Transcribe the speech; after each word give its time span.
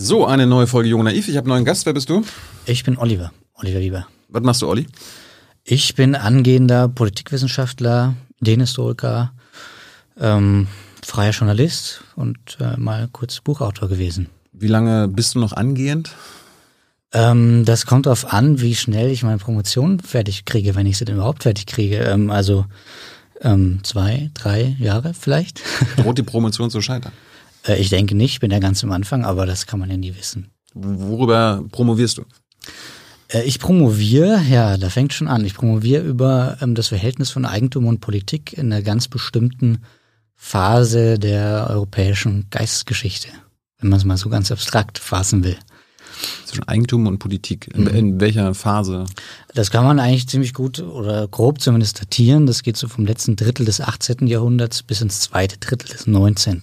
So, 0.00 0.26
eine 0.26 0.46
neue 0.46 0.68
Folge 0.68 0.90
Jung 0.90 1.02
Naiv. 1.02 1.26
Ich 1.26 1.36
habe 1.36 1.46
einen 1.46 1.54
neuen 1.54 1.64
Gast. 1.64 1.84
Wer 1.84 1.92
bist 1.92 2.08
du? 2.08 2.22
Ich 2.66 2.84
bin 2.84 2.98
Oliver. 2.98 3.32
Oliver 3.54 3.80
Lieber. 3.80 4.06
Was 4.28 4.44
machst 4.44 4.62
du, 4.62 4.68
Olli? 4.68 4.86
Ich 5.64 5.96
bin 5.96 6.14
angehender 6.14 6.86
Politikwissenschaftler, 6.86 8.14
Ideenhistoriker, 8.40 9.32
ähm, 10.20 10.68
freier 11.04 11.32
Journalist 11.32 12.04
und 12.14 12.38
äh, 12.60 12.76
mal 12.76 13.08
kurz 13.10 13.40
Buchautor 13.40 13.88
gewesen. 13.88 14.28
Wie 14.52 14.68
lange 14.68 15.08
bist 15.08 15.34
du 15.34 15.40
noch 15.40 15.52
angehend? 15.52 16.12
Ähm, 17.12 17.64
das 17.64 17.84
kommt 17.84 18.06
darauf 18.06 18.32
an, 18.32 18.60
wie 18.60 18.76
schnell 18.76 19.10
ich 19.10 19.24
meine 19.24 19.38
Promotion 19.38 19.98
fertig 19.98 20.44
kriege, 20.44 20.76
wenn 20.76 20.86
ich 20.86 20.96
sie 20.96 21.06
denn 21.06 21.16
überhaupt 21.16 21.42
fertig 21.42 21.66
kriege. 21.66 21.96
Ähm, 21.96 22.30
also 22.30 22.66
ähm, 23.40 23.80
zwei, 23.82 24.30
drei 24.34 24.76
Jahre 24.78 25.12
vielleicht. 25.12 25.60
Droht 25.96 26.18
die 26.18 26.22
Promotion 26.22 26.70
zu 26.70 26.80
scheitern? 26.80 27.10
Äh, 27.66 27.76
ich 27.76 27.88
denke 27.88 28.14
nicht, 28.14 28.32
ich 28.32 28.40
bin 28.40 28.50
ja 28.50 28.58
ganz 28.58 28.82
am 28.84 28.92
Anfang, 28.92 29.24
aber 29.24 29.46
das 29.46 29.66
kann 29.66 29.80
man 29.80 29.90
ja 29.90 29.96
nie 29.96 30.14
wissen. 30.16 30.50
Worüber 30.74 31.64
promovierst 31.70 32.18
du? 32.18 32.24
Äh, 33.28 33.42
ich 33.44 33.58
promoviere, 33.58 34.40
ja, 34.48 34.76
da 34.76 34.90
fängt 34.90 35.12
schon 35.12 35.28
an. 35.28 35.44
Ich 35.44 35.54
promoviere 35.54 36.04
über 36.04 36.58
ähm, 36.60 36.74
das 36.74 36.88
Verhältnis 36.88 37.30
von 37.30 37.44
Eigentum 37.44 37.86
und 37.86 38.00
Politik 38.00 38.52
in 38.52 38.72
einer 38.72 38.82
ganz 38.82 39.08
bestimmten 39.08 39.82
Phase 40.34 41.18
der 41.18 41.66
europäischen 41.70 42.46
Geistesgeschichte, 42.50 43.28
wenn 43.80 43.90
man 43.90 43.98
es 43.98 44.04
mal 44.04 44.16
so 44.16 44.28
ganz 44.28 44.52
abstrakt 44.52 44.98
fassen 44.98 45.44
will. 45.44 45.56
Zwischen 46.46 46.66
Eigentum 46.66 47.06
und 47.06 47.18
Politik. 47.18 47.68
In, 47.74 47.86
in, 47.86 48.20
welcher 48.20 48.54
Phase? 48.54 49.04
Das 49.54 49.70
kann 49.70 49.84
man 49.84 50.00
eigentlich 50.00 50.28
ziemlich 50.28 50.54
gut 50.54 50.80
oder 50.80 51.28
grob 51.28 51.60
zumindest 51.60 52.00
datieren. 52.00 52.46
Das 52.46 52.62
geht 52.62 52.76
so 52.76 52.88
vom 52.88 53.06
letzten 53.06 53.36
Drittel 53.36 53.66
des 53.66 53.80
18. 53.80 54.26
Jahrhunderts 54.26 54.82
bis 54.82 55.00
ins 55.00 55.20
zweite 55.20 55.58
Drittel 55.58 55.88
des 55.88 56.06
19. 56.06 56.62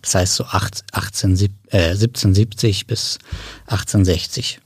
Das 0.00 0.14
heißt 0.14 0.34
so 0.34 0.44
18, 0.44 1.36
äh, 1.68 1.90
1770 1.90 2.86
bis 2.86 3.18
1860. 3.66 4.60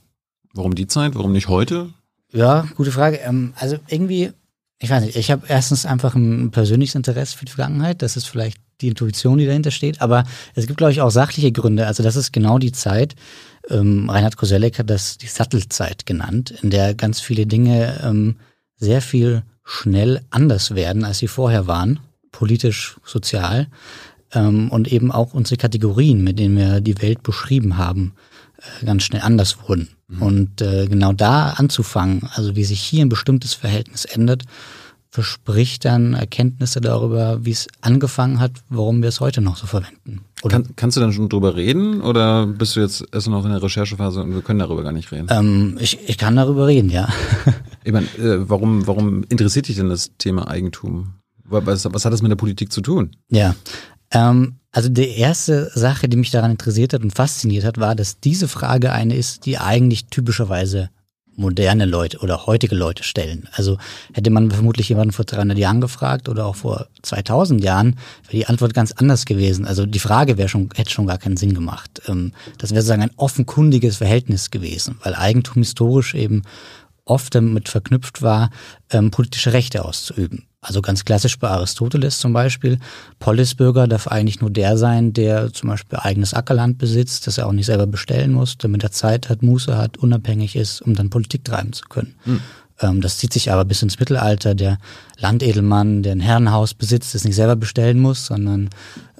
Warum 0.53 0.75
die 0.75 0.87
Zeit? 0.87 1.15
Warum 1.15 1.31
nicht 1.31 1.47
heute? 1.47 1.89
Ja, 2.31 2.67
gute 2.75 2.91
Frage. 2.91 3.17
Ähm, 3.17 3.53
also 3.57 3.77
irgendwie, 3.87 4.31
ich 4.79 4.89
weiß 4.89 5.03
nicht, 5.03 5.15
ich 5.15 5.31
habe 5.31 5.45
erstens 5.47 5.85
einfach 5.85 6.15
ein 6.15 6.51
persönliches 6.51 6.95
Interesse 6.95 7.37
für 7.37 7.45
die 7.45 7.51
Vergangenheit. 7.51 8.01
Das 8.01 8.17
ist 8.17 8.27
vielleicht 8.27 8.57
die 8.81 8.89
Intuition, 8.89 9.37
die 9.37 9.45
dahinter 9.45 9.71
steht. 9.71 10.01
Aber 10.01 10.23
es 10.55 10.67
gibt, 10.67 10.77
glaube 10.77 10.91
ich, 10.91 11.01
auch 11.01 11.09
sachliche 11.09 11.51
Gründe. 11.51 11.87
Also 11.87 12.03
das 12.03 12.15
ist 12.15 12.31
genau 12.31 12.59
die 12.59 12.71
Zeit, 12.71 13.15
ähm, 13.69 14.09
Reinhard 14.09 14.37
Koselleck 14.37 14.79
hat 14.79 14.89
das 14.89 15.17
die 15.17 15.27
Sattelzeit 15.27 16.05
genannt, 16.05 16.53
in 16.61 16.69
der 16.69 16.93
ganz 16.93 17.19
viele 17.19 17.45
Dinge 17.45 17.99
ähm, 18.03 18.37
sehr 18.77 19.01
viel 19.01 19.43
schnell 19.63 20.21
anders 20.29 20.75
werden, 20.75 21.03
als 21.03 21.17
sie 21.17 21.27
vorher 21.27 21.67
waren, 21.67 21.99
politisch, 22.31 22.97
sozial. 23.03 23.67
Ähm, 24.33 24.69
und 24.69 24.91
eben 24.91 25.11
auch 25.11 25.33
unsere 25.33 25.57
Kategorien, 25.57 26.23
mit 26.23 26.39
denen 26.39 26.57
wir 26.57 26.81
die 26.81 27.01
Welt 27.01 27.23
beschrieben 27.23 27.77
haben, 27.77 28.13
äh, 28.57 28.85
ganz 28.85 29.03
schnell 29.03 29.21
anders 29.21 29.57
wurden. 29.67 29.89
Mhm. 30.07 30.21
Und 30.21 30.61
äh, 30.61 30.87
genau 30.87 31.13
da 31.13 31.51
anzufangen, 31.51 32.27
also 32.33 32.55
wie 32.55 32.63
sich 32.63 32.81
hier 32.81 33.05
ein 33.05 33.09
bestimmtes 33.09 33.53
Verhältnis 33.53 34.05
ändert, 34.05 34.43
verspricht 35.09 35.85
dann 35.85 36.13
Erkenntnisse 36.13 36.81
darüber, 36.81 37.43
wie 37.43 37.51
es 37.51 37.67
angefangen 37.81 38.39
hat, 38.39 38.51
warum 38.69 39.01
wir 39.01 39.09
es 39.09 39.19
heute 39.19 39.41
noch 39.41 39.57
so 39.57 39.65
verwenden. 39.65 40.21
Kann, 40.47 40.75
kannst 40.75 40.97
du 40.97 41.01
dann 41.01 41.13
schon 41.13 41.29
drüber 41.29 41.55
reden 41.55 42.01
oder 42.01 42.45
bist 42.45 42.75
du 42.75 42.81
jetzt 42.81 43.03
erst 43.11 43.27
noch 43.27 43.43
in 43.43 43.51
der 43.51 43.63
Recherchephase 43.63 44.21
und 44.21 44.35
wir 44.35 44.41
können 44.41 44.59
darüber 44.59 44.83
gar 44.83 44.91
nicht 44.91 45.11
reden? 45.11 45.27
Ähm, 45.31 45.77
ich, 45.79 45.97
ich 46.07 46.17
kann 46.17 46.35
darüber 46.35 46.67
reden, 46.67 46.89
ja. 46.89 47.09
ich 47.83 47.93
meine, 47.93 48.05
äh, 48.17 48.47
warum, 48.47 48.85
warum 48.85 49.23
interessiert 49.29 49.67
dich 49.67 49.77
denn 49.77 49.89
das 49.89 50.11
Thema 50.17 50.47
Eigentum? 50.49 51.13
Was, 51.49 51.91
was 51.91 52.05
hat 52.05 52.11
das 52.11 52.21
mit 52.21 52.29
der 52.29 52.35
Politik 52.35 52.71
zu 52.71 52.81
tun? 52.81 53.11
Ja, 53.29 53.55
ähm, 54.11 54.55
also 54.71 54.89
die 54.89 55.09
erste 55.09 55.71
Sache, 55.73 56.07
die 56.07 56.17
mich 56.17 56.31
daran 56.31 56.51
interessiert 56.51 56.93
hat 56.93 57.01
und 57.01 57.15
fasziniert 57.15 57.65
hat, 57.65 57.79
war, 57.79 57.95
dass 57.95 58.19
diese 58.19 58.47
Frage 58.47 58.91
eine 58.91 59.15
ist, 59.15 59.45
die 59.45 59.57
eigentlich 59.57 60.05
typischerweise 60.05 60.89
moderne 61.37 61.85
Leute 61.85 62.19
oder 62.19 62.47
heutige 62.47 62.75
Leute 62.75 63.03
stellen. 63.03 63.47
Also 63.51 63.77
hätte 64.13 64.31
man 64.31 64.51
vermutlich 64.51 64.89
jemanden 64.89 65.13
vor 65.13 65.23
300 65.23 65.57
Jahren 65.57 65.81
gefragt 65.81 66.29
oder 66.29 66.45
auch 66.45 66.55
vor 66.55 66.87
2000 67.03 67.63
Jahren, 67.63 67.95
wäre 68.23 68.37
die 68.37 68.47
Antwort 68.47 68.73
ganz 68.73 68.91
anders 68.91 69.25
gewesen. 69.25 69.65
Also 69.65 69.85
die 69.85 69.99
Frage 69.99 70.37
wäre 70.37 70.49
schon, 70.49 70.69
hätte 70.75 70.91
schon 70.91 71.05
gar 71.07 71.19
keinen 71.19 71.37
Sinn 71.37 71.53
gemacht. 71.53 72.01
Ähm, 72.07 72.33
das 72.57 72.71
wäre 72.71 72.81
sozusagen 72.81 73.03
ein 73.03 73.17
offenkundiges 73.17 73.97
Verhältnis 73.97 74.49
gewesen, 74.49 74.97
weil 75.03 75.15
Eigentum 75.15 75.61
historisch 75.61 76.15
eben 76.15 76.41
oft 77.05 77.35
damit 77.35 77.69
verknüpft 77.69 78.21
war, 78.21 78.49
ähm, 78.89 79.11
politische 79.11 79.53
Rechte 79.53 79.85
auszuüben. 79.85 80.47
Also 80.67 80.81
ganz 80.81 81.05
klassisch 81.05 81.39
bei 81.39 81.47
Aristoteles 81.47 82.19
zum 82.19 82.33
Beispiel. 82.33 82.77
Polisbürger 83.19 83.87
darf 83.87 84.07
eigentlich 84.07 84.41
nur 84.41 84.49
der 84.49 84.77
sein, 84.77 85.13
der 85.13 85.53
zum 85.53 85.69
Beispiel 85.69 85.97
eigenes 85.97 86.33
Ackerland 86.33 86.77
besitzt, 86.77 87.25
das 87.25 87.37
er 87.37 87.47
auch 87.47 87.53
nicht 87.53 87.67
selber 87.67 87.87
bestellen 87.87 88.33
muss, 88.33 88.57
damit 88.57 88.83
er 88.83 88.91
Zeit 88.91 89.29
hat, 89.29 89.41
Muße 89.41 89.77
hat, 89.77 89.97
unabhängig 89.97 90.57
ist, 90.57 90.81
um 90.81 90.93
dann 90.93 91.09
Politik 91.09 91.45
treiben 91.45 91.71
zu 91.71 91.85
können. 91.85 92.15
Mhm. 92.25 92.41
Ähm, 92.81 93.01
das 93.01 93.17
zieht 93.17 93.31
sich 93.31 93.49
aber 93.49 93.63
bis 93.63 93.81
ins 93.81 93.97
Mittelalter. 93.97 94.55
Der 94.55 94.77
Landedelmann, 95.17 96.03
der 96.03 96.11
ein 96.11 96.19
Herrenhaus 96.19 96.73
besitzt, 96.73 97.15
das 97.15 97.23
nicht 97.23 97.35
selber 97.35 97.55
bestellen 97.55 97.99
muss, 97.99 98.25
sondern 98.25 98.69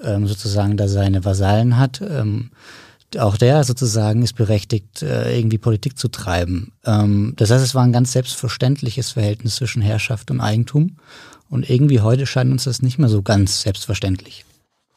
ähm, 0.02 0.26
sozusagen 0.26 0.76
da 0.76 0.86
seine 0.86 1.24
Vasallen 1.24 1.78
hat. 1.78 2.02
Ähm, 2.02 2.50
auch 3.18 3.38
der 3.38 3.64
sozusagen 3.64 4.22
ist 4.22 4.34
berechtigt, 4.34 5.02
äh, 5.02 5.34
irgendwie 5.34 5.56
Politik 5.56 5.98
zu 5.98 6.08
treiben. 6.08 6.72
Das 6.82 7.50
heißt, 7.50 7.64
es 7.64 7.74
war 7.74 7.82
ein 7.82 7.92
ganz 7.92 8.12
selbstverständliches 8.12 9.12
Verhältnis 9.12 9.56
zwischen 9.56 9.80
Herrschaft 9.80 10.30
und 10.30 10.42
Eigentum. 10.42 10.98
Und 11.48 11.68
irgendwie 11.68 12.00
heute 12.00 12.26
scheint 12.26 12.52
uns 12.52 12.64
das 12.64 12.82
nicht 12.82 12.98
mehr 12.98 13.08
so 13.08 13.22
ganz 13.22 13.62
selbstverständlich. 13.62 14.44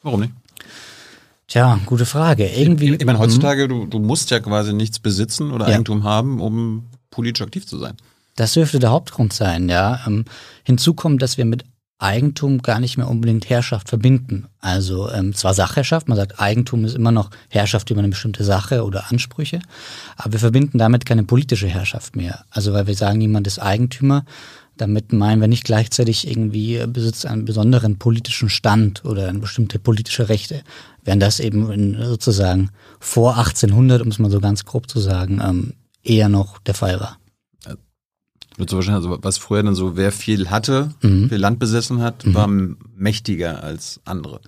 Warum 0.02 0.22
nicht? 0.22 0.34
Tja, 1.48 1.80
gute 1.86 2.06
Frage. 2.06 2.48
Irgendwie. 2.48 2.96
Ich 2.96 3.06
meine, 3.06 3.20
heutzutage, 3.20 3.68
du, 3.68 3.86
du 3.86 4.00
musst 4.00 4.32
ja 4.32 4.40
quasi 4.40 4.74
nichts 4.74 5.00
besitzen 5.00 5.52
oder 5.52 5.68
ja. 5.68 5.76
Eigentum 5.76 6.04
haben, 6.04 6.40
um 6.40 6.88
politisch 7.10 7.42
aktiv 7.42 7.68
zu 7.68 7.78
sein. 7.78 7.96
Das 8.36 8.54
dürfte 8.54 8.80
der 8.80 8.92
Hauptgrund 8.92 9.34
sein, 9.34 9.68
ja. 9.68 10.00
Ähm, 10.08 10.26
hinzu 10.64 10.94
kommt, 10.94 11.22
dass 11.22 11.38
wir 11.38 11.46
mit 11.46 11.66
Eigentum 12.02 12.64
gar 12.64 12.80
nicht 12.80 12.98
mehr 12.98 13.08
unbedingt 13.08 13.50
Herrschaft 13.50 13.90
verbinden. 13.90 14.48
Also 14.60 15.12
ähm, 15.12 15.36
zwar 15.36 15.54
Sachherrschaft, 15.54 16.08
man 16.08 16.18
sagt, 16.18 16.40
Eigentum 16.40 16.84
ist 16.84 16.96
immer 16.96 17.12
noch 17.12 17.30
Herrschaft 17.50 17.92
über 17.92 18.00
eine 18.00 18.10
bestimmte 18.10 18.44
Sache 18.44 18.84
oder 18.84 19.12
Ansprüche, 19.12 19.60
aber 20.18 20.34
wir 20.34 20.40
verbinden 20.40 20.80
damit 20.80 21.06
keine 21.06 21.24
politische 21.24 21.68
Herrschaft 21.68 22.16
mehr. 22.16 22.46
Also 22.50 22.74
weil 22.74 22.88
wir 22.88 22.96
sagen, 22.96 23.20
niemand 23.20 23.46
ist 23.46 23.60
Eigentümer, 23.60 24.26
damit 24.82 25.14
meinen 25.14 25.40
wir 25.40 25.48
nicht 25.48 25.64
gleichzeitig 25.64 26.28
irgendwie 26.28 26.84
besitzt 26.88 27.26
einen 27.26 27.46
besonderen 27.46 27.98
politischen 27.98 28.50
Stand 28.50 29.06
oder 29.06 29.30
eine 29.30 29.40
bestimmte 29.40 29.80
politische 29.80 30.28
Rechte, 30.28 30.64
während 31.04 31.22
das 31.22 31.40
eben 31.40 31.72
in, 31.72 32.04
sozusagen 32.04 32.72
vor 33.00 33.38
1800, 33.38 34.02
um 34.02 34.08
es 34.10 34.20
mal 34.20 34.32
so 34.32 34.40
ganz 34.40 34.66
grob 34.66 34.90
zu 34.90 35.00
sagen, 35.00 35.40
ähm, 35.44 35.74
eher 36.04 36.30
noch 36.30 36.58
der 36.60 36.74
Fall 36.74 37.00
war. 37.00 37.18
Wahrscheinlich, 38.58 39.06
also 39.06 39.18
was 39.22 39.38
früher 39.38 39.64
dann 39.64 39.76
so, 39.76 39.96
wer 39.96 40.12
viel 40.12 40.50
hatte, 40.50 40.94
mhm. 41.02 41.30
viel 41.30 41.38
Land 41.38 41.58
besessen 41.58 42.02
hat, 42.02 42.26
mhm. 42.26 42.34
war 42.34 42.48
mächtiger 42.48 43.64
als 43.64 44.02
andere 44.04 44.42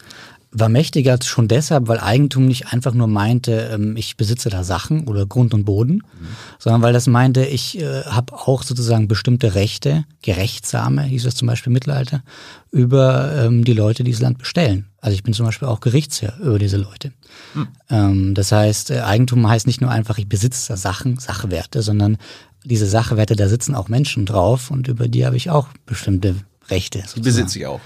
war 0.54 0.70
mächtiger 0.70 1.18
schon 1.24 1.48
deshalb, 1.48 1.88
weil 1.88 2.00
Eigentum 2.00 2.46
nicht 2.46 2.68
einfach 2.68 2.94
nur 2.94 3.08
meinte, 3.08 3.72
ähm, 3.74 3.98
ich 3.98 4.18
besitze 4.18 4.50
da 4.50 4.64
Sachen 4.64 5.08
oder 5.08 5.26
Grund 5.26 5.54
und 5.54 5.66
Boden, 5.66 5.96
mhm. 5.96 6.28
sondern 6.60 6.82
weil 6.84 6.94
das 6.94 7.08
meinte, 7.08 7.44
ich 7.46 7.80
äh, 7.82 8.04
habe 8.04 8.34
auch 8.34 8.64
sozusagen 8.64 9.08
bestimmte 9.08 9.56
Rechte, 9.56 10.06
Gerechtsame, 10.22 11.04
hieß 11.04 11.24
das 11.24 11.36
zum 11.36 11.48
Beispiel 11.48 11.72
im 11.72 11.74
Mittelalter, 11.74 12.24
über 12.72 13.34
ähm, 13.36 13.64
die 13.64 13.74
Leute, 13.74 14.04
die 14.04 14.12
das 14.12 14.22
Land 14.22 14.38
bestellen. 14.38 14.88
Also 15.02 15.16
ich 15.16 15.24
bin 15.24 15.34
zum 15.34 15.46
Beispiel 15.46 15.68
auch 15.68 15.80
Gerichtsherr 15.80 16.38
über 16.40 16.60
diese 16.60 16.78
Leute. 16.78 17.12
Mhm. 17.56 17.68
Ähm, 17.90 18.34
das 18.36 18.52
heißt, 18.52 18.92
äh, 18.92 19.00
Eigentum 19.00 19.48
heißt 19.48 19.66
nicht 19.68 19.82
nur 19.82 19.90
einfach, 19.90 20.18
ich 20.18 20.30
besitze 20.30 20.70
da 20.70 20.78
Sachen, 20.78 21.18
Sachwerte, 21.18 21.82
sondern 21.82 22.18
diese 22.64 22.88
Sachwerte, 22.88 23.36
da 23.36 23.50
sitzen 23.50 23.76
auch 23.76 23.90
Menschen 23.90 24.26
drauf 24.26 24.72
und 24.72 24.88
über 24.88 25.08
die 25.08 25.26
habe 25.26 25.36
ich 25.36 25.50
auch 25.50 25.68
bestimmte 25.86 26.36
Rechte. 26.70 27.00
Sozusagen. 27.00 27.22
Die 27.22 27.30
besitze 27.30 27.60
ich 27.60 27.66
auch. 27.66 27.82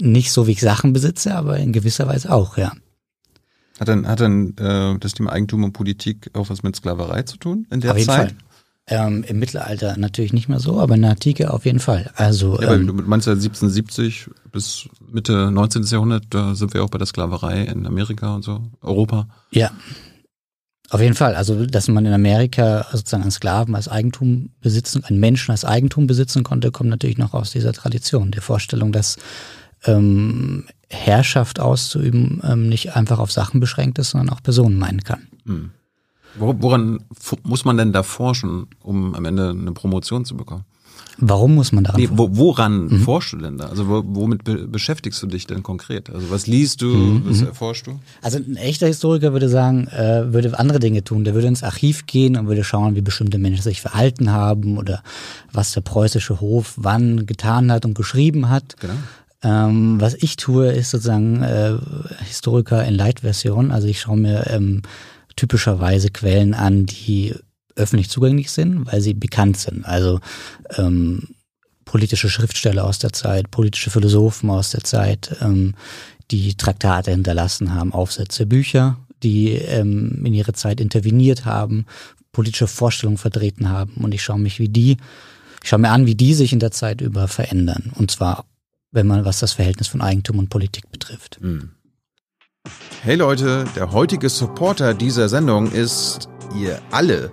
Nicht 0.00 0.32
so, 0.32 0.46
wie 0.46 0.52
ich 0.52 0.60
Sachen 0.60 0.92
besitze, 0.92 1.34
aber 1.34 1.58
in 1.58 1.72
gewisser 1.72 2.06
Weise 2.06 2.32
auch, 2.32 2.56
ja. 2.56 2.72
Hat 3.78 3.88
dann, 3.88 4.06
hat 4.06 4.20
dann 4.20 4.56
äh, 4.56 4.98
das 4.98 5.14
Thema 5.14 5.32
Eigentum 5.32 5.64
und 5.64 5.72
Politik 5.72 6.30
auch 6.34 6.48
was 6.48 6.62
mit 6.62 6.76
Sklaverei 6.76 7.22
zu 7.22 7.36
tun 7.36 7.66
in 7.70 7.80
der 7.80 7.92
auf 7.92 7.98
jeden 7.98 8.10
Zeit? 8.10 8.30
Fall. 8.30 8.38
Ähm, 8.86 9.24
Im 9.26 9.38
Mittelalter 9.38 9.96
natürlich 9.96 10.34
nicht 10.34 10.48
mehr 10.48 10.60
so, 10.60 10.78
aber 10.78 10.94
in 10.94 11.02
der 11.02 11.12
Antike 11.12 11.52
auf 11.52 11.64
jeden 11.64 11.80
Fall. 11.80 12.10
Also, 12.16 12.60
ja, 12.60 12.74
ähm, 12.74 12.86
du 12.86 12.92
meinst 12.92 13.26
ja 13.26 13.32
1770 13.32 14.28
bis 14.52 14.88
Mitte 15.10 15.50
19. 15.50 15.84
Jahrhundert, 15.84 16.24
da 16.30 16.54
sind 16.54 16.74
wir 16.74 16.84
auch 16.84 16.90
bei 16.90 16.98
der 16.98 17.06
Sklaverei 17.06 17.62
in 17.62 17.86
Amerika 17.86 18.34
und 18.34 18.42
so, 18.42 18.62
Europa. 18.82 19.26
Ja, 19.52 19.70
auf 20.90 21.00
jeden 21.00 21.14
Fall. 21.14 21.34
Also, 21.34 21.64
dass 21.64 21.88
man 21.88 22.04
in 22.04 22.12
Amerika 22.12 22.86
sozusagen 22.92 23.22
einen 23.22 23.32
Sklaven 23.32 23.74
als 23.74 23.88
Eigentum 23.88 24.50
besitzen, 24.60 25.02
einen 25.04 25.18
Menschen 25.18 25.50
als 25.50 25.64
Eigentum 25.64 26.06
besitzen 26.06 26.44
konnte, 26.44 26.70
kommt 26.70 26.90
natürlich 26.90 27.18
noch 27.18 27.32
aus 27.32 27.50
dieser 27.50 27.72
Tradition, 27.72 28.30
der 28.30 28.42
Vorstellung, 28.42 28.92
dass 28.92 29.16
ähm, 29.86 30.64
Herrschaft 30.88 31.60
auszuüben 31.60 32.40
ähm, 32.44 32.68
nicht 32.68 32.96
einfach 32.96 33.18
auf 33.18 33.32
Sachen 33.32 33.60
beschränkt 33.60 33.98
ist, 33.98 34.10
sondern 34.10 34.30
auch 34.30 34.42
Personen 34.42 34.78
meinen 34.78 35.02
kann. 35.02 35.26
Hm. 35.46 35.70
Woran 36.36 37.00
muss 37.44 37.64
man 37.64 37.76
denn 37.76 37.92
da 37.92 38.02
forschen, 38.02 38.66
um 38.80 39.14
am 39.14 39.24
Ende 39.24 39.50
eine 39.50 39.72
Promotion 39.72 40.24
zu 40.24 40.36
bekommen? 40.36 40.64
Warum 41.18 41.54
muss 41.54 41.70
man 41.70 41.84
daran? 41.84 42.00
Nee, 42.00 42.08
wo, 42.10 42.28
woran 42.32 42.86
mhm. 42.86 43.00
forschst 43.00 43.34
du 43.34 43.36
denn 43.36 43.56
da? 43.56 43.66
Also 43.66 43.86
womit 43.88 44.42
be 44.42 44.66
beschäftigst 44.66 45.22
du 45.22 45.28
dich 45.28 45.46
denn 45.46 45.62
konkret? 45.62 46.10
Also 46.10 46.30
was 46.30 46.46
liest 46.46 46.82
du, 46.82 46.86
mhm. 46.86 47.22
was 47.26 47.40
mhm. 47.40 47.46
erforschst 47.48 47.86
du? 47.86 48.00
Also 48.20 48.38
ein 48.38 48.56
echter 48.56 48.88
Historiker 48.88 49.32
würde 49.32 49.48
sagen, 49.48 49.86
äh, 49.88 50.32
würde 50.32 50.58
andere 50.58 50.80
Dinge 50.80 51.04
tun. 51.04 51.22
Der 51.22 51.34
würde 51.34 51.46
ins 51.46 51.62
Archiv 51.62 52.06
gehen 52.06 52.36
und 52.36 52.48
würde 52.48 52.64
schauen, 52.64 52.96
wie 52.96 53.00
bestimmte 53.00 53.38
Menschen 53.38 53.62
sich 53.62 53.80
verhalten 53.80 54.32
haben 54.32 54.76
oder 54.76 55.02
was 55.52 55.72
der 55.72 55.82
preußische 55.82 56.40
Hof 56.40 56.74
wann 56.76 57.26
getan 57.26 57.70
hat 57.70 57.84
und 57.84 57.94
geschrieben 57.94 58.48
hat. 58.48 58.76
Genau. 58.80 58.94
Ähm, 59.44 60.00
was 60.00 60.14
ich 60.14 60.36
tue, 60.36 60.72
ist 60.72 60.90
sozusagen 60.90 61.42
äh, 61.42 61.76
Historiker 62.24 62.84
in 62.84 62.94
Light-Version. 62.94 63.70
Also 63.70 63.86
ich 63.86 64.00
schaue 64.00 64.16
mir 64.16 64.46
ähm, 64.48 64.82
typischerweise 65.36 66.10
Quellen 66.10 66.54
an, 66.54 66.86
die 66.86 67.34
öffentlich 67.76 68.08
zugänglich 68.08 68.50
sind, 68.50 68.86
weil 68.90 69.00
sie 69.00 69.14
bekannt 69.14 69.58
sind. 69.58 69.84
Also 69.84 70.20
ähm, 70.76 71.34
politische 71.84 72.30
Schriftsteller 72.30 72.84
aus 72.84 72.98
der 72.98 73.12
Zeit, 73.12 73.50
politische 73.50 73.90
Philosophen 73.90 74.50
aus 74.50 74.70
der 74.70 74.82
Zeit, 74.82 75.36
ähm, 75.40 75.74
die 76.30 76.54
Traktate 76.54 77.10
hinterlassen 77.10 77.74
haben, 77.74 77.92
Aufsätze, 77.92 78.46
Bücher, 78.46 78.96
die 79.22 79.52
ähm, 79.52 80.24
in 80.24 80.34
ihre 80.34 80.54
Zeit 80.54 80.80
interveniert 80.80 81.44
haben, 81.44 81.86
politische 82.32 82.66
Vorstellungen 82.66 83.18
vertreten 83.18 83.68
haben. 83.68 83.94
Und 84.02 84.14
ich 84.14 84.22
schaue 84.22 84.38
mich, 84.38 84.58
wie 84.58 84.68
die, 84.68 84.96
ich 85.62 85.68
schaue 85.68 85.80
mir 85.80 85.90
an, 85.90 86.06
wie 86.06 86.14
die 86.14 86.34
sich 86.34 86.52
in 86.52 86.60
der 86.60 86.70
Zeit 86.70 87.00
über 87.00 87.28
verändern. 87.28 87.92
Und 87.94 88.10
zwar, 88.10 88.44
wenn 88.94 89.06
man, 89.06 89.24
was 89.24 89.40
das 89.40 89.52
Verhältnis 89.52 89.88
von 89.88 90.00
Eigentum 90.00 90.38
und 90.38 90.48
Politik 90.48 90.90
betrifft. 90.90 91.38
Hm. 91.40 91.70
Hey 93.02 93.16
Leute, 93.16 93.64
der 93.76 93.92
heutige 93.92 94.30
Supporter 94.30 94.94
dieser 94.94 95.28
Sendung 95.28 95.70
ist 95.70 96.28
ihr 96.58 96.80
alle. 96.90 97.30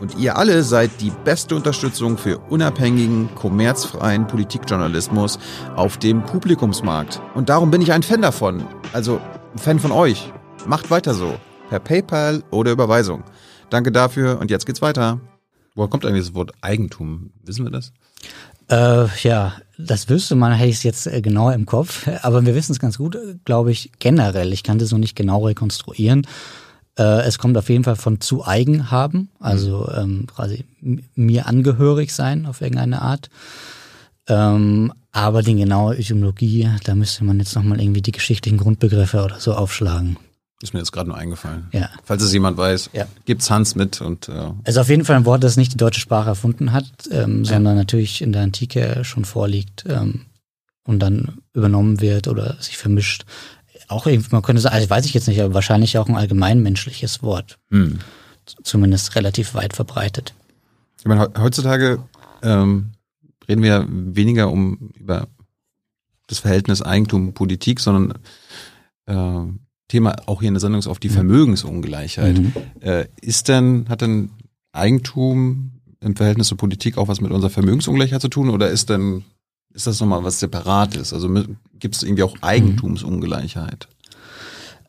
Und 0.00 0.18
ihr 0.18 0.36
alle 0.36 0.64
seid 0.64 0.90
die 1.00 1.12
beste 1.24 1.54
Unterstützung 1.54 2.18
für 2.18 2.38
unabhängigen, 2.38 3.32
kommerzfreien 3.36 4.26
Politikjournalismus 4.26 5.38
auf 5.76 5.98
dem 5.98 6.24
Publikumsmarkt. 6.24 7.20
Und 7.34 7.50
darum 7.50 7.70
bin 7.70 7.82
ich 7.82 7.92
ein 7.92 8.02
Fan 8.02 8.22
davon. 8.22 8.64
Also 8.92 9.20
ein 9.52 9.58
Fan 9.58 9.78
von 9.78 9.92
euch. 9.92 10.32
Macht 10.66 10.90
weiter 10.90 11.14
so. 11.14 11.38
Per 11.68 11.78
PayPal 11.78 12.42
oder 12.50 12.72
Überweisung. 12.72 13.22
Danke 13.70 13.92
dafür 13.92 14.40
und 14.40 14.50
jetzt 14.50 14.66
geht's 14.66 14.82
weiter. 14.82 15.20
Woher 15.76 15.88
kommt 15.88 16.04
eigentlich 16.04 16.26
das 16.26 16.34
Wort 16.34 16.52
Eigentum? 16.62 17.30
Wissen 17.44 17.64
wir 17.64 17.70
das? 17.70 17.92
Äh, 18.72 19.06
ja, 19.22 19.52
das 19.76 20.08
wüsste 20.08 20.34
man, 20.34 20.52
hätte 20.52 20.70
ich 20.70 20.76
es 20.76 20.82
jetzt 20.82 21.06
äh, 21.06 21.20
genauer 21.20 21.52
im 21.52 21.66
Kopf. 21.66 22.08
Aber 22.22 22.46
wir 22.46 22.54
wissen 22.54 22.72
es 22.72 22.78
ganz 22.78 22.96
gut, 22.96 23.18
glaube 23.44 23.70
ich, 23.70 23.90
generell. 23.98 24.52
Ich 24.52 24.62
kann 24.62 24.78
das 24.78 24.92
noch 24.92 24.98
nicht 24.98 25.14
genau 25.14 25.44
rekonstruieren. 25.44 26.26
Äh, 26.98 27.22
es 27.22 27.38
kommt 27.38 27.58
auf 27.58 27.68
jeden 27.68 27.84
Fall 27.84 27.96
von 27.96 28.20
zu 28.20 28.46
eigen 28.46 28.90
haben, 28.90 29.30
also 29.40 29.90
ähm, 29.94 30.26
quasi 30.26 30.64
mir 31.14 31.46
angehörig 31.46 32.14
sein 32.14 32.46
auf 32.46 32.60
irgendeine 32.60 33.02
Art. 33.02 33.28
Ähm, 34.26 34.92
aber 35.10 35.42
die 35.42 35.54
genaue 35.54 35.98
Etymologie, 35.98 36.70
da 36.84 36.94
müsste 36.94 37.24
man 37.24 37.38
jetzt 37.38 37.54
nochmal 37.54 37.80
irgendwie 37.80 38.02
die 38.02 38.12
geschichtlichen 38.12 38.58
Grundbegriffe 38.58 39.22
oder 39.22 39.38
so 39.38 39.54
aufschlagen. 39.54 40.16
Ist 40.62 40.74
mir 40.74 40.80
jetzt 40.80 40.92
gerade 40.92 41.08
nur 41.08 41.18
eingefallen. 41.18 41.66
Ja. 41.72 41.90
Falls 42.04 42.22
es 42.22 42.32
jemand 42.32 42.56
weiß, 42.56 42.90
ja. 42.92 43.06
gibt's 43.24 43.50
Hans 43.50 43.74
mit 43.74 44.00
und 44.00 44.28
äh 44.28 44.52
Also 44.64 44.80
auf 44.80 44.88
jeden 44.88 45.04
Fall 45.04 45.16
ein 45.16 45.24
Wort, 45.24 45.42
das 45.42 45.56
nicht 45.56 45.72
die 45.72 45.76
deutsche 45.76 46.00
Sprache 46.00 46.28
erfunden 46.28 46.72
hat, 46.72 46.86
ähm, 47.10 47.44
sondern 47.44 47.76
natürlich 47.76 48.22
in 48.22 48.32
der 48.32 48.42
Antike 48.42 49.04
schon 49.04 49.24
vorliegt 49.24 49.84
ähm, 49.88 50.26
und 50.84 51.00
dann 51.00 51.38
übernommen 51.52 52.00
wird 52.00 52.28
oder 52.28 52.56
sich 52.60 52.78
vermischt 52.78 53.24
auch 53.92 54.06
irgendwie, 54.06 54.28
man 54.32 54.42
könnte 54.42 54.62
sagen, 54.62 54.74
also 54.74 54.90
weiß 54.90 55.04
ich 55.04 55.14
jetzt 55.14 55.28
nicht, 55.28 55.40
aber 55.40 55.54
wahrscheinlich 55.54 55.98
auch 55.98 56.08
ein 56.08 56.16
allgemeinmenschliches 56.16 57.22
Wort. 57.22 57.58
Hm. 57.70 57.98
Zumindest 58.64 59.14
relativ 59.14 59.54
weit 59.54 59.74
verbreitet. 59.74 60.34
Ich 60.98 61.04
meine, 61.04 61.30
heutzutage 61.38 62.02
ähm, 62.42 62.92
reden 63.48 63.62
wir 63.62 63.86
weniger 63.88 64.50
um 64.50 64.90
über 64.98 65.28
das 66.26 66.40
Verhältnis 66.40 66.82
Eigentum 66.82 67.34
Politik, 67.34 67.78
sondern 67.78 68.18
äh, 69.06 69.52
Thema 69.92 70.16
auch 70.24 70.40
hier 70.40 70.48
in 70.48 70.54
der 70.54 70.60
Sendung 70.60 70.78
ist 70.78 70.86
auf 70.86 70.98
die 70.98 71.10
Vermögensungleichheit. 71.10 72.38
Mhm. 72.38 72.52
Äh, 72.80 73.06
ist 73.20 73.48
denn, 73.48 73.84
hat 73.90 74.00
denn 74.00 74.30
Eigentum 74.72 75.72
im 76.00 76.16
Verhältnis 76.16 76.48
zur 76.48 76.56
Politik 76.56 76.96
auch 76.96 77.08
was 77.08 77.20
mit 77.20 77.30
unserer 77.30 77.50
Vermögensungleichheit 77.50 78.22
zu 78.22 78.28
tun 78.28 78.48
oder 78.48 78.70
ist 78.70 78.88
denn 78.88 79.22
ist 79.74 79.86
das 79.86 80.00
nochmal 80.00 80.24
was 80.24 80.40
Separates? 80.40 81.12
Also 81.12 81.28
gibt 81.78 81.94
es 81.94 82.02
irgendwie 82.02 82.22
auch 82.22 82.36
Eigentumsungleichheit? 82.40 83.88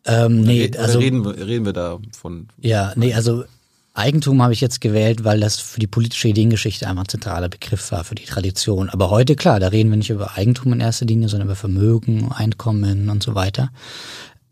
Ähm, 0.06 0.42
nee, 0.42 0.70
Oder 0.70 0.80
also 0.80 1.00
reden, 1.00 1.26
reden 1.26 1.66
wir 1.66 1.74
da 1.74 2.00
von. 2.18 2.48
Ja, 2.60 2.94
nee, 2.96 3.14
also 3.14 3.44
Eigentum 3.94 4.42
habe 4.42 4.54
ich 4.54 4.62
jetzt 4.62 4.82
gewählt, 4.82 5.24
weil 5.24 5.40
das 5.40 5.60
für 5.60 5.80
die 5.80 5.88
politische 5.88 6.30
Ideengeschichte 6.30 6.88
einfach 6.88 7.04
ein 7.04 7.10
zentraler 7.10 7.48
Begriff 7.48 7.92
war, 7.92 8.04
für 8.04 8.16
die 8.16 8.26
Tradition. 8.26 8.90
Aber 8.90 9.10
heute, 9.10 9.36
klar, 9.36 9.60
da 9.60 9.68
reden 9.68 9.90
wir 9.92 9.98
nicht 9.98 10.10
über 10.10 10.36
Eigentum 10.36 10.74
in 10.74 10.80
erster 10.80 11.06
Linie, 11.06 11.30
sondern 11.30 11.48
über 11.48 11.56
Vermögen, 11.56 12.32
Einkommen 12.32 13.10
und 13.10 13.22
so 13.22 13.36
weiter. 13.36 13.70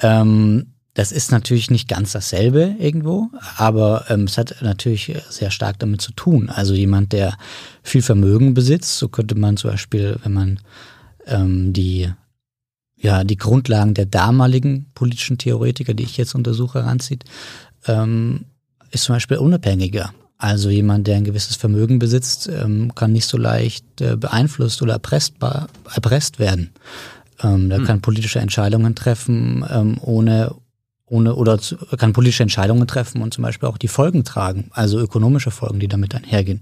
Ähm, 0.02 0.68
das 0.94 1.14
ist 1.14 1.32
natürlich 1.32 1.72
nicht 1.72 1.88
ganz 1.88 2.12
dasselbe 2.12 2.76
irgendwo, 2.78 3.30
aber 3.56 4.06
ähm, 4.10 4.26
es 4.26 4.38
hat 4.38 4.58
natürlich 4.62 5.14
sehr 5.30 5.50
stark 5.50 5.80
damit 5.80 6.02
zu 6.02 6.12
tun. 6.12 6.50
Also 6.50 6.74
jemand, 6.74 7.14
der 7.14 7.38
viel 7.82 8.02
Vermögen 8.02 8.54
besitzt, 8.54 8.98
so 8.98 9.08
könnte 9.08 9.36
man 9.36 9.56
zum 9.56 9.72
Beispiel, 9.72 10.18
wenn 10.24 10.34
man 10.34 10.60
ähm, 11.28 11.72
die 11.72 12.12
ja 12.98 13.24
die 13.24 13.38
Grundlagen 13.38 13.94
der 13.94 14.06
damaligen 14.06 14.92
politischen 14.94 15.38
Theoretiker, 15.38 15.94
die 15.94 16.04
ich 16.04 16.18
jetzt 16.18 16.36
untersuche, 16.36 16.84
heranzieht, 16.84 17.24
ähm, 17.88 18.46
ist 18.92 19.06
zum 19.06 19.16
Beispiel 19.16 19.38
unabhängiger. 19.38 20.14
Also 20.38 20.70
jemand, 20.70 21.08
der 21.08 21.18
ein 21.18 21.24
gewisses 21.24 21.56
Vermögen 21.56 22.00
besitzt, 22.00 22.50
ähm, 22.50 22.94
kann 22.96 23.12
nicht 23.12 23.28
so 23.28 23.38
leicht 23.38 24.02
äh, 24.02 24.18
beeinflusst 24.18 24.82
oder 24.82 24.94
erpresst, 24.94 25.36
erpresst 25.94 26.40
werden. 26.40 26.72
Ähm, 27.44 27.70
der 27.70 27.80
hm. 27.80 27.86
kann 27.86 28.02
politische 28.02 28.40
Entscheidungen 28.40 28.96
treffen, 28.96 29.66
ähm, 29.70 29.98
ohne 30.02 30.56
ohne 31.12 31.36
oder 31.36 31.60
zu, 31.60 31.76
kann 31.98 32.14
politische 32.14 32.44
Entscheidungen 32.44 32.88
treffen 32.88 33.22
und 33.22 33.34
zum 33.34 33.42
Beispiel 33.44 33.68
auch 33.68 33.78
die 33.78 33.90
Folgen 33.90 34.24
tragen, 34.24 34.70
also 34.72 34.98
ökonomische 34.98 35.52
Folgen, 35.52 35.80
die 35.80 35.90
damit 35.90 36.16
einhergehen. 36.16 36.62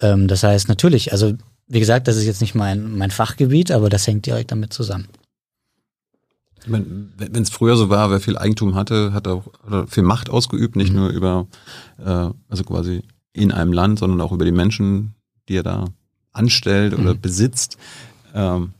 Ähm, 0.00 0.28
das 0.28 0.42
heißt 0.42 0.68
natürlich, 0.68 1.12
also 1.12 1.32
wie 1.68 1.80
gesagt, 1.80 2.06
das 2.06 2.16
ist 2.16 2.26
jetzt 2.26 2.42
nicht 2.42 2.54
mein, 2.54 2.98
mein 2.98 3.10
Fachgebiet, 3.10 3.70
aber 3.70 3.88
das 3.88 4.06
hängt 4.06 4.26
direkt 4.26 4.52
damit 4.52 4.74
zusammen. 4.74 5.08
Wenn 6.66 7.10
es 7.34 7.50
früher 7.50 7.76
so 7.76 7.88
war, 7.88 8.10
wer 8.10 8.20
viel 8.20 8.36
Eigentum 8.36 8.74
hatte, 8.74 9.12
hat 9.12 9.26
auch 9.26 9.46
oder 9.66 9.86
viel 9.88 10.04
Macht 10.04 10.30
ausgeübt, 10.30 10.76
nicht 10.76 10.92
mhm. 10.92 10.98
nur 10.98 11.08
über, 11.08 11.46
äh, 11.98 12.28
also 12.48 12.64
quasi 12.64 13.02
in 13.32 13.50
einem 13.52 13.72
Land, 13.72 13.98
sondern 13.98 14.20
auch 14.20 14.32
über 14.32 14.44
die 14.44 14.52
Menschen, 14.52 15.14
die 15.48 15.56
er 15.56 15.62
da 15.62 15.86
anstellt 16.32 16.94
oder 16.94 17.14
mhm. 17.14 17.20
besitzt. 17.20 17.78
Ähm, 18.34 18.74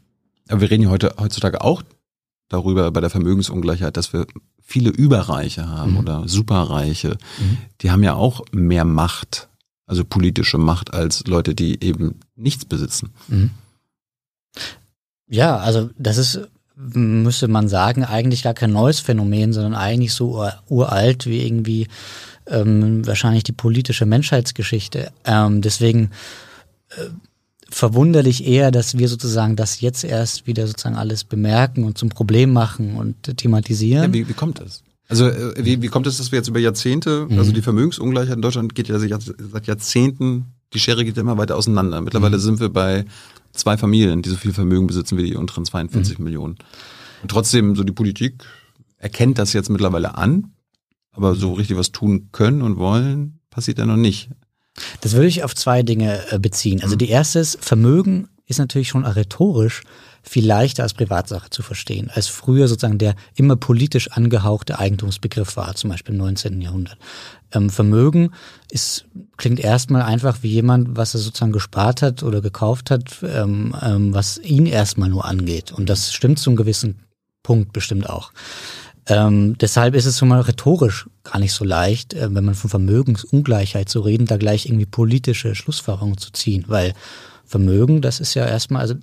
aber 0.48 0.60
wir 0.60 0.70
reden 0.70 0.84
ja 0.84 0.90
heute 0.90 1.14
heutzutage 1.18 1.60
auch 1.60 1.82
darüber 2.48 2.90
bei 2.90 3.00
der 3.00 3.10
Vermögensungleichheit, 3.10 3.96
dass 3.96 4.12
wir 4.12 4.26
viele 4.60 4.90
Überreiche 4.90 5.68
haben 5.68 5.92
mhm. 5.92 5.98
oder 5.98 6.28
Superreiche. 6.28 7.16
Mhm. 7.38 7.58
Die 7.80 7.90
haben 7.90 8.02
ja 8.02 8.14
auch 8.14 8.44
mehr 8.52 8.84
Macht, 8.84 9.48
also 9.86 10.04
politische 10.04 10.58
Macht, 10.58 10.92
als 10.94 11.26
Leute, 11.26 11.54
die 11.54 11.82
eben 11.82 12.20
nichts 12.36 12.64
besitzen. 12.64 13.10
Mhm. 13.28 13.50
Ja, 15.28 15.56
also 15.58 15.90
das 15.98 16.18
ist, 16.18 16.40
müsste 16.76 17.48
man 17.48 17.68
sagen, 17.68 18.04
eigentlich 18.04 18.42
gar 18.42 18.54
kein 18.54 18.72
neues 18.72 19.00
Phänomen, 19.00 19.52
sondern 19.52 19.74
eigentlich 19.74 20.12
so 20.12 20.46
uralt 20.68 21.26
wie 21.26 21.44
irgendwie 21.44 21.88
ähm, 22.46 23.06
wahrscheinlich 23.06 23.44
die 23.44 23.52
politische 23.52 24.04
Menschheitsgeschichte. 24.04 25.10
Ähm, 25.24 25.62
deswegen 25.62 26.10
äh, 26.90 27.08
verwunderlich 27.74 28.46
eher, 28.46 28.70
dass 28.70 28.98
wir 28.98 29.08
sozusagen 29.08 29.56
das 29.56 29.80
jetzt 29.80 30.04
erst 30.04 30.46
wieder 30.46 30.66
sozusagen 30.66 30.96
alles 30.96 31.24
bemerken 31.24 31.84
und 31.84 31.98
zum 31.98 32.10
Problem 32.10 32.52
machen 32.52 32.96
und 32.96 33.36
thematisieren. 33.36 34.04
Ja, 34.04 34.12
wie, 34.12 34.28
wie 34.28 34.34
kommt 34.34 34.60
das? 34.60 34.82
Also 35.08 35.28
äh, 35.28 35.54
wie, 35.64 35.82
wie 35.82 35.88
kommt 35.88 36.06
es, 36.06 36.18
dass 36.18 36.32
wir 36.32 36.38
jetzt 36.38 36.48
über 36.48 36.60
Jahrzehnte, 36.60 37.26
mhm. 37.28 37.38
also 37.38 37.52
die 37.52 37.62
Vermögensungleichheit 37.62 38.36
in 38.36 38.42
Deutschland 38.42 38.74
geht 38.74 38.88
ja 38.88 38.98
seit 38.98 39.66
Jahrzehnten, 39.66 40.46
die 40.72 40.78
Schere 40.78 41.04
geht 41.04 41.16
ja 41.16 41.22
immer 41.22 41.38
weiter 41.38 41.56
auseinander. 41.56 42.00
Mittlerweile 42.00 42.36
mhm. 42.36 42.42
sind 42.42 42.60
wir 42.60 42.68
bei 42.68 43.04
zwei 43.52 43.76
Familien, 43.76 44.22
die 44.22 44.30
so 44.30 44.36
viel 44.36 44.52
Vermögen 44.52 44.86
besitzen 44.86 45.18
wie 45.18 45.24
die 45.24 45.36
unteren 45.36 45.64
42 45.64 46.18
mhm. 46.18 46.24
Millionen. 46.24 46.56
Und 47.22 47.30
trotzdem, 47.30 47.76
so 47.76 47.84
die 47.84 47.92
Politik 47.92 48.44
erkennt 48.98 49.38
das 49.38 49.52
jetzt 49.52 49.70
mittlerweile 49.70 50.16
an, 50.16 50.52
aber 51.12 51.34
so 51.34 51.52
richtig 51.52 51.76
was 51.76 51.92
tun 51.92 52.28
können 52.32 52.62
und 52.62 52.76
wollen, 52.76 53.40
passiert 53.50 53.78
ja 53.78 53.86
noch 53.86 53.96
nicht. 53.96 54.30
Das 55.00 55.12
würde 55.12 55.26
ich 55.26 55.44
auf 55.44 55.54
zwei 55.54 55.82
Dinge 55.82 56.20
äh, 56.30 56.38
beziehen. 56.38 56.82
Also 56.82 56.96
die 56.96 57.08
erste 57.08 57.38
ist, 57.38 57.62
Vermögen 57.62 58.28
ist 58.46 58.58
natürlich 58.58 58.88
schon 58.88 59.04
rhetorisch 59.04 59.82
viel 60.22 60.46
leichter 60.46 60.84
als 60.84 60.94
Privatsache 60.94 61.50
zu 61.50 61.62
verstehen, 61.62 62.10
als 62.14 62.28
früher 62.28 62.68
sozusagen 62.68 62.98
der 62.98 63.16
immer 63.34 63.56
politisch 63.56 64.12
angehauchte 64.12 64.78
Eigentumsbegriff 64.78 65.56
war, 65.56 65.74
zum 65.74 65.90
Beispiel 65.90 66.14
im 66.14 66.20
19. 66.20 66.60
Jahrhundert. 66.60 66.96
Ähm, 67.52 67.70
Vermögen 67.70 68.30
ist, 68.70 69.04
klingt 69.36 69.58
erstmal 69.58 70.02
einfach 70.02 70.38
wie 70.42 70.50
jemand, 70.50 70.96
was 70.96 71.14
er 71.14 71.20
sozusagen 71.20 71.52
gespart 71.52 72.02
hat 72.02 72.22
oder 72.22 72.40
gekauft 72.40 72.90
hat, 72.90 73.16
ähm, 73.22 73.74
ähm, 73.82 74.14
was 74.14 74.38
ihn 74.38 74.66
erstmal 74.66 75.08
nur 75.08 75.24
angeht. 75.24 75.72
Und 75.72 75.88
das 75.88 76.12
stimmt 76.12 76.38
zu 76.38 76.50
einem 76.50 76.56
gewissen 76.56 77.00
Punkt 77.42 77.72
bestimmt 77.72 78.08
auch. 78.08 78.32
Ähm, 79.06 79.56
deshalb 79.58 79.94
ist 79.94 80.06
es 80.06 80.18
schon 80.18 80.28
mal 80.28 80.40
rhetorisch 80.40 81.08
gar 81.24 81.40
nicht 81.40 81.52
so 81.52 81.64
leicht, 81.64 82.14
äh, 82.14 82.32
wenn 82.32 82.44
man 82.44 82.54
von 82.54 82.70
Vermögensungleichheit 82.70 83.88
zu 83.88 84.00
reden, 84.00 84.26
da 84.26 84.36
gleich 84.36 84.66
irgendwie 84.66 84.86
politische 84.86 85.54
Schlussfolgerungen 85.54 86.18
zu 86.18 86.30
ziehen, 86.32 86.64
weil 86.68 86.94
Vermögen, 87.44 88.00
das 88.00 88.20
ist 88.20 88.34
ja 88.34 88.46
erstmal, 88.46 88.82
also 88.82 88.94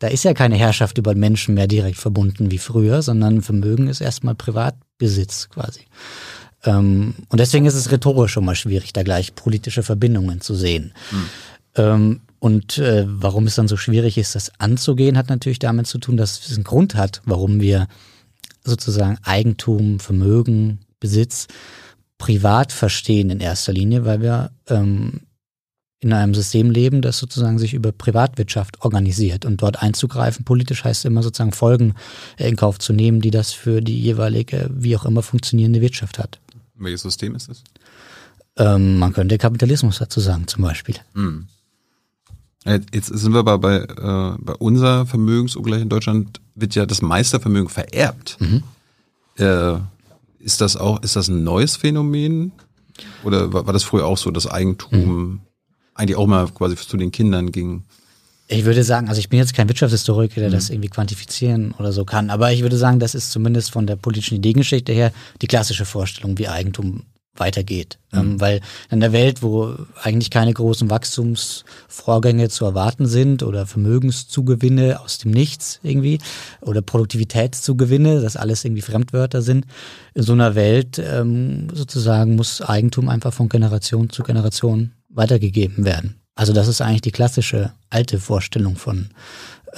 da 0.00 0.08
ist 0.08 0.24
ja 0.24 0.34
keine 0.34 0.56
Herrschaft 0.56 0.98
über 0.98 1.14
Menschen 1.14 1.54
mehr 1.54 1.68
direkt 1.68 1.98
verbunden 1.98 2.50
wie 2.50 2.58
früher, 2.58 3.00
sondern 3.02 3.42
Vermögen 3.42 3.86
ist 3.86 4.00
erstmal 4.00 4.34
Privatbesitz 4.34 5.48
quasi. 5.50 5.82
Ähm, 6.64 7.14
und 7.28 7.38
deswegen 7.38 7.66
ist 7.66 7.74
es 7.74 7.92
rhetorisch 7.92 8.32
schon 8.32 8.44
mal 8.44 8.56
schwierig, 8.56 8.92
da 8.92 9.02
gleich 9.02 9.34
politische 9.34 9.82
Verbindungen 9.82 10.40
zu 10.40 10.54
sehen. 10.54 10.92
Mhm. 11.12 11.26
Ähm, 11.76 12.20
und 12.40 12.78
äh, 12.78 13.06
warum 13.06 13.46
es 13.46 13.54
dann 13.54 13.68
so 13.68 13.76
schwierig 13.76 14.18
ist, 14.18 14.34
das 14.34 14.52
anzugehen, 14.58 15.16
hat 15.16 15.30
natürlich 15.30 15.60
damit 15.60 15.86
zu 15.86 15.98
tun, 15.98 16.16
dass 16.16 16.44
es 16.44 16.54
einen 16.54 16.64
Grund 16.64 16.94
hat, 16.94 17.22
warum 17.24 17.60
wir 17.60 17.86
sozusagen 18.64 19.18
Eigentum, 19.22 20.00
Vermögen, 20.00 20.80
Besitz 21.00 21.46
privat 22.18 22.72
verstehen 22.72 23.30
in 23.30 23.40
erster 23.40 23.72
Linie, 23.72 24.04
weil 24.04 24.22
wir 24.22 24.50
ähm, 24.68 25.20
in 26.00 26.12
einem 26.12 26.34
System 26.34 26.70
leben, 26.70 27.00
das 27.00 27.18
sozusagen 27.18 27.58
sich 27.58 27.72
über 27.72 27.90
Privatwirtschaft 27.90 28.82
organisiert. 28.82 29.46
Und 29.46 29.62
dort 29.62 29.82
einzugreifen, 29.82 30.44
politisch 30.44 30.84
heißt 30.84 31.06
immer 31.06 31.22
sozusagen 31.22 31.52
Folgen 31.52 31.94
in 32.36 32.56
Kauf 32.56 32.78
zu 32.78 32.92
nehmen, 32.92 33.20
die 33.20 33.30
das 33.30 33.52
für 33.52 33.80
die 33.80 33.98
jeweilige, 33.98 34.68
wie 34.70 34.96
auch 34.96 35.06
immer 35.06 35.22
funktionierende 35.22 35.80
Wirtschaft 35.80 36.18
hat. 36.18 36.40
Welches 36.74 37.02
System 37.02 37.34
ist 37.34 37.48
das? 37.48 37.64
Ähm, 38.56 38.98
man 38.98 39.12
könnte 39.12 39.38
Kapitalismus 39.38 39.98
dazu 39.98 40.20
sagen, 40.20 40.46
zum 40.46 40.62
Beispiel. 40.62 40.96
Hm. 41.14 41.48
Jetzt 42.64 43.08
sind 43.08 43.32
wir 43.32 43.40
aber 43.40 43.58
bei, 43.58 43.76
äh, 43.76 44.36
bei 44.38 44.54
unserer 44.54 45.04
Vermögensungleich 45.04 45.82
in 45.82 45.90
Deutschland 45.90 46.40
wird 46.54 46.74
ja 46.74 46.86
das 46.86 47.02
Meistervermögen 47.02 47.68
vererbt. 47.68 48.38
Mhm. 48.40 48.62
Äh, 49.36 49.74
ist 50.38 50.60
das 50.60 50.76
auch, 50.76 51.02
ist 51.02 51.16
das 51.16 51.28
ein 51.28 51.44
neues 51.44 51.76
Phänomen? 51.76 52.52
Oder 53.22 53.52
war, 53.52 53.66
war 53.66 53.72
das 53.72 53.82
früher 53.82 54.06
auch 54.06 54.16
so, 54.16 54.30
dass 54.30 54.46
Eigentum 54.46 54.98
mhm. 54.98 55.40
eigentlich 55.94 56.16
auch 56.16 56.26
mal 56.26 56.48
quasi 56.48 56.76
zu 56.76 56.96
den 56.96 57.12
Kindern 57.12 57.52
ging? 57.52 57.82
Ich 58.46 58.64
würde 58.64 58.84
sagen, 58.84 59.08
also 59.08 59.18
ich 59.18 59.28
bin 59.28 59.38
jetzt 59.38 59.54
kein 59.54 59.68
Wirtschaftshistoriker, 59.68 60.40
der 60.40 60.50
mhm. 60.50 60.54
das 60.54 60.70
irgendwie 60.70 60.90
quantifizieren 60.90 61.72
oder 61.78 61.92
so 61.92 62.04
kann, 62.04 62.30
aber 62.30 62.52
ich 62.52 62.62
würde 62.62 62.76
sagen, 62.76 62.98
das 63.00 63.14
ist 63.14 63.30
zumindest 63.30 63.72
von 63.72 63.86
der 63.86 63.96
politischen 63.96 64.36
Ideengeschichte 64.36 64.92
her 64.92 65.12
die 65.42 65.46
klassische 65.46 65.84
Vorstellung, 65.84 66.38
wie 66.38 66.48
Eigentum 66.48 67.02
weitergeht. 67.36 67.98
Mhm. 68.12 68.18
Ähm, 68.18 68.40
weil 68.40 68.60
in 68.90 69.00
der 69.00 69.12
Welt, 69.12 69.42
wo 69.42 69.74
eigentlich 70.02 70.30
keine 70.30 70.52
großen 70.52 70.90
Wachstumsvorgänge 70.90 72.48
zu 72.48 72.64
erwarten 72.64 73.06
sind 73.06 73.42
oder 73.42 73.66
Vermögenszugewinne 73.66 75.00
aus 75.00 75.18
dem 75.18 75.32
Nichts 75.32 75.80
irgendwie 75.82 76.18
oder 76.60 76.82
Produktivitätszugewinne, 76.82 78.20
das 78.20 78.36
alles 78.36 78.64
irgendwie 78.64 78.82
Fremdwörter 78.82 79.42
sind, 79.42 79.66
in 80.14 80.22
so 80.22 80.32
einer 80.32 80.54
Welt 80.54 80.98
ähm, 80.98 81.68
sozusagen 81.72 82.36
muss 82.36 82.60
Eigentum 82.60 83.08
einfach 83.08 83.32
von 83.32 83.48
Generation 83.48 84.10
zu 84.10 84.22
Generation 84.22 84.92
weitergegeben 85.08 85.84
werden. 85.84 86.20
Also 86.36 86.52
das 86.52 86.68
ist 86.68 86.80
eigentlich 86.80 87.02
die 87.02 87.12
klassische 87.12 87.72
alte 87.90 88.18
Vorstellung 88.18 88.76
von 88.76 89.10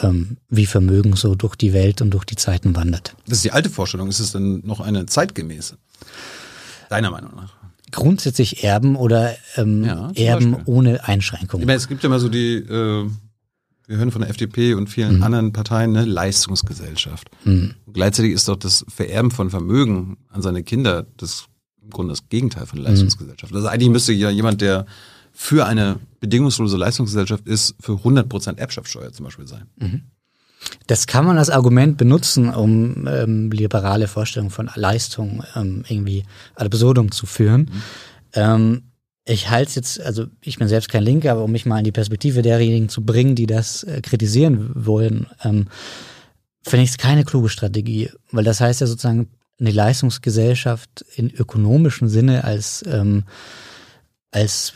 ähm, 0.02 0.38
wie 0.48 0.66
Vermögen 0.66 1.14
so 1.16 1.34
durch 1.34 1.56
die 1.56 1.72
Welt 1.72 2.00
und 2.00 2.10
durch 2.10 2.24
die 2.24 2.36
Zeiten 2.36 2.74
wandert. 2.76 3.14
Das 3.26 3.38
ist 3.38 3.44
die 3.44 3.52
alte 3.52 3.70
Vorstellung. 3.70 4.08
Ist 4.08 4.20
es 4.20 4.32
denn 4.32 4.62
noch 4.64 4.80
eine 4.80 5.06
zeitgemäße? 5.06 5.76
Deiner 6.88 7.10
Meinung 7.10 7.34
nach? 7.34 7.54
Grundsätzlich 7.92 8.64
erben 8.64 8.96
oder 8.96 9.34
ähm, 9.56 9.84
ja, 9.84 10.10
erben 10.14 10.52
Beispiel. 10.52 10.74
ohne 10.74 11.08
Einschränkungen. 11.08 11.62
Ich 11.62 11.66
meine, 11.66 11.76
es 11.76 11.88
gibt 11.88 12.02
ja 12.02 12.08
immer 12.08 12.18
so 12.18 12.28
die, 12.28 12.56
äh, 12.56 13.08
wir 13.86 13.96
hören 13.96 14.10
von 14.10 14.22
der 14.22 14.30
FDP 14.30 14.74
und 14.74 14.88
vielen 14.88 15.18
mhm. 15.18 15.22
anderen 15.22 15.52
Parteien, 15.52 15.92
ne, 15.92 16.04
Leistungsgesellschaft. 16.04 17.30
Mhm. 17.44 17.74
gleichzeitig 17.92 18.32
ist 18.32 18.48
doch 18.48 18.56
das 18.56 18.84
Vererben 18.88 19.30
von 19.30 19.50
Vermögen 19.50 20.16
an 20.30 20.42
seine 20.42 20.62
Kinder 20.62 21.06
das 21.16 21.46
im 21.86 21.90
Grunde 21.90 22.12
das 22.12 22.28
Gegenteil 22.28 22.66
von 22.66 22.80
Leistungsgesellschaft. 22.80 23.54
Also 23.54 23.68
eigentlich 23.68 23.90
müsste 23.90 24.12
ja 24.12 24.28
jemand, 24.28 24.60
der 24.60 24.86
für 25.32 25.66
eine 25.66 26.00
bedingungslose 26.18 26.76
Leistungsgesellschaft 26.76 27.46
ist, 27.46 27.76
für 27.78 27.92
100% 27.92 28.58
Erbschaftssteuer 28.58 29.12
zum 29.12 29.24
Beispiel 29.24 29.46
sein. 29.46 29.66
Mhm. 29.76 30.02
Das 30.86 31.06
kann 31.06 31.24
man 31.24 31.38
als 31.38 31.50
Argument 31.50 31.96
benutzen, 31.96 32.52
um 32.52 33.08
ähm, 33.08 33.50
liberale 33.50 34.08
Vorstellungen 34.08 34.50
von 34.50 34.70
Leistung 34.74 35.42
ähm, 35.54 35.84
irgendwie 35.88 36.24
ad 36.54 36.66
absurdum 36.66 37.10
zu 37.10 37.26
führen. 37.26 37.62
Mhm. 37.62 37.82
Ähm, 38.34 38.82
ich 39.24 39.50
halte 39.50 39.68
es 39.68 39.74
jetzt, 39.74 40.00
also 40.00 40.26
ich 40.40 40.58
bin 40.58 40.68
selbst 40.68 40.88
kein 40.88 41.02
Linker, 41.02 41.32
aber 41.32 41.44
um 41.44 41.50
mich 41.50 41.66
mal 41.66 41.78
in 41.78 41.84
die 41.84 41.92
Perspektive 41.92 42.42
derjenigen 42.42 42.88
zu 42.88 43.04
bringen, 43.04 43.34
die 43.34 43.46
das 43.46 43.82
äh, 43.82 44.00
kritisieren 44.00 44.70
wollen, 44.74 45.26
ähm, 45.42 45.66
finde 46.62 46.84
ich 46.84 46.90
es 46.90 46.98
keine 46.98 47.24
kluge 47.24 47.48
Strategie, 47.48 48.10
weil 48.30 48.44
das 48.44 48.60
heißt 48.60 48.80
ja 48.80 48.86
sozusagen 48.86 49.28
eine 49.58 49.70
Leistungsgesellschaft 49.70 51.04
in 51.16 51.30
ökonomischem 51.30 52.08
Sinne 52.08 52.44
als 52.44 52.84
ähm, 52.86 53.24
als 54.30 54.74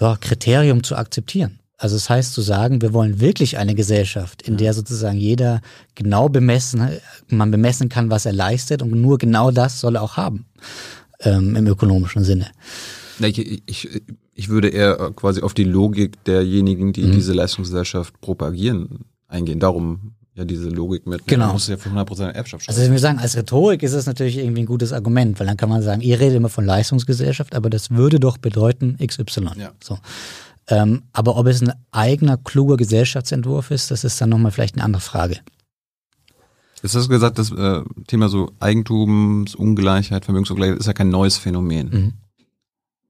ja, 0.00 0.16
Kriterium 0.16 0.82
zu 0.82 0.96
akzeptieren. 0.96 1.60
Also 1.78 1.96
es 1.96 2.04
das 2.04 2.10
heißt 2.10 2.32
zu 2.32 2.40
sagen, 2.40 2.80
wir 2.80 2.94
wollen 2.94 3.20
wirklich 3.20 3.58
eine 3.58 3.74
Gesellschaft, 3.74 4.42
in 4.42 4.56
der 4.56 4.72
sozusagen 4.72 5.18
jeder 5.18 5.60
genau 5.94 6.28
bemessen, 6.28 6.88
man 7.28 7.50
bemessen 7.50 7.88
kann, 7.90 8.10
was 8.10 8.24
er 8.24 8.32
leistet 8.32 8.80
und 8.82 8.92
nur 8.92 9.18
genau 9.18 9.50
das 9.50 9.80
soll 9.80 9.96
er 9.96 10.02
auch 10.02 10.16
haben 10.16 10.46
ähm, 11.20 11.54
im 11.54 11.66
ökonomischen 11.66 12.24
Sinne. 12.24 12.46
Ich, 13.18 13.38
ich, 13.66 14.02
ich 14.34 14.48
würde 14.48 14.68
eher 14.68 15.12
quasi 15.16 15.42
auf 15.42 15.54
die 15.54 15.64
Logik 15.64 16.22
derjenigen, 16.24 16.92
die 16.92 17.04
mhm. 17.04 17.12
diese 17.12 17.32
Leistungsgesellschaft 17.34 18.20
propagieren, 18.20 19.04
eingehen. 19.28 19.60
Darum 19.60 20.12
ja 20.36 20.44
diese 20.44 20.68
Logik 20.68 21.06
mit, 21.06 21.26
genau. 21.26 21.46
man 21.46 21.54
muss 21.54 21.66
ja 21.66 21.78
für 21.78 21.88
100% 21.88 22.32
Erbschaft 22.32 22.64
schaffen. 22.64 22.78
Also 22.78 22.92
wir 22.92 22.98
sagen, 22.98 23.18
als 23.18 23.36
Rhetorik 23.36 23.82
ist 23.82 23.94
es 23.94 24.06
natürlich 24.06 24.36
irgendwie 24.36 24.62
ein 24.62 24.66
gutes 24.66 24.92
Argument, 24.92 25.40
weil 25.40 25.46
dann 25.46 25.56
kann 25.56 25.70
man 25.70 25.82
sagen, 25.82 26.02
ihr 26.02 26.20
redet 26.20 26.36
immer 26.36 26.50
von 26.50 26.66
Leistungsgesellschaft, 26.66 27.54
aber 27.54 27.70
das 27.70 27.90
würde 27.90 28.20
doch 28.20 28.36
bedeuten 28.36 28.98
XY. 29.04 29.48
Ja. 29.58 29.72
So. 29.82 29.98
Ähm, 30.68 31.04
aber 31.12 31.36
ob 31.36 31.46
es 31.46 31.62
ein 31.62 31.72
eigener, 31.92 32.36
kluger 32.36 32.76
Gesellschaftsentwurf 32.76 33.70
ist, 33.70 33.90
das 33.90 34.04
ist 34.04 34.20
dann 34.20 34.30
nochmal 34.30 34.50
vielleicht 34.52 34.74
eine 34.74 34.84
andere 34.84 35.02
Frage. 35.02 35.38
Jetzt 36.82 36.94
hast 36.94 37.06
du 37.06 37.08
gesagt, 37.08 37.38
das 37.38 37.52
äh, 37.52 37.82
Thema 38.06 38.28
so 38.28 38.52
Eigentumsungleichheit, 38.60 40.24
Vermögensungleichheit 40.24 40.78
ist 40.78 40.86
ja 40.86 40.92
kein 40.92 41.08
neues 41.08 41.38
Phänomen. 41.38 41.88
Mhm. 41.88 42.12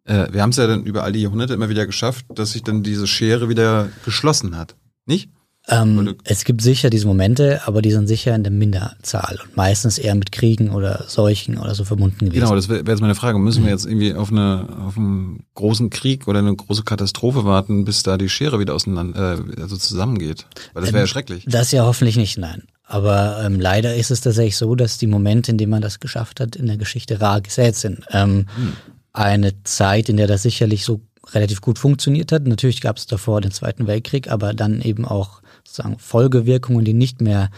Äh, 0.05 0.33
wir 0.33 0.43
haben 0.43 0.51
es 0.51 0.57
ja 0.57 0.67
dann 0.67 0.85
über 0.85 1.03
all 1.03 1.13
die 1.13 1.23
Jahrhunderte 1.23 1.55
immer 1.55 1.69
wieder 1.69 1.87
geschafft, 1.87 2.27
dass 2.35 2.53
sich 2.53 2.63
dann 2.63 2.83
diese 2.83 3.07
Schere 3.07 3.49
wieder 3.49 3.89
geschlossen 4.05 4.57
hat. 4.57 4.77
Nicht? 5.05 5.31
Ähm, 5.69 6.15
es 6.23 6.45
gibt 6.45 6.63
sicher 6.63 6.91
diese 6.91 7.09
Momente, 7.09 7.61
aber 7.67 7.83
die 7.83 7.91
sind 7.91 8.07
sicher 8.07 8.35
in 8.37 8.45
der 8.45 8.53
Minderzahl 8.53 9.39
und 9.43 9.57
meistens 9.57 9.99
eher 9.99 10.15
mit 10.15 10.31
Kriegen 10.31 10.71
oder 10.71 11.05
Seuchen 11.09 11.59
oder 11.59 11.75
so 11.75 11.85
verbunden 11.85 12.27
gewesen. 12.27 12.41
Genau, 12.41 12.55
das 12.55 12.69
wäre 12.69 12.87
wär 12.87 12.95
jetzt 12.95 13.01
meine 13.01 13.17
Frage. 13.17 13.39
Müssen 13.39 13.65
wir 13.65 13.73
jetzt 13.73 13.85
irgendwie 13.85 14.15
auf, 14.15 14.31
eine, 14.31 14.69
auf 14.87 14.97
einen 14.97 15.45
großen 15.55 15.91
Krieg 15.91 16.29
oder 16.29 16.39
eine 16.39 16.55
große 16.55 16.85
Katastrophe 16.85 17.45
warten, 17.45 17.85
bis 17.85 18.05
da 18.05 18.17
die 18.17 18.29
Schere 18.29 18.61
wieder 18.61 18.75
auseinander, 18.75 19.41
äh, 19.41 19.61
also 19.61 19.77
zusammengeht? 19.77 20.47
Weil 20.73 20.83
das 20.83 20.93
wäre 20.93 20.99
ähm, 20.99 21.07
ja 21.07 21.07
schrecklich. 21.09 21.45
Das 21.49 21.73
ja 21.73 21.85
hoffentlich 21.85 22.17
nicht, 22.17 22.39
nein. 22.39 22.63
Aber 22.85 23.43
ähm, 23.45 23.59
leider 23.59 23.97
ist 23.97 24.13
es 24.13 24.21
tatsächlich 24.21 24.57
so, 24.57 24.77
dass 24.77 24.99
die 24.99 25.09
Momente, 25.09 25.51
in 25.51 25.59
denen 25.59 25.71
man 25.71 25.83
das 25.83 25.99
geschafft 25.99 26.39
hat, 26.39 26.55
in 26.55 26.67
der 26.67 26.77
Geschichte 26.77 27.21
rar 27.21 27.41
gesät 27.41 27.75
sind. 27.75 28.05
Ähm, 28.13 28.47
hm. 28.55 28.73
Eine 29.13 29.65
Zeit, 29.65 30.09
in 30.09 30.17
der 30.17 30.29
das 30.29 30.43
sicherlich 30.43 30.85
so 30.85 31.01
relativ 31.35 31.61
gut 31.61 31.81
funktioniert 31.81 32.31
hat. 32.31 32.47
Natürlich 32.47 32.81
gab 32.81 32.99
es 32.99 33.07
davor 33.07 33.41
den 33.41 33.51
Zweiten 33.51 33.89
Weltkrieg, 33.89 34.31
aber 34.31 34.55
dann 34.55 34.81
eben 34.81 35.05
auch 35.05 35.43
sozusagen 35.67 35.99
Folgewirkungen, 35.99 36.85
die 36.85 36.95
nicht 36.95 37.21
mehr, 37.21 37.51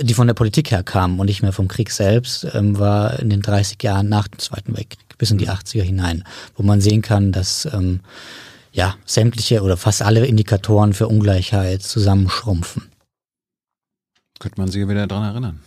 die 0.00 0.14
von 0.14 0.26
der 0.26 0.34
Politik 0.34 0.70
her 0.70 0.82
kamen 0.82 1.20
und 1.20 1.26
nicht 1.26 1.42
mehr 1.42 1.52
vom 1.52 1.68
Krieg 1.68 1.90
selbst, 1.90 2.46
ähm, 2.54 2.78
war 2.78 3.18
in 3.18 3.30
den 3.30 3.42
30 3.42 3.82
Jahren 3.82 4.08
nach 4.08 4.28
dem 4.28 4.38
Zweiten 4.38 4.76
Weltkrieg 4.76 5.18
bis 5.18 5.30
in 5.30 5.38
die 5.38 5.48
80er 5.48 5.82
hinein, 5.82 6.24
wo 6.56 6.62
man 6.62 6.80
sehen 6.80 7.02
kann, 7.02 7.32
dass 7.32 7.66
ähm, 7.66 8.00
ja 8.72 8.96
sämtliche 9.04 9.62
oder 9.62 9.76
fast 9.76 10.02
alle 10.02 10.26
Indikatoren 10.26 10.92
für 10.92 11.08
Ungleichheit 11.08 11.82
zusammenschrumpfen. 11.82 12.90
Könnte 14.40 14.60
man 14.60 14.70
sich 14.70 14.86
wieder 14.86 15.06
daran 15.06 15.30
erinnern. 15.30 15.60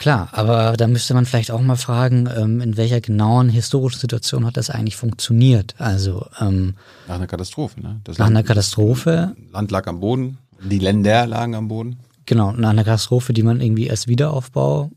Klar, 0.00 0.30
aber 0.32 0.78
da 0.78 0.86
müsste 0.86 1.12
man 1.12 1.26
vielleicht 1.26 1.50
auch 1.50 1.60
mal 1.60 1.76
fragen, 1.76 2.26
ähm, 2.34 2.62
in 2.62 2.78
welcher 2.78 3.02
genauen 3.02 3.50
historischen 3.50 4.00
Situation 4.00 4.46
hat 4.46 4.56
das 4.56 4.70
eigentlich 4.70 4.96
funktioniert? 4.96 5.74
Also 5.78 6.26
ähm, 6.40 6.74
nach 7.06 7.16
einer 7.16 7.26
Katastrophe, 7.26 7.80
ne? 7.80 8.00
Das 8.04 8.16
nach 8.16 8.26
Land, 8.26 8.36
einer 8.36 8.46
Katastrophe. 8.46 9.36
Land 9.52 9.70
lag 9.70 9.86
am 9.86 10.00
Boden, 10.00 10.38
die 10.62 10.78
Länder 10.78 11.26
lagen 11.26 11.54
am 11.54 11.68
Boden. 11.68 11.98
Genau, 12.26 12.52
nach 12.52 12.70
einer 12.70 12.84
Katastrophe, 12.84 13.32
die 13.32 13.42
man 13.42 13.60
irgendwie 13.60 13.90
als 13.90 14.06
Wiederaufbau 14.06 14.90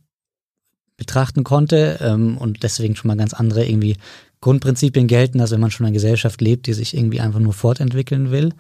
betrachten 0.98 1.44
konnte 1.44 2.00
ähm, 2.02 2.38
und 2.38 2.64
deswegen 2.64 2.96
schon 2.96 3.08
mal 3.08 3.18
ganz 3.18 3.34
andere 3.34 3.66
irgendwie 3.66 3.98
Grundprinzipien 4.42 5.08
gelten, 5.08 5.42
als 5.42 5.52
wenn 5.52 5.60
man 5.60 5.72
schon 5.72 5.86
in 5.86 5.88
einer 5.88 5.94
Gesellschaft 5.94 6.42
lebt, 6.42 6.68
die 6.68 6.74
sich 6.74 6.96
irgendwie 6.96 7.22
einfach 7.22 7.40
nur 7.40 7.54
fortentwickeln 7.54 8.30
will. 8.30 8.54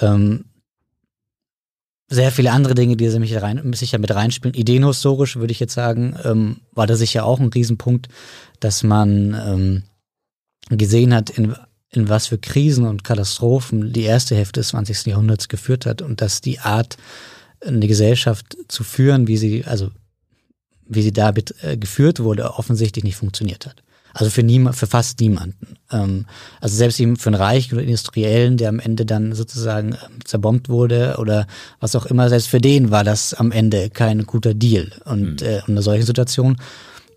Ähm, 0.00 0.46
sehr 2.08 2.32
viele 2.32 2.52
andere 2.52 2.74
Dinge, 2.74 2.96
die 2.96 3.08
sich, 3.08 3.42
rein, 3.42 3.72
sicher 3.74 3.98
mit 3.98 4.14
reinspielen. 4.14 4.54
Ideenhistorisch 4.54 5.36
würde 5.36 5.52
ich 5.52 5.60
jetzt 5.60 5.74
sagen, 5.74 6.16
ähm, 6.24 6.56
war 6.72 6.86
da 6.86 6.96
sicher 6.96 7.24
auch 7.24 7.40
ein 7.40 7.48
Riesenpunkt, 7.48 8.08
dass 8.60 8.82
man 8.82 9.34
ähm, 9.46 9.82
gesehen 10.76 11.14
hat, 11.14 11.30
in 11.30 11.54
in 11.96 12.08
was 12.08 12.26
für 12.26 12.38
Krisen 12.38 12.86
und 12.86 13.04
Katastrophen 13.04 13.92
die 13.92 14.02
erste 14.02 14.36
Hälfte 14.36 14.60
des 14.60 14.68
20. 14.68 15.06
Jahrhunderts 15.06 15.48
geführt 15.48 15.86
hat 15.86 16.02
und 16.02 16.20
dass 16.20 16.40
die 16.40 16.60
Art, 16.60 16.96
eine 17.64 17.86
Gesellschaft 17.86 18.56
zu 18.68 18.84
führen, 18.84 19.26
wie 19.26 19.38
sie, 19.38 19.64
also 19.64 19.90
wie 20.86 21.02
sie 21.02 21.12
da 21.12 21.32
äh, 21.62 21.76
geführt 21.76 22.20
wurde, 22.20 22.54
offensichtlich 22.54 23.04
nicht 23.04 23.16
funktioniert 23.16 23.66
hat. 23.66 23.82
Also 24.12 24.30
für 24.30 24.44
niemand, 24.44 24.76
für 24.76 24.86
fast 24.86 25.20
niemanden. 25.20 25.76
Ähm, 25.90 26.26
also 26.60 26.76
selbst 26.76 27.00
eben 27.00 27.16
für 27.16 27.30
einen 27.30 27.40
Reichen 27.40 27.74
oder 27.74 27.82
Industriellen, 27.82 28.56
der 28.56 28.68
am 28.68 28.78
Ende 28.78 29.04
dann 29.04 29.34
sozusagen 29.34 29.92
ähm, 29.92 30.24
zerbombt 30.24 30.68
wurde 30.68 31.16
oder 31.18 31.46
was 31.80 31.96
auch 31.96 32.06
immer, 32.06 32.28
selbst 32.28 32.48
für 32.48 32.60
den 32.60 32.92
war 32.92 33.02
das 33.02 33.34
am 33.34 33.50
Ende 33.50 33.90
kein 33.90 34.24
guter 34.24 34.54
Deal. 34.54 34.92
Und 35.04 35.40
mhm. 35.40 35.46
äh, 35.46 35.58
in 35.58 35.64
einer 35.68 35.82
solchen 35.82 36.06
Situation 36.06 36.56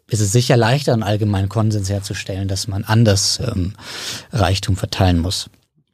ist 0.09 0.21
es 0.21 0.31
sicher 0.31 0.55
leichter, 0.55 0.93
einen 0.93 1.03
allgemeinen 1.03 1.49
Konsens 1.49 1.89
herzustellen, 1.89 2.47
dass 2.47 2.67
man 2.67 2.83
anders 2.83 3.39
ähm, 3.39 3.73
Reichtum 4.31 4.75
verteilen 4.75 5.19
muss. 5.19 5.49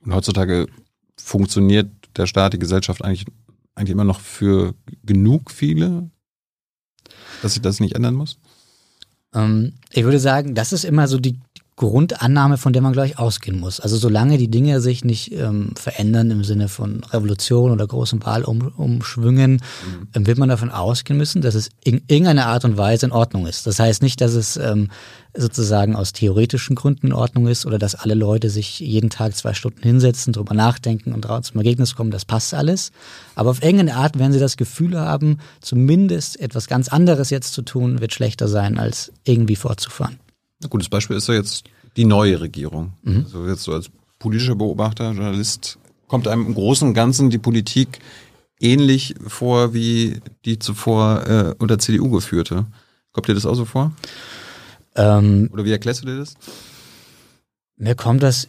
Und 0.05 0.13
heutzutage 0.13 0.67
funktioniert 1.17 1.89
der 2.15 2.27
Staat, 2.27 2.53
die 2.53 2.59
Gesellschaft 2.59 3.03
eigentlich, 3.03 3.25
eigentlich 3.75 3.91
immer 3.91 4.03
noch 4.03 4.19
für 4.19 4.75
genug 5.03 5.51
viele, 5.51 6.09
dass 7.41 7.53
sich 7.53 7.61
das 7.61 7.79
nicht 7.79 7.95
ändern 7.95 8.15
muss? 8.15 8.37
Ähm, 9.33 9.73
ich 9.91 10.03
würde 10.03 10.19
sagen, 10.19 10.53
das 10.53 10.73
ist 10.73 10.85
immer 10.85 11.07
so 11.07 11.17
die 11.17 11.39
Grundannahme, 11.75 12.57
von 12.57 12.71
der 12.71 12.83
man 12.83 12.93
gleich 12.93 13.17
ausgehen 13.17 13.59
muss. 13.59 13.79
Also 13.79 13.97
solange 13.97 14.37
die 14.37 14.49
Dinge 14.49 14.79
sich 14.79 15.03
nicht 15.03 15.31
ähm, 15.31 15.71
verändern 15.75 16.29
im 16.29 16.43
Sinne 16.43 16.67
von 16.67 17.03
Revolution 17.05 17.71
oder 17.71 17.87
großen 17.87 18.23
Wahlumschwüngen, 18.23 19.53
mhm. 19.53 20.07
ähm, 20.13 20.27
wird 20.27 20.37
man 20.37 20.49
davon 20.49 20.69
ausgehen 20.69 21.17
müssen, 21.17 21.41
dass 21.41 21.55
es 21.55 21.69
in 21.83 22.03
irgendeiner 22.07 22.45
Art 22.45 22.63
und 22.63 22.77
Weise 22.77 23.07
in 23.07 23.11
Ordnung 23.11 23.47
ist. 23.47 23.65
Das 23.65 23.79
heißt 23.79 24.03
nicht, 24.03 24.21
dass 24.21 24.33
es 24.33 24.55
ähm, 24.55 24.89
sozusagen 25.35 25.95
aus 25.95 26.13
theoretischen 26.13 26.75
Gründen 26.75 27.07
in 27.07 27.13
Ordnung 27.13 27.47
ist 27.47 27.65
oder 27.65 27.79
dass 27.79 27.95
alle 27.95 28.13
Leute 28.13 28.51
sich 28.51 28.79
jeden 28.79 29.09
Tag 29.09 29.35
zwei 29.35 29.55
Stunden 29.55 29.81
hinsetzen, 29.81 30.31
drüber 30.33 30.53
nachdenken 30.53 31.11
und 31.11 31.25
zum 31.25 31.57
Ergebnis 31.57 31.95
kommen, 31.95 32.11
das 32.11 32.25
passt 32.25 32.53
alles. 32.53 32.91
Aber 33.33 33.49
auf 33.49 33.63
irgendeine 33.63 33.95
Art 33.95 34.19
werden 34.19 34.31
sie 34.31 34.39
das 34.39 34.57
Gefühl 34.57 34.99
haben, 34.99 35.39
zumindest 35.59 36.39
etwas 36.39 36.67
ganz 36.67 36.87
anderes 36.87 37.31
jetzt 37.31 37.53
zu 37.53 37.63
tun, 37.63 37.99
wird 37.99 38.13
schlechter 38.13 38.47
sein, 38.47 38.77
als 38.77 39.11
irgendwie 39.23 39.55
fortzufahren. 39.55 40.19
Ein 40.63 40.69
gutes 40.69 40.89
Beispiel 40.89 41.17
ist 41.17 41.27
ja 41.27 41.35
jetzt 41.35 41.65
die 41.95 42.05
neue 42.05 42.39
Regierung. 42.41 42.93
Mhm. 43.03 43.23
Also 43.25 43.47
jetzt 43.47 43.63
so 43.63 43.73
als 43.73 43.89
politischer 44.19 44.55
Beobachter, 44.55 45.11
Journalist, 45.11 45.77
kommt 46.07 46.27
einem 46.27 46.47
im 46.47 46.53
Großen 46.53 46.87
und 46.87 46.93
Ganzen 46.93 47.29
die 47.29 47.37
Politik 47.37 47.99
ähnlich 48.59 49.15
vor 49.27 49.73
wie 49.73 50.21
die 50.45 50.59
zuvor 50.59 51.27
äh, 51.27 51.55
unter 51.59 51.79
CDU 51.79 52.09
geführte. 52.09 52.65
Kommt 53.11 53.27
dir 53.27 53.33
das 53.33 53.45
auch 53.45 53.55
so 53.55 53.65
vor? 53.65 53.91
Ähm, 54.95 55.49
Oder 55.51 55.65
wie 55.65 55.71
erklärst 55.71 56.03
du 56.03 56.07
dir 56.07 56.17
das? 56.17 56.35
Mir 57.75 57.95
kommt 57.95 58.23
das 58.23 58.47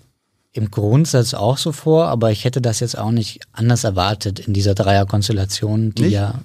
im 0.53 0.71
Grundsatz 0.71 1.35
auch 1.35 1.59
so 1.59 1.73
vor, 1.73 2.07
aber 2.07 2.31
ich 2.31 2.45
hätte 2.45 2.61
das 2.61 2.81
jetzt 2.81 2.97
auch 2.97 3.11
nicht 3.11 3.41
anders 3.53 3.85
erwartet 3.85 4.39
in 4.39 4.55
dieser 4.55 4.75
Dreierkonstellation, 4.75 5.95
die 5.95 6.03
nicht? 6.03 6.13
ja, 6.13 6.41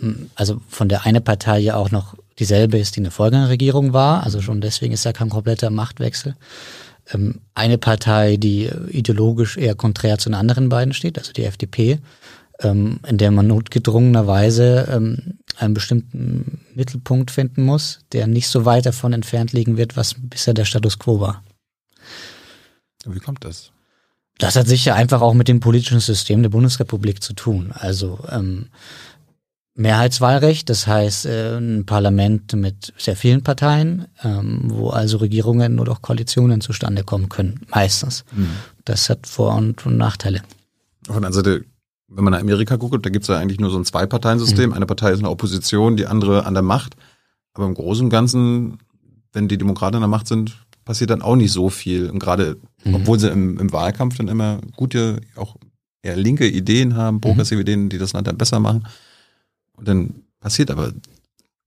ähm, 0.00 0.30
also 0.34 0.60
von 0.68 0.88
der 0.88 1.06
eine 1.06 1.20
Partei 1.20 1.58
ja 1.60 1.76
auch 1.76 1.90
noch 1.90 2.16
dieselbe 2.42 2.78
ist, 2.78 2.96
die 2.96 3.00
eine 3.00 3.10
Vorgängerregierung 3.10 3.92
war. 3.92 4.24
Also 4.24 4.40
schon 4.40 4.60
deswegen 4.60 4.92
ist 4.92 5.04
ja 5.04 5.12
kein 5.12 5.30
kompletter 5.30 5.70
Machtwechsel. 5.70 6.34
Ähm, 7.12 7.40
eine 7.54 7.78
Partei, 7.78 8.36
die 8.36 8.70
ideologisch 8.90 9.56
eher 9.56 9.74
konträr 9.74 10.18
zu 10.18 10.28
den 10.28 10.34
anderen 10.34 10.68
beiden 10.68 10.92
steht, 10.92 11.18
also 11.18 11.32
die 11.32 11.44
FDP, 11.44 12.00
ähm, 12.60 13.00
in 13.06 13.18
der 13.18 13.30
man 13.30 13.46
notgedrungenerweise 13.46 14.88
ähm, 14.90 15.38
einen 15.56 15.74
bestimmten 15.74 16.60
Mittelpunkt 16.74 17.30
finden 17.30 17.64
muss, 17.64 18.00
der 18.12 18.26
nicht 18.26 18.48
so 18.48 18.64
weit 18.64 18.86
davon 18.86 19.12
entfernt 19.12 19.52
liegen 19.52 19.76
wird, 19.76 19.96
was 19.96 20.14
bisher 20.18 20.54
der 20.54 20.64
Status 20.64 20.98
quo 20.98 21.20
war. 21.20 21.44
Wie 23.04 23.20
kommt 23.20 23.44
das? 23.44 23.72
Das 24.38 24.56
hat 24.56 24.66
sicher 24.66 24.94
einfach 24.94 25.20
auch 25.20 25.34
mit 25.34 25.48
dem 25.48 25.60
politischen 25.60 26.00
System 26.00 26.42
der 26.42 26.50
Bundesrepublik 26.50 27.22
zu 27.22 27.32
tun. 27.32 27.72
Also 27.72 28.18
ähm, 28.30 28.68
Mehrheitswahlrecht, 29.74 30.68
das 30.68 30.86
heißt 30.86 31.26
äh, 31.26 31.56
ein 31.56 31.86
Parlament 31.86 32.52
mit 32.54 32.92
sehr 32.98 33.16
vielen 33.16 33.42
Parteien, 33.42 34.06
ähm, 34.22 34.64
wo 34.66 34.90
also 34.90 35.16
Regierungen 35.16 35.78
oder 35.78 35.92
auch 35.92 36.02
Koalitionen 36.02 36.60
zustande 36.60 37.04
kommen 37.04 37.30
können, 37.30 37.60
meistens. 37.74 38.24
Mhm. 38.32 38.50
Das 38.84 39.08
hat 39.08 39.26
Vor- 39.26 39.54
und, 39.54 39.84
Nachteile. 39.86 40.42
Auf 41.08 41.08
der 41.08 41.16
anderen 41.16 41.32
Seite, 41.32 41.64
wenn 42.08 42.24
man 42.24 42.32
nach 42.32 42.40
Amerika 42.40 42.76
guckt, 42.76 43.04
da 43.04 43.10
gibt 43.10 43.22
es 43.22 43.28
ja 43.28 43.38
eigentlich 43.38 43.60
nur 43.60 43.70
so 43.70 43.78
ein 43.78 43.86
Zwei-Parteien-System. 43.86 44.70
Mhm. 44.70 44.76
Eine 44.76 44.86
Partei 44.86 45.12
ist 45.12 45.18
in 45.18 45.24
der 45.24 45.32
Opposition, 45.32 45.96
die 45.96 46.06
andere 46.06 46.44
an 46.44 46.52
der 46.52 46.62
Macht. 46.62 46.94
Aber 47.54 47.64
im 47.64 47.74
Großen 47.74 48.04
und 48.04 48.10
Ganzen, 48.10 48.78
wenn 49.32 49.48
die 49.48 49.56
Demokraten 49.56 49.96
an 49.96 50.02
der 50.02 50.08
Macht 50.08 50.28
sind, 50.28 50.66
passiert 50.84 51.10
dann 51.10 51.22
auch 51.22 51.36
nicht 51.36 51.52
so 51.52 51.70
viel. 51.70 52.10
Und 52.10 52.18
gerade, 52.18 52.58
mhm. 52.84 52.96
obwohl 52.96 53.18
sie 53.18 53.30
im, 53.30 53.58
im, 53.58 53.72
Wahlkampf 53.72 54.16
dann 54.18 54.28
immer 54.28 54.58
gute, 54.76 55.20
auch 55.36 55.56
eher 56.02 56.16
linke 56.16 56.46
Ideen 56.46 56.94
haben, 56.96 57.22
progressive 57.22 57.56
mhm. 57.56 57.62
Ideen, 57.62 57.88
die 57.88 57.98
das 57.98 58.12
Land 58.12 58.26
dann 58.26 58.36
besser 58.36 58.60
machen 58.60 58.84
und 59.82 59.88
dann 59.88 60.14
passiert 60.38 60.70
aber 60.70 60.92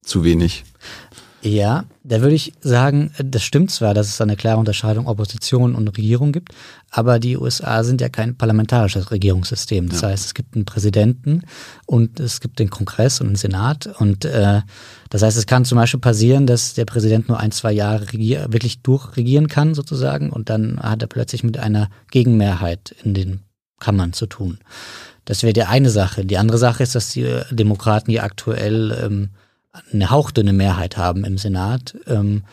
zu 0.01 0.23
wenig. 0.23 0.63
Ja, 1.41 1.84
da 2.04 2.21
würde 2.21 2.34
ich 2.34 2.54
sagen, 2.62 3.12
das 3.17 3.43
stimmt 3.43 3.69
zwar, 3.69 3.93
dass 3.93 4.08
es 4.08 4.21
eine 4.21 4.38
klare 4.38 4.58
Unterscheidung 4.58 5.06
Opposition 5.06 5.75
und 5.75 5.89
Regierung 5.89 6.32
gibt, 6.32 6.54
aber 6.89 7.19
die 7.19 7.38
USA 7.38 7.84
sind 7.84 7.99
ja 7.99 8.08
kein 8.08 8.38
parlamentarisches 8.38 9.12
Regierungssystem. 9.12 9.89
Das 9.89 10.01
ja. 10.01 10.08
heißt, 10.08 10.25
es 10.25 10.34
gibt 10.34 10.56
einen 10.56 10.63
Präsidenten 10.63 11.41
und 11.86 12.21
es 12.21 12.39
gibt 12.39 12.58
den 12.58 12.69
Kongress 12.69 13.19
und 13.19 13.28
den 13.28 13.36
Senat. 13.36 13.88
Und 13.99 14.23
äh, 14.23 14.62
das 15.10 15.21
heißt, 15.21 15.38
es 15.38 15.45
kann 15.45 15.65
zum 15.65 15.78
Beispiel 15.78 15.99
passieren, 15.99 16.47
dass 16.47 16.73
der 16.73 16.86
Präsident 16.86 17.28
nur 17.28 17.39
ein, 17.39 17.51
zwei 17.51 17.73
Jahre 17.73 18.13
regier 18.13 18.47
wirklich 18.49 18.82
durchregieren 18.82 19.49
kann, 19.49 19.75
sozusagen, 19.75 20.32
und 20.32 20.49
dann 20.49 20.80
hat 20.80 21.01
er 21.01 21.08
plötzlich 21.08 21.43
mit 21.43 21.58
einer 21.58 21.89
Gegenmehrheit 22.12 22.95
in 23.04 23.13
den 23.13 23.41
Kammern 23.80 24.13
zu 24.13 24.25
tun. 24.25 24.58
Das 25.26 25.44
wäre 25.44 25.54
die 25.54 25.64
eine 25.64 25.90
Sache. 25.90 26.26
Die 26.26 26.38
andere 26.38 26.58
Sache 26.58 26.84
ist, 26.84 26.96
dass 26.96 27.10
die 27.10 27.42
Demokraten 27.52 28.12
ja 28.12 28.24
aktuell 28.24 28.98
ähm, 29.04 29.30
eine 29.92 30.10
hauchdünne 30.10 30.54
Mehrheit 30.54 30.98
haben 30.98 31.26
im 31.26 31.38
Senat, 31.38 31.96
ähm, 32.08 32.44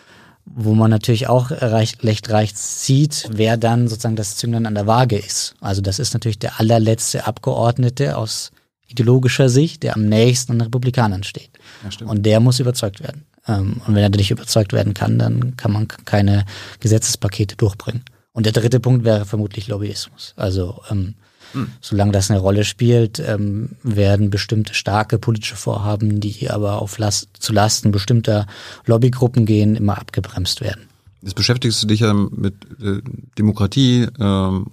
wo 0.45 0.75
man 0.75 0.91
natürlich 0.91 1.29
auch 1.29 1.51
recht, 1.51 2.03
recht 2.03 2.29
recht 2.31 2.59
sieht, 2.59 3.29
wer 3.31 3.57
dann 3.57 3.89
sozusagen 3.89 4.17
das 4.17 4.37
Zünglein 4.37 4.67
an 4.67 4.75
der 4.75 4.87
Waage 4.87 5.17
ist. 5.17 5.55
Also 5.61 5.81
das 5.83 5.99
ist 5.99 6.15
natürlich 6.15 6.39
der 6.39 6.59
allerletzte 6.59 7.27
Abgeordnete 7.27 8.17
aus 8.17 8.51
ideologischer 8.89 9.49
Sicht, 9.49 9.83
der 9.83 9.95
am 9.95 10.09
nächsten 10.09 10.53
an 10.53 10.59
den 10.59 10.65
Republikanern 10.65 11.23
steht. 11.23 11.51
Ja, 11.85 12.07
und 12.07 12.25
der 12.27 12.41
muss 12.41 12.61
überzeugt 12.61 13.01
werden. 13.01 13.25
Ähm, 13.47 13.81
und 13.87 13.95
wenn 13.95 14.03
er 14.03 14.11
nicht 14.11 14.31
überzeugt 14.31 14.73
werden 14.73 14.95
kann, 14.95 15.19
dann 15.19 15.57
kann 15.57 15.73
man 15.73 15.89
keine 15.89 16.45
Gesetzespakete 16.81 17.57
durchbringen. 17.57 18.03
Und 18.33 18.47
der 18.47 18.53
dritte 18.53 18.81
Punkt 18.81 19.05
wäre 19.05 19.25
vermutlich 19.25 19.69
Lobbyismus. 19.69 20.35
Also 20.37 20.83
ähm, 20.91 21.15
hm. 21.53 21.69
Solange 21.81 22.13
das 22.13 22.31
eine 22.31 22.41
Rolle 22.41 22.65
spielt, 22.65 23.19
ähm, 23.19 23.71
werden 23.83 24.31
bestimmte 24.31 24.75
starke 24.75 25.19
politische 25.19 25.57
Vorhaben, 25.57 26.21
die 26.21 26.51
aber 26.51 26.81
auf 26.81 26.99
Last, 26.99 27.29
zu 27.39 27.53
Lasten 27.53 27.93
bestimmter 27.93 28.47
Lobbygruppen 28.87 29.47
gehen, 29.47 29.77
immer 29.77 29.99
abgebremst 29.99 30.61
werden. 30.61 30.89
Jetzt 31.21 31.35
beschäftigst 31.35 31.83
du 31.83 31.87
dich 31.87 32.01
ja 32.01 32.13
mit 32.15 32.55
äh, 32.83 33.01
Demokratie, 33.39 34.03
äh, 34.03 34.25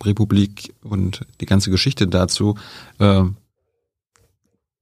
Republik 0.04 0.74
und 0.82 1.26
die 1.42 1.46
ganze 1.46 1.70
Geschichte 1.70 2.08
dazu. 2.08 2.58
Äh, 2.98 3.24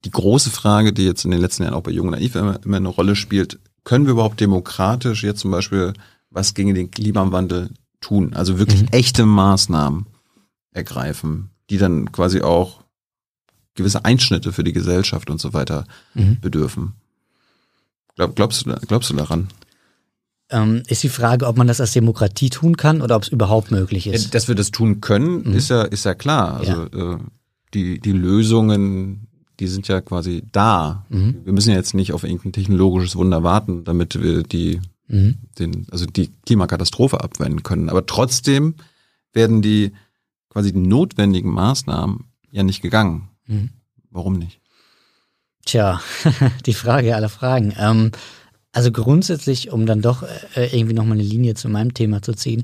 die 0.06 0.12
große 0.12 0.50
Frage, 0.50 0.94
die 0.94 1.06
jetzt 1.06 1.26
in 1.26 1.32
den 1.32 1.42
letzten 1.42 1.64
Jahren 1.64 1.74
auch 1.74 1.82
bei 1.82 1.92
Jung 1.92 2.10
Naiv 2.10 2.36
immer, 2.36 2.64
immer 2.64 2.78
eine 2.78 2.88
Rolle 2.88 3.16
spielt, 3.16 3.60
können 3.84 4.06
wir 4.06 4.14
überhaupt 4.14 4.40
demokratisch 4.40 5.24
jetzt 5.24 5.42
zum 5.42 5.52
Beispiel 5.52 5.94
was 6.30 6.54
gegen 6.54 6.76
den 6.76 6.92
Klimawandel 6.92 7.72
tun? 8.00 8.34
Also 8.34 8.60
wirklich 8.60 8.84
mhm. 8.84 8.90
echte 8.92 9.26
Maßnahmen 9.26 10.06
ergreifen 10.72 11.50
die 11.70 11.78
dann 11.78 12.12
quasi 12.12 12.42
auch 12.42 12.84
gewisse 13.76 14.06
Einschnitte 14.06 14.52
für 14.52 14.64
die 14.64 14.74
Gesellschaft 14.74 15.30
und 15.30 15.40
so 15.40 15.54
weiter 15.54 15.86
mhm. 16.14 16.40
bedürfen. 16.42 16.94
Glaub, 18.16 18.36
glaubst, 18.36 18.66
du, 18.66 18.76
glaubst 18.88 19.10
du 19.10 19.16
daran? 19.16 19.48
Ähm, 20.50 20.84
ist 20.88 21.04
die 21.04 21.10
Frage, 21.10 21.46
ob 21.46 21.58
man 21.58 21.68
das 21.68 21.82
als 21.82 21.92
Demokratie 21.92 22.50
tun 22.50 22.78
kann 22.78 23.02
oder 23.02 23.16
ob 23.16 23.24
es 23.24 23.30
überhaupt 23.30 23.70
möglich 23.70 24.08
ist? 24.08 24.34
Dass 24.34 24.48
wir 24.48 24.56
das 24.56 24.72
tun 24.72 25.02
können, 25.02 25.44
mhm. 25.44 25.54
ist 25.54 25.70
ja 25.70 25.84
ist 25.84 26.06
ja 26.06 26.16
klar. 26.16 26.58
Also 26.58 26.88
ja. 26.94 27.14
Äh, 27.14 27.18
die 27.74 28.00
die 28.00 28.14
Lösungen, 28.14 29.28
die 29.60 29.68
sind 29.68 29.88
ja 29.90 30.00
quasi 30.00 30.44
da. 30.52 31.06
Mhm. 31.10 31.42
Wir 31.44 31.54
müssen 31.54 31.72
ja 31.72 31.76
jetzt 31.76 31.94
nicht 31.94 32.14
auf 32.14 32.24
irgendein 32.24 32.54
technologisches 32.54 33.18
Wunder 33.18 33.44
warten, 33.44 33.84
damit 33.84 34.22
wir 34.22 34.44
die 34.44 34.80
mhm. 35.08 35.36
den 35.60 35.86
also 35.92 36.06
die 36.06 36.32
Klimakatastrophe 36.46 37.22
abwenden 37.22 37.64
können. 37.64 37.90
Aber 37.90 38.06
trotzdem 38.06 38.76
werden 39.34 39.62
die 39.62 39.92
quasi 40.58 40.74
die 40.74 40.80
notwendigen 40.80 41.52
Maßnahmen 41.52 42.26
ja 42.50 42.64
nicht 42.64 42.82
gegangen. 42.82 43.30
Mhm. 43.46 43.70
Warum 44.10 44.40
nicht? 44.40 44.60
Tja, 45.66 46.02
die 46.66 46.74
Frage 46.74 47.16
aller 47.16 47.30
Fragen. 47.30 47.76
Ähm, 47.78 48.12
also 48.72 48.92
grundsätzlich, 48.92 49.72
um 49.72 49.86
dann 49.86 50.02
doch 50.02 50.24
äh, 50.56 50.76
irgendwie 50.76 50.96
nochmal 50.96 51.20
eine 51.20 51.28
Linie 51.28 51.54
zu 51.54 51.70
meinem 51.70 51.94
Thema 51.94 52.24
zu 52.24 52.34
ziehen, 52.34 52.64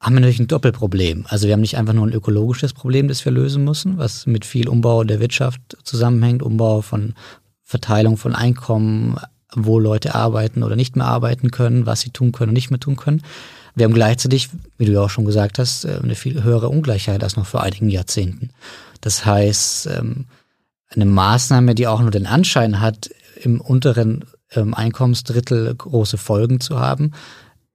haben 0.00 0.14
wir 0.14 0.20
natürlich 0.20 0.40
ein 0.40 0.48
Doppelproblem. 0.48 1.26
Also 1.28 1.46
wir 1.46 1.52
haben 1.52 1.60
nicht 1.60 1.76
einfach 1.76 1.92
nur 1.92 2.08
ein 2.08 2.12
ökologisches 2.12 2.72
Problem, 2.72 3.06
das 3.06 3.24
wir 3.24 3.30
lösen 3.30 3.62
müssen, 3.62 3.98
was 3.98 4.26
mit 4.26 4.44
viel 4.44 4.68
Umbau 4.68 5.04
der 5.04 5.20
Wirtschaft 5.20 5.60
zusammenhängt, 5.84 6.42
Umbau 6.42 6.80
von 6.80 7.14
Verteilung 7.62 8.16
von 8.16 8.34
Einkommen, 8.34 9.16
wo 9.54 9.78
Leute 9.78 10.16
arbeiten 10.16 10.64
oder 10.64 10.74
nicht 10.74 10.96
mehr 10.96 11.06
arbeiten 11.06 11.52
können, 11.52 11.86
was 11.86 12.00
sie 12.00 12.10
tun 12.10 12.32
können 12.32 12.48
und 12.48 12.54
nicht 12.54 12.70
mehr 12.70 12.80
tun 12.80 12.96
können, 12.96 13.22
wir 13.74 13.84
haben 13.84 13.94
gleichzeitig, 13.94 14.50
wie 14.78 14.84
du 14.84 14.92
ja 14.92 15.00
auch 15.00 15.10
schon 15.10 15.24
gesagt 15.24 15.58
hast, 15.58 15.84
äh, 15.84 15.98
eine 16.02 16.14
viel 16.14 16.42
höhere 16.42 16.68
Ungleichheit 16.68 17.22
als 17.22 17.36
noch 17.36 17.46
vor 17.46 17.62
einigen 17.62 17.88
Jahrzehnten. 17.88 18.50
Das 19.00 19.24
heißt, 19.24 19.86
ähm, 19.86 20.26
eine 20.90 21.06
Maßnahme, 21.06 21.74
die 21.74 21.86
auch 21.86 22.00
nur 22.00 22.10
den 22.10 22.26
Anschein 22.26 22.80
hat, 22.80 23.10
im 23.40 23.60
unteren 23.60 24.24
ähm, 24.52 24.74
Einkommensdrittel 24.74 25.74
große 25.74 26.18
Folgen 26.18 26.60
zu 26.60 26.78
haben, 26.78 27.12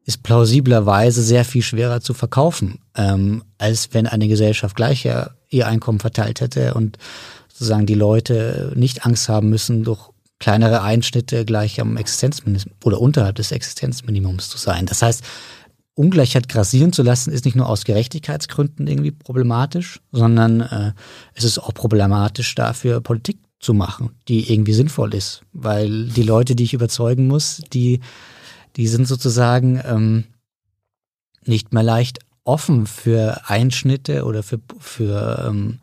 ist 0.05 0.23
plausiblerweise 0.23 1.21
sehr 1.21 1.43
viel 1.43 1.61
schwerer 1.61 1.99
zu 1.99 2.13
verkaufen, 2.13 2.79
ähm, 2.95 3.43
als 3.57 3.89
wenn 3.93 4.07
eine 4.07 4.27
Gesellschaft 4.27 4.75
gleich 4.75 5.05
ihr 5.49 5.67
Einkommen 5.67 5.99
verteilt 5.99 6.39
hätte 6.39 6.75
und 6.75 6.97
sozusagen 7.51 7.87
die 7.87 7.95
Leute 7.95 8.71
nicht 8.75 9.05
Angst 9.05 9.27
haben 9.27 9.49
müssen, 9.49 9.83
durch 9.83 10.09
kleinere 10.39 10.81
Einschnitte 10.81 11.43
gleich 11.45 11.81
am 11.81 11.97
Existenzminimum 11.97 12.71
oder 12.83 13.01
unterhalb 13.01 13.35
des 13.35 13.51
Existenzminimums 13.51 14.49
zu 14.49 14.57
sein. 14.57 14.85
Das 14.85 15.01
heißt, 15.01 15.23
Ungleichheit 15.97 16.47
grassieren 16.47 16.93
zu 16.93 17.01
lassen, 17.01 17.31
ist 17.31 17.45
nicht 17.45 17.55
nur 17.55 17.67
aus 17.67 17.83
Gerechtigkeitsgründen 17.83 18.87
irgendwie 18.87 19.11
problematisch, 19.11 19.99
sondern 20.11 20.61
äh, 20.61 20.93
es 21.33 21.43
ist 21.43 21.59
auch 21.59 21.73
problematisch 21.73 22.53
dafür, 22.55 23.01
Politik 23.01 23.39
zu 23.59 23.73
machen, 23.73 24.11
die 24.27 24.51
irgendwie 24.51 24.73
sinnvoll 24.73 25.15
ist. 25.15 25.41
Weil 25.53 26.07
die 26.09 26.23
Leute, 26.23 26.55
die 26.55 26.63
ich 26.63 26.73
überzeugen 26.73 27.27
muss, 27.27 27.63
die, 27.73 28.01
die 28.75 28.87
sind 28.87 29.07
sozusagen 29.07 29.81
ähm, 29.85 30.25
nicht 31.45 31.73
mehr 31.73 31.83
leicht 31.83 32.19
offen 32.43 32.85
für 32.85 33.41
Einschnitte 33.47 34.25
oder 34.25 34.43
für, 34.43 34.59
für 34.79 35.47
ähm, 35.49 35.79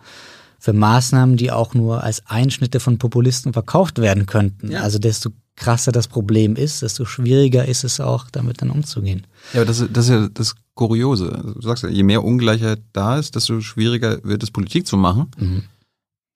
für 0.64 0.72
Maßnahmen, 0.72 1.36
die 1.36 1.50
auch 1.50 1.74
nur 1.74 2.02
als 2.02 2.22
Einschnitte 2.26 2.80
von 2.80 2.96
Populisten 2.96 3.52
verkauft 3.52 3.98
werden 3.98 4.24
könnten. 4.24 4.70
Ja. 4.70 4.80
Also 4.80 4.98
desto 4.98 5.28
krasser 5.56 5.92
das 5.92 6.08
Problem 6.08 6.56
ist, 6.56 6.82
desto 6.82 7.04
schwieriger 7.04 7.66
ist 7.66 7.84
es 7.84 8.00
auch, 8.00 8.28
damit 8.30 8.62
dann 8.62 8.70
umzugehen. 8.70 9.26
Ja, 9.52 9.60
aber 9.60 9.66
das, 9.66 9.84
das 9.90 10.06
ist 10.06 10.10
ja 10.10 10.28
das 10.28 10.54
Kuriose. 10.74 11.54
Du 11.54 11.60
sagst 11.60 11.84
ja, 11.84 11.88
je 11.88 12.02
mehr 12.02 12.24
Ungleichheit 12.24 12.80
da 12.92 13.18
ist, 13.18 13.36
desto 13.36 13.60
schwieriger 13.60 14.22
wird 14.24 14.42
es, 14.42 14.50
Politik 14.50 14.86
zu 14.86 14.96
machen. 14.96 15.30
Mhm. 15.38 15.62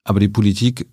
Aber 0.04 0.20
die 0.20 0.28
Politik 0.28 0.86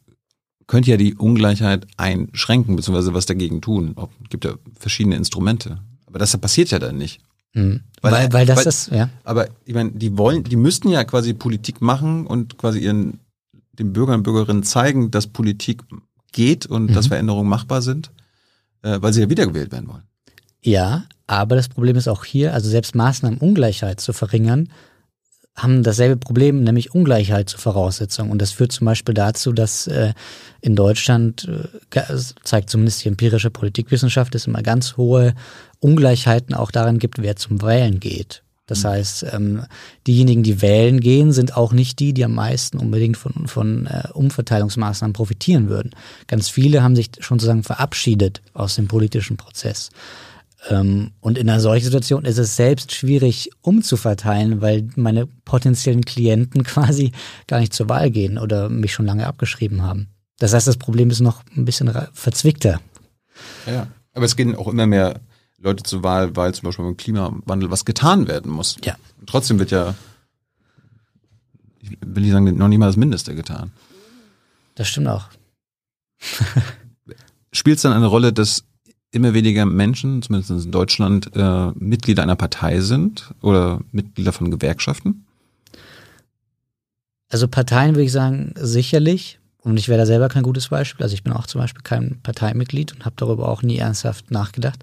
könnte 0.67 0.89
ja 0.89 0.97
die 0.97 1.13
Ungleichheit 1.13 1.85
einschränken, 1.97 2.75
beziehungsweise 2.75 3.13
was 3.13 3.27
dagegen 3.27 3.61
tun. 3.61 3.95
Es 4.23 4.29
gibt 4.29 4.45
ja 4.45 4.55
verschiedene 4.79 5.15
Instrumente. 5.15 5.79
Aber 6.07 6.17
das 6.17 6.35
passiert 6.38 6.71
ja 6.71 6.79
dann 6.79 6.97
nicht. 6.97 7.21
Mhm. 7.53 7.81
Weil, 8.01 8.11
weil, 8.11 8.33
weil, 8.33 8.45
das 8.47 8.57
weil, 8.57 8.67
ist, 8.67 8.91
ja. 8.91 9.09
Aber 9.23 9.47
ich 9.65 9.75
meine, 9.75 9.91
die 9.91 10.17
wollen, 10.17 10.43
die 10.43 10.55
müssten 10.55 10.89
ja 10.89 11.03
quasi 11.03 11.33
Politik 11.33 11.81
machen 11.81 12.25
und 12.25 12.57
quasi 12.57 12.79
ihren 12.79 13.19
den 13.73 13.93
Bürgern 13.93 14.19
und 14.19 14.23
Bürgerinnen 14.23 14.63
zeigen, 14.63 15.11
dass 15.11 15.27
Politik 15.27 15.83
geht 16.31 16.65
und 16.65 16.89
mhm. 16.89 16.93
dass 16.93 17.07
Veränderungen 17.07 17.49
machbar 17.49 17.81
sind, 17.81 18.11
äh, 18.85 19.01
weil 19.01 19.11
sie 19.11 19.21
ja 19.21 19.29
wiedergewählt 19.29 19.71
werden 19.71 19.89
wollen. 19.89 20.03
Ja, 20.61 21.05
aber 21.27 21.55
das 21.55 21.69
Problem 21.69 21.95
ist 21.95 22.07
auch 22.07 22.23
hier, 22.23 22.53
also 22.53 22.69
selbst 22.69 22.95
Maßnahmen, 22.95 23.39
Ungleichheit 23.39 23.99
zu 23.99 24.13
verringern, 24.13 24.69
haben 25.55 25.83
dasselbe 25.83 26.17
Problem, 26.17 26.63
nämlich 26.63 26.93
Ungleichheit 26.93 27.49
zur 27.49 27.59
Voraussetzung. 27.59 28.29
Und 28.29 28.41
das 28.41 28.51
führt 28.51 28.73
zum 28.73 28.85
Beispiel 28.85 29.13
dazu, 29.13 29.53
dass 29.53 29.87
äh, 29.87 30.13
in 30.61 30.75
Deutschland, 30.75 31.47
äh, 31.91 32.15
zeigt 32.43 32.69
zumindest 32.69 33.03
die 33.03 33.07
empirische 33.07 33.49
Politikwissenschaft, 33.49 34.35
es 34.35 34.47
immer 34.47 34.61
ganz 34.61 34.97
hohe 34.97 35.33
Ungleichheiten 35.79 36.53
auch 36.53 36.71
darin 36.71 36.99
gibt, 36.99 37.21
wer 37.21 37.37
zum 37.37 37.61
Wählen 37.61 37.99
geht. 37.99 38.43
Das 38.67 38.84
mhm. 38.84 38.88
heißt, 38.88 39.25
ähm, 39.32 39.65
diejenigen, 40.08 40.43
die 40.43 40.62
wählen 40.62 40.99
gehen, 40.99 41.32
sind 41.32 41.56
auch 41.56 41.73
nicht 41.73 41.99
die, 41.99 42.13
die 42.13 42.25
am 42.25 42.34
meisten 42.34 42.78
unbedingt 42.78 43.17
von, 43.17 43.47
von 43.47 43.88
äh, 43.88 44.10
Umverteilungsmaßnahmen 44.13 45.13
profitieren 45.13 45.69
würden. 45.69 45.91
Ganz 46.28 46.49
viele 46.49 46.84
haben 46.84 46.95
sich 46.95 47.10
schon 47.19 47.39
sozusagen 47.39 47.63
verabschiedet 47.63 48.41
aus 48.54 48.75
dem 48.75 48.88
politischen 48.88 49.38
Prozess. 49.38 49.89
Ähm, 50.69 51.12
und 51.19 51.38
in 51.38 51.49
einer 51.49 51.60
solchen 51.60 51.86
Situation 51.86 52.25
ist 52.25 52.38
es 52.38 52.56
selbst 52.56 52.91
schwierig 52.91 53.51
umzuverteilen, 53.62 54.62
weil 54.62 54.88
meine 54.95 55.28
potenziellen 55.28 56.06
Klienten 56.06 56.63
quasi 56.63 57.12
gar 57.47 57.60
nicht 57.60 57.73
zur 57.73 57.89
Wahl 57.89 58.10
gehen 58.10 58.38
oder 58.38 58.69
mich 58.69 58.93
schon 58.93 59.06
lange 59.06 59.28
abgeschrieben 59.28 59.84
haben. 59.84 60.08
Das 60.39 60.54
heißt, 60.54 60.67
das 60.67 60.78
Problem 60.78 61.10
ist 61.10 61.21
noch 61.21 61.43
ein 61.56 61.65
bisschen 61.65 61.91
verzwickter. 62.13 62.82
Ja, 63.65 63.88
aber 64.13 64.25
es 64.25 64.36
gehen 64.36 64.56
auch 64.56 64.67
immer 64.67 64.86
mehr 64.86 65.21
Leute 65.65 65.84
zur 65.84 66.04
Wahl, 66.04 66.36
weil 66.36 66.54
zum 66.54 66.63
Beispiel 66.63 66.86
beim 66.86 66.97
Klimawandel 66.97 67.71
was 67.71 67.86
getan 67.86 68.28
werden 68.28 68.51
muss. 68.51 68.78
Ja. 68.84 68.95
Und 69.19 69.28
trotzdem 69.28 69.60
wird 69.60 69.71
ja, 69.71 69.95
ich 71.82 71.97
will 72.01 72.23
nicht 72.23 72.32
sagen, 72.32 72.56
noch 72.58 72.67
nicht 72.67 72.78
mal 72.78 72.88
das 72.88 72.97
Mindeste 72.97 73.36
getan. 73.36 73.71
Das 74.75 74.88
stimmt 74.88 75.08
auch. 75.08 75.25
Spielt 77.51 77.78
es 77.78 77.84
dann 77.84 77.93
eine 77.93 78.08
Rolle, 78.08 78.34
dass 78.34 78.65
immer 79.12 79.34
weniger 79.34 79.65
Menschen, 79.65 80.21
zumindest 80.21 80.51
in 80.51 80.71
Deutschland, 80.71 81.32
äh, 81.36 81.71
Mitglieder 81.75 82.23
einer 82.23 82.36
Partei 82.36 82.82
sind 82.82 83.34
oder 83.41 83.80
Mitglieder 83.91 84.34
von 84.34 84.51
Gewerkschaften? 84.51 85.25
Also 87.30 87.47
Parteien 87.47 87.95
würde 87.95 88.04
ich 88.04 88.12
sagen, 88.12 88.54
sicherlich. 88.58 89.39
Und 89.65 89.78
ich 89.78 89.89
wäre 89.89 89.97
da 89.97 90.06
selber 90.06 90.30
kein 90.30 90.43
gutes 90.43 90.67
Beispiel. 90.69 91.04
Also 91.04 91.15
ich 91.15 91.23
bin 91.23 91.34
auch 91.34 91.47
zum 91.47 91.60
Beispiel 91.60 91.82
kein 91.82 92.19
Parteimitglied 92.21 92.93
und 92.93 93.04
habe 93.04 93.15
darüber 93.17 93.49
auch 93.49 93.63
nie 93.63 93.78
ernsthaft 93.78 94.30
nachgedacht. 94.30 94.80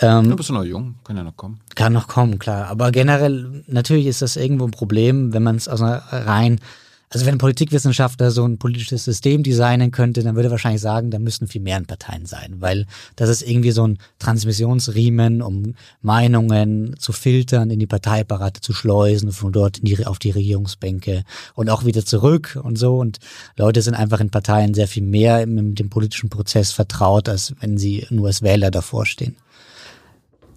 Ähm, 0.00 0.28
du 0.28 0.34
bist 0.34 0.50
noch 0.50 0.64
jung, 0.64 0.96
kann 1.04 1.16
ja 1.16 1.22
noch 1.22 1.36
kommen. 1.36 1.60
Kann 1.76 1.92
noch 1.92 2.08
kommen, 2.08 2.40
klar. 2.40 2.66
Aber 2.66 2.90
generell, 2.90 3.62
natürlich 3.68 4.06
ist 4.06 4.20
das 4.20 4.34
irgendwo 4.34 4.64
ein 4.64 4.72
Problem, 4.72 5.32
wenn 5.32 5.44
man 5.44 5.54
es 5.54 5.68
aus 5.68 5.80
einer 5.80 6.02
rein, 6.10 6.60
also 7.10 7.24
wenn 7.24 7.36
ein 7.36 7.38
Politikwissenschaftler 7.38 8.30
so 8.30 8.44
ein 8.44 8.58
politisches 8.58 9.04
System 9.04 9.42
designen 9.42 9.90
könnte, 9.90 10.22
dann 10.22 10.34
würde 10.34 10.48
er 10.48 10.50
wahrscheinlich 10.50 10.82
sagen, 10.82 11.10
da 11.10 11.18
müssten 11.18 11.46
viel 11.46 11.62
mehr 11.62 11.78
Parteien 11.82 12.26
sein, 12.26 12.56
weil 12.58 12.86
das 13.16 13.30
ist 13.30 13.42
irgendwie 13.42 13.70
so 13.70 13.86
ein 13.86 13.98
Transmissionsriemen, 14.18 15.42
um 15.42 15.74
Meinungen 16.02 16.96
zu 16.98 17.12
filtern, 17.12 17.70
in 17.70 17.78
die 17.78 17.86
Parteiapparate 17.86 18.60
zu 18.60 18.72
schleusen, 18.72 19.32
von 19.32 19.52
dort 19.52 19.78
die, 19.82 20.04
auf 20.06 20.18
die 20.18 20.30
Regierungsbänke 20.30 21.24
und 21.54 21.70
auch 21.70 21.84
wieder 21.84 22.04
zurück 22.04 22.58
und 22.62 22.76
so. 22.78 22.98
Und 22.98 23.18
Leute 23.56 23.80
sind 23.80 23.94
einfach 23.94 24.20
in 24.20 24.30
Parteien 24.30 24.74
sehr 24.74 24.88
viel 24.88 25.04
mehr 25.04 25.46
mit 25.46 25.78
dem 25.78 25.90
politischen 25.90 26.28
Prozess 26.28 26.72
vertraut, 26.72 27.28
als 27.28 27.54
wenn 27.60 27.78
sie 27.78 28.06
nur 28.10 28.26
als 28.26 28.42
Wähler 28.42 28.70
davor 28.70 29.06
stehen. 29.06 29.36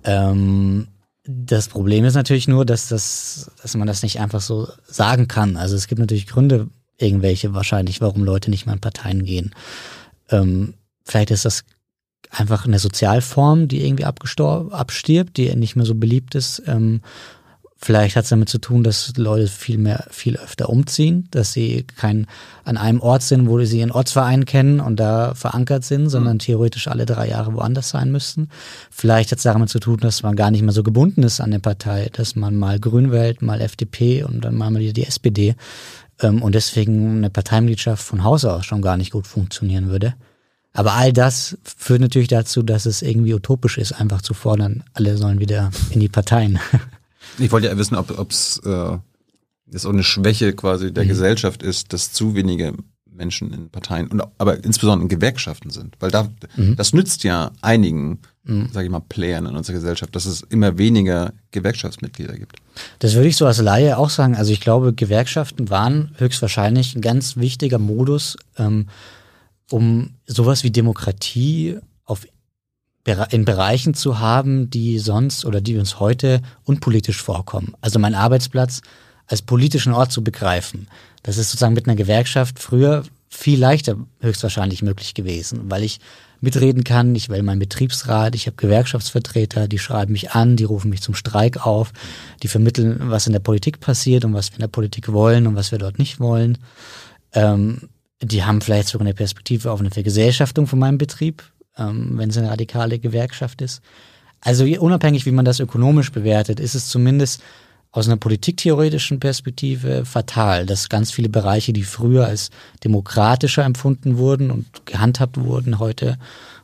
Ähm, 0.03 0.87
das 1.45 1.67
Problem 1.67 2.05
ist 2.05 2.15
natürlich 2.15 2.47
nur, 2.47 2.65
dass 2.65 2.87
das, 2.87 3.51
dass 3.61 3.75
man 3.75 3.87
das 3.87 4.03
nicht 4.03 4.19
einfach 4.19 4.41
so 4.41 4.67
sagen 4.85 5.27
kann. 5.27 5.57
Also 5.57 5.75
es 5.75 5.87
gibt 5.87 5.99
natürlich 5.99 6.27
Gründe, 6.27 6.69
irgendwelche 6.97 7.53
wahrscheinlich, 7.53 8.01
warum 8.01 8.23
Leute 8.23 8.49
nicht 8.49 8.65
mehr 8.65 8.75
in 8.75 8.81
Parteien 8.81 9.25
gehen. 9.25 9.53
Ähm, 10.29 10.75
vielleicht 11.03 11.31
ist 11.31 11.45
das 11.45 11.63
einfach 12.29 12.65
eine 12.65 12.79
Sozialform, 12.79 13.67
die 13.67 13.85
irgendwie 13.85 14.05
abstirbt, 14.05 15.37
die 15.37 15.53
nicht 15.55 15.75
mehr 15.75 15.85
so 15.85 15.95
beliebt 15.95 16.35
ist. 16.35 16.61
Ähm, 16.65 17.01
Vielleicht 17.83 18.15
hat 18.15 18.25
es 18.25 18.29
damit 18.29 18.47
zu 18.47 18.59
tun, 18.59 18.83
dass 18.83 19.11
Leute 19.17 19.47
viel 19.47 19.79
mehr, 19.79 20.05
viel 20.11 20.37
öfter 20.37 20.69
umziehen, 20.69 21.27
dass 21.31 21.51
sie 21.51 21.83
kein 21.97 22.27
an 22.63 22.77
einem 22.77 23.01
Ort 23.01 23.23
sind, 23.23 23.49
wo 23.49 23.59
sie 23.65 23.79
ihren 23.79 23.91
Ortsverein 23.91 24.45
kennen 24.45 24.79
und 24.79 24.99
da 24.99 25.33
verankert 25.33 25.83
sind, 25.83 26.07
sondern 26.09 26.35
mhm. 26.35 26.39
theoretisch 26.39 26.87
alle 26.87 27.07
drei 27.07 27.29
Jahre 27.29 27.55
woanders 27.55 27.89
sein 27.89 28.11
müssten. 28.11 28.49
Vielleicht 28.91 29.31
hat 29.31 29.39
es 29.39 29.43
damit 29.43 29.69
zu 29.69 29.79
tun, 29.79 29.97
dass 29.97 30.21
man 30.21 30.35
gar 30.35 30.51
nicht 30.51 30.61
mehr 30.61 30.73
so 30.73 30.83
gebunden 30.83 31.23
ist 31.23 31.41
an 31.41 31.49
der 31.49 31.59
Partei, 31.59 32.09
dass 32.13 32.35
man 32.35 32.55
mal 32.55 32.79
Grün 32.79 33.11
wählt, 33.11 33.41
mal 33.41 33.61
FDP 33.61 34.23
und 34.23 34.45
dann 34.45 34.55
mal 34.55 34.71
wieder 34.75 34.93
die 34.93 35.07
SPD 35.07 35.55
ähm, 36.21 36.43
und 36.43 36.53
deswegen 36.53 37.17
eine 37.17 37.31
Parteimitgliedschaft 37.31 38.03
von 38.03 38.23
Haus 38.23 38.45
aus 38.45 38.63
schon 38.63 38.83
gar 38.83 38.95
nicht 38.95 39.11
gut 39.11 39.25
funktionieren 39.25 39.89
würde. 39.89 40.13
Aber 40.73 40.93
all 40.93 41.13
das 41.13 41.57
führt 41.63 42.01
natürlich 42.01 42.27
dazu, 42.27 42.61
dass 42.61 42.85
es 42.85 43.01
irgendwie 43.01 43.33
utopisch 43.33 43.79
ist, 43.79 43.93
einfach 43.93 44.21
zu 44.21 44.35
fordern, 44.35 44.83
alle 44.93 45.17
sollen 45.17 45.39
wieder 45.39 45.71
in 45.89 45.99
die 45.99 46.09
Parteien. 46.09 46.59
Ich 47.39 47.51
wollte 47.51 47.67
ja 47.67 47.77
wissen, 47.77 47.95
ob 47.95 48.31
es 48.31 48.57
äh, 48.65 48.97
das 49.67 49.85
auch 49.85 49.93
eine 49.93 50.03
Schwäche 50.03 50.53
quasi 50.53 50.93
der 50.93 51.05
mhm. 51.05 51.09
Gesellschaft 51.09 51.63
ist, 51.63 51.93
dass 51.93 52.11
zu 52.11 52.35
wenige 52.35 52.73
Menschen 53.21 53.53
in 53.53 53.69
Parteien 53.69 54.07
und 54.07 54.23
aber 54.37 54.63
insbesondere 54.63 55.03
in 55.03 55.09
Gewerkschaften 55.09 55.69
sind, 55.69 55.95
weil 55.99 56.11
da 56.11 56.29
mhm. 56.55 56.75
das 56.75 56.93
nützt 56.93 57.23
ja 57.23 57.51
einigen, 57.61 58.19
mhm. 58.43 58.69
sage 58.71 58.85
ich 58.85 58.91
mal, 58.91 59.01
Playern 59.01 59.45
in 59.45 59.55
unserer 59.55 59.75
Gesellschaft, 59.75 60.15
dass 60.15 60.25
es 60.25 60.41
immer 60.41 60.77
weniger 60.77 61.33
Gewerkschaftsmitglieder 61.51 62.37
gibt. 62.37 62.57
Das 62.99 63.13
würde 63.15 63.29
ich 63.29 63.37
so 63.37 63.45
als 63.45 63.59
Laie 63.59 63.97
auch 63.97 64.09
sagen. 64.09 64.35
Also 64.35 64.51
ich 64.51 64.61
glaube, 64.61 64.93
Gewerkschaften 64.93 65.69
waren 65.69 66.15
höchstwahrscheinlich 66.17 66.95
ein 66.95 67.01
ganz 67.01 67.37
wichtiger 67.37 67.79
Modus, 67.79 68.37
ähm, 68.57 68.87
um 69.69 70.15
sowas 70.25 70.63
wie 70.63 70.71
Demokratie 70.71 71.77
in 73.31 73.45
Bereichen 73.45 73.93
zu 73.93 74.19
haben, 74.19 74.69
die 74.69 74.99
sonst 74.99 75.45
oder 75.45 75.59
die 75.59 75.77
uns 75.77 75.99
heute 75.99 76.41
unpolitisch 76.63 77.21
vorkommen. 77.21 77.73
Also 77.81 77.99
mein 77.99 78.15
Arbeitsplatz 78.15 78.81
als 79.27 79.41
politischen 79.41 79.93
Ort 79.93 80.11
zu 80.11 80.23
begreifen. 80.23 80.87
Das 81.23 81.37
ist 81.37 81.51
sozusagen 81.51 81.73
mit 81.73 81.87
einer 81.87 81.95
Gewerkschaft 81.95 82.59
früher 82.59 83.03
viel 83.29 83.59
leichter 83.59 83.95
höchstwahrscheinlich 84.19 84.81
möglich 84.81 85.13
gewesen, 85.13 85.71
weil 85.71 85.83
ich 85.83 85.99
mitreden 86.41 86.83
kann, 86.83 87.15
ich 87.15 87.29
wähle 87.29 87.43
meinen 87.43 87.59
Betriebsrat, 87.59 88.35
ich 88.35 88.47
habe 88.47 88.57
Gewerkschaftsvertreter, 88.57 89.67
die 89.67 89.79
schreiben 89.79 90.11
mich 90.11 90.31
an, 90.31 90.57
die 90.57 90.63
rufen 90.63 90.89
mich 90.89 91.01
zum 91.01 91.15
Streik 91.15 91.65
auf, 91.65 91.93
die 92.43 92.47
vermitteln, 92.47 92.99
was 93.03 93.27
in 93.27 93.33
der 93.33 93.39
Politik 93.39 93.79
passiert 93.79 94.25
und 94.25 94.33
was 94.33 94.51
wir 94.51 94.57
in 94.57 94.61
der 94.61 94.67
Politik 94.67 95.11
wollen 95.11 95.47
und 95.47 95.55
was 95.55 95.71
wir 95.71 95.79
dort 95.79 95.97
nicht 95.97 96.19
wollen. 96.19 96.57
Ähm, 97.33 97.89
die 98.21 98.43
haben 98.43 98.61
vielleicht 98.61 98.89
sogar 98.89 99.07
eine 99.07 99.13
Perspektive 99.13 99.71
auf 99.71 99.79
eine 99.79 99.91
Vergesellschaftung 99.91 100.67
von 100.67 100.79
meinem 100.79 100.97
Betrieb 100.97 101.43
ähm, 101.77 102.17
wenn 102.17 102.29
es 102.29 102.38
eine 102.38 102.49
radikale 102.49 102.99
Gewerkschaft 102.99 103.62
ist. 103.62 103.81
Also 104.41 104.65
unabhängig, 104.65 105.25
wie 105.25 105.31
man 105.31 105.45
das 105.45 105.60
ökonomisch 105.60 106.12
bewertet, 106.12 106.60
ist 106.60 106.75
es 106.75 106.89
zumindest 106.89 107.41
aus 107.91 108.07
einer 108.07 108.17
politiktheoretischen 108.17 109.19
Perspektive 109.19 110.05
fatal, 110.05 110.65
dass 110.65 110.89
ganz 110.89 111.12
viele 111.12 111.29
Bereiche, 111.29 111.73
die 111.73 111.84
früher 111.84 112.25
als 112.25 112.49
demokratischer 112.84 113.65
empfunden 113.65 114.17
wurden 114.17 114.49
und 114.49 114.86
gehandhabt 114.86 115.38
wurden, 115.38 115.79
heute 115.79 116.17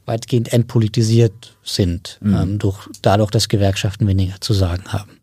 weitgehend 0.06 0.54
entpolitisiert 0.54 1.58
sind, 1.64 2.18
mhm. 2.22 2.36
ähm, 2.36 2.60
durch, 2.60 2.88
dadurch, 3.02 3.30
dass 3.30 3.50
Gewerkschaften 3.50 4.08
weniger 4.08 4.40
zu 4.40 4.54
sagen 4.54 4.86
haben. 4.88 5.20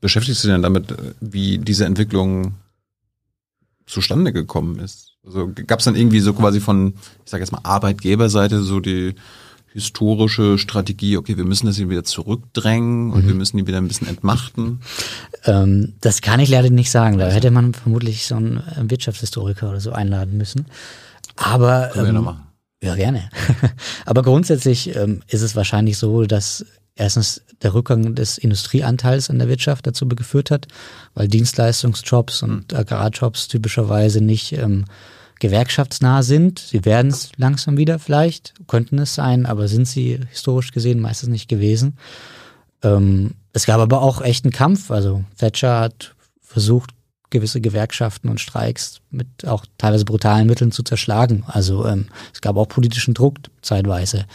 Beschäftigst 0.00 0.44
du 0.44 0.48
dich 0.48 0.54
denn 0.54 0.62
damit, 0.62 0.94
wie 1.20 1.58
diese 1.58 1.84
Entwicklung 1.84 2.54
zustande 3.86 4.32
gekommen 4.32 4.78
ist? 4.78 5.13
Also 5.26 5.50
gab 5.66 5.78
es 5.78 5.84
dann 5.84 5.96
irgendwie 5.96 6.20
so 6.20 6.34
quasi 6.34 6.60
von, 6.60 6.94
ich 7.24 7.30
sage 7.30 7.42
jetzt 7.42 7.52
mal, 7.52 7.60
Arbeitgeberseite 7.62 8.62
so 8.62 8.80
die 8.80 9.14
historische 9.74 10.56
Strategie, 10.56 11.16
okay, 11.16 11.36
wir 11.36 11.44
müssen 11.44 11.66
das 11.66 11.76
hier 11.76 11.90
wieder 11.90 12.04
zurückdrängen 12.04 13.10
und 13.10 13.24
mhm. 13.24 13.28
wir 13.28 13.34
müssen 13.34 13.56
die 13.56 13.66
wieder 13.66 13.78
ein 13.78 13.88
bisschen 13.88 14.08
entmachten? 14.08 14.80
Ähm, 15.46 15.92
das 16.00 16.22
kann 16.22 16.40
ich 16.40 16.48
leider 16.48 16.70
nicht 16.70 16.90
sagen. 16.90 17.18
Da 17.18 17.28
hätte 17.28 17.50
man 17.50 17.74
vermutlich 17.74 18.24
so 18.24 18.36
einen 18.36 18.62
Wirtschaftshistoriker 18.88 19.68
oder 19.68 19.80
so 19.80 19.92
einladen 19.92 20.38
müssen. 20.38 20.64
Aber 21.36 21.90
Können 21.92 22.06
wir 22.06 22.08
ähm, 22.08 22.14
noch 22.14 22.22
machen. 22.22 22.46
Ja, 22.82 22.94
gerne. 22.94 23.28
Aber 24.06 24.22
grundsätzlich 24.22 24.96
ähm, 24.96 25.20
ist 25.28 25.42
es 25.42 25.54
wahrscheinlich 25.54 25.98
so, 25.98 26.24
dass 26.24 26.64
erstens 26.96 27.42
der 27.62 27.74
Rückgang 27.74 28.14
des 28.14 28.38
Industrieanteils 28.38 29.30
an 29.30 29.38
der 29.38 29.48
Wirtschaft 29.48 29.86
dazu 29.86 30.06
geführt 30.08 30.50
hat, 30.50 30.68
weil 31.14 31.28
Dienstleistungsjobs 31.28 32.42
und 32.42 32.72
mhm. 32.72 32.78
Agrarjobs 32.78 33.48
typischerweise 33.48 34.20
nicht 34.20 34.52
ähm, 34.52 34.84
gewerkschaftsnah 35.40 36.22
sind. 36.22 36.58
Sie 36.58 36.84
werden 36.84 37.10
es 37.10 37.32
langsam 37.36 37.76
wieder 37.76 37.98
vielleicht, 37.98 38.54
könnten 38.68 38.98
es 38.98 39.14
sein, 39.14 39.46
aber 39.46 39.68
sind 39.68 39.86
sie 39.86 40.20
historisch 40.30 40.72
gesehen 40.72 41.00
meistens 41.00 41.30
nicht 41.30 41.48
gewesen. 41.48 41.98
Ähm, 42.82 43.32
es 43.52 43.66
gab 43.66 43.80
aber 43.80 44.02
auch 44.02 44.20
echten 44.20 44.50
Kampf. 44.50 44.90
Also 44.90 45.24
Thatcher 45.38 45.80
hat 45.80 46.14
versucht, 46.40 46.90
gewisse 47.30 47.60
Gewerkschaften 47.60 48.28
und 48.28 48.40
Streiks 48.40 49.00
mit 49.10 49.26
auch 49.44 49.66
teilweise 49.76 50.04
brutalen 50.04 50.46
Mitteln 50.46 50.70
zu 50.70 50.84
zerschlagen. 50.84 51.42
Also 51.46 51.84
ähm, 51.84 52.06
es 52.32 52.40
gab 52.40 52.56
auch 52.56 52.68
politischen 52.68 53.12
Druck 53.12 53.38
zeitweise. 53.60 54.26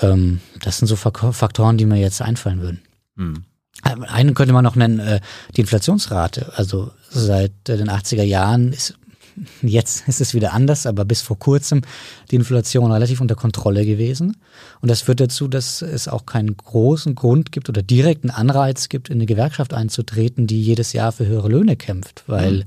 Ähm, 0.00 0.40
das 0.62 0.78
sind 0.78 0.88
so 0.88 0.96
Faktoren, 0.96 1.78
die 1.78 1.86
mir 1.86 1.98
jetzt 1.98 2.22
einfallen 2.22 2.60
würden. 2.60 2.82
Hm. 3.16 3.44
Einen 3.82 4.34
könnte 4.34 4.52
man 4.52 4.64
noch 4.64 4.76
nennen, 4.76 4.98
äh, 4.98 5.20
die 5.56 5.62
Inflationsrate. 5.62 6.52
Also 6.56 6.90
seit 7.08 7.52
äh, 7.68 7.76
den 7.76 7.88
80er 7.88 8.22
Jahren 8.22 8.72
ist 8.72 8.94
Jetzt 9.62 10.08
ist 10.08 10.20
es 10.20 10.34
wieder 10.34 10.52
anders, 10.52 10.86
aber 10.86 11.04
bis 11.04 11.22
vor 11.22 11.38
kurzem 11.38 11.82
die 12.30 12.36
Inflation 12.36 12.90
relativ 12.90 13.20
unter 13.20 13.34
Kontrolle 13.34 13.84
gewesen. 13.84 14.36
Und 14.80 14.90
das 14.90 15.02
führt 15.02 15.20
dazu, 15.20 15.48
dass 15.48 15.82
es 15.82 16.08
auch 16.08 16.26
keinen 16.26 16.56
großen 16.56 17.14
Grund 17.14 17.52
gibt 17.52 17.68
oder 17.68 17.82
direkten 17.82 18.30
Anreiz 18.30 18.88
gibt, 18.88 19.08
in 19.08 19.18
eine 19.18 19.26
Gewerkschaft 19.26 19.74
einzutreten, 19.74 20.46
die 20.46 20.62
jedes 20.62 20.92
Jahr 20.92 21.12
für 21.12 21.26
höhere 21.26 21.48
Löhne 21.48 21.76
kämpft, 21.76 22.24
weil 22.26 22.52
mhm. 22.52 22.64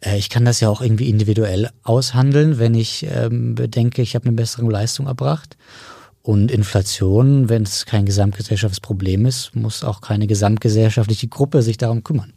äh, 0.00 0.18
ich 0.18 0.30
kann 0.30 0.44
das 0.44 0.60
ja 0.60 0.68
auch 0.68 0.80
irgendwie 0.80 1.08
individuell 1.08 1.70
aushandeln, 1.82 2.58
wenn 2.58 2.74
ich 2.74 3.06
ähm, 3.10 3.54
bedenke, 3.54 4.02
ich 4.02 4.14
habe 4.14 4.26
eine 4.26 4.36
bessere 4.36 4.68
Leistung 4.70 5.06
erbracht. 5.06 5.56
Und 6.28 6.50
Inflation, 6.50 7.48
wenn 7.48 7.62
es 7.62 7.86
kein 7.86 8.04
gesamtgesellschaftsproblem 8.04 9.24
ist, 9.24 9.56
muss 9.56 9.82
auch 9.82 10.02
keine 10.02 10.26
gesamtgesellschaftliche 10.26 11.26
Gruppe 11.26 11.62
sich 11.62 11.78
darum 11.78 12.04
kümmern. 12.04 12.34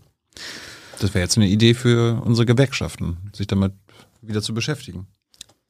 Das 1.01 1.13
wäre 1.13 1.23
jetzt 1.23 1.35
eine 1.35 1.49
Idee 1.49 1.73
für 1.73 2.21
unsere 2.23 2.45
Gewerkschaften, 2.45 3.17
sich 3.33 3.47
damit 3.47 3.73
wieder 4.21 4.41
zu 4.41 4.53
beschäftigen. 4.53 5.07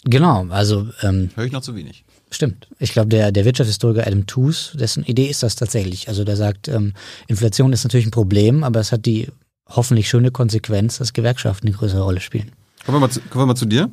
Genau, 0.03 0.45
also 0.49 0.87
ähm, 1.01 1.31
höre 1.33 1.45
ich 1.45 1.51
noch 1.51 1.63
zu 1.63 1.73
wenig. 1.75 2.05
Stimmt. 2.29 2.67
Ich 2.77 2.93
glaube, 2.93 3.09
der, 3.09 3.31
der 3.31 3.43
Wirtschaftshistoriker 3.43 4.05
Adam 4.05 4.27
Tooze, 4.27 4.77
dessen 4.77 5.03
Idee 5.03 5.25
ist 5.25 5.41
das 5.41 5.55
tatsächlich. 5.55 6.07
Also 6.07 6.23
der 6.23 6.35
sagt, 6.35 6.67
ähm, 6.67 6.93
Inflation 7.25 7.73
ist 7.73 7.85
natürlich 7.85 8.05
ein 8.05 8.11
Problem, 8.11 8.63
aber 8.63 8.81
es 8.81 8.91
hat 8.91 9.07
die 9.07 9.29
hoffentlich 9.67 10.07
schöne 10.07 10.29
Konsequenz, 10.29 10.99
dass 10.99 11.13
Gewerkschaften 11.13 11.69
eine 11.69 11.75
größere 11.75 12.03
Rolle 12.03 12.19
spielen. 12.19 12.51
Kommen 12.85 12.97
wir 12.97 12.99
mal 12.99 13.09
zu, 13.09 13.19
kommen 13.21 13.41
wir 13.41 13.47
mal 13.47 13.55
zu 13.55 13.65
dir. 13.65 13.89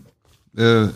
Äh, 0.54 0.88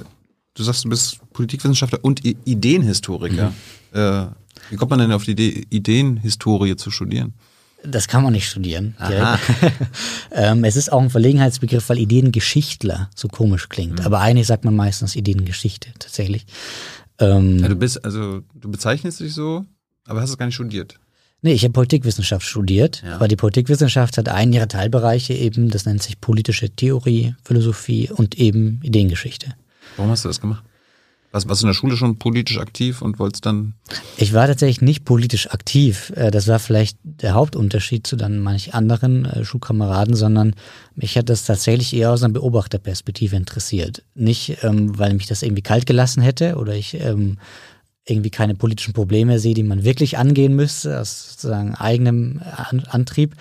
du 0.54 0.62
sagst, 0.62 0.84
du 0.84 0.88
bist 0.88 1.18
Politikwissenschaftler 1.32 2.00
und 2.02 2.24
I 2.24 2.36
Ideenhistoriker. 2.44 3.52
Mhm. 3.92 3.98
Äh, 3.98 4.26
wie 4.70 4.76
kommt 4.76 4.90
man 4.90 5.00
denn 5.00 5.12
auf 5.12 5.24
die 5.24 5.32
Idee, 5.32 5.66
Ideenhistorie 5.70 6.76
zu 6.76 6.90
studieren? 6.90 7.34
Das 7.84 8.06
kann 8.06 8.22
man 8.22 8.32
nicht 8.32 8.48
studieren. 8.48 8.94
ähm, 10.30 10.64
es 10.64 10.76
ist 10.76 10.92
auch 10.92 11.02
ein 11.02 11.10
Verlegenheitsbegriff, 11.10 11.88
weil 11.88 11.98
Ideengeschichtler 11.98 13.10
so 13.14 13.26
komisch 13.26 13.68
klingt. 13.68 13.98
Mhm. 13.98 14.06
Aber 14.06 14.20
eigentlich 14.20 14.46
sagt 14.46 14.64
man 14.64 14.76
meistens 14.76 15.16
Ideengeschichte 15.16 15.90
tatsächlich. 15.98 16.46
Ähm, 17.18 17.58
ja, 17.58 17.68
du 17.68 17.76
bist, 17.76 18.04
also 18.04 18.42
du 18.54 18.70
bezeichnest 18.70 19.20
dich 19.20 19.34
so, 19.34 19.66
aber 20.06 20.20
hast 20.20 20.30
es 20.30 20.38
gar 20.38 20.46
nicht 20.46 20.54
studiert. 20.54 20.98
Nee, 21.44 21.54
ich 21.54 21.64
habe 21.64 21.72
Politikwissenschaft 21.72 22.46
studiert, 22.46 23.02
ja. 23.04 23.16
aber 23.16 23.26
die 23.26 23.34
Politikwissenschaft 23.34 24.16
hat 24.16 24.28
einen 24.28 24.52
ihrer 24.52 24.68
Teilbereiche 24.68 25.34
eben, 25.34 25.70
das 25.70 25.86
nennt 25.86 26.00
sich 26.00 26.20
politische 26.20 26.70
Theorie, 26.70 27.34
Philosophie 27.42 28.08
und 28.10 28.38
eben 28.38 28.78
Ideengeschichte. 28.84 29.54
Warum 29.96 30.10
hast 30.10 30.24
du 30.24 30.28
das 30.28 30.40
gemacht? 30.40 30.64
Was, 31.32 31.48
warst 31.48 31.62
du 31.62 31.66
in 31.66 31.70
der 31.70 31.74
Schule 31.74 31.96
schon 31.96 32.18
politisch 32.18 32.58
aktiv 32.58 33.00
und 33.00 33.18
wolltest 33.18 33.46
dann? 33.46 33.72
Ich 34.18 34.34
war 34.34 34.46
tatsächlich 34.46 34.82
nicht 34.82 35.06
politisch 35.06 35.50
aktiv. 35.50 36.12
Äh, 36.14 36.30
das 36.30 36.46
war 36.46 36.58
vielleicht 36.58 36.98
der 37.02 37.32
Hauptunterschied 37.32 38.06
zu 38.06 38.16
dann 38.16 38.38
manch 38.38 38.74
anderen 38.74 39.24
äh, 39.24 39.42
Schulkameraden, 39.42 40.14
sondern 40.14 40.54
mich 40.94 41.16
hat 41.16 41.30
das 41.30 41.46
tatsächlich 41.46 41.94
eher 41.94 42.12
aus 42.12 42.22
einer 42.22 42.34
Beobachterperspektive 42.34 43.34
interessiert. 43.34 44.04
Nicht, 44.14 44.58
ähm, 44.62 44.98
weil 44.98 45.14
mich 45.14 45.26
das 45.26 45.42
irgendwie 45.42 45.62
kalt 45.62 45.86
gelassen 45.86 46.22
hätte 46.22 46.56
oder 46.56 46.74
ich 46.74 47.00
ähm, 47.00 47.38
irgendwie 48.04 48.30
keine 48.30 48.54
politischen 48.54 48.92
Probleme 48.92 49.38
sehe, 49.38 49.54
die 49.54 49.62
man 49.62 49.84
wirklich 49.84 50.18
angehen 50.18 50.54
müsste, 50.54 51.00
aus 51.00 51.30
sozusagen 51.30 51.74
eigenem 51.76 52.42
Antrieb, 52.88 53.36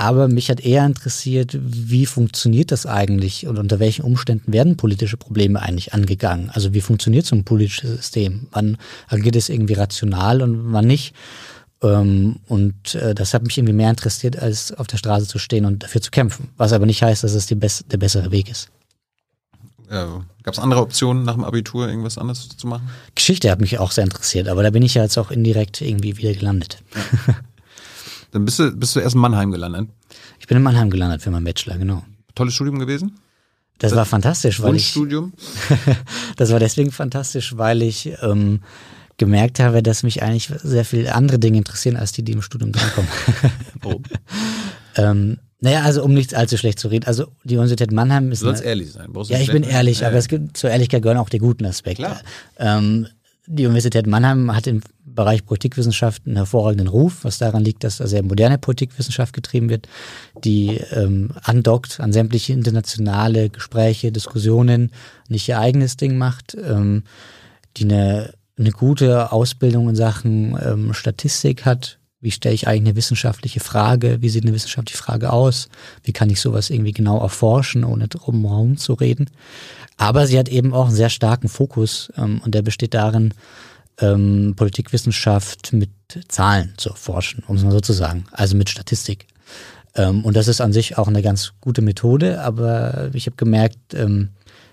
aber 0.00 0.28
mich 0.28 0.48
hat 0.48 0.60
eher 0.60 0.86
interessiert, 0.86 1.58
wie 1.60 2.06
funktioniert 2.06 2.72
das 2.72 2.86
eigentlich 2.86 3.46
und 3.46 3.58
unter 3.58 3.78
welchen 3.80 4.02
Umständen 4.02 4.50
werden 4.50 4.78
politische 4.78 5.18
Probleme 5.18 5.60
eigentlich 5.60 5.92
angegangen? 5.92 6.48
Also 6.50 6.72
wie 6.72 6.80
funktioniert 6.80 7.26
so 7.26 7.36
ein 7.36 7.44
politisches 7.44 7.90
System? 7.90 8.48
Wann 8.50 8.78
agiert 9.08 9.36
es 9.36 9.50
irgendwie 9.50 9.74
rational 9.74 10.40
und 10.40 10.72
wann 10.72 10.86
nicht? 10.86 11.14
Ähm, 11.82 12.36
und 12.48 12.94
äh, 12.94 13.14
das 13.14 13.34
hat 13.34 13.42
mich 13.42 13.58
irgendwie 13.58 13.74
mehr 13.74 13.90
interessiert, 13.90 14.38
als 14.38 14.72
auf 14.72 14.86
der 14.86 14.96
Straße 14.96 15.26
zu 15.26 15.38
stehen 15.38 15.66
und 15.66 15.82
dafür 15.82 16.00
zu 16.00 16.10
kämpfen. 16.10 16.48
Was 16.56 16.72
aber 16.72 16.86
nicht 16.86 17.02
heißt, 17.02 17.22
dass 17.22 17.34
es 17.34 17.46
der 17.46 17.56
bessere 17.98 18.30
Weg 18.30 18.50
ist. 18.50 18.70
Äh, 19.90 20.06
Gab 20.42 20.54
es 20.54 20.58
andere 20.58 20.80
Optionen 20.80 21.24
nach 21.24 21.34
dem 21.34 21.44
Abitur, 21.44 21.88
irgendwas 21.88 22.16
anderes 22.16 22.48
zu 22.48 22.66
machen? 22.66 22.88
Geschichte 23.14 23.50
hat 23.50 23.60
mich 23.60 23.78
auch 23.78 23.90
sehr 23.90 24.04
interessiert, 24.04 24.48
aber 24.48 24.62
da 24.62 24.70
bin 24.70 24.82
ich 24.82 24.94
ja 24.94 25.02
jetzt 25.02 25.18
auch 25.18 25.30
indirekt 25.30 25.82
irgendwie 25.82 26.16
wieder 26.16 26.32
gelandet. 26.32 26.78
Ja. 27.26 27.34
Dann 28.30 28.44
bist 28.44 28.58
du, 28.58 28.70
bist 28.72 28.94
du 28.96 29.00
erst 29.00 29.14
in 29.14 29.20
Mannheim 29.20 29.50
gelandet. 29.50 29.88
Ich 30.38 30.46
bin 30.46 30.56
in 30.56 30.62
Mannheim 30.62 30.90
gelandet 30.90 31.22
für 31.22 31.30
meinen 31.30 31.44
Bachelor, 31.44 31.78
genau. 31.78 32.04
Tolles 32.34 32.54
Studium 32.54 32.78
gewesen? 32.78 33.18
Das, 33.78 33.90
das 33.90 33.96
war 33.96 34.04
fantastisch, 34.04 34.60
weil 34.60 34.76
ich. 34.76 34.88
Studium? 34.88 35.32
das 36.36 36.50
war 36.52 36.60
deswegen 36.60 36.92
fantastisch, 36.92 37.56
weil 37.56 37.82
ich 37.82 38.12
ähm, 38.20 38.60
gemerkt 39.16 39.58
habe, 39.58 39.82
dass 39.82 40.02
mich 40.02 40.22
eigentlich 40.22 40.50
sehr 40.62 40.84
viele 40.84 41.14
andere 41.14 41.38
Dinge 41.38 41.58
interessieren, 41.58 41.96
als 41.96 42.12
die, 42.12 42.22
die 42.22 42.32
im 42.32 42.42
Studium 42.42 42.72
drankommen. 42.72 43.10
oh. 43.84 44.00
ähm, 44.96 45.38
naja, 45.60 45.82
also 45.82 46.02
um 46.02 46.14
nichts 46.14 46.34
allzu 46.34 46.56
schlecht 46.56 46.78
zu 46.78 46.88
reden. 46.88 47.06
Also 47.06 47.26
die 47.44 47.56
Universität 47.56 47.92
Mannheim 47.92 48.32
ist. 48.32 48.40
Du 48.42 48.46
sollst 48.46 48.62
eine, 48.62 48.70
ehrlich 48.70 48.92
sein. 48.92 49.10
ja, 49.28 49.38
ich 49.38 49.52
bin 49.52 49.62
ehrlich, 49.62 50.00
ja, 50.00 50.06
aber 50.06 50.16
ja. 50.16 50.20
es 50.20 50.28
gibt 50.28 50.56
zur 50.56 50.70
Ehrlichkeit 50.70 51.02
gehören 51.02 51.18
auch 51.18 51.28
die 51.28 51.38
guten 51.38 51.66
Aspekte. 51.66 52.16
Ähm, 52.58 53.06
die 53.46 53.66
Universität 53.66 54.06
Mannheim 54.06 54.54
hat 54.54 54.66
im 54.66 54.80
Bereich 55.14 55.44
Politikwissenschaft 55.44 56.22
einen 56.26 56.36
hervorragenden 56.36 56.88
Ruf, 56.88 57.24
was 57.24 57.38
daran 57.38 57.64
liegt, 57.64 57.84
dass 57.84 57.98
da 57.98 58.06
sehr 58.06 58.22
moderne 58.22 58.58
Politikwissenschaft 58.58 59.32
getrieben 59.32 59.68
wird, 59.68 59.88
die 60.44 60.80
ähm, 60.92 61.30
andockt 61.42 62.00
an 62.00 62.12
sämtliche 62.12 62.52
internationale 62.52 63.50
Gespräche, 63.50 64.12
Diskussionen, 64.12 64.90
nicht 65.28 65.48
ihr 65.48 65.58
eigenes 65.58 65.96
Ding 65.96 66.18
macht, 66.18 66.56
ähm, 66.56 67.04
die 67.76 67.84
eine, 67.84 68.34
eine 68.58 68.70
gute 68.70 69.32
Ausbildung 69.32 69.88
in 69.88 69.96
Sachen 69.96 70.58
ähm, 70.62 70.94
Statistik 70.94 71.64
hat. 71.64 71.98
Wie 72.22 72.30
stelle 72.30 72.54
ich 72.54 72.68
eigentlich 72.68 72.88
eine 72.88 72.96
wissenschaftliche 72.96 73.60
Frage? 73.60 74.20
Wie 74.20 74.28
sieht 74.28 74.44
eine 74.44 74.52
wissenschaftliche 74.52 75.02
Frage 75.02 75.32
aus? 75.32 75.70
Wie 76.02 76.12
kann 76.12 76.28
ich 76.28 76.40
sowas 76.40 76.68
irgendwie 76.68 76.92
genau 76.92 77.18
erforschen, 77.20 77.82
ohne 77.82 78.08
drum 78.08 78.46
herum 78.46 78.76
zu 78.76 78.92
reden? 78.92 79.30
Aber 79.96 80.26
sie 80.26 80.38
hat 80.38 80.48
eben 80.48 80.74
auch 80.74 80.86
einen 80.86 80.96
sehr 80.96 81.10
starken 81.10 81.48
Fokus 81.48 82.12
ähm, 82.16 82.40
und 82.44 82.54
der 82.54 82.62
besteht 82.62 82.94
darin, 82.94 83.34
ähm, 84.00 84.54
Politikwissenschaft 84.56 85.72
mit 85.72 85.90
Zahlen 86.28 86.74
zu 86.76 86.90
erforschen, 86.90 87.44
um 87.46 87.56
es 87.56 87.64
mal 87.64 87.72
so 87.72 87.80
zu 87.80 87.92
sagen, 87.92 88.24
also 88.32 88.56
mit 88.56 88.68
Statistik. 88.68 89.26
Ähm, 89.94 90.24
und 90.24 90.36
das 90.36 90.48
ist 90.48 90.60
an 90.60 90.72
sich 90.72 90.98
auch 90.98 91.08
eine 91.08 91.22
ganz 91.22 91.52
gute 91.60 91.82
Methode, 91.82 92.40
aber 92.40 93.10
ich 93.12 93.26
habe 93.26 93.36
gemerkt, 93.36 93.94
ähm, 93.94 94.30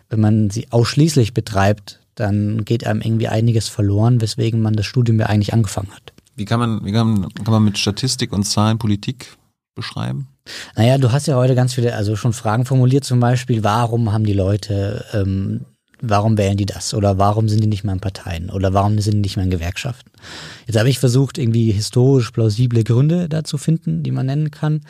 wenn 0.09 0.19
man 0.19 0.49
sie 0.49 0.71
ausschließlich 0.71 1.33
betreibt, 1.33 1.99
dann 2.15 2.65
geht 2.65 2.85
einem 2.85 3.01
irgendwie 3.01 3.27
einiges 3.27 3.67
verloren, 3.67 4.21
weswegen 4.21 4.61
man 4.61 4.73
das 4.73 4.85
Studium 4.85 5.19
ja 5.19 5.27
eigentlich 5.27 5.53
angefangen 5.53 5.91
hat. 5.91 6.13
Wie 6.35 6.45
kann 6.45 6.59
man, 6.59 6.85
wie 6.85 6.91
kann, 6.91 7.29
kann 7.33 7.51
man 7.51 7.63
mit 7.63 7.77
Statistik 7.77 8.31
und 8.31 8.43
Zahlen 8.43 8.77
Politik 8.77 9.37
beschreiben? 9.75 10.27
Naja, 10.75 10.97
du 10.97 11.11
hast 11.11 11.27
ja 11.27 11.35
heute 11.35 11.55
ganz 11.55 11.73
viele, 11.73 11.95
also 11.95 12.15
schon 12.15 12.33
Fragen 12.33 12.65
formuliert, 12.65 13.03
zum 13.03 13.19
Beispiel, 13.19 13.63
warum 13.63 14.13
haben 14.13 14.23
die 14.23 14.33
Leute, 14.33 15.05
ähm, 15.13 15.65
warum 16.01 16.38
wählen 16.38 16.57
die 16.57 16.65
das? 16.65 16.93
Oder 16.93 17.17
warum 17.17 17.49
sind 17.49 17.62
die 17.62 17.67
nicht 17.67 17.83
mehr 17.83 17.93
in 17.93 17.99
Parteien? 17.99 18.49
Oder 18.49 18.73
warum 18.73 18.99
sind 18.99 19.15
die 19.15 19.21
nicht 19.21 19.36
mehr 19.36 19.45
in 19.45 19.51
Gewerkschaften? 19.51 20.12
Jetzt 20.65 20.77
habe 20.77 20.89
ich 20.89 20.99
versucht, 20.99 21.38
irgendwie 21.38 21.71
historisch 21.71 22.31
plausible 22.31 22.83
Gründe 22.83 23.29
dazu 23.29 23.57
finden, 23.57 24.03
die 24.03 24.12
man 24.12 24.25
nennen 24.25 24.51
kann. 24.51 24.81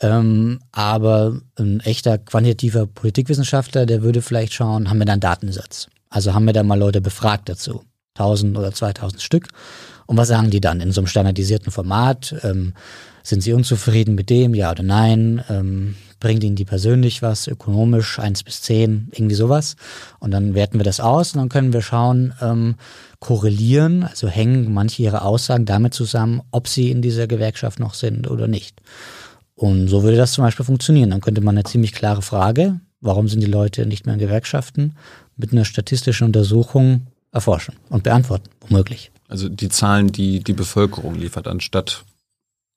Ähm, 0.00 0.60
aber 0.70 1.40
ein 1.56 1.80
echter 1.80 2.18
quantitativer 2.18 2.86
Politikwissenschaftler, 2.86 3.86
der 3.86 4.02
würde 4.02 4.22
vielleicht 4.22 4.54
schauen, 4.54 4.88
haben 4.88 4.98
wir 4.98 5.06
da 5.06 5.12
einen 5.12 5.20
Datensatz? 5.20 5.88
Also 6.08 6.34
haben 6.34 6.44
wir 6.44 6.52
da 6.52 6.62
mal 6.62 6.78
Leute 6.78 7.00
befragt 7.00 7.48
dazu? 7.48 7.82
1000 8.14 8.56
oder 8.56 8.72
2000 8.72 9.22
Stück. 9.22 9.48
Und 10.06 10.16
was 10.16 10.28
sagen 10.28 10.50
die 10.50 10.60
dann 10.60 10.80
in 10.80 10.92
so 10.92 11.00
einem 11.00 11.06
standardisierten 11.06 11.70
Format? 11.70 12.34
Ähm, 12.42 12.74
sind 13.22 13.42
sie 13.42 13.52
unzufrieden 13.52 14.14
mit 14.14 14.30
dem, 14.30 14.54
ja 14.54 14.70
oder 14.70 14.82
nein? 14.82 15.44
Ähm, 15.50 15.96
bringt 16.20 16.44
ihnen 16.44 16.56
die 16.56 16.64
persönlich 16.64 17.22
was, 17.22 17.46
ökonomisch, 17.46 18.18
eins 18.18 18.42
bis 18.42 18.62
zehn, 18.62 19.08
irgendwie 19.12 19.34
sowas. 19.34 19.76
Und 20.18 20.32
dann 20.32 20.54
werten 20.54 20.78
wir 20.78 20.84
das 20.84 21.00
aus 21.00 21.32
und 21.32 21.38
dann 21.38 21.48
können 21.48 21.72
wir 21.72 21.82
schauen, 21.82 22.34
ähm, 22.40 22.74
korrelieren, 23.20 24.04
also 24.04 24.28
hängen 24.28 24.72
manche 24.72 25.02
ihrer 25.02 25.24
Aussagen 25.24 25.64
damit 25.64 25.94
zusammen, 25.94 26.42
ob 26.50 26.68
sie 26.68 26.90
in 26.90 27.02
dieser 27.02 27.26
Gewerkschaft 27.26 27.80
noch 27.80 27.94
sind 27.94 28.28
oder 28.28 28.48
nicht. 28.48 28.80
Und 29.54 29.88
so 29.88 30.02
würde 30.02 30.16
das 30.16 30.32
zum 30.32 30.44
Beispiel 30.44 30.64
funktionieren. 30.64 31.10
Dann 31.10 31.20
könnte 31.20 31.40
man 31.40 31.56
eine 31.56 31.64
ziemlich 31.64 31.92
klare 31.92 32.22
Frage, 32.22 32.80
warum 33.00 33.28
sind 33.28 33.40
die 33.40 33.46
Leute 33.46 33.86
nicht 33.86 34.06
mehr 34.06 34.14
in 34.14 34.20
Gewerkschaften, 34.20 34.94
mit 35.36 35.52
einer 35.52 35.64
statistischen 35.64 36.26
Untersuchung 36.26 37.08
erforschen 37.32 37.74
und 37.90 38.04
beantworten, 38.04 38.50
womöglich. 38.60 39.10
Also 39.28 39.48
die 39.48 39.68
Zahlen, 39.68 40.10
die 40.10 40.42
die 40.42 40.52
Bevölkerung 40.52 41.14
liefert, 41.14 41.46
anstatt 41.46 42.04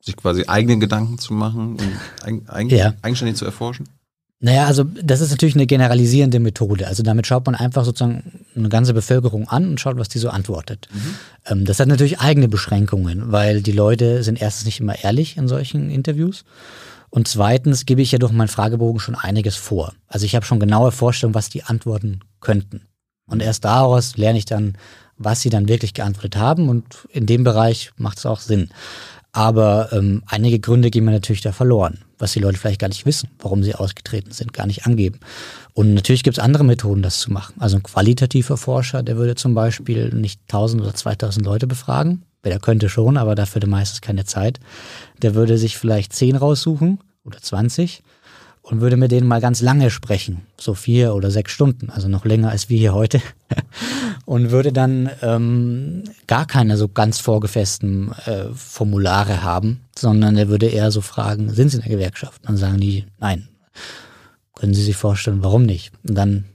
sich 0.01 0.17
quasi 0.17 0.45
eigene 0.47 0.79
Gedanken 0.79 1.17
zu 1.17 1.33
machen 1.33 1.77
und 1.77 2.49
eigen, 2.49 2.69
ja. 2.69 2.93
eigenständig 3.01 3.37
zu 3.37 3.45
erforschen? 3.45 3.87
Naja, 4.43 4.65
also 4.65 4.83
das 4.83 5.21
ist 5.21 5.29
natürlich 5.29 5.53
eine 5.53 5.67
generalisierende 5.67 6.39
Methode. 6.39 6.87
Also 6.87 7.03
damit 7.03 7.27
schaut 7.27 7.45
man 7.45 7.53
einfach 7.53 7.85
sozusagen 7.85 8.43
eine 8.55 8.69
ganze 8.69 8.95
Bevölkerung 8.95 9.47
an 9.47 9.69
und 9.69 9.79
schaut, 9.79 9.97
was 9.97 10.09
die 10.09 10.17
so 10.17 10.29
antwortet. 10.31 10.87
Mhm. 10.91 11.15
Ähm, 11.45 11.65
das 11.65 11.79
hat 11.79 11.87
natürlich 11.87 12.19
eigene 12.19 12.47
Beschränkungen, 12.47 13.31
weil 13.31 13.61
die 13.61 13.71
Leute 13.71 14.23
sind 14.23 14.41
erstens 14.41 14.65
nicht 14.65 14.79
immer 14.79 15.03
ehrlich 15.03 15.37
in 15.37 15.47
solchen 15.47 15.91
Interviews. 15.91 16.43
Und 17.11 17.27
zweitens 17.27 17.85
gebe 17.85 18.01
ich 18.01 18.13
ja 18.13 18.17
durch 18.17 18.31
meinen 18.31 18.47
Fragebogen 18.47 18.99
schon 18.99 19.15
einiges 19.15 19.57
vor. 19.57 19.93
Also 20.07 20.25
ich 20.25 20.33
habe 20.33 20.45
schon 20.45 20.59
genaue 20.59 20.91
Vorstellungen, 20.91 21.35
was 21.35 21.49
die 21.49 21.63
antworten 21.63 22.21
könnten. 22.39 22.87
Und 23.27 23.43
erst 23.43 23.63
daraus 23.63 24.17
lerne 24.17 24.39
ich 24.39 24.45
dann, 24.45 24.75
was 25.17 25.41
sie 25.41 25.51
dann 25.51 25.67
wirklich 25.67 25.93
geantwortet 25.93 26.37
haben. 26.37 26.67
Und 26.67 27.07
in 27.11 27.27
dem 27.27 27.43
Bereich 27.43 27.91
macht 27.97 28.17
es 28.17 28.25
auch 28.25 28.39
Sinn. 28.39 28.69
Aber 29.34 29.89
ähm, 29.94 30.24
einige 30.28 30.60
Gründe 30.60 30.91
gehen 30.91 31.06
mir 31.06 31.12
natürlich 31.12 31.41
da 31.41 31.54
verloren, 31.54 32.00
was 32.17 32.34
die 32.34 32.39
Leute 32.39 32.58
vielleicht 32.58 32.82
gar 32.82 32.89
nicht 32.89 33.06
wissen, 33.06 33.30
warum 33.39 33.63
sie 33.63 33.76
ausgetreten 33.76 34.32
sind, 34.32 34.52
gar 34.54 34.67
nicht 34.67 34.86
angeben. 34.86 35.20
Und 35.74 35.94
natürlich 35.94 36.24
gibt 36.24 36.38
es 36.38 36.44
andere 36.44 36.65
Methoden, 36.65 37.02
das 37.02 37.20
zu 37.20 37.32
machen. 37.32 37.56
Also 37.60 37.78
ein 37.78 37.84
qualitativer 37.84 38.58
Forscher, 38.58 39.04
der 39.04 39.15
würde 39.15 39.36
zum 39.36 39.54
Beispiel 39.54 40.10
nicht 40.13 40.41
1000 40.50 40.82
oder 40.82 40.94
2000 40.94 41.46
Leute 41.46 41.67
befragen. 41.67 42.24
Der 42.44 42.60
könnte 42.60 42.89
schon, 42.89 43.17
aber 43.17 43.36
dafür 43.36 43.65
meistens 43.67 44.02
keine 44.02 44.26
Zeit. 44.26 44.60
Der 45.22 45.36
würde 45.36 45.58
sich 45.58 45.78
vielleicht 45.78 46.12
10 46.12 46.36
raussuchen 46.36 47.00
oder 47.24 47.39
20 47.39 48.04
und 48.62 48.82
würde 48.82 48.97
mit 48.97 49.12
denen 49.12 49.28
mal 49.28 49.41
ganz 49.41 49.62
lange 49.62 49.89
sprechen, 49.89 50.41
so 50.60 50.74
vier 50.74 51.15
oder 51.15 51.32
sechs 51.32 51.52
Stunden, 51.52 51.89
also 51.89 52.08
noch 52.08 52.26
länger 52.26 52.50
als 52.50 52.69
wir 52.69 52.78
hier 52.78 52.93
heute, 52.93 53.21
und 54.26 54.52
würde 54.52 54.71
dann 54.71 55.10
ähm, 55.21 56.04
gar 56.28 56.45
keine 56.45 56.78
so 56.78 56.88
ganz 56.88 57.19
vorgefesten 57.19 58.12
äh, 58.26 58.45
Formulare 58.54 59.43
haben, 59.43 59.82
sondern 59.97 60.38
er 60.38 60.47
würde 60.47 60.67
eher 60.67 60.91
so 60.91 61.02
fragen, 61.02 61.50
sind 61.50 61.69
Sie 61.69 61.78
in 61.78 61.84
der 61.84 61.91
Gewerkschaft? 61.91 62.41
Dann 62.45 62.58
sagen 62.58 62.80
die, 62.80 63.06
nein. 63.19 63.47
Können 64.56 64.74
Sie 64.76 64.84
sich 64.84 64.95
vorstellen, 64.95 65.43
warum 65.43 65.63
nicht? 65.63 65.91
Und 66.08 66.15
dann 66.15 66.45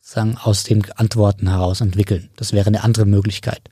sagen, 0.00 0.38
aus 0.40 0.62
den 0.62 0.90
Antworten 0.92 1.48
heraus 1.48 1.80
entwickeln. 1.80 2.30
Das 2.36 2.52
wäre 2.52 2.68
eine 2.68 2.84
andere 2.84 3.04
Möglichkeit. 3.04 3.62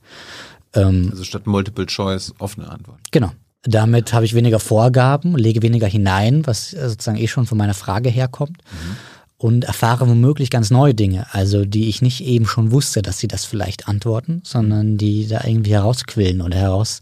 Ähm, 0.73 1.07
also 1.11 1.23
statt 1.23 1.47
Multiple 1.47 1.85
Choice 1.85 2.33
offene 2.39 2.69
Antwort. 2.69 2.99
Genau. 3.11 3.31
Damit 3.63 4.13
habe 4.13 4.25
ich 4.25 4.33
weniger 4.33 4.59
Vorgaben, 4.59 5.35
lege 5.35 5.61
weniger 5.61 5.87
hinein, 5.87 6.45
was 6.45 6.71
sozusagen 6.71 7.17
eh 7.17 7.27
schon 7.27 7.47
von 7.47 7.57
meiner 7.57 7.73
Frage 7.73 8.09
herkommt. 8.09 8.57
Mhm. 8.71 8.95
Und 9.39 9.65
erfahre 9.65 10.09
womöglich 10.09 10.49
ganz 10.49 10.71
neue 10.71 10.95
Dinge, 10.95 11.27
also 11.31 11.63
die 11.63 11.89
ich 11.89 12.01
nicht 12.01 12.21
eben 12.21 12.47
schon 12.47 12.71
wusste, 12.71 13.03
dass 13.03 13.19
sie 13.19 13.27
das 13.27 13.45
vielleicht 13.45 13.87
antworten, 13.87 14.41
sondern 14.43 14.97
die 14.97 15.27
da 15.27 15.43
irgendwie 15.43 15.73
herausquillen 15.73 16.41
oder 16.41 16.57
heraus 16.57 17.01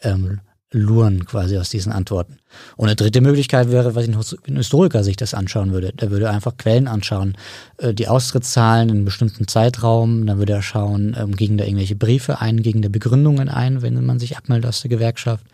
ähm, 0.00 0.38
luren 0.74 1.24
quasi 1.24 1.56
aus 1.56 1.70
diesen 1.70 1.92
Antworten. 1.92 2.38
Und 2.76 2.88
eine 2.88 2.96
dritte 2.96 3.20
Möglichkeit 3.20 3.70
wäre, 3.70 3.94
was 3.94 4.06
ein 4.06 4.56
Historiker 4.56 5.04
sich 5.04 5.16
das 5.16 5.32
anschauen 5.32 5.72
würde. 5.72 5.92
Der 5.92 6.10
würde 6.10 6.28
einfach 6.28 6.56
Quellen 6.56 6.88
anschauen, 6.88 7.36
äh, 7.78 7.94
die 7.94 8.08
Austrittszahlen 8.08 8.88
in 8.88 8.96
einem 8.96 9.04
bestimmten 9.04 9.48
Zeitraum, 9.48 10.26
dann 10.26 10.38
würde 10.38 10.52
er 10.52 10.62
schauen, 10.62 11.16
ähm, 11.18 11.36
gegen 11.36 11.56
da 11.56 11.64
irgendwelche 11.64 11.96
Briefe 11.96 12.40
ein, 12.40 12.62
gegen 12.62 12.82
da 12.82 12.88
Begründungen 12.88 13.48
ein, 13.48 13.82
wenn 13.82 14.04
man 14.04 14.18
sich 14.18 14.36
abmeldet 14.36 14.68
aus 14.68 14.82
der 14.82 14.90
Gewerkschaft. 14.90 15.46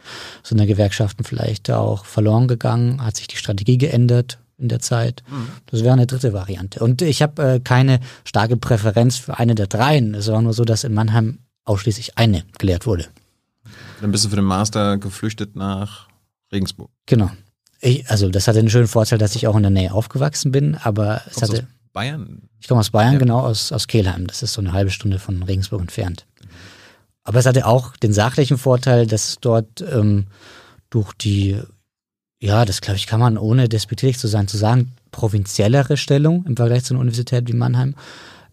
Sind 0.42 0.58
da 0.58 0.64
Gewerkschaften 0.64 1.24
vielleicht 1.24 1.70
auch 1.70 2.04
verloren 2.06 2.48
gegangen? 2.48 3.04
Hat 3.04 3.16
sich 3.16 3.28
die 3.28 3.36
Strategie 3.36 3.78
geändert? 3.78 4.38
in 4.58 4.68
der 4.68 4.80
Zeit. 4.80 5.22
Mhm. 5.30 5.48
Das 5.70 5.82
wäre 5.82 5.94
eine 5.94 6.06
dritte 6.06 6.34
Variante. 6.34 6.80
Und 6.80 7.00
ich 7.00 7.22
habe 7.22 7.42
äh, 7.42 7.60
keine 7.60 7.98
starke 8.24 8.58
Präferenz 8.58 9.16
für 9.16 9.38
eine 9.38 9.54
der 9.54 9.68
dreien. 9.68 10.14
Es 10.14 10.28
war 10.28 10.42
nur 10.42 10.52
so, 10.52 10.66
dass 10.66 10.84
in 10.84 10.92
Mannheim 10.92 11.38
ausschließlich 11.64 12.18
eine 12.18 12.44
gelehrt 12.58 12.84
wurde. 12.84 13.06
Dann 14.00 14.12
bist 14.12 14.24
du 14.24 14.28
für 14.28 14.36
den 14.36 14.44
Master 14.44 14.98
geflüchtet 14.98 15.56
nach 15.56 16.08
Regensburg. 16.52 16.90
Genau. 17.06 17.30
Ich, 17.80 18.08
also 18.10 18.28
das 18.28 18.46
hatte 18.48 18.58
einen 18.58 18.70
schönen 18.70 18.88
Vorteil, 18.88 19.18
dass 19.18 19.34
ich 19.34 19.46
auch 19.46 19.56
in 19.56 19.62
der 19.62 19.70
Nähe 19.70 19.92
aufgewachsen 19.92 20.52
bin, 20.52 20.74
aber 20.74 21.22
es 21.28 21.40
hatte. 21.42 21.52
Aus 21.52 21.92
Bayern? 21.92 22.48
Ich 22.60 22.68
komme 22.68 22.80
aus 22.80 22.90
Bayern, 22.90 23.14
ja. 23.14 23.18
genau, 23.18 23.40
aus, 23.40 23.72
aus 23.72 23.86
Kehlheim. 23.86 24.26
Das 24.26 24.42
ist 24.42 24.52
so 24.52 24.60
eine 24.60 24.72
halbe 24.72 24.90
Stunde 24.90 25.18
von 25.18 25.42
Regensburg 25.42 25.80
entfernt. 25.80 26.26
Aber 27.24 27.38
es 27.38 27.46
hatte 27.46 27.66
auch 27.66 27.96
den 27.96 28.12
sachlichen 28.12 28.58
Vorteil, 28.58 29.06
dass 29.06 29.38
dort 29.40 29.80
ähm, 29.82 30.26
durch 30.90 31.12
die, 31.14 31.60
ja, 32.40 32.64
das 32.64 32.80
glaube 32.80 32.96
ich, 32.96 33.06
kann 33.06 33.20
man 33.20 33.38
ohne 33.38 33.68
despektierlich 33.68 34.18
zu 34.18 34.28
sein, 34.28 34.48
zu 34.48 34.56
sagen, 34.56 34.92
provinziellere 35.10 35.96
Stellung 35.96 36.44
im 36.46 36.56
Vergleich 36.56 36.84
zu 36.84 36.94
einer 36.94 37.00
Universität 37.00 37.48
wie 37.48 37.52
Mannheim, 37.52 37.94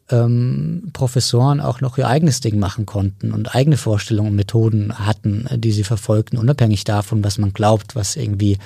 ähm, 0.09 0.89
Professoren 0.93 1.59
auch 1.59 1.81
noch 1.81 1.97
ihr 1.97 2.07
eigenes 2.07 2.39
Ding 2.39 2.59
machen 2.59 2.85
konnten 2.85 3.31
und 3.31 3.55
eigene 3.55 3.77
Vorstellungen 3.77 4.31
und 4.31 4.35
Methoden 4.35 4.97
hatten, 4.97 5.47
die 5.55 5.71
sie 5.71 5.83
verfolgten, 5.83 6.37
unabhängig 6.37 6.83
davon, 6.83 7.23
was 7.23 7.37
man 7.37 7.53
glaubt, 7.53 7.95
was 7.95 8.15
irgendwie 8.15 8.57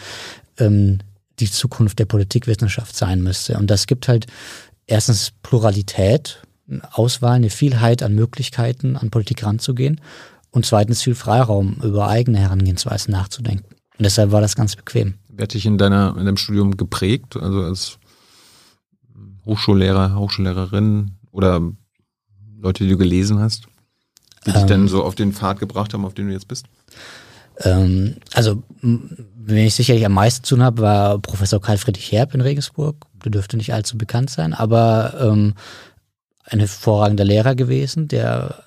ähm, 0.57 0.99
die 1.39 1.49
Zukunft 1.49 1.99
der 1.99 2.05
Politikwissenschaft 2.05 2.95
sein 2.95 3.21
müsste. 3.21 3.57
Und 3.57 3.71
das 3.71 3.87
gibt 3.87 4.07
halt 4.07 4.27
erstens 4.85 5.31
Pluralität, 5.41 6.41
Auswahl, 6.91 7.33
eine 7.33 7.49
Vielheit 7.49 8.03
an 8.03 8.13
Möglichkeiten, 8.13 8.95
an 8.95 9.09
Politik 9.09 9.43
ranzugehen 9.43 9.99
und 10.51 10.65
zweitens 10.65 11.01
viel 11.01 11.15
Freiraum, 11.15 11.77
über 11.83 12.07
eigene 12.07 12.37
Herangehensweisen 12.37 13.11
nachzudenken. 13.11 13.75
Und 13.97 14.05
deshalb 14.05 14.31
war 14.31 14.41
das 14.41 14.55
ganz 14.55 14.75
bequem. 14.75 15.15
Wer 15.29 15.43
hat 15.43 15.53
dich 15.53 15.65
in, 15.65 15.77
deiner, 15.77 16.15
in 16.17 16.25
deinem 16.25 16.37
Studium 16.37 16.77
geprägt, 16.77 17.35
also 17.35 17.63
als 17.63 17.97
Hochschullehrer, 19.45 20.15
Hochschullehrerin, 20.15 21.17
oder 21.31 21.61
Leute, 22.59 22.83
die 22.83 22.89
du 22.89 22.97
gelesen 22.97 23.39
hast, 23.39 23.67
die 24.45 24.51
dich 24.51 24.63
dann 24.63 24.81
ähm. 24.81 24.87
so 24.87 25.03
auf 25.03 25.15
den 25.15 25.33
Pfad 25.33 25.59
gebracht 25.59 25.93
haben, 25.93 26.05
auf 26.05 26.13
den 26.13 26.27
du 26.27 26.33
jetzt 26.33 26.47
bist? 26.47 26.65
Ähm, 27.59 28.17
also, 28.33 28.63
wenn 28.81 29.65
ich 29.65 29.75
sicherlich 29.75 30.05
am 30.05 30.13
meisten 30.13 30.43
zu 30.43 30.55
tun 30.55 30.63
habe, 30.63 30.81
war 30.81 31.19
Professor 31.19 31.61
Karl 31.61 31.77
Friedrich 31.77 32.11
Herb 32.11 32.33
in 32.33 32.41
Regensburg. 32.41 32.95
Der 33.23 33.31
dürfte 33.31 33.57
nicht 33.57 33.73
allzu 33.73 33.97
bekannt 33.97 34.29
sein, 34.29 34.53
aber 34.53 35.15
ähm, 35.19 35.53
ein 36.45 36.59
hervorragender 36.59 37.23
Lehrer 37.23 37.55
gewesen, 37.55 38.07
der 38.07 38.63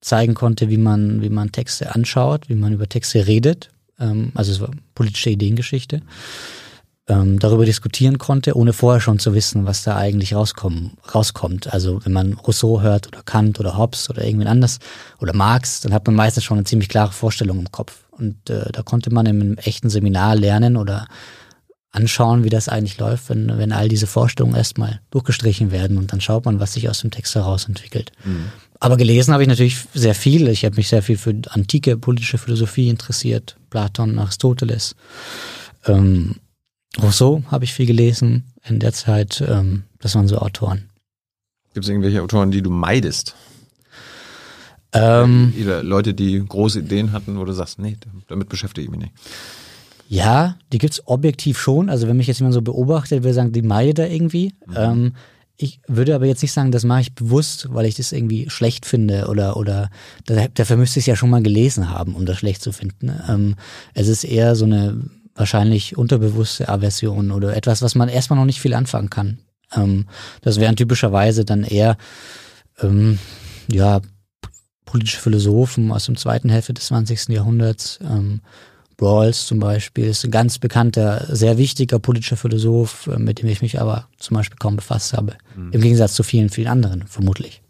zeigen 0.00 0.34
konnte, 0.34 0.68
wie 0.68 0.76
man, 0.76 1.22
wie 1.22 1.30
man 1.30 1.52
Texte 1.52 1.94
anschaut, 1.94 2.48
wie 2.48 2.54
man 2.54 2.72
über 2.72 2.88
Texte 2.88 3.26
redet. 3.26 3.70
Ähm, 3.98 4.32
also 4.34 4.52
es 4.52 4.60
war 4.60 4.70
politische 4.94 5.30
Ideengeschichte 5.30 6.02
ähm, 7.08 7.38
darüber 7.38 7.64
diskutieren 7.64 8.18
konnte, 8.18 8.56
ohne 8.56 8.72
vorher 8.72 9.00
schon 9.00 9.18
zu 9.18 9.34
wissen, 9.34 9.66
was 9.66 9.82
da 9.82 9.96
eigentlich 9.96 10.34
rauskommen, 10.34 10.98
rauskommt. 11.14 11.72
Also 11.72 12.04
wenn 12.04 12.12
man 12.12 12.34
Rousseau 12.34 12.82
hört 12.82 13.08
oder 13.08 13.22
Kant 13.22 13.58
oder 13.58 13.76
Hobbes 13.78 14.10
oder 14.10 14.24
irgendwen 14.24 14.48
anders 14.48 14.78
oder 15.18 15.34
Marx, 15.34 15.80
dann 15.80 15.92
hat 15.92 16.06
man 16.06 16.14
meistens 16.14 16.44
schon 16.44 16.58
eine 16.58 16.64
ziemlich 16.64 16.88
klare 16.88 17.12
Vorstellung 17.12 17.58
im 17.58 17.72
Kopf. 17.72 18.04
Und 18.10 18.50
äh, 18.50 18.70
da 18.72 18.82
konnte 18.82 19.12
man 19.12 19.26
in 19.26 19.40
einem 19.40 19.58
echten 19.58 19.90
Seminar 19.90 20.36
lernen 20.36 20.76
oder 20.76 21.06
anschauen, 21.90 22.44
wie 22.44 22.50
das 22.50 22.68
eigentlich 22.68 22.98
läuft, 22.98 23.30
wenn, 23.30 23.56
wenn 23.56 23.72
all 23.72 23.88
diese 23.88 24.06
Vorstellungen 24.06 24.56
erstmal 24.56 25.00
durchgestrichen 25.10 25.70
werden 25.70 25.96
und 25.96 26.12
dann 26.12 26.20
schaut 26.20 26.44
man, 26.44 26.60
was 26.60 26.74
sich 26.74 26.88
aus 26.88 27.00
dem 27.00 27.10
Text 27.10 27.34
heraus 27.34 27.66
entwickelt. 27.66 28.12
Mhm. 28.24 28.46
Aber 28.80 28.96
gelesen 28.96 29.32
habe 29.32 29.42
ich 29.42 29.48
natürlich 29.48 29.78
sehr 29.94 30.14
viel. 30.14 30.48
Ich 30.48 30.64
habe 30.64 30.76
mich 30.76 30.88
sehr 30.88 31.02
viel 31.02 31.16
für 31.16 31.34
antike 31.48 31.96
politische 31.96 32.38
Philosophie 32.38 32.88
interessiert, 32.88 33.56
Platon, 33.70 34.18
Aristoteles. 34.18 34.94
Ähm, 35.86 36.36
Rousseau 37.00 37.42
habe 37.48 37.64
ich 37.64 37.74
viel 37.74 37.86
gelesen 37.86 38.44
in 38.64 38.78
der 38.80 38.92
Zeit. 38.92 39.44
Ähm, 39.46 39.84
das 39.98 40.14
waren 40.14 40.28
so 40.28 40.38
Autoren. 40.38 40.88
Gibt 41.74 41.84
es 41.84 41.90
irgendwelche 41.90 42.22
Autoren, 42.22 42.50
die 42.50 42.62
du 42.62 42.70
meidest? 42.70 43.34
Ähm, 44.92 45.52
Leute, 45.82 46.14
die 46.14 46.42
große 46.44 46.80
Ideen 46.80 47.12
hatten, 47.12 47.38
wo 47.38 47.44
du 47.44 47.52
sagst, 47.52 47.78
nee, 47.78 47.96
damit 48.26 48.48
beschäftige 48.48 48.86
ich 48.86 48.90
mich 48.90 49.00
nicht. 49.00 49.12
Ja, 50.08 50.56
die 50.72 50.78
gibt 50.78 50.94
es 50.94 51.06
objektiv 51.06 51.58
schon. 51.58 51.90
Also 51.90 52.08
wenn 52.08 52.16
mich 52.16 52.26
jetzt 52.26 52.38
jemand 52.38 52.54
so 52.54 52.62
beobachtet, 52.62 53.22
würde 53.22 53.34
sagen, 53.34 53.52
die 53.52 53.62
meide 53.62 53.92
da 53.92 54.06
irgendwie. 54.06 54.54
Mhm. 54.66 54.74
Ähm, 54.76 55.12
ich 55.60 55.80
würde 55.88 56.14
aber 56.14 56.24
jetzt 56.24 56.40
nicht 56.40 56.52
sagen, 56.52 56.70
das 56.70 56.84
mache 56.84 57.00
ich 57.00 57.14
bewusst, 57.14 57.66
weil 57.70 57.84
ich 57.84 57.96
das 57.96 58.12
irgendwie 58.12 58.48
schlecht 58.48 58.86
finde 58.86 59.26
oder 59.26 59.56
oder 59.56 59.90
dafür 60.24 60.76
müsste 60.76 61.00
ich 61.00 61.02
es 61.02 61.06
ja 61.06 61.16
schon 61.16 61.30
mal 61.30 61.42
gelesen 61.42 61.90
haben, 61.90 62.14
um 62.14 62.26
das 62.26 62.38
schlecht 62.38 62.62
zu 62.62 62.72
finden. 62.72 63.12
Ähm, 63.28 63.56
es 63.92 64.06
ist 64.06 64.22
eher 64.22 64.54
so 64.54 64.64
eine 64.64 65.02
wahrscheinlich 65.38 65.96
unterbewusste 65.96 66.68
Aversion 66.68 67.30
oder 67.30 67.56
etwas, 67.56 67.80
was 67.80 67.94
man 67.94 68.08
erstmal 68.08 68.38
noch 68.38 68.46
nicht 68.46 68.60
viel 68.60 68.74
anfangen 68.74 69.08
kann. 69.08 69.38
Ähm, 69.74 70.06
das 70.42 70.60
wären 70.60 70.76
typischerweise 70.76 71.44
dann 71.44 71.64
eher 71.64 71.96
ähm, 72.80 73.18
ja 73.70 74.00
politische 74.84 75.20
Philosophen 75.20 75.92
aus 75.92 76.06
dem 76.06 76.16
zweiten 76.16 76.48
Hälfte 76.48 76.74
des 76.74 76.86
20. 76.86 77.28
Jahrhunderts. 77.28 77.98
Ähm, 78.02 78.40
Rawls 79.00 79.46
zum 79.46 79.60
Beispiel 79.60 80.06
ist 80.06 80.24
ein 80.24 80.32
ganz 80.32 80.58
bekannter, 80.58 81.24
sehr 81.28 81.56
wichtiger 81.56 82.00
politischer 82.00 82.36
Philosoph, 82.36 83.06
äh, 83.06 83.18
mit 83.18 83.40
dem 83.40 83.48
ich 83.48 83.62
mich 83.62 83.80
aber 83.80 84.08
zum 84.18 84.36
Beispiel 84.36 84.58
kaum 84.58 84.76
befasst 84.76 85.12
habe. 85.12 85.36
Mhm. 85.56 85.72
Im 85.72 85.80
Gegensatz 85.80 86.14
zu 86.14 86.24
vielen, 86.24 86.50
vielen 86.50 86.66
anderen, 86.66 87.06
vermutlich. 87.06 87.62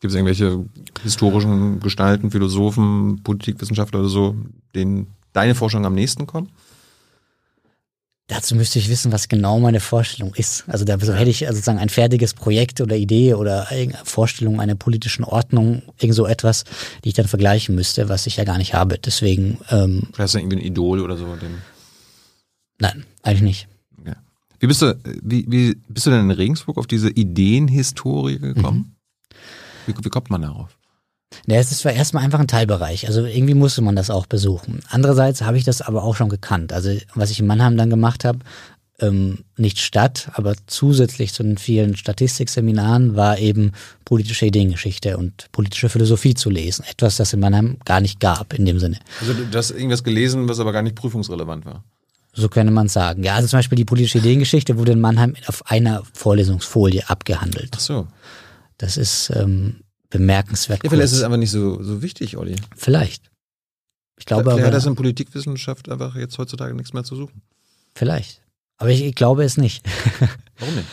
Gibt 0.00 0.12
es 0.12 0.14
irgendwelche 0.14 0.64
historischen 1.02 1.80
Gestalten, 1.80 2.30
Philosophen, 2.30 3.22
Politikwissenschaftler 3.24 4.00
oder 4.00 4.08
so, 4.10 4.36
denen 4.74 5.08
deine 5.32 5.54
Forschung 5.54 5.86
am 5.86 5.94
nächsten 5.94 6.26
kommt? 6.26 6.50
Dazu 8.28 8.56
müsste 8.56 8.80
ich 8.80 8.88
wissen, 8.88 9.12
was 9.12 9.28
genau 9.28 9.60
meine 9.60 9.78
Vorstellung 9.78 10.34
ist. 10.34 10.64
Also 10.66 10.84
da 10.84 10.98
hätte 10.98 11.30
ich 11.30 11.46
also 11.46 11.56
sozusagen 11.56 11.78
ein 11.78 11.88
fertiges 11.88 12.34
Projekt 12.34 12.80
oder 12.80 12.96
Idee 12.96 13.34
oder 13.34 13.68
Vorstellung 14.02 14.60
einer 14.60 14.74
politischen 14.74 15.22
Ordnung, 15.22 15.82
irgend 16.00 16.16
so 16.16 16.26
etwas, 16.26 16.64
die 17.04 17.10
ich 17.10 17.14
dann 17.14 17.28
vergleichen 17.28 17.76
müsste, 17.76 18.08
was 18.08 18.26
ich 18.26 18.36
ja 18.36 18.44
gar 18.44 18.58
nicht 18.58 18.74
habe. 18.74 18.98
Deswegen. 18.98 19.58
Ähm, 19.70 20.08
Hast 20.18 20.34
du 20.34 20.38
irgendwie 20.38 20.56
ein 20.56 20.64
Idol 20.64 21.00
oder 21.00 21.16
so? 21.16 21.36
Den 21.36 21.62
Nein, 22.80 23.04
eigentlich 23.22 23.42
nicht. 23.42 23.68
Okay. 24.00 24.16
Wie 24.58 24.66
bist 24.66 24.82
du, 24.82 24.98
wie, 25.22 25.46
wie 25.48 25.76
bist 25.88 26.06
du 26.06 26.10
denn 26.10 26.20
in 26.20 26.30
Regensburg 26.32 26.78
auf 26.78 26.88
diese 26.88 27.10
Ideenhistorie 27.10 28.40
gekommen? 28.40 28.96
Mhm. 29.86 29.94
Wie, 29.94 30.04
wie 30.04 30.08
kommt 30.08 30.30
man 30.30 30.42
darauf? 30.42 30.75
Ja, 31.46 31.58
es 31.58 31.84
war 31.84 31.92
erstmal 31.92 32.24
einfach 32.24 32.40
ein 32.40 32.48
Teilbereich. 32.48 33.06
Also 33.06 33.24
irgendwie 33.24 33.54
musste 33.54 33.82
man 33.82 33.96
das 33.96 34.10
auch 34.10 34.26
besuchen. 34.26 34.80
Andererseits 34.88 35.42
habe 35.42 35.58
ich 35.58 35.64
das 35.64 35.82
aber 35.82 36.02
auch 36.02 36.16
schon 36.16 36.28
gekannt. 36.28 36.72
Also 36.72 36.90
was 37.14 37.30
ich 37.30 37.40
in 37.40 37.46
Mannheim 37.46 37.76
dann 37.76 37.90
gemacht 37.90 38.24
habe, 38.24 38.40
ähm, 39.00 39.44
nicht 39.56 39.78
statt, 39.78 40.30
aber 40.34 40.54
zusätzlich 40.66 41.32
zu 41.32 41.42
den 41.42 41.58
vielen 41.58 41.96
Statistikseminaren 41.96 43.14
war 43.14 43.38
eben 43.38 43.72
politische 44.04 44.46
Ideengeschichte 44.46 45.18
und 45.18 45.50
politische 45.52 45.88
Philosophie 45.88 46.34
zu 46.34 46.50
lesen. 46.50 46.84
Etwas, 46.88 47.16
das 47.16 47.32
in 47.32 47.40
Mannheim 47.40 47.76
gar 47.84 48.00
nicht 48.00 48.20
gab 48.20 48.54
in 48.54 48.64
dem 48.64 48.78
Sinne. 48.78 48.98
Also 49.20 49.34
du 49.34 49.56
hast 49.56 49.70
irgendwas 49.70 50.02
gelesen, 50.02 50.48
was 50.48 50.60
aber 50.60 50.72
gar 50.72 50.82
nicht 50.82 50.96
prüfungsrelevant 50.96 51.66
war. 51.66 51.84
So 52.32 52.48
könnte 52.48 52.72
man 52.72 52.88
sagen. 52.88 53.22
Ja, 53.22 53.34
also 53.34 53.48
zum 53.48 53.58
Beispiel 53.58 53.76
die 53.76 53.86
politische 53.86 54.18
Ideengeschichte 54.18 54.76
wurde 54.76 54.92
in 54.92 55.00
Mannheim 55.00 55.34
auf 55.46 55.70
einer 55.70 56.02
Vorlesungsfolie 56.12 57.08
abgehandelt. 57.08 57.70
Ach 57.74 57.80
so. 57.80 58.06
Das 58.78 58.98
ist 58.98 59.32
ähm, 59.34 59.80
bemerkenswert. 60.18 60.82
Ja, 60.82 60.90
vielleicht 60.90 61.12
ist 61.12 61.18
es 61.18 61.22
einfach 61.22 61.38
nicht 61.38 61.50
so, 61.50 61.82
so 61.82 62.02
wichtig, 62.02 62.36
Olli. 62.36 62.56
Vielleicht. 62.76 63.30
Ich 64.18 64.24
glaube 64.24 64.44
vielleicht 64.44 64.58
aber. 64.58 64.66
hat 64.66 64.74
das 64.74 64.86
in 64.86 64.96
Politikwissenschaft 64.96 65.88
einfach 65.88 66.16
jetzt 66.16 66.38
heutzutage 66.38 66.74
nichts 66.74 66.92
mehr 66.92 67.04
zu 67.04 67.16
suchen. 67.16 67.42
Vielleicht. 67.94 68.42
Aber 68.78 68.90
ich, 68.90 69.04
ich 69.04 69.14
glaube 69.14 69.44
es 69.44 69.56
nicht. 69.56 69.84
Warum 70.58 70.74
nicht? 70.74 70.86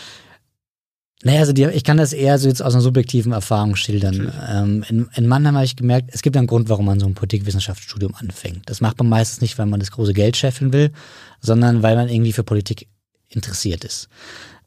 Naja, 1.25 1.39
also 1.39 1.53
die, 1.53 1.63
ich 1.67 1.85
kann 1.85 1.95
das 1.95 2.11
eher 2.11 2.37
so 2.37 2.49
jetzt 2.49 2.61
aus 2.61 2.73
einer 2.73 2.81
subjektiven 2.81 3.31
Erfahrung 3.31 3.77
schildern. 3.77 4.33
Ähm, 4.49 4.83
in, 4.89 5.09
in 5.15 5.27
Mannheim 5.27 5.55
habe 5.55 5.65
ich 5.65 5.77
gemerkt, 5.77 6.09
es 6.11 6.21
gibt 6.21 6.35
einen 6.35 6.47
Grund, 6.47 6.67
warum 6.67 6.85
man 6.85 6.99
so 6.99 7.05
ein 7.05 7.13
Politikwissenschaftsstudium 7.13 8.13
anfängt. 8.15 8.69
Das 8.69 8.81
macht 8.81 8.97
man 8.97 9.07
meistens 9.07 9.39
nicht, 9.39 9.57
weil 9.57 9.65
man 9.65 9.79
das 9.79 9.91
große 9.91 10.13
Geld 10.13 10.35
scheffeln 10.35 10.73
will, 10.73 10.91
sondern 11.39 11.81
weil 11.81 11.95
man 11.95 12.09
irgendwie 12.09 12.33
für 12.33 12.43
Politik 12.43 12.89
interessiert 13.29 13.85
ist. 13.85 14.09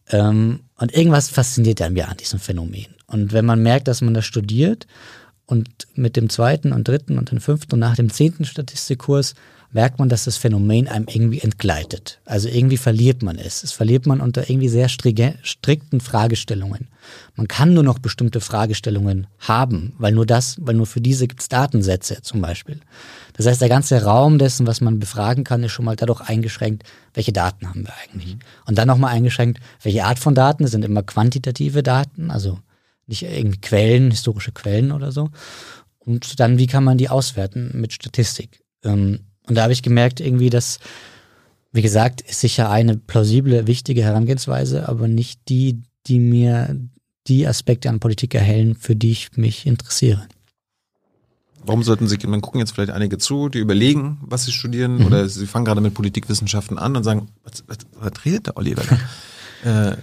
Ähm, 0.08 0.60
und 0.76 0.94
irgendwas 0.94 1.28
fasziniert 1.28 1.82
einem 1.82 1.96
ja 1.96 2.06
an 2.06 2.16
diesem 2.16 2.38
Phänomen. 2.38 2.95
Und 3.06 3.32
wenn 3.32 3.44
man 3.44 3.62
merkt, 3.62 3.88
dass 3.88 4.00
man 4.00 4.14
das 4.14 4.24
studiert 4.24 4.86
und 5.46 5.68
mit 5.94 6.16
dem 6.16 6.28
zweiten 6.28 6.72
und 6.72 6.88
dritten 6.88 7.18
und 7.18 7.30
dem 7.30 7.40
fünften 7.40 7.74
und 7.74 7.80
nach 7.80 7.96
dem 7.96 8.10
zehnten 8.10 8.44
Statistikkurs 8.44 9.34
merkt 9.72 9.98
man, 9.98 10.08
dass 10.08 10.24
das 10.24 10.36
Phänomen 10.36 10.88
einem 10.88 11.06
irgendwie 11.08 11.40
entgleitet. 11.40 12.20
Also 12.24 12.48
irgendwie 12.48 12.76
verliert 12.76 13.22
man 13.22 13.36
es. 13.38 13.62
Es 13.62 13.72
verliert 13.72 14.06
man 14.06 14.20
unter 14.20 14.48
irgendwie 14.48 14.68
sehr 14.68 14.88
strikten 14.88 16.00
Fragestellungen. 16.00 16.88
Man 17.34 17.46
kann 17.46 17.74
nur 17.74 17.82
noch 17.82 17.98
bestimmte 17.98 18.40
Fragestellungen 18.40 19.26
haben, 19.38 19.92
weil 19.98 20.12
nur 20.12 20.24
das, 20.24 20.56
weil 20.60 20.74
nur 20.74 20.86
für 20.86 21.00
diese 21.00 21.28
gibt 21.28 21.42
es 21.42 21.48
Datensätze 21.48 22.22
zum 22.22 22.40
Beispiel. 22.40 22.80
Das 23.34 23.46
heißt, 23.46 23.60
der 23.60 23.68
ganze 23.68 24.02
Raum 24.02 24.38
dessen, 24.38 24.66
was 24.66 24.80
man 24.80 24.98
befragen 24.98 25.44
kann, 25.44 25.62
ist 25.62 25.72
schon 25.72 25.84
mal 25.84 25.96
dadurch 25.96 26.22
eingeschränkt, 26.22 26.84
welche 27.12 27.32
Daten 27.32 27.68
haben 27.68 27.86
wir 27.86 27.92
eigentlich. 28.02 28.34
Mhm. 28.34 28.40
Und 28.64 28.78
dann 28.78 28.88
nochmal 28.88 29.12
eingeschränkt, 29.12 29.60
welche 29.82 30.04
Art 30.04 30.18
von 30.18 30.34
Daten, 30.34 30.62
das 30.62 30.72
sind 30.72 30.84
immer 30.84 31.02
quantitative 31.02 31.82
Daten, 31.82 32.30
also 32.30 32.58
nicht 33.06 33.22
irgendwie 33.22 33.60
Quellen, 33.60 34.10
historische 34.10 34.52
Quellen 34.52 34.92
oder 34.92 35.12
so. 35.12 35.30
Und 35.98 36.38
dann, 36.40 36.58
wie 36.58 36.66
kann 36.66 36.84
man 36.84 36.98
die 36.98 37.08
auswerten 37.08 37.70
mit 37.74 37.92
Statistik? 37.92 38.62
Ähm, 38.84 39.20
und 39.48 39.54
da 39.56 39.62
habe 39.62 39.72
ich 39.72 39.82
gemerkt, 39.82 40.20
irgendwie, 40.20 40.50
dass, 40.50 40.78
wie 41.72 41.82
gesagt, 41.82 42.20
ist 42.20 42.40
sicher 42.40 42.70
eine 42.70 42.96
plausible, 42.96 43.66
wichtige 43.66 44.02
Herangehensweise, 44.02 44.88
aber 44.88 45.08
nicht 45.08 45.48
die, 45.48 45.82
die 46.06 46.20
mir 46.20 46.76
die 47.26 47.46
Aspekte 47.46 47.88
an 47.88 48.00
Politik 48.00 48.34
erhellen, 48.34 48.74
für 48.76 48.94
die 48.94 49.10
ich 49.10 49.36
mich 49.36 49.66
interessiere. 49.66 50.26
Warum 51.64 51.82
sollten 51.82 52.06
Sie, 52.06 52.16
man 52.28 52.40
gucken 52.40 52.60
jetzt 52.60 52.72
vielleicht 52.72 52.92
einige 52.92 53.18
zu, 53.18 53.48
die 53.48 53.58
überlegen, 53.58 54.18
was 54.22 54.44
sie 54.44 54.52
studieren, 54.52 54.98
mhm. 54.98 55.06
oder 55.06 55.28
sie 55.28 55.46
fangen 55.46 55.64
gerade 55.64 55.80
mit 55.80 55.94
Politikwissenschaften 55.94 56.78
an 56.78 56.96
und 56.96 57.02
sagen, 57.02 57.28
was, 57.42 57.64
was, 57.66 57.78
was 57.92 58.24
redet 58.24 58.46
der 58.46 58.56
Oliver 58.56 58.84
äh, 59.64 59.96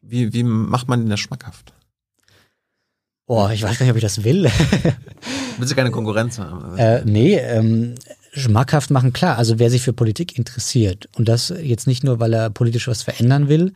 wie, 0.00 0.32
wie 0.32 0.42
macht 0.42 0.88
man 0.88 1.00
denn 1.00 1.10
das 1.10 1.20
schmackhaft? 1.20 1.74
Boah, 3.26 3.50
ich 3.52 3.62
weiß 3.62 3.78
gar 3.78 3.86
nicht, 3.86 3.92
ob 3.92 3.96
ich 3.96 4.02
das 4.02 4.24
will. 4.24 4.44
Willst 5.58 5.72
du 5.72 5.76
keine 5.76 5.90
Konkurrenz 5.90 6.38
haben? 6.38 6.76
Äh, 6.76 7.02
nee, 7.04 7.36
ähm, 7.36 7.94
schmackhaft 8.32 8.90
machen, 8.90 9.12
klar. 9.12 9.38
Also 9.38 9.58
wer 9.58 9.70
sich 9.70 9.82
für 9.82 9.92
Politik 9.92 10.36
interessiert 10.36 11.08
und 11.16 11.28
das 11.28 11.54
jetzt 11.62 11.86
nicht 11.86 12.04
nur, 12.04 12.20
weil 12.20 12.32
er 12.32 12.50
politisch 12.50 12.88
was 12.88 13.02
verändern 13.02 13.48
will, 13.48 13.72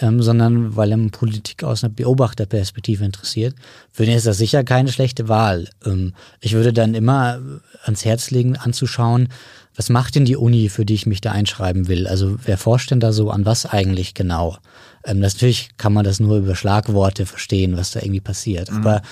ähm, 0.00 0.22
sondern 0.22 0.76
weil 0.76 0.90
er 0.90 0.98
Politik 1.10 1.62
aus 1.62 1.84
einer 1.84 1.92
Beobachterperspektive 1.92 3.04
interessiert, 3.04 3.54
für 3.92 4.04
den 4.04 4.16
ist 4.16 4.26
das 4.26 4.38
sicher 4.38 4.64
keine 4.64 4.90
schlechte 4.90 5.28
Wahl. 5.28 5.68
Ähm, 5.86 6.14
ich 6.40 6.52
würde 6.52 6.72
dann 6.72 6.94
immer 6.94 7.40
ans 7.84 8.04
Herz 8.04 8.30
legen, 8.30 8.56
anzuschauen, 8.56 9.28
was 9.76 9.88
macht 9.88 10.14
denn 10.14 10.24
die 10.24 10.36
Uni, 10.36 10.68
für 10.68 10.84
die 10.84 10.94
ich 10.94 11.06
mich 11.06 11.20
da 11.20 11.32
einschreiben 11.32 11.88
will? 11.88 12.06
Also 12.06 12.36
wer 12.44 12.58
forscht 12.58 12.90
denn 12.90 13.00
da 13.00 13.12
so 13.12 13.30
an 13.30 13.44
was 13.44 13.66
eigentlich 13.66 14.14
genau? 14.14 14.56
Ähm, 15.04 15.18
natürlich 15.18 15.70
kann 15.76 15.92
man 15.92 16.04
das 16.04 16.20
nur 16.20 16.38
über 16.38 16.54
Schlagworte 16.54 17.26
verstehen, 17.26 17.76
was 17.76 17.90
da 17.90 18.00
irgendwie 18.00 18.20
passiert. 18.20 18.70
Mhm. 18.70 18.78
Aber 18.78 19.02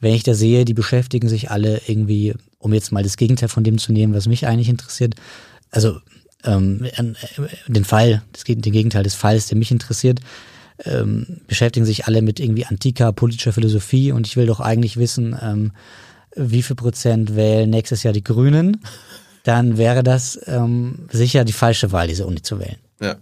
wenn 0.00 0.14
ich 0.14 0.22
da 0.22 0.34
sehe, 0.34 0.64
die 0.64 0.74
beschäftigen 0.74 1.28
sich 1.28 1.50
alle 1.50 1.80
irgendwie, 1.86 2.34
um 2.58 2.72
jetzt 2.72 2.92
mal 2.92 3.02
das 3.02 3.16
Gegenteil 3.16 3.48
von 3.48 3.64
dem 3.64 3.78
zu 3.78 3.92
nehmen, 3.92 4.14
was 4.14 4.26
mich 4.26 4.46
eigentlich 4.46 4.68
interessiert, 4.68 5.14
also 5.70 5.98
ähm, 6.44 6.84
äh, 6.84 7.02
den 7.68 7.84
Fall, 7.84 8.22
das, 8.32 8.44
den 8.44 8.60
Gegenteil 8.60 9.02
des 9.02 9.14
Falls, 9.14 9.48
der 9.48 9.58
mich 9.58 9.70
interessiert, 9.70 10.20
ähm, 10.84 11.40
beschäftigen 11.46 11.86
sich 11.86 12.06
alle 12.06 12.22
mit 12.22 12.40
irgendwie 12.40 12.66
antiker 12.66 13.12
politischer 13.12 13.52
Philosophie 13.52 14.12
und 14.12 14.26
ich 14.26 14.36
will 14.36 14.46
doch 14.46 14.60
eigentlich 14.60 14.96
wissen, 14.96 15.36
ähm, 15.40 15.72
wie 16.34 16.62
viel 16.62 16.76
Prozent 16.76 17.34
wählen 17.34 17.70
nächstes 17.70 18.02
Jahr 18.02 18.12
die 18.12 18.24
Grünen, 18.24 18.82
dann 19.46 19.78
wäre 19.78 20.02
das 20.02 20.38
ähm, 20.46 21.06
sicher 21.10 21.44
die 21.44 21.52
falsche 21.52 21.92
Wahl, 21.92 22.08
diese 22.08 22.26
Uni 22.26 22.42
zu 22.42 22.58
wählen. 22.58 22.78
Ja. 23.00 23.14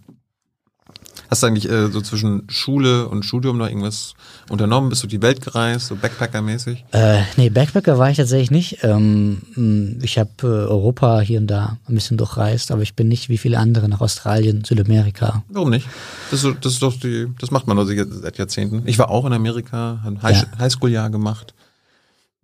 Hast 1.31 1.43
du 1.43 1.47
eigentlich 1.47 1.69
äh, 1.69 1.89
so 1.89 2.01
zwischen 2.01 2.45
Schule 2.49 3.09
und 3.09 3.25
Studium 3.25 3.59
noch 3.59 3.69
irgendwas 3.69 4.15
unternommen? 4.49 4.89
Bist 4.89 5.03
du 5.03 5.07
die 5.07 5.21
Welt 5.21 5.41
gereist, 5.43 5.89
so 5.89 5.97
Backpacker-mäßig? 5.97 6.85
Äh, 6.93 7.23
nee, 7.37 7.51
Backpacker 7.51 7.99
war 7.99 8.11
ich 8.11 8.17
tatsächlich 8.17 8.51
nicht. 8.51 8.79
Ähm, 8.85 9.99
ich 10.03 10.19
habe 10.19 10.31
äh, 10.43 10.47
Europa 10.47 11.21
hier 11.21 11.41
und 11.41 11.49
da 11.49 11.79
ein 11.89 11.95
bisschen 11.95 12.17
durchreist, 12.17 12.71
aber 12.71 12.83
ich 12.83 12.95
bin 12.95 13.09
nicht 13.09 13.29
wie 13.29 13.39
viele 13.39 13.59
andere 13.59 13.89
nach 13.89 14.01
Australien, 14.01 14.65
Südamerika. 14.65 15.43
Warum 15.49 15.71
nicht? 15.71 15.89
Das 16.31 16.45
ist, 16.45 16.57
das 16.61 16.75
ist 16.75 16.83
doch 16.83 16.97
die, 16.99 17.27
das 17.39 17.51
macht 17.51 17.67
man 17.67 17.77
doch 17.77 17.87
seit 17.87 18.39
Jahrzehnten. 18.39 18.83
Ich 18.87 18.99
war 18.99 19.11
auch 19.11 19.27
in 19.27 19.33
Amerika, 19.33 20.03
ein 20.07 20.23
High 20.23 20.43
ja. 20.43 20.59
Highschool-Jahr 20.59 21.11
gemacht. 21.11 21.53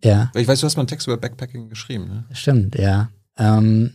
Ja. 0.02 0.30
Ich 0.34 0.48
weiß, 0.48 0.60
du 0.60 0.66
hast 0.66 0.76
mal 0.76 0.82
einen 0.82 0.88
Text 0.88 1.06
über 1.06 1.16
Backpacking 1.16 1.68
geschrieben, 1.68 2.08
ne? 2.08 2.24
Stimmt, 2.32 2.76
ja. 2.76 3.08
Ähm, 3.38 3.92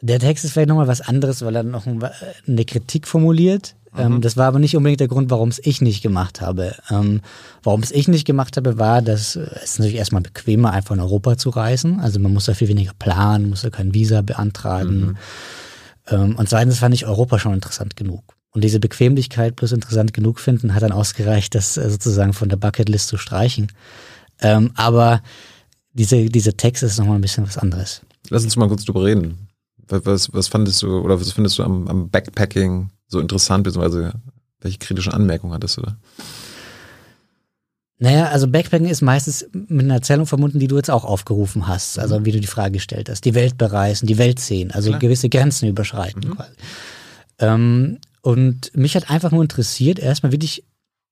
der 0.00 0.20
Text 0.20 0.44
ist 0.44 0.52
vielleicht 0.52 0.68
nochmal 0.68 0.88
was 0.88 1.00
anderes, 1.00 1.42
weil 1.42 1.56
er 1.56 1.62
noch 1.62 1.86
eine 1.86 2.64
Kritik 2.66 3.08
formuliert. 3.08 3.74
Ähm, 3.96 4.14
mhm. 4.14 4.20
das 4.20 4.36
war 4.36 4.48
aber 4.48 4.58
nicht 4.58 4.76
unbedingt 4.76 5.00
der 5.00 5.08
Grund, 5.08 5.30
warum 5.30 5.48
es 5.48 5.60
ich 5.64 5.80
nicht 5.80 6.02
gemacht 6.02 6.40
habe. 6.40 6.74
Ähm, 6.90 7.20
warum 7.62 7.80
es 7.80 7.92
ich 7.92 8.08
nicht 8.08 8.26
gemacht 8.26 8.56
habe, 8.56 8.78
war, 8.78 9.02
dass 9.02 9.36
es 9.36 9.78
natürlich 9.78 9.98
erstmal 9.98 10.22
bequemer, 10.22 10.72
einfach 10.72 10.94
in 10.94 11.00
Europa 11.00 11.38
zu 11.38 11.50
reisen. 11.50 12.00
Also 12.00 12.18
man 12.18 12.32
muss 12.32 12.46
da 12.46 12.54
viel 12.54 12.68
weniger 12.68 12.92
planen, 12.98 13.48
muss 13.48 13.62
da 13.62 13.70
kein 13.70 13.94
Visa 13.94 14.20
beantragen. 14.22 15.00
Mhm. 15.00 15.16
Ähm, 16.08 16.36
und 16.36 16.48
zweitens 16.48 16.78
fand 16.78 16.94
ich 16.94 17.06
Europa 17.06 17.38
schon 17.38 17.54
interessant 17.54 17.96
genug. 17.96 18.34
Und 18.50 18.62
diese 18.62 18.80
Bequemlichkeit 18.80 19.56
plus 19.56 19.72
interessant 19.72 20.12
genug 20.12 20.38
finden 20.38 20.74
hat 20.74 20.82
dann 20.82 20.92
ausgereicht, 20.92 21.54
das 21.54 21.76
äh, 21.76 21.88
sozusagen 21.88 22.32
von 22.32 22.48
der 22.48 22.56
Bucketlist 22.56 23.08
zu 23.08 23.16
streichen. 23.16 23.72
aber 24.74 25.22
diese, 25.94 26.26
diese 26.26 26.54
Text 26.56 26.82
ist 26.82 26.98
nochmal 26.98 27.16
ein 27.16 27.22
bisschen 27.22 27.46
was 27.46 27.56
anderes. 27.56 28.02
Lass 28.28 28.44
uns 28.44 28.56
mal 28.56 28.68
kurz 28.68 28.84
drüber 28.84 29.04
reden. 29.04 29.48
Was, 29.86 30.32
was 30.32 30.48
fandest 30.48 30.82
du 30.82 30.98
oder 30.98 31.20
was 31.20 31.32
findest 31.32 31.58
du 31.58 31.62
am, 31.62 31.88
am 31.88 32.10
Backpacking 32.10 32.90
so 33.06 33.20
interessant, 33.20 33.64
beziehungsweise 33.64 34.14
welche 34.60 34.78
kritischen 34.78 35.12
Anmerkungen 35.12 35.52
hattest 35.52 35.76
du 35.76 35.82
da? 35.82 35.96
Naja, 37.98 38.26
also 38.26 38.48
Backpacking 38.48 38.88
ist 38.88 39.02
meistens 39.02 39.46
mit 39.52 39.84
einer 39.84 39.94
Erzählung 39.94 40.26
verbunden, 40.26 40.58
die 40.58 40.66
du 40.66 40.76
jetzt 40.76 40.90
auch 40.90 41.04
aufgerufen 41.04 41.68
hast, 41.68 41.98
also 41.98 42.18
mhm. 42.18 42.24
wie 42.24 42.32
du 42.32 42.40
die 42.40 42.46
Frage 42.46 42.72
gestellt 42.72 43.08
hast. 43.08 43.24
Die 43.24 43.34
Welt 43.34 43.56
bereisen, 43.56 44.06
die 44.06 44.18
Welt 44.18 44.40
sehen, 44.40 44.72
also 44.72 44.90
Klar. 44.90 45.00
gewisse 45.00 45.28
Grenzen 45.28 45.68
überschreiten. 45.68 46.30
Mhm. 46.30 46.36
Ähm, 47.38 47.98
und 48.20 48.76
mich 48.76 48.96
hat 48.96 49.10
einfach 49.10 49.30
nur 49.30 49.42
interessiert, 49.42 49.98
erstmal 49.98 50.32
wirklich 50.32 50.64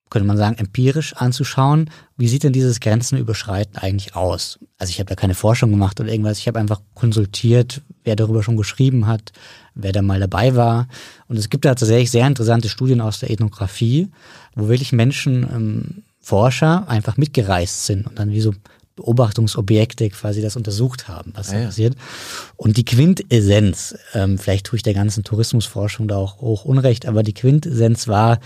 könnte 0.09 0.27
man 0.27 0.37
sagen, 0.37 0.57
empirisch 0.57 1.13
anzuschauen, 1.15 1.89
wie 2.17 2.27
sieht 2.27 2.43
denn 2.43 2.53
dieses 2.53 2.79
Grenzenüberschreiten 2.79 3.77
eigentlich 3.77 4.15
aus? 4.15 4.59
Also 4.77 4.91
ich 4.91 4.99
habe 4.99 5.09
da 5.09 5.15
keine 5.15 5.33
Forschung 5.33 5.71
gemacht 5.71 5.99
oder 5.99 6.11
irgendwas, 6.11 6.37
ich 6.37 6.47
habe 6.47 6.59
einfach 6.59 6.81
konsultiert, 6.93 7.81
wer 8.03 8.15
darüber 8.15 8.43
schon 8.43 8.57
geschrieben 8.57 9.07
hat, 9.07 9.31
wer 9.73 9.91
da 9.91 10.01
mal 10.01 10.19
dabei 10.19 10.55
war. 10.55 10.87
Und 11.27 11.37
es 11.37 11.49
gibt 11.49 11.65
da 11.65 11.73
tatsächlich 11.73 12.11
sehr 12.11 12.27
interessante 12.27 12.69
Studien 12.69 13.01
aus 13.01 13.19
der 13.19 13.31
Ethnographie, 13.31 14.09
wo 14.55 14.67
wirklich 14.67 14.91
Menschen, 14.91 15.43
ähm, 15.43 16.03
Forscher 16.23 16.87
einfach 16.87 17.17
mitgereist 17.17 17.85
sind 17.85 18.07
und 18.07 18.17
dann 18.17 18.31
wie 18.31 18.39
so 18.39 18.53
Beobachtungsobjekte 18.95 20.09
quasi 20.09 20.41
das 20.41 20.55
untersucht 20.55 21.07
haben, 21.07 21.33
was 21.35 21.47
da 21.49 21.59
ja, 21.59 21.65
passiert. 21.65 21.95
Und 22.55 22.77
die 22.77 22.85
Quintessenz, 22.85 23.95
ähm, 24.13 24.37
vielleicht 24.37 24.67
tue 24.67 24.77
ich 24.77 24.83
der 24.83 24.93
ganzen 24.93 25.23
Tourismusforschung 25.23 26.07
da 26.07 26.15
auch 26.15 26.39
hoch 26.39 26.63
Unrecht, 26.63 27.05
aber 27.05 27.23
die 27.23 27.33
Quintessenz 27.33 28.07
war, 28.07 28.39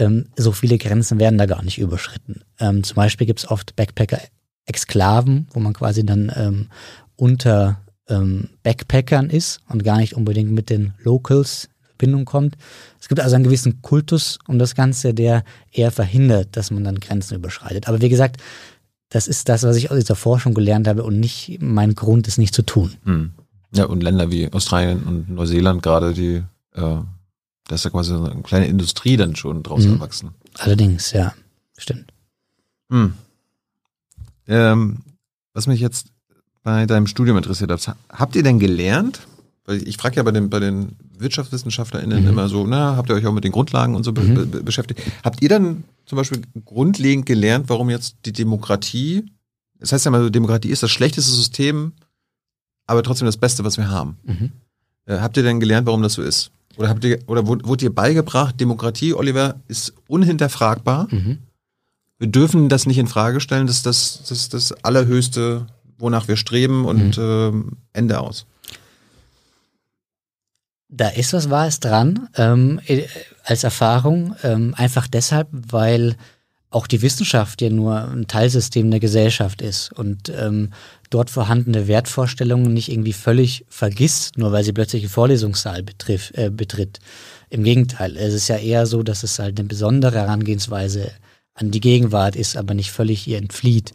ähm, 0.00 0.26
so 0.36 0.52
viele 0.52 0.78
Grenzen 0.78 1.18
werden 1.18 1.38
da 1.38 1.46
gar 1.46 1.62
nicht 1.62 1.78
überschritten. 1.78 2.42
Ähm, 2.58 2.82
zum 2.82 2.96
Beispiel 2.96 3.26
gibt 3.26 3.40
es 3.40 3.50
oft 3.50 3.76
Backpacker-Exklaven, 3.76 5.48
wo 5.52 5.60
man 5.60 5.72
quasi 5.72 6.04
dann 6.04 6.32
ähm, 6.34 6.68
unter 7.16 7.80
ähm, 8.08 8.48
Backpackern 8.62 9.30
ist 9.30 9.60
und 9.68 9.84
gar 9.84 9.98
nicht 9.98 10.14
unbedingt 10.14 10.50
mit 10.50 10.70
den 10.70 10.94
Locals 11.02 11.64
in 11.64 11.86
Verbindung 11.88 12.24
kommt. 12.24 12.56
Es 13.00 13.08
gibt 13.08 13.20
also 13.20 13.34
einen 13.36 13.44
gewissen 13.44 13.82
Kultus 13.82 14.38
um 14.48 14.58
das 14.58 14.74
Ganze, 14.74 15.14
der 15.14 15.44
eher 15.70 15.90
verhindert, 15.90 16.56
dass 16.56 16.70
man 16.70 16.84
dann 16.84 16.98
Grenzen 17.00 17.36
überschreitet. 17.36 17.88
Aber 17.88 18.00
wie 18.00 18.08
gesagt, 18.08 18.40
das 19.10 19.26
ist 19.28 19.48
das, 19.48 19.64
was 19.64 19.76
ich 19.76 19.90
aus 19.90 19.98
dieser 19.98 20.14
Forschung 20.14 20.54
gelernt 20.54 20.88
habe 20.88 21.02
und 21.02 21.18
nicht 21.18 21.58
mein 21.60 21.94
Grund, 21.94 22.28
es 22.28 22.38
nicht 22.38 22.54
zu 22.54 22.62
tun. 22.62 22.94
Hm. 23.04 23.32
Ja, 23.74 23.84
und 23.84 24.02
Länder 24.02 24.30
wie 24.30 24.52
Australien 24.52 25.02
und 25.04 25.30
Neuseeland 25.30 25.82
gerade, 25.82 26.12
die, 26.12 26.42
äh, 26.74 26.96
da 27.70 27.76
ist 27.76 27.84
ja 27.84 27.90
quasi 27.90 28.12
eine 28.12 28.42
kleine 28.42 28.66
Industrie 28.66 29.16
dann 29.16 29.36
schon 29.36 29.62
draus 29.62 29.84
mhm. 29.84 29.92
erwachsen. 29.92 30.30
Allerdings, 30.58 31.12
ja, 31.12 31.34
stimmt. 31.78 32.12
Hm. 32.90 33.14
Ähm, 34.48 34.98
was 35.54 35.68
mich 35.68 35.78
jetzt 35.78 36.08
bei 36.64 36.86
deinem 36.86 37.06
Studium 37.06 37.36
interessiert 37.36 37.70
hat, 37.70 37.96
habt 38.08 38.34
ihr 38.34 38.42
denn 38.42 38.58
gelernt, 38.58 39.20
weil 39.66 39.86
ich 39.86 39.98
frage 39.98 40.16
ja 40.16 40.24
bei 40.24 40.32
den, 40.32 40.50
bei 40.50 40.58
den 40.58 40.96
WirtschaftswissenschaftlerInnen 41.16 42.24
mhm. 42.24 42.28
immer 42.28 42.48
so, 42.48 42.66
na, 42.66 42.96
habt 42.96 43.08
ihr 43.08 43.14
euch 43.14 43.24
auch 43.26 43.32
mit 43.32 43.44
den 43.44 43.52
Grundlagen 43.52 43.94
und 43.94 44.02
so 44.02 44.10
mhm. 44.10 44.34
be 44.34 44.46
be 44.46 44.62
beschäftigt? 44.64 45.00
Habt 45.22 45.40
ihr 45.40 45.48
dann 45.48 45.84
zum 46.06 46.16
Beispiel 46.16 46.42
grundlegend 46.64 47.24
gelernt, 47.24 47.68
warum 47.68 47.88
jetzt 47.88 48.16
die 48.24 48.32
Demokratie, 48.32 49.30
das 49.78 49.92
heißt 49.92 50.06
ja 50.06 50.10
mal, 50.10 50.28
Demokratie 50.28 50.70
ist 50.70 50.82
das 50.82 50.90
schlechteste 50.90 51.30
System, 51.30 51.92
aber 52.88 53.04
trotzdem 53.04 53.26
das 53.26 53.36
Beste, 53.36 53.62
was 53.62 53.76
wir 53.76 53.88
haben. 53.88 54.16
Mhm. 54.24 54.50
Äh, 55.06 55.18
habt 55.20 55.36
ihr 55.36 55.44
denn 55.44 55.60
gelernt, 55.60 55.86
warum 55.86 56.02
das 56.02 56.14
so 56.14 56.22
ist? 56.22 56.50
Oder 56.76 56.88
habt 56.88 57.04
ihr, 57.04 57.18
oder 57.26 57.46
wurde 57.46 57.84
ihr 57.84 57.94
beigebracht, 57.94 58.60
Demokratie, 58.60 59.14
Oliver, 59.14 59.56
ist 59.68 59.92
unhinterfragbar? 60.06 61.08
Mhm. 61.10 61.38
Wir 62.18 62.28
dürfen 62.28 62.68
das 62.68 62.86
nicht 62.86 62.98
in 62.98 63.08
Frage 63.08 63.40
stellen, 63.40 63.66
das 63.66 63.78
ist 63.78 63.86
das, 63.86 64.22
das, 64.28 64.48
das 64.48 64.84
allerhöchste, 64.84 65.66
wonach 65.98 66.28
wir 66.28 66.36
streben 66.36 66.84
und 66.84 67.16
mhm. 67.16 67.72
äh, 67.94 67.98
Ende 67.98 68.20
aus. 68.20 68.46
Da 70.88 71.08
ist 71.08 71.32
was 71.32 71.50
Wahres 71.50 71.80
dran, 71.80 72.28
ähm, 72.36 72.80
äh, 72.86 73.04
als 73.44 73.64
Erfahrung, 73.64 74.34
ähm, 74.42 74.74
einfach 74.76 75.06
deshalb, 75.06 75.48
weil 75.52 76.16
auch 76.68 76.86
die 76.86 77.02
Wissenschaft 77.02 77.62
ja 77.62 77.70
nur 77.70 78.08
ein 78.08 78.26
Teilsystem 78.26 78.90
der 78.90 79.00
Gesellschaft 79.00 79.62
ist 79.62 79.92
und 79.92 80.28
ähm, 80.28 80.72
dort 81.10 81.28
vorhandene 81.30 81.88
Wertvorstellungen 81.88 82.72
nicht 82.72 82.90
irgendwie 82.90 83.12
völlig 83.12 83.64
vergisst, 83.68 84.38
nur 84.38 84.52
weil 84.52 84.64
sie 84.64 84.72
plötzlich 84.72 85.02
einen 85.02 85.10
Vorlesungssaal 85.10 85.82
betriff, 85.82 86.32
äh, 86.34 86.50
betritt. 86.50 87.00
Im 87.50 87.64
Gegenteil, 87.64 88.16
es 88.16 88.32
ist 88.32 88.48
ja 88.48 88.56
eher 88.56 88.86
so, 88.86 89.02
dass 89.02 89.24
es 89.24 89.38
halt 89.38 89.58
eine 89.58 89.68
besondere 89.68 90.18
Herangehensweise 90.18 91.10
an 91.54 91.72
die 91.72 91.80
Gegenwart 91.80 92.36
ist, 92.36 92.56
aber 92.56 92.74
nicht 92.74 92.92
völlig 92.92 93.26
ihr 93.26 93.38
entflieht. 93.38 93.92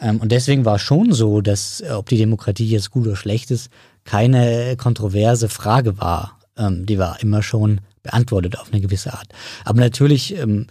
Ähm, 0.00 0.20
und 0.20 0.30
deswegen 0.30 0.64
war 0.64 0.78
schon 0.78 1.12
so, 1.12 1.40
dass 1.40 1.80
äh, 1.80 1.90
ob 1.90 2.08
die 2.08 2.16
Demokratie 2.16 2.68
jetzt 2.68 2.90
gut 2.90 3.06
oder 3.06 3.16
schlecht 3.16 3.50
ist, 3.50 3.70
keine 4.04 4.76
kontroverse 4.76 5.48
Frage 5.48 5.98
war. 5.98 6.38
Ähm, 6.56 6.86
die 6.86 6.98
war 6.98 7.20
immer 7.20 7.42
schon 7.42 7.80
beantwortet 8.02 8.58
auf 8.58 8.72
eine 8.72 8.80
gewisse 8.80 9.12
Art. 9.12 9.28
Aber 9.64 9.80
natürlich 9.80 10.36
ähm, 10.36 10.66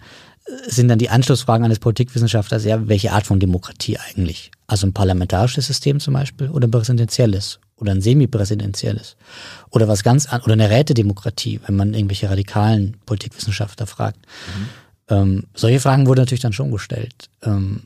sind 0.67 0.87
dann 0.87 0.99
die 0.99 1.09
Anschlussfragen 1.09 1.65
eines 1.65 1.79
Politikwissenschaftlers, 1.79 2.65
ja, 2.65 2.87
welche 2.87 3.11
Art 3.11 3.25
von 3.25 3.39
Demokratie 3.39 3.97
eigentlich? 3.97 4.51
Also 4.67 4.87
ein 4.87 4.93
parlamentarisches 4.93 5.67
System 5.67 5.99
zum 5.99 6.13
Beispiel 6.13 6.49
oder 6.49 6.67
ein 6.67 6.71
präsidentielles 6.71 7.59
oder 7.75 7.91
ein 7.91 8.01
semipräsidentielles 8.01 9.15
oder 9.69 9.87
was 9.87 10.03
ganz 10.03 10.27
an 10.27 10.41
oder 10.41 10.53
eine 10.53 10.69
Rätedemokratie, 10.69 11.59
wenn 11.65 11.75
man 11.75 11.93
irgendwelche 11.93 12.29
radikalen 12.29 12.97
Politikwissenschaftler 13.05 13.87
fragt. 13.87 14.19
Mhm. 14.19 14.69
Ähm, 15.09 15.43
solche 15.53 15.79
Fragen 15.79 16.07
wurden 16.07 16.19
natürlich 16.19 16.41
dann 16.41 16.53
schon 16.53 16.71
gestellt. 16.71 17.29
Ähm, 17.43 17.83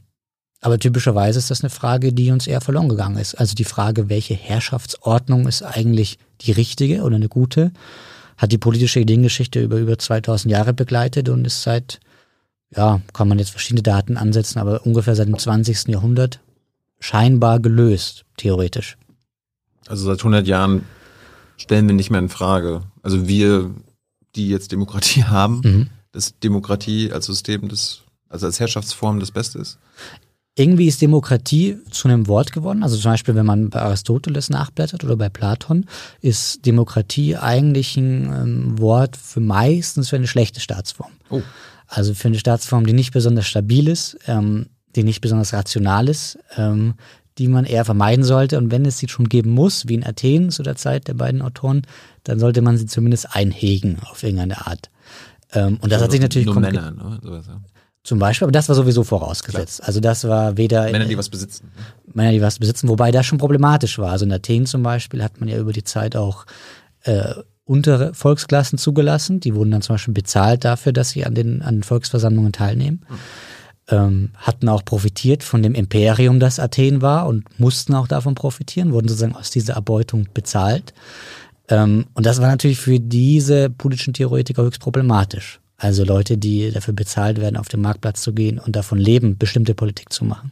aber 0.62 0.80
typischerweise 0.80 1.38
ist 1.40 1.52
das 1.52 1.62
eine 1.62 1.70
Frage, 1.70 2.12
die 2.12 2.32
uns 2.32 2.48
eher 2.48 2.62
verloren 2.62 2.90
gegangen 2.90 3.18
ist. 3.18 3.36
Also 3.36 3.54
die 3.54 3.66
Frage, 3.66 4.10
welche 4.10 4.34
Herrschaftsordnung 4.34 5.48
ist 5.48 5.62
eigentlich 5.62 6.18
die 6.42 6.52
richtige 6.52 7.04
oder 7.04 7.18
eine 7.18 7.30
gute, 7.30 7.72
hat 8.38 8.52
die 8.52 8.58
politische 8.58 9.00
Ideengeschichte 9.00 9.62
über 9.62 9.78
über 9.78 9.98
2000 9.98 10.52
Jahre 10.52 10.74
begleitet 10.74 11.30
und 11.30 11.46
ist 11.46 11.62
seit, 11.62 12.00
ja, 12.76 13.02
kann 13.14 13.28
man 13.28 13.40
jetzt 13.40 13.52
verschiedene 13.52 13.84
Daten 13.84 14.18
ansetzen, 14.18 14.60
aber 14.60 14.86
ungefähr 14.86 15.16
seit 15.16 15.28
dem 15.28 15.38
20. 15.38 15.88
Jahrhundert 15.88 16.40
scheinbar 17.00 17.60
gelöst, 17.60 18.26
theoretisch. 18.38 18.98
Also 19.88 20.06
seit 20.06 20.20
100 20.20 20.48
Jahren 20.48 20.84
stellen 21.58 21.88
wir 21.88 21.96
nicht 21.96 22.10
mehr 22.10 22.20
in 22.20 22.30
Frage. 22.30 22.82
Also 23.02 23.28
wir, 23.28 23.72
die 24.36 24.50
jetzt 24.50 24.72
Demokratie 24.72 25.24
haben, 25.26 25.62
mhm. 25.64 25.88
dass 26.12 26.38
Demokratie 26.40 27.12
als 27.12 27.28
System 27.28 27.70
das, 27.70 28.02
also 28.30 28.46
als 28.46 28.60
Herrschaftsform 28.60 29.20
das 29.20 29.32
Beste 29.32 29.60
ist? 29.60 29.78
irgendwie 30.58 30.88
ist 30.88 31.02
Demokratie 31.02 31.78
zu 31.92 32.08
einem 32.08 32.28
Wort 32.28 32.54
geworden. 32.54 32.82
Also 32.82 32.98
zum 32.98 33.12
Beispiel, 33.12 33.36
wenn 33.36 33.46
man 33.46 33.70
bei 33.70 33.82
Aristoteles 33.82 34.50
nachblättert 34.50 35.04
oder 35.04 35.18
bei 35.18 35.30
Platon, 35.30 35.86
ist 36.22 36.66
Demokratie 36.66 37.36
eigentlich 37.36 37.98
ein 37.98 38.26
ähm, 38.32 38.80
Wort 38.80 39.18
für 39.18 39.42
meistens 39.42 40.10
für 40.10 40.16
eine 40.16 40.28
schlechte 40.28 40.62
Staatsform. 40.62 41.12
Oh. 41.30 41.42
Also 41.88 42.14
für 42.14 42.28
eine 42.28 42.40
Staatsform, 42.40 42.86
die 42.86 42.94
nicht 42.94 43.14
besonders 43.14 43.46
stabil 43.46 43.88
ist, 43.88 44.18
ähm, 44.28 44.68
die 44.96 45.04
nicht 45.04 45.22
besonders 45.22 45.54
rational 45.54 46.10
ist, 46.10 46.38
ähm, 46.58 46.96
die 47.38 47.48
man 47.48 47.66
eher 47.66 47.86
vermeiden 47.86 48.24
sollte. 48.24 48.58
Und 48.58 48.72
wenn 48.72 48.86
es 48.86 48.98
sie 48.98 49.10
schon 49.10 49.30
geben 49.30 49.52
muss, 49.52 49.88
wie 49.88 49.96
in 49.96 50.06
Athen 50.06 50.52
zu 50.52 50.64
der 50.64 50.76
Zeit 50.76 51.08
der 51.08 51.14
beiden 51.14 51.42
Autoren, 51.42 51.82
dann 52.24 52.40
sollte 52.40 52.62
man 52.62 52.78
sie 52.78 52.86
zumindest 52.86 53.36
einhegen 53.36 53.98
auf 54.10 54.24
irgendeine 54.24 54.66
Art. 54.66 54.90
Ähm, 55.54 55.78
und 55.82 55.92
das 55.92 55.94
also 55.94 56.06
hat 56.06 56.12
sich 56.12 56.22
natürlich 56.22 56.46
nur 56.46 56.60
Männer, 56.60 56.92
ne? 56.92 57.20
Sowas, 57.22 57.46
ja. 57.48 57.62
Zum 58.04 58.20
Beispiel, 58.20 58.46
aber 58.46 58.52
das 58.52 58.70
war 58.70 58.76
sowieso 58.76 59.04
vorausgesetzt. 59.04 59.78
Klar. 59.78 59.88
Also 59.88 60.00
das 60.00 60.26
war 60.26 60.58
weder 60.58 60.92
Männer, 60.92 61.06
die 61.06 61.18
was 61.18 61.28
besitzen. 61.28 61.72
Ne? 61.76 62.14
Männer, 62.14 62.32
die 62.34 62.42
was 62.42 62.60
besitzen, 62.60 62.88
wobei 62.88 63.12
das 63.12 63.26
schon 63.26 63.40
problematisch 63.40 63.98
war. 63.98 64.12
Also 64.12 64.26
in 64.26 64.32
Athen 64.32 64.68
zum 64.68 64.84
Beispiel 64.84 65.24
hat 65.24 65.40
man 65.40 65.50
ja 65.50 65.58
über 65.58 65.74
die 65.74 65.84
Zeit 65.84 66.16
auch 66.16 66.46
äh, 67.02 67.34
untere 67.66 68.14
Volksklassen 68.14 68.78
zugelassen. 68.78 69.40
Die 69.40 69.56
wurden 69.56 69.72
dann 69.72 69.82
zum 69.82 69.96
Beispiel 69.96 70.14
bezahlt 70.14 70.64
dafür, 70.64 70.94
dass 70.94 71.10
sie 71.10 71.26
an 71.26 71.36
den, 71.36 71.62
an 71.62 71.84
Volksversammlungen 71.84 72.52
teilnehmen. 72.52 73.06
Hm. 73.08 73.18
Ähm, 73.88 74.30
hatten 74.36 74.68
auch 74.68 74.84
profitiert 74.84 75.44
von 75.44 75.62
dem 75.62 75.76
Imperium, 75.76 76.40
das 76.40 76.60
Athen 76.60 77.04
war 77.04 77.28
und 77.28 77.60
mussten 77.60 77.94
auch 77.94 78.08
davon 78.08 78.34
profitieren, 78.34 78.94
wurden 78.94 79.08
sozusagen 79.08 79.36
aus 79.36 79.52
dieser 79.52 79.74
Erbeutung 79.74 80.28
bezahlt. 80.34 80.94
Ähm, 81.68 82.06
und 82.16 82.26
das 82.26 82.42
war 82.42 82.48
natürlich 82.48 82.80
für 82.80 83.00
diese 83.00 83.70
politischen 83.70 84.14
Theoretiker 84.14 84.64
höchst 84.64 84.82
problematisch. 84.82 85.60
Also 85.78 86.04
Leute, 86.04 86.38
die 86.38 86.72
dafür 86.72 86.94
bezahlt 86.94 87.40
werden, 87.40 87.58
auf 87.58 87.68
den 87.68 87.82
Marktplatz 87.82 88.22
zu 88.22 88.34
gehen 88.34 88.60
und 88.60 88.76
davon 88.76 88.98
leben, 88.98 89.38
bestimmte 89.38 89.76
Politik 89.76 90.12
zu 90.12 90.26
machen. 90.26 90.52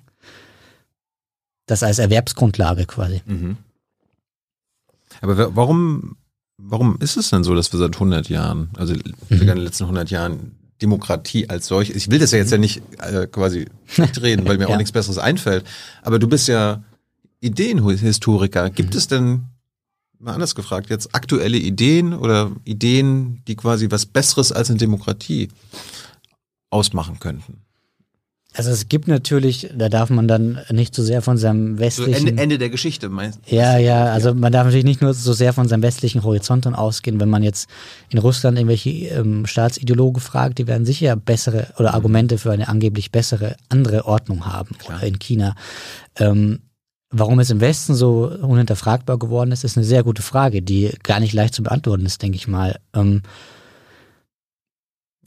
Das 1.65 1.81
als 1.81 1.97
Erwerbsgrundlage 1.97 2.85
quasi. 2.85 3.21
Mhm. 3.25 3.57
Aber 5.21 5.55
warum, 5.55 6.17
warum 6.57 6.97
ist 6.99 7.17
es 7.17 7.29
denn 7.29 7.43
so, 7.43 7.55
dass 7.55 7.71
wir 7.73 7.79
seit 7.79 7.95
100 7.95 8.29
Jahren, 8.29 8.69
also 8.77 8.93
mhm. 8.93 9.01
in 9.29 9.47
den 9.47 9.57
letzten 9.57 9.83
100 9.83 10.09
Jahren, 10.09 10.55
Demokratie 10.81 11.49
als 11.49 11.67
solche, 11.67 11.93
ich 11.93 12.09
will 12.09 12.19
das 12.19 12.31
ja 12.31 12.39
jetzt 12.39 12.51
ja 12.51 12.57
nicht 12.57 12.81
äh, 12.99 13.27
quasi 13.27 13.67
nicht 13.97 14.21
reden, 14.21 14.45
weil 14.45 14.57
mir 14.57 14.63
ja. 14.67 14.73
auch 14.73 14.77
nichts 14.77 14.91
Besseres 14.91 15.17
einfällt, 15.17 15.65
aber 16.01 16.19
du 16.19 16.27
bist 16.27 16.47
ja 16.47 16.83
Ideenhistoriker. 17.39 18.69
Gibt 18.69 18.93
mhm. 18.93 18.97
es 18.97 19.07
denn 19.07 19.43
mal 20.19 20.33
anders 20.33 20.55
gefragt, 20.55 20.89
jetzt 20.89 21.13
aktuelle 21.13 21.57
Ideen 21.57 22.13
oder 22.13 22.51
Ideen, 22.63 23.43
die 23.47 23.55
quasi 23.55 23.91
was 23.91 24.05
Besseres 24.05 24.51
als 24.51 24.69
eine 24.69 24.79
Demokratie 24.79 25.49
ausmachen 26.69 27.19
könnten? 27.19 27.61
Also 28.55 28.69
es 28.69 28.87
gibt 28.87 29.07
natürlich, 29.07 29.69
da 29.75 29.89
darf 29.89 30.09
man 30.09 30.27
dann 30.27 30.59
nicht 30.69 30.93
so 30.93 31.01
sehr 31.03 31.21
von 31.21 31.37
seinem 31.37 31.79
westlichen... 31.79 32.21
So 32.21 32.27
Ende, 32.27 32.41
Ende 32.41 32.57
der 32.59 32.69
Geschichte 32.69 33.09
meinst 33.09 33.39
du? 33.45 33.55
Ja, 33.55 33.77
ja, 33.77 34.05
also 34.05 34.35
man 34.35 34.51
darf 34.51 34.65
natürlich 34.65 34.85
nicht 34.85 35.01
nur 35.01 35.13
so 35.13 35.33
sehr 35.33 35.53
von 35.53 35.67
seinem 35.67 35.81
westlichen 35.81 36.23
Horizont 36.23 36.67
ausgehen. 36.67 37.19
Wenn 37.19 37.29
man 37.29 37.41
jetzt 37.41 37.67
in 38.09 38.19
Russland 38.19 38.57
irgendwelche 38.57 38.89
ähm, 38.89 39.47
Staatsideologen 39.47 40.21
fragt, 40.21 40.59
die 40.59 40.67
werden 40.67 40.85
sicher 40.85 41.15
bessere 41.15 41.73
oder 41.79 41.89
mhm. 41.89 41.95
Argumente 41.95 42.37
für 42.37 42.51
eine 42.51 42.67
angeblich 42.67 43.11
bessere 43.11 43.55
andere 43.69 44.05
Ordnung 44.05 44.45
haben. 44.45 44.77
Klar. 44.77 44.99
Oder 44.99 45.07
in 45.07 45.19
China. 45.19 45.55
Ähm, 46.17 46.59
Warum 47.15 47.39
es 47.39 47.51
im 47.51 47.61
Westen 47.61 47.93
so 47.93 48.25
unhinterfragbar 48.41 49.19
geworden 49.19 49.51
ist, 49.51 49.63
ist 49.63 49.77
eine 49.77 49.85
sehr 49.85 50.01
gute 50.01 50.23
Frage, 50.23 50.63
die 50.63 50.89
gar 51.03 51.19
nicht 51.19 51.33
leicht 51.33 51.53
zu 51.53 51.61
beantworten 51.61 52.07
ist, 52.07 52.23
denke 52.23 52.37
ich 52.37 52.47
mal. 52.47 52.79
Ähm, 52.95 53.21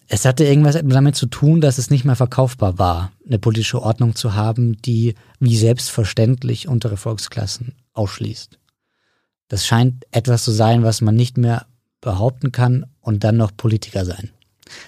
Es 0.08 0.24
hatte 0.24 0.44
irgendwas 0.44 0.78
damit 0.82 1.16
zu 1.16 1.26
tun, 1.26 1.60
dass 1.60 1.78
es 1.78 1.90
nicht 1.90 2.04
mehr 2.04 2.16
verkaufbar 2.16 2.78
war, 2.78 3.12
eine 3.26 3.38
politische 3.38 3.82
Ordnung 3.82 4.14
zu 4.14 4.34
haben, 4.34 4.80
die 4.82 5.14
wie 5.40 5.56
selbstverständlich 5.56 6.68
untere 6.68 6.96
Volksklassen 6.96 7.74
ausschließt. 7.92 8.58
Das 9.48 9.66
scheint 9.66 10.04
etwas 10.10 10.44
zu 10.44 10.52
sein, 10.52 10.82
was 10.82 11.00
man 11.00 11.16
nicht 11.16 11.38
mehr 11.38 11.66
behaupten 12.00 12.52
kann 12.52 12.86
und 13.00 13.24
dann 13.24 13.36
noch 13.36 13.56
Politiker 13.56 14.04
sein. 14.04 14.30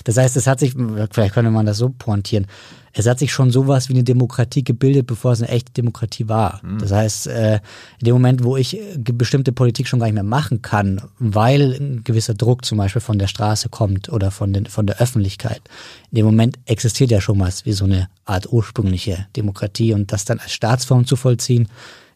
Das 0.04 0.16
heißt, 0.16 0.36
es 0.36 0.46
hat 0.46 0.60
sich, 0.60 0.74
vielleicht 1.10 1.34
könnte 1.34 1.50
man 1.50 1.66
das 1.66 1.78
so 1.78 1.90
pointieren, 1.90 2.46
es 2.93 3.07
hat 3.07 3.18
sich 3.18 3.32
schon 3.32 3.51
sowas 3.51 3.89
wie 3.89 3.95
eine 3.95 4.05
Demokratie 4.05 4.64
gebildet, 4.64 5.07
bevor 5.07 5.32
es 5.32 5.41
eine 5.41 5.51
echte 5.51 5.72
Demokratie 5.72 6.28
war. 6.28 6.61
Mhm. 6.62 6.78
Das 6.78 6.93
heißt, 6.93 7.26
äh, 7.28 7.61
in 8.01 8.05
dem 8.05 8.14
Moment, 8.14 8.45
wo 8.45 8.57
ich 8.57 8.78
äh, 8.78 8.97
bestimmte 8.99 9.53
Politik 9.53 9.89
schon 9.89 9.99
gar 10.01 10.07
nicht 10.07 10.14
mehr 10.14 10.22
machen 10.22 10.62
kann, 10.62 11.03
weil 11.18 11.72
ein 11.72 12.05
gewisser 12.05 12.34
Druck 12.34 12.64
zum 12.64 12.78
Beispiel 12.78 13.01
von 13.03 13.18
der 13.18 13.26
Straße 13.26 13.68
kommt 13.68 14.09
oder 14.09 14.30
von, 14.30 14.53
den, 14.53 14.66
von 14.66 14.86
der 14.86 15.01
Öffentlichkeit, 15.01 15.62
in 16.11 16.16
dem 16.16 16.26
Moment 16.26 16.59
existiert 16.66 17.11
ja 17.11 17.20
schon 17.20 17.39
was 17.41 17.66
wie 17.66 17.72
so 17.72 17.84
eine 17.84 18.09
Art 18.24 18.53
ursprüngliche 18.53 19.26
Demokratie 19.36 19.95
und 19.95 20.12
das 20.12 20.24
dann 20.24 20.39
als 20.39 20.53
Staatsform 20.53 21.07
zu 21.07 21.16
vollziehen, 21.16 21.68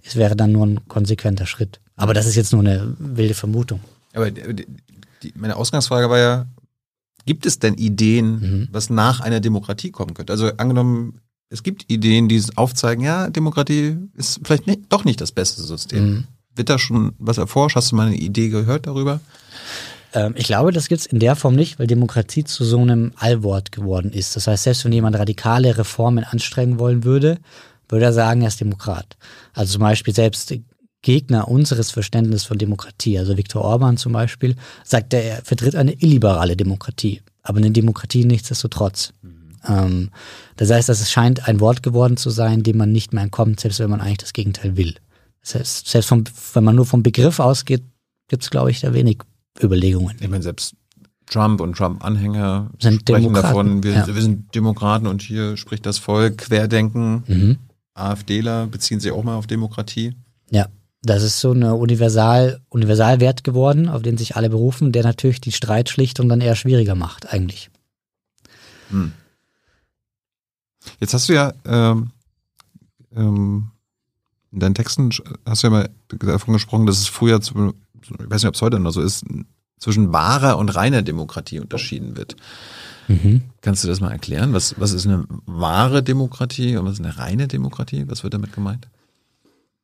es 0.05 0.17
wäre 0.17 0.37
dann 0.37 0.53
nur 0.53 0.67
ein 0.67 0.89
konsequenter 0.89 1.47
Schritt. 1.47 1.81
Aber 1.97 2.15
das 2.15 2.27
ist 2.27 2.35
jetzt 2.35 2.53
nur 2.53 2.63
eine 2.63 2.95
wilde 2.99 3.35
Vermutung. 3.35 3.81
Aber 4.15 4.31
die, 4.31 4.67
die, 5.23 5.33
meine 5.37 5.57
Ausgangsfrage 5.57 6.11
war 6.11 6.19
ja, 6.19 6.47
Gibt 7.25 7.47
es 7.47 7.59
denn 7.59 7.75
Ideen, 7.75 8.27
mhm. 8.41 8.69
was 8.73 8.91
nach 8.91 9.21
einer 9.21 9.41
Demokratie 9.41 9.91
kommen 9.91 10.15
könnte? 10.15 10.33
Also 10.33 10.49
angenommen, 10.57 11.21
es 11.49 11.63
gibt 11.63 11.91
Ideen, 11.91 12.29
die 12.29 12.43
aufzeigen, 12.57 13.05
ja, 13.05 13.31
Demokratie 13.31 13.97
ist 14.17 14.41
vielleicht 14.43 14.67
nicht, 14.67 14.81
doch 14.89 15.05
nicht 15.05 15.21
das 15.21 15.33
beste 15.33 15.63
System. 15.63 16.05
Mhm. 16.05 16.25
Wird 16.55 16.69
da 16.69 16.79
schon 16.79 17.13
was 17.19 17.39
erforscht? 17.39 17.77
Hast 17.77 17.93
du 17.93 17.97
mal 17.97 18.09
eine 18.09 18.17
Idee 18.17 18.49
gehört 18.49 18.87
darüber? 18.87 19.21
Ähm, 20.15 20.35
ich 20.37 20.45
glaube, 20.45 20.73
das 20.73 20.89
gibt's 20.89 21.07
in 21.07 21.19
der 21.19 21.37
Form 21.37 21.55
nicht, 21.55 21.79
weil 21.79 21.87
Demokratie 21.87 22.45
zu 22.45 22.65
so 22.65 22.79
einem 22.79 23.13
Allwort 23.17 23.73
geworden 23.73 24.13
ist. 24.13 24.37
Das 24.37 24.47
heißt, 24.47 24.65
selbst 24.65 24.85
wenn 24.85 24.93
jemand 24.93 25.17
radikale 25.17 25.77
Reformen 25.79 26.25
anstrengen 26.25 26.79
wollen 26.79 27.05
würde, 27.05 27.39
würde 27.89 28.07
er 28.07 28.13
sagen, 28.13 28.43
er 28.43 28.49
ist 28.49 28.61
Demokrat. 28.61 29.17
Also 29.53 29.75
zum 29.75 29.83
Beispiel 29.83 30.15
selbst 30.15 30.55
Gegner 31.03 31.49
unseres 31.49 31.91
Verständnisses 31.91 32.47
von 32.47 32.59
Demokratie, 32.59 33.19
also 33.19 33.37
Viktor 33.37 33.63
Orban 33.63 33.97
zum 33.97 34.13
Beispiel, 34.13 34.57
sagt 34.85 35.13
er, 35.13 35.25
er 35.25 35.43
vertritt 35.43 35.75
eine 35.75 35.93
illiberale 35.93 36.57
Demokratie, 36.57 37.21
aber 37.43 37.59
eine 37.59 37.73
Demokratie 37.73 38.25
nichtsdestotrotz. 38.25 39.13
Mhm. 39.23 39.43
Ähm, 39.67 40.11
das 40.57 40.71
heißt, 40.71 40.89
das 40.89 41.11
scheint 41.11 41.49
ein 41.49 41.61
Wort 41.61 41.83
geworden 41.83 42.17
zu 42.17 42.31
sein, 42.31 42.63
dem 42.63 42.77
man 42.77 42.93
nicht 42.93 43.13
mehr 43.13 43.25
entkommt, 43.25 43.61
selbst 43.61 43.81
wenn 43.81 43.91
man 43.91 44.01
eigentlich 44.01 44.19
das 44.19 44.33
Gegenteil 44.33 44.77
will. 44.77 44.95
Das 45.43 45.57
heißt, 45.57 45.89
selbst 45.89 46.09
vom, 46.09 46.25
wenn 46.55 46.65
man 46.65 46.77
nur 46.77 46.87
vom 46.87 47.03
Begriff 47.03 47.41
ausgeht, 47.41 47.83
gibt 48.29 48.45
es, 48.45 48.51
glaube 48.51 48.71
ich, 48.71 48.81
da 48.81 48.95
wenig 48.95 49.19
Überlegungen. 49.61 50.17
Ich 50.21 50.29
meine, 50.29 50.43
selbst 50.43 50.75
Trump 51.27 51.61
und 51.61 51.77
Trump-Anhänger 51.77 52.71
sprechen 52.79 53.05
Demokraten, 53.05 53.35
davon, 53.35 53.83
wir, 53.83 53.93
ja. 53.93 54.07
wir, 54.07 54.23
sind 54.23 54.55
Demokraten 54.55 55.07
und 55.07 55.23
hier 55.23 55.57
spricht 55.57 55.87
das 55.87 55.99
Volk, 55.99 56.39
Querdenken, 56.39 57.25
mhm. 57.27 57.59
AfDler 57.95 58.67
beziehen 58.67 59.01
sich 59.01 59.11
auch 59.13 59.25
mal 59.25 59.37
auf 59.37 59.47
Demokratie. 59.47 60.15
Ja, 60.51 60.67
das 61.03 61.23
ist 61.23 61.41
so 61.41 61.51
eine 61.51 61.75
Universal, 61.75 62.61
Universalwert 62.69 63.45
geworden, 63.45 63.89
auf 63.89 64.03
den 64.03 64.17
sich 64.17 64.37
alle 64.37 64.51
berufen, 64.51 64.93
der 64.93 65.03
natürlich 65.03 65.41
die 65.41 65.53
Streitschlichtung 65.53 66.29
dann 66.29 66.41
eher 66.41 66.57
schwieriger 66.57 66.95
macht, 66.95 67.33
eigentlich. 67.33 67.71
Hm. 68.91 69.13
Jetzt 71.01 71.15
hast 71.15 71.29
du 71.29 71.35
ja 71.35 71.53
ähm, 71.65 72.11
ähm, 73.15 73.71
in 74.53 74.61
deinen 74.61 74.75
Texten 74.75 75.11
hast 75.47 75.63
du 75.63 75.67
ja 75.67 75.71
mal 75.71 75.91
davon 76.09 76.55
gesprochen, 76.55 76.87
dass 76.87 76.99
es 76.99 77.09
früher, 77.09 77.41
zu, 77.41 77.75
ich 78.03 78.11
weiß 78.11 78.43
nicht, 78.43 78.49
ob 78.49 78.55
es 78.55 78.63
heute 78.63 78.79
noch 78.79 78.91
so 78.91 79.01
ist, 79.01 79.25
zwischen 79.79 80.13
wahrer 80.13 80.59
und 80.59 80.69
reiner 80.69 81.03
Demokratie 81.03 81.59
unterschieden 81.59 82.17
wird. 82.17 82.37
Mhm. 83.09 83.43
Kannst 83.63 83.83
du 83.83 83.89
das 83.89 84.01
mal 84.01 84.13
erklären? 84.13 84.53
Was, 84.53 84.79
was 84.79 84.93
ist 84.93 85.07
eine 85.07 85.25
wahre 85.47 86.03
Demokratie 86.03 86.77
und 86.77 86.85
was 86.85 86.95
ist 86.95 87.05
eine 87.05 87.19
reine 87.19 87.49
Demokratie? 87.49 88.05
Was 88.07 88.23
wird 88.23 88.35
damit 88.35 88.53
gemeint? 88.53 88.89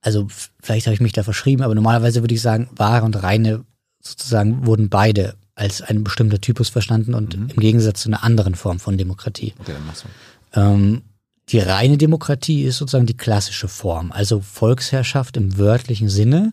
Also 0.01 0.26
vielleicht 0.62 0.86
habe 0.86 0.94
ich 0.94 1.01
mich 1.01 1.12
da 1.12 1.22
verschrieben, 1.22 1.62
aber 1.62 1.74
normalerweise 1.74 2.22
würde 2.22 2.34
ich 2.34 2.42
sagen, 2.42 2.68
wahre 2.76 3.05
und 3.05 3.22
reine 3.22 3.64
sozusagen 4.01 4.66
wurden 4.66 4.88
beide 4.88 5.34
als 5.55 5.82
ein 5.82 6.05
bestimmter 6.05 6.40
Typus 6.40 6.68
verstanden 6.68 7.14
und 7.14 7.36
mhm. 7.36 7.49
im 7.49 7.61
Gegensatz 7.61 8.03
zu 8.03 8.09
einer 8.09 8.22
anderen 8.22 8.55
Form 8.55 8.78
von 8.78 8.96
Demokratie. 8.96 9.55
Okay, 9.59 9.72
dann 9.72 9.86
machst 9.86 10.05
du. 10.05 10.61
Ähm, 10.61 11.03
die 11.51 11.59
reine 11.59 11.96
Demokratie 11.96 12.62
ist 12.62 12.78
sozusagen 12.78 13.07
die 13.07 13.16
klassische 13.16 13.68
Form, 13.68 14.12
also 14.12 14.40
Volksherrschaft 14.40 15.36
im 15.36 15.59
wörtlichen 15.59 16.09
Sinne. 16.09 16.53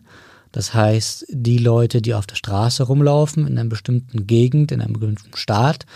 Das 0.52 0.74
heißt, 0.74 1.26
die 1.28 1.58
Leute, 1.58 2.00
die 2.00 2.14
auf 2.14 2.26
der 2.26 2.36
Straße 2.36 2.82
rumlaufen, 2.82 3.46
in 3.46 3.58
einer 3.58 3.68
bestimmten 3.68 4.26
Gegend, 4.26 4.72
in 4.72 4.80
einem 4.80 4.94
bestimmten 4.94 5.36
Staat, 5.36 5.86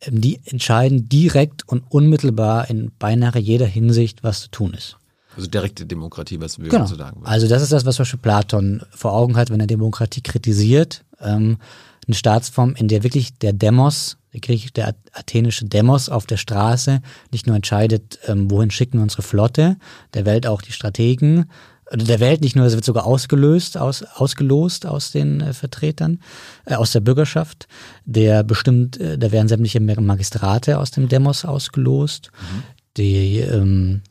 ähm, 0.00 0.20
die 0.20 0.40
entscheiden 0.44 1.08
direkt 1.08 1.66
und 1.68 1.84
unmittelbar 1.88 2.68
in 2.68 2.90
beinahe 2.98 3.38
jeder 3.38 3.66
Hinsicht, 3.66 4.22
was 4.22 4.42
zu 4.42 4.50
tun 4.50 4.74
ist. 4.74 4.96
Also 5.36 5.48
direkte 5.48 5.86
Demokratie, 5.86 6.40
was 6.40 6.58
wir 6.58 6.68
genau. 6.68 6.86
so 6.86 6.96
sagen 6.96 7.20
würden. 7.20 7.26
Also 7.26 7.48
das 7.48 7.62
ist 7.62 7.72
das, 7.72 7.84
was 7.84 7.96
zum 7.96 8.02
Beispiel 8.02 8.20
Platon 8.20 8.82
vor 8.90 9.12
Augen 9.12 9.36
hat, 9.36 9.50
wenn 9.50 9.60
er 9.60 9.66
Demokratie 9.66 10.22
kritisiert. 10.22 11.04
Ähm, 11.20 11.58
eine 12.06 12.14
Staatsform, 12.14 12.74
in 12.74 12.88
der 12.88 13.02
wirklich 13.02 13.38
der 13.38 13.52
Demos, 13.52 14.16
der, 14.34 14.94
athenische 15.12 15.66
Demos 15.66 16.08
auf 16.08 16.26
der 16.26 16.36
Straße 16.36 17.00
nicht 17.30 17.46
nur 17.46 17.56
entscheidet, 17.56 18.18
ähm, 18.26 18.50
wohin 18.50 18.70
schicken 18.70 18.98
wir 18.98 19.02
unsere 19.02 19.22
Flotte, 19.22 19.76
der 20.14 20.24
Welt 20.24 20.46
auch 20.46 20.62
die 20.62 20.72
Strategen, 20.72 21.46
der 21.94 22.20
Welt 22.20 22.40
nicht 22.40 22.56
nur, 22.56 22.64
es 22.64 22.74
wird 22.74 22.84
sogar 22.84 23.04
ausgelöst, 23.04 23.76
aus, 23.76 24.02
ausgelost 24.02 24.86
aus 24.86 25.12
den 25.12 25.40
äh, 25.40 25.52
Vertretern, 25.52 26.20
äh, 26.64 26.74
aus 26.74 26.92
der 26.92 27.00
Bürgerschaft. 27.00 27.68
Der 28.04 28.42
bestimmt, 28.44 28.98
äh, 28.98 29.18
da 29.18 29.30
werden 29.30 29.48
sämtliche 29.48 29.80
Magistrate 29.80 30.78
aus 30.78 30.90
dem 30.90 31.08
Demos 31.08 31.44
ausgelost. 31.44 32.30
Mhm. 32.32 32.62
Die 32.96 33.38
ähm, 33.38 34.02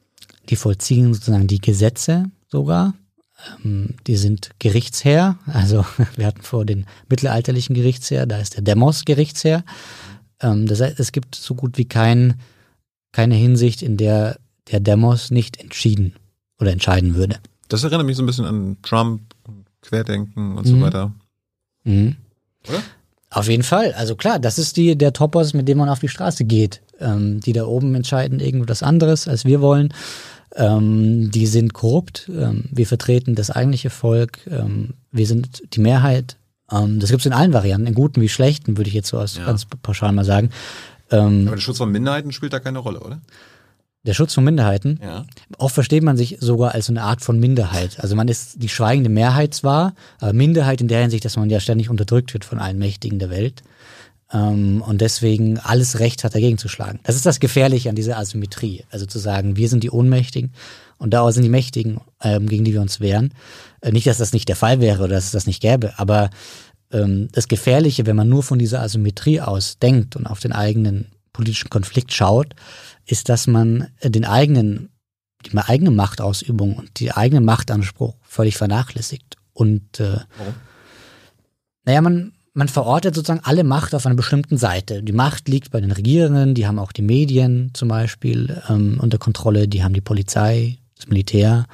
die 0.52 0.56
vollziehen 0.56 1.14
sozusagen 1.14 1.48
die 1.48 1.62
Gesetze 1.62 2.26
sogar. 2.48 2.94
Ähm, 3.64 3.96
die 4.06 4.18
sind 4.18 4.52
Gerichtsherr. 4.60 5.40
Also 5.48 5.86
wir 6.16 6.28
hatten 6.28 6.44
vor 6.44 6.66
den 6.66 6.86
mittelalterlichen 7.10 7.74
Gerichtsherr, 7.74 8.28
da 8.28 8.38
ist 8.38 8.56
der 8.56 8.62
Demos 8.62 9.06
Gerichtsherr. 9.06 9.64
Ähm, 10.42 10.68
das 10.68 10.82
heißt, 10.82 11.00
es 11.00 11.12
gibt 11.12 11.34
so 11.34 11.56
gut 11.56 11.78
wie 11.78 11.86
kein, 11.86 12.36
keine 13.12 13.36
Hinsicht, 13.36 13.82
in 13.82 13.98
der 13.98 14.38
der 14.72 14.80
Demos 14.80 15.32
nicht 15.32 15.60
entschieden 15.60 16.14
oder 16.60 16.72
entscheiden 16.72 17.16
würde. 17.16 17.40
Das 17.68 17.84
erinnert 17.84 18.06
mich 18.06 18.18
so 18.18 18.24
ein 18.24 18.28
bisschen 18.28 18.46
an 18.46 18.78
Trump, 18.84 19.22
Querdenken 19.82 20.58
und 20.58 20.66
mhm. 20.66 20.70
so 20.70 20.82
weiter. 20.82 21.12
Mhm. 21.84 22.16
Oder? 22.68 22.82
Auf 23.32 23.48
jeden 23.48 23.64
Fall. 23.64 23.94
Also 23.94 24.16
klar, 24.16 24.40
das 24.40 24.60
ist 24.60 24.78
die, 24.78 24.98
der 24.98 25.14
Topos, 25.14 25.54
mit 25.54 25.68
dem 25.68 25.78
man 25.78 25.90
auf 25.90 26.00
die 26.00 26.10
Straße 26.10 26.44
geht. 26.44 26.82
Ähm, 27.00 27.40
die 27.40 27.54
da 27.54 27.66
oben 27.66 27.96
entscheiden 27.96 28.40
irgendwas 28.40 28.84
anderes, 28.84 29.28
als 29.28 29.46
wir 29.46 29.62
wollen. 29.62 29.92
Ähm, 30.56 31.32
die 31.32 31.48
sind 31.48 31.74
korrupt. 31.74 32.30
Ähm, 32.30 32.66
wir 32.72 32.86
vertreten 32.86 33.36
das 33.36 33.52
eigentliche 33.52 33.90
Volk. 33.90 34.40
Ähm, 34.48 34.96
wir 35.12 35.26
sind 35.26 35.64
die 35.74 35.80
Mehrheit. 35.80 36.38
Ähm, 36.72 37.00
das 37.00 37.10
gibt 37.10 37.22
es 37.22 37.26
in 37.26 37.34
allen 37.34 37.54
Varianten, 37.54 37.88
in 37.88 37.94
guten 37.94 38.22
wie 38.22 38.30
schlechten, 38.30 38.78
würde 38.78 38.90
ich 38.90 38.94
jetzt 38.94 39.10
so 39.10 39.18
aus 39.18 39.38
ja. 39.38 39.46
ganz 39.46 39.66
pauschal 39.66 40.12
mal 40.12 40.26
sagen. 40.26 40.50
Ähm, 41.10 41.48
Aber 41.48 41.56
der 41.56 41.62
Schutz 41.62 41.78
von 41.78 41.92
Minderheiten 41.92 42.32
spielt 42.32 42.54
da 42.54 42.60
keine 42.60 42.80
Rolle, 42.80 43.00
oder? 43.00 43.22
Der 44.04 44.14
Schutz 44.16 44.34
von 44.34 44.44
Minderheiten. 44.44 45.00
Ja. 45.02 45.26
Oft 45.60 45.76
versteht 45.76 46.02
man 46.02 46.18
sich 46.18 46.38
sogar 46.40 46.74
als 46.74 46.90
eine 46.90 47.04
Art 47.04 47.22
von 47.22 47.40
Minderheit. 47.40 48.00
Also 48.00 48.16
man 48.16 48.28
ist 48.28 48.64
die 48.64 48.70
schweigende 48.70 49.12
Mehrheit 49.12 49.54
zwar, 49.54 49.94
aber 50.20 50.34
Minderheit 50.34 50.82
in 50.82 50.88
der 50.88 51.02
Hinsicht, 51.02 51.24
dass 51.24 51.38
man 51.38 51.52
ja 51.52 51.60
ständig 51.60 51.90
unterdrückt 51.90 52.34
wird 52.34 52.44
von 52.44 52.58
allen 52.58 52.80
Mächtigen 52.80 53.20
der 53.20 53.30
Welt. 53.30 53.62
Ähm, 54.34 54.82
und 54.82 55.02
deswegen 55.02 55.60
alles 55.60 56.00
Recht 56.00 56.24
hat, 56.24 56.36
dagegen 56.36 56.58
zu 56.58 56.68
schlagen. 56.68 57.00
Das 57.04 57.16
ist 57.16 57.26
das 57.26 57.40
Gefährliche 57.40 57.90
an 57.90 57.96
dieser 57.96 58.18
Asymmetrie. 58.18 58.86
Also 58.90 59.06
zu 59.06 59.20
sagen, 59.20 59.58
wir 59.58 59.70
sind 59.70 59.84
die 59.84 59.92
Ohnmächtigen 59.92 60.54
und 60.98 61.14
da 61.14 61.30
sind 61.32 61.44
die 61.44 61.50
Mächtigen, 61.50 62.00
ähm, 62.22 62.48
gegen 62.48 62.64
die 62.64 62.74
wir 62.74 62.82
uns 62.82 63.00
wehren. 63.00 63.34
Äh, 63.82 63.92
nicht, 63.92 64.08
dass 64.08 64.18
das 64.18 64.34
nicht 64.34 64.48
der 64.48 64.56
Fall 64.56 64.80
wäre 64.80 65.04
oder 65.04 65.16
dass 65.16 65.26
es 65.26 65.32
das 65.32 65.48
nicht 65.48 65.62
gäbe, 65.62 65.98
aber 65.98 66.30
ähm, 66.92 67.30
das 67.32 67.48
Gefährliche, 67.48 68.06
wenn 68.06 68.16
man 68.16 68.30
nur 68.30 68.44
von 68.44 68.60
dieser 68.60 68.82
Asymmetrie 68.82 69.42
aus 69.42 69.80
denkt 69.80 70.16
und 70.16 70.28
auf 70.28 70.40
den 70.40 70.52
eigenen 70.52 71.08
politischen 71.34 71.70
Konflikt 71.70 72.14
schaut, 72.14 72.56
ist, 73.06 73.30
dass 73.30 73.48
man 73.48 73.88
den 74.04 74.26
eigenen, 74.26 74.90
die 75.46 75.58
eigene 75.58 75.92
Machtausübung 75.92 76.76
und 76.76 77.00
die 77.00 77.12
eigene 77.12 77.42
Machtanspruch 77.42 78.16
völlig 78.22 78.58
vernachlässigt. 78.58 79.38
Und 79.54 80.00
äh, 80.00 80.20
Warum? 80.38 80.54
naja, 81.86 82.02
man, 82.02 82.34
man 82.54 82.68
verortet 82.68 83.16
sozusagen 83.16 83.44
alle 83.44 83.64
Macht 83.64 83.96
auf 83.96 84.06
einer 84.06 84.16
bestimmten 84.16 84.58
Seite. 84.58 85.04
Die 85.04 85.14
Macht 85.14 85.48
liegt 85.48 85.72
bei 85.72 85.80
den 85.80 85.92
Regierenden, 85.92 86.54
die 86.54 86.68
haben 86.68 86.80
auch 86.80 86.92
die 86.92 87.02
Medien 87.02 87.72
zum 87.74 87.88
Beispiel 87.88 88.62
ähm, 88.70 89.00
unter 89.02 89.18
Kontrolle, 89.18 89.68
die 89.68 89.84
haben 89.84 89.94
die 89.94 90.02
Polizei, 90.02 90.78
das 90.96 91.08
Militär, 91.08 91.66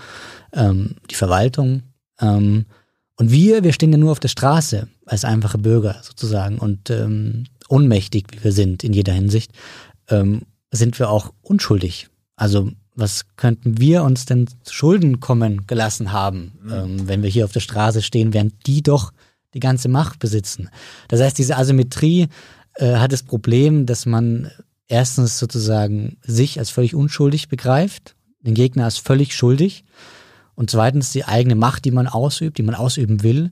ähm, 0.53 0.95
die 1.09 1.15
Verwaltung. 1.15 1.83
Ähm, 2.19 2.65
und 3.15 3.31
wir, 3.31 3.63
wir 3.63 3.73
stehen 3.73 3.91
ja 3.91 3.97
nur 3.97 4.11
auf 4.11 4.19
der 4.19 4.27
Straße 4.27 4.87
als 5.05 5.25
einfache 5.25 5.57
Bürger 5.57 5.97
sozusagen 6.03 6.59
und 6.59 6.89
ähm, 6.91 7.45
ohnmächtig, 7.69 8.27
wie 8.31 8.43
wir 8.43 8.51
sind 8.51 8.83
in 8.83 8.93
jeder 8.93 9.13
Hinsicht, 9.13 9.51
ähm, 10.09 10.43
sind 10.69 10.99
wir 10.99 11.09
auch 11.09 11.33
unschuldig. 11.41 12.09
Also 12.35 12.71
was 12.93 13.25
könnten 13.35 13.79
wir 13.79 14.03
uns 14.03 14.25
denn 14.25 14.47
zu 14.63 14.73
Schulden 14.73 15.19
kommen 15.19 15.65
gelassen 15.65 16.11
haben, 16.11 16.53
mhm. 16.63 16.73
ähm, 16.73 17.07
wenn 17.07 17.23
wir 17.23 17.29
hier 17.29 17.45
auf 17.45 17.51
der 17.51 17.59
Straße 17.61 18.01
stehen, 18.03 18.33
während 18.33 18.67
die 18.67 18.83
doch 18.83 19.11
die 19.53 19.59
ganze 19.59 19.89
Macht 19.89 20.19
besitzen. 20.19 20.69
Das 21.07 21.21
heißt, 21.21 21.37
diese 21.37 21.57
Asymmetrie 21.57 22.27
äh, 22.75 22.95
hat 22.95 23.11
das 23.11 23.23
Problem, 23.23 23.85
dass 23.85 24.05
man 24.05 24.51
erstens 24.87 25.39
sozusagen 25.39 26.17
sich 26.23 26.59
als 26.59 26.69
völlig 26.69 26.95
unschuldig 26.95 27.49
begreift, 27.49 28.15
den 28.41 28.53
Gegner 28.53 28.85
als 28.85 28.97
völlig 28.97 29.35
schuldig 29.35 29.83
und 30.55 30.69
zweitens 30.69 31.11
die 31.11 31.25
eigene 31.25 31.55
Macht, 31.55 31.85
die 31.85 31.91
man 31.91 32.07
ausübt, 32.07 32.57
die 32.57 32.63
man 32.63 32.75
ausüben 32.75 33.23
will, 33.23 33.51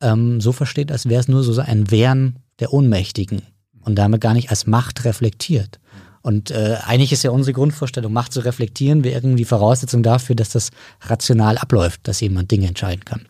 ähm, 0.00 0.40
so 0.40 0.52
versteht, 0.52 0.92
als 0.92 1.08
wäre 1.08 1.20
es 1.20 1.28
nur 1.28 1.42
so 1.42 1.60
ein 1.60 1.90
Wehren 1.90 2.38
der 2.60 2.72
Ohnmächtigen 2.72 3.42
und 3.80 3.96
damit 3.96 4.20
gar 4.20 4.34
nicht 4.34 4.50
als 4.50 4.66
Macht 4.66 5.04
reflektiert. 5.04 5.80
Und 6.22 6.52
äh, 6.52 6.76
eigentlich 6.84 7.12
ist 7.12 7.24
ja 7.24 7.32
unsere 7.32 7.52
Grundvorstellung, 7.52 8.12
Macht 8.12 8.32
zu 8.32 8.40
reflektieren, 8.40 9.02
wäre 9.02 9.16
irgendwie 9.16 9.44
Voraussetzung 9.44 10.04
dafür, 10.04 10.36
dass 10.36 10.50
das 10.50 10.70
rational 11.00 11.58
abläuft, 11.58 12.06
dass 12.06 12.20
jemand 12.20 12.50
Dinge 12.50 12.68
entscheiden 12.68 13.04
kann. 13.04 13.26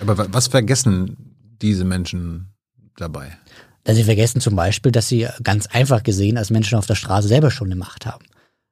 Aber 0.00 0.32
was 0.32 0.48
vergessen 0.48 1.16
diese 1.60 1.84
Menschen 1.84 2.48
dabei? 2.96 3.36
Dass 3.84 3.96
sie 3.96 4.04
vergessen 4.04 4.40
zum 4.40 4.54
Beispiel, 4.56 4.92
dass 4.92 5.08
sie 5.08 5.28
ganz 5.42 5.66
einfach 5.66 6.02
gesehen 6.02 6.36
als 6.36 6.50
Menschen 6.50 6.78
auf 6.78 6.86
der 6.86 6.94
Straße 6.94 7.28
selber 7.28 7.50
schon 7.50 7.68
eine 7.68 7.76
Macht 7.76 8.06
haben. 8.06 8.24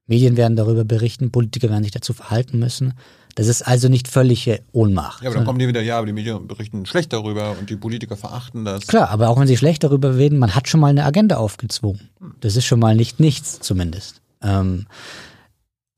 Medien 0.06 0.36
werden 0.36 0.56
darüber 0.56 0.84
berichten, 0.84 1.32
Politiker 1.32 1.68
werden 1.68 1.82
sich 1.82 1.92
dazu 1.92 2.12
verhalten 2.12 2.58
müssen. 2.58 2.94
Das 3.34 3.48
ist 3.48 3.62
also 3.62 3.88
nicht 3.88 4.08
völlige 4.08 4.60
Ohnmacht. 4.72 5.22
Ja, 5.22 5.28
aber 5.28 5.36
dann 5.36 5.44
kommen 5.44 5.58
die 5.58 5.68
wieder, 5.68 5.82
ja, 5.82 5.98
aber 5.98 6.06
die 6.06 6.12
Medien 6.12 6.46
berichten 6.46 6.86
schlecht 6.86 7.12
darüber 7.12 7.56
und 7.58 7.68
die 7.68 7.76
Politiker 7.76 8.16
verachten 8.16 8.64
das. 8.64 8.86
Klar, 8.86 9.10
aber 9.10 9.28
auch 9.28 9.38
wenn 9.38 9.46
sie 9.46 9.56
schlecht 9.56 9.84
darüber 9.84 10.16
reden, 10.16 10.38
man 10.38 10.54
hat 10.54 10.68
schon 10.68 10.80
mal 10.80 10.88
eine 10.88 11.04
Agenda 11.04 11.36
aufgezwungen. 11.36 12.08
Das 12.40 12.56
ist 12.56 12.64
schon 12.64 12.78
mal 12.78 12.94
nicht 12.94 13.20
nichts 13.20 13.60
zumindest. 13.60 14.22
Ähm, 14.42 14.86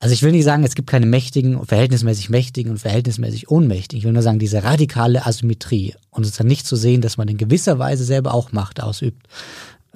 also 0.01 0.13
ich 0.13 0.23
will 0.23 0.31
nicht 0.31 0.45
sagen, 0.45 0.63
es 0.63 0.75
gibt 0.75 0.89
keine 0.89 1.07
mächtigen, 1.07 1.65
verhältnismäßig 1.65 2.31
mächtigen 2.31 2.71
und 2.71 2.79
verhältnismäßig 2.79 3.51
ohnmächtigen. 3.51 3.99
Ich 3.99 4.05
will 4.05 4.13
nur 4.13 4.23
sagen, 4.23 4.39
diese 4.39 4.63
radikale 4.63 5.27
Asymmetrie 5.27 5.95
und 6.11 6.25
es 6.25 6.37
dann 6.37 6.47
nicht 6.47 6.67
zu 6.67 6.77
sehen, 6.77 7.01
dass 7.01 7.17
man 7.17 7.27
in 7.29 7.37
gewisser 7.37 7.79
Weise 7.79 8.05
selber 8.05 8.33
auch 8.33 8.53
Macht 8.53 8.81
ausübt, 8.81 9.27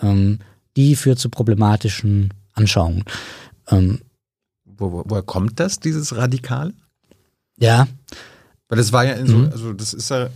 ähm, 0.00 0.40
die 0.76 0.96
führt 0.96 1.20
zu 1.20 1.28
problematischen 1.28 2.34
Anschauungen. 2.54 3.04
Ähm, 3.68 4.00
wo, 4.64 4.90
wo, 4.90 5.04
woher 5.06 5.22
kommt 5.22 5.60
das, 5.60 5.78
dieses 5.78 6.16
Radikale? 6.16 6.74
Ja. 7.58 7.86
Weil 8.68 8.78
das 8.78 8.92
war 8.92 9.04
ja 9.04 9.12
in 9.12 9.26
so, 9.26 9.36
mhm. 9.36 9.50
also 9.52 9.72
das 9.72 9.94
ist 9.94 10.10
ja 10.10 10.30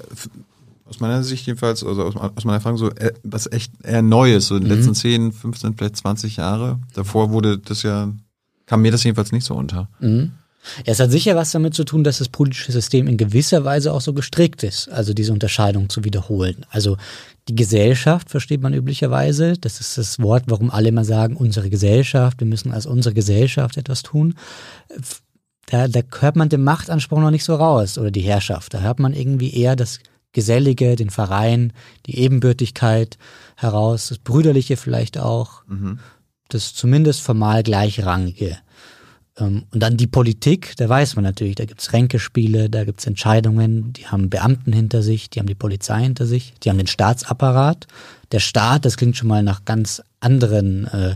aus 0.84 1.00
meiner 1.00 1.24
Sicht 1.24 1.46
jedenfalls, 1.46 1.82
also 1.82 2.04
aus, 2.04 2.16
aus 2.16 2.44
meiner 2.44 2.58
Erfahrung 2.58 2.78
so 2.78 2.90
äh, 2.90 3.12
was 3.24 3.50
echt 3.50 3.72
eher 3.82 4.02
Neues, 4.02 4.46
so 4.46 4.56
in 4.56 4.62
den 4.62 4.70
mhm. 4.70 4.76
letzten 4.76 4.94
10, 4.94 5.32
15, 5.32 5.74
vielleicht 5.74 5.96
20 5.96 6.36
Jahre. 6.36 6.78
Davor 6.94 7.30
wurde 7.30 7.58
das 7.58 7.82
ja, 7.82 8.12
kam 8.66 8.82
mir 8.82 8.92
das 8.92 9.04
jedenfalls 9.04 9.32
nicht 9.32 9.44
so 9.44 9.54
unter. 9.54 9.88
Mhm. 10.00 10.32
Ja, 10.78 10.92
es 10.92 11.00
hat 11.00 11.12
sicher 11.12 11.36
was 11.36 11.52
damit 11.52 11.74
zu 11.74 11.84
tun, 11.84 12.02
dass 12.02 12.18
das 12.18 12.28
politische 12.28 12.72
System 12.72 13.06
in 13.06 13.16
gewisser 13.16 13.64
Weise 13.64 13.92
auch 13.92 14.00
so 14.00 14.12
gestrickt 14.12 14.64
ist, 14.64 14.88
also 14.88 15.14
diese 15.14 15.32
Unterscheidung 15.32 15.88
zu 15.88 16.02
wiederholen. 16.02 16.66
Also 16.70 16.96
die 17.48 17.54
Gesellschaft 17.54 18.30
versteht 18.30 18.62
man 18.62 18.74
üblicherweise, 18.74 19.52
das 19.52 19.78
ist 19.78 19.96
das 19.96 20.18
Wort, 20.18 20.44
warum 20.48 20.72
alle 20.72 20.88
immer 20.88 21.04
sagen, 21.04 21.36
unsere 21.36 21.70
Gesellschaft, 21.70 22.40
wir 22.40 22.48
müssen 22.48 22.72
als 22.72 22.86
unsere 22.86 23.14
Gesellschaft 23.14 23.76
etwas 23.76 24.02
tun 24.02 24.34
da, 25.66 25.88
da 25.88 26.00
hört 26.20 26.36
man 26.36 26.48
den 26.48 26.64
Machtanspruch 26.64 27.18
noch 27.18 27.30
nicht 27.30 27.44
so 27.44 27.54
raus 27.56 27.98
oder 27.98 28.10
die 28.10 28.20
Herrschaft. 28.20 28.72
Da 28.72 28.80
hört 28.80 29.00
man 29.00 29.12
irgendwie 29.12 29.54
eher 29.54 29.76
das 29.76 29.98
Gesellige, 30.32 30.96
den 30.96 31.10
Verein, 31.10 31.72
die 32.06 32.18
Ebenbürtigkeit 32.18 33.18
heraus, 33.56 34.08
das 34.08 34.18
Brüderliche 34.18 34.76
vielleicht 34.76 35.18
auch, 35.18 35.62
mhm. 35.66 35.98
Das 36.48 36.74
zumindest 36.74 37.22
formal 37.22 37.62
Gleichrangige. 37.62 38.58
Ähm, 39.38 39.64
und 39.70 39.80
dann 39.80 39.96
die 39.96 40.06
Politik, 40.06 40.74
da 40.76 40.88
weiß 40.88 41.16
man 41.16 41.24
natürlich, 41.24 41.56
da 41.56 41.64
gibt's 41.64 41.92
Ränkespiele, 41.92 42.70
da 42.70 42.84
gibt's 42.84 43.06
Entscheidungen, 43.06 43.92
die 43.92 44.06
haben 44.06 44.30
Beamten 44.30 44.72
hinter 44.72 45.02
sich, 45.02 45.30
die 45.30 45.40
haben 45.40 45.46
die 45.46 45.54
Polizei 45.54 46.02
hinter 46.02 46.26
sich, 46.26 46.54
die 46.62 46.70
haben 46.70 46.78
den 46.78 46.86
Staatsapparat. 46.86 47.86
Der 48.32 48.40
Staat, 48.40 48.84
das 48.84 48.96
klingt 48.96 49.16
schon 49.16 49.28
mal 49.28 49.42
nach 49.42 49.64
ganz 49.64 50.02
anderen 50.20 50.86
äh, 50.86 51.14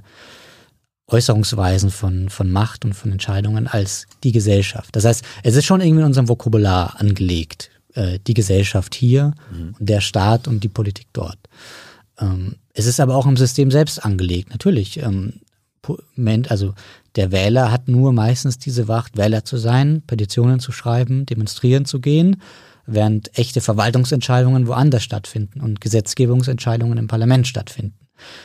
Äußerungsweisen 1.09 1.91
von, 1.91 2.29
von 2.29 2.51
Macht 2.51 2.85
und 2.85 2.95
von 2.95 3.11
Entscheidungen 3.11 3.67
als 3.67 4.07
die 4.23 4.33
Gesellschaft. 4.33 4.95
Das 4.95 5.05
heißt, 5.05 5.25
es 5.43 5.57
ist 5.57 5.65
schon 5.65 5.81
irgendwie 5.81 6.01
in 6.01 6.07
unserem 6.07 6.29
Vokabular 6.29 7.01
angelegt, 7.01 7.71
äh, 7.95 8.19
die 8.27 8.35
Gesellschaft 8.35 8.95
hier 8.95 9.35
mhm. 9.51 9.75
und 9.79 9.89
der 9.89 10.01
Staat 10.01 10.47
und 10.47 10.63
die 10.63 10.69
Politik 10.69 11.09
dort. 11.13 11.39
Ähm, 12.21 12.57
es 12.73 12.87
ist 12.87 13.01
aber 13.01 13.17
auch 13.17 13.27
im 13.27 13.37
System 13.37 13.71
selbst 13.71 14.05
angelegt, 14.05 14.51
natürlich. 14.51 14.99
Ähm, 14.99 15.41
also 16.49 16.75
der 17.17 17.33
Wähler 17.33 17.73
hat 17.73 17.89
nur 17.89 18.13
meistens 18.13 18.59
diese 18.59 18.87
Wacht, 18.87 19.17
Wähler 19.17 19.45
zu 19.45 19.57
sein, 19.57 20.03
Petitionen 20.07 20.61
zu 20.61 20.73
schreiben, 20.73 21.27
demonstrieren 21.27 21.85
zu 21.85 22.01
gehen, 22.01 22.41
während 22.87 23.37
echte 23.39 23.61
Verwaltungsentscheidungen 23.61 24.67
woanders 24.67 25.03
stattfinden 25.03 25.61
und 25.61 25.81
Gesetzgebungsentscheidungen 25.81 26.99
im 26.99 27.09
Parlament 27.09 27.49
stattfinden. 27.49 27.99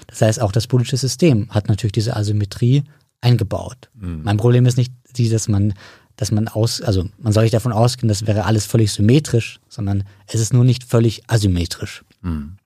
Das 0.07 0.21
heißt, 0.21 0.41
auch 0.41 0.51
das 0.51 0.67
politische 0.67 0.97
System 0.97 1.49
hat 1.49 1.67
natürlich 1.67 1.91
diese 1.91 2.15
Asymmetrie 2.15 2.84
eingebaut. 3.21 3.89
Mhm. 3.93 4.21
Mein 4.23 4.38
Problem 4.38 4.65
ist 4.65 4.78
nicht 4.78 4.93
die, 5.15 5.30
dass 5.30 5.47
man, 5.47 5.73
dass 6.15 6.32
man 6.32 6.47
aus, 6.47 6.82
also 6.82 7.05
man 7.17 7.34
soll 7.34 7.43
nicht 7.43 7.53
davon 7.53 7.73
ausgehen, 7.73 8.07
das 8.07 8.26
wäre 8.26 8.45
alles 8.45 8.65
völlig 8.65 8.91
symmetrisch, 8.91 9.59
sondern 9.67 10.03
es 10.28 10.39
ist 10.39 10.53
nur 10.53 10.63
nicht 10.63 10.84
völlig 10.84 11.30
asymmetrisch. 11.30 12.03
Mhm. 12.21 12.57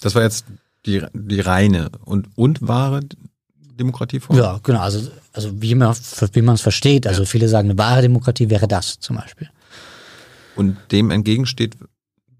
Das 0.00 0.14
war 0.14 0.22
jetzt 0.22 0.46
die, 0.86 1.02
die 1.12 1.40
reine 1.40 1.90
und, 2.04 2.28
und 2.36 2.66
wahre 2.66 3.00
Demokratieform? 3.78 4.38
Ja, 4.38 4.60
genau. 4.62 4.80
Also, 4.80 5.10
also 5.32 5.60
wie 5.60 5.74
man 5.74 5.94
wie 6.32 6.42
man 6.42 6.54
es 6.54 6.60
versteht. 6.60 7.06
Also 7.06 7.22
ja. 7.22 7.26
viele 7.26 7.48
sagen, 7.48 7.70
eine 7.70 7.78
wahre 7.78 8.02
Demokratie 8.02 8.50
wäre 8.50 8.68
das 8.68 9.00
zum 9.00 9.16
Beispiel. 9.16 9.48
Und 10.56 10.76
dem 10.90 11.10
entgegensteht 11.10 11.76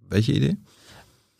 welche 0.09 0.33
Idee? 0.33 0.57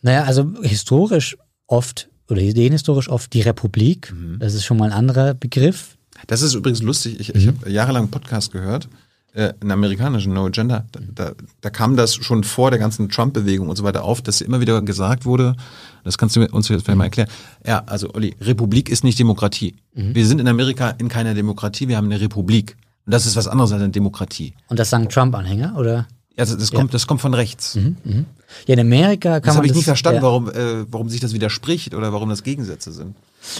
Naja, 0.01 0.23
also 0.23 0.53
historisch 0.61 1.37
oft 1.67 2.09
oder 2.29 2.41
ideenhistorisch 2.41 3.09
oft 3.09 3.33
die 3.33 3.41
Republik. 3.41 4.13
Mhm. 4.13 4.39
Das 4.39 4.53
ist 4.53 4.65
schon 4.65 4.77
mal 4.77 4.85
ein 4.85 4.97
anderer 4.97 5.33
Begriff. 5.33 5.97
Das 6.27 6.41
ist 6.41 6.53
übrigens 6.53 6.81
lustig. 6.81 7.19
Ich, 7.19 7.33
mhm. 7.33 7.39
ich 7.39 7.47
habe 7.47 7.69
jahrelang 7.69 8.03
einen 8.03 8.11
Podcast 8.11 8.51
gehört, 8.51 8.87
äh, 9.33 9.53
einen 9.61 9.71
amerikanischen 9.71 10.33
No 10.33 10.45
Agenda. 10.45 10.85
Da, 10.91 10.99
da, 11.13 11.31
da, 11.61 11.69
kam 11.69 11.95
das 11.95 12.15
schon 12.15 12.43
vor 12.43 12.69
der 12.69 12.79
ganzen 12.79 13.09
Trump-Bewegung 13.09 13.69
und 13.69 13.75
so 13.75 13.83
weiter 13.83 14.03
auf, 14.03 14.21
dass 14.21 14.41
immer 14.41 14.59
wieder 14.59 14.81
gesagt 14.81 15.25
wurde, 15.25 15.55
das 16.03 16.17
kannst 16.17 16.35
du 16.35 16.45
uns 16.47 16.67
jetzt 16.69 16.83
vielleicht 16.83 16.97
mal 16.97 17.05
erklären. 17.05 17.29
Ja, 17.65 17.83
also 17.85 18.13
Olli, 18.13 18.35
Republik 18.41 18.89
ist 18.89 19.03
nicht 19.03 19.19
Demokratie. 19.19 19.75
Mhm. 19.93 20.15
Wir 20.15 20.25
sind 20.25 20.39
in 20.39 20.47
Amerika 20.47 20.89
in 20.91 21.07
keiner 21.07 21.33
Demokratie, 21.33 21.87
wir 21.87 21.97
haben 21.97 22.05
eine 22.05 22.19
Republik. 22.19 22.75
Und 23.05 23.13
das 23.13 23.25
ist 23.25 23.35
was 23.35 23.47
anderes 23.47 23.71
als 23.71 23.81
eine 23.81 23.91
Demokratie. 23.91 24.53
Und 24.67 24.79
das 24.79 24.89
sagen 24.89 25.09
Trump-Anhänger, 25.09 25.75
oder? 25.77 26.07
Ja, 26.37 26.45
das, 26.45 26.57
das, 26.57 26.71
kommt, 26.71 26.93
das 26.93 27.07
kommt 27.07 27.21
von 27.21 27.33
rechts. 27.33 27.75
Mhm, 27.75 27.97
mh. 28.03 28.25
Ja, 28.67 28.73
in 28.73 28.79
Amerika 28.79 29.39
kann 29.39 29.41
das 29.41 29.41
man. 29.41 29.41
Das 29.41 29.55
habe 29.55 29.67
ich 29.67 29.73
nie 29.73 29.83
verstanden, 29.83 30.17
ja. 30.17 30.23
warum, 30.23 30.49
äh, 30.49 30.85
warum 30.91 31.09
sich 31.09 31.19
das 31.19 31.33
widerspricht 31.33 31.93
oder 31.93 32.13
warum 32.13 32.29
das 32.29 32.43
Gegensätze 32.43 32.91
sind. 32.91 33.15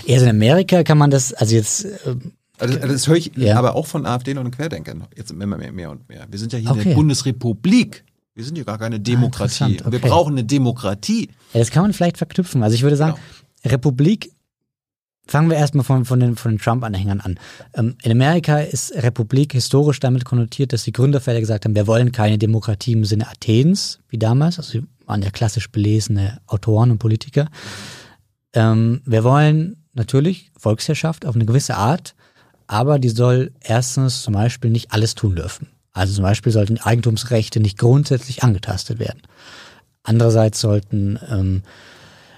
Ja, 0.06 0.16
also 0.16 0.26
in 0.26 0.32
Amerika 0.32 0.84
kann 0.84 0.98
man 0.98 1.12
das, 1.12 1.34
also 1.34 1.56
jetzt. 1.56 1.88
Also, 2.62 2.78
das 2.78 3.08
höre 3.08 3.16
ich 3.16 3.32
ja. 3.36 3.58
aber 3.58 3.76
auch 3.76 3.88
von 3.88 4.06
AfD 4.06 4.38
und 4.38 4.52
Querdenkern 4.52 5.06
jetzt 5.16 5.32
immer 5.32 5.58
mehr, 5.58 5.72
mehr 5.72 5.92
und 5.92 6.08
mehr. 6.08 6.28
Wir 6.30 6.40
sind 6.40 6.54
ja 6.54 6.60
hier 6.60 6.72
okay. 6.72 6.82
eine 6.82 6.96
Bundesrepublik. 6.96 8.04
Wir 8.34 8.46
sind 8.46 8.56
hier 8.56 8.66
gar 8.66 8.78
keine 8.78 8.96
ah, 8.96 9.00
Demokratie. 9.00 9.80
Ah, 9.82 9.88
okay. 9.88 9.92
Wir 9.92 10.00
brauchen 10.00 10.34
eine 10.34 10.44
Demokratie. 10.44 11.30
Ja, 11.54 11.60
das 11.60 11.72
kann 11.72 11.84
man 11.84 11.94
vielleicht 11.94 12.18
verknüpfen. 12.18 12.64
Also 12.64 12.76
ich 12.76 12.84
würde 12.84 12.96
sagen, 12.96 13.16
genau. 13.64 13.74
Republik 13.74 14.32
Fangen 15.28 15.50
wir 15.50 15.56
erstmal 15.56 15.86
von, 15.86 16.04
von 16.04 16.20
den, 16.20 16.36
von 16.36 16.52
den 16.52 16.60
Trump-Anhängern 16.60 17.22
an. 17.22 17.40
Ähm, 17.76 17.96
in 18.02 18.12
Amerika 18.12 18.60
ist 18.60 18.92
Republik 18.96 19.54
historisch 19.54 20.00
damit 20.00 20.26
konnotiert, 20.26 20.74
dass 20.74 20.84
die 20.84 20.92
Gründerväter 20.92 21.40
gesagt 21.40 21.64
haben, 21.64 21.76
wir 21.76 21.88
wollen 21.88 22.12
keine 22.12 22.38
Demokratie 22.38 22.94
im 22.94 23.06
Sinne 23.06 23.28
Athens, 23.30 24.00
wie 24.10 24.18
damals. 24.18 24.58
Also 24.58 24.72
sie 24.72 24.84
waren 25.06 25.22
ja 25.22 25.30
klassisch 25.30 25.72
belesene 25.72 26.42
Autoren 26.48 26.92
und 26.92 26.98
Politiker. 26.98 27.48
Ähm, 28.54 29.02
wir 29.06 29.24
wollen 29.24 29.78
natürlich 29.94 30.52
Volksherrschaft 30.58 31.26
auf 31.26 31.36
eine 31.36 31.46
gewisse 31.46 31.76
Art, 31.78 32.16
aber 32.72 33.00
die 33.00 33.10
soll 33.10 33.52
erstens 33.60 34.22
zum 34.22 34.34
Beispiel 34.34 34.72
nicht 34.72 34.94
alles 34.94 35.14
tun 35.14 35.36
dürfen. 35.36 35.68
Also 35.92 36.14
zum 36.14 36.24
Beispiel 36.24 36.54
sollten 36.54 36.78
Eigentumsrechte 36.78 37.60
nicht 37.60 37.78
grundsätzlich 37.78 38.44
angetastet 38.44 38.98
werden. 38.98 39.24
Andererseits 40.04 40.62
sollten, 40.62 41.20
ähm, 41.30 41.64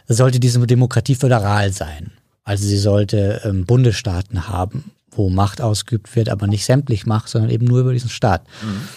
sollte 0.07 0.39
diese 0.39 0.59
Demokratie 0.65 1.13
föderal 1.13 1.71
sein. 1.71 2.13
Also 2.43 2.65
sie 2.65 2.79
sollte 2.79 3.41
ähm, 3.45 3.67
Bundesstaaten 3.67 4.47
haben, 4.47 4.91
wo 5.11 5.29
Macht 5.29 5.61
ausgeübt 5.61 6.15
wird, 6.15 6.29
aber 6.29 6.47
nicht 6.47 6.65
sämtlich 6.65 7.05
Macht, 7.05 7.29
sondern 7.29 7.51
eben 7.51 7.67
nur 7.67 7.81
über 7.81 7.93
diesen 7.93 8.09
Staat. 8.09 8.47
Mhm. 8.63 8.88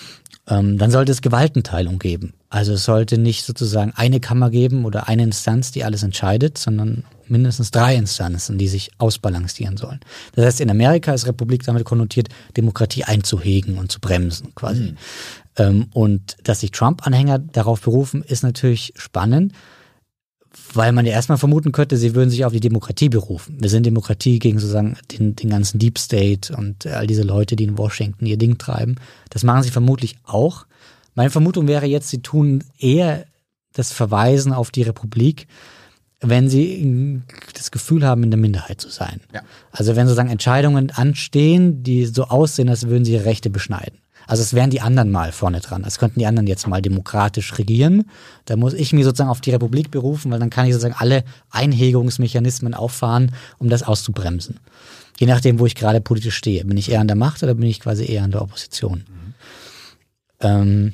Ähm, 0.48 0.78
dann 0.78 0.90
sollte 0.90 1.12
es 1.12 1.20
Gewaltenteilung 1.20 1.98
geben. 1.98 2.32
Also 2.48 2.72
es 2.72 2.84
sollte 2.86 3.18
nicht 3.18 3.44
sozusagen 3.44 3.92
eine 3.94 4.20
Kammer 4.20 4.48
geben 4.48 4.86
oder 4.86 5.06
eine 5.06 5.24
Instanz, 5.24 5.70
die 5.70 5.84
alles 5.84 6.02
entscheidet, 6.02 6.56
sondern 6.56 7.04
mindestens 7.28 7.70
drei 7.70 7.94
Instanzen, 7.94 8.58
die 8.58 8.68
sich 8.68 8.90
ausbalancieren 8.98 9.76
sollen. 9.76 10.00
Das 10.34 10.44
heißt, 10.44 10.60
in 10.60 10.70
Amerika 10.70 11.12
ist 11.12 11.26
Republik 11.26 11.64
damit 11.64 11.84
konnotiert, 11.84 12.28
Demokratie 12.56 13.04
einzuhegen 13.04 13.78
und 13.78 13.90
zu 13.90 14.00
bremsen 14.00 14.54
quasi. 14.54 14.82
Mhm. 14.82 14.96
Ähm, 15.56 15.86
und 15.92 16.36
dass 16.44 16.60
sich 16.60 16.70
Trump-Anhänger 16.70 17.38
darauf 17.38 17.82
berufen, 17.82 18.22
ist 18.22 18.42
natürlich 18.42 18.92
spannend, 18.96 19.52
weil 20.72 20.92
man 20.92 21.06
ja 21.06 21.12
erstmal 21.12 21.38
vermuten 21.38 21.72
könnte, 21.72 21.96
sie 21.96 22.14
würden 22.14 22.30
sich 22.30 22.44
auf 22.44 22.52
die 22.52 22.60
Demokratie 22.60 23.08
berufen. 23.08 23.58
Wir 23.60 23.68
sind 23.68 23.84
Demokratie 23.84 24.38
gegen 24.38 24.58
sozusagen 24.58 24.96
den, 25.12 25.36
den 25.36 25.50
ganzen 25.50 25.78
Deep 25.78 25.98
State 25.98 26.54
und 26.56 26.86
all 26.86 27.06
diese 27.06 27.22
Leute, 27.22 27.56
die 27.56 27.64
in 27.64 27.78
Washington 27.78 28.26
ihr 28.26 28.38
Ding 28.38 28.58
treiben. 28.58 28.96
Das 29.30 29.44
machen 29.44 29.62
sie 29.62 29.70
vermutlich 29.70 30.16
auch. 30.24 30.66
Meine 31.14 31.30
Vermutung 31.30 31.68
wäre 31.68 31.86
jetzt, 31.86 32.08
sie 32.08 32.22
tun 32.22 32.64
eher 32.78 33.26
das 33.72 33.92
Verweisen 33.92 34.52
auf 34.52 34.70
die 34.70 34.82
Republik 34.82 35.46
wenn 36.20 36.48
sie 36.48 37.22
das 37.54 37.70
Gefühl 37.70 38.06
haben, 38.06 38.22
in 38.22 38.30
der 38.30 38.40
Minderheit 38.40 38.80
zu 38.80 38.88
sein. 38.88 39.20
Ja. 39.34 39.42
Also 39.70 39.96
wenn 39.96 40.06
sozusagen 40.06 40.30
Entscheidungen 40.30 40.90
anstehen, 40.90 41.82
die 41.82 42.06
so 42.06 42.24
aussehen, 42.24 42.68
als 42.68 42.88
würden 42.88 43.04
sie 43.04 43.12
ihre 43.12 43.26
Rechte 43.26 43.50
beschneiden. 43.50 43.98
Also 44.26 44.42
es 44.42 44.54
wären 44.54 44.70
die 44.70 44.80
anderen 44.80 45.10
mal 45.10 45.30
vorne 45.30 45.60
dran. 45.60 45.84
Es 45.86 45.98
könnten 45.98 46.18
die 46.18 46.26
anderen 46.26 46.48
jetzt 46.48 46.66
mal 46.66 46.82
demokratisch 46.82 47.56
regieren. 47.58 48.10
Da 48.44 48.56
muss 48.56 48.74
ich 48.74 48.92
mich 48.92 49.04
sozusagen 49.04 49.30
auf 49.30 49.40
die 49.40 49.52
Republik 49.52 49.90
berufen, 49.90 50.32
weil 50.32 50.40
dann 50.40 50.50
kann 50.50 50.66
ich 50.66 50.72
sozusagen 50.72 50.96
alle 50.98 51.22
Einhegungsmechanismen 51.50 52.74
auffahren, 52.74 53.32
um 53.58 53.68
das 53.68 53.84
auszubremsen. 53.84 54.58
Je 55.18 55.26
nachdem, 55.26 55.60
wo 55.60 55.66
ich 55.66 55.76
gerade 55.76 56.00
politisch 56.00 56.36
stehe. 56.36 56.64
Bin 56.64 56.76
ich 56.76 56.90
eher 56.90 57.00
an 57.00 57.06
der 57.06 57.16
Macht 57.16 57.42
oder 57.42 57.54
bin 57.54 57.68
ich 57.68 57.78
quasi 57.78 58.04
eher 58.04 58.24
an 58.24 58.32
der 58.32 58.42
Opposition? 58.42 59.04
Mhm. 59.08 59.34
Ähm, 60.40 60.92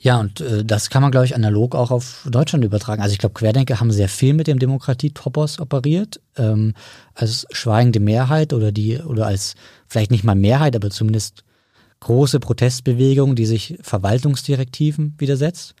ja, 0.00 0.20
und 0.20 0.40
äh, 0.40 0.64
das 0.64 0.90
kann 0.90 1.02
man, 1.02 1.10
glaube 1.10 1.26
ich, 1.26 1.34
analog 1.34 1.74
auch 1.74 1.90
auf 1.90 2.26
Deutschland 2.30 2.64
übertragen. 2.64 3.02
Also 3.02 3.12
ich 3.12 3.18
glaube, 3.18 3.34
Querdenker 3.34 3.80
haben 3.80 3.90
sehr 3.90 4.08
viel 4.08 4.32
mit 4.32 4.46
dem 4.46 4.58
Demokratietopos 4.58 5.58
operiert, 5.58 6.20
ähm, 6.36 6.74
als 7.14 7.46
schweigende 7.50 7.98
Mehrheit 7.98 8.52
oder 8.52 8.70
die, 8.70 8.98
oder 8.98 9.26
als 9.26 9.54
vielleicht 9.88 10.10
nicht 10.10 10.24
mal 10.24 10.36
Mehrheit, 10.36 10.76
aber 10.76 10.90
zumindest 10.90 11.42
große 12.00 12.38
Protestbewegung, 12.38 13.34
die 13.34 13.46
sich 13.46 13.76
Verwaltungsdirektiven 13.80 15.14
widersetzt. 15.18 15.74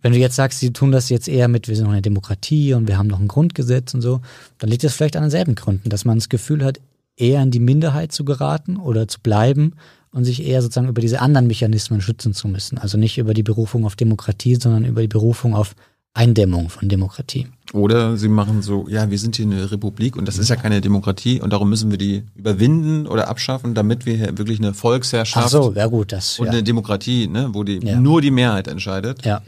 Wenn 0.00 0.12
du 0.12 0.18
jetzt 0.18 0.36
sagst, 0.36 0.60
sie 0.60 0.72
tun 0.72 0.92
das 0.92 1.10
jetzt 1.10 1.28
eher 1.28 1.48
mit, 1.48 1.68
wir 1.68 1.76
sind 1.76 1.84
noch 1.84 1.92
eine 1.92 2.02
Demokratie 2.02 2.72
und 2.72 2.88
wir 2.88 2.96
haben 2.96 3.08
noch 3.08 3.20
ein 3.20 3.28
Grundgesetz 3.28 3.92
und 3.92 4.00
so, 4.00 4.20
dann 4.58 4.70
liegt 4.70 4.84
das 4.84 4.94
vielleicht 4.94 5.16
an 5.16 5.22
denselben 5.22 5.56
Gründen, 5.56 5.90
dass 5.90 6.04
man 6.04 6.16
das 6.16 6.28
Gefühl 6.28 6.64
hat, 6.64 6.80
eher 7.16 7.42
in 7.42 7.50
die 7.50 7.60
Minderheit 7.60 8.12
zu 8.12 8.24
geraten 8.24 8.76
oder 8.76 9.08
zu 9.08 9.20
bleiben 9.20 9.74
und 10.16 10.24
sich 10.24 10.42
eher 10.46 10.62
sozusagen 10.62 10.88
über 10.88 11.02
diese 11.02 11.20
anderen 11.20 11.46
Mechanismen 11.46 12.00
schützen 12.00 12.32
zu 12.32 12.48
müssen. 12.48 12.78
Also 12.78 12.96
nicht 12.96 13.18
über 13.18 13.34
die 13.34 13.42
Berufung 13.42 13.84
auf 13.84 13.96
Demokratie, 13.96 14.54
sondern 14.56 14.84
über 14.86 15.02
die 15.02 15.08
Berufung 15.08 15.54
auf 15.54 15.74
Eindämmung 16.14 16.70
von 16.70 16.88
Demokratie. 16.88 17.48
Oder 17.74 18.16
sie 18.16 18.28
machen 18.28 18.62
so, 18.62 18.88
ja, 18.88 19.10
wir 19.10 19.18
sind 19.18 19.36
hier 19.36 19.44
eine 19.44 19.70
Republik 19.70 20.16
und 20.16 20.26
das 20.26 20.38
ist 20.38 20.48
ja 20.48 20.56
keine 20.56 20.80
Demokratie 20.80 21.42
und 21.42 21.52
darum 21.52 21.68
müssen 21.68 21.90
wir 21.90 21.98
die 21.98 22.22
überwinden 22.34 23.06
oder 23.06 23.28
abschaffen, 23.28 23.74
damit 23.74 24.06
wir 24.06 24.16
hier 24.16 24.38
wirklich 24.38 24.58
eine 24.58 24.72
Volksherrschaft 24.72 25.46
Ach 25.46 25.50
so, 25.50 25.74
ja 25.74 25.86
gut, 25.86 26.12
das 26.12 26.38
und 26.38 26.46
ja. 26.46 26.52
eine 26.52 26.62
Demokratie, 26.62 27.28
ne, 27.28 27.50
wo 27.52 27.62
die 27.64 27.80
Ja. 27.84 28.00
nur 28.00 28.22
die 28.22 28.30
Mehrheit 28.30 28.66
entscheidet 28.68 29.26
Ja, 29.26 29.42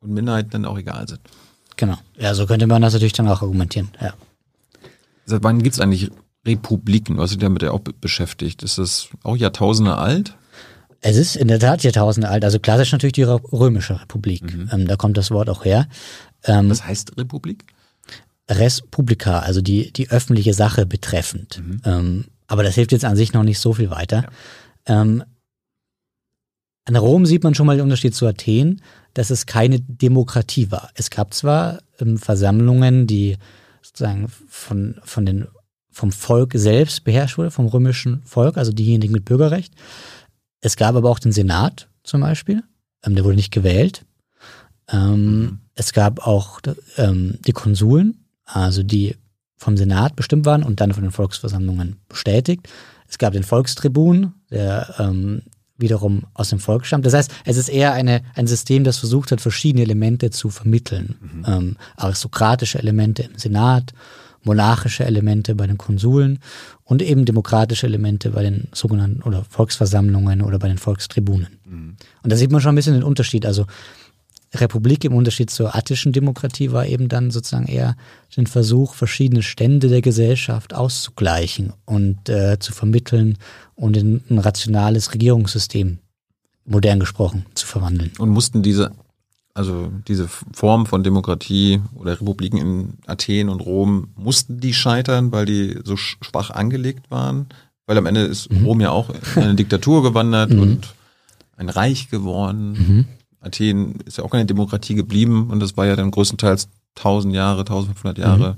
und 0.00 0.12
Minderheiten 0.14 0.50
dann 0.50 0.64
auch 0.64 0.78
egal 0.78 1.08
sind. 1.08 1.18
genau. 1.76 1.96
Ja, 2.16 2.32
so 2.34 2.46
könnte 2.46 2.68
man 2.68 2.80
das 2.82 2.92
natürlich 2.92 3.14
dann 3.14 3.26
auch 3.26 3.42
argumentieren. 3.42 3.88
Ja. 4.00 4.14
Seit 5.26 5.42
wann 5.42 5.60
gibt's 5.62 5.80
eigentlich 5.80 6.10
Republiken? 6.46 7.16
Du 7.16 7.22
hast 7.22 7.30
dich 7.30 7.38
damit 7.38 7.62
ja 7.62 7.70
auch 7.70 7.80
be- 7.80 7.92
beschäftigt. 7.92 8.62
Ist 8.62 8.78
das 8.78 9.08
auch 9.22 9.36
Jahrtausende 9.36 9.96
alt? 9.96 10.36
Es 11.00 11.16
ist 11.16 11.36
in 11.36 11.48
der 11.48 11.58
Tat 11.58 11.82
Jahrtausende 11.82 12.28
alt. 12.28 12.44
Also 12.44 12.58
klassisch 12.58 12.92
natürlich 12.92 13.14
die 13.14 13.26
Rö- 13.26 13.52
römische 13.52 14.00
Republik. 14.00 14.42
Mhm. 14.42 14.70
Ähm, 14.72 14.86
da 14.86 14.96
kommt 14.96 15.16
das 15.16 15.30
Wort 15.30 15.50
auch 15.50 15.64
her. 15.64 15.88
Ähm, 16.44 16.70
Was 16.70 16.84
heißt 16.84 17.16
Republik? 17.16 17.64
Res 18.48 18.82
publica, 18.82 19.40
also 19.40 19.62
die, 19.62 19.92
die 19.92 20.10
öffentliche 20.10 20.52
Sache 20.52 20.84
betreffend. 20.84 21.62
Ähm, 21.84 22.26
aber 22.48 22.62
das 22.62 22.74
hilft 22.74 22.92
jetzt 22.92 23.04
an 23.04 23.16
sich 23.16 23.32
noch 23.32 23.44
nicht 23.44 23.60
so 23.60 23.72
viel 23.72 23.90
weiter. 23.90 24.26
Ähm, 24.86 25.22
an 26.84 26.96
Rom 26.96 27.24
sieht 27.24 27.44
man 27.44 27.54
schon 27.54 27.66
mal 27.66 27.76
den 27.76 27.84
Unterschied 27.84 28.14
zu 28.14 28.26
Athen, 28.26 28.82
dass 29.14 29.30
es 29.30 29.46
keine 29.46 29.80
Demokratie 29.80 30.70
war. 30.70 30.90
Es 30.94 31.10
gab 31.10 31.32
zwar 31.34 31.78
ähm, 32.00 32.18
Versammlungen, 32.18 33.06
die 33.06 33.38
sozusagen 33.80 34.28
von, 34.48 35.00
von 35.04 35.24
den, 35.24 35.46
vom 35.92 36.10
Volk 36.10 36.52
selbst 36.54 37.04
beherrscht 37.04 37.38
wurde, 37.38 37.50
vom 37.50 37.66
römischen 37.66 38.22
Volk, 38.24 38.56
also 38.56 38.72
diejenigen 38.72 39.12
mit 39.12 39.24
Bürgerrecht. 39.24 39.74
Es 40.60 40.76
gab 40.76 40.96
aber 40.96 41.10
auch 41.10 41.18
den 41.18 41.32
Senat 41.32 41.88
zum 42.02 42.22
Beispiel, 42.22 42.62
ähm, 43.04 43.14
der 43.14 43.24
wurde 43.24 43.36
nicht 43.36 43.52
gewählt. 43.52 44.04
Ähm, 44.88 45.60
Es 45.74 45.92
gab 45.92 46.26
auch 46.26 46.60
ähm, 46.96 47.38
die 47.46 47.52
Konsuln, 47.52 48.18
also 48.44 48.82
die 48.82 49.16
vom 49.56 49.76
Senat 49.76 50.16
bestimmt 50.16 50.44
waren 50.44 50.64
und 50.64 50.80
dann 50.80 50.92
von 50.92 51.02
den 51.02 51.12
Volksversammlungen 51.12 51.96
bestätigt. 52.08 52.68
Es 53.08 53.16
gab 53.16 53.32
den 53.32 53.44
Volkstribun, 53.44 54.32
der 54.50 54.94
ähm, 54.98 55.42
wiederum 55.78 56.24
aus 56.34 56.50
dem 56.50 56.58
Volk 56.58 56.84
stammt. 56.84 57.06
Das 57.06 57.14
heißt, 57.14 57.30
es 57.44 57.56
ist 57.56 57.68
eher 57.68 57.92
eine, 57.92 58.22
ein 58.34 58.46
System, 58.46 58.84
das 58.84 58.98
versucht 58.98 59.32
hat, 59.32 59.40
verschiedene 59.40 59.82
Elemente 59.82 60.30
zu 60.30 60.50
vermitteln. 60.50 61.42
Ähm, 61.46 61.76
aristokratische 61.96 62.78
Elemente 62.78 63.22
im 63.22 63.38
Senat, 63.38 63.92
monarchische 64.44 65.04
Elemente 65.04 65.54
bei 65.54 65.66
den 65.66 65.78
Konsuln 65.78 66.38
und 66.84 67.02
eben 67.02 67.24
demokratische 67.24 67.86
Elemente 67.86 68.30
bei 68.30 68.42
den 68.42 68.68
sogenannten 68.72 69.22
oder 69.22 69.44
Volksversammlungen 69.48 70.42
oder 70.42 70.58
bei 70.58 70.68
den 70.68 70.78
Volkstribunen. 70.78 71.58
Und 72.22 72.32
da 72.32 72.36
sieht 72.36 72.50
man 72.50 72.60
schon 72.60 72.72
ein 72.72 72.76
bisschen 72.76 72.94
den 72.94 73.02
Unterschied. 73.02 73.46
Also 73.46 73.66
Republik 74.54 75.04
im 75.04 75.14
Unterschied 75.14 75.50
zur 75.50 75.74
attischen 75.74 76.12
Demokratie 76.12 76.72
war 76.72 76.86
eben 76.86 77.08
dann 77.08 77.30
sozusagen 77.30 77.66
eher 77.66 77.96
den 78.36 78.46
Versuch, 78.46 78.94
verschiedene 78.94 79.42
Stände 79.42 79.88
der 79.88 80.02
Gesellschaft 80.02 80.74
auszugleichen 80.74 81.72
und 81.86 82.28
äh, 82.28 82.58
zu 82.58 82.72
vermitteln 82.72 83.38
und 83.74 83.96
in 83.96 84.22
ein 84.28 84.38
rationales 84.38 85.14
Regierungssystem, 85.14 85.98
modern 86.66 87.00
gesprochen, 87.00 87.46
zu 87.54 87.66
verwandeln. 87.66 88.10
Und 88.18 88.28
mussten 88.28 88.62
diese, 88.62 88.92
also 89.54 89.92
diese 90.08 90.28
Form 90.28 90.86
von 90.86 91.02
Demokratie 91.02 91.80
oder 91.94 92.12
Republiken 92.12 92.58
in 92.58 92.94
Athen 93.06 93.48
und 93.48 93.60
Rom, 93.60 94.08
mussten 94.16 94.60
die 94.60 94.72
scheitern, 94.74 95.30
weil 95.32 95.44
die 95.46 95.78
so 95.84 95.94
sch- 95.94 96.16
schwach 96.22 96.50
angelegt 96.50 97.10
waren? 97.10 97.46
Weil 97.86 97.98
am 97.98 98.06
Ende 98.06 98.22
ist 98.22 98.48
Rom 98.64 98.80
ja 98.80 98.90
auch 98.90 99.10
in 99.36 99.42
eine 99.42 99.54
Diktatur 99.54 100.02
gewandert 100.02 100.52
und 100.52 100.94
ein 101.56 101.68
Reich 101.68 102.08
geworden. 102.08 103.06
Athen 103.40 103.96
ist 104.06 104.18
ja 104.18 104.24
auch 104.24 104.30
keine 104.30 104.46
Demokratie 104.46 104.94
geblieben 104.94 105.50
und 105.50 105.60
das 105.60 105.76
war 105.76 105.86
ja 105.86 105.96
dann 105.96 106.10
größtenteils 106.12 106.68
1000 106.96 107.34
Jahre, 107.34 107.60
1500 107.60 108.18
Jahre 108.18 108.56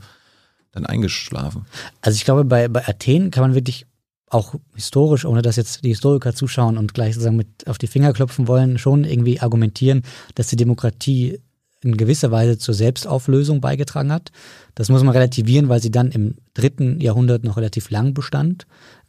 dann 0.73 0.87
eingeschlafen. 0.87 1.67
Also 2.03 2.17
ich 2.17 2.25
glaube, 2.25 2.45
bei, 2.45 2.69
bei 2.69 2.87
Athen 2.87 3.31
kann 3.31 3.43
man 3.43 3.55
wirklich 3.55 3.87
auch 4.35 4.55
historisch, 4.75 5.25
ohne 5.25 5.43
dass 5.43 5.57
jetzt 5.57 5.85
die 5.85 5.91
Historiker 5.91 6.35
zuschauen 6.35 6.77
und 6.77 6.93
gleich 6.93 7.15
sozusagen 7.15 7.37
mit 7.37 7.67
auf 7.67 7.79
die 7.79 7.87
Finger 7.87 8.13
klopfen 8.13 8.49
wollen, 8.49 8.79
schon 8.79 9.05
irgendwie 9.05 9.41
argumentieren, 9.41 10.03
dass 10.35 10.49
die 10.49 10.57
Demokratie 10.57 11.39
in 11.83 11.97
gewisser 11.97 12.31
Weise 12.31 12.59
zur 12.59 12.75
Selbstauflösung 12.75 13.61
beigetragen 13.61 14.11
hat. 14.11 14.33
Das 14.75 14.89
muss 14.89 15.03
man 15.03 15.15
relativieren, 15.15 15.69
weil 15.69 15.81
sie 15.81 15.91
dann 15.91 16.11
im 16.11 16.37
dritten 16.55 17.01
Jahrhundert 17.01 17.45
noch 17.45 17.57
relativ 17.57 17.91
lang 17.91 18.15
bestand. 18.15 18.67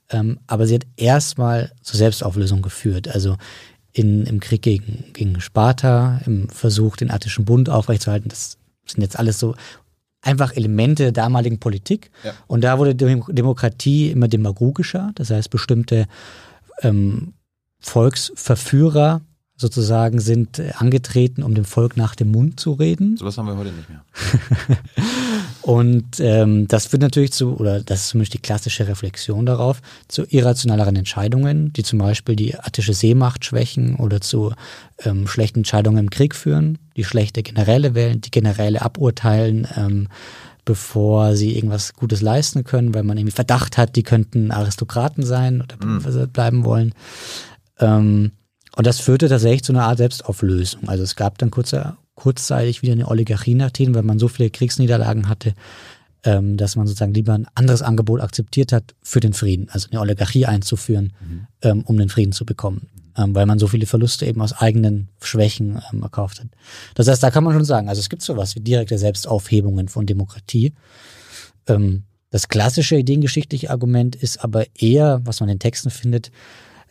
Ähm, 0.09 0.39
aber 0.45 0.67
sie 0.67 0.75
hat 0.75 0.85
erstmal 0.97 1.71
zur 1.81 1.97
Selbstauflösung 1.97 2.61
geführt. 2.61 3.07
Also 3.07 3.37
in, 3.93 4.25
im 4.25 4.39
Krieg 4.39 4.61
gegen, 4.61 5.05
gegen 5.13 5.39
Sparta, 5.39 6.21
im 6.25 6.49
Versuch, 6.49 6.97
den 6.97 7.09
attischen 7.09 7.45
Bund 7.45 7.69
aufrechtzuerhalten. 7.69 8.29
Das 8.29 8.57
sind 8.85 9.01
jetzt 9.01 9.17
alles 9.17 9.39
so 9.39 9.55
einfach 10.25 10.55
Elemente 10.55 11.03
der 11.03 11.11
damaligen 11.11 11.59
Politik. 11.59 12.11
Ja. 12.23 12.33
Und 12.47 12.63
da 12.63 12.79
wurde 12.79 12.95
Dem 12.95 13.23
Demokratie 13.29 14.09
immer 14.11 14.27
demagogischer. 14.27 15.11
Das 15.15 15.29
heißt, 15.29 15.49
bestimmte 15.49 16.07
ähm, 16.81 17.33
Volksverführer 17.79 19.21
sozusagen 19.57 20.19
sind 20.19 20.59
äh, 20.59 20.71
angetreten, 20.77 21.41
um 21.41 21.55
dem 21.55 21.65
Volk 21.65 21.95
nach 21.95 22.15
dem 22.15 22.31
Mund 22.31 22.59
zu 22.59 22.73
reden. 22.73 23.17
Sowas 23.17 23.37
haben 23.37 23.47
wir 23.47 23.57
heute 23.57 23.71
nicht 23.71 23.89
mehr. 23.89 24.03
Und 25.61 26.19
ähm, 26.19 26.67
das 26.67 26.87
führt 26.87 27.01
natürlich 27.01 27.31
zu, 27.31 27.57
oder 27.57 27.81
das 27.81 28.01
ist 28.01 28.07
zumindest 28.09 28.33
die 28.33 28.39
klassische 28.39 28.87
Reflexion 28.87 29.45
darauf, 29.45 29.81
zu 30.07 30.25
irrationaleren 30.29 30.95
Entscheidungen, 30.95 31.73
die 31.73 31.83
zum 31.83 31.99
Beispiel 31.99 32.35
die 32.35 32.55
attische 32.59 32.93
Seemacht 32.93 33.45
schwächen 33.45 33.95
oder 33.95 34.21
zu 34.21 34.53
ähm, 34.99 35.27
schlechten 35.27 35.59
Entscheidungen 35.59 35.97
im 35.97 36.09
Krieg 36.09 36.35
führen, 36.35 36.77
die 36.97 37.03
schlechte 37.03 37.41
Generäle 37.41 37.95
wählen, 37.95 38.21
die 38.21 38.31
Generäle 38.31 38.81
aburteilen, 38.81 39.67
ähm, 39.75 40.09
bevor 40.65 41.35
sie 41.35 41.55
irgendwas 41.55 41.93
Gutes 41.93 42.21
leisten 42.21 42.63
können, 42.63 42.93
weil 42.93 43.03
man 43.03 43.17
irgendwie 43.17 43.35
Verdacht 43.35 43.77
hat, 43.77 43.95
die 43.95 44.03
könnten 44.03 44.51
Aristokraten 44.51 45.23
sein 45.23 45.61
oder 45.61 46.27
bleiben 46.27 46.65
wollen. 46.65 46.93
Ähm, 47.79 48.31
und 48.75 48.85
das 48.85 48.99
führte 48.99 49.29
tatsächlich 49.29 49.63
zu 49.63 49.73
einer 49.73 49.85
Art 49.85 49.97
Selbstauflösung. 49.97 50.87
Also 50.87 51.03
es 51.03 51.15
gab 51.15 51.37
dann 51.37 51.51
kurzer, 51.51 51.97
kurzzeitig 52.15 52.81
wieder 52.81 52.93
eine 52.93 53.07
Oligarchie 53.07 53.53
in 53.53 53.61
Athen, 53.61 53.95
weil 53.95 54.03
man 54.03 54.19
so 54.19 54.27
viele 54.27 54.49
Kriegsniederlagen 54.49 55.29
hatte, 55.29 55.53
ähm, 56.23 56.57
dass 56.57 56.75
man 56.75 56.87
sozusagen 56.87 57.13
lieber 57.13 57.33
ein 57.33 57.47
anderes 57.55 57.81
Angebot 57.81 58.21
akzeptiert 58.21 58.71
hat 58.71 58.95
für 59.01 59.19
den 59.19 59.33
Frieden, 59.33 59.69
also 59.69 59.87
eine 59.91 60.01
Oligarchie 60.01 60.45
einzuführen, 60.45 61.13
ähm, 61.61 61.83
um 61.85 61.97
den 61.97 62.09
Frieden 62.09 62.31
zu 62.31 62.45
bekommen, 62.45 62.87
ähm, 63.17 63.35
weil 63.35 63.45
man 63.45 63.59
so 63.59 63.67
viele 63.67 63.85
Verluste 63.85 64.25
eben 64.25 64.41
aus 64.41 64.53
eigenen 64.53 65.09
Schwächen 65.21 65.81
erkauft 66.01 66.39
hat. 66.39 66.47
Das 66.95 67.07
heißt, 67.07 67.23
da 67.23 67.31
kann 67.31 67.43
man 67.43 67.53
schon 67.53 67.65
sagen, 67.65 67.89
also 67.89 67.99
es 67.99 68.09
gibt 68.09 68.23
sowas 68.23 68.55
wie 68.55 68.61
direkte 68.61 68.97
Selbstaufhebungen 68.97 69.87
von 69.87 70.05
Demokratie. 70.05 70.73
Das 72.35 72.47
klassische 72.47 72.95
ideengeschichtliche 72.97 73.71
Argument 73.71 74.15
ist 74.15 74.43
aber 74.43 74.65
eher, 74.77 75.21
was 75.23 75.39
man 75.39 75.49
in 75.49 75.55
den 75.55 75.61
Texten 75.61 75.89
findet, 75.89 76.31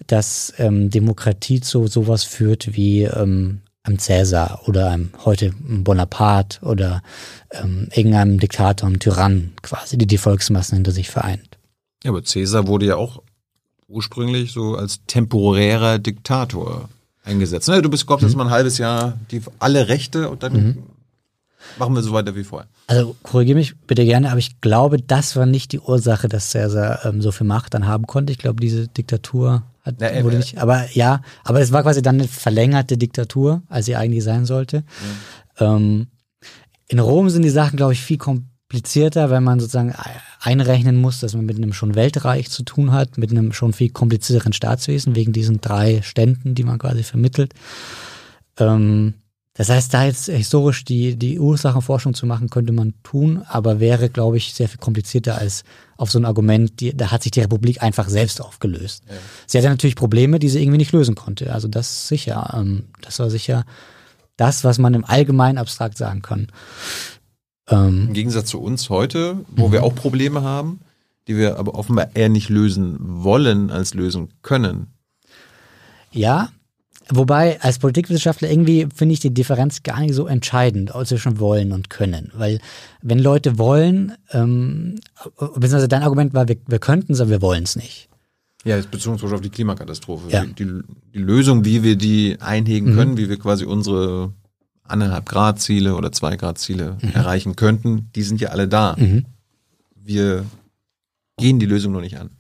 dass 0.07 0.53
ähm, 0.59 0.91
Demokratie 0.91 1.61
zu 1.61 1.87
sowas 1.87 2.25
führt 2.25 2.75
wie 2.77 3.03
ähm, 3.03 3.61
einem 3.85 3.99
Cäsar 3.99 4.63
oder 4.67 4.91
einem 4.91 5.11
heute 5.25 5.53
einem 5.69 5.85
Bonaparte 5.85 6.65
oder 6.65 7.03
ähm, 7.51 7.89
irgendeinem 7.93 8.39
Diktator, 8.41 8.89
einem 8.89 8.99
Tyrann 8.99 9.53
quasi, 9.63 9.99
die 9.99 10.07
die 10.07 10.19
Volksmassen 10.19 10.77
hinter 10.77 10.93
sich 10.93 11.11
vereint. 11.11 11.59
Ja, 12.03 12.11
aber 12.11 12.23
Caesar 12.23 12.67
wurde 12.67 12.87
ja 12.87 12.97
auch 12.97 13.23
ursprünglich 13.89 14.53
so 14.53 14.75
als 14.75 15.01
temporärer 15.07 15.99
Diktator 15.99 16.89
eingesetzt. 17.25 17.69
Ne? 17.69 17.81
Du 17.83 17.91
bist, 17.91 18.07
glaubst, 18.07 18.25
dass 18.25 18.35
man 18.35 18.49
ein 18.49 18.53
halbes 18.53 18.79
Jahr 18.79 19.19
die, 19.31 19.43
alle 19.59 19.89
Rechte 19.89 20.31
und 20.31 20.43
dann 20.43 20.85
machen 21.79 21.95
wir 21.95 22.03
so 22.03 22.13
weiter 22.13 22.35
wie 22.35 22.45
vorher. 22.45 22.69
Also 22.87 23.17
korrigiere 23.23 23.57
mich 23.57 23.79
bitte 23.87 24.05
gerne, 24.05 24.31
aber 24.31 24.39
ich 24.39 24.61
glaube, 24.61 24.99
das 24.99 25.37
war 25.37 25.47
nicht 25.47 25.73
die 25.73 25.81
Ursache, 25.81 26.29
dass 26.29 26.53
Caesar 26.53 27.05
ähm, 27.05 27.23
so 27.23 27.33
viel 27.33 27.47
Macht 27.47 27.75
dann 27.75 27.87
haben 27.87 28.07
konnte. 28.07 28.33
Ich 28.33 28.39
glaube, 28.39 28.61
diese 28.61 28.89
Diktatur 28.89 29.63
hat, 29.85 30.01
Ja, 30.01 30.09
er- 30.09 30.25
wurde 30.25 30.39
nicht, 30.39 30.59
aber 30.59 30.87
ja, 30.93 31.21
aber 31.45 31.61
es 31.61 31.71
war 31.71 31.83
quasi 31.83 32.03
dann 32.03 32.17
eine 32.17 32.27
verlängerte 32.29 32.97
Diktatur, 32.99 33.63
als 33.69 33.87
sie 33.87 33.95
eigentlich 33.97 34.25
sein 34.25 34.45
sollte. 34.47 34.83
Ähm, 35.59 36.09
in 36.89 36.99
Rom 36.99 37.31
sind 37.31 37.43
die 37.43 37.51
Sachen, 37.51 37.77
glaube 37.77 37.93
ich, 37.93 38.01
viel 38.03 38.19
komplizierter, 38.19 39.31
wenn 39.31 39.45
man 39.45 39.61
sozusagen 39.61 39.95
einrechnen 40.41 41.01
muss, 41.01 41.21
dass 41.21 41.35
man 41.35 41.47
mit 41.47 41.57
einem 41.57 41.73
schon 41.73 41.95
Weltreich 41.95 42.51
zu 42.51 42.63
tun 42.65 42.93
hat, 42.93 43.19
mit 43.19 43.31
einem 43.31 43.53
schon 43.53 43.73
viel 43.73 43.91
komplizierteren 43.91 44.53
Staatswesen, 44.53 45.15
wegen 45.15 45.33
diesen 45.33 45.61
drei 45.61 46.03
Ständen, 46.03 46.55
die 46.55 46.65
man 46.65 46.79
quasi 46.79 47.03
vermittelt. 47.03 47.55
Ähm, 48.59 49.15
das 49.55 49.69
heißt, 49.69 49.95
da 49.95 50.05
jetzt 50.05 50.27
historisch 50.27 50.85
die, 50.85 51.17
die 51.17 51.39
Ursachenforschung 51.39 52.15
zu 52.15 52.27
machen, 52.27 52.51
könnte 52.51 52.73
man 52.73 52.95
tun, 53.05 53.43
aber 53.49 53.79
wäre, 53.79 54.09
glaube 54.11 54.37
ich, 54.37 54.53
sehr 54.53 54.69
viel 54.69 54.81
komplizierter 54.81 55.39
als 55.39 55.63
auf 55.97 56.11
so 56.11 56.19
ein 56.19 56.25
Argument, 56.25 56.81
die, 56.81 56.97
da 56.97 57.11
hat 57.11 57.23
sich 57.23 57.33
die 57.33 57.41
Republik 57.41 57.83
einfach 57.83 58.09
selbst 58.09 58.41
aufgelöst. 58.41 59.05
Sie 59.47 59.59
hatte 59.59 59.69
natürlich 59.69 59.97
Probleme, 59.97 60.39
die 60.39 60.49
sie 60.49 60.61
irgendwie 60.61 60.79
nicht 60.79 60.93
lösen 60.93 61.15
konnte. 61.15 61.53
Also 61.53 61.69
das 61.69 62.09
sicher. 62.09 62.55
Ähm, 62.57 62.85
das 63.01 63.19
war 63.19 63.31
sicher 63.31 63.65
das, 64.37 64.65
was 64.65 64.79
man 64.79 64.95
im 64.95 65.05
Allgemeinen 65.05 65.59
abstrakt 65.59 65.97
sagen 65.97 66.23
kann. 66.23 66.49
Ähm, 67.69 68.09
Im 68.09 68.13
Gegensatz 68.15 68.49
zu 68.49 68.61
uns 68.61 68.91
heute, 68.91 69.39
wo 69.49 69.73
wir 69.73 69.83
auch 69.83 69.95
Probleme 69.95 70.43
haben, 70.43 70.81
die 71.29 71.37
wir 71.37 71.59
aber 71.59 71.75
offenbar 71.75 72.09
eher 72.15 72.29
nicht 72.29 72.49
lösen 72.49 72.97
wollen, 73.01 73.71
als 73.71 73.95
lösen 73.95 74.29
können. 74.43 74.89
Ja, 76.11 76.51
wobei 77.11 77.61
als 77.61 77.79
Politikwissenschaftler 77.79 78.51
irgendwie 78.51 78.89
finde 78.95 79.15
ich 79.15 79.21
die 79.21 79.33
Differenz 79.33 79.83
gar 79.83 80.01
nicht 80.01 80.15
so 80.15 80.27
entscheidend 80.27 80.93
zwischen 81.05 81.39
wollen 81.39 81.73
und 81.73 81.91
können. 81.91 82.31
Weil 82.35 82.61
wenn 83.03 83.19
Leute 83.19 83.59
wollen, 83.59 84.13
ähm, 84.33 85.01
beziehungsweise 85.39 85.89
dein 85.89 86.03
Argument 86.03 86.35
war, 86.35 86.49
wir, 86.49 86.57
wir 86.67 86.79
könnten 86.79 87.13
es, 87.13 87.21
aber 87.21 87.31
wir 87.31 87.43
wollen 87.43 87.65
es 87.65 87.77
nicht. 87.77 88.09
Ja, 88.65 88.77
jetzt 88.77 88.91
bezogen 88.91 89.17
Beispiel 89.17 89.35
auf 89.35 89.41
die 89.43 89.51
Klimakatastrophe. 89.51 90.31
Ja. 90.31 90.45
Die, 90.45 90.55
die 90.55 91.19
Lösung, 91.19 91.65
wie 91.65 91.83
wir 91.83 91.97
die 91.97 92.39
einhegen 92.41 92.95
können, 92.95 93.17
wie 93.19 93.29
wir 93.29 93.39
quasi 93.39 93.67
unsere 93.67 94.33
anderthalb 94.83 95.27
Grad 95.27 95.61
Ziele 95.61 95.97
oder 95.97 96.13
zwei 96.13 96.37
Grad 96.37 96.59
Ziele 96.59 96.97
erreichen 97.13 97.57
könnten, 97.57 98.11
die 98.15 98.23
sind 98.23 98.41
ja 98.41 98.49
alle 98.51 98.69
da. 98.69 98.97
Wir 99.95 100.45
gehen 101.37 101.59
die 101.59 101.67
Lösung 101.67 101.93
noch 101.93 102.01
nicht 102.01 102.19
an. 102.19 102.31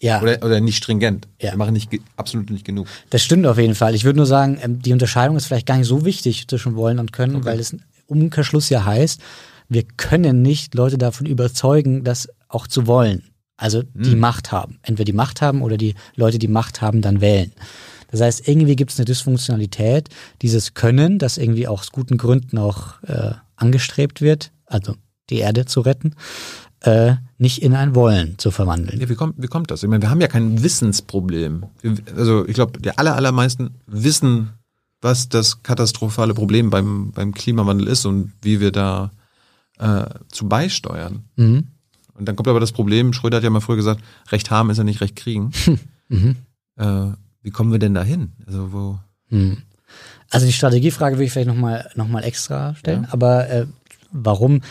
Ja, 0.00 0.22
Oder, 0.22 0.42
oder 0.44 0.60
nicht 0.60 0.76
stringent. 0.76 1.26
Ja. 1.40 1.52
Wir 1.52 1.58
machen 1.58 1.72
nicht, 1.72 1.90
absolut 2.16 2.50
nicht 2.50 2.64
genug. 2.64 2.86
das 3.10 3.22
stimmt 3.22 3.46
auf 3.46 3.58
jeden 3.58 3.74
Fall. 3.74 3.94
Ich 3.94 4.04
würde 4.04 4.18
nur 4.18 4.26
sagen, 4.26 4.58
ähm, 4.62 4.80
die 4.80 4.92
Unterscheidung 4.92 5.36
ist 5.36 5.46
vielleicht 5.46 5.66
gar 5.66 5.76
nicht 5.76 5.88
so 5.88 6.04
wichtig 6.04 6.46
zwischen 6.46 6.76
wollen 6.76 6.98
und 6.98 7.12
können, 7.12 7.44
weil 7.44 7.58
es 7.58 7.72
im 7.72 7.80
Umkehrschluss 8.06 8.68
ja 8.68 8.84
heißt, 8.84 9.20
wir 9.68 9.82
können 9.96 10.40
nicht 10.42 10.74
Leute 10.74 10.98
davon 10.98 11.26
überzeugen, 11.26 12.04
das 12.04 12.28
auch 12.48 12.66
zu 12.66 12.86
wollen. 12.86 13.24
Also 13.56 13.82
die 13.92 14.14
Macht 14.14 14.52
haben. 14.52 14.78
Entweder 14.82 15.04
die 15.04 15.12
Macht 15.12 15.42
haben 15.42 15.62
oder 15.62 15.76
die 15.76 15.96
Leute, 16.14 16.38
die 16.38 16.46
Macht 16.46 16.80
haben, 16.80 17.02
dann 17.02 17.20
wählen. 17.20 17.52
Das 18.10 18.20
heißt, 18.20 18.48
irgendwie 18.48 18.76
gibt 18.76 18.92
es 18.92 18.98
eine 18.98 19.04
Dysfunktionalität, 19.04 20.08
dieses 20.42 20.74
Können, 20.74 21.18
das 21.18 21.38
irgendwie 21.38 21.66
auch 21.66 21.80
aus 21.80 21.90
guten 21.90 22.16
Gründen 22.18 22.56
auch 22.56 23.02
äh, 23.02 23.32
angestrebt 23.56 24.20
wird, 24.20 24.52
also 24.64 24.94
die 25.28 25.38
Erde 25.38 25.66
zu 25.66 25.80
retten, 25.80 26.14
äh, 26.80 27.16
nicht 27.38 27.62
in 27.62 27.74
ein 27.74 27.94
Wollen 27.94 28.38
zu 28.38 28.50
verwandeln. 28.50 29.00
Ja, 29.00 29.08
wie 29.08 29.14
kommt, 29.14 29.34
wie 29.38 29.46
kommt 29.46 29.70
das? 29.70 29.82
Ich 29.82 29.88
meine, 29.88 30.02
wir 30.02 30.10
haben 30.10 30.20
ja 30.20 30.28
kein 30.28 30.62
Wissensproblem. 30.62 31.66
Also 32.16 32.46
ich 32.46 32.54
glaube, 32.54 32.80
die 32.80 32.96
aller, 32.96 33.16
allermeisten 33.16 33.70
wissen, 33.86 34.50
was 35.00 35.28
das 35.28 35.62
katastrophale 35.62 36.34
Problem 36.34 36.70
beim, 36.70 37.12
beim 37.12 37.32
Klimawandel 37.32 37.88
ist 37.88 38.04
und 38.04 38.32
wie 38.42 38.60
wir 38.60 38.72
da 38.72 39.12
äh, 39.78 40.06
zu 40.28 40.48
beisteuern. 40.48 41.24
Mhm. 41.36 41.68
Und 42.14 42.26
dann 42.26 42.34
kommt 42.34 42.48
aber 42.48 42.60
das 42.60 42.72
Problem, 42.72 43.12
Schröder 43.12 43.36
hat 43.36 43.44
ja 43.44 43.50
mal 43.50 43.60
früher 43.60 43.76
gesagt, 43.76 44.02
Recht 44.30 44.50
haben 44.50 44.70
ist 44.70 44.78
ja 44.78 44.84
nicht 44.84 45.00
Recht 45.00 45.16
kriegen. 45.16 45.52
Mhm. 46.10 46.36
Äh, 46.76 47.12
wie 47.42 47.50
kommen 47.50 47.70
wir 47.70 47.78
denn 47.78 47.92
dahin? 47.92 48.32
Also 48.46 48.72
wo? 48.72 48.98
Hm. 49.28 49.58
Also 50.30 50.46
die 50.46 50.54
Strategiefrage 50.54 51.16
würde 51.16 51.24
ich 51.24 51.32
vielleicht 51.32 51.48
nochmal 51.48 51.90
noch 51.96 52.08
mal 52.08 52.24
extra 52.24 52.74
stellen, 52.76 53.06
aber 53.10 53.48
äh, 53.50 53.66
warum? 54.10 54.62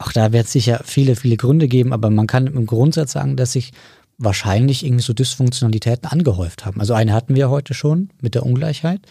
Auch 0.00 0.12
da 0.12 0.32
wird 0.32 0.46
es 0.46 0.52
sicher 0.52 0.80
viele, 0.82 1.14
viele 1.14 1.36
Gründe 1.36 1.68
geben, 1.68 1.92
aber 1.92 2.08
man 2.08 2.26
kann 2.26 2.46
im 2.46 2.64
Grundsatz 2.64 3.12
sagen, 3.12 3.36
dass 3.36 3.52
sich 3.52 3.72
wahrscheinlich 4.16 4.84
irgendwie 4.84 5.02
so 5.02 5.12
Dysfunktionalitäten 5.12 6.10
angehäuft 6.10 6.64
haben. 6.64 6.80
Also 6.80 6.94
eine 6.94 7.12
hatten 7.12 7.34
wir 7.36 7.50
heute 7.50 7.74
schon 7.74 8.08
mit 8.20 8.34
der 8.34 8.46
Ungleichheit. 8.46 9.02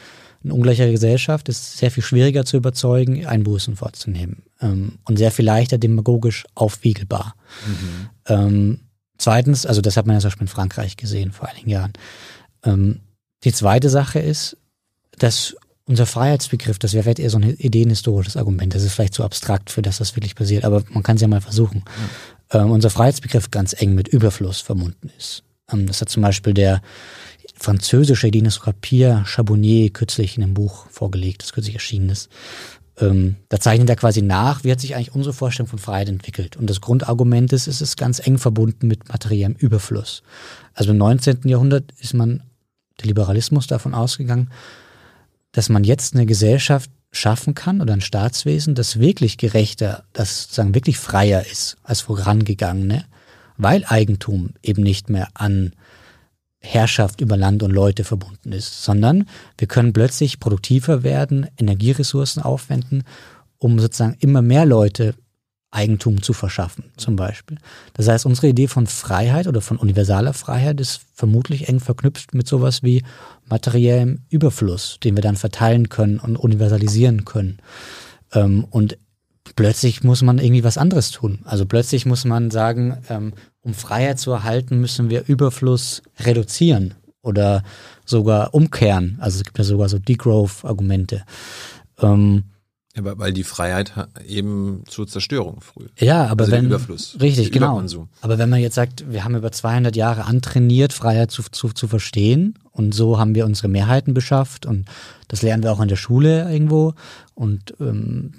Eine 0.44 0.56
ungleichere 0.56 0.92
Gesellschaft 0.92 1.48
ist 1.48 1.78
sehr 1.78 1.92
viel 1.92 2.02
schwieriger 2.02 2.44
zu 2.44 2.58
überzeugen, 2.58 3.26
Einbußen 3.26 3.76
vorzunehmen 3.76 4.44
ähm, 4.62 4.98
und 5.06 5.18
sehr 5.18 5.32
viel 5.32 5.46
leichter 5.46 5.78
demagogisch 5.78 6.46
aufwiegelbar. 6.56 7.36
Ähm, 8.26 8.80
zweitens, 9.20 9.68
also 9.68 9.82
das 9.82 9.96
hat 9.96 10.08
man 10.08 10.16
ja 10.16 10.22
zum 10.22 10.30
Beispiel 10.30 10.46
in 10.46 10.48
Frankreich 10.48 10.98
gesehen 10.98 11.32
vor 11.34 11.50
einigen 11.50 11.70
Jahren. 11.70 11.94
Ähm, 12.64 13.02
die 13.44 13.54
zweite 13.54 13.90
Sache 13.90 14.20
ist, 14.20 14.58
dass 15.20 15.56
unser 15.90 16.06
Freiheitsbegriff, 16.06 16.78
das 16.78 16.94
wäre 16.94 17.04
vielleicht 17.04 17.18
eher 17.18 17.32
so 17.32 17.40
ein 17.40 17.58
ideenhistorisches 17.58 18.38
Argument, 18.38 18.76
das 18.76 18.84
ist 18.84 18.94
vielleicht 18.94 19.16
zu 19.16 19.24
abstrakt 19.24 19.72
für 19.72 19.82
das, 19.82 20.00
was 20.00 20.16
wirklich 20.16 20.36
passiert, 20.36 20.64
aber 20.64 20.84
man 20.92 21.02
kann 21.02 21.16
es 21.16 21.22
ja 21.24 21.28
mal 21.28 21.42
versuchen. 21.42 21.84
Ähm, 22.52 22.70
unser 22.70 22.92
Freiheitsbegriff 22.92 23.50
ganz 23.50 23.74
eng 23.74 23.96
mit 23.96 24.08
Überfluss 24.08 24.62
verbunden 24.62 25.10
ist. 25.18 25.44
Ähm, 25.72 25.88
das 25.88 26.00
hat 26.00 26.10
zum 26.10 26.22
Beispiel 26.22 26.54
der 26.54 26.84
französische 27.56 28.28
Ideenhistoriker 28.28 28.78
Pierre 28.80 29.24
Chabonnier 29.26 29.90
kürzlich 29.90 30.38
in 30.38 30.44
einem 30.44 30.54
Buch 30.54 30.86
vorgelegt, 30.92 31.42
das 31.42 31.54
kürzlich 31.54 31.74
erschienen 31.74 32.10
ist. 32.10 32.30
Ähm, 33.00 33.38
da 33.50 33.60
zeichnet 33.60 33.90
er 33.90 33.96
quasi 33.96 34.22
nach, 34.22 34.64
wie 34.64 34.72
hat 34.72 34.80
sich 34.80 34.94
eigentlich 34.94 35.16
unsere 35.16 35.34
Vorstellung 35.34 35.70
von 35.70 35.80
Freiheit 35.80 36.10
entwickelt. 36.10 36.56
Und 36.56 36.70
das 36.70 36.82
Grundargument 36.82 37.52
ist, 37.52 37.66
es 37.66 37.82
ist 37.82 37.98
ganz 37.98 38.20
eng 38.26 38.38
verbunden 38.38 38.88
mit 38.88 39.10
materiellem 39.10 39.56
Überfluss. 39.58 40.22
Also 40.76 40.92
im 40.92 40.98
19. 40.98 41.40
Jahrhundert 41.46 41.92
ist 42.00 42.14
man, 42.14 42.44
der 43.00 43.08
Liberalismus 43.08 43.66
davon 43.66 43.96
ausgegangen, 43.96 44.52
dass 45.52 45.70
man 45.70 45.84
jetzt 45.84 46.14
eine 46.14 46.26
Gesellschaft 46.26 46.91
schaffen 47.12 47.56
kann 47.56 47.82
oder 47.82 47.93
ein 47.93 48.02
Staatswesen, 48.02 48.76
das 48.76 49.00
wirklich 49.00 49.38
gerechter, 49.38 50.04
das 50.14 50.43
sozusagen 50.43 50.76
wirklich 50.76 50.97
freier 51.00 51.45
ist 51.45 51.78
als 51.84 52.02
vorangegangene, 52.02 53.06
weil 53.58 53.84
Eigentum 53.86 54.52
eben 54.62 54.84
nicht 54.84 55.10
mehr 55.10 55.28
an 55.34 55.74
Herrschaft 56.62 57.22
über 57.22 57.38
Land 57.38 57.64
und 57.64 57.72
Leute 57.72 58.04
verbunden 58.04 58.52
ist, 58.52 58.84
sondern 58.84 59.28
wir 59.58 59.68
können 59.68 59.93
plötzlich 59.93 60.39
produktiver 60.39 61.04
werden, 61.04 61.47
Energieressourcen 61.58 62.43
aufwenden, 62.43 63.04
um 63.58 63.80
sozusagen 63.80 64.18
immer 64.20 64.41
mehr 64.41 64.66
Leute 64.66 65.16
Eigentum 65.72 66.24
zu 66.24 66.34
verschaffen, 66.34 66.86
zum 66.97 67.16
Beispiel. 67.16 67.58
Das 67.93 68.08
heißt, 68.08 68.26
unsere 68.26 68.47
Idee 68.47 68.68
von 68.68 68.88
Freiheit 68.88 69.47
oder 69.47 69.62
von 69.62 69.78
universaler 69.78 70.34
Freiheit 70.34 70.82
ist 70.82 71.02
vermutlich 71.14 71.70
eng 71.70 71.80
verknüpft 71.80 72.34
mit 72.34 72.47
sowas 72.47 72.82
wie 72.82 73.04
materiellem 73.50 74.24
Überfluss, 74.30 75.00
den 75.04 75.16
wir 75.16 75.22
dann 75.22 75.36
verteilen 75.36 75.89
können 75.89 76.20
und 76.20 76.38
universalisieren 76.38 77.26
können. 77.26 77.60
Ähm, 78.34 78.66
und 78.70 78.97
plötzlich 79.56 80.04
muss 80.04 80.22
man 80.22 80.38
irgendwie 80.38 80.64
was 80.64 80.78
anderes 80.78 81.12
tun. 81.12 81.39
Also 81.45 81.66
plötzlich 81.66 82.06
muss 82.06 82.26
man 82.26 82.52
sagen, 82.52 82.97
ähm, 83.10 83.34
um 83.62 83.74
Freiheit 83.74 84.20
zu 84.20 84.32
erhalten, 84.32 84.80
müssen 84.80 85.10
wir 85.10 85.28
Überfluss 85.28 86.02
reduzieren 86.20 86.95
oder 87.22 87.64
sogar 88.06 88.54
umkehren. 88.54 89.18
Also 89.20 89.38
es 89.38 89.43
gibt 89.43 89.58
ja 89.58 89.64
sogar 89.64 89.89
so 89.89 90.00
Degrowth-Argumente. 90.00 91.24
Ähm, 92.02 92.43
Ja, 93.06 93.18
weil 93.18 93.34
die 93.34 93.43
Freiheit 93.43 93.93
eben 94.28 94.84
zur 94.88 95.08
Zerstörung 95.08 95.62
früh. 95.62 95.86
ja, 96.00 96.28
aber 96.28 96.43
Also 96.45 96.52
wenn 96.52 96.66
Überfluss, 96.66 97.18
richtig 97.20 97.52
genau. 97.52 97.68
Überkonsum. 97.74 98.10
Aber 98.22 98.38
wenn 98.38 98.50
man 98.50 98.60
jetzt 98.62 98.76
sagt, 98.76 99.12
wir 99.12 99.24
haben 99.24 99.36
über 99.36 99.52
200 99.52 99.95
Jahre 99.95 100.26
antrainiert, 100.26 100.93
Freiheit 100.93 101.32
zu, 101.32 101.43
zu, 101.52 101.70
zu 101.70 101.88
verstehen 101.88 102.60
und 102.72 102.93
so 102.93 103.20
haben 103.20 103.36
wir 103.36 103.45
unsere 103.45 103.68
Mehrheiten 103.68 104.14
beschafft 104.14 104.66
und 104.66 104.86
das 105.28 105.41
lernen 105.41 105.64
wir 105.64 105.72
auch 105.72 105.82
in 105.82 105.88
der 105.89 105.95
Schule 105.95 106.52
irgendwo 106.52 106.93
und 107.36 107.74
ähm, 107.80 108.34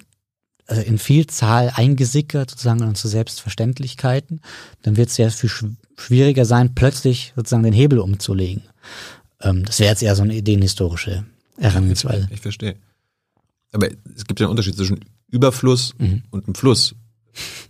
also 0.66 0.82
in 0.82 0.98
Vielzahl 0.98 1.72
eingesickert 1.74 2.50
sozusagen 2.50 2.80
in 2.82 2.88
unsere 2.88 3.08
Selbstverständlichkeiten, 3.08 4.40
dann 4.82 4.96
wird 4.96 5.08
es 5.08 5.16
sehr 5.16 5.30
viel 5.32 5.50
schw- 5.50 5.74
schwieriger 5.96 6.44
sein, 6.44 6.74
plötzlich 6.74 7.32
sozusagen 7.34 7.64
den 7.64 7.72
Hebel 7.72 7.98
umzulegen. 7.98 8.62
Ähm, 9.42 9.64
das 9.64 9.80
wäre 9.80 9.90
jetzt 9.90 10.02
eher 10.02 10.14
so 10.14 10.22
eine 10.22 10.34
ideenhistorische 10.36 11.24
Herangehensweise. 11.58 12.28
Ich 12.32 12.40
verstehe. 12.40 12.76
Aber 13.72 13.88
es 14.16 14.24
gibt 14.26 14.40
ja 14.40 14.46
einen 14.46 14.50
Unterschied 14.50 14.76
zwischen 14.76 15.00
Überfluss 15.28 15.94
Mhm. 15.98 16.22
und 16.30 16.46
einem 16.46 16.54
Fluss. 16.54 16.94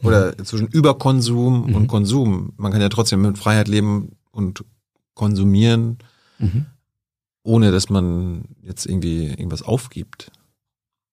Oder 0.03 0.37
zwischen 0.45 0.69
Überkonsum 0.69 1.67
Mhm. 1.69 1.75
und 1.75 1.87
Konsum. 1.89 2.53
Man 2.57 2.73
kann 2.73 2.81
ja 2.81 2.89
trotzdem 2.89 3.21
mit 3.23 3.37
Freiheit 3.39 3.69
leben 3.69 4.13
und 4.31 4.65
konsumieren, 5.15 5.99
Mhm. 6.39 6.67
ohne 7.43 7.71
dass 7.71 7.91
man 7.91 8.45
jetzt 8.63 8.87
irgendwie 8.87 9.27
irgendwas 9.27 9.63
aufgibt. 9.63 10.31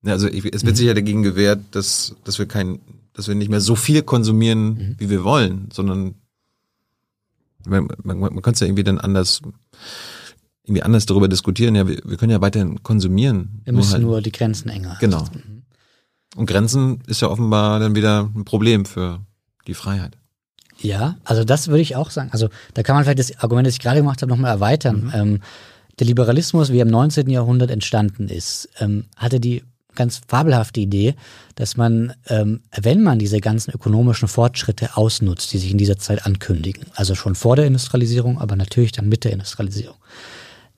Also 0.06 0.28
es 0.30 0.44
wird 0.44 0.64
Mhm. 0.64 0.76
sich 0.76 0.86
ja 0.88 0.94
dagegen 0.94 1.24
gewehrt, 1.24 1.60
dass, 1.72 2.16
dass 2.24 2.40
wir 2.40 2.46
kein, 2.46 2.80
dass 3.12 3.28
wir 3.28 3.36
nicht 3.36 3.50
mehr 3.50 3.60
so 3.60 3.76
viel 3.76 4.04
konsumieren, 4.04 4.70
Mhm. 4.70 4.96
wie 5.00 5.10
wir 5.10 5.26
wollen, 5.26 5.68
sondern 5.74 6.16
man, 7.66 7.88
man, 8.04 8.20
man 8.20 8.42
kann 8.42 8.54
es 8.54 8.62
ja 8.62 8.68
irgendwie 8.68 8.84
dann 8.86 9.00
anders, 9.00 9.42
irgendwie 10.68 10.84
anders 10.84 11.06
darüber 11.06 11.28
diskutieren. 11.28 11.76
Ja, 11.76 11.88
wir, 11.88 12.00
wir 12.04 12.18
können 12.18 12.32
ja 12.32 12.42
weiterhin 12.42 12.84
konsumieren. 12.84 13.62
Wir 13.64 13.74
müssen 13.74 13.94
halt- 13.94 14.04
nur 14.04 14.22
die 14.22 14.32
Grenzen 14.32 14.70
enger. 14.70 14.98
Genau. 15.00 15.26
Und 16.36 16.46
Grenzen 16.46 17.02
ist 17.08 17.22
ja 17.22 17.30
offenbar 17.30 17.80
dann 17.80 17.96
wieder 17.96 18.30
ein 18.36 18.46
Problem 18.46 18.86
für 18.86 19.22
die 19.66 19.74
Freiheit. 19.74 20.18
Ja, 20.80 21.18
also 21.24 21.44
das 21.44 21.70
würde 21.70 21.82
ich 21.82 21.96
auch 21.96 22.12
sagen. 22.12 22.30
Also 22.32 22.50
da 22.76 22.84
kann 22.84 22.96
man 22.96 23.04
vielleicht 23.04 23.20
das 23.20 23.40
Argument, 23.40 23.66
das 23.66 23.74
ich 23.74 23.80
gerade 23.80 24.00
gemacht 24.00 24.22
habe, 24.22 24.30
nochmal 24.30 24.52
erweitern. 24.52 25.06
Mhm. 25.06 25.12
Ähm, 25.14 25.40
der 26.00 26.06
Liberalismus, 26.06 26.72
wie 26.72 26.78
er 26.78 26.84
im 26.86 26.92
19. 26.92 27.28
Jahrhundert 27.30 27.72
entstanden 27.72 28.28
ist, 28.28 28.70
ähm, 28.80 29.06
hatte 29.16 29.40
die 29.40 29.64
ganz 29.96 30.22
fabelhafte 30.28 30.80
Idee, 30.80 31.16
dass 31.56 31.76
man, 31.76 32.14
ähm, 32.28 32.62
wenn 32.80 33.02
man 33.02 33.18
diese 33.18 33.40
ganzen 33.40 33.72
ökonomischen 33.72 34.28
Fortschritte 34.28 34.96
ausnutzt, 34.96 35.52
die 35.54 35.58
sich 35.58 35.72
in 35.72 35.80
dieser 35.80 35.98
Zeit 35.98 36.24
ankündigen, 36.24 36.86
also 36.94 37.16
schon 37.16 37.34
vor 37.34 37.56
der 37.56 37.66
Industrialisierung, 37.66 38.38
aber 38.40 38.56
natürlich 38.56 38.92
dann 38.92 39.10
mit 39.10 39.24
der 39.24 39.32
Industrialisierung, 39.34 39.96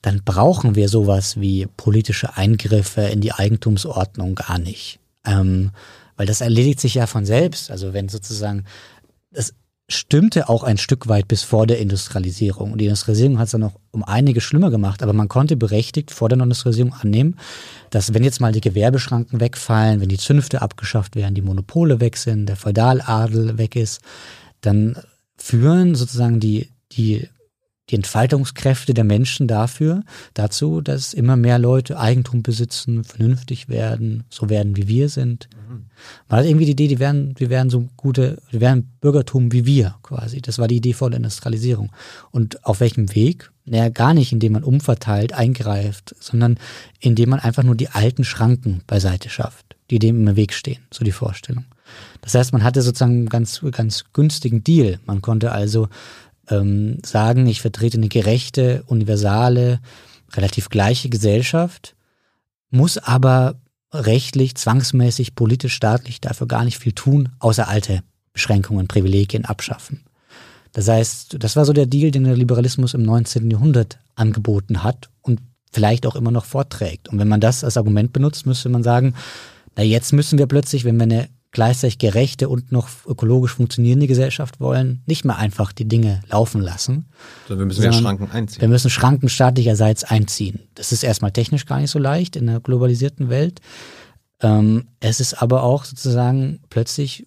dann 0.02 0.22
brauchen 0.24 0.74
wir 0.74 0.88
sowas 0.88 1.40
wie 1.40 1.66
politische 1.76 2.36
Eingriffe 2.36 3.02
in 3.02 3.20
die 3.20 3.32
Eigentumsordnung 3.32 4.34
gar 4.34 4.58
nicht. 4.58 4.98
Ähm, 5.24 5.72
weil 6.16 6.26
das 6.26 6.40
erledigt 6.40 6.80
sich 6.80 6.94
ja 6.94 7.06
von 7.06 7.24
selbst. 7.24 7.70
Also 7.70 7.92
wenn 7.92 8.08
sozusagen 8.08 8.64
das 9.30 9.54
stimmte 9.90 10.48
auch 10.48 10.62
ein 10.62 10.78
Stück 10.78 11.08
weit 11.08 11.28
bis 11.28 11.42
vor 11.42 11.66
der 11.66 11.78
Industrialisierung. 11.78 12.72
Und 12.72 12.78
die 12.78 12.86
Industrialisierung 12.86 13.38
hat 13.38 13.46
es 13.46 13.52
dann 13.52 13.60
noch 13.60 13.74
um 13.90 14.04
einige 14.04 14.40
schlimmer 14.40 14.70
gemacht, 14.70 15.02
aber 15.02 15.12
man 15.12 15.28
konnte 15.28 15.56
berechtigt 15.56 16.10
vor 16.12 16.28
der 16.28 16.38
Industrialisierung 16.38 16.94
annehmen, 16.94 17.36
dass 17.90 18.14
wenn 18.14 18.24
jetzt 18.24 18.40
mal 18.40 18.52
die 18.52 18.60
Gewerbeschranken 18.60 19.40
wegfallen, 19.40 20.00
wenn 20.00 20.08
die 20.08 20.18
Zünfte 20.18 20.62
abgeschafft 20.62 21.16
werden, 21.16 21.34
die 21.34 21.42
Monopole 21.42 22.00
weg 22.00 22.16
sind, 22.16 22.46
der 22.46 22.56
Feudaladel 22.56 23.58
weg 23.58 23.76
ist, 23.76 24.00
dann 24.60 24.96
führen 25.36 25.94
sozusagen 25.94 26.38
die, 26.38 26.70
die 26.92 27.28
die 27.90 27.96
Entfaltungskräfte 27.96 28.94
der 28.94 29.04
Menschen 29.04 29.48
dafür, 29.48 30.02
dazu, 30.34 30.80
dass 30.80 31.12
immer 31.12 31.36
mehr 31.36 31.58
Leute 31.58 31.98
Eigentum 31.98 32.42
besitzen, 32.42 33.04
vernünftig 33.04 33.68
werden, 33.68 34.24
so 34.30 34.48
werden 34.48 34.76
wie 34.76 34.86
wir 34.86 35.08
sind. 35.08 35.48
Mhm. 35.68 35.86
Man 36.28 36.40
hat 36.40 36.46
irgendwie 36.46 36.66
die 36.66 36.72
Idee, 36.72 36.88
die 36.88 36.98
werden, 36.98 37.34
die 37.34 37.50
werden 37.50 37.70
so 37.70 37.88
gute, 37.96 38.40
die 38.52 38.60
werden 38.60 38.90
Bürgertum 39.00 39.52
wie 39.52 39.66
wir 39.66 39.96
quasi. 40.02 40.40
Das 40.40 40.58
war 40.58 40.68
die 40.68 40.76
Idee 40.76 40.92
vor 40.92 41.10
der 41.10 41.18
Industrialisierung. 41.18 41.90
Und 42.30 42.64
auf 42.64 42.80
welchem 42.80 43.14
Weg? 43.14 43.50
Naja, 43.64 43.88
gar 43.88 44.14
nicht, 44.14 44.32
indem 44.32 44.52
man 44.52 44.64
umverteilt, 44.64 45.32
eingreift, 45.32 46.14
sondern 46.20 46.58
indem 47.00 47.30
man 47.30 47.40
einfach 47.40 47.62
nur 47.62 47.74
die 47.74 47.88
alten 47.88 48.24
Schranken 48.24 48.82
beiseite 48.86 49.28
schafft, 49.28 49.76
die 49.90 49.98
dem 49.98 50.26
im 50.26 50.36
Weg 50.36 50.52
stehen, 50.52 50.80
so 50.90 51.04
die 51.04 51.12
Vorstellung. 51.12 51.64
Das 52.20 52.34
heißt, 52.34 52.52
man 52.52 52.62
hatte 52.62 52.82
sozusagen 52.82 53.12
einen 53.12 53.28
ganz, 53.28 53.60
ganz 53.72 54.04
günstigen 54.12 54.62
Deal. 54.62 55.00
Man 55.06 55.22
konnte 55.22 55.52
also 55.52 55.88
ähm, 56.50 56.98
sagen, 57.04 57.46
ich 57.46 57.60
vertrete 57.60 57.98
eine 57.98 58.08
gerechte, 58.08 58.82
universale, 58.86 59.80
relativ 60.32 60.68
gleiche 60.68 61.08
Gesellschaft, 61.08 61.94
muss 62.70 62.98
aber 62.98 63.56
rechtlich, 63.92 64.54
zwangsmäßig, 64.54 65.34
politisch, 65.34 65.74
staatlich 65.74 66.20
dafür 66.20 66.46
gar 66.46 66.64
nicht 66.64 66.78
viel 66.78 66.92
tun, 66.92 67.30
außer 67.38 67.68
alte 67.68 68.02
Beschränkungen, 68.32 68.86
Privilegien 68.86 69.44
abschaffen. 69.44 70.04
Das 70.72 70.88
heißt, 70.88 71.36
das 71.40 71.56
war 71.56 71.64
so 71.64 71.72
der 71.72 71.86
Deal, 71.86 72.12
den 72.12 72.24
der 72.24 72.36
Liberalismus 72.36 72.94
im 72.94 73.02
19. 73.02 73.50
Jahrhundert 73.50 73.98
angeboten 74.14 74.84
hat 74.84 75.10
und 75.22 75.40
vielleicht 75.72 76.06
auch 76.06 76.14
immer 76.14 76.30
noch 76.30 76.44
vorträgt. 76.44 77.08
Und 77.08 77.18
wenn 77.18 77.28
man 77.28 77.40
das 77.40 77.64
als 77.64 77.76
Argument 77.76 78.12
benutzt, 78.12 78.46
müsste 78.46 78.68
man 78.68 78.82
sagen, 78.82 79.14
na 79.76 79.82
jetzt 79.82 80.12
müssen 80.12 80.38
wir 80.38 80.46
plötzlich, 80.46 80.84
wenn 80.84 80.96
wir 80.96 81.04
eine 81.04 81.28
gleichzeitig 81.52 81.98
gerechte 81.98 82.48
und 82.48 82.70
noch 82.70 82.88
ökologisch 83.06 83.54
funktionierende 83.54 84.06
Gesellschaft 84.06 84.60
wollen, 84.60 85.02
nicht 85.06 85.24
mehr 85.24 85.36
einfach 85.36 85.72
die 85.72 85.86
Dinge 85.86 86.20
laufen 86.28 86.60
lassen. 86.60 87.06
So, 87.48 87.58
wir 87.58 87.66
müssen 87.66 87.82
ja 87.82 87.92
Schranken 87.92 88.30
einziehen. 88.30 88.60
Wir 88.60 88.68
müssen 88.68 88.90
Schranken 88.90 89.28
staatlicherseits 89.28 90.04
einziehen. 90.04 90.60
Das 90.74 90.92
ist 90.92 91.02
erstmal 91.02 91.32
technisch 91.32 91.66
gar 91.66 91.80
nicht 91.80 91.90
so 91.90 91.98
leicht 91.98 92.36
in 92.36 92.48
einer 92.48 92.60
globalisierten 92.60 93.28
Welt. 93.28 93.60
Ähm, 94.40 94.88
es 95.00 95.20
ist 95.20 95.42
aber 95.42 95.64
auch 95.64 95.84
sozusagen 95.84 96.60
plötzlich 96.70 97.26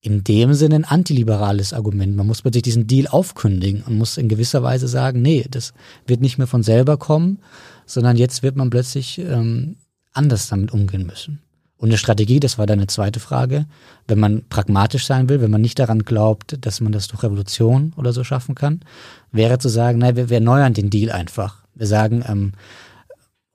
in 0.00 0.24
dem 0.24 0.54
Sinne 0.54 0.76
ein 0.76 0.84
antiliberales 0.84 1.74
Argument. 1.74 2.16
Man 2.16 2.26
muss 2.26 2.40
plötzlich 2.40 2.62
diesen 2.62 2.86
Deal 2.86 3.06
aufkündigen 3.06 3.82
und 3.82 3.98
muss 3.98 4.16
in 4.16 4.30
gewisser 4.30 4.62
Weise 4.62 4.88
sagen, 4.88 5.20
nee, 5.20 5.46
das 5.50 5.74
wird 6.06 6.22
nicht 6.22 6.38
mehr 6.38 6.46
von 6.46 6.62
selber 6.62 6.96
kommen, 6.96 7.40
sondern 7.84 8.16
jetzt 8.16 8.42
wird 8.42 8.56
man 8.56 8.70
plötzlich 8.70 9.18
ähm, 9.18 9.76
anders 10.12 10.48
damit 10.48 10.72
umgehen 10.72 11.06
müssen. 11.06 11.42
Und 11.80 11.88
eine 11.88 11.96
Strategie, 11.96 12.40
das 12.40 12.58
war 12.58 12.66
deine 12.66 12.88
zweite 12.88 13.20
Frage, 13.20 13.64
wenn 14.06 14.18
man 14.18 14.44
pragmatisch 14.50 15.06
sein 15.06 15.30
will, 15.30 15.40
wenn 15.40 15.50
man 15.50 15.62
nicht 15.62 15.78
daran 15.78 16.00
glaubt, 16.00 16.58
dass 16.60 16.82
man 16.82 16.92
das 16.92 17.08
durch 17.08 17.22
Revolution 17.22 17.94
oder 17.96 18.12
so 18.12 18.22
schaffen 18.22 18.54
kann, 18.54 18.80
wäre 19.32 19.58
zu 19.58 19.70
sagen, 19.70 19.96
nein, 19.96 20.14
wir, 20.14 20.28
wir 20.28 20.36
erneuern 20.36 20.74
den 20.74 20.90
Deal 20.90 21.10
einfach. 21.10 21.64
Wir 21.74 21.86
sagen 21.86 22.22
ähm, 22.28 22.52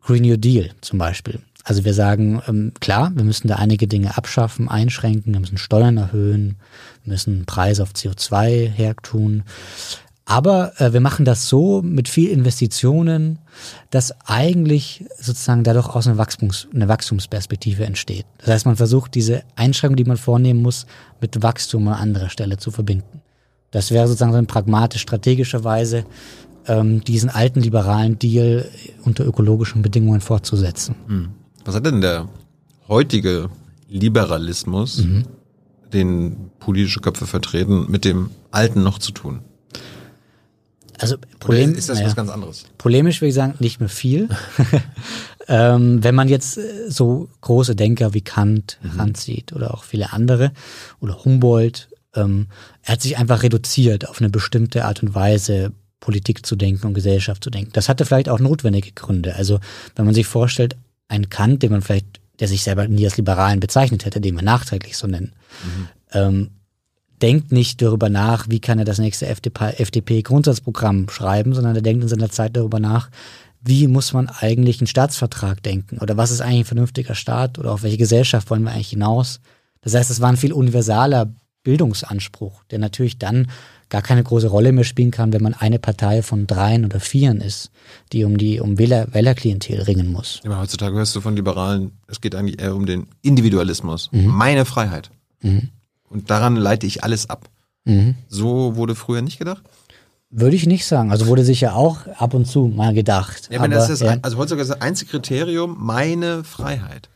Green 0.01 0.23
New 0.23 0.37
Deal 0.37 0.71
zum 0.81 0.97
Beispiel. 0.97 1.39
Also 1.63 1.85
wir 1.85 1.93
sagen, 1.93 2.41
ähm, 2.47 2.71
klar, 2.79 3.11
wir 3.13 3.23
müssen 3.23 3.47
da 3.47 3.57
einige 3.57 3.87
Dinge 3.87 4.17
abschaffen, 4.17 4.69
einschränken, 4.69 5.33
wir 5.33 5.39
müssen 5.39 5.59
Steuern 5.59 5.97
erhöhen, 5.97 6.57
wir 7.03 7.13
müssen 7.13 7.45
Preise 7.45 7.83
auf 7.83 7.91
CO2 7.91 8.67
hertun. 8.69 9.43
Aber 10.25 10.73
äh, 10.81 10.91
wir 10.91 11.01
machen 11.01 11.23
das 11.23 11.47
so 11.47 11.83
mit 11.83 12.09
viel 12.09 12.29
Investitionen, 12.29 13.37
dass 13.91 14.11
eigentlich 14.27 15.05
sozusagen 15.19 15.63
dadurch 15.63 15.87
aus 15.87 16.07
einer, 16.07 16.17
Wachstums, 16.17 16.67
eine 16.73 16.87
Wachstumsperspektive 16.87 17.85
entsteht. 17.85 18.25
Das 18.39 18.47
heißt, 18.47 18.65
man 18.65 18.75
versucht 18.75 19.13
diese 19.13 19.43
Einschränkung, 19.55 19.97
die 19.97 20.03
man 20.03 20.17
vornehmen 20.17 20.63
muss, 20.63 20.87
mit 21.21 21.43
Wachstum 21.43 21.87
an 21.87 21.93
anderer 21.93 22.29
Stelle 22.29 22.57
zu 22.57 22.71
verbinden. 22.71 23.21
Das 23.69 23.91
wäre 23.91 24.07
sozusagen 24.07 24.31
so 24.31 24.37
eine 24.39 24.47
pragmatisch 24.47 25.01
strategische 25.01 25.63
Weise, 25.63 26.05
ähm, 26.67 27.03
diesen 27.03 27.29
alten 27.29 27.61
liberalen 27.61 28.17
Deal 28.17 28.67
unter 29.03 29.25
ökologischen 29.25 29.83
Bedingungen 29.83 30.21
fortzusetzen. 30.21 30.95
Hm. 31.07 31.29
Was 31.65 31.75
hat 31.75 31.85
denn 31.85 32.01
der 32.01 32.27
heutige 32.87 33.49
Liberalismus, 33.87 35.03
mhm. 35.03 35.25
den 35.93 36.51
politische 36.59 36.99
Köpfe 36.99 37.27
vertreten, 37.27 37.85
mit 37.89 38.05
dem 38.05 38.29
alten 38.51 38.83
noch 38.83 38.99
zu 38.99 39.11
tun? 39.11 39.41
Also 40.99 41.17
Problem, 41.39 41.71
Oder 41.71 41.79
ist 41.79 41.89
das 41.89 41.97
naja, 41.97 42.07
was 42.07 42.15
ganz 42.15 42.29
anderes? 42.29 42.65
Polemisch 42.77 43.21
würde 43.21 43.29
ich 43.29 43.35
sagen, 43.35 43.55
nicht 43.59 43.79
mehr 43.79 43.89
viel. 43.89 44.29
ähm, 45.47 46.03
wenn 46.03 46.15
man 46.15 46.29
jetzt 46.29 46.57
äh, 46.57 46.89
so 46.89 47.29
große 47.41 47.75
Denker 47.75 48.13
wie 48.13 48.21
Kant 48.21 48.79
mhm. 48.81 48.99
ranzieht 48.99 49.53
oder 49.53 49.73
auch 49.73 49.83
viele 49.83 50.13
andere 50.13 50.51
oder 50.99 51.23
Humboldt, 51.25 51.89
ähm, 52.15 52.47
er 52.83 52.93
hat 52.93 53.01
sich 53.01 53.17
einfach 53.17 53.43
reduziert 53.43 54.07
auf 54.07 54.19
eine 54.19 54.29
bestimmte 54.29 54.85
Art 54.85 55.03
und 55.03 55.13
Weise, 55.15 55.73
Politik 55.99 56.45
zu 56.45 56.55
denken 56.55 56.87
und 56.87 56.93
Gesellschaft 56.93 57.43
zu 57.43 57.49
denken. 57.49 57.71
Das 57.73 57.89
hatte 57.89 58.05
vielleicht 58.05 58.29
auch 58.29 58.39
notwendige 58.39 58.91
Gründe. 58.91 59.35
Also 59.35 59.59
wenn 59.95 60.05
man 60.05 60.13
sich 60.13 60.27
vorstellt, 60.27 60.75
ein 61.07 61.29
Kant, 61.29 61.63
den 61.63 61.71
man 61.71 61.81
vielleicht, 61.81 62.21
der 62.39 62.47
sich 62.47 62.63
selber 62.63 62.87
nie 62.87 63.05
als 63.05 63.17
Liberalen 63.17 63.59
bezeichnet 63.59 64.05
hätte, 64.05 64.21
den 64.21 64.35
wir 64.35 64.43
nachträglich 64.43 64.97
so 64.97 65.07
nennen, 65.07 65.33
mhm. 65.63 65.87
ähm, 66.13 66.49
denkt 67.21 67.51
nicht 67.51 67.81
darüber 67.81 68.09
nach, 68.09 68.47
wie 68.49 68.59
kann 68.59 68.79
er 68.79 68.85
das 68.85 68.99
nächste 68.99 69.27
FDP-Grundsatzprogramm 69.27 71.09
schreiben, 71.09 71.53
sondern 71.53 71.75
er 71.75 71.81
denkt 71.81 72.03
in 72.03 72.09
seiner 72.09 72.29
Zeit 72.29 72.55
darüber 72.55 72.79
nach, 72.79 73.09
wie 73.61 73.87
muss 73.87 74.13
man 74.13 74.29
eigentlich 74.29 74.79
einen 74.79 74.87
Staatsvertrag 74.87 75.63
denken 75.63 75.97
oder 75.97 76.17
was 76.17 76.31
ist 76.31 76.41
eigentlich 76.41 76.59
ein 76.59 76.65
vernünftiger 76.65 77.15
Staat 77.15 77.57
oder 77.57 77.71
auf 77.71 77.83
welche 77.83 77.97
Gesellschaft 77.97 78.49
wollen 78.49 78.63
wir 78.63 78.71
eigentlich 78.71 78.89
hinaus. 78.89 79.39
Das 79.81 79.95
heißt, 79.95 80.11
es 80.11 80.21
war 80.21 80.29
ein 80.29 80.37
viel 80.37 80.53
universaler 80.53 81.33
Bildungsanspruch, 81.63 82.63
der 82.65 82.79
natürlich 82.79 83.17
dann 83.17 83.47
gar 83.89 84.01
keine 84.01 84.23
große 84.23 84.47
Rolle 84.47 84.71
mehr 84.71 84.83
spielen 84.83 85.11
kann, 85.11 85.33
wenn 85.33 85.41
man 85.41 85.53
eine 85.53 85.79
Partei 85.79 86.21
von 86.21 86.47
dreien 86.47 86.85
oder 86.85 86.99
vieren 86.99 87.41
ist, 87.41 87.71
die 88.11 88.23
um 88.23 88.37
die 88.37 88.59
um 88.59 88.77
Wähler, 88.77 89.13
Wählerklientel 89.13 89.81
ringen 89.81 90.11
muss. 90.11 90.41
Ja, 90.43 90.59
heutzutage 90.59 90.95
hörst 90.95 91.15
du 91.15 91.21
von 91.21 91.35
Liberalen, 91.35 91.91
es 92.07 92.21
geht 92.21 92.35
eigentlich 92.35 92.61
eher 92.61 92.75
um 92.75 92.85
den 92.85 93.07
Individualismus, 93.21 94.09
mhm. 94.11 94.27
meine 94.27 94.65
Freiheit. 94.65 95.11
Mhm. 95.41 95.69
Und 96.09 96.29
daran 96.29 96.55
leite 96.55 96.85
ich 96.87 97.03
alles 97.03 97.29
ab. 97.29 97.49
Mhm. 97.85 98.15
So 98.27 98.75
wurde 98.75 98.95
früher 98.95 99.21
nicht 99.21 99.39
gedacht? 99.39 99.63
Würde 100.29 100.55
ich 100.55 100.65
nicht 100.65 100.85
sagen. 100.85 101.11
Also 101.11 101.27
wurde 101.27 101.45
sicher 101.45 101.75
auch 101.75 102.07
ab 102.17 102.33
und 102.33 102.45
zu 102.45 102.67
mal 102.67 102.93
gedacht. 102.93 103.49
Ja, 103.51 103.59
aber, 103.59 103.69
das 103.69 103.89
ist 103.89 104.01
ja. 104.01 104.17
also 104.21 104.37
heutzutage 104.37 104.63
ist 104.63 104.71
das 104.71 104.81
einzige 104.81 105.11
Kriterium 105.11 105.77
meine 105.79 106.43
Freiheit. 106.43 107.09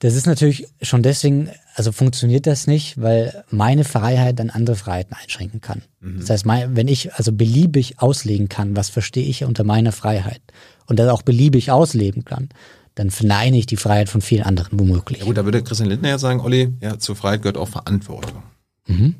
Das 0.00 0.14
ist 0.14 0.26
natürlich 0.26 0.68
schon 0.80 1.02
deswegen, 1.02 1.50
also 1.74 1.90
funktioniert 1.90 2.46
das 2.46 2.68
nicht, 2.68 3.00
weil 3.00 3.44
meine 3.50 3.82
Freiheit 3.82 4.38
dann 4.38 4.50
andere 4.50 4.76
Freiheiten 4.76 5.16
einschränken 5.20 5.60
kann. 5.60 5.82
Mhm. 6.00 6.20
Das 6.20 6.30
heißt, 6.30 6.46
wenn 6.46 6.86
ich 6.86 7.14
also 7.14 7.32
beliebig 7.32 7.98
auslegen 7.98 8.48
kann, 8.48 8.76
was 8.76 8.90
verstehe 8.90 9.26
ich 9.26 9.42
unter 9.44 9.64
meiner 9.64 9.90
Freiheit 9.90 10.40
und 10.86 11.00
das 11.00 11.08
auch 11.08 11.22
beliebig 11.22 11.72
ausleben 11.72 12.24
kann, 12.24 12.50
dann 12.98 13.10
verneine 13.10 13.56
ich 13.56 13.66
die 13.66 13.76
Freiheit 13.76 14.08
von 14.08 14.20
vielen 14.20 14.42
anderen 14.42 14.78
womöglich. 14.78 15.20
Ja 15.20 15.24
gut, 15.24 15.36
da 15.36 15.44
würde 15.44 15.62
Christian 15.62 15.88
Lindner 15.88 16.08
ja 16.08 16.18
sagen, 16.18 16.40
Olli, 16.40 16.72
ja, 16.80 16.98
zur 16.98 17.14
Freiheit 17.14 17.42
gehört 17.42 17.56
auch 17.56 17.68
Verantwortung. 17.68 18.42
Mhm. 18.86 19.14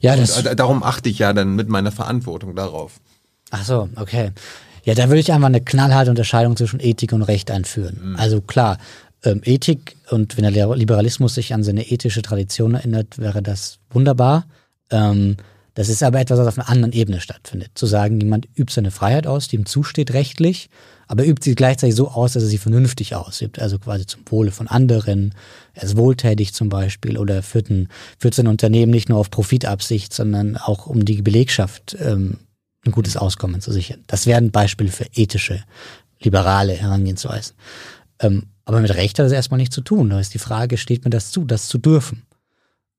Ja, 0.00 0.16
das, 0.16 0.36
Und 0.36 0.58
darum 0.58 0.82
achte 0.82 1.08
ich 1.08 1.18
ja 1.18 1.32
dann 1.32 1.54
mit 1.54 1.68
meiner 1.68 1.92
Verantwortung 1.92 2.54
darauf. 2.54 3.00
Ach 3.50 3.64
so, 3.64 3.88
okay. 3.96 4.32
Ja, 4.84 4.94
da 4.94 5.08
würde 5.08 5.20
ich 5.20 5.32
einfach 5.32 5.46
eine 5.46 5.60
knallharte 5.60 6.10
Unterscheidung 6.10 6.56
zwischen 6.56 6.80
Ethik 6.80 7.12
und 7.12 7.22
Recht 7.22 7.50
einführen. 7.50 8.10
Mhm. 8.10 8.16
Also 8.16 8.40
klar, 8.42 8.78
ähm, 9.24 9.40
Ethik 9.44 9.96
und 10.10 10.36
wenn 10.36 10.52
der 10.52 10.76
Liberalismus 10.76 11.34
sich 11.34 11.54
an 11.54 11.62
seine 11.62 11.90
ethische 11.90 12.22
Tradition 12.22 12.74
erinnert, 12.74 13.18
wäre 13.18 13.42
das 13.42 13.78
wunderbar. 13.90 14.44
Ähm, 14.90 15.36
das 15.74 15.88
ist 15.88 16.02
aber 16.02 16.20
etwas, 16.20 16.38
was 16.38 16.46
auf 16.46 16.58
einer 16.58 16.68
anderen 16.68 16.92
Ebene 16.92 17.20
stattfindet. 17.20 17.70
Zu 17.74 17.86
sagen, 17.86 18.20
jemand 18.20 18.48
übt 18.54 18.72
seine 18.72 18.90
Freiheit 18.90 19.26
aus, 19.26 19.48
die 19.48 19.56
ihm 19.56 19.66
zusteht 19.66 20.12
rechtlich, 20.12 20.68
aber 21.08 21.26
übt 21.26 21.42
sie 21.42 21.54
gleichzeitig 21.54 21.96
so 21.96 22.08
aus, 22.08 22.34
dass 22.34 22.42
er 22.42 22.48
sie 22.48 22.58
vernünftig 22.58 23.14
ausübt, 23.14 23.58
also 23.58 23.78
quasi 23.78 24.06
zum 24.06 24.22
Wohle 24.26 24.50
von 24.50 24.68
anderen. 24.68 25.34
Er 25.72 25.84
ist 25.84 25.96
wohltätig 25.96 26.52
zum 26.52 26.68
Beispiel 26.68 27.16
oder 27.18 27.42
führt, 27.42 27.70
ein, 27.70 27.88
führt 28.18 28.34
sein 28.34 28.46
Unternehmen 28.46 28.92
nicht 28.92 29.08
nur 29.08 29.18
auf 29.18 29.30
Profitabsicht, 29.30 30.12
sondern 30.12 30.56
auch 30.56 30.86
um 30.86 31.04
die 31.04 31.22
Belegschaft 31.22 31.96
ähm, 32.00 32.38
ein 32.84 32.92
gutes 32.92 33.16
Auskommen 33.16 33.60
zu 33.62 33.72
sichern. 33.72 34.04
Das 34.06 34.26
wären 34.26 34.50
Beispiele 34.50 34.90
für 34.90 35.06
ethische, 35.14 35.64
liberale 36.20 36.74
Herangehensweisen. 36.74 37.56
Ähm, 38.20 38.44
aber 38.66 38.80
mit 38.80 38.94
Recht 38.94 39.18
hat 39.18 39.24
das 39.24 39.32
erstmal 39.32 39.58
nichts 39.58 39.74
zu 39.74 39.80
tun. 39.80 40.10
Da 40.10 40.20
ist 40.20 40.34
die 40.34 40.38
Frage, 40.38 40.76
steht 40.76 41.04
mir 41.04 41.10
das 41.10 41.30
zu, 41.30 41.46
das 41.46 41.68
zu 41.68 41.78
dürfen? 41.78 42.24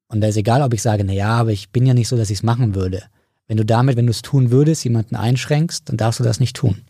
Und 0.07 0.21
da 0.21 0.27
ist 0.27 0.37
egal, 0.37 0.63
ob 0.63 0.73
ich 0.73 0.81
sage, 0.81 1.03
na 1.03 1.13
ja, 1.13 1.29
aber 1.29 1.51
ich 1.51 1.69
bin 1.69 1.85
ja 1.85 1.93
nicht 1.93 2.07
so, 2.07 2.17
dass 2.17 2.31
ich 2.31 2.39
es 2.39 2.43
machen 2.43 2.73
würde. 2.73 3.03
Wenn 3.47 3.57
du 3.57 3.65
damit, 3.65 3.95
wenn 3.95 4.07
du 4.07 4.11
es 4.11 4.23
tun 4.23 4.49
würdest, 4.49 4.83
jemanden 4.83 5.15
einschränkst, 5.15 5.87
dann 5.87 5.97
darfst 5.97 6.19
du 6.19 6.23
das 6.23 6.39
nicht 6.39 6.55
tun. 6.55 6.81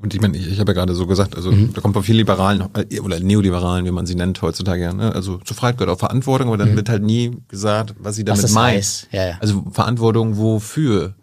Und 0.00 0.14
ich 0.14 0.20
meine, 0.20 0.36
ich, 0.36 0.46
ich 0.46 0.60
habe 0.60 0.70
ja 0.70 0.74
gerade 0.74 0.94
so 0.94 1.06
gesagt, 1.06 1.34
also 1.34 1.50
mhm. 1.50 1.72
da 1.74 1.80
kommt 1.80 1.94
von 1.94 2.04
vielen 2.04 2.18
Liberalen 2.18 2.64
äh, 2.90 3.00
oder 3.00 3.18
Neoliberalen, 3.18 3.84
wie 3.84 3.90
man 3.90 4.06
sie 4.06 4.14
nennt 4.14 4.40
heutzutage, 4.42 4.82
ja, 4.82 4.92
ne? 4.92 5.12
also 5.12 5.38
zur 5.38 5.56
Freiheit 5.56 5.78
gehört 5.78 5.96
auch 5.96 5.98
Verantwortung, 5.98 6.48
aber 6.48 6.56
dann 6.56 6.72
mhm. 6.72 6.76
wird 6.76 6.88
halt 6.88 7.02
nie 7.02 7.36
gesagt, 7.48 7.94
was 7.98 8.14
sie 8.14 8.24
damit 8.24 8.44
was 8.44 8.52
meint. 8.52 9.08
Ja, 9.10 9.26
ja. 9.26 9.38
Also 9.40 9.64
Verantwortung 9.72 10.36
wofür? 10.36 11.14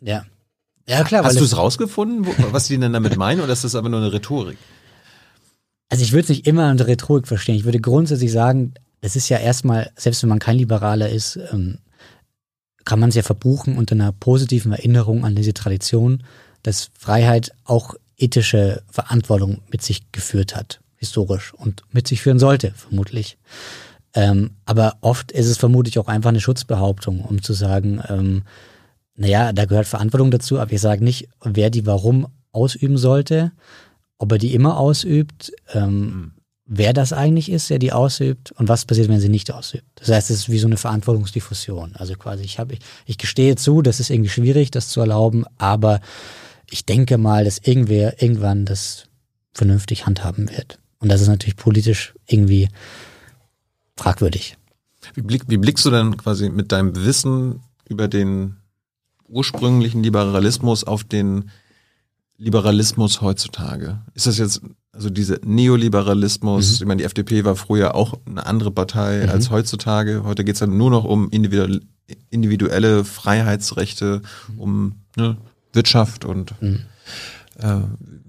Ja. 0.00 0.24
Ja, 0.86 1.04
klar. 1.04 1.24
Hast 1.24 1.40
du 1.40 1.44
es 1.44 1.56
rausgefunden, 1.56 2.26
wo, 2.26 2.34
was 2.52 2.66
die 2.66 2.76
denn 2.76 2.92
damit 2.92 3.16
meinen, 3.16 3.40
oder 3.40 3.52
ist 3.52 3.64
das 3.64 3.74
aber 3.74 3.88
nur 3.88 4.00
eine 4.00 4.12
Rhetorik? 4.12 4.58
Also 5.88 6.04
ich 6.04 6.12
würde 6.12 6.24
es 6.24 6.28
nicht 6.28 6.46
immer 6.46 6.70
unter 6.70 6.86
Rhetorik 6.86 7.26
verstehen. 7.26 7.54
Ich 7.54 7.64
würde 7.64 7.80
grundsätzlich 7.80 8.32
sagen, 8.32 8.74
es 9.00 9.16
ist 9.16 9.28
ja 9.28 9.38
erstmal, 9.38 9.90
selbst 9.96 10.22
wenn 10.22 10.28
man 10.28 10.38
kein 10.38 10.56
Liberaler 10.56 11.08
ist, 11.08 11.38
ähm, 11.52 11.78
kann 12.84 12.98
man 12.98 13.10
es 13.10 13.14
ja 13.14 13.22
verbuchen 13.22 13.76
unter 13.78 13.94
einer 13.94 14.12
positiven 14.12 14.72
Erinnerung 14.72 15.24
an 15.24 15.34
diese 15.34 15.54
Tradition, 15.54 16.22
dass 16.62 16.90
Freiheit 16.98 17.52
auch 17.64 17.94
ethische 18.16 18.82
Verantwortung 18.90 19.62
mit 19.70 19.82
sich 19.82 20.12
geführt 20.12 20.54
hat, 20.54 20.80
historisch 20.96 21.52
und 21.54 21.82
mit 21.90 22.06
sich 22.06 22.22
führen 22.22 22.38
sollte, 22.38 22.72
vermutlich. 22.76 23.38
Ähm, 24.14 24.52
aber 24.64 24.96
oft 25.00 25.32
ist 25.32 25.46
es 25.46 25.56
vermutlich 25.56 25.98
auch 25.98 26.08
einfach 26.08 26.30
eine 26.30 26.40
Schutzbehauptung, 26.40 27.24
um 27.24 27.42
zu 27.42 27.52
sagen, 27.52 28.02
ähm, 28.08 28.42
naja, 29.16 29.52
da 29.52 29.64
gehört 29.64 29.86
Verantwortung 29.86 30.30
dazu, 30.30 30.58
aber 30.58 30.72
ich 30.72 30.80
sage 30.80 31.02
nicht, 31.02 31.28
wer 31.42 31.70
die 31.70 31.86
warum 31.86 32.28
ausüben 32.52 32.98
sollte, 32.98 33.52
ob 34.18 34.32
er 34.32 34.38
die 34.38 34.54
immer 34.54 34.78
ausübt, 34.78 35.52
ähm, 35.72 36.00
mhm. 36.00 36.32
wer 36.66 36.92
das 36.92 37.12
eigentlich 37.12 37.50
ist, 37.50 37.70
der 37.70 37.78
die 37.78 37.92
ausübt 37.92 38.52
und 38.52 38.68
was 38.68 38.84
passiert, 38.84 39.08
wenn 39.08 39.20
sie 39.20 39.28
nicht 39.28 39.52
ausübt. 39.52 39.84
Das 39.96 40.08
heißt, 40.08 40.30
es 40.30 40.40
ist 40.40 40.48
wie 40.50 40.58
so 40.58 40.66
eine 40.66 40.76
Verantwortungsdiffusion. 40.76 41.96
Also 41.96 42.14
quasi, 42.14 42.44
ich 42.44 42.58
habe, 42.58 42.74
ich, 42.74 42.80
ich 43.06 43.18
gestehe 43.18 43.56
zu, 43.56 43.82
das 43.82 44.00
ist 44.00 44.10
irgendwie 44.10 44.30
schwierig, 44.30 44.70
das 44.70 44.88
zu 44.88 45.00
erlauben, 45.00 45.44
aber 45.58 46.00
ich 46.72 46.86
denke 46.86 47.18
mal, 47.18 47.44
dass 47.44 47.58
irgendwer 47.58 48.22
irgendwann 48.22 48.64
das 48.64 49.04
vernünftig 49.52 50.06
handhaben 50.06 50.48
wird. 50.48 50.78
Und 51.00 51.10
das 51.10 51.20
ist 51.20 51.28
natürlich 51.28 51.56
politisch 51.56 52.14
irgendwie 52.26 52.68
fragwürdig. 53.94 54.56
Wie, 55.14 55.20
blick, 55.20 55.42
wie 55.48 55.58
blickst 55.58 55.84
du 55.84 55.90
denn 55.90 56.16
quasi 56.16 56.48
mit 56.48 56.72
deinem 56.72 56.96
Wissen 57.04 57.60
über 57.88 58.08
den 58.08 58.56
ursprünglichen 59.28 60.02
Liberalismus 60.02 60.84
auf 60.84 61.04
den 61.04 61.50
Liberalismus 62.38 63.20
heutzutage? 63.20 64.00
Ist 64.14 64.26
das 64.26 64.38
jetzt, 64.38 64.62
also 64.92 65.10
dieser 65.10 65.40
Neoliberalismus, 65.44 66.70
mhm. 66.70 66.74
ich 66.76 66.86
meine, 66.86 66.98
die 67.00 67.04
FDP 67.04 67.44
war 67.44 67.56
früher 67.56 67.94
auch 67.94 68.14
eine 68.24 68.46
andere 68.46 68.70
Partei 68.70 69.24
mhm. 69.24 69.28
als 69.30 69.50
heutzutage. 69.50 70.24
Heute 70.24 70.42
geht 70.42 70.54
es 70.54 70.60
dann 70.60 70.78
nur 70.78 70.90
noch 70.90 71.04
um 71.04 71.28
individuelle 71.28 73.04
Freiheitsrechte, 73.04 74.22
um 74.56 75.02
ne, 75.16 75.36
Wirtschaft 75.72 76.24
und 76.24 76.60
mhm. 76.60 76.80
äh, 77.58 77.80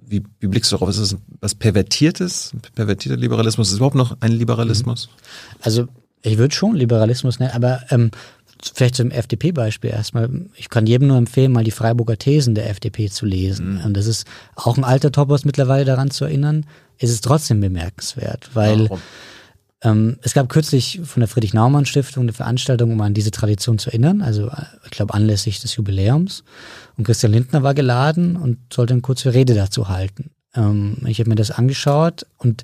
wie, 0.05 0.23
wie 0.39 0.47
blickst 0.47 0.71
du 0.71 0.75
darauf? 0.75 0.89
Ist 0.89 0.99
das 0.99 1.17
was 1.39 1.55
Pervertiertes, 1.55 2.51
pervertierter 2.75 3.17
Liberalismus? 3.17 3.69
Ist 3.69 3.77
überhaupt 3.77 3.95
noch 3.95 4.17
ein 4.19 4.31
Liberalismus? 4.31 5.09
Also 5.61 5.87
ich 6.21 6.37
würde 6.37 6.53
schon 6.53 6.75
Liberalismus 6.75 7.39
nennen, 7.39 7.53
aber 7.53 7.81
ähm, 7.89 8.11
vielleicht 8.73 8.95
zum 8.95 9.11
FDP-Beispiel 9.11 9.89
erstmal. 9.89 10.29
Ich 10.55 10.69
kann 10.69 10.85
jedem 10.85 11.07
nur 11.09 11.17
empfehlen, 11.17 11.51
mal 11.51 11.63
die 11.63 11.71
Freiburger 11.71 12.17
Thesen 12.17 12.55
der 12.55 12.69
FDP 12.69 13.09
zu 13.09 13.25
lesen. 13.25 13.79
Mhm. 13.79 13.85
Und 13.85 13.97
das 13.97 14.05
ist 14.05 14.25
auch 14.55 14.77
ein 14.77 14.83
alter 14.83 15.11
Topos 15.11 15.45
mittlerweile 15.45 15.85
daran 15.85 16.11
zu 16.11 16.25
erinnern. 16.25 16.65
ist 16.97 17.11
Es 17.11 17.21
trotzdem 17.21 17.59
bemerkenswert, 17.59 18.51
weil? 18.53 18.89
Ähm, 19.83 20.17
es 20.21 20.33
gab 20.33 20.47
kürzlich 20.47 21.01
von 21.03 21.19
der 21.19 21.27
Friedrich-Naumann-Stiftung 21.27 22.23
eine 22.23 22.31
Veranstaltung, 22.31 22.93
um 22.93 23.01
an 23.01 23.13
diese 23.13 23.31
Tradition 23.31 23.79
zu 23.79 23.89
erinnern, 23.89 24.21
also 24.21 24.49
ich 24.85 24.91
glaube 24.91 25.13
anlässlich 25.13 25.59
des 25.59 25.75
Jubiläums. 25.75 26.45
Und 26.97 27.05
Christian 27.05 27.31
Lindner 27.31 27.63
war 27.63 27.73
geladen 27.73 28.35
und 28.35 28.57
sollte 28.71 28.93
eine 28.93 29.01
kurze 29.01 29.33
Rede 29.33 29.55
dazu 29.55 29.89
halten. 29.89 30.31
Ähm, 30.55 30.97
ich 31.07 31.19
habe 31.19 31.29
mir 31.29 31.35
das 31.35 31.51
angeschaut 31.51 32.25
und 32.37 32.63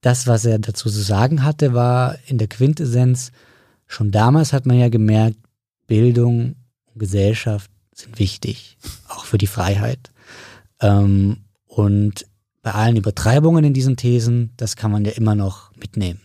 das, 0.00 0.26
was 0.26 0.44
er 0.46 0.58
dazu 0.58 0.88
zu 0.88 1.00
sagen 1.00 1.44
hatte, 1.44 1.74
war 1.74 2.16
in 2.26 2.38
der 2.38 2.48
Quintessenz, 2.48 3.32
schon 3.86 4.10
damals 4.10 4.52
hat 4.52 4.64
man 4.64 4.78
ja 4.78 4.88
gemerkt, 4.88 5.36
Bildung 5.86 6.56
und 6.86 6.98
Gesellschaft 6.98 7.70
sind 7.94 8.18
wichtig, 8.18 8.78
auch 9.08 9.24
für 9.24 9.38
die 9.38 9.46
Freiheit. 9.46 10.10
Ähm, 10.80 11.38
und 11.66 12.26
bei 12.62 12.72
allen 12.72 12.96
Übertreibungen 12.96 13.64
in 13.64 13.74
diesen 13.74 13.96
Thesen, 13.96 14.52
das 14.56 14.76
kann 14.76 14.90
man 14.90 15.04
ja 15.04 15.12
immer 15.12 15.34
noch 15.34 15.74
mitnehmen. 15.76 16.20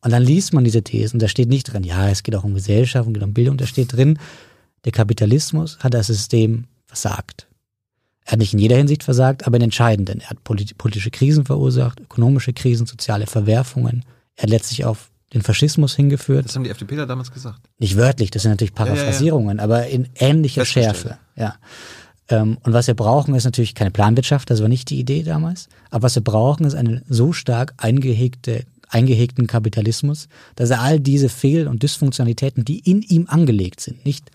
Und 0.00 0.12
dann 0.12 0.22
liest 0.22 0.52
man 0.52 0.64
diese 0.64 0.82
Thesen, 0.82 1.18
da 1.18 1.28
steht 1.28 1.48
nicht 1.48 1.64
drin, 1.64 1.82
ja, 1.82 2.08
es 2.08 2.22
geht 2.22 2.36
auch 2.36 2.44
um 2.44 2.54
Gesellschaft, 2.54 3.08
es 3.08 3.14
geht 3.14 3.22
um 3.22 3.34
Bildung, 3.34 3.56
da 3.56 3.66
steht 3.66 3.92
drin, 3.92 4.18
der 4.84 4.92
Kapitalismus 4.92 5.78
hat 5.80 5.94
das 5.94 6.06
System 6.06 6.64
versagt. 6.86 7.46
Er 8.24 8.32
hat 8.32 8.38
nicht 8.40 8.52
in 8.52 8.58
jeder 8.58 8.76
Hinsicht 8.76 9.04
versagt, 9.04 9.46
aber 9.46 9.56
in 9.56 9.62
entscheidenden. 9.62 10.20
Er 10.20 10.30
hat 10.30 10.44
politische 10.44 11.10
Krisen 11.10 11.46
verursacht, 11.46 12.00
ökonomische 12.00 12.52
Krisen, 12.52 12.86
soziale 12.86 13.26
Verwerfungen. 13.26 14.04
Er 14.36 14.42
hat 14.44 14.50
letztlich 14.50 14.84
auf 14.84 15.10
den 15.32 15.42
Faschismus 15.42 15.94
hingeführt. 15.94 16.46
Das 16.46 16.54
haben 16.54 16.64
die 16.64 16.70
FDP 16.70 16.96
da 16.96 17.06
damals 17.06 17.32
gesagt. 17.32 17.60
Nicht 17.78 17.96
wörtlich, 17.96 18.30
das 18.30 18.42
sind 18.42 18.50
natürlich 18.50 18.74
Paraphrasierungen, 18.74 19.58
ja, 19.58 19.64
ja, 19.64 19.68
ja. 19.70 19.76
aber 19.76 19.86
in 19.88 20.08
ähnlicher 20.14 20.64
Schärfe. 20.64 21.18
Ja. 21.36 21.56
Ähm, 22.28 22.58
und 22.62 22.72
was 22.72 22.86
wir 22.86 22.94
brauchen, 22.94 23.34
ist 23.34 23.44
natürlich 23.44 23.74
keine 23.74 23.90
Planwirtschaft, 23.90 24.50
das 24.50 24.60
war 24.60 24.68
nicht 24.68 24.90
die 24.90 24.98
Idee 24.98 25.22
damals. 25.22 25.68
Aber 25.90 26.04
was 26.04 26.14
wir 26.14 26.22
brauchen, 26.22 26.64
ist 26.66 26.74
einen 26.74 27.02
so 27.08 27.32
stark 27.32 27.74
eingehegte, 27.78 28.64
eingehegten 28.88 29.46
Kapitalismus, 29.46 30.28
dass 30.56 30.70
er 30.70 30.80
all 30.80 31.00
diese 31.00 31.28
Fehl- 31.28 31.68
und 31.68 31.82
Dysfunktionalitäten, 31.82 32.64
die 32.64 32.78
in 32.78 33.02
ihm 33.02 33.26
angelegt 33.28 33.80
sind, 33.80 34.04
nicht 34.04 34.30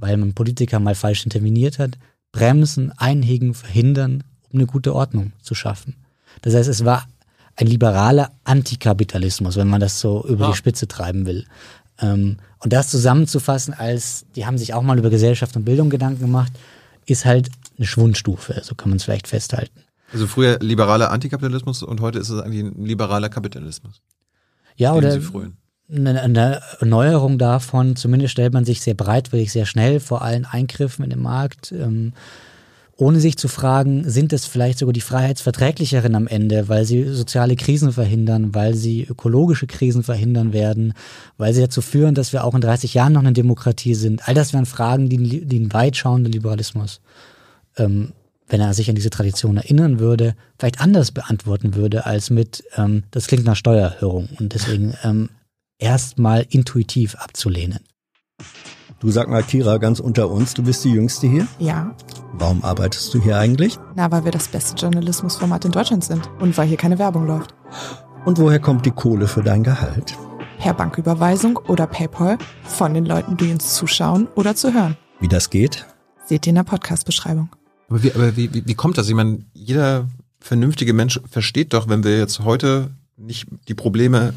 weil 0.00 0.16
man 0.16 0.34
Politiker 0.34 0.80
mal 0.80 0.94
falsch 0.94 1.24
interveniert 1.24 1.78
hat, 1.78 1.98
bremsen, 2.32 2.92
einhegen, 2.96 3.54
verhindern, 3.54 4.24
um 4.50 4.58
eine 4.58 4.66
gute 4.66 4.94
Ordnung 4.94 5.32
zu 5.42 5.54
schaffen. 5.54 5.96
Das 6.42 6.54
heißt, 6.54 6.68
es 6.68 6.84
war 6.84 7.06
ein 7.56 7.66
liberaler 7.66 8.32
Antikapitalismus, 8.44 9.56
wenn 9.56 9.68
man 9.68 9.80
das 9.80 10.00
so 10.00 10.24
über 10.26 10.46
ja. 10.46 10.50
die 10.52 10.56
Spitze 10.56 10.86
treiben 10.86 11.26
will. 11.26 11.46
Ähm, 12.00 12.36
und 12.60 12.72
das 12.72 12.88
zusammenzufassen 12.90 13.74
als, 13.74 14.26
die 14.36 14.46
haben 14.46 14.58
sich 14.58 14.74
auch 14.74 14.82
mal 14.82 14.98
über 14.98 15.10
Gesellschaft 15.10 15.56
und 15.56 15.64
Bildung 15.64 15.90
Gedanken 15.90 16.20
gemacht, 16.20 16.52
ist 17.06 17.24
halt 17.24 17.50
eine 17.76 17.86
Schwundstufe, 17.86 18.60
so 18.62 18.74
kann 18.74 18.90
man 18.90 18.96
es 18.98 19.04
vielleicht 19.04 19.28
festhalten. 19.28 19.80
Also 20.12 20.26
früher 20.26 20.58
liberaler 20.60 21.10
Antikapitalismus 21.10 21.82
und 21.82 22.00
heute 22.00 22.18
ist 22.18 22.30
es 22.30 22.40
eigentlich 22.40 22.64
ein 22.64 22.84
liberaler 22.84 23.28
Kapitalismus. 23.28 24.00
Ja, 24.76 24.94
oder 24.94 25.18
eine, 25.90 26.20
eine 26.20 26.60
Erneuerung 26.80 27.38
davon, 27.38 27.96
zumindest 27.96 28.32
stellt 28.32 28.52
man 28.52 28.64
sich 28.64 28.80
sehr 28.80 28.94
breitwillig, 28.94 29.52
sehr 29.52 29.66
schnell 29.66 30.00
vor 30.00 30.22
allen 30.22 30.44
Eingriffen 30.44 31.04
in 31.04 31.10
den 31.10 31.22
Markt. 31.22 31.72
Ähm, 31.72 32.12
ohne 33.00 33.20
sich 33.20 33.36
zu 33.36 33.46
fragen, 33.46 34.10
sind 34.10 34.32
es 34.32 34.44
vielleicht 34.44 34.80
sogar 34.80 34.92
die 34.92 35.00
Freiheitsverträglicheren 35.00 36.16
am 36.16 36.26
Ende, 36.26 36.68
weil 36.68 36.84
sie 36.84 37.04
soziale 37.04 37.54
Krisen 37.54 37.92
verhindern, 37.92 38.56
weil 38.56 38.74
sie 38.74 39.04
ökologische 39.04 39.68
Krisen 39.68 40.02
verhindern 40.02 40.52
werden, 40.52 40.94
weil 41.36 41.54
sie 41.54 41.60
dazu 41.60 41.80
führen, 41.80 42.16
dass 42.16 42.32
wir 42.32 42.42
auch 42.42 42.56
in 42.56 42.60
30 42.60 42.94
Jahren 42.94 43.12
noch 43.12 43.20
eine 43.20 43.32
Demokratie 43.32 43.94
sind. 43.94 44.26
All 44.26 44.34
das 44.34 44.52
wären 44.52 44.66
Fragen, 44.66 45.08
die, 45.08 45.46
die 45.46 45.60
ein 45.60 45.72
weitschauender 45.72 46.28
Liberalismus, 46.28 47.00
ähm, 47.76 48.14
wenn 48.48 48.60
er 48.60 48.74
sich 48.74 48.88
an 48.88 48.96
diese 48.96 49.10
Tradition 49.10 49.58
erinnern 49.58 50.00
würde, 50.00 50.34
vielleicht 50.58 50.80
anders 50.80 51.12
beantworten 51.12 51.76
würde 51.76 52.04
als 52.04 52.30
mit, 52.30 52.64
ähm, 52.76 53.04
das 53.12 53.28
klingt 53.28 53.44
nach 53.44 53.56
Steuererhöhung 53.56 54.28
und 54.40 54.54
deswegen 54.54 54.94
ähm, 55.04 55.28
erstmal 55.78 56.46
intuitiv 56.50 57.14
abzulehnen. 57.14 57.80
Du 59.00 59.10
sag 59.10 59.28
mal, 59.28 59.44
Kira, 59.44 59.78
ganz 59.78 60.00
unter 60.00 60.28
uns, 60.28 60.54
du 60.54 60.62
bist 60.64 60.84
die 60.84 60.90
Jüngste 60.90 61.28
hier? 61.28 61.46
Ja. 61.60 61.94
Warum 62.32 62.64
arbeitest 62.64 63.14
du 63.14 63.22
hier 63.22 63.38
eigentlich? 63.38 63.78
Na, 63.94 64.10
weil 64.10 64.24
wir 64.24 64.32
das 64.32 64.48
beste 64.48 64.74
Journalismusformat 64.76 65.64
in 65.64 65.70
Deutschland 65.70 66.04
sind 66.04 66.28
und 66.40 66.58
weil 66.58 66.66
hier 66.66 66.76
keine 66.76 66.98
Werbung 66.98 67.26
läuft. 67.26 67.54
Und 68.24 68.38
woher 68.38 68.58
kommt 68.58 68.84
die 68.86 68.90
Kohle 68.90 69.28
für 69.28 69.42
dein 69.42 69.62
Gehalt? 69.62 70.16
Per 70.58 70.74
Banküberweisung 70.74 71.56
oder 71.68 71.86
PayPal 71.86 72.38
von 72.64 72.92
den 72.92 73.06
Leuten, 73.06 73.36
die 73.36 73.52
uns 73.52 73.74
zuschauen 73.74 74.26
oder 74.34 74.56
zu 74.56 74.74
hören. 74.74 74.96
Wie 75.20 75.28
das 75.28 75.48
geht? 75.50 75.86
Seht 76.26 76.46
ihr 76.46 76.50
in 76.50 76.56
der 76.56 76.64
Podcast-Beschreibung. 76.64 77.50
Aber, 77.88 78.02
wie, 78.02 78.12
aber 78.12 78.36
wie, 78.36 78.52
wie, 78.52 78.66
wie 78.66 78.74
kommt 78.74 78.98
das? 78.98 79.08
Ich 79.08 79.14
meine, 79.14 79.44
jeder 79.54 80.08
vernünftige 80.40 80.92
Mensch 80.92 81.20
versteht 81.30 81.72
doch, 81.72 81.88
wenn 81.88 82.02
wir 82.02 82.18
jetzt 82.18 82.40
heute 82.40 82.90
nicht 83.16 83.46
die 83.68 83.74
Probleme 83.74 84.34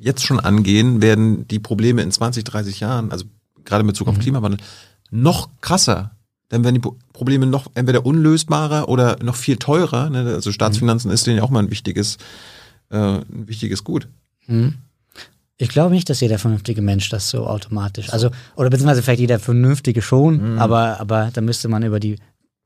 jetzt 0.00 0.24
schon 0.24 0.40
angehen, 0.40 1.02
werden 1.02 1.46
die 1.48 1.58
Probleme 1.58 2.02
in 2.02 2.10
20, 2.10 2.44
30 2.44 2.80
Jahren, 2.80 3.12
also 3.12 3.26
gerade 3.64 3.82
in 3.82 3.86
Bezug 3.86 4.08
auf 4.08 4.16
mhm. 4.16 4.20
Klimawandel, 4.20 4.60
noch 5.10 5.50
krasser 5.60 6.10
dann 6.50 6.64
werden 6.64 6.74
die 6.74 6.80
Pro- 6.80 6.96
Probleme 7.12 7.46
noch 7.46 7.70
entweder 7.74 8.04
unlösbarer 8.04 8.88
oder 8.88 9.16
noch 9.22 9.36
viel 9.36 9.56
teurer. 9.56 10.10
Ne? 10.10 10.18
Also 10.34 10.52
Staatsfinanzen 10.52 11.10
ist 11.10 11.26
denen 11.26 11.38
ja 11.38 11.42
auch 11.42 11.50
mal 11.50 11.60
ein 11.62 11.70
wichtiges, 11.70 12.18
äh, 12.90 12.96
ein 12.98 13.46
wichtiges 13.48 13.84
Gut. 13.84 14.08
Hm. 14.46 14.74
Ich 15.56 15.68
glaube 15.68 15.94
nicht, 15.94 16.10
dass 16.10 16.20
jeder 16.20 16.38
vernünftige 16.38 16.82
Mensch 16.82 17.08
das 17.08 17.30
so 17.30 17.46
automatisch, 17.46 18.10
also, 18.10 18.30
oder 18.56 18.70
beziehungsweise 18.70 19.02
vielleicht 19.02 19.20
jeder 19.20 19.38
vernünftige 19.38 20.02
schon, 20.02 20.54
Mhm. 20.54 20.58
aber, 20.58 20.98
aber 21.00 21.30
da 21.32 21.40
müsste 21.40 21.68
man 21.68 21.82
über 21.82 22.00
die 22.00 22.16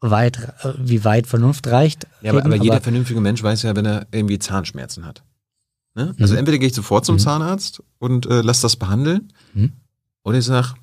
weit, 0.01 0.39
äh, 0.63 0.73
wie 0.79 1.05
weit 1.05 1.27
Vernunft 1.27 1.67
reicht. 1.67 2.07
Ja, 2.23 2.31
aber, 2.33 2.45
aber 2.45 2.57
jeder 2.57 2.81
vernünftige 2.81 3.21
Mensch 3.21 3.43
weiß 3.43 3.63
ja, 3.63 3.77
wenn 3.77 3.85
er 3.85 4.07
irgendwie 4.13 4.39
Zahnschmerzen 4.39 5.05
hat. 5.05 5.23
Ne? 5.95 6.15
Also 6.21 6.35
Mhm. 6.35 6.39
entweder 6.41 6.59
gehe 6.59 6.69
ich 6.69 6.75
sofort 6.75 7.05
zum 7.05 7.17
Mhm. 7.17 7.21
Zahnarzt 7.21 7.83
und 7.99 8.27
äh, 8.27 8.41
lass 8.43 8.61
das 8.61 8.77
behandeln, 8.77 9.33
Mhm. 9.55 9.73
oder 10.25 10.39
ich 10.39 10.45
sag, 10.45 10.75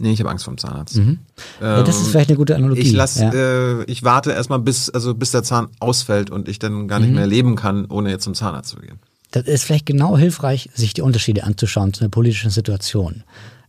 nee, 0.00 0.12
ich 0.12 0.20
habe 0.20 0.30
Angst 0.30 0.44
vor 0.44 0.54
dem 0.54 0.58
Zahnarzt. 0.58 0.96
Mhm. 0.96 1.18
Ja, 1.60 1.82
das 1.82 1.96
ist 1.96 2.04
Ähm, 2.06 2.10
vielleicht 2.12 2.30
eine 2.30 2.36
gute 2.38 2.54
Analogie. 2.56 2.80
ich 2.82 2.92
lass, 2.92 3.18
ja. 3.18 3.32
äh, 3.32 3.84
ich 3.84 4.04
warte 4.04 4.30
erstmal 4.32 4.60
bis, 4.60 4.88
also 4.90 5.14
bis 5.14 5.32
der 5.32 5.42
Zahn 5.42 5.68
ausfällt 5.80 6.30
und 6.30 6.48
ich 6.48 6.58
dann 6.60 6.86
gar 6.88 7.00
nicht 7.00 7.08
Mhm. 7.10 7.16
mehr 7.16 7.26
leben 7.26 7.56
kann, 7.56 7.86
ohne 7.86 8.10
jetzt 8.10 8.24
zum 8.24 8.34
Zahnarzt 8.34 8.70
zu 8.70 8.76
gehen. 8.76 8.98
Das 9.32 9.44
ist 9.46 9.64
vielleicht 9.64 9.86
genau 9.86 10.16
hilfreich, 10.16 10.70
sich 10.74 10.92
die 10.94 11.02
Unterschiede 11.02 11.44
anzuschauen 11.44 11.92
zu 11.92 12.00
einer 12.02 12.10
politischen 12.10 12.50
Situation. 12.50 13.22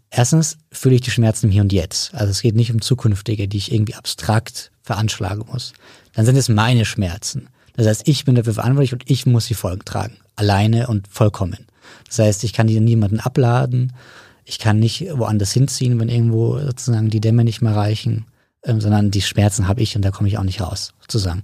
Erstens 0.09 0.57
fühle 0.71 0.95
ich 0.95 1.01
die 1.01 1.11
Schmerzen 1.11 1.45
im 1.47 1.51
Hier 1.51 1.61
und 1.61 1.71
Jetzt. 1.71 2.13
Also 2.13 2.31
es 2.31 2.41
geht 2.41 2.55
nicht 2.55 2.71
um 2.73 2.81
zukünftige, 2.81 3.47
die 3.47 3.57
ich 3.57 3.71
irgendwie 3.71 3.95
abstrakt 3.95 4.71
veranschlagen 4.81 5.45
muss. 5.51 5.73
Dann 6.13 6.25
sind 6.25 6.35
es 6.35 6.49
meine 6.49 6.83
Schmerzen. 6.85 7.47
Das 7.77 7.87
heißt, 7.87 8.07
ich 8.07 8.25
bin 8.25 8.35
dafür 8.35 8.53
verantwortlich 8.55 8.91
und 8.93 9.09
ich 9.09 9.25
muss 9.25 9.45
die 9.47 9.53
Folgen 9.53 9.85
tragen. 9.85 10.17
Alleine 10.41 10.87
und 10.87 11.07
vollkommen. 11.07 11.67
Das 12.07 12.17
heißt, 12.17 12.43
ich 12.43 12.51
kann 12.51 12.65
die 12.65 12.79
niemanden 12.79 13.19
abladen. 13.19 13.93
Ich 14.43 14.57
kann 14.57 14.79
nicht 14.79 15.05
woanders 15.13 15.51
hinziehen, 15.51 15.99
wenn 15.99 16.09
irgendwo 16.09 16.57
sozusagen 16.57 17.11
die 17.11 17.21
Dämme 17.21 17.43
nicht 17.43 17.61
mehr 17.61 17.75
reichen, 17.75 18.25
ähm, 18.65 18.81
sondern 18.81 19.11
die 19.11 19.21
Schmerzen 19.21 19.67
habe 19.67 19.81
ich 19.81 19.95
und 19.95 20.01
da 20.01 20.09
komme 20.09 20.27
ich 20.27 20.39
auch 20.39 20.43
nicht 20.43 20.59
raus, 20.59 20.93
sozusagen. 20.99 21.43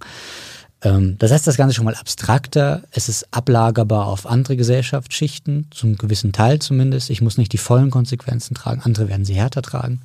Ähm, 0.81 1.15
das 1.19 1.31
heißt, 1.31 1.45
das 1.45 1.57
Ganze 1.57 1.75
schon 1.75 1.85
mal 1.85 1.93
abstrakter. 1.93 2.81
Es 2.89 3.07
ist 3.07 3.27
ablagerbar 3.29 4.07
auf 4.07 4.25
andere 4.25 4.57
Gesellschaftsschichten, 4.57 5.67
zum 5.69 5.95
gewissen 5.95 6.33
Teil 6.33 6.57
zumindest. 6.57 7.11
Ich 7.11 7.21
muss 7.21 7.37
nicht 7.37 7.53
die 7.53 7.59
vollen 7.59 7.91
Konsequenzen 7.91 8.55
tragen, 8.55 8.81
andere 8.83 9.09
werden 9.09 9.25
sie 9.25 9.35
härter 9.35 9.61
tragen. 9.61 10.01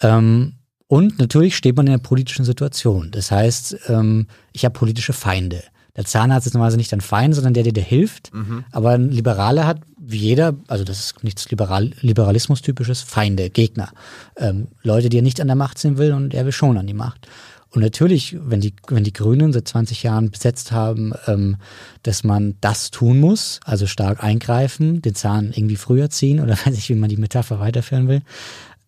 Ähm, 0.00 0.54
und 0.86 1.18
natürlich 1.18 1.56
steht 1.56 1.76
man 1.76 1.88
in 1.88 1.94
einer 1.94 2.02
politischen 2.02 2.44
Situation. 2.44 3.10
Das 3.10 3.32
heißt, 3.32 3.76
ähm, 3.88 4.28
ich 4.52 4.64
habe 4.64 4.78
politische 4.78 5.12
Feinde. 5.12 5.64
Der 5.98 6.04
Zahnarzt 6.04 6.46
ist 6.46 6.52
normalerweise 6.54 6.76
nicht 6.76 6.92
ein 6.92 7.00
Feind, 7.00 7.34
sondern 7.34 7.54
der, 7.54 7.64
der 7.64 7.72
dir 7.72 7.82
hilft. 7.82 8.30
Aber 8.70 8.90
ein 8.90 9.10
Liberaler 9.10 9.66
hat, 9.66 9.80
wie 9.98 10.18
jeder, 10.18 10.54
also 10.68 10.84
das 10.84 11.00
ist 11.00 11.24
nichts 11.24 11.50
Liberal, 11.50 11.90
Liberalismus-typisches, 12.00 13.02
Feinde, 13.02 13.50
Gegner. 13.50 13.90
Ähm, 14.36 14.68
Leute, 14.84 15.08
die 15.08 15.18
er 15.18 15.24
nicht 15.24 15.40
an 15.40 15.48
der 15.48 15.56
Macht 15.56 15.76
sehen 15.76 15.98
will 15.98 16.12
und 16.12 16.34
er 16.34 16.44
will 16.44 16.52
schon 16.52 16.78
an 16.78 16.86
die 16.86 16.94
Macht. 16.94 17.26
Und 17.70 17.82
natürlich, 17.82 18.36
wenn 18.40 18.60
die, 18.60 18.74
wenn 18.86 19.02
die 19.02 19.12
Grünen 19.12 19.52
seit 19.52 19.66
20 19.66 20.04
Jahren 20.04 20.30
besetzt 20.30 20.70
haben, 20.70 21.14
ähm, 21.26 21.56
dass 22.04 22.22
man 22.22 22.54
das 22.60 22.92
tun 22.92 23.18
muss, 23.18 23.58
also 23.64 23.88
stark 23.88 24.22
eingreifen, 24.22 25.02
den 25.02 25.16
Zahn 25.16 25.52
irgendwie 25.52 25.74
früher 25.74 26.10
ziehen 26.10 26.38
oder 26.38 26.52
weiß 26.64 26.78
ich, 26.78 26.88
wie 26.90 26.94
man 26.94 27.10
die 27.10 27.16
Metapher 27.16 27.58
weiterführen 27.58 28.06
will. 28.06 28.22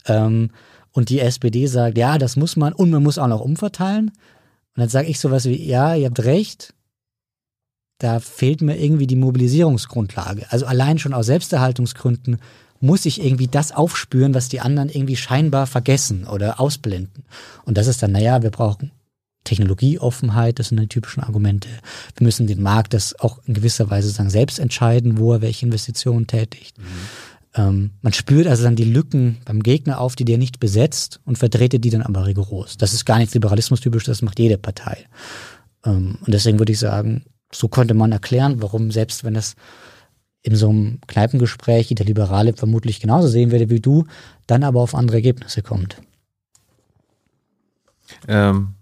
Ähm, 0.07 0.51
und 0.93 1.09
die 1.09 1.19
SPD 1.19 1.67
sagt, 1.67 1.99
ja, 1.99 2.19
das 2.19 2.37
muss 2.37 2.55
man 2.55 2.73
und 2.73 2.91
man 2.91 3.03
muss 3.03 3.19
auch 3.19 3.27
noch 3.27 3.41
umverteilen. 3.41 4.11
Und 4.11 4.81
dann 4.81 4.89
sage 4.89 5.09
ich 5.09 5.19
sowas 5.19 5.47
wie, 5.47 5.61
ja, 5.61 5.97
ihr 5.97 6.07
habt 6.07 6.23
recht, 6.23 6.73
da 8.01 8.19
fehlt 8.19 8.63
mir 8.63 8.79
irgendwie 8.79 9.07
die 9.07 9.17
Mobilisierungsgrundlage. 9.17 10.47
Also 10.51 10.67
allein 10.67 10.99
schon 10.99 11.13
aus 11.13 11.27
Selbsterhaltungsgründen 11.27 12.39
muss 12.81 13.05
ich 13.05 13.23
irgendwie 13.23 13.47
das 13.47 13.73
aufspüren, 13.73 14.35
was 14.35 14.49
die 14.49 14.61
anderen 14.61 14.89
irgendwie 14.89 15.17
scheinbar 15.17 15.67
vergessen 15.67 16.27
oder 16.27 16.59
ausblenden. 16.59 17.25
Und 17.67 17.77
das 17.77 17.87
ist 17.87 18.03
dann, 18.03 18.13
naja, 18.13 18.43
wir 18.43 18.51
brauchen 18.51 18.91
Technologieoffenheit, 19.45 20.59
das 20.59 20.69
sind 20.69 20.81
die 20.81 20.89
typischen 20.89 21.23
Argumente. 21.23 21.69
Wir 22.17 22.25
müssen 22.25 22.47
den 22.47 22.63
Markt 22.63 22.95
das 22.95 23.19
auch 23.21 23.39
in 23.45 23.53
gewisser 23.53 23.91
Weise 23.91 24.09
sagen, 24.09 24.31
selbst 24.31 24.59
entscheiden, 24.59 25.19
wo 25.19 25.35
er 25.35 25.43
welche 25.43 25.67
Investitionen 25.67 26.27
tätigt. 26.27 26.77
Ähm, 27.55 27.91
man 28.01 28.15
spürt 28.15 28.47
also 28.47 28.65
dann 28.65 28.77
die 28.77 28.85
Lücken 28.85 29.39
beim 29.45 29.63
Gegner 29.63 30.01
auf, 30.01 30.17
die 30.17 30.25
der 30.25 30.39
nicht 30.39 30.59
besetzt 30.59 31.21
und 31.27 31.37
vertretet 31.37 31.85
die 31.85 31.91
dann 31.91 32.03
aber 32.03 32.25
rigoros. 32.25 32.79
Das 32.79 32.95
ist 32.95 33.05
gar 33.05 33.19
nichts 33.19 33.35
Liberalismus-typisch, 33.35 34.05
das 34.05 34.23
macht 34.23 34.39
jede 34.39 34.57
Partei. 34.57 35.07
Ähm, 35.85 36.17
und 36.25 36.33
deswegen 36.33 36.59
würde 36.59 36.73
ich 36.73 36.79
sagen, 36.79 37.25
so 37.53 37.69
könnte 37.69 37.95
man 37.95 38.13
erklären, 38.13 38.63
warum 38.63 38.91
selbst 38.91 39.25
wenn 39.25 39.35
das 39.35 39.55
in 40.43 40.57
so 40.57 40.71
einem 40.71 41.01
Kneipengespräch 41.07 41.89
der 41.89 42.07
Liberale 42.07 42.55
vermutlich 42.55 43.01
genauso 43.01 43.29
sehen 43.29 43.51
würde 43.51 43.69
wie 43.71 43.81
du, 43.81 44.07
dann 44.47 44.65
aber 44.65 44.81
auf 44.81 44.95
andere 44.95 45.19
Ergebnisse 45.19 45.63
kommt. 45.63 45.97
Ähm, 48.27 48.75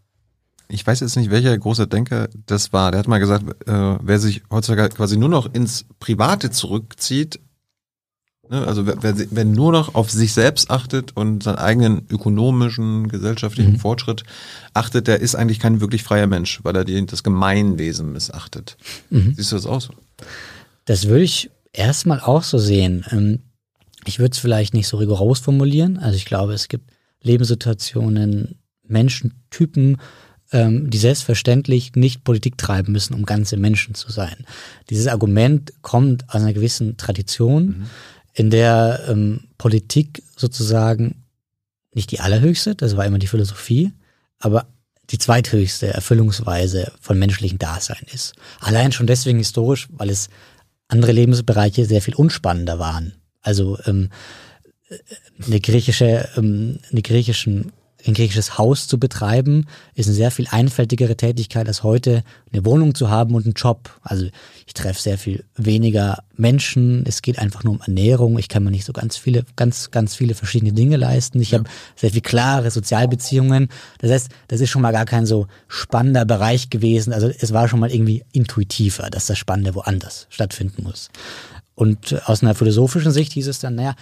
ich 0.69 0.87
weiß 0.87 1.01
jetzt 1.01 1.17
nicht, 1.17 1.31
welcher 1.31 1.57
große 1.57 1.87
Denker 1.87 2.29
das 2.47 2.73
war. 2.73 2.91
Der 2.93 3.01
hat 3.01 3.09
mal 3.09 3.19
gesagt, 3.19 3.45
äh, 3.67 3.97
wer 4.01 4.19
sich 4.19 4.43
heutzutage 4.51 4.95
quasi 4.95 5.17
nur 5.17 5.29
noch 5.29 5.53
ins 5.53 5.87
Private 5.99 6.51
zurückzieht, 6.51 7.41
also 8.51 8.87
wer, 8.87 9.03
wer, 9.03 9.15
wer 9.31 9.45
nur 9.45 9.73
noch 9.73 9.95
auf 9.95 10.11
sich 10.11 10.33
selbst 10.33 10.71
achtet 10.71 11.17
und 11.17 11.43
seinen 11.43 11.59
eigenen 11.59 12.03
ökonomischen, 12.11 13.09
gesellschaftlichen 13.09 13.73
Mhm. 13.75 13.79
Fortschritt 13.81 14.25
achtet, 14.75 15.07
der 15.07 15.21
ist 15.21 15.35
eigentlich 15.35 15.59
kein 15.59 15.81
wirklich 15.81 16.03
freier 16.03 16.27
Mensch, 16.27 16.61
weil 16.63 16.77
er 16.77 16.85
die, 16.85 17.05
das 17.07 17.23
Gemeinwesen 17.23 18.13
missachtet. 18.13 18.77
Mhm. 19.11 19.35
Siehst 19.37 19.53
du 19.53 19.57
das 19.57 19.67
auch 19.67 19.81
so? 19.81 19.93
Das 20.85 21.09
würde 21.09 21.25
ich 21.25 21.51
erstmal 21.73 22.21
auch 22.21 22.43
so 22.43 22.59
sehen. 22.59 23.05
Ähm, 23.11 23.41
Ich 24.07 24.19
würde 24.19 24.33
es 24.33 24.39
vielleicht 24.39 24.73
nicht 24.73 24.89
so 24.89 24.97
rigoros 24.97 25.41
formulieren. 25.41 25.99
Also 25.99 26.17
ich 26.17 26.25
glaube, 26.25 26.55
es 26.55 26.69
gibt 26.69 26.91
Lebenssituationen, 27.23 28.57
Menschentypen, 28.87 29.99
ähm, 30.53 30.89
die 30.89 30.99
selbstverständlich 30.99 31.95
nicht 31.95 32.25
Politik 32.25 32.57
treiben 32.57 32.93
müssen, 32.93 33.13
um 33.15 33.27
ganze 33.27 33.57
Menschen 33.57 33.95
zu 33.95 34.11
sein. 34.11 34.47
Dieses 34.89 35.07
Argument 35.09 35.73
kommt 35.83 36.25
aus 36.29 36.37
einer 36.37 36.55
gewissen 36.55 36.97
Tradition, 36.97 37.87
in 38.39 38.51
der 38.51 39.05
ähm, 39.09 39.49
Politik 39.59 40.23
sozusagen 40.37 41.25
nicht 41.93 42.13
die 42.13 42.21
allerhöchste, 42.21 42.77
das 42.77 42.97
war 42.97 43.05
immer 43.05 43.19
die 43.19 43.27
Philosophie, 43.27 43.93
aber 44.39 44.69
die 45.11 45.19
zweithöchste 45.19 45.89
Erfüllungsweise 45.89 46.93
von 47.01 47.19
menschlichen 47.19 47.59
Dasein 47.59 48.07
ist. 48.13 48.35
Allein 48.61 48.93
schon 48.93 49.09
deswegen 49.09 49.39
historisch, 49.39 49.89
weil 49.91 50.09
es 50.09 50.29
andere 50.87 51.11
Lebensbereiche 51.11 51.85
sehr 51.85 52.01
viel 52.01 52.15
unspannender 52.15 52.79
waren. 52.79 53.15
Also 53.41 53.77
ähm, 53.87 54.11
eine 55.45 55.61
griechische, 55.61 56.29
ähm, 56.37 56.79
eine 56.93 57.03
griechischen, 57.03 57.73
ein 58.07 58.15
griechisches 58.15 58.59
Haus 58.59 58.87
zu 58.87 58.99
betreiben, 58.99 59.67
ist 59.95 60.07
eine 60.07 60.15
sehr 60.15 60.31
viel 60.31 60.47
einfältigere 60.49 61.17
Tätigkeit 61.17 61.67
als 61.67 61.83
heute 61.83 62.23
eine 62.53 62.65
Wohnung 62.65 62.95
zu 62.95 63.11
haben 63.11 63.35
und 63.35 63.45
einen 63.45 63.55
Job. 63.55 63.91
Also 64.03 64.27
ich 64.67 64.75
treffe 64.75 65.03
sehr 65.03 65.19
viel 65.19 65.45
weniger 65.57 66.23
Menschen. 66.37 67.05
Es 67.07 67.23
geht 67.23 67.39
einfach 67.39 67.65
nur 67.65 67.75
um 67.75 67.81
Ernährung. 67.81 68.39
Ich 68.39 68.49
kann 68.49 68.63
mir 68.63 68.71
nicht 68.71 68.85
so 68.85 68.93
ganz 68.93 69.17
viele, 69.17 69.45
ganz, 69.57 69.91
ganz 69.91 70.15
viele 70.15 70.35
verschiedene 70.35 70.73
Dinge 70.73 70.97
leisten. 70.97 71.41
Ich 71.41 71.55
habe 71.55 71.65
sehr 71.97 72.11
viel 72.11 72.21
klare 72.21 72.71
Sozialbeziehungen. 72.71 73.69
Das 73.99 74.13
heißt, 74.13 74.29
das 74.47 74.61
ist 74.61 74.71
schon 74.71 74.83
mal 74.83 74.93
gar 74.93 75.05
kein 75.05 75.27
so 75.27 75.49
spannender 75.67 76.25
Bereich 76.25 76.71
gewesen. 76.71 77.13
Also 77.13 77.29
es 77.29 77.53
war 77.53 77.69
schon 77.69 77.81
mal 77.81 77.91
irgendwie 77.91 78.25
intuitiver, 78.33 79.11
dass 79.11 79.27
das 79.27 79.39
Spannende 79.39 79.75
woanders 79.75 80.29
stattfinden 80.31 80.85
muss. 80.85 81.11
Und 81.75 82.27
aus 82.29 82.43
einer 82.43 82.55
philosophischen 82.55 83.13
Sicht 83.13 83.33
hieß 83.33 83.49
es 83.49 83.59
dann, 83.59 83.75
naja, 83.75 83.95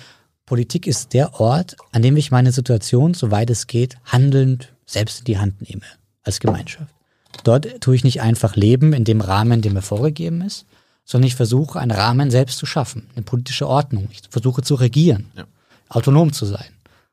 Politik 0.47 0.86
ist 0.86 1.12
der 1.12 1.40
Ort, 1.40 1.77
an 1.93 2.02
dem 2.02 2.16
ich 2.16 2.31
meine 2.31 2.52
Situation, 2.52 3.14
soweit 3.14 3.51
es 3.51 3.66
geht, 3.66 3.97
handelnd 4.05 4.73
selbst 4.86 5.18
in 5.20 5.24
die 5.24 5.39
Hand 5.39 5.60
nehme, 5.68 5.82
als 6.23 6.39
Gemeinschaft. 6.39 6.94
Dort 7.43 7.81
tue 7.81 7.97
ich 7.97 8.05
nicht 8.05 8.23
einfach 8.23 8.55
leben 8.56 8.93
in 8.93 9.05
dem 9.05 9.20
Rahmen, 9.20 9.60
der 9.60 9.73
mir 9.73 9.82
vorgegeben 9.82 10.40
ist, 10.43 10.64
sondern 11.05 11.27
ich 11.27 11.35
versuche, 11.35 11.81
einen 11.81 11.90
Rahmen 11.90 12.31
selbst 12.31 12.59
zu 12.59 12.66
schaffen, 12.66 13.09
eine 13.14 13.24
politische 13.24 13.68
Ordnung. 13.68 14.09
Ich 14.12 14.23
versuche 14.31 14.62
zu 14.62 14.77
regieren, 14.77 15.27
Ja. 15.36 15.44
autonom 15.89 16.32
zu 16.32 16.47
sein. 16.47 16.66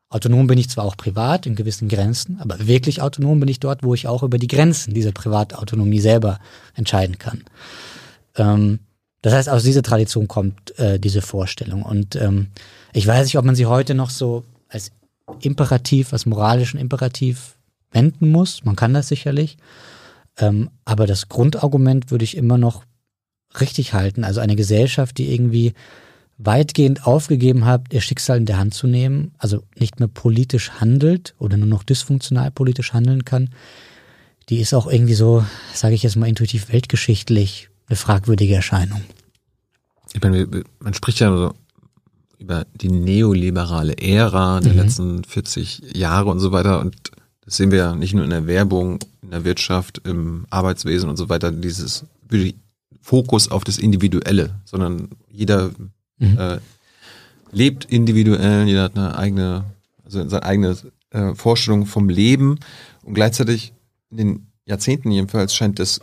Autonom 0.09 0.45
bin 0.45 0.59
ich 0.59 0.69
zwar 0.69 0.85
auch 0.85 0.95
privat 0.95 1.47
in 1.47 1.55
gewissen 1.55 1.89
Grenzen, 1.89 2.39
aber 2.39 2.67
wirklich 2.67 3.01
autonom 3.01 3.39
bin 3.39 3.49
ich 3.49 3.59
dort, 3.59 3.81
wo 3.83 3.95
ich 3.95 4.07
auch 4.07 4.21
über 4.21 4.37
die 4.37 4.47
Grenzen 4.47 4.93
dieser 4.93 5.11
Privatautonomie 5.11 5.99
selber 5.99 6.39
entscheiden 6.75 7.17
kann. 7.17 7.43
Ähm, 8.35 8.79
das 9.23 9.33
heißt, 9.33 9.49
aus 9.49 9.63
dieser 9.63 9.83
Tradition 9.83 10.27
kommt 10.27 10.77
äh, 10.77 10.99
diese 10.99 11.21
Vorstellung. 11.21 11.83
Und 11.83 12.17
ähm, 12.17 12.47
ich 12.91 13.07
weiß 13.07 13.23
nicht, 13.23 13.37
ob 13.37 13.45
man 13.45 13.55
sie 13.55 13.65
heute 13.65 13.95
noch 13.95 14.09
so 14.09 14.43
als 14.67 14.91
Imperativ, 15.41 16.11
als 16.11 16.25
moralischen 16.25 16.77
Imperativ 16.77 17.55
wenden 17.93 18.29
muss. 18.29 18.65
Man 18.65 18.75
kann 18.75 18.93
das 18.93 19.07
sicherlich. 19.07 19.57
Ähm, 20.37 20.69
aber 20.83 21.07
das 21.07 21.29
Grundargument 21.29 22.11
würde 22.11 22.25
ich 22.25 22.35
immer 22.35 22.57
noch 22.57 22.83
richtig 23.61 23.93
halten. 23.93 24.25
Also 24.25 24.41
eine 24.41 24.57
Gesellschaft, 24.57 25.17
die 25.17 25.33
irgendwie 25.33 25.73
weitgehend 26.37 27.07
aufgegeben 27.07 27.63
hat, 27.63 27.93
ihr 27.93 28.01
Schicksal 28.01 28.35
in 28.35 28.45
der 28.45 28.57
Hand 28.57 28.73
zu 28.73 28.87
nehmen, 28.87 29.31
also 29.37 29.63
nicht 29.77 30.01
mehr 30.01 30.09
politisch 30.09 30.71
handelt 30.81 31.33
oder 31.39 31.55
nur 31.55 31.67
noch 31.67 31.83
dysfunktional 31.83 32.51
politisch 32.51 32.91
handeln 32.91 33.23
kann, 33.23 33.51
die 34.49 34.59
ist 34.59 34.73
auch 34.73 34.87
irgendwie 34.87 35.13
so, 35.13 35.45
sage 35.73 35.95
ich 35.95 36.03
jetzt 36.03 36.17
mal 36.17 36.27
intuitiv 36.27 36.73
weltgeschichtlich, 36.73 37.69
eine 37.87 37.95
fragwürdige 37.95 38.55
Erscheinung. 38.55 39.01
Ich 40.13 40.21
meine, 40.21 40.47
man 40.79 40.93
spricht 40.93 41.19
ja 41.19 41.35
so 41.35 41.53
über 42.37 42.65
die 42.75 42.89
neoliberale 42.89 43.97
Ära 43.97 44.59
der 44.59 44.73
Mhm. 44.73 44.79
letzten 44.79 45.23
40 45.23 45.95
Jahre 45.95 46.29
und 46.29 46.39
so 46.39 46.51
weiter 46.51 46.79
und 46.79 46.95
das 47.45 47.57
sehen 47.57 47.71
wir 47.71 47.79
ja 47.79 47.95
nicht 47.95 48.13
nur 48.13 48.23
in 48.23 48.29
der 48.29 48.47
Werbung, 48.47 48.99
in 49.21 49.31
der 49.31 49.43
Wirtschaft, 49.43 50.01
im 50.05 50.45
Arbeitswesen 50.49 51.09
und 51.09 51.17
so 51.17 51.27
weiter, 51.29 51.51
dieses 51.51 52.05
Fokus 53.01 53.51
auf 53.51 53.63
das 53.65 53.77
Individuelle, 53.77 54.55
sondern 54.65 55.09
jeder 55.29 55.71
mhm. 56.19 56.37
äh, 56.37 56.59
lebt 57.51 57.85
individuell, 57.85 58.65
jeder 58.65 58.83
hat 58.83 58.97
eine 58.97 59.17
eigene, 59.17 59.65
also 60.05 60.27
seine 60.27 60.43
eigene 60.43 60.77
äh, 61.11 61.35
Vorstellung 61.35 61.85
vom 61.85 62.07
Leben 62.09 62.59
und 63.03 63.13
gleichzeitig 63.13 63.73
in 64.09 64.17
den 64.17 64.47
Jahrzehnten 64.65 65.11
jedenfalls 65.11 65.53
scheint 65.53 65.79
das, 65.79 65.99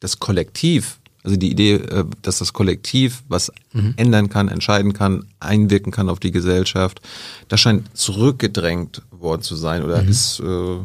das 0.00 0.18
Kollektiv, 0.18 0.98
also 1.22 1.36
die 1.36 1.50
Idee, 1.50 1.74
äh, 1.74 2.04
dass 2.22 2.38
das 2.38 2.52
Kollektiv 2.52 3.22
was 3.28 3.52
mhm. 3.72 3.94
ändern 3.96 4.28
kann, 4.28 4.48
entscheiden 4.48 4.92
kann, 4.92 5.26
einwirken 5.40 5.92
kann 5.92 6.08
auf 6.08 6.20
die 6.20 6.32
Gesellschaft, 6.32 7.00
das 7.48 7.60
scheint 7.60 7.96
zurückgedrängt 7.96 9.02
worden 9.10 9.42
zu 9.42 9.56
sein 9.56 9.82
oder 9.82 10.02
mhm. 10.02 10.08
ist 10.08 10.40
äh, 10.40 10.78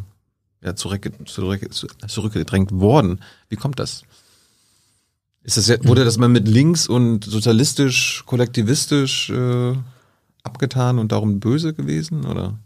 ja, 0.63 0.75
zurück, 0.75 1.11
zurück, 1.25 1.69
zurückgedrängt 2.07 2.71
worden. 2.71 3.21
Wie 3.49 3.55
kommt 3.55 3.79
das? 3.79 4.03
Ist 5.43 5.57
das 5.57 5.67
ja, 5.67 5.83
wurde 5.83 6.05
das 6.05 6.17
mal 6.17 6.29
mit 6.29 6.47
links 6.47 6.87
und 6.87 7.25
sozialistisch, 7.25 8.23
kollektivistisch 8.27 9.31
äh, 9.31 9.73
abgetan 10.43 10.99
und 10.99 11.11
darum 11.11 11.39
böse 11.39 11.73
gewesen, 11.73 12.25
oder? 12.25 12.59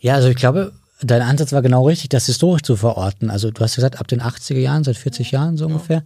Ja, 0.00 0.14
also 0.14 0.28
ich 0.28 0.36
glaube, 0.36 0.72
dein 1.00 1.22
Ansatz 1.22 1.52
war 1.52 1.62
genau 1.62 1.86
richtig, 1.86 2.08
das 2.08 2.26
historisch 2.26 2.62
zu 2.62 2.76
verorten. 2.76 3.30
Also 3.30 3.50
du 3.50 3.60
hast 3.62 3.74
gesagt, 3.74 4.00
ab 4.00 4.08
den 4.08 4.22
80er 4.22 4.58
Jahren, 4.58 4.84
seit 4.84 4.96
40 4.96 5.30
Jahren 5.30 5.56
so 5.56 5.66
ja. 5.66 5.72
ungefähr. 5.72 6.02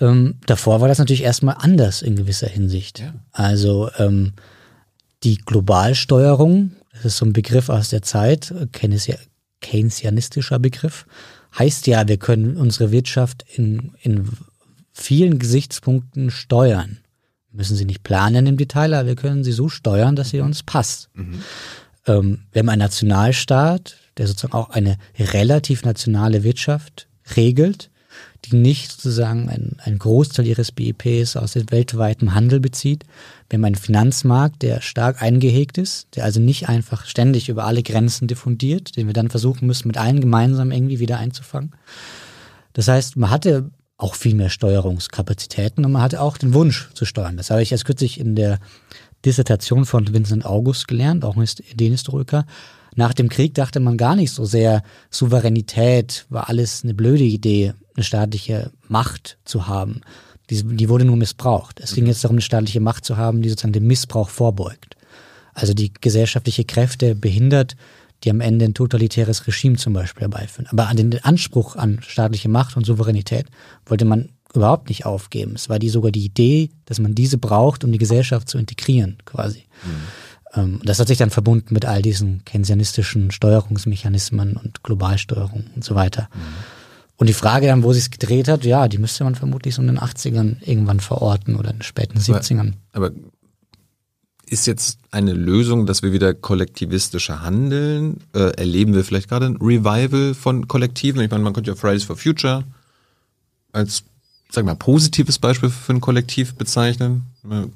Ähm, 0.00 0.38
davor 0.46 0.80
war 0.80 0.88
das 0.88 0.98
natürlich 0.98 1.22
erstmal 1.22 1.56
anders 1.58 2.02
in 2.02 2.16
gewisser 2.16 2.48
Hinsicht. 2.48 3.00
Ja. 3.00 3.14
Also 3.32 3.90
ähm, 3.98 4.32
die 5.22 5.38
Globalsteuerung, 5.38 6.72
das 6.92 7.04
ist 7.06 7.16
so 7.18 7.26
ein 7.26 7.32
Begriff 7.32 7.68
aus 7.68 7.90
der 7.90 8.02
Zeit, 8.02 8.54
keynesianistischer 9.60 10.58
Begriff, 10.58 11.06
heißt 11.58 11.86
ja, 11.86 12.06
wir 12.08 12.18
können 12.18 12.56
unsere 12.56 12.90
Wirtschaft 12.90 13.44
in, 13.54 13.92
in 14.02 14.28
vielen 14.92 15.38
Gesichtspunkten 15.38 16.30
steuern. 16.30 16.98
Wir 17.50 17.58
müssen 17.58 17.76
sie 17.76 17.84
nicht 17.84 18.02
planen 18.02 18.46
im 18.46 18.56
Detail, 18.56 18.94
aber 18.94 19.08
wir 19.08 19.16
können 19.16 19.44
sie 19.44 19.52
so 19.52 19.68
steuern, 19.68 20.16
dass 20.16 20.30
sie 20.30 20.40
uns 20.40 20.62
passt. 20.62 21.08
Mhm. 21.14 21.42
Ähm, 22.06 22.38
wir 22.52 22.60
haben 22.60 22.68
einen 22.68 22.80
Nationalstaat, 22.80 23.96
der 24.18 24.26
sozusagen 24.26 24.54
auch 24.54 24.70
eine 24.70 24.96
relativ 25.18 25.84
nationale 25.84 26.42
Wirtschaft 26.44 27.08
regelt, 27.36 27.90
die 28.44 28.56
nicht 28.56 28.92
sozusagen 28.92 29.48
einen, 29.48 29.98
Großteil 29.98 30.46
ihres 30.46 30.72
BIPs 30.72 31.36
aus 31.36 31.52
dem 31.52 31.70
weltweiten 31.70 32.34
Handel 32.34 32.60
bezieht. 32.60 33.04
Wir 33.48 33.58
haben 33.58 33.64
einen 33.64 33.74
Finanzmarkt, 33.74 34.62
der 34.62 34.80
stark 34.80 35.22
eingehegt 35.22 35.78
ist, 35.78 36.08
der 36.16 36.24
also 36.24 36.40
nicht 36.40 36.68
einfach 36.68 37.06
ständig 37.06 37.48
über 37.48 37.64
alle 37.64 37.82
Grenzen 37.82 38.28
diffundiert, 38.28 38.96
den 38.96 39.06
wir 39.06 39.14
dann 39.14 39.30
versuchen 39.30 39.66
müssen, 39.66 39.88
mit 39.88 39.98
allen 39.98 40.20
gemeinsam 40.20 40.70
irgendwie 40.70 41.00
wieder 41.00 41.18
einzufangen. 41.18 41.72
Das 42.72 42.88
heißt, 42.88 43.16
man 43.16 43.30
hatte 43.30 43.70
auch 43.98 44.14
viel 44.14 44.34
mehr 44.34 44.50
Steuerungskapazitäten 44.50 45.84
und 45.84 45.92
man 45.92 46.02
hatte 46.02 46.20
auch 46.20 46.36
den 46.36 46.54
Wunsch 46.54 46.90
zu 46.92 47.04
steuern. 47.04 47.36
Das 47.36 47.50
habe 47.50 47.62
ich 47.62 47.72
erst 47.72 47.86
kürzlich 47.86 48.20
in 48.20 48.36
der 48.36 48.58
Dissertation 49.24 49.86
von 49.86 50.12
Vincent 50.12 50.44
August 50.44 50.86
gelernt, 50.86 51.24
auch 51.24 51.36
ein 51.36 51.48
Ideenhistoriker. 51.70 52.44
Nach 52.96 53.12
dem 53.12 53.28
Krieg 53.28 53.54
dachte 53.54 53.78
man 53.78 53.96
gar 53.96 54.16
nicht 54.16 54.32
so 54.32 54.44
sehr, 54.44 54.82
Souveränität 55.10 56.26
war 56.30 56.48
alles 56.48 56.82
eine 56.82 56.94
blöde 56.94 57.24
Idee, 57.24 57.74
eine 57.94 58.02
staatliche 58.04 58.72
Macht 58.88 59.38
zu 59.44 59.68
haben. 59.68 60.00
Die, 60.50 60.62
die 60.62 60.88
wurde 60.88 61.04
nur 61.04 61.16
missbraucht. 61.16 61.80
Es 61.80 61.94
ging 61.94 62.06
jetzt 62.06 62.24
darum, 62.24 62.36
eine 62.36 62.42
staatliche 62.42 62.80
Macht 62.80 63.04
zu 63.04 63.16
haben, 63.16 63.42
die 63.42 63.48
sozusagen 63.50 63.72
dem 63.72 63.86
Missbrauch 63.86 64.30
vorbeugt. 64.30 64.96
Also 65.54 65.74
die 65.74 65.92
gesellschaftliche 65.92 66.64
Kräfte 66.64 67.14
behindert 67.14 67.76
die 68.24 68.30
am 68.30 68.40
Ende 68.40 68.64
ein 68.64 68.74
totalitäres 68.74 69.46
Regime 69.46 69.76
zum 69.76 69.92
Beispiel 69.92 70.22
herbeiführen. 70.22 70.66
Aber 70.70 70.88
an 70.88 70.96
den 70.96 71.22
Anspruch 71.22 71.76
an 71.76 72.00
staatliche 72.02 72.48
Macht 72.48 72.76
und 72.76 72.86
Souveränität 72.86 73.46
wollte 73.84 74.06
man 74.06 74.30
überhaupt 74.54 74.88
nicht 74.88 75.04
aufgeben. 75.04 75.52
Es 75.54 75.68
war 75.68 75.78
die 75.78 75.90
sogar 75.90 76.10
die 76.10 76.24
Idee, 76.24 76.70
dass 76.86 76.98
man 76.98 77.14
diese 77.14 77.36
braucht, 77.36 77.84
um 77.84 77.92
die 77.92 77.98
Gesellschaft 77.98 78.48
zu 78.48 78.58
integrieren, 78.58 79.18
quasi. 79.26 79.64
Mhm. 79.84 79.90
Das 80.82 80.98
hat 80.98 81.08
sich 81.08 81.18
dann 81.18 81.30
verbunden 81.30 81.74
mit 81.74 81.84
all 81.84 82.02
diesen 82.02 82.44
keynesianistischen 82.44 83.30
Steuerungsmechanismen 83.30 84.56
und 84.56 84.82
Globalsteuerung 84.82 85.64
und 85.74 85.84
so 85.84 85.94
weiter. 85.94 86.28
Mhm. 86.34 86.40
Und 87.18 87.28
die 87.28 87.34
Frage 87.34 87.66
dann, 87.66 87.82
wo 87.82 87.92
sich 87.92 88.10
gedreht 88.10 88.48
hat, 88.48 88.64
ja, 88.64 88.88
die 88.88 88.98
müsste 88.98 89.24
man 89.24 89.34
vermutlich 89.34 89.74
so 89.74 89.82
in 89.82 89.88
den 89.88 89.98
80ern 89.98 90.56
irgendwann 90.62 91.00
verorten 91.00 91.56
oder 91.56 91.70
in 91.70 91.78
den 91.78 91.82
späten 91.82 92.18
70ern. 92.18 92.74
Aber, 92.92 93.06
aber 93.06 93.16
ist 94.48 94.66
jetzt 94.66 95.00
eine 95.10 95.32
Lösung, 95.32 95.86
dass 95.86 96.02
wir 96.02 96.12
wieder 96.12 96.32
kollektivistischer 96.32 97.42
handeln? 97.42 98.18
Äh, 98.32 98.56
erleben 98.56 98.94
wir 98.94 99.02
vielleicht 99.02 99.28
gerade 99.28 99.46
ein 99.46 99.56
Revival 99.56 100.34
von 100.34 100.68
Kollektiven? 100.68 101.20
Ich 101.20 101.30
meine, 101.30 101.42
man 101.42 101.52
könnte 101.52 101.70
ja 101.70 101.76
Fridays 101.76 102.04
for 102.04 102.16
Future 102.16 102.64
als, 103.72 104.04
sag 104.50 104.64
mal, 104.64 104.74
positives 104.74 105.38
Beispiel 105.38 105.70
für 105.70 105.92
ein 105.92 106.00
Kollektiv 106.00 106.54
bezeichnen. 106.54 107.22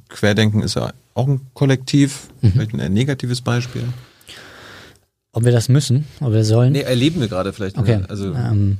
Querdenken 0.09 0.63
ist 0.63 0.75
ja 0.77 0.93
auch 1.15 1.29
ein 1.29 1.41
Kollektiv, 1.55 2.29
mhm. 2.41 2.53
vielleicht 2.53 2.75
ein 2.75 2.93
negatives 2.93 3.41
Beispiel. 3.41 3.85
Ob 5.33 5.45
wir 5.45 5.53
das 5.53 5.69
müssen, 5.69 6.07
ob 6.21 6.33
wir 6.33 6.45
sollen? 6.45 6.73
Nee, 6.73 6.83
erleben 6.83 7.21
wir 7.21 7.29
gerade 7.29 7.53
vielleicht. 7.53 7.79
Okay. 7.79 8.01
Also, 8.09 8.35
ähm, 8.35 8.79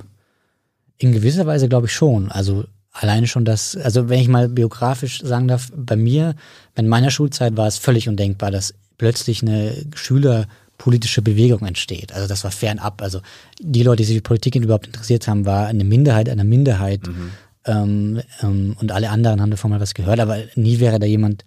in 0.99 1.13
gewisser 1.13 1.47
Weise 1.47 1.69
glaube 1.69 1.87
ich 1.87 1.93
schon. 1.93 2.31
Also 2.31 2.65
alleine 2.93 3.27
schon 3.27 3.45
das, 3.45 3.77
also 3.77 4.09
wenn 4.09 4.21
ich 4.21 4.29
mal 4.29 4.49
biografisch 4.49 5.21
sagen 5.23 5.49
darf, 5.49 5.71
bei 5.75 5.97
mir, 5.97 6.35
in 6.75 6.89
meiner 6.89 7.11
Schulzeit 7.11 7.57
war 7.57 7.67
es 7.67 7.79
völlig 7.79 8.09
undenkbar, 8.09 8.51
dass 8.51 8.75
plötzlich 8.99 9.43
eine 9.43 9.75
Schülerpolitische 9.95 11.23
Bewegung 11.23 11.67
entsteht. 11.67 12.13
Also 12.13 12.29
das 12.29 12.45
war 12.45 12.51
fernab. 12.51 13.01
Also 13.01 13.21
die 13.61 13.83
Leute, 13.83 13.99
die 13.99 14.05
sich 14.05 14.17
für 14.17 14.23
Politik 14.23 14.57
überhaupt 14.57 14.87
interessiert 14.87 15.29
haben, 15.29 15.47
war 15.47 15.69
eine 15.69 15.85
Minderheit 15.85 16.29
einer 16.29 16.45
Minderheit. 16.45 17.07
Mhm. 17.07 17.31
Ähm, 17.71 18.21
ähm, 18.43 18.77
und 18.81 18.91
alle 18.91 19.11
anderen 19.11 19.41
haben 19.41 19.51
davon 19.51 19.71
mal 19.71 19.81
was 19.81 19.95
gehört, 19.95 20.19
aber 20.19 20.39
nie 20.57 20.81
wäre 20.81 20.99
da 20.99 21.07
jemand 21.07 21.45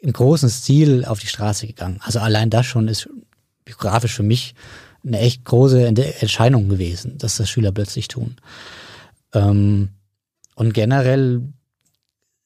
im 0.00 0.12
großen 0.12 0.50
Stil 0.50 1.04
auf 1.04 1.20
die 1.20 1.28
Straße 1.28 1.66
gegangen. 1.66 2.00
Also 2.02 2.18
allein 2.18 2.50
das 2.50 2.66
schon 2.66 2.88
ist 2.88 3.08
biografisch 3.64 4.14
für 4.14 4.24
mich 4.24 4.54
eine 5.06 5.20
echt 5.20 5.44
große 5.44 5.86
Entscheidung 5.86 6.68
gewesen, 6.68 7.18
dass 7.18 7.36
das 7.36 7.48
Schüler 7.48 7.70
plötzlich 7.70 8.08
tun. 8.08 8.36
Ähm, 9.32 9.90
und 10.56 10.74
generell 10.74 11.42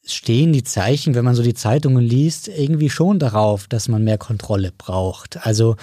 stehen 0.04 0.52
die 0.52 0.64
Zeichen, 0.64 1.14
wenn 1.14 1.24
man 1.24 1.34
so 1.34 1.42
die 1.42 1.54
Zeitungen 1.54 2.04
liest, 2.04 2.48
irgendwie 2.48 2.90
schon 2.90 3.18
darauf, 3.18 3.68
dass 3.68 3.88
man 3.88 4.04
mehr 4.04 4.18
Kontrolle 4.18 4.72
braucht. 4.76 5.46
Also 5.46 5.76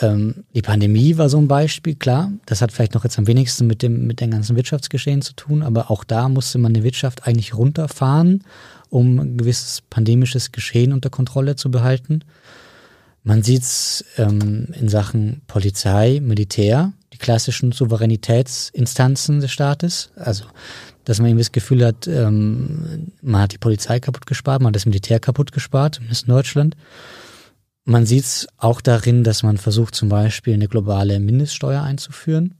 ähm, 0.00 0.44
die 0.54 0.62
Pandemie 0.62 1.16
war 1.18 1.28
so 1.28 1.38
ein 1.38 1.48
Beispiel, 1.48 1.94
klar. 1.94 2.32
Das 2.46 2.62
hat 2.62 2.72
vielleicht 2.72 2.94
noch 2.94 3.04
jetzt 3.04 3.18
am 3.18 3.26
wenigsten 3.26 3.66
mit 3.66 3.82
dem, 3.82 4.06
mit 4.06 4.20
dem 4.20 4.30
ganzen 4.30 4.56
Wirtschaftsgeschehen 4.56 5.22
zu 5.22 5.34
tun, 5.34 5.62
aber 5.62 5.90
auch 5.90 6.04
da 6.04 6.28
musste 6.28 6.58
man 6.58 6.74
die 6.74 6.82
Wirtschaft 6.82 7.26
eigentlich 7.26 7.54
runterfahren, 7.54 8.44
um 8.90 9.18
ein 9.18 9.36
gewisses 9.36 9.82
pandemisches 9.82 10.52
Geschehen 10.52 10.92
unter 10.92 11.10
Kontrolle 11.10 11.56
zu 11.56 11.70
behalten. 11.70 12.20
Man 13.24 13.42
sieht 13.42 13.62
es 13.62 14.04
ähm, 14.16 14.68
in 14.78 14.88
Sachen 14.88 15.42
Polizei, 15.46 16.20
Militär, 16.20 16.92
die 17.12 17.18
klassischen 17.18 17.72
Souveränitätsinstanzen 17.72 19.40
des 19.40 19.52
Staates. 19.52 20.10
Also 20.16 20.44
dass 21.04 21.18
man 21.18 21.28
irgendwie 21.28 21.42
das 21.42 21.52
Gefühl 21.52 21.84
hat, 21.84 22.06
ähm, 22.06 23.12
man 23.22 23.42
hat 23.42 23.52
die 23.52 23.58
Polizei 23.58 24.00
kaputt 24.00 24.26
gespart, 24.26 24.60
man 24.60 24.68
hat 24.68 24.76
das 24.76 24.86
Militär 24.86 25.18
kaputt 25.20 25.52
gespart, 25.52 25.96
zumindest 25.96 26.24
in 26.24 26.34
Deutschland. 26.34 26.76
Man 27.84 28.06
sieht 28.06 28.24
es 28.24 28.48
auch 28.58 28.80
darin, 28.80 29.24
dass 29.24 29.42
man 29.42 29.58
versucht, 29.58 29.94
zum 29.94 30.08
Beispiel 30.08 30.54
eine 30.54 30.68
globale 30.68 31.18
Mindeststeuer 31.18 31.82
einzuführen. 31.82 32.54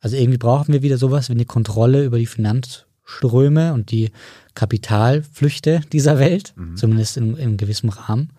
Also 0.00 0.16
irgendwie 0.16 0.38
brauchen 0.38 0.72
wir 0.72 0.82
wieder 0.82 0.98
sowas 0.98 1.28
wie 1.28 1.34
eine 1.34 1.46
Kontrolle 1.46 2.04
über 2.04 2.18
die 2.18 2.26
Finanzströme 2.26 3.72
und 3.72 3.90
die 3.90 4.10
Kapitalflüchte 4.54 5.80
dieser 5.92 6.18
Welt, 6.18 6.52
mhm. 6.56 6.76
zumindest 6.76 7.16
in, 7.16 7.36
in 7.36 7.56
gewissem 7.56 7.88
Rahmen. 7.88 8.30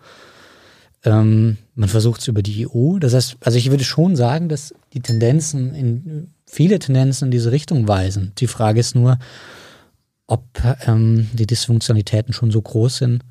Ähm, 1.04 1.58
man 1.74 1.88
versucht 1.88 2.20
es 2.20 2.28
über 2.28 2.42
die 2.42 2.68
EU. 2.68 2.98
Das 2.98 3.14
heißt, 3.14 3.36
also 3.40 3.58
ich 3.58 3.70
würde 3.70 3.84
schon 3.84 4.16
sagen, 4.16 4.48
dass 4.48 4.74
die 4.92 5.00
Tendenzen 5.00 5.74
in 5.74 6.30
viele 6.46 6.78
Tendenzen 6.78 7.26
in 7.26 7.30
diese 7.30 7.52
Richtung 7.52 7.86
weisen. 7.88 8.32
Die 8.38 8.46
Frage 8.46 8.80
ist 8.80 8.94
nur, 8.94 9.18
ob 10.26 10.44
ähm, 10.86 11.28
die 11.32 11.46
Dysfunktionalitäten 11.46 12.32
schon 12.32 12.50
so 12.50 12.60
groß 12.60 12.98
sind, 12.98 13.24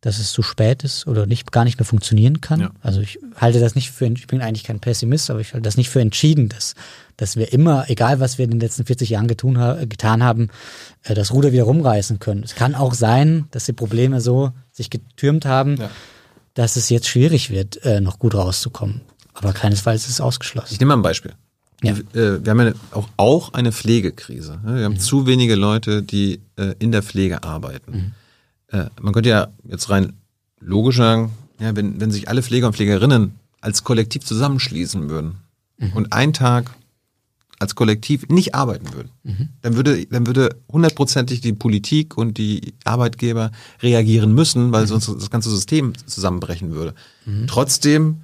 dass 0.00 0.18
es 0.18 0.32
zu 0.32 0.42
spät 0.42 0.82
ist 0.82 1.06
oder 1.06 1.26
nicht 1.26 1.52
gar 1.52 1.64
nicht 1.64 1.78
mehr 1.78 1.84
funktionieren 1.84 2.40
kann. 2.40 2.60
Ja. 2.60 2.70
Also 2.80 3.00
ich 3.00 3.18
halte 3.36 3.60
das 3.60 3.74
nicht 3.74 3.90
für, 3.90 4.06
ich 4.06 4.26
bin 4.26 4.40
eigentlich 4.40 4.64
kein 4.64 4.80
Pessimist, 4.80 5.30
aber 5.30 5.40
ich 5.40 5.52
halte 5.52 5.64
das 5.64 5.76
nicht 5.76 5.90
für 5.90 6.00
entschieden, 6.00 6.48
dass, 6.48 6.74
dass 7.18 7.36
wir 7.36 7.52
immer, 7.52 7.90
egal 7.90 8.18
was 8.18 8.38
wir 8.38 8.46
in 8.46 8.50
den 8.50 8.60
letzten 8.60 8.86
40 8.86 9.10
Jahren 9.10 9.28
getun, 9.28 9.54
getan 9.88 10.22
haben, 10.22 10.48
äh, 11.02 11.14
das 11.14 11.32
Ruder 11.32 11.52
wieder 11.52 11.64
rumreißen 11.64 12.18
können. 12.18 12.42
Es 12.42 12.54
kann 12.54 12.74
auch 12.74 12.94
sein, 12.94 13.46
dass 13.50 13.66
die 13.66 13.74
Probleme 13.74 14.22
so 14.22 14.52
sich 14.72 14.88
getürmt 14.88 15.44
haben, 15.44 15.76
ja. 15.76 15.90
dass 16.54 16.76
es 16.76 16.88
jetzt 16.88 17.06
schwierig 17.06 17.50
wird, 17.50 17.84
äh, 17.84 18.00
noch 18.00 18.18
gut 18.18 18.34
rauszukommen. 18.34 19.02
Aber 19.34 19.52
keinesfalls 19.52 20.04
ist 20.04 20.10
es 20.10 20.20
ausgeschlossen. 20.20 20.72
Ich 20.72 20.80
nehme 20.80 20.90
mal 20.90 21.00
ein 21.00 21.02
Beispiel. 21.02 21.32
Ja. 21.82 21.92
Äh, 21.92 22.44
wir 22.44 22.50
haben 22.50 22.60
eine, 22.60 22.74
auch, 22.92 23.08
auch 23.18 23.52
eine 23.52 23.72
Pflegekrise. 23.72 24.60
Wir 24.64 24.84
haben 24.84 24.94
mhm. 24.94 25.00
zu 25.00 25.26
wenige 25.26 25.56
Leute, 25.56 26.02
die 26.02 26.40
äh, 26.56 26.74
in 26.78 26.90
der 26.90 27.02
Pflege 27.02 27.42
arbeiten. 27.42 27.92
Mhm. 27.92 28.12
Äh, 28.70 28.86
man 29.00 29.12
könnte 29.12 29.28
ja 29.30 29.48
jetzt 29.64 29.90
rein 29.90 30.12
logisch 30.60 30.96
sagen, 30.96 31.30
ja, 31.58 31.74
wenn, 31.76 32.00
wenn 32.00 32.10
sich 32.10 32.28
alle 32.28 32.42
Pfleger 32.42 32.66
und 32.68 32.74
Pflegerinnen 32.76 33.32
als 33.60 33.84
Kollektiv 33.84 34.24
zusammenschließen 34.24 35.08
würden 35.10 35.36
und 35.94 36.12
einen 36.12 36.32
Tag 36.32 36.70
als 37.58 37.74
Kollektiv 37.74 38.26
nicht 38.28 38.54
arbeiten 38.54 38.92
würden, 38.94 39.10
dann 39.62 39.76
würde 39.76 40.06
dann 40.06 40.26
würde 40.26 40.56
hundertprozentig 40.72 41.40
die 41.42 41.52
Politik 41.52 42.16
und 42.16 42.38
die 42.38 42.72
Arbeitgeber 42.84 43.50
reagieren 43.82 44.32
müssen, 44.34 44.72
weil 44.72 44.86
sonst 44.86 45.08
das 45.08 45.30
ganze 45.30 45.50
System 45.50 45.92
zusammenbrechen 46.06 46.70
würde. 46.72 46.94
Trotzdem 47.46 48.22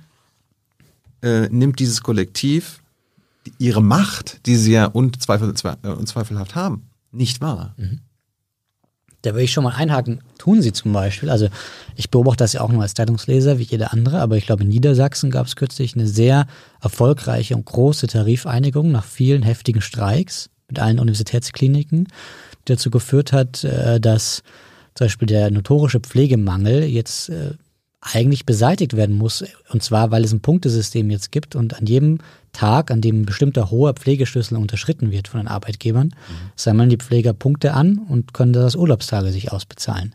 äh, 1.23 1.49
nimmt 1.51 1.79
dieses 1.81 2.03
Kollektiv 2.03 2.81
ihre 3.59 3.83
Macht, 3.83 4.41
die 4.47 4.57
sie 4.57 4.73
ja 4.73 4.87
unzweifel, 4.87 5.51
zwe- 5.53 5.77
äh, 5.83 5.89
unzweifelhaft 5.89 6.55
haben, 6.55 6.83
nicht 7.13 7.41
wahr. 7.41 7.75
Da 9.23 9.33
würde 9.33 9.43
ich 9.43 9.53
schon 9.53 9.65
mal 9.65 9.75
einhaken. 9.75 10.21
Tun 10.39 10.63
sie 10.63 10.73
zum 10.73 10.93
Beispiel. 10.93 11.31
Also 11.31 11.49
ich 11.97 12.11
beobachte 12.11 12.45
das 12.45 12.53
ja 12.53 12.61
auch 12.61 12.71
nur 12.71 12.83
als 12.83 12.95
Zeitungsleser 12.95 13.59
wie 13.59 13.65
jeder 13.65 13.93
andere, 13.93 14.21
aber 14.21 14.37
ich 14.37 14.47
glaube 14.47 14.63
in 14.63 14.69
Niedersachsen 14.69 15.31
gab 15.31 15.47
es 15.47 15.57
kürzlich 15.57 15.95
eine 15.95 16.07
sehr 16.07 16.47
erfolgreiche 16.81 17.57
und 17.57 17.65
große 17.65 18.07
Tarifeinigung 18.07 18.93
nach 18.93 19.05
vielen 19.05 19.43
heftigen 19.43 19.81
Streiks 19.81 20.51
mit 20.69 20.79
allen 20.79 20.99
Universitätskliniken, 20.99 22.05
die 22.05 22.73
dazu 22.73 22.91
geführt 22.91 23.33
hat, 23.33 23.65
äh, 23.65 24.01
dass 24.01 24.43
zum 24.95 25.07
Beispiel 25.07 25.27
der 25.27 25.51
notorische 25.51 26.01
Pflegemangel 26.01 26.85
jetzt 26.85 27.29
äh, 27.29 27.53
eigentlich 28.13 28.47
beseitigt 28.47 28.97
werden 28.97 29.17
muss. 29.17 29.45
Und 29.71 29.83
zwar, 29.83 30.11
weil 30.11 30.25
es 30.25 30.33
ein 30.33 30.41
Punktesystem 30.41 31.11
jetzt 31.11 31.33
gibt 31.33 31.57
und 31.57 31.77
an 31.77 31.87
jedem 31.87 32.19
Tag, 32.53 32.91
an 32.91 33.01
dem 33.01 33.23
ein 33.23 33.27
bestimmter 33.27 33.71
hoher 33.71 33.95
Pflegeschlüssel 33.95 34.57
unterschritten 34.57 35.11
wird 35.11 35.29
von 35.29 35.41
den 35.41 35.49
Arbeitgebern, 35.49 36.15
sammeln 36.55 36.89
die 36.89 36.97
Pfleger 36.97 37.33
Punkte 37.33 37.75
an 37.75 37.99
und 37.99 38.33
können 38.33 38.53
das 38.53 38.65
als 38.65 38.77
Urlaubstage 38.77 39.33
sich 39.33 39.53
ausbezahlen. 39.53 40.15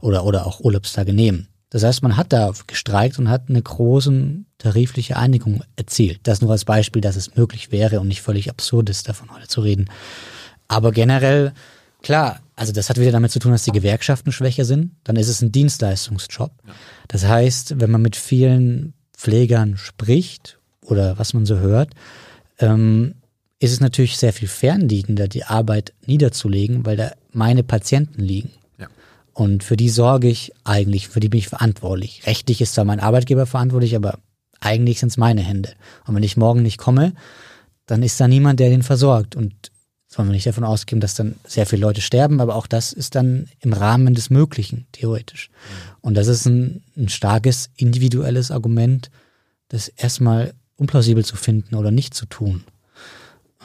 Oder, 0.00 0.24
oder 0.24 0.46
auch 0.46 0.60
Urlaubstage 0.60 1.12
nehmen. 1.12 1.48
Das 1.70 1.82
heißt, 1.82 2.02
man 2.02 2.16
hat 2.16 2.32
da 2.32 2.52
gestreikt 2.66 3.18
und 3.18 3.28
hat 3.28 3.48
eine 3.48 3.60
große 3.60 4.44
tarifliche 4.58 5.16
Einigung 5.16 5.62
erzielt. 5.74 6.20
Das 6.22 6.40
nur 6.40 6.52
als 6.52 6.64
Beispiel, 6.64 7.02
dass 7.02 7.16
es 7.16 7.36
möglich 7.36 7.72
wäre 7.72 8.00
und 8.00 8.08
nicht 8.08 8.22
völlig 8.22 8.50
absurd 8.50 8.88
ist, 8.88 9.08
davon 9.08 9.34
heute 9.34 9.48
zu 9.48 9.60
reden. 9.60 9.90
Aber 10.68 10.92
generell, 10.92 11.52
klar, 12.02 12.40
also 12.56 12.72
das 12.72 12.88
hat 12.88 12.98
wieder 12.98 13.12
damit 13.12 13.30
zu 13.30 13.38
tun, 13.38 13.52
dass 13.52 13.64
die 13.64 13.72
Gewerkschaften 13.72 14.32
schwächer 14.32 14.64
sind. 14.64 14.92
Dann 15.04 15.16
ist 15.16 15.28
es 15.28 15.42
ein 15.42 15.52
Dienstleistungsjob. 15.52 16.50
Das 17.06 17.26
heißt, 17.26 17.78
wenn 17.80 17.90
man 17.90 18.00
mit 18.00 18.16
vielen 18.16 18.94
Pflegern 19.14 19.76
spricht 19.76 20.58
oder 20.80 21.18
was 21.18 21.34
man 21.34 21.44
so 21.44 21.58
hört, 21.58 21.90
ähm, 22.58 23.16
ist 23.58 23.72
es 23.72 23.80
natürlich 23.80 24.16
sehr 24.16 24.32
viel 24.32 24.48
fernliegender, 24.48 25.28
die 25.28 25.44
Arbeit 25.44 25.92
niederzulegen, 26.06 26.86
weil 26.86 26.96
da 26.96 27.12
meine 27.30 27.62
Patienten 27.62 28.22
liegen. 28.22 28.52
Ja. 28.78 28.88
Und 29.34 29.62
für 29.62 29.76
die 29.76 29.90
sorge 29.90 30.28
ich 30.28 30.52
eigentlich, 30.64 31.08
für 31.08 31.20
die 31.20 31.28
bin 31.28 31.38
ich 31.38 31.48
verantwortlich. 31.48 32.22
Rechtlich 32.26 32.62
ist 32.62 32.74
zwar 32.74 32.84
mein 32.84 33.00
Arbeitgeber 33.00 33.44
verantwortlich, 33.44 33.96
aber 33.96 34.18
eigentlich 34.60 35.00
sind 35.00 35.10
es 35.10 35.18
meine 35.18 35.42
Hände. 35.42 35.72
Und 36.06 36.14
wenn 36.14 36.22
ich 36.22 36.38
morgen 36.38 36.62
nicht 36.62 36.78
komme, 36.78 37.12
dann 37.84 38.02
ist 38.02 38.18
da 38.18 38.28
niemand, 38.28 38.60
der 38.60 38.70
den 38.70 38.82
versorgt. 38.82 39.36
Und 39.36 39.70
sollen 40.16 40.28
wir 40.28 40.32
nicht 40.32 40.46
davon 40.46 40.64
ausgehen, 40.64 41.00
dass 41.00 41.14
dann 41.14 41.36
sehr 41.46 41.66
viele 41.66 41.82
Leute 41.82 42.00
sterben, 42.00 42.40
aber 42.40 42.56
auch 42.56 42.66
das 42.66 42.92
ist 42.94 43.14
dann 43.14 43.48
im 43.60 43.74
Rahmen 43.74 44.14
des 44.14 44.30
Möglichen, 44.30 44.86
theoretisch. 44.92 45.50
Und 46.00 46.14
das 46.14 46.26
ist 46.26 46.46
ein, 46.46 46.82
ein 46.96 47.10
starkes 47.10 47.68
individuelles 47.76 48.50
Argument, 48.50 49.10
das 49.68 49.88
erstmal 49.88 50.54
unplausibel 50.76 51.24
zu 51.24 51.36
finden 51.36 51.74
oder 51.74 51.90
nicht 51.90 52.14
zu 52.14 52.24
tun. 52.24 52.64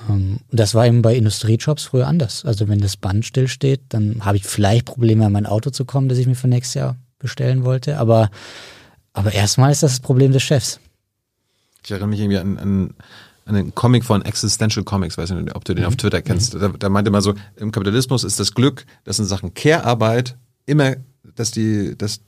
Ähm, 0.10 0.40
Und 0.50 0.60
das 0.60 0.76
war 0.76 0.86
eben 0.86 1.02
bei 1.02 1.16
Industriejobs 1.16 1.86
früher 1.86 2.08
anders. 2.08 2.44
Also 2.44 2.68
wenn 2.68 2.80
das 2.80 2.98
Band 2.98 3.26
stillsteht, 3.26 3.82
dann 3.90 4.26
habe 4.26 4.38
ich 4.38 4.44
vielleicht 4.44 4.86
Probleme, 4.86 5.26
an 5.26 5.32
mein 5.32 5.46
Auto 5.46 5.70
zu 5.70 5.86
kommen, 5.86 6.10
das 6.10 6.18
ich 6.18 6.28
mir 6.28 6.36
für 6.36 6.50
nächstes 6.50 6.74
Jahr 6.74 6.98
bestellen 7.18 7.64
wollte. 7.64 7.98
Aber, 7.98 8.30
aber 9.14 9.32
erstmal 9.32 9.72
ist 9.72 9.84
das 9.84 9.92
das 9.92 10.00
Problem 10.02 10.34
des 10.34 10.44
Chefs. 10.44 10.82
Ich 11.84 11.92
erinnere 11.92 12.10
mich 12.10 12.20
irgendwie 12.20 12.38
an, 12.40 12.58
an 12.58 12.94
einen 13.46 13.74
Comic 13.76 14.04
von 14.04 14.22
Existential 14.22 14.84
Comics, 14.84 15.18
weiß 15.18 15.32
nicht, 15.32 15.56
ob 15.56 15.66
du 15.66 15.74
den 15.74 15.86
auf 15.86 15.96
Twitter 15.96 16.22
kennst. 16.22 16.54
Da, 16.54 16.70
da 16.70 16.90
meinte 16.90 17.12
man 17.12 17.22
so, 17.22 17.34
im 17.56 17.72
Kapitalismus 17.72 18.24
ist 18.24 18.40
das 18.40 18.54
Glück, 18.54 18.86
dass 19.04 19.20
in 19.20 19.26
Sachen 19.26 19.54
Care-Arbeit 19.54 20.38
immer, 20.66 20.96
dass 21.36 21.52
die, 21.52 21.98
dass 21.98 22.22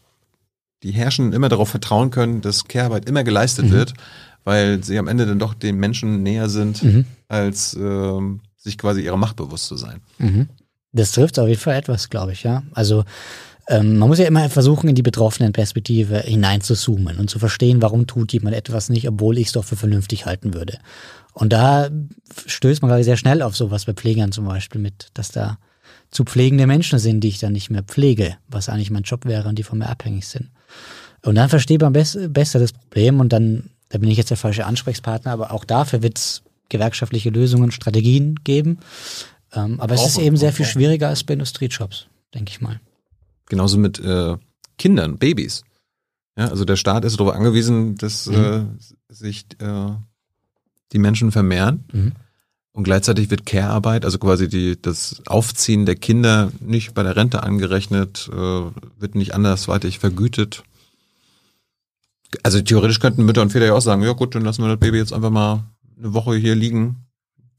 die 0.81 0.91
Herrschenden 0.91 1.33
immer 1.33 1.49
darauf 1.49 1.69
vertrauen 1.69 2.09
können, 2.09 2.41
dass 2.41 2.65
Care-Arbeit 2.65 3.07
immer 3.07 3.23
geleistet 3.23 3.71
wird, 3.71 3.93
weil 4.43 4.83
sie 4.83 4.97
am 4.97 5.07
Ende 5.07 5.25
dann 5.25 5.39
doch 5.39 5.53
den 5.53 5.77
Menschen 5.77 6.23
näher 6.23 6.49
sind, 6.49 6.83
als 7.27 7.73
ähm, 7.75 8.41
sich 8.57 8.77
quasi 8.77 9.01
ihrer 9.01 9.17
Macht 9.17 9.35
bewusst 9.37 9.67
zu 9.67 9.77
sein. 9.77 10.01
Das 10.91 11.11
trifft 11.11 11.39
auf 11.39 11.47
jeden 11.47 11.59
Fall 11.59 11.75
etwas, 11.75 12.09
glaube 12.09 12.33
ich, 12.33 12.43
ja. 12.43 12.63
Also 12.73 13.05
ähm, 13.67 13.97
man 13.97 14.09
muss 14.09 14.19
ja 14.19 14.25
immer 14.25 14.49
versuchen, 14.49 14.89
in 14.89 14.95
die 14.95 15.01
betroffenen 15.01 15.53
Perspektive 15.53 16.19
hineinzuzoomen 16.19 17.17
und 17.17 17.29
zu 17.29 17.39
verstehen, 17.39 17.81
warum 17.81 18.07
tut 18.07 18.33
jemand 18.33 18.55
etwas 18.55 18.89
nicht, 18.89 19.07
obwohl 19.07 19.37
ich 19.37 19.47
es 19.47 19.53
doch 19.53 19.63
für 19.63 19.75
vernünftig 19.75 20.25
halten 20.25 20.53
würde. 20.53 20.79
Und 21.33 21.53
da 21.53 21.89
stößt 22.45 22.81
man, 22.81 22.89
glaube 22.89 23.01
ich, 23.01 23.05
sehr 23.05 23.17
schnell 23.17 23.41
auf 23.41 23.55
sowas 23.55 23.85
bei 23.85 23.93
Pflegern 23.93 24.31
zum 24.31 24.45
Beispiel 24.45 24.81
mit, 24.81 25.07
dass 25.13 25.29
da 25.29 25.57
zu 26.11 26.25
pflegende 26.25 26.67
Menschen 26.67 26.99
sind, 26.99 27.21
die 27.21 27.29
ich 27.29 27.39
dann 27.39 27.53
nicht 27.53 27.69
mehr 27.69 27.83
pflege, 27.83 28.37
was 28.47 28.69
eigentlich 28.69 28.91
mein 28.91 29.03
Job 29.03 29.25
wäre 29.25 29.49
und 29.49 29.57
die 29.57 29.63
von 29.63 29.79
mir 29.79 29.89
abhängig 29.89 30.27
sind. 30.27 30.51
Und 31.23 31.35
dann 31.35 31.49
versteht 31.49 31.81
man 31.81 31.93
bess 31.93 32.17
besser 32.29 32.59
das 32.59 32.73
Problem 32.73 33.19
und 33.19 33.33
dann, 33.33 33.69
da 33.89 33.97
bin 33.97 34.09
ich 34.09 34.17
jetzt 34.17 34.29
der 34.29 34.37
falsche 34.37 34.65
Ansprechpartner, 34.65 35.31
aber 35.31 35.51
auch 35.51 35.65
dafür 35.65 36.03
wird 36.03 36.17
es 36.19 36.43
gewerkschaftliche 36.69 37.29
Lösungen, 37.29 37.71
Strategien 37.71 38.35
geben. 38.43 38.79
Ähm, 39.53 39.79
aber 39.79 39.95
es 39.95 40.05
ist 40.05 40.15
Brauchen- 40.15 40.25
eben 40.25 40.37
sehr 40.37 40.51
viel 40.51 40.65
brauchen. 40.65 40.73
schwieriger 40.73 41.09
als 41.09 41.23
bei 41.23 41.33
Industriejobs, 41.33 42.07
denke 42.33 42.51
ich 42.51 42.61
mal. 42.61 42.79
Genauso 43.53 43.77
mit 43.77 43.99
äh, 43.99 44.35
Kindern, 44.79 45.19
Babys. 45.19 45.61
Ja, 46.35 46.47
also 46.47 46.65
der 46.65 46.75
Staat 46.75 47.05
ist 47.05 47.19
darauf 47.19 47.35
angewiesen, 47.35 47.97
dass 47.97 48.25
äh, 48.25 48.63
sich 49.09 49.45
äh, 49.59 49.91
die 50.91 50.97
Menschen 50.97 51.31
vermehren. 51.31 51.83
Mhm. 51.93 52.13
Und 52.71 52.83
gleichzeitig 52.83 53.29
wird 53.29 53.45
Care-Arbeit, 53.45 54.05
also 54.05 54.17
quasi 54.17 54.49
die, 54.49 54.81
das 54.81 55.21
Aufziehen 55.27 55.85
der 55.85 55.93
Kinder 55.93 56.51
nicht 56.61 56.95
bei 56.95 57.03
der 57.03 57.15
Rente 57.15 57.43
angerechnet, 57.43 58.27
äh, 58.33 58.35
wird 58.35 59.13
nicht 59.13 59.35
andersweitig 59.35 59.99
vergütet. 59.99 60.63
Also 62.41 62.59
theoretisch 62.59 62.99
könnten 62.99 63.23
Mütter 63.23 63.43
und 63.43 63.51
Väter 63.51 63.67
ja 63.67 63.75
auch 63.75 63.81
sagen, 63.81 64.01
ja 64.01 64.13
gut, 64.13 64.33
dann 64.33 64.43
lassen 64.43 64.63
wir 64.63 64.69
das 64.69 64.79
Baby 64.79 64.97
jetzt 64.97 65.13
einfach 65.13 65.29
mal 65.29 65.65
eine 65.99 66.15
Woche 66.15 66.35
hier 66.37 66.55
liegen. 66.55 67.05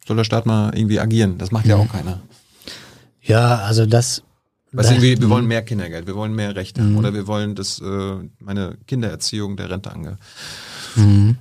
Soll 0.09 0.17
der 0.17 0.25
Staat 0.25 0.45
mal 0.45 0.77
irgendwie 0.77 0.99
agieren? 0.99 1.39
Das 1.39 1.53
macht 1.53 1.67
ja 1.67 1.77
auch 1.77 1.89
keiner. 1.89 2.21
Ja, 3.23 3.59
also 3.59 3.87
das. 3.87 4.25
Weißt 4.75 4.91
du, 4.91 5.03
wir, 5.03 5.21
wir 5.21 5.31
wollen 5.31 5.47
mehr 5.47 5.63
Kindergeld, 5.63 6.07
wir 6.07 6.17
wollen 6.17 6.35
mehr 6.35 6.57
Rechte 6.57 6.83
oder 6.97 7.15
wir 7.15 7.27
wollen, 7.27 7.55
dass 7.55 7.81
äh, 7.81 8.17
meine 8.41 8.77
Kindererziehung 8.87 9.57
der 9.57 9.71
Rente 9.71 9.93
ange, 9.93 10.19
Mhm. 10.97 11.37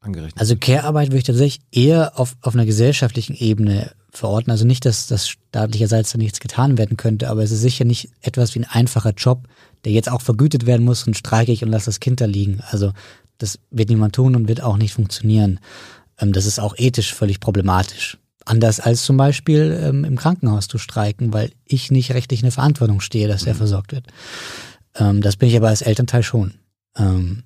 angerechnet 0.00 0.40
Also 0.40 0.56
Care-Arbeit 0.56 1.08
würde 1.08 1.18
ich 1.18 1.24
tatsächlich 1.24 1.64
eher 1.72 2.18
auf, 2.18 2.36
auf 2.40 2.54
einer 2.54 2.66
gesellschaftlichen 2.66 3.34
Ebene 3.34 3.92
verorten. 4.10 4.50
Also 4.50 4.64
nicht, 4.64 4.84
dass 4.84 5.06
das 5.06 5.28
staatlicherseits 5.28 6.12
da 6.12 6.18
nichts 6.18 6.40
getan 6.40 6.78
werden 6.78 6.96
könnte, 6.96 7.28
aber 7.28 7.42
es 7.42 7.50
ist 7.50 7.60
sicher 7.60 7.84
nicht 7.84 8.10
etwas 8.20 8.54
wie 8.54 8.60
ein 8.60 8.64
einfacher 8.64 9.12
Job, 9.12 9.46
der 9.84 9.92
jetzt 9.92 10.10
auch 10.10 10.22
vergütet 10.22 10.66
werden 10.66 10.84
muss 10.84 11.06
und 11.06 11.16
streike 11.16 11.52
ich 11.52 11.62
und 11.62 11.70
lasse 11.70 11.86
das 11.86 12.00
Kind 12.00 12.20
da 12.20 12.24
liegen. 12.24 12.60
Also 12.70 12.92
das 13.38 13.58
wird 13.70 13.90
niemand 13.90 14.14
tun 14.14 14.34
und 14.34 14.48
wird 14.48 14.62
auch 14.62 14.76
nicht 14.76 14.92
funktionieren. 14.92 15.60
Ähm, 16.18 16.32
das 16.32 16.46
ist 16.46 16.58
auch 16.58 16.74
ethisch 16.76 17.14
völlig 17.14 17.40
problematisch. 17.40 18.18
Anders 18.48 18.80
als 18.80 19.04
zum 19.04 19.18
Beispiel 19.18 19.78
ähm, 19.82 20.04
im 20.04 20.16
Krankenhaus 20.16 20.68
zu 20.68 20.78
streiken, 20.78 21.34
weil 21.34 21.52
ich 21.66 21.90
nicht 21.90 22.12
rechtlich 22.14 22.40
in 22.40 22.46
der 22.46 22.52
Verantwortung 22.52 23.00
stehe, 23.00 23.28
dass 23.28 23.44
er 23.44 23.54
versorgt 23.54 23.92
wird. 23.92 24.06
Ähm, 24.94 25.20
das 25.20 25.36
bin 25.36 25.50
ich 25.50 25.56
aber 25.56 25.68
als 25.68 25.82
Elternteil 25.82 26.22
schon. 26.22 26.54
Ähm, 26.96 27.42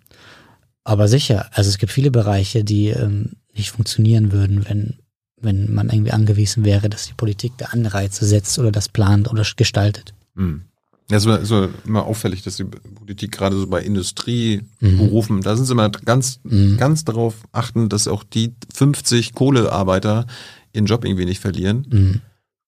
aber 0.84 1.08
sicher, 1.08 1.50
also 1.52 1.70
es 1.70 1.78
gibt 1.78 1.90
viele 1.90 2.12
Bereiche, 2.12 2.62
die 2.62 2.88
ähm, 2.88 3.32
nicht 3.52 3.72
funktionieren 3.72 4.30
würden, 4.30 4.64
wenn, 4.68 4.98
wenn 5.40 5.74
man 5.74 5.90
irgendwie 5.90 6.12
angewiesen 6.12 6.64
wäre, 6.64 6.88
dass 6.88 7.06
die 7.06 7.14
Politik 7.14 7.52
da 7.58 7.66
Anreize 7.66 8.24
setzt 8.24 8.58
oder 8.60 8.70
das 8.70 8.88
plant 8.88 9.28
oder 9.28 9.44
gestaltet. 9.56 10.14
Hm. 10.36 10.62
Ja, 11.10 11.16
es 11.16 11.26
ist 11.26 11.52
immer- 11.84 12.06
auffällig, 12.06 12.42
dass 12.42 12.56
die 12.56 12.64
Politik 12.64 13.32
gerade 13.32 13.58
so 13.58 13.66
bei 13.66 13.82
Industrieberufen, 13.82 15.42
da 15.42 15.56
sind 15.56 15.66
sie 15.66 15.72
immer 15.72 15.90
ganz, 15.90 16.40
ganz 16.78 17.04
darauf 17.04 17.34
achten, 17.50 17.88
dass 17.88 18.08
auch 18.08 18.24
die 18.24 18.54
50 18.72 19.34
Kohlearbeiter 19.34 20.26
ihren 20.72 20.86
Job 20.86 21.04
irgendwie 21.04 21.24
nicht 21.24 21.40
verlieren. 21.40 21.86
Mhm. 21.90 22.20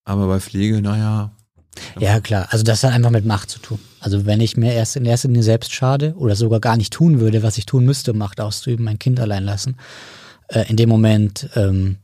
Aber 0.05 0.27
bei 0.27 0.41
Pflege, 0.41 0.83
naja, 0.83 1.33
Ja, 1.99 2.21
klar. 2.21 2.49
Also 2.51 2.65
das 2.65 2.83
hat 2.85 2.93
einfach 2.93 3.11
mit 3.11 3.25
Macht 3.25 3.51
zu 3.51 3.59
tun. 3.59 3.79
Also 4.01 4.27
wenn 4.27 4.41
ich 4.41 4.57
mir 4.57 4.73
erst 4.73 4.97
in 4.97 5.05
erster 5.05 5.29
Linie 5.29 5.43
selbst 5.43 5.73
schade 5.73 6.15
oder 6.17 6.37
sogar 6.37 6.61
gar 6.61 6.77
nicht 6.77 6.93
tun 6.93 7.21
würde, 7.21 7.43
was 7.43 7.59
ich 7.59 7.67
tun 7.67 7.85
müsste, 7.85 8.13
um 8.13 8.19
Macht 8.19 8.41
auszuüben, 8.41 8.85
mein 8.85 8.99
Kind 8.99 9.21
allein 9.21 9.45
lassen, 9.45 9.77
äh, 10.49 10.69
in 10.69 10.77
dem 10.77 10.89
Moment 10.89 11.49
ähm, 11.55 11.97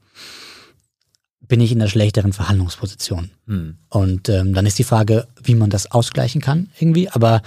bin 1.47 1.61
ich 1.61 1.73
in 1.73 1.81
einer 1.81 1.91
schlechteren 1.91 2.33
Verhandlungsposition. 2.33 3.31
hm. 3.47 3.79
Und 3.89 4.29
ähm, 4.29 4.55
dann 4.55 4.67
ist 4.67 4.79
die 4.79 4.85
Frage, 4.85 5.27
wie 5.43 5.55
man 5.55 5.71
das 5.71 5.91
ausgleichen 5.91 6.41
kann 6.41 6.71
irgendwie. 6.79 7.09
Aber 7.11 7.43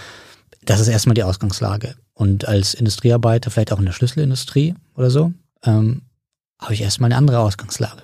das 0.66 0.80
ist 0.80 0.88
erstmal 0.88 1.16
die 1.16 1.24
Ausgangslage. 1.24 1.96
Und 2.14 2.48
als 2.48 2.74
Industriearbeiter, 2.74 3.50
vielleicht 3.50 3.72
auch 3.72 3.80
in 3.80 3.86
der 3.86 3.94
Schlüsselindustrie 3.94 4.76
oder 4.96 5.10
so, 5.10 5.34
ähm, 5.64 6.04
habe 6.60 6.74
ich 6.74 6.82
erstmal 6.82 7.08
eine 7.08 7.18
andere 7.18 7.40
Ausgangslage. 7.40 8.04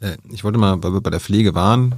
Äh, 0.00 0.16
Ich 0.30 0.44
wollte 0.44 0.58
mal, 0.58 0.82
weil 0.82 0.92
wir 0.92 1.00
bei 1.00 1.10
der 1.10 1.20
Pflege 1.20 1.54
waren, 1.54 1.94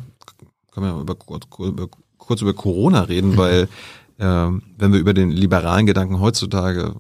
können 0.71 0.87
wir 0.87 1.01
über, 1.01 1.15
kurz, 1.15 1.47
über, 1.59 1.89
kurz 2.19 2.43
über 2.43 2.55
Corona 2.55 3.03
reden, 3.03 3.37
weil 3.37 3.69
äh, 4.19 4.25
wenn 4.25 4.93
wir 4.93 4.99
über 4.99 5.15
den 5.15 5.31
liberalen 5.31 5.87
Gedanken 5.87 6.21
heutzutage 6.21 6.97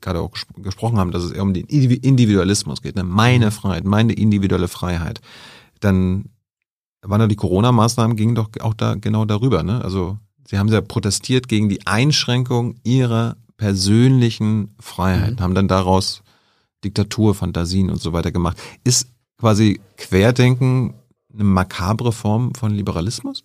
gerade 0.00 0.20
auch 0.20 0.30
ges 0.30 0.46
gesprochen 0.56 0.98
haben, 0.98 1.10
dass 1.10 1.24
es 1.24 1.32
eher 1.32 1.42
um 1.42 1.54
den 1.54 1.66
Individualismus 1.66 2.82
geht, 2.82 2.96
ne? 2.96 3.04
meine 3.04 3.50
Freiheit, 3.50 3.84
meine 3.84 4.12
individuelle 4.12 4.68
Freiheit, 4.68 5.20
dann 5.80 6.26
waren 7.02 7.20
da 7.20 7.26
die 7.26 7.36
Corona-Maßnahmen 7.36 8.16
gingen 8.16 8.34
doch 8.34 8.48
auch 8.60 8.74
da 8.74 8.94
genau 8.94 9.24
darüber. 9.24 9.62
Ne? 9.62 9.82
Also 9.82 10.18
sie 10.48 10.58
haben 10.58 10.68
ja 10.68 10.80
protestiert 10.80 11.48
gegen 11.48 11.68
die 11.68 11.86
Einschränkung 11.86 12.76
ihrer 12.84 13.36
persönlichen 13.56 14.74
Freiheit, 14.80 15.38
mhm. 15.38 15.42
haben 15.42 15.54
dann 15.54 15.68
daraus 15.68 16.22
Diktatur, 16.84 17.34
Fantasien 17.34 17.90
und 17.90 18.00
so 18.00 18.12
weiter 18.12 18.32
gemacht. 18.32 18.58
Ist 18.84 19.08
quasi 19.38 19.80
Querdenken 19.96 20.94
eine 21.32 21.44
makabre 21.44 22.12
Form 22.12 22.54
von 22.54 22.72
Liberalismus? 22.72 23.44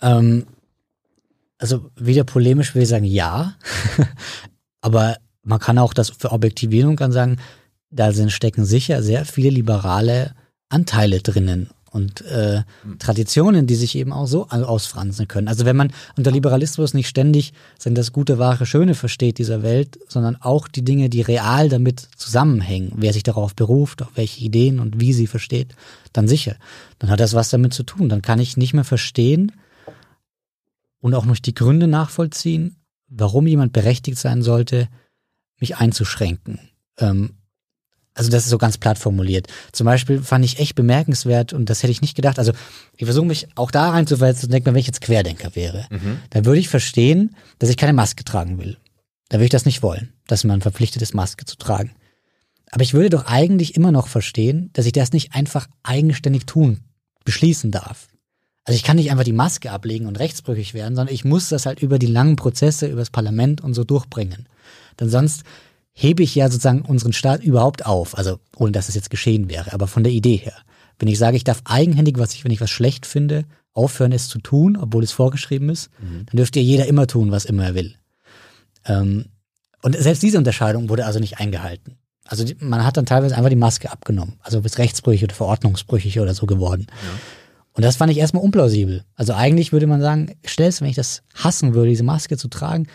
Ähm, 0.00 0.46
also 1.58 1.90
wieder 1.96 2.24
polemisch 2.24 2.74
will 2.74 2.82
ich 2.82 2.88
sagen, 2.88 3.04
ja. 3.04 3.54
Aber 4.80 5.16
man 5.42 5.60
kann 5.60 5.78
auch 5.78 5.94
das 5.94 6.10
für 6.10 6.32
objektivieren 6.32 6.90
und 6.90 6.96
kann 6.96 7.12
sagen, 7.12 7.38
da 7.90 8.12
sind, 8.12 8.32
stecken 8.32 8.64
sicher 8.64 9.02
sehr 9.02 9.24
viele 9.24 9.50
liberale 9.50 10.34
Anteile 10.68 11.20
drinnen 11.20 11.70
und 11.92 12.22
äh, 12.22 12.62
hm. 12.82 12.98
Traditionen, 12.98 13.66
die 13.66 13.74
sich 13.74 13.94
eben 13.96 14.12
auch 14.12 14.26
so 14.26 14.48
ausfransen 14.48 15.28
können. 15.28 15.46
Also 15.46 15.66
wenn 15.66 15.76
man 15.76 15.92
unter 16.16 16.30
Liberalismus 16.30 16.94
nicht 16.94 17.08
ständig 17.08 17.52
sind 17.78 17.98
das 17.98 18.12
gute, 18.12 18.38
wahre, 18.38 18.64
schöne 18.64 18.94
versteht 18.94 19.38
dieser 19.38 19.62
Welt, 19.62 19.98
sondern 20.08 20.36
auch 20.40 20.68
die 20.68 20.84
Dinge, 20.84 21.10
die 21.10 21.20
real 21.20 21.68
damit 21.68 22.08
zusammenhängen, 22.16 22.92
wer 22.96 23.12
sich 23.12 23.22
darauf 23.22 23.54
beruft, 23.54 24.02
auf 24.02 24.12
welche 24.14 24.42
Ideen 24.42 24.80
und 24.80 25.00
wie 25.00 25.12
sie 25.12 25.26
versteht, 25.26 25.74
dann 26.14 26.28
sicher. 26.28 26.56
Dann 26.98 27.10
hat 27.10 27.20
das 27.20 27.34
was 27.34 27.50
damit 27.50 27.74
zu 27.74 27.82
tun. 27.82 28.08
Dann 28.08 28.22
kann 28.22 28.38
ich 28.38 28.56
nicht 28.56 28.72
mehr 28.72 28.84
verstehen 28.84 29.52
und 31.00 31.14
auch 31.14 31.26
nicht 31.26 31.44
die 31.44 31.54
Gründe 31.54 31.88
nachvollziehen, 31.88 32.76
warum 33.08 33.46
jemand 33.46 33.74
berechtigt 33.74 34.16
sein 34.16 34.42
sollte, 34.42 34.88
mich 35.60 35.76
einzuschränken. 35.76 36.58
Ähm, 36.96 37.34
also 38.14 38.30
das 38.30 38.44
ist 38.44 38.50
so 38.50 38.58
ganz 38.58 38.76
platt 38.76 38.98
formuliert. 38.98 39.46
Zum 39.72 39.86
Beispiel 39.86 40.22
fand 40.22 40.44
ich 40.44 40.58
echt 40.58 40.74
bemerkenswert 40.74 41.52
und 41.52 41.70
das 41.70 41.82
hätte 41.82 41.92
ich 41.92 42.02
nicht 42.02 42.14
gedacht. 42.14 42.38
Also 42.38 42.52
ich 42.96 43.06
versuche 43.06 43.26
mich 43.26 43.48
auch 43.54 43.70
da 43.70 43.90
reinzuversetzen 43.90 44.48
und 44.48 44.52
denke 44.52 44.70
mir, 44.70 44.74
wenn 44.74 44.80
ich 44.80 44.86
jetzt 44.86 45.00
Querdenker 45.00 45.54
wäre, 45.54 45.86
mhm. 45.90 46.18
dann 46.30 46.44
würde 46.44 46.60
ich 46.60 46.68
verstehen, 46.68 47.34
dass 47.58 47.70
ich 47.70 47.76
keine 47.76 47.94
Maske 47.94 48.24
tragen 48.24 48.58
will. 48.58 48.76
Da 49.28 49.38
würde 49.38 49.44
ich 49.44 49.50
das 49.50 49.64
nicht 49.64 49.82
wollen, 49.82 50.12
dass 50.26 50.44
man 50.44 50.60
verpflichtet 50.60 51.00
ist, 51.00 51.14
Maske 51.14 51.46
zu 51.46 51.56
tragen. 51.56 51.92
Aber 52.70 52.82
ich 52.82 52.92
würde 52.92 53.10
doch 53.10 53.26
eigentlich 53.26 53.76
immer 53.76 53.92
noch 53.92 54.08
verstehen, 54.08 54.70
dass 54.74 54.86
ich 54.86 54.92
das 54.92 55.12
nicht 55.12 55.34
einfach 55.34 55.68
eigenständig 55.82 56.44
tun, 56.44 56.80
beschließen 57.24 57.70
darf. 57.70 58.08
Also 58.64 58.76
ich 58.76 58.84
kann 58.84 58.96
nicht 58.96 59.10
einfach 59.10 59.24
die 59.24 59.32
Maske 59.32 59.70
ablegen 59.70 60.06
und 60.06 60.18
rechtsbrüchig 60.18 60.74
werden, 60.74 60.94
sondern 60.94 61.14
ich 61.14 61.24
muss 61.24 61.48
das 61.48 61.66
halt 61.66 61.82
über 61.82 61.98
die 61.98 62.06
langen 62.06 62.36
Prozesse, 62.36 62.86
über 62.86 63.00
das 63.00 63.10
Parlament 63.10 63.60
und 63.60 63.74
so 63.74 63.84
durchbringen. 63.84 64.46
Denn 65.00 65.08
sonst 65.08 65.42
hebe 65.92 66.22
ich 66.22 66.34
ja 66.34 66.48
sozusagen 66.48 66.82
unseren 66.82 67.12
Staat 67.12 67.42
überhaupt 67.42 67.86
auf. 67.86 68.16
Also 68.16 68.38
ohne 68.56 68.72
dass 68.72 68.88
es 68.88 68.94
jetzt 68.94 69.10
geschehen 69.10 69.50
wäre, 69.50 69.72
aber 69.72 69.86
von 69.86 70.04
der 70.04 70.12
Idee 70.12 70.36
her. 70.36 70.56
Wenn 70.98 71.08
ich 71.08 71.18
sage, 71.18 71.36
ich 71.36 71.44
darf 71.44 71.62
eigenhändig, 71.64 72.18
was 72.18 72.34
ich, 72.34 72.44
wenn 72.44 72.52
ich 72.52 72.60
was 72.60 72.70
schlecht 72.70 73.06
finde, 73.06 73.44
aufhören, 73.74 74.12
es 74.12 74.28
zu 74.28 74.38
tun, 74.38 74.76
obwohl 74.76 75.02
es 75.02 75.12
vorgeschrieben 75.12 75.68
ist, 75.68 75.90
mhm. 76.00 76.26
dann 76.26 76.36
dürfte 76.36 76.60
ja 76.60 76.66
jeder 76.66 76.86
immer 76.86 77.06
tun, 77.06 77.30
was 77.30 77.44
immer 77.44 77.64
er 77.64 77.74
will. 77.74 77.94
Ähm, 78.86 79.26
und 79.82 79.96
selbst 79.96 80.22
diese 80.22 80.38
Unterscheidung 80.38 80.88
wurde 80.88 81.06
also 81.06 81.18
nicht 81.18 81.38
eingehalten. 81.38 81.96
Also 82.26 82.44
die, 82.44 82.56
man 82.60 82.84
hat 82.84 82.96
dann 82.96 83.06
teilweise 83.06 83.36
einfach 83.36 83.50
die 83.50 83.56
Maske 83.56 83.90
abgenommen. 83.90 84.34
Also 84.42 84.60
bis 84.60 84.78
rechtsbrüchig 84.78 85.24
oder 85.24 85.34
verordnungsbrüchig 85.34 86.20
oder 86.20 86.34
so 86.34 86.46
geworden. 86.46 86.86
Ja. 86.88 87.18
Und 87.74 87.84
das 87.84 87.96
fand 87.96 88.12
ich 88.12 88.18
erstmal 88.18 88.44
unplausibel. 88.44 89.04
Also 89.16 89.32
eigentlich 89.32 89.72
würde 89.72 89.86
man 89.86 90.00
sagen, 90.00 90.36
stellst, 90.46 90.80
wenn 90.80 90.88
ich 90.88 90.96
das 90.96 91.22
hassen 91.34 91.74
würde, 91.74 91.90
diese 91.90 92.04
Maske 92.04 92.36
zu 92.36 92.48
tragen, 92.48 92.86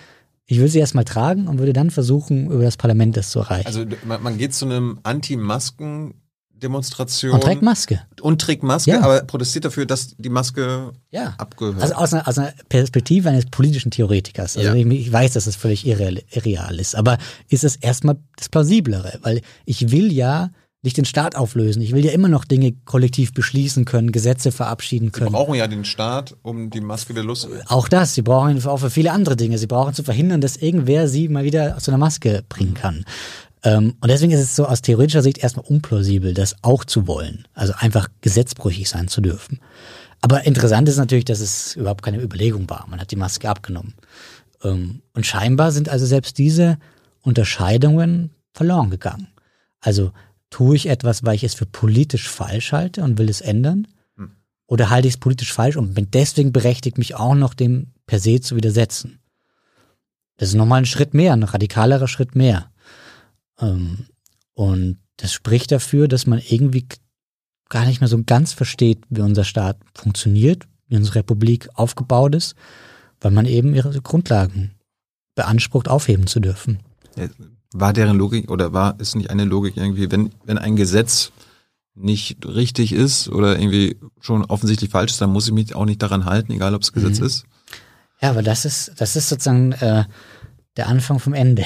ich 0.48 0.58
würde 0.58 0.70
sie 0.70 0.80
erstmal 0.80 1.04
tragen 1.04 1.48
und 1.48 1.60
würde 1.60 1.74
dann 1.74 1.92
versuchen, 1.92 2.50
über 2.50 2.64
das 2.64 2.78
Parlament 2.78 3.18
das 3.18 3.30
zu 3.30 3.40
erreichen. 3.40 3.68
Also 3.68 3.86
man, 4.06 4.24
man 4.24 4.38
geht 4.38 4.54
zu 4.54 4.66
einem 4.66 5.00
Anti-Masken 5.04 6.16
Demonstration. 6.60 7.34
Und 7.34 7.44
trägt 7.44 7.62
Maske. 7.62 8.02
Und 8.22 8.42
trägt 8.42 8.64
Maske, 8.64 8.92
ja. 8.92 9.02
aber 9.02 9.22
protestiert 9.22 9.66
dafür, 9.66 9.86
dass 9.86 10.16
die 10.18 10.30
Maske 10.30 10.92
ja. 11.12 11.36
abgehört 11.38 11.82
Also 11.82 11.94
aus 11.96 12.14
einer, 12.14 12.28
aus 12.28 12.38
einer 12.38 12.54
Perspektive 12.70 13.30
eines 13.30 13.46
politischen 13.46 13.92
Theoretikers. 13.92 14.58
Also 14.58 14.70
ja. 14.70 14.76
ich, 14.76 14.88
ich, 14.88 15.12
weiß, 15.12 15.34
dass 15.34 15.48
es 15.48 15.56
völlig 15.56 15.86
irreal, 15.86 16.22
irreal 16.32 16.80
ist, 16.80 16.96
aber 16.96 17.18
ist 17.50 17.64
es 17.64 17.76
erstmal 17.76 18.18
das 18.38 18.50
Plausiblere, 18.50 19.20
weil 19.22 19.42
ich 19.66 19.92
will 19.92 20.12
ja 20.12 20.50
nicht 20.84 20.98
den 20.98 21.06
Staat 21.06 21.36
auflösen. 21.36 21.82
Ich 21.82 21.92
will 21.94 22.06
ja 22.06 22.12
immer 22.12 22.28
noch 22.28 22.46
Dinge 22.46 22.74
kollektiv 22.86 23.34
beschließen 23.34 23.86
können, 23.86 24.12
Gesetze 24.12 24.52
verabschieden 24.52 25.12
können. 25.12 25.30
Sie 25.30 25.36
brauchen 25.36 25.56
ja 25.56 25.68
den 25.68 25.86
Staat, 25.86 26.36
um 26.44 26.70
die 26.70 26.82
Maske 26.82 27.14
der 27.14 27.24
Lust. 27.24 27.48
Auch 27.68 27.88
das. 27.88 28.14
Sie 28.14 28.22
brauchen 28.22 28.56
ihn 28.56 28.66
auch 28.66 28.78
für 28.78 28.90
viele 28.90 29.12
andere 29.12 29.36
Dinge. 29.36 29.58
Sie 29.58 29.68
brauchen 29.68 29.94
zu 29.94 30.04
verhindern, 30.04 30.40
dass 30.40 30.56
irgendwer 30.56 31.08
sie 31.08 31.30
mal 31.30 31.44
wieder 31.44 31.78
zu 31.80 31.92
einer 31.92 31.98
Maske 31.98 32.44
bringen 32.48 32.76
kann. 32.76 33.06
Ähm, 33.64 33.96
und 34.00 34.10
deswegen 34.10 34.32
ist 34.32 34.40
es 34.40 34.56
so 34.56 34.66
aus 34.66 34.82
theoretischer 34.82 35.24
Sicht 35.24 35.40
erstmal 35.40 35.66
unplausibel, 35.66 36.34
das 36.34 36.56
auch 36.62 36.86
zu 36.86 37.08
wollen. 37.08 37.48
Also 37.54 37.74
einfach 37.76 38.08
gesetzbrüchig 38.22 38.88
sein 38.88 39.08
zu 39.08 39.22
dürfen. 39.22 39.60
Aber 40.22 40.46
interessant 40.46 40.88
ist 40.90 40.98
natürlich, 40.98 41.26
dass 41.26 41.40
es 41.40 41.76
überhaupt 41.76 42.04
keine 42.04 42.22
Überlegung 42.22 42.70
war. 42.70 42.86
Man 42.90 43.00
hat 43.00 43.12
die 43.12 43.16
Maske 43.16 43.50
abgenommen. 43.50 43.96
Ähm, 44.64 45.02
und 45.14 45.26
scheinbar 45.26 45.72
sind 45.72 45.90
also 45.90 46.06
selbst 46.06 46.38
diese 46.38 46.78
Unterscheidungen 47.22 48.32
verloren 48.54 48.90
gegangen. 48.90 49.28
Also 49.80 50.12
tue 50.50 50.76
ich 50.76 50.88
etwas, 50.88 51.24
weil 51.24 51.36
ich 51.36 51.44
es 51.44 51.54
für 51.54 51.66
politisch 51.66 52.30
falsch 52.30 52.72
halte 52.72 53.04
und 53.04 53.18
will 53.18 53.30
es 53.30 53.42
ändern? 53.42 53.88
Hm. 54.16 54.32
Oder 54.68 54.90
halte 54.90 55.08
ich 55.08 55.16
es 55.16 55.20
politisch 55.20 55.54
falsch 55.54 55.76
und 55.76 55.94
bin 55.94 56.10
deswegen 56.12 56.52
berechtigt, 56.52 56.98
mich 56.98 57.16
auch 57.16 57.36
noch 57.36 57.54
dem 57.54 57.88
per 58.06 58.20
se 58.20 58.42
zu 58.42 58.56
widersetzen? 58.56 59.20
Das 60.38 60.50
ist 60.50 60.56
nochmal 60.56 60.82
ein 60.82 60.86
Schritt 60.86 61.14
mehr, 61.14 61.34
ein 61.34 61.44
radikalerer 61.44 62.08
Schritt 62.08 62.36
mehr. 62.36 62.72
Ähm, 63.60 64.06
und 64.54 64.98
das 65.18 65.34
spricht 65.34 65.72
dafür, 65.72 66.08
dass 66.08 66.28
man 66.28 66.40
irgendwie 66.40 66.88
gar 67.70 67.86
nicht 67.86 68.02
mehr 68.02 68.08
so 68.08 68.24
ganz 68.24 68.54
versteht, 68.54 69.00
wie 69.10 69.22
unser 69.22 69.44
Staat 69.44 69.78
funktioniert, 69.94 70.68
wie 70.88 70.96
unsere 70.96 71.16
Republik 71.16 71.68
aufgebaut 71.74 72.36
ist, 72.36 72.56
weil 73.20 73.32
man 73.32 73.46
eben 73.46 73.74
ihre 73.74 74.00
Grundlagen 74.02 74.72
beansprucht, 75.36 75.88
aufheben 75.88 76.28
zu 76.28 76.40
dürfen 76.40 76.80
war 77.74 77.94
deren 77.94 78.18
Logik 78.18 78.50
oder 78.50 78.74
war 78.74 79.00
ist 79.00 79.16
nicht 79.16 79.30
eine 79.30 79.46
Logik 79.46 79.78
irgendwie, 79.78 80.12
wenn, 80.12 80.32
wenn 80.46 80.58
ein 80.58 80.76
Gesetz 80.76 81.32
nicht 81.96 82.46
richtig 82.46 82.94
ist 82.94 83.28
oder 83.30 83.58
irgendwie 83.58 83.98
schon 84.20 84.46
offensichtlich 84.46 84.92
falsch 84.92 85.14
ist, 85.14 85.22
dann 85.22 85.32
muss 85.32 85.48
ich 85.48 85.54
mich 85.54 85.76
auch 85.76 85.86
nicht 85.86 86.02
daran 86.02 86.26
halten, 86.26 86.52
egal 86.52 86.76
ob 86.76 86.82
es 86.82 86.94
Gesetz 86.94 87.20
mhm. 87.20 87.26
ist. 87.26 87.46
Ja, 88.22 88.30
aber 88.30 88.44
das 88.44 88.66
ist, 88.66 88.94
das 88.98 89.16
ist 89.16 89.30
sozusagen 89.30 89.74
äh, 89.74 90.06
der 90.76 90.88
Anfang 90.88 91.20
vom 91.20 91.34
Ende. 91.34 91.64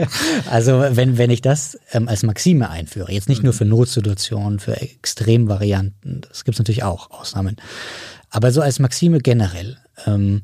also 0.50 0.84
wenn, 0.90 1.18
wenn 1.18 1.30
ich 1.30 1.42
das 1.42 1.78
ähm, 1.92 2.08
als 2.08 2.22
Maxime 2.22 2.70
einführe, 2.70 3.12
jetzt 3.12 3.28
nicht 3.28 3.40
mhm. 3.40 3.46
nur 3.46 3.52
für 3.52 3.64
Notsituationen, 3.64 4.58
für 4.58 4.80
Extremvarianten, 4.80 6.22
das 6.22 6.44
gibt 6.44 6.56
es 6.56 6.58
natürlich 6.58 6.82
auch, 6.82 7.10
Ausnahmen, 7.10 7.56
aber 8.30 8.50
so 8.52 8.62
als 8.62 8.78
Maxime 8.78 9.18
generell, 9.18 9.78
ähm, 10.06 10.42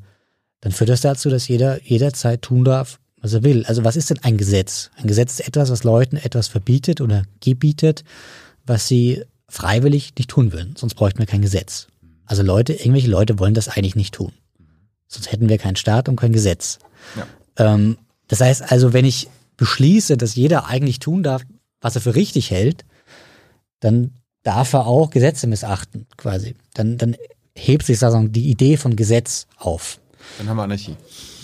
dann 0.60 0.72
führt 0.72 0.90
das 0.90 1.00
dazu, 1.00 1.30
dass 1.30 1.48
jeder 1.48 1.82
jederzeit 1.82 2.42
tun 2.42 2.64
darf, 2.64 3.00
was 3.22 3.32
er 3.32 3.42
will. 3.42 3.64
Also 3.66 3.84
was 3.84 3.96
ist 3.96 4.10
denn 4.10 4.18
ein 4.22 4.36
Gesetz? 4.36 4.90
Ein 4.96 5.06
Gesetz 5.06 5.38
ist 5.38 5.46
etwas, 5.46 5.70
was 5.70 5.84
Leuten 5.84 6.16
etwas 6.16 6.48
verbietet 6.48 7.00
oder 7.00 7.24
gebietet, 7.40 8.04
was 8.66 8.88
sie 8.88 9.24
freiwillig 9.48 10.12
nicht 10.16 10.30
tun 10.30 10.52
würden. 10.52 10.74
Sonst 10.76 10.94
bräuchten 10.94 11.18
wir 11.18 11.26
kein 11.26 11.42
Gesetz. 11.42 11.88
Also 12.24 12.42
Leute, 12.42 12.72
irgendwelche 12.72 13.10
Leute 13.10 13.38
wollen 13.38 13.54
das 13.54 13.68
eigentlich 13.68 13.96
nicht 13.96 14.14
tun. 14.14 14.32
Sonst 15.08 15.32
hätten 15.32 15.48
wir 15.48 15.58
keinen 15.58 15.76
Staat 15.76 16.08
und 16.08 16.16
kein 16.16 16.32
Gesetz. 16.32 16.78
Ja. 17.16 17.74
Ähm, 17.74 17.98
das 18.28 18.40
heißt 18.40 18.70
also, 18.70 18.92
wenn 18.92 19.04
ich 19.04 19.28
beschließe, 19.56 20.16
dass 20.16 20.36
jeder 20.36 20.66
eigentlich 20.66 21.00
tun 21.00 21.24
darf, 21.24 21.42
was 21.80 21.96
er 21.96 22.00
für 22.00 22.14
richtig 22.14 22.50
hält, 22.50 22.84
dann 23.80 24.12
darf 24.42 24.72
er 24.72 24.86
auch 24.86 25.10
Gesetze 25.10 25.46
missachten, 25.46 26.06
quasi. 26.16 26.54
Dann, 26.74 26.96
dann 26.96 27.16
hebt 27.54 27.84
sich 27.84 27.98
sozusagen 27.98 28.32
die 28.32 28.48
Idee 28.48 28.76
von 28.76 28.94
Gesetz 28.94 29.46
auf. 29.56 29.98
Dann 30.38 30.48
haben 30.48 30.56
wir 30.56 30.62
Anarchie. 30.62 30.96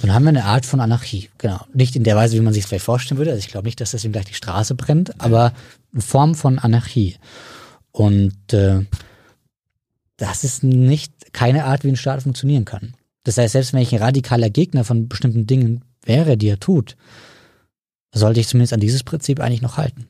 Dann 0.07 0.15
haben 0.15 0.23
wir 0.23 0.28
eine 0.28 0.45
Art 0.45 0.66
von 0.66 0.81
Anarchie, 0.81 1.31
genau. 1.39 1.66
Nicht 1.74 1.97
in 1.97 2.05
der 2.05 2.15
Weise, 2.15 2.37
wie 2.37 2.41
man 2.41 2.53
sich 2.53 2.62
es 2.62 2.69
vielleicht 2.69 2.85
vorstellen 2.85 3.19
würde. 3.19 3.33
Also 3.33 3.41
ich 3.41 3.49
glaube 3.49 3.66
nicht, 3.66 3.81
dass 3.81 3.91
deswegen 3.91 4.12
gleich 4.12 4.27
die 4.27 4.35
Straße 4.35 4.77
brennt, 4.77 5.20
aber 5.20 5.53
eine 5.93 6.03
Form 6.03 6.37
von 6.37 6.61
Anarchie. 6.61 7.16
Und 7.91 8.53
äh, 8.53 8.85
das 10.16 10.45
ist 10.45 10.62
nicht 10.62 11.33
keine 11.33 11.65
Art, 11.65 11.83
wie 11.83 11.89
ein 11.89 11.97
Staat 11.97 12.23
funktionieren 12.23 12.65
kann. 12.65 12.95
Das 13.24 13.37
heißt, 13.37 13.55
selbst 13.55 13.73
wenn 13.73 13.83
ich 13.83 13.93
ein 13.93 14.01
radikaler 14.01 14.49
Gegner 14.49 14.85
von 14.85 15.09
bestimmten 15.09 15.49
Dingen 15.49 15.83
wäre, 16.05 16.37
die 16.37 16.49
er 16.49 16.61
tut, 16.61 16.97
sollte 18.12 18.39
ich 18.39 18.47
zumindest 18.47 18.74
an 18.74 18.81
dieses 18.81 19.03
Prinzip 19.03 19.41
eigentlich 19.41 19.62
noch 19.62 19.77
halten. 19.77 20.07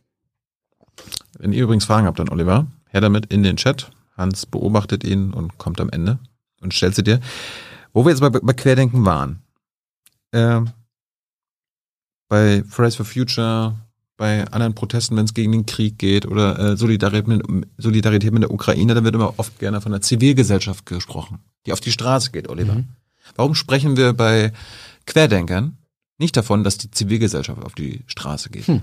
Wenn 1.39 1.55
ihr 1.55 1.63
übrigens 1.63 1.87
Fragen 1.87 2.07
habt 2.07 2.21
an 2.21 2.29
Oliver, 2.29 2.67
her 2.89 3.01
damit 3.01 3.33
in 3.33 3.43
den 3.43 3.57
Chat. 3.57 3.91
Hans 4.15 4.45
beobachtet 4.45 5.05
ihn 5.05 5.33
und 5.33 5.57
kommt 5.57 5.81
am 5.81 5.89
Ende 5.89 6.19
und 6.61 6.75
stellt 6.75 6.95
sie 6.95 7.03
dir. 7.03 7.21
Wo 7.95 8.05
wir 8.05 8.11
jetzt 8.11 8.21
bei, 8.21 8.29
bei 8.29 8.53
Querdenken 8.53 9.07
waren, 9.07 9.43
äh, 10.37 10.61
bei 12.29 12.63
Fridays 12.69 12.97
for 12.97 13.07
Future, 13.07 13.77
bei 14.17 14.47
anderen 14.49 14.75
Protesten, 14.75 15.17
wenn 15.17 15.27
es 15.27 15.35
gegen 15.35 15.53
den 15.53 15.67
Krieg 15.67 15.99
geht 15.99 16.27
oder 16.27 16.59
äh, 16.59 16.77
Solidarität, 16.77 17.27
mit, 17.27 17.67
Solidarität 17.77 18.33
mit 18.33 18.43
der 18.43 18.51
Ukraine, 18.51 18.95
da 18.95 19.05
wird 19.05 19.15
immer 19.15 19.39
oft 19.39 19.59
gerne 19.59 19.81
von 19.81 19.93
der 19.93 20.01
Zivilgesellschaft 20.01 20.87
gesprochen, 20.87 21.41
die 21.67 21.73
auf 21.73 21.81
die 21.81 21.93
Straße 21.93 22.31
geht, 22.31 22.49
Oliver. 22.49 22.75
Mhm. 22.75 22.89
Warum 23.35 23.55
sprechen 23.55 23.97
wir 23.97 24.13
bei 24.13 24.53
Querdenkern 25.07 25.77
nicht 26.19 26.37
davon, 26.37 26.65
dass 26.65 26.79
die 26.79 26.91
Zivilgesellschaft 26.91 27.63
auf 27.63 27.75
die 27.75 28.03
Straße 28.07 28.51
geht? 28.51 28.67
Hm. 28.67 28.83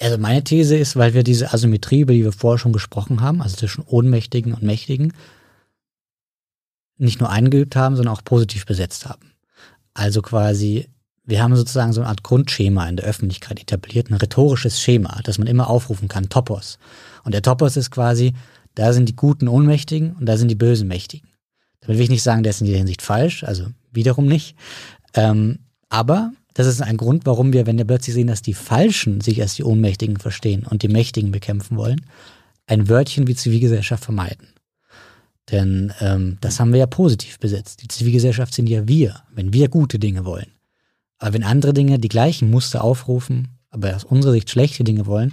Also 0.00 0.18
meine 0.18 0.42
These 0.42 0.76
ist, 0.76 0.96
weil 0.96 1.14
wir 1.14 1.22
diese 1.22 1.52
Asymmetrie, 1.52 2.00
über 2.00 2.12
die 2.12 2.24
wir 2.24 2.32
vorher 2.32 2.58
schon 2.58 2.72
gesprochen 2.72 3.20
haben, 3.20 3.40
also 3.40 3.56
zwischen 3.56 3.84
Ohnmächtigen 3.84 4.52
und 4.52 4.62
Mächtigen, 4.62 5.12
nicht 6.96 7.20
nur 7.20 7.30
eingeübt 7.30 7.76
haben, 7.76 7.96
sondern 7.96 8.14
auch 8.14 8.24
positiv 8.24 8.66
besetzt 8.66 9.06
haben. 9.06 9.33
Also 9.94 10.22
quasi, 10.22 10.88
wir 11.24 11.42
haben 11.42 11.56
sozusagen 11.56 11.92
so 11.92 12.00
eine 12.00 12.10
Art 12.10 12.22
Grundschema 12.22 12.88
in 12.88 12.96
der 12.96 13.06
Öffentlichkeit 13.06 13.60
etabliert, 13.60 14.10
ein 14.10 14.14
rhetorisches 14.14 14.80
Schema, 14.80 15.20
das 15.24 15.38
man 15.38 15.46
immer 15.46 15.70
aufrufen 15.70 16.08
kann, 16.08 16.28
Topos. 16.28 16.78
Und 17.22 17.32
der 17.32 17.42
Topos 17.42 17.76
ist 17.76 17.90
quasi, 17.90 18.34
da 18.74 18.92
sind 18.92 19.08
die 19.08 19.16
guten 19.16 19.48
Ohnmächtigen 19.48 20.14
und 20.16 20.26
da 20.26 20.36
sind 20.36 20.48
die 20.48 20.56
bösen 20.56 20.88
Mächtigen. 20.88 21.28
Damit 21.80 21.98
will 21.98 22.04
ich 22.04 22.10
nicht 22.10 22.22
sagen, 22.22 22.42
der 22.42 22.50
ist 22.50 22.60
in 22.60 22.66
jeder 22.66 22.78
Hinsicht 22.78 23.02
falsch, 23.02 23.44
also 23.44 23.66
wiederum 23.92 24.26
nicht. 24.26 24.56
Ähm, 25.14 25.60
aber 25.88 26.32
das 26.54 26.66
ist 26.66 26.82
ein 26.82 26.96
Grund, 26.96 27.26
warum 27.26 27.52
wir, 27.52 27.66
wenn 27.66 27.78
wir 27.78 27.84
plötzlich 27.84 28.14
sehen, 28.14 28.26
dass 28.26 28.42
die 28.42 28.54
Falschen 28.54 29.20
sich 29.20 29.40
als 29.42 29.54
die 29.54 29.64
Ohnmächtigen 29.64 30.16
verstehen 30.18 30.64
und 30.68 30.82
die 30.82 30.88
Mächtigen 30.88 31.30
bekämpfen 31.30 31.76
wollen, 31.76 32.00
ein 32.66 32.88
Wörtchen 32.88 33.26
wie 33.26 33.34
Zivilgesellschaft 33.34 34.04
vermeiden. 34.04 34.53
Denn 35.50 35.92
ähm, 36.00 36.38
das 36.40 36.58
haben 36.58 36.72
wir 36.72 36.80
ja 36.80 36.86
positiv 36.86 37.38
besetzt. 37.38 37.82
Die 37.82 37.88
Zivilgesellschaft 37.88 38.54
sind 38.54 38.68
ja 38.68 38.88
wir, 38.88 39.16
wenn 39.34 39.52
wir 39.52 39.68
gute 39.68 39.98
Dinge 39.98 40.24
wollen. 40.24 40.52
Aber 41.18 41.34
wenn 41.34 41.44
andere 41.44 41.74
Dinge 41.74 41.98
die 41.98 42.08
gleichen 42.08 42.50
Muster 42.50 42.82
aufrufen, 42.82 43.48
aber 43.70 43.94
aus 43.94 44.04
unserer 44.04 44.32
Sicht 44.32 44.50
schlechte 44.50 44.84
Dinge 44.84 45.06
wollen, 45.06 45.32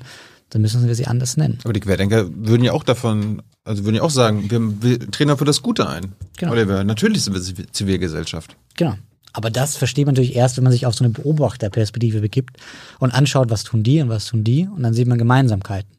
dann 0.50 0.62
müssen 0.62 0.86
wir 0.86 0.96
sie 0.96 1.08
anders 1.08 1.38
nennen. 1.38 1.60
Aber 1.64 1.74
die 1.74 1.80
Querdenker 1.80 2.30
würden 2.34 2.64
ja 2.64 2.74
auch 2.74 2.84
davon, 2.84 3.42
also 3.64 3.86
würden 3.86 3.96
ja 3.96 4.02
auch 4.02 4.10
sagen, 4.10 4.52
wir, 4.52 4.82
wir 4.82 5.12
treten 5.12 5.36
für 5.38 5.46
das 5.46 5.62
Gute 5.62 5.88
ein. 5.88 6.12
Genau. 6.38 6.52
Oliver, 6.52 6.84
natürlich 6.84 7.24
sind 7.24 7.34
wir 7.34 7.72
Zivilgesellschaft. 7.72 8.58
Genau. 8.76 8.96
Aber 9.34 9.50
das 9.50 9.78
versteht 9.78 10.06
man 10.06 10.14
natürlich 10.14 10.36
erst, 10.36 10.58
wenn 10.58 10.66
man 10.66 10.74
sich 10.74 10.86
auf 10.86 10.94
so 10.94 11.06
eine 11.06 11.14
Beobachterperspektive 11.14 12.20
begibt 12.20 12.58
und 13.00 13.12
anschaut, 13.12 13.50
was 13.50 13.64
tun 13.64 13.82
die 13.82 14.02
und 14.02 14.10
was 14.10 14.26
tun 14.26 14.44
die 14.44 14.68
und 14.68 14.84
dann 14.84 14.94
sieht 14.94 15.08
man 15.08 15.18
Gemeinsamkeiten. 15.18 15.90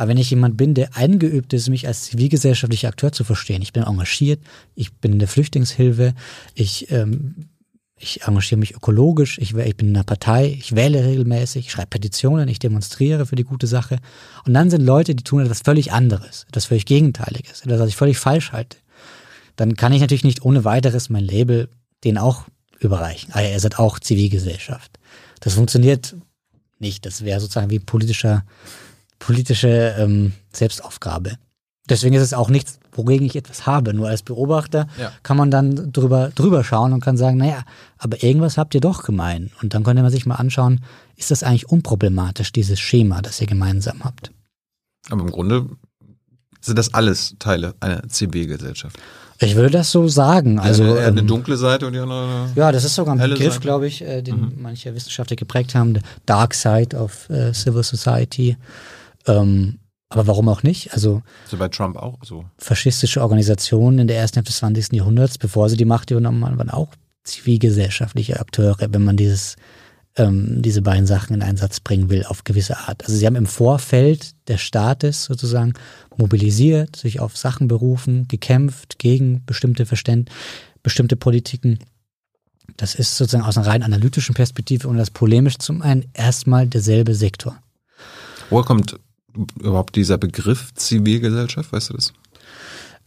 Aber 0.00 0.08
wenn 0.08 0.16
ich 0.16 0.30
jemand 0.30 0.56
bin, 0.56 0.72
der 0.72 0.96
eingeübt 0.96 1.52
ist, 1.52 1.68
mich 1.68 1.86
als 1.86 2.04
zivilgesellschaftlicher 2.04 2.88
Akteur 2.88 3.12
zu 3.12 3.22
verstehen, 3.22 3.60
ich 3.60 3.74
bin 3.74 3.82
engagiert, 3.82 4.40
ich 4.74 4.94
bin 4.94 5.12
in 5.12 5.18
der 5.18 5.28
Flüchtlingshilfe, 5.28 6.14
ich, 6.54 6.90
ähm, 6.90 7.50
ich 7.98 8.22
engagiere 8.22 8.58
mich 8.58 8.74
ökologisch, 8.74 9.36
ich, 9.36 9.54
ich 9.54 9.76
bin 9.76 9.88
in 9.88 9.96
einer 9.96 10.04
Partei, 10.04 10.56
ich 10.58 10.74
wähle 10.74 11.04
regelmäßig, 11.04 11.66
ich 11.66 11.72
schreibe 11.72 11.88
Petitionen, 11.88 12.48
ich 12.48 12.58
demonstriere 12.58 13.26
für 13.26 13.36
die 13.36 13.44
gute 13.44 13.66
Sache. 13.66 13.98
Und 14.46 14.54
dann 14.54 14.70
sind 14.70 14.80
Leute, 14.80 15.14
die 15.14 15.22
tun 15.22 15.42
etwas 15.42 15.60
völlig 15.60 15.92
anderes, 15.92 16.46
etwas 16.48 16.64
völlig 16.64 16.86
Gegenteiliges, 16.86 17.60
etwas, 17.60 17.80
was 17.80 17.88
ich 17.90 17.96
völlig 17.96 18.16
falsch 18.16 18.52
halte. 18.52 18.78
Dann 19.56 19.76
kann 19.76 19.92
ich 19.92 20.00
natürlich 20.00 20.24
nicht 20.24 20.42
ohne 20.46 20.64
weiteres 20.64 21.10
mein 21.10 21.26
Label 21.26 21.68
denen 22.04 22.16
auch 22.16 22.46
überreichen. 22.78 23.34
Ah, 23.34 23.42
ihr 23.42 23.60
seid 23.60 23.78
auch 23.78 23.98
Zivilgesellschaft. 23.98 24.98
Das 25.40 25.52
funktioniert 25.52 26.16
nicht. 26.78 27.04
Das 27.04 27.22
wäre 27.22 27.38
sozusagen 27.38 27.68
wie 27.68 27.80
politischer, 27.80 28.46
politische 29.20 29.94
ähm, 29.96 30.32
Selbstaufgabe. 30.52 31.36
Deswegen 31.88 32.14
ist 32.14 32.22
es 32.22 32.34
auch 32.34 32.50
nichts, 32.50 32.78
wogegen 32.92 33.26
ich 33.26 33.36
etwas 33.36 33.66
habe. 33.66 33.94
Nur 33.94 34.08
als 34.08 34.22
Beobachter 34.22 34.88
ja. 34.98 35.12
kann 35.22 35.36
man 35.36 35.50
dann 35.50 35.92
drüber, 35.92 36.30
drüber 36.34 36.64
schauen 36.64 36.92
und 36.92 37.00
kann 37.00 37.16
sagen, 37.16 37.36
naja, 37.36 37.62
aber 37.98 38.22
irgendwas 38.22 38.58
habt 38.58 38.74
ihr 38.74 38.80
doch 38.80 39.04
gemein. 39.04 39.50
Und 39.62 39.74
dann 39.74 39.84
könnte 39.84 40.02
man 40.02 40.10
sich 40.10 40.26
mal 40.26 40.36
anschauen, 40.36 40.80
ist 41.16 41.30
das 41.30 41.42
eigentlich 41.42 41.68
unproblematisch, 41.68 42.52
dieses 42.52 42.80
Schema, 42.80 43.22
das 43.22 43.40
ihr 43.40 43.46
gemeinsam 43.46 44.04
habt? 44.04 44.32
Aber 45.10 45.22
im 45.22 45.30
Grunde 45.30 45.66
sind 46.60 46.78
das 46.78 46.94
alles 46.94 47.34
Teile 47.38 47.74
einer 47.80 48.08
Zivilgesellschaft. 48.08 48.98
Ich 49.42 49.56
würde 49.56 49.70
das 49.70 49.90
so 49.90 50.06
sagen. 50.06 50.58
Also 50.58 50.84
ja, 50.84 51.06
eine, 51.06 51.20
ähm, 51.20 51.26
dunkle 51.26 51.56
Seite 51.56 51.86
und 51.86 51.94
die 51.94 51.98
andere. 51.98 52.50
Ja, 52.54 52.70
das 52.70 52.84
ist 52.84 52.94
sogar 52.94 53.18
ein 53.18 53.30
Begriff, 53.30 53.58
glaube 53.60 53.86
ich, 53.86 54.02
äh, 54.02 54.20
den 54.20 54.40
mhm. 54.40 54.52
manche 54.58 54.94
Wissenschaftler 54.94 55.36
geprägt 55.36 55.74
haben, 55.74 55.94
the 55.94 56.02
Dark 56.26 56.52
Side 56.52 56.94
of 56.94 57.28
äh, 57.30 57.52
Civil 57.54 57.82
Society. 57.82 58.56
Ähm, 59.26 59.78
aber 60.08 60.26
warum 60.26 60.48
auch 60.48 60.62
nicht? 60.62 60.92
Also 60.92 61.22
so 61.46 61.56
bei 61.56 61.68
Trump 61.68 61.96
auch 61.96 62.18
so. 62.24 62.44
Faschistische 62.58 63.22
Organisationen 63.22 64.00
in 64.00 64.08
der 64.08 64.16
ersten 64.16 64.36
Hälfte 64.36 64.50
des 64.50 64.58
20. 64.58 64.92
Jahrhunderts, 64.92 65.38
bevor 65.38 65.68
sie 65.68 65.76
die 65.76 65.84
Macht 65.84 66.10
übernommen 66.10 66.44
haben, 66.44 66.58
waren 66.58 66.70
auch 66.70 66.88
zivilgesellschaftliche 67.22 68.40
Akteure, 68.40 68.92
wenn 68.92 69.04
man 69.04 69.16
dieses 69.16 69.56
ähm, 70.16 70.60
diese 70.62 70.82
beiden 70.82 71.06
Sachen 71.06 71.34
in 71.34 71.42
Einsatz 71.42 71.80
bringen 71.80 72.10
will, 72.10 72.24
auf 72.24 72.44
gewisse 72.44 72.78
Art. 72.78 73.04
Also 73.04 73.16
sie 73.16 73.26
haben 73.26 73.36
im 73.36 73.46
Vorfeld 73.46 74.34
des 74.48 74.60
Staates 74.60 75.24
sozusagen 75.24 75.74
mobilisiert, 76.16 76.96
sich 76.96 77.20
auf 77.20 77.36
Sachen 77.36 77.68
berufen, 77.68 78.26
gekämpft 78.28 78.98
gegen 78.98 79.44
bestimmte 79.44 79.86
Verständ, 79.86 80.30
bestimmte 80.82 81.16
Politiken. 81.16 81.78
Das 82.76 82.94
ist 82.94 83.16
sozusagen 83.16 83.44
aus 83.44 83.56
einer 83.56 83.66
rein 83.66 83.82
analytischen 83.82 84.34
Perspektive 84.34 84.88
und 84.88 84.96
das 84.96 85.10
polemisch 85.10 85.58
zum 85.58 85.82
einen 85.82 86.06
erstmal 86.12 86.66
derselbe 86.66 87.14
Sektor. 87.14 87.56
Woher 88.48 88.64
kommt 88.64 88.98
überhaupt 89.58 89.96
dieser 89.96 90.18
Begriff 90.18 90.74
Zivilgesellschaft, 90.74 91.72
weißt 91.72 91.90
du 91.90 91.94
das? 91.94 92.12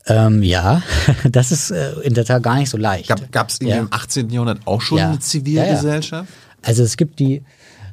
Ähm, 0.06 0.44
ja, 0.44 0.82
das 1.30 1.52
ist 1.52 1.72
äh, 1.72 1.94
in 2.02 2.14
der 2.14 2.26
Tat 2.26 2.44
gar 2.44 2.58
nicht 2.58 2.70
so 2.70 2.78
leicht. 2.78 3.10
Gab 3.32 3.50
es 3.50 3.60
ja. 3.62 3.78
im 3.78 3.88
18. 3.92 4.30
Jahrhundert 4.30 4.60
auch 4.66 4.82
schon 4.82 4.98
ja. 4.98 5.10
eine 5.10 5.20
Zivilgesellschaft? 5.20 6.30
Ja, 6.30 6.58
also 6.62 6.84
es 6.84 6.98
gibt 6.98 7.20
die 7.20 7.44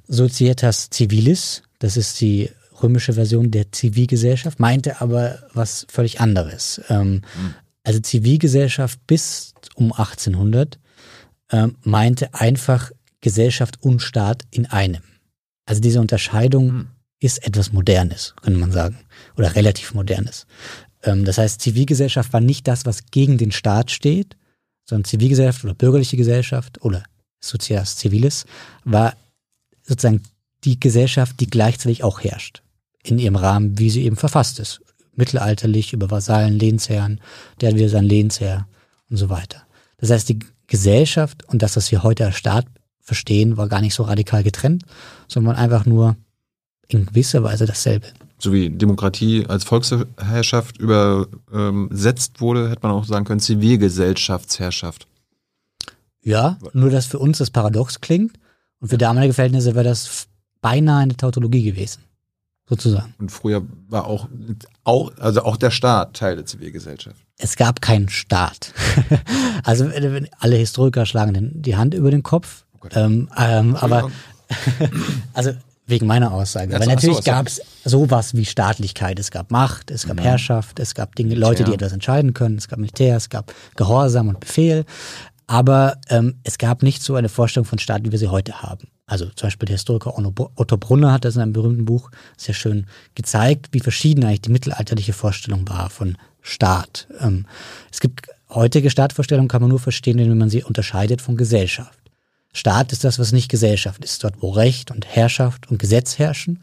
Societas 0.08 0.88
Civilis, 0.92 1.62
das 1.78 1.96
ist 1.96 2.20
die 2.20 2.50
römische 2.82 3.12
Version 3.12 3.50
der 3.50 3.70
Zivilgesellschaft, 3.70 4.58
meinte 4.58 5.00
aber 5.00 5.38
was 5.52 5.86
völlig 5.88 6.20
anderes. 6.20 6.80
Ähm, 6.88 7.12
mhm. 7.12 7.54
Also 7.84 8.00
Zivilgesellschaft 8.00 8.98
bis 9.06 9.54
um 9.74 9.92
1800 9.92 10.78
ähm, 11.52 11.76
meinte 11.82 12.34
einfach 12.34 12.90
Gesellschaft 13.20 13.82
und 13.82 14.02
Staat 14.02 14.42
in 14.50 14.66
einem. 14.66 15.02
Also 15.66 15.80
diese 15.80 16.00
Unterscheidung 16.00 16.72
mhm. 16.72 16.88
Ist 17.20 17.46
etwas 17.46 17.72
Modernes, 17.72 18.34
könnte 18.42 18.58
man 18.58 18.72
sagen, 18.72 18.98
oder 19.36 19.54
relativ 19.54 19.94
Modernes. 19.94 20.46
Ähm, 21.02 21.24
das 21.24 21.38
heißt, 21.38 21.60
Zivilgesellschaft 21.60 22.32
war 22.32 22.40
nicht 22.40 22.66
das, 22.66 22.86
was 22.86 23.06
gegen 23.10 23.38
den 23.38 23.52
Staat 23.52 23.90
steht, 23.90 24.36
sondern 24.84 25.04
Zivilgesellschaft 25.04 25.64
oder 25.64 25.74
bürgerliche 25.74 26.16
Gesellschaft 26.16 26.82
oder 26.82 27.04
Societas 27.40 27.98
Civilis, 27.98 28.44
war 28.84 29.14
sozusagen 29.82 30.22
die 30.64 30.80
Gesellschaft, 30.80 31.40
die 31.40 31.46
gleichzeitig 31.46 32.04
auch 32.04 32.20
herrscht. 32.20 32.62
In 33.02 33.18
ihrem 33.18 33.36
Rahmen, 33.36 33.78
wie 33.78 33.88
sie 33.88 34.04
eben 34.04 34.16
verfasst 34.16 34.58
ist. 34.58 34.80
Mittelalterlich 35.14 35.92
über 35.92 36.10
Vasallen, 36.10 36.58
Lehnsherren, 36.58 37.20
der 37.60 37.70
hat 37.70 37.76
wieder 37.76 37.88
sein 37.88 38.04
Lehnsherr 38.04 38.66
und 39.08 39.16
so 39.16 39.30
weiter. 39.30 39.62
Das 39.96 40.10
heißt, 40.10 40.28
die 40.28 40.38
Gesellschaft 40.66 41.44
und 41.48 41.62
das, 41.62 41.76
was 41.76 41.90
wir 41.90 42.02
heute 42.02 42.26
als 42.26 42.36
Staat 42.36 42.66
verstehen, 43.00 43.56
war 43.56 43.68
gar 43.68 43.80
nicht 43.80 43.94
so 43.94 44.02
radikal 44.02 44.42
getrennt, 44.42 44.84
sondern 45.28 45.56
einfach 45.56 45.86
nur 45.86 46.16
in 46.94 47.06
gewisser 47.06 47.42
Weise 47.42 47.66
dasselbe. 47.66 48.06
So 48.38 48.52
wie 48.52 48.70
Demokratie 48.70 49.44
als 49.46 49.64
Volksherrschaft 49.64 50.78
übersetzt 50.78 52.40
wurde, 52.40 52.70
hätte 52.70 52.82
man 52.82 52.92
auch 52.92 53.04
sagen 53.04 53.24
können, 53.24 53.40
Zivilgesellschaftsherrschaft. 53.40 55.06
Ja, 56.22 56.58
nur 56.72 56.90
dass 56.90 57.06
für 57.06 57.18
uns 57.18 57.38
das 57.38 57.50
paradox 57.50 58.00
klingt 58.00 58.38
und 58.80 58.88
für 58.88 58.98
damalige 58.98 59.34
Verhältnisse 59.34 59.74
wäre 59.74 59.84
das 59.84 60.26
beinahe 60.60 61.02
eine 61.02 61.16
Tautologie 61.16 61.62
gewesen. 61.62 62.02
Sozusagen. 62.68 63.14
Und 63.18 63.32
früher 63.32 63.62
war 63.88 64.06
auch, 64.06 64.28
auch, 64.84 65.10
also 65.18 65.42
auch 65.42 65.56
der 65.56 65.72
Staat 65.72 66.14
Teil 66.14 66.36
der 66.36 66.46
Zivilgesellschaft. 66.46 67.16
Es 67.36 67.56
gab 67.56 67.82
keinen 67.82 68.08
Staat. 68.08 68.72
also 69.64 69.90
alle 70.38 70.56
Historiker 70.56 71.04
schlagen 71.04 71.50
die 71.62 71.76
Hand 71.76 71.94
über 71.94 72.12
den 72.12 72.22
Kopf. 72.22 72.64
Oh 72.80 72.86
ähm, 72.92 73.28
ähm, 73.36 73.74
aber 73.74 74.10
also 75.34 75.50
wegen 75.90 76.06
meiner 76.06 76.32
Aussage. 76.32 76.72
Weil 76.72 76.86
natürlich 76.86 77.18
so, 77.18 77.22
gab 77.22 77.46
es 77.46 77.60
sowas 77.84 78.34
wie 78.34 78.44
Staatlichkeit. 78.44 79.18
Es 79.18 79.30
gab 79.30 79.50
Macht, 79.50 79.90
es 79.90 80.06
gab 80.06 80.16
mhm. 80.16 80.22
Herrschaft, 80.22 80.78
es 80.80 80.94
gab 80.94 81.14
Dinge, 81.16 81.34
Leute, 81.34 81.64
die 81.64 81.74
etwas 81.74 81.92
entscheiden 81.92 82.32
können, 82.34 82.56
es 82.56 82.68
gab 82.68 82.78
Militär, 82.78 83.16
es 83.16 83.28
gab 83.28 83.52
Gehorsam 83.76 84.28
und 84.28 84.40
Befehl. 84.40 84.84
Aber 85.46 85.98
ähm, 86.08 86.36
es 86.44 86.58
gab 86.58 86.82
nicht 86.82 87.02
so 87.02 87.16
eine 87.16 87.28
Vorstellung 87.28 87.64
von 87.64 87.80
Staat, 87.80 88.04
wie 88.04 88.12
wir 88.12 88.18
sie 88.18 88.28
heute 88.28 88.62
haben. 88.62 88.88
Also 89.06 89.26
zum 89.26 89.48
Beispiel 89.48 89.66
der 89.66 89.74
Historiker 89.74 90.14
Otto 90.16 90.76
Brunner 90.76 91.12
hat 91.12 91.24
das 91.24 91.34
in 91.34 91.42
einem 91.42 91.52
berühmten 91.52 91.84
Buch 91.84 92.12
sehr 92.36 92.54
schön 92.54 92.86
gezeigt, 93.16 93.70
wie 93.72 93.80
verschieden 93.80 94.24
eigentlich 94.24 94.42
die 94.42 94.52
mittelalterliche 94.52 95.12
Vorstellung 95.12 95.68
war 95.68 95.90
von 95.90 96.16
Staat. 96.40 97.08
Ähm, 97.18 97.46
es 97.90 97.98
gibt 97.98 98.28
heutige 98.48 98.90
Staatvorstellungen, 98.90 99.48
kann 99.48 99.62
man 99.62 99.70
nur 99.70 99.80
verstehen, 99.80 100.18
wenn 100.18 100.38
man 100.38 100.50
sie 100.50 100.62
unterscheidet 100.62 101.20
von 101.20 101.36
Gesellschaft. 101.36 101.98
Staat 102.52 102.92
ist 102.92 103.04
das, 103.04 103.18
was 103.18 103.32
nicht 103.32 103.48
Gesellschaft 103.48 104.04
ist, 104.04 104.24
dort 104.24 104.42
wo 104.42 104.50
Recht 104.50 104.90
und 104.90 105.06
Herrschaft 105.06 105.70
und 105.70 105.78
Gesetz 105.78 106.18
herrschen. 106.18 106.62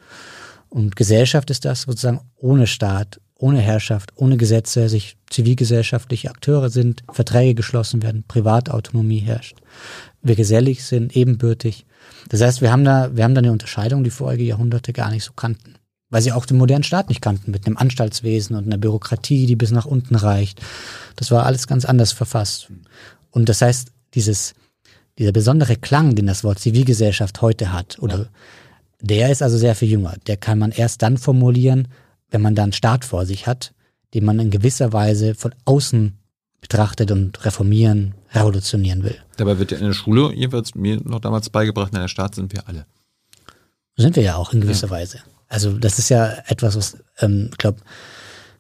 Und 0.69 0.95
Gesellschaft 0.95 1.49
ist 1.49 1.65
das 1.65 1.84
sozusagen 1.84 2.22
ohne 2.35 2.68
Staat, 2.68 3.22
ohne 3.35 3.59
Herrschaft, 3.59 4.11
ohne 4.15 4.38
Gesetze 4.38 4.89
sich 4.89 5.18
zivilgesellschaftliche 5.30 6.30
Akteure 6.30 6.69
sind, 6.69 7.03
Verträge 7.11 7.55
geschlossen 7.55 8.01
werden, 8.03 8.26
Privatautonomie 8.27 9.19
herrscht, 9.19 9.57
wir 10.22 10.35
gesellig 10.35 10.84
sind, 10.84 11.15
ebenbürtig. 11.15 11.85
Das 12.30 12.41
heißt, 12.41 12.61
wir 12.61 12.72
haben 12.72 12.84
da, 12.84 13.15
wir 13.15 13.23
haben 13.23 13.35
da 13.35 13.39
eine 13.39 13.51
Unterscheidung, 13.51 14.03
die 14.03 14.09
vorige 14.09 14.43
Jahrhunderte 14.43 14.91
gar 14.91 15.11
nicht 15.11 15.23
so 15.23 15.34
kannten. 15.34 15.76
Weil 16.09 16.22
sie 16.22 16.31
auch 16.31 16.45
den 16.45 16.57
modernen 16.57 16.84
Staat 16.84 17.09
nicht 17.09 17.22
kannten, 17.22 17.51
mit 17.51 17.65
einem 17.65 17.77
Anstaltswesen 17.77 18.55
und 18.55 18.65
einer 18.65 18.77
Bürokratie, 18.77 19.45
die 19.45 19.57
bis 19.57 19.72
nach 19.72 19.85
unten 19.85 20.15
reicht. 20.15 20.61
Das 21.18 21.31
war 21.31 21.45
alles 21.45 21.68
ganz 21.68 21.84
anders 21.84 22.14
verfasst. 22.14 22.72
Und 23.30 23.49
das 23.49 23.61
heißt, 23.61 23.91
dieses, 24.14 24.55
dieser 25.18 25.31
besondere 25.31 25.76
Klang, 25.76 26.15
den 26.15 26.27
das 26.27 26.44
Wort 26.44 26.60
Zivilgesellschaft 26.60 27.41
heute 27.41 27.73
hat, 27.73 27.98
oder 27.99 28.18
ja. 28.18 28.26
der 29.02 29.31
ist 29.31 29.41
also 29.41 29.57
sehr 29.57 29.76
viel 29.76 29.89
jünger. 29.89 30.15
Der 30.27 30.38
kann 30.38 30.60
man 30.60 30.72
erst 30.72 31.02
dann 31.02 31.18
formulieren, 31.18 31.88
wenn 32.30 32.41
man 32.41 32.56
da 32.56 32.64
einen 32.64 32.73
Staat 32.73 33.06
vor 33.06 33.26
sich 33.26 33.48
hat, 33.48 33.73
den 34.14 34.26
man 34.26 34.39
in 34.39 34.52
gewisser 34.52 34.94
Weise 34.94 35.35
von 35.35 35.53
außen 35.65 36.18
betrachtet 36.61 37.11
und 37.11 37.45
reformieren, 37.45 38.15
revolutionieren 38.34 39.03
will. 39.03 39.15
Dabei 39.38 39.60
wird 39.60 39.72
ja 39.72 39.77
in 39.77 39.85
der 39.85 39.94
Schule, 39.94 40.34
jedenfalls 40.34 40.76
mir 40.76 40.99
noch 41.03 41.19
damals 41.19 41.49
beigebracht, 41.49 41.94
in 41.94 41.99
der 41.99 42.07
Staat 42.07 42.35
sind 42.35 42.53
wir 42.53 42.68
alle. 42.68 42.85
Sind 43.95 44.15
wir 44.15 44.23
ja 44.23 44.35
auch 44.35 44.53
in 44.53 44.61
gewisser 44.61 44.88
ja. 44.88 44.91
Weise. 44.91 45.19
Also 45.48 45.77
das 45.77 45.98
ist 45.98 46.10
ja 46.10 46.34
etwas, 46.48 46.76
was, 46.76 46.98
ähm, 47.19 47.49
ich 47.52 47.57
glaube, 47.57 47.80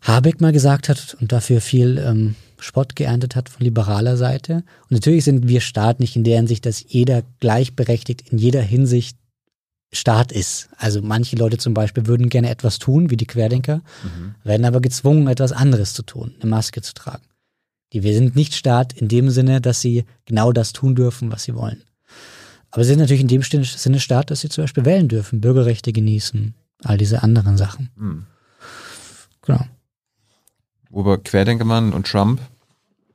Habeck 0.07 0.39
mal 0.39 0.53
gesagt 0.53 0.87
hat 0.87 1.17
und 1.19 1.31
dafür 1.31 1.59
viel 1.59 1.97
ähm, 1.97 2.35
Spott 2.59 2.95
geerntet 2.95 3.35
hat 3.35 3.49
von 3.49 3.63
liberaler 3.63 4.15
Seite. 4.15 4.63
Und 4.83 4.91
natürlich 4.91 5.25
sind 5.25 5.47
wir 5.47 5.61
Staat 5.61 5.99
nicht 5.99 6.15
in 6.15 6.23
der 6.23 6.37
Hinsicht, 6.37 6.65
dass 6.65 6.83
jeder 6.87 7.23
gleichberechtigt 7.39 8.29
in 8.31 8.37
jeder 8.37 8.61
Hinsicht 8.61 9.17
Staat 9.93 10.31
ist. 10.31 10.69
Also 10.77 11.01
manche 11.01 11.35
Leute 11.35 11.57
zum 11.57 11.73
Beispiel 11.73 12.07
würden 12.07 12.29
gerne 12.29 12.49
etwas 12.49 12.79
tun, 12.79 13.09
wie 13.09 13.17
die 13.17 13.27
Querdenker, 13.27 13.77
mhm. 14.03 14.35
werden 14.43 14.65
aber 14.65 14.81
gezwungen, 14.81 15.27
etwas 15.27 15.51
anderes 15.51 15.93
zu 15.93 16.03
tun, 16.03 16.35
eine 16.39 16.49
Maske 16.49 16.81
zu 16.81 16.93
tragen. 16.93 17.23
Die 17.93 18.03
wir 18.03 18.13
sind 18.13 18.35
nicht 18.35 18.53
Staat 18.53 18.93
in 18.93 19.07
dem 19.07 19.29
Sinne, 19.29 19.61
dass 19.61 19.79
sie 19.79 20.05
genau 20.25 20.51
das 20.51 20.73
tun 20.73 20.95
dürfen, 20.95 21.31
was 21.31 21.43
sie 21.43 21.55
wollen. 21.55 21.83
Aber 22.69 22.83
sie 22.83 22.89
sind 22.89 22.99
natürlich 22.99 23.21
in 23.21 23.29
dem 23.29 23.43
Sinne 23.43 23.99
Staat, 23.99 24.29
dass 24.29 24.41
sie 24.41 24.49
zum 24.49 24.65
Beispiel 24.65 24.83
wählen 24.85 25.07
dürfen, 25.07 25.39
Bürgerrechte 25.39 25.93
genießen, 25.93 26.53
all 26.83 26.97
diese 26.97 27.23
anderen 27.23 27.57
Sachen. 27.57 27.89
Mhm. 27.95 28.25
Genau. 29.41 29.65
Über 30.91 31.17
Querdenkermann 31.17 31.93
und 31.93 32.07
Trump, 32.07 32.41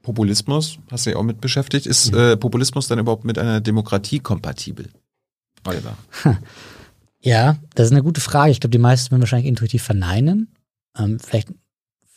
Populismus, 0.03 0.79
hast 0.91 1.07
du 1.07 1.11
ja 1.11 1.17
auch 1.17 1.23
mit 1.23 1.41
beschäftigt. 1.41 1.87
Ist 1.87 2.13
äh, 2.13 2.37
Populismus 2.37 2.89
dann 2.89 2.99
überhaupt 2.99 3.25
mit 3.25 3.39
einer 3.39 3.61
Demokratie 3.61 4.19
kompatibel? 4.19 4.89
Oliver. 5.65 5.97
Ja, 7.25 7.57
das 7.75 7.87
ist 7.87 7.93
eine 7.93 8.03
gute 8.03 8.21
Frage. 8.21 8.51
Ich 8.51 8.59
glaube, 8.61 8.73
die 8.73 8.79
meisten 8.79 9.13
würden 9.13 9.23
wahrscheinlich 9.23 9.49
intuitiv 9.49 9.83
verneinen. 9.83 10.49
Ähm, 10.99 11.21
vielleicht 11.21 11.49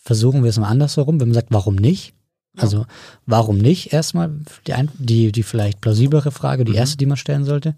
versuchen 0.01 0.43
wir 0.43 0.49
es 0.49 0.57
mal 0.57 0.67
andersherum, 0.67 1.19
wenn 1.19 1.27
man 1.27 1.35
sagt, 1.35 1.49
warum 1.51 1.75
nicht? 1.75 2.13
Also 2.57 2.85
warum 3.25 3.57
nicht 3.57 3.93
erstmal 3.93 4.31
die, 4.65 4.73
die, 4.97 5.31
die 5.31 5.43
vielleicht 5.43 5.81
plausiblere 5.81 6.31
Frage, 6.31 6.65
die 6.65 6.71
mhm. 6.71 6.77
erste, 6.77 6.97
die 6.97 7.05
man 7.05 7.17
stellen 7.17 7.45
sollte. 7.45 7.75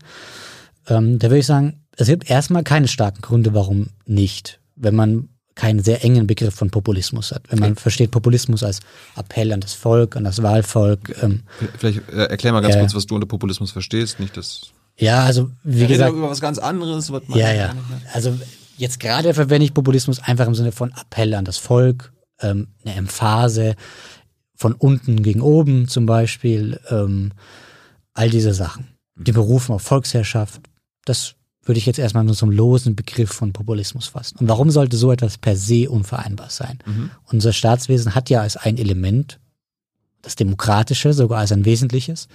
Ähm, 0.88 1.20
da 1.20 1.28
würde 1.28 1.40
ich 1.40 1.46
sagen, 1.46 1.82
es 1.98 2.08
gibt 2.08 2.30
erstmal 2.30 2.64
keine 2.64 2.88
starken 2.88 3.22
Gründe, 3.22 3.54
warum 3.54 3.88
nicht, 4.06 4.62
wenn 4.76 4.96
man 4.96 5.30
keinen 5.58 5.84
sehr 5.84 6.04
engen 6.06 6.28
Begriff 6.28 6.56
von 6.56 6.70
Populismus 6.70 7.32
hat. 7.32 7.44
Wenn 7.50 7.60
man 7.60 7.72
okay. 7.74 7.82
versteht 7.82 8.12
Populismus 8.12 8.64
als 8.64 8.80
Appell 9.18 9.52
an 9.52 9.60
das 9.60 9.74
Volk, 9.74 10.16
an 10.16 10.24
das 10.24 10.42
Wahlvolk. 10.42 11.22
Ähm, 11.22 11.44
Vielleicht 11.78 12.08
äh, 12.10 12.26
erklär 12.26 12.54
mal 12.54 12.62
ganz 12.62 12.76
äh, 12.76 12.80
kurz, 12.80 12.96
was 12.96 13.06
du 13.08 13.16
unter 13.16 13.28
Populismus 13.28 13.72
verstehst, 13.72 14.20
nicht 14.20 14.38
das. 14.38 14.72
Ja, 14.96 15.24
also 15.26 15.52
wie 15.64 15.82
ja, 15.82 15.88
gesagt. 15.88 16.14
über 16.14 16.30
was 16.30 16.42
ganz 16.42 16.60
anderes. 16.60 17.12
Was 17.12 17.28
man 17.28 17.38
ja, 17.38 17.52
ja. 17.52 17.76
Also 18.14 18.38
jetzt 18.78 19.00
gerade 19.00 19.34
verwende 19.34 19.66
ich 19.66 19.74
Populismus 19.74 20.20
einfach 20.20 20.48
im 20.48 20.56
Sinne 20.56 20.72
von 20.72 20.92
Appell 20.92 21.34
an 21.34 21.46
das 21.46 21.58
Volk, 21.58 22.14
ähm, 22.40 22.68
eine 22.86 22.96
Emphase, 22.96 23.76
von 24.56 24.74
unten 24.74 25.22
gegen 25.22 25.42
oben 25.42 25.88
zum 25.88 26.06
Beispiel, 26.06 26.80
ähm, 26.90 27.34
all 28.14 28.30
diese 28.30 28.54
Sachen. 28.54 28.88
Die 29.16 29.32
berufen 29.32 29.74
auf 29.74 29.82
Volksherrschaft, 29.82 30.62
das 31.06 31.36
würde 31.68 31.78
ich 31.78 31.86
jetzt 31.86 32.00
erstmal 32.00 32.24
nur 32.24 32.36
zum 32.36 32.52
losen 32.52 32.96
Begriff 32.96 33.32
von 33.32 33.54
Populismus 33.54 34.08
fassen. 34.08 34.38
Und 34.40 34.48
warum 34.48 34.72
sollte 34.72 34.98
so 34.98 35.12
etwas 35.12 35.38
per 35.38 35.56
se 35.56 35.90
unvereinbar 35.90 36.50
sein? 36.50 36.80
Mhm. 36.86 37.12
Unser 37.26 37.54
Staatswesen 37.54 38.16
hat 38.16 38.30
ja 38.30 38.42
als 38.42 38.58
ein 38.58 38.78
Element 38.78 39.40
das 40.22 40.36
Demokratische, 40.36 41.14
sogar 41.14 41.40
als 41.40 41.52
ein 41.52 41.66
wesentliches. 41.66 42.28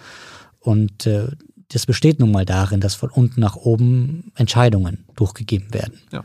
Und 0.61 1.07
äh, 1.07 1.29
das 1.69 1.87
besteht 1.87 2.21
nun 2.21 2.31
mal 2.31 2.45
darin, 2.45 2.81
dass 2.81 2.95
von 2.95 3.11
unten 3.11 3.41
nach 3.41 3.57
oben 3.57 4.33
Entscheidungen 4.35 5.07
durchgegeben 5.17 5.73
werden. 5.73 6.01
Ja. 6.13 6.25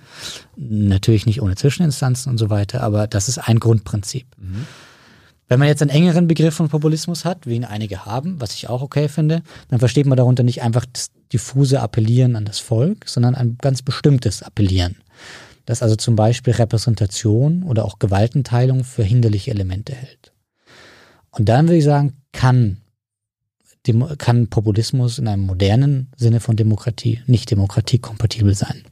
Natürlich 0.56 1.26
nicht 1.26 1.42
ohne 1.42 1.56
Zwischeninstanzen 1.56 2.32
und 2.32 2.38
so 2.38 2.50
weiter, 2.50 2.84
aber 2.84 3.08
das 3.08 3.30
ist 3.30 3.38
ein 3.38 3.60
Grundprinzip. 3.60 4.28
Mhm. 4.38 4.66
Wenn 5.48 5.60
man 5.60 5.70
jetzt 5.70 5.82
einen 5.82 5.92
engeren 5.92 6.28
Begriff 6.28 6.56
von 6.56 6.68
Populismus 6.68 7.24
hat, 7.24 7.48
wie 7.48 7.56
ihn 7.56 7.64
einige 7.64 8.06
haben, 8.06 8.42
was 8.42 8.54
ich 8.54 8.68
auch 8.68 8.82
okay 8.82 9.08
finde, 9.08 9.44
dann 9.70 9.80
versteht 9.80 10.06
man 10.06 10.18
darunter 10.18 10.44
nicht 10.44 10.62
einfach 10.62 10.86
das 10.92 11.12
diffuse 11.32 11.80
Appellieren 11.82 12.36
an 12.36 12.46
das 12.46 12.60
Volk, 12.60 13.08
sondern 13.08 13.34
ein 13.36 13.58
ganz 13.62 13.82
bestimmtes 13.82 14.44
Appellieren. 14.44 14.98
Das 15.66 15.82
also 15.82 15.96
zum 15.96 16.16
Beispiel 16.16 16.54
Repräsentation 16.54 17.64
oder 17.64 17.86
auch 17.86 18.00
Gewaltenteilung 18.00 18.84
für 18.84 19.04
hinderliche 19.04 19.52
Elemente 19.52 19.94
hält. 19.94 20.34
Und 21.32 21.50
dann 21.50 21.68
würde 21.68 21.78
ich 21.78 21.84
sagen, 21.84 22.14
kann, 22.34 22.78
kann 24.18 24.48
Populismus 24.48 25.18
in 25.20 25.28
einem 25.28 25.46
modernen 25.46 26.12
Sinne 26.18 26.40
von 26.40 26.56
Demokratie 26.56 27.22
nicht 27.26 27.52
demokratiekompatibel 27.52 28.54
sein. 28.54 28.84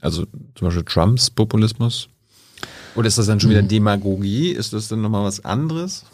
Also 0.00 0.24
zum 0.54 0.68
Beispiel 0.68 0.84
Trumps 0.84 1.30
Populismus 1.30 2.08
oder 2.96 3.08
ist 3.08 3.18
das 3.18 3.26
dann 3.26 3.40
schon 3.40 3.50
wieder 3.50 3.62
mhm. 3.62 3.68
Demagogie? 3.68 4.50
Ist 4.50 4.72
das 4.72 4.88
dann 4.88 5.02
nochmal 5.02 5.24
was 5.24 5.44
anderes? 5.44 6.04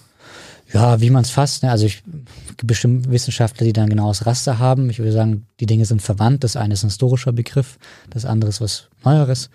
Ja, 0.72 1.00
wie 1.00 1.10
man 1.10 1.22
es 1.22 1.30
fasst. 1.30 1.62
Ne? 1.62 1.70
Also 1.70 1.86
ich 1.86 2.02
bestimmt 2.62 3.10
Wissenschaftler, 3.10 3.66
die 3.66 3.72
dann 3.72 3.90
genaues 3.90 4.26
Raster 4.26 4.58
haben. 4.58 4.88
Ich 4.90 4.98
würde 4.98 5.12
sagen, 5.12 5.46
die 5.60 5.66
Dinge 5.66 5.84
sind 5.84 6.00
verwandt. 6.00 6.44
Das 6.44 6.56
eine 6.56 6.74
ist 6.74 6.82
ein 6.82 6.88
historischer 6.88 7.32
Begriff, 7.32 7.78
das 8.10 8.24
andere 8.24 8.48
ist 8.48 8.60
was 8.60 8.88
Neueres. 9.04 9.50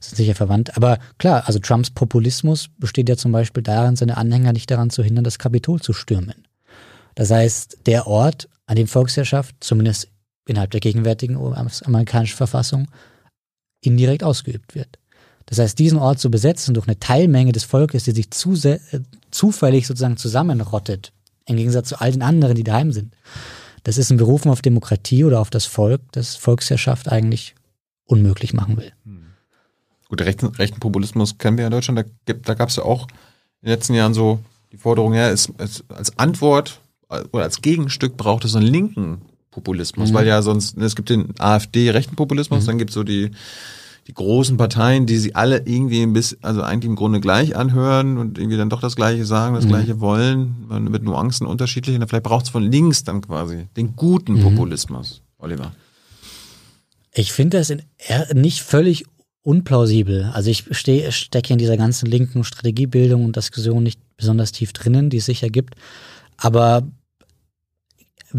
Sind 0.00 0.16
sicher 0.16 0.34
verwandt. 0.34 0.76
Aber 0.76 0.98
klar, 1.18 1.44
also 1.46 1.58
Trumps 1.58 1.90
Populismus 1.90 2.68
besteht 2.78 3.08
ja 3.08 3.16
zum 3.16 3.32
Beispiel 3.32 3.62
darin, 3.62 3.96
seine 3.96 4.16
Anhänger 4.16 4.52
nicht 4.52 4.70
daran 4.70 4.90
zu 4.90 5.02
hindern, 5.02 5.24
das 5.24 5.38
Kapitol 5.38 5.80
zu 5.80 5.92
stürmen. 5.92 6.46
Das 7.14 7.30
heißt, 7.30 7.78
der 7.86 8.06
Ort, 8.06 8.48
an 8.66 8.76
dem 8.76 8.88
Volksherrschaft, 8.88 9.56
zumindest 9.60 10.08
innerhalb 10.46 10.70
der 10.70 10.80
gegenwärtigen 10.80 11.36
amerikanischen 11.36 12.36
Verfassung, 12.36 12.88
indirekt 13.80 14.22
ausgeübt 14.22 14.74
wird. 14.74 14.98
Das 15.46 15.58
heißt, 15.58 15.78
diesen 15.78 15.98
Ort 15.98 16.18
zu 16.18 16.30
besetzen 16.30 16.74
durch 16.74 16.88
eine 16.88 16.98
Teilmenge 16.98 17.52
des 17.52 17.64
Volkes, 17.64 18.04
die 18.04 18.12
sich 18.12 18.30
zu 18.30 18.54
äh, 18.64 18.78
zufällig 19.30 19.86
sozusagen 19.86 20.16
zusammenrottet, 20.16 21.12
im 21.46 21.56
Gegensatz 21.56 21.88
zu 21.88 22.00
all 22.00 22.12
den 22.12 22.22
anderen, 22.22 22.56
die 22.56 22.64
daheim 22.64 22.92
sind, 22.92 23.14
das 23.84 23.98
ist 23.98 24.10
ein 24.10 24.16
Berufen 24.16 24.50
auf 24.50 24.62
Demokratie 24.62 25.22
oder 25.22 25.40
auf 25.40 25.50
das 25.50 25.64
Volk, 25.64 26.00
das 26.10 26.34
Volksherrschaft 26.34 27.08
eigentlich 27.08 27.54
unmöglich 28.04 28.52
machen 28.52 28.76
will. 28.76 28.92
Hm. 29.04 29.26
Gut, 30.08 30.20
rechten, 30.22 30.46
rechten 30.46 30.80
Populismus 30.80 31.38
kennen 31.38 31.56
wir 31.56 31.62
ja 31.62 31.68
in 31.68 31.72
Deutschland. 31.72 32.04
Da, 32.24 32.32
da 32.32 32.54
gab 32.54 32.68
es 32.68 32.76
ja 32.76 32.82
auch 32.82 33.02
in 33.62 33.66
den 33.66 33.70
letzten 33.70 33.94
Jahren 33.94 34.14
so 34.14 34.40
die 34.72 34.76
Forderung, 34.76 35.14
ja, 35.14 35.30
es, 35.30 35.52
es, 35.58 35.84
als 35.88 36.18
Antwort 36.18 36.80
oder 37.08 37.44
als 37.44 37.62
Gegenstück 37.62 38.16
braucht 38.16 38.44
es 38.44 38.52
so 38.52 38.58
einen 38.58 38.66
linken 38.66 39.22
Populismus, 39.52 40.10
mhm. 40.10 40.14
weil 40.14 40.26
ja 40.26 40.42
sonst, 40.42 40.76
es 40.76 40.96
gibt 40.96 41.08
den 41.08 41.32
AfD-rechten 41.38 42.16
Populismus, 42.16 42.64
mhm. 42.64 42.66
dann 42.66 42.78
gibt 42.78 42.90
es 42.90 42.94
so 42.94 43.04
die 43.04 43.30
die 44.06 44.14
großen 44.14 44.56
Parteien, 44.56 45.06
die 45.06 45.18
sie 45.18 45.34
alle 45.34 45.62
irgendwie 45.64 46.02
ein 46.02 46.12
bisschen, 46.12 46.38
also 46.42 46.62
eigentlich 46.62 46.88
im 46.88 46.96
Grunde 46.96 47.20
gleich 47.20 47.56
anhören 47.56 48.18
und 48.18 48.38
irgendwie 48.38 48.56
dann 48.56 48.70
doch 48.70 48.80
das 48.80 48.94
Gleiche 48.94 49.24
sagen, 49.24 49.54
das 49.54 49.64
mhm. 49.64 49.70
Gleiche 49.70 50.00
wollen, 50.00 50.66
mit 50.88 51.02
Nuancen 51.02 51.46
unterschiedlich. 51.46 51.96
Und 51.96 52.06
vielleicht 52.08 52.24
braucht 52.24 52.46
es 52.46 52.50
von 52.50 52.62
links 52.62 53.02
dann 53.02 53.20
quasi 53.20 53.66
den 53.76 53.96
guten 53.96 54.34
mhm. 54.34 54.42
Populismus, 54.42 55.22
Oliver. 55.38 55.72
Ich 57.12 57.32
finde 57.32 57.58
das 57.58 57.70
in, 57.70 57.82
nicht 58.34 58.62
völlig 58.62 59.06
unplausibel. 59.42 60.30
Also 60.34 60.50
ich 60.50 60.64
stecke 60.70 61.52
in 61.52 61.58
dieser 61.58 61.76
ganzen 61.76 62.06
linken 62.06 62.44
Strategiebildung 62.44 63.24
und 63.24 63.36
Diskussion 63.36 63.82
nicht 63.82 64.00
besonders 64.16 64.52
tief 64.52 64.72
drinnen, 64.72 65.10
die 65.10 65.16
es 65.18 65.26
sicher 65.26 65.48
gibt. 65.48 65.74
Aber 66.36 66.86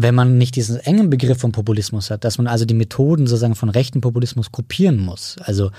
wenn 0.00 0.14
man 0.14 0.38
nicht 0.38 0.54
diesen 0.54 0.78
engen 0.78 1.10
Begriff 1.10 1.40
von 1.40 1.50
Populismus 1.50 2.10
hat, 2.10 2.22
dass 2.22 2.38
man 2.38 2.46
also 2.46 2.64
die 2.64 2.74
Methoden 2.74 3.26
sozusagen 3.26 3.56
von 3.56 3.68
rechten 3.68 4.00
Populismus 4.00 4.52
kopieren 4.52 5.00
muss. 5.00 5.36
Also 5.40 5.72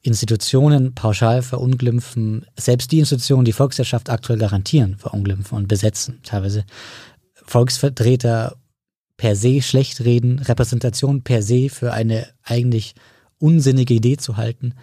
Institutionen 0.00 0.96
pauschal 0.96 1.42
verunglimpfen, 1.42 2.44
selbst 2.58 2.90
die 2.90 2.98
Institutionen, 2.98 3.44
die 3.44 3.52
Volkswirtschaft 3.52 4.10
aktuell 4.10 4.40
garantieren, 4.40 4.96
verunglimpfen 4.96 5.56
und 5.56 5.68
besetzen. 5.68 6.18
Teilweise 6.24 6.64
Volksvertreter 7.34 8.56
per 9.16 9.36
se 9.36 9.62
schlecht 9.62 10.00
reden, 10.00 10.40
Repräsentation 10.40 11.22
per 11.22 11.40
se 11.44 11.68
für 11.68 11.92
eine 11.92 12.26
eigentlich 12.42 12.96
unsinnige 13.38 13.94
Idee 13.94 14.16
zu 14.16 14.36
halten. 14.36 14.74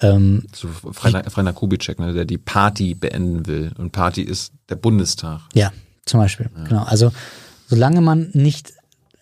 Ähm, 0.00 0.46
so 0.54 0.68
Freiner 0.68 1.52
Kubitschek, 1.52 1.98
ne, 1.98 2.14
der 2.14 2.24
die 2.24 2.38
Party 2.38 2.94
beenden 2.94 3.46
will. 3.46 3.72
Und 3.76 3.92
Party 3.92 4.22
ist 4.22 4.54
der 4.70 4.76
Bundestag. 4.76 5.42
Ja, 5.52 5.70
zum 6.06 6.20
Beispiel. 6.20 6.48
Ja. 6.56 6.64
Genau. 6.64 6.82
Also 6.84 7.12
solange 7.70 8.00
man 8.00 8.30
nicht 8.32 8.72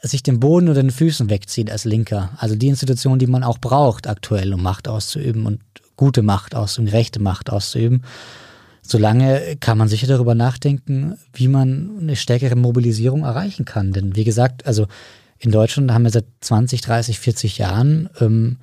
sich 0.01 0.23
den 0.23 0.41
Boden 0.41 0.71
oder 0.71 0.81
den 0.81 0.91
Füßen 0.91 1.29
wegzieht 1.29 1.71
als 1.71 1.85
Linker, 1.85 2.31
also 2.39 2.57
die 2.57 2.69
Institution, 2.69 3.19
die 3.19 3.27
man 3.27 3.45
auch 3.45 3.59
braucht 3.59 4.07
aktuell, 4.07 4.55
um 4.55 4.63
Macht 4.63 4.89
auszuüben 4.89 5.45
und 5.45 5.61
gute 5.97 6.23
Macht 6.23 6.55
auszuüben, 6.55 6.91
rechte 6.91 7.21
Macht 7.21 7.51
auszuüben, 7.51 8.05
solange 8.81 9.57
kann 9.61 9.77
man 9.77 9.89
sicher 9.89 10.07
darüber 10.07 10.35
nachdenken, 10.35 11.19
wie 11.35 11.49
man 11.49 11.99
eine 12.01 12.17
stärkere 12.17 12.57
Mobilisierung 12.57 13.25
erreichen 13.25 13.67
kann. 13.67 13.93
Denn 13.93 14.17
wie 14.17 14.25
gesagt, 14.25 14.67
also 14.67 14.87
in 15.39 15.51
Deutschland 15.51 15.93
haben 15.93 16.05
wir 16.05 16.11
seit 16.11 16.25
20, 16.41 16.81
30, 16.81 17.19
40 17.19 17.59
Jahren, 17.59 18.09
ähm, 18.19 18.57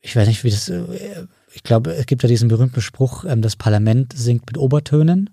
ich 0.00 0.16
weiß 0.16 0.26
nicht, 0.26 0.42
wie 0.42 0.50
das, 0.50 0.70
äh, 0.70 1.26
ich 1.52 1.64
glaube, 1.64 1.92
es 1.92 2.06
gibt 2.06 2.22
ja 2.22 2.30
diesen 2.30 2.48
berühmten 2.48 2.80
Spruch, 2.80 3.26
ähm, 3.26 3.42
das 3.42 3.56
Parlament 3.56 4.14
singt 4.14 4.46
mit 4.46 4.56
Obertönen. 4.56 5.28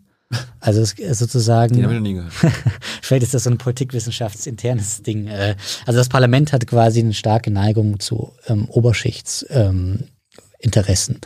Also 0.59 0.81
es 0.81 0.93
ist 0.93 1.19
sozusagen. 1.19 1.75
Den 1.75 1.83
habe 1.83 1.93
ich 1.93 1.99
noch 1.99 2.07
nie 2.07 2.13
gehört. 2.13 2.33
Vielleicht 3.01 3.23
ist 3.23 3.33
das 3.33 3.43
so 3.43 3.49
ein 3.49 3.57
politikwissenschaftsinternes 3.57 5.01
Ding. 5.03 5.27
Äh, 5.27 5.55
Also 5.85 5.99
das 5.99 6.09
Parlament 6.09 6.53
hat 6.53 6.65
quasi 6.67 6.99
eine 7.01 7.13
starke 7.13 7.51
Neigung 7.51 7.99
zu 7.99 8.33
ähm, 8.47 8.65
Oberschichtsinteressen. 8.69 11.19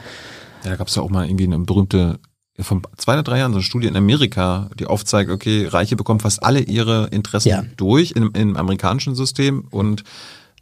Ja, 0.63 0.71
da 0.71 0.75
gab 0.75 0.87
es 0.87 0.95
ja 0.95 1.01
auch 1.01 1.09
mal 1.09 1.25
irgendwie 1.27 1.45
eine 1.45 1.59
berühmte, 1.59 2.19
vor 2.59 2.81
zwei 2.97 3.13
oder 3.13 3.23
drei 3.23 3.39
Jahren 3.39 3.51
so 3.51 3.57
eine 3.57 3.63
Studie 3.63 3.87
in 3.87 3.95
Amerika, 3.95 4.69
die 4.79 4.85
aufzeigt, 4.87 5.29
okay, 5.29 5.67
Reiche 5.67 5.95
bekommen 5.95 6.19
fast 6.19 6.41
alle 6.43 6.59
ihre 6.61 7.07
Interessen 7.07 7.49
Ja. 7.49 7.63
durch 7.77 8.11
im, 8.11 8.31
im 8.33 8.57
amerikanischen 8.57 9.15
System 9.15 9.65
und 9.69 10.03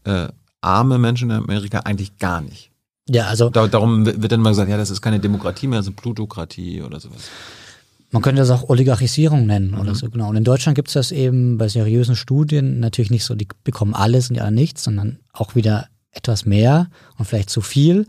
äh, 0.04 0.28
arme 0.62 0.98
Menschen 1.00 1.30
in 1.30 1.38
Amerika 1.38 1.80
eigentlich 1.80 2.18
gar 2.18 2.42
nicht. 2.42 2.72
ja, 3.08 3.28
also 3.28 3.50
Da, 3.50 3.68
darum 3.68 4.06
wird 4.06 4.32
dann 4.32 4.42
mal 4.42 4.50
gesagt, 4.50 4.70
ja, 4.70 4.78
das 4.78 4.90
ist 4.90 5.02
keine 5.02 5.20
Demokratie 5.20 5.68
mehr, 5.68 5.80
das 5.80 5.88
ist 5.88 5.96
Plutokratie 5.96 6.82
oder 6.82 7.00
sowas. 7.00 7.30
Man 8.16 8.22
könnte 8.22 8.42
das 8.42 8.50
auch 8.50 8.70
Oligarchisierung 8.70 9.46
nennen 9.46 9.74
oder 9.74 9.94
so, 9.94 10.10
genau. 10.10 10.30
Und 10.30 10.38
in 10.38 10.46
Deutschland 10.46 10.76
gibt 10.76 10.88
es 10.88 10.94
das 10.94 11.12
eben 11.12 11.58
bei 11.58 11.68
seriösen 11.68 12.16
Studien 12.16 12.80
natürlich 12.80 13.12
nicht 13.12 13.26
so, 13.26 13.36
die 13.36 13.48
bekommen 13.66 13.94
alles 13.94 14.30
und 14.30 14.38
anderen 14.38 14.56
nichts, 14.56 14.84
sondern 14.86 15.20
auch 15.34 15.54
wieder 15.56 15.88
etwas 16.12 16.46
mehr 16.46 16.88
und 17.18 17.26
vielleicht 17.26 17.50
zu 17.50 17.60
viel 17.60 18.08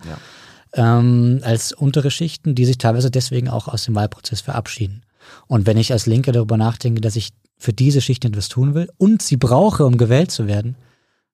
Ja. 0.76 0.98
ähm, 1.00 1.40
als 1.42 1.72
untere 1.72 2.12
Schichten, 2.12 2.54
die 2.54 2.64
sich 2.66 2.78
teilweise 2.78 3.10
deswegen 3.10 3.48
auch 3.48 3.66
aus 3.66 3.84
dem 3.84 3.96
Wahlprozess 3.96 4.40
verabschieden. 4.40 5.02
Und 5.48 5.66
wenn 5.66 5.76
ich 5.76 5.90
als 5.90 6.06
Linke 6.06 6.30
darüber 6.30 6.56
nachdenke, 6.56 7.00
dass 7.00 7.16
ich 7.16 7.30
für 7.58 7.72
diese 7.72 8.00
Schichten 8.00 8.28
etwas 8.28 8.48
tun 8.48 8.74
will 8.74 8.88
und 8.98 9.22
sie 9.22 9.36
brauche, 9.36 9.84
um 9.84 9.96
gewählt 9.96 10.30
zu 10.30 10.46
werden, 10.46 10.76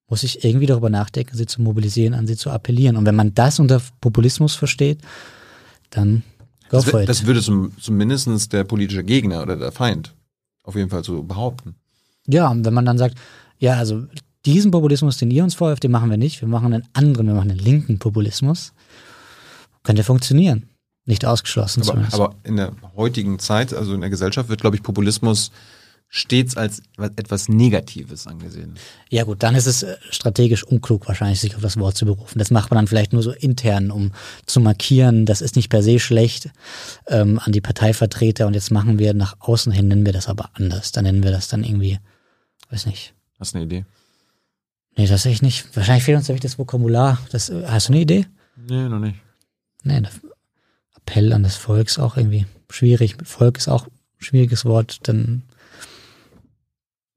muss 0.08 0.22
ich 0.22 0.44
irgendwie 0.44 0.66
darüber 0.66 0.88
nachdenken, 0.88 1.36
sie 1.36 1.44
zu 1.44 1.60
mobilisieren, 1.60 2.14
an 2.14 2.26
sie 2.26 2.36
zu 2.36 2.48
appellieren. 2.50 2.96
Und 2.96 3.04
wenn 3.04 3.16
man 3.16 3.34
das 3.34 3.60
unter 3.60 3.82
Populismus 4.00 4.54
versteht, 4.54 5.00
dann 5.90 6.22
Das, 6.72 6.86
das 6.90 7.26
würde 7.26 7.42
zum, 7.42 7.72
zumindest 7.78 8.52
der 8.52 8.64
politische 8.64 9.04
Gegner 9.04 9.42
oder 9.42 9.56
der 9.56 9.72
Feind 9.72 10.14
auf 10.64 10.74
jeden 10.74 10.90
Fall 10.90 11.04
so 11.04 11.22
behaupten. 11.22 11.74
Ja, 12.26 12.48
und 12.48 12.64
wenn 12.64 12.74
man 12.74 12.86
dann 12.86 12.98
sagt, 12.98 13.18
ja, 13.58 13.74
also 13.74 14.06
diesen 14.46 14.70
Populismus, 14.70 15.18
den 15.18 15.30
ihr 15.30 15.44
uns 15.44 15.54
vorwirft, 15.54 15.84
den 15.84 15.90
machen 15.90 16.10
wir 16.10 16.16
nicht, 16.16 16.40
wir 16.40 16.48
machen 16.48 16.72
einen 16.72 16.88
anderen, 16.94 17.26
wir 17.26 17.34
machen 17.34 17.50
einen 17.50 17.60
linken 17.60 17.98
Populismus, 17.98 18.72
könnte 19.82 20.02
funktionieren. 20.02 20.68
Nicht 21.04 21.24
ausgeschlossen 21.24 21.82
Aber, 21.82 21.90
zumindest. 21.90 22.14
aber 22.14 22.34
in 22.44 22.56
der 22.56 22.72
heutigen 22.96 23.38
Zeit, 23.40 23.74
also 23.74 23.92
in 23.92 24.00
der 24.00 24.10
Gesellschaft, 24.10 24.48
wird, 24.48 24.60
glaube 24.60 24.76
ich, 24.76 24.82
Populismus 24.82 25.50
stets 26.14 26.58
als 26.58 26.82
etwas 26.98 27.48
Negatives 27.48 28.26
angesehen. 28.26 28.74
ja 29.08 29.24
gut, 29.24 29.42
dann 29.42 29.54
ist 29.54 29.64
es 29.64 29.82
äh, 29.82 29.96
strategisch 30.10 30.62
unklug 30.62 31.08
wahrscheinlich, 31.08 31.40
sich 31.40 31.56
auf 31.56 31.62
das 31.62 31.78
Wort 31.78 31.96
zu 31.96 32.04
berufen. 32.04 32.38
Das 32.38 32.50
macht 32.50 32.70
man 32.70 32.76
dann 32.76 32.86
vielleicht 32.86 33.14
nur 33.14 33.22
so 33.22 33.32
intern, 33.32 33.90
um 33.90 34.12
zu 34.44 34.60
markieren, 34.60 35.24
das 35.24 35.40
ist 35.40 35.56
nicht 35.56 35.70
per 35.70 35.82
se 35.82 35.98
schlecht 35.98 36.50
ähm, 37.06 37.40
an 37.42 37.52
die 37.52 37.62
Parteivertreter 37.62 38.46
und 38.46 38.52
jetzt 38.52 38.70
machen 38.70 38.98
wir 38.98 39.14
nach 39.14 39.36
außen 39.40 39.72
hin, 39.72 39.88
nennen 39.88 40.04
wir 40.04 40.12
das 40.12 40.28
aber 40.28 40.50
anders. 40.52 40.92
Dann 40.92 41.04
nennen 41.04 41.22
wir 41.22 41.30
das 41.30 41.48
dann 41.48 41.64
irgendwie, 41.64 41.98
weiß 42.68 42.84
nicht. 42.84 43.14
Hast 43.40 43.54
du 43.54 43.58
eine 43.58 43.64
Idee? 43.64 43.86
Nee, 44.98 45.06
tatsächlich 45.06 45.40
nicht. 45.40 45.74
Wahrscheinlich 45.74 46.04
fehlt 46.04 46.18
uns 46.18 46.28
nämlich 46.28 46.42
das 46.42 46.58
Vokabular. 46.58 47.18
Das, 47.30 47.48
äh, 47.48 47.64
hast 47.66 47.88
du 47.88 47.94
eine 47.94 48.02
Idee? 48.02 48.26
Nee, 48.68 48.86
noch 48.86 48.98
nicht. 48.98 49.18
Nee, 49.82 50.02
Appell 50.94 51.32
an 51.32 51.42
das 51.42 51.56
Volk 51.56 51.88
ist 51.88 51.98
auch 51.98 52.18
irgendwie 52.18 52.44
schwierig. 52.68 53.16
Volk 53.24 53.56
ist 53.56 53.68
auch 53.68 53.86
ein 53.86 53.92
schwieriges 54.18 54.66
Wort. 54.66 55.08
Dann 55.08 55.44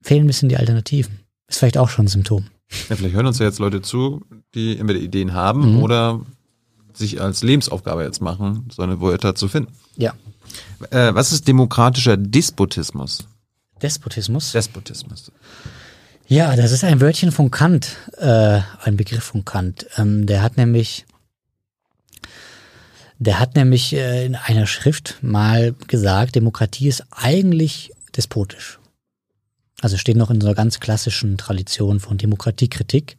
fehlen 0.06 0.24
ein 0.24 0.28
bisschen 0.28 0.50
die 0.50 0.58
Alternativen. 0.58 1.20
Ist 1.48 1.60
vielleicht 1.60 1.78
auch 1.78 1.90
schon 1.90 2.06
ein 2.06 2.10
Symptom. 2.10 2.48
Ja, 2.90 2.96
vielleicht 2.96 3.16
hören 3.16 3.26
uns 3.28 3.40
ja 3.40 3.46
jetzt 3.46 3.60
Leute 3.60 3.82
zu, 3.82 4.24
die 4.54 4.78
entweder 4.78 5.00
Ideen 5.00 5.34
haben 5.34 5.76
Mhm. 5.76 5.84
oder 5.84 6.22
sich 6.94 7.22
als 7.22 7.44
Lebensaufgabe 7.44 8.04
jetzt 8.04 8.22
machen, 8.22 8.70
so 8.72 8.82
eine 8.82 9.02
Wörter 9.02 9.36
zu 9.36 9.48
finden. 9.48 9.74
Ja. 9.98 10.14
Äh, 10.92 11.14
was 11.14 11.32
ist 11.32 11.48
demokratischer 11.48 12.18
Despotismus? 12.18 13.28
Despotismus. 13.82 14.52
Despotismus. 14.54 15.32
Ja, 16.28 16.56
das 16.56 16.72
ist 16.72 16.84
ein 16.84 17.02
Wörtchen 17.02 17.32
von 17.32 17.52
Kant, 17.52 17.98
äh, 18.18 18.62
ein 18.82 18.98
Begriff 18.98 19.24
von 19.26 19.44
Kant. 19.46 19.86
Ähm, 19.98 20.26
der 20.26 20.42
hat 20.42 20.58
nämlich, 20.58 21.06
der 23.20 23.40
hat 23.40 23.56
nämlich 23.56 23.94
äh, 23.94 24.26
in 24.26 24.36
einer 24.36 24.66
Schrift 24.66 25.18
mal 25.22 25.74
gesagt, 25.88 26.36
Demokratie 26.36 26.88
ist 26.88 27.04
eigentlich 27.12 27.92
despotisch. 28.16 28.80
Also 29.86 29.98
steht 29.98 30.18
noch 30.18 30.32
in 30.32 30.42
so 30.42 30.48
einer 30.48 30.56
ganz 30.56 30.80
klassischen 30.80 31.38
Tradition 31.38 32.00
von 32.00 32.18
Demokratiekritik. 32.18 33.18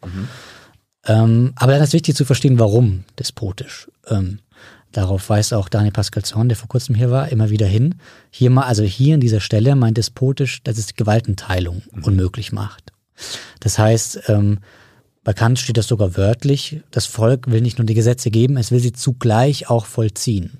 Ähm, 1.04 1.52
aber 1.54 1.70
dann 1.70 1.82
ist 1.82 1.92
wichtig 1.92 2.16
zu 2.16 2.24
verstehen, 2.24 2.58
warum 2.58 3.04
despotisch. 3.20 3.88
Ähm, 4.08 4.40
darauf 4.90 5.30
weist 5.30 5.54
auch 5.54 5.68
Daniel 5.68 5.92
Pascal 5.92 6.24
Zorn, 6.24 6.48
der 6.48 6.56
vor 6.56 6.68
kurzem 6.68 6.96
hier 6.96 7.12
war, 7.12 7.28
immer 7.28 7.50
wieder 7.50 7.68
hin. 7.68 8.00
Hier 8.30 8.50
mal, 8.50 8.64
also 8.64 8.82
hier 8.82 9.14
an 9.14 9.20
dieser 9.20 9.38
Stelle 9.38 9.76
meint 9.76 9.96
despotisch, 9.96 10.60
dass 10.64 10.76
es 10.76 10.86
die 10.86 10.96
Gewaltenteilung 10.96 11.84
unmöglich 12.02 12.50
macht. 12.50 12.92
Das 13.60 13.78
heißt, 13.78 14.22
ähm, 14.26 14.58
bei 15.22 15.34
Kant 15.34 15.60
steht 15.60 15.76
das 15.76 15.86
sogar 15.86 16.16
wörtlich, 16.16 16.80
das 16.90 17.06
Volk 17.06 17.48
will 17.48 17.60
nicht 17.60 17.78
nur 17.78 17.86
die 17.86 17.94
Gesetze 17.94 18.32
geben, 18.32 18.56
es 18.56 18.72
will 18.72 18.80
sie 18.80 18.92
zugleich 18.92 19.70
auch 19.70 19.86
vollziehen. 19.86 20.58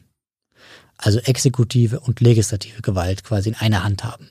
Also 0.98 1.18
exekutive 1.18 1.98
und 1.98 2.20
legislative 2.20 2.80
Gewalt 2.80 3.24
quasi 3.24 3.48
in 3.48 3.56
einer 3.56 3.82
Hand 3.82 4.04
haben. 4.04 4.28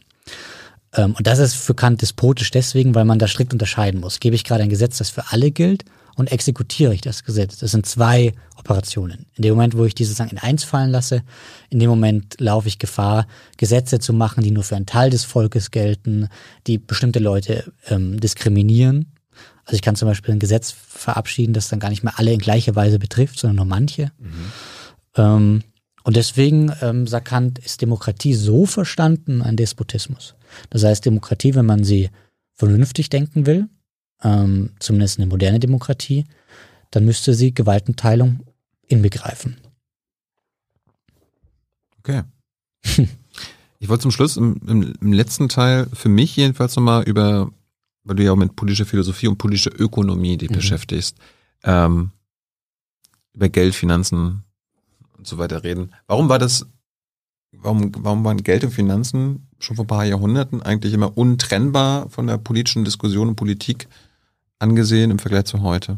Ähm, 0.95 1.15
und 1.17 1.27
das 1.27 1.39
ist 1.39 1.55
für 1.55 1.75
Kant 1.75 2.01
despotisch 2.01 2.51
deswegen, 2.51 2.95
weil 2.95 3.05
man 3.05 3.19
da 3.19 3.27
strikt 3.27 3.53
unterscheiden 3.53 3.99
muss. 3.99 4.19
Gebe 4.19 4.35
ich 4.35 4.43
gerade 4.43 4.63
ein 4.63 4.69
Gesetz, 4.69 4.97
das 4.97 5.09
für 5.09 5.31
alle 5.31 5.51
gilt, 5.51 5.85
und 6.15 6.31
exekutiere 6.31 6.93
ich 6.93 7.01
das 7.01 7.23
Gesetz? 7.23 7.57
Das 7.57 7.71
sind 7.71 7.85
zwei 7.85 8.33
Operationen. 8.57 9.25
In 9.35 9.43
dem 9.43 9.55
Moment, 9.55 9.77
wo 9.77 9.83
ich 9.85 9.95
diese 9.95 10.13
Sachen 10.13 10.31
in 10.31 10.37
eins 10.37 10.63
fallen 10.63 10.89
lasse, 10.89 11.23
in 11.69 11.79
dem 11.79 11.89
Moment 11.89 12.39
laufe 12.39 12.67
ich 12.67 12.79
Gefahr, 12.79 13.27
Gesetze 13.57 13.99
zu 13.99 14.13
machen, 14.13 14.43
die 14.43 14.51
nur 14.51 14.63
für 14.63 14.75
einen 14.75 14.85
Teil 14.85 15.09
des 15.09 15.25
Volkes 15.25 15.71
gelten, 15.71 16.29
die 16.67 16.77
bestimmte 16.77 17.19
Leute 17.19 17.71
ähm, 17.87 18.19
diskriminieren. 18.19 19.11
Also 19.65 19.75
ich 19.75 19.81
kann 19.81 19.95
zum 19.95 20.07
Beispiel 20.07 20.33
ein 20.33 20.39
Gesetz 20.39 20.71
verabschieden, 20.71 21.53
das 21.53 21.67
dann 21.67 21.79
gar 21.79 21.89
nicht 21.89 22.03
mehr 22.03 22.17
alle 22.17 22.31
in 22.31 22.39
gleicher 22.39 22.75
Weise 22.75 22.99
betrifft, 22.99 23.39
sondern 23.39 23.57
nur 23.57 23.65
manche. 23.65 24.11
Ähm, 25.17 25.63
und 26.05 26.15
deswegen, 26.15 26.71
ähm, 26.81 27.07
sagt 27.07 27.29
Kant, 27.29 27.57
ist 27.57 27.81
Demokratie 27.81 28.35
so 28.35 28.67
verstanden 28.67 29.41
ein 29.41 29.57
Despotismus. 29.57 30.35
Das 30.69 30.83
heißt, 30.83 31.03
Demokratie, 31.03 31.55
wenn 31.55 31.65
man 31.65 31.83
sie 31.83 32.11
vernünftig 32.53 33.09
denken 33.09 33.47
will, 33.47 33.67
ähm, 34.23 34.69
zumindest 34.77 35.17
eine 35.17 35.25
moderne 35.25 35.59
Demokratie, 35.59 36.25
dann 36.91 37.05
müsste 37.05 37.33
sie 37.33 37.55
Gewaltenteilung 37.55 38.41
inbegreifen. 38.87 39.57
Okay. 41.99 42.21
Ich 43.77 43.89
wollte 43.89 44.03
zum 44.03 44.11
Schluss 44.11 44.37
im, 44.37 44.59
im, 44.65 44.93
im 45.01 45.13
letzten 45.13 45.49
Teil 45.49 45.87
für 45.93 46.07
mich 46.07 46.35
jedenfalls 46.37 46.75
nochmal 46.77 47.03
über, 47.03 47.51
weil 48.03 48.15
du 48.15 48.23
ja 48.23 48.31
auch 48.31 48.37
mit 48.37 48.55
politischer 48.55 48.85
Philosophie 48.85 49.27
und 49.27 49.37
politischer 49.37 49.77
Ökonomie 49.77 50.37
dich 50.37 50.49
Mhm. 50.49 50.55
beschäftigst, 50.55 51.17
ähm, 51.63 52.11
über 53.33 53.49
Geld, 53.49 53.75
Finanzen 53.75 54.44
und 55.25 55.29
so 55.29 55.37
weiter 55.37 55.63
reden. 55.63 55.91
Warum 56.07 56.29
war 56.29 56.39
das, 56.39 56.67
warum, 57.51 57.91
warum 57.97 58.23
waren 58.23 58.43
Geld 58.43 58.63
und 58.63 58.71
Finanzen 58.71 59.47
schon 59.59 59.75
vor 59.75 59.85
ein 59.85 59.87
paar 59.87 60.05
Jahrhunderten 60.05 60.61
eigentlich 60.61 60.93
immer 60.93 61.17
untrennbar 61.17 62.09
von 62.09 62.27
der 62.27 62.37
politischen 62.37 62.85
Diskussion 62.85 63.29
und 63.29 63.35
Politik 63.35 63.87
angesehen 64.59 65.11
im 65.11 65.19
Vergleich 65.19 65.45
zu 65.45 65.61
heute? 65.61 65.97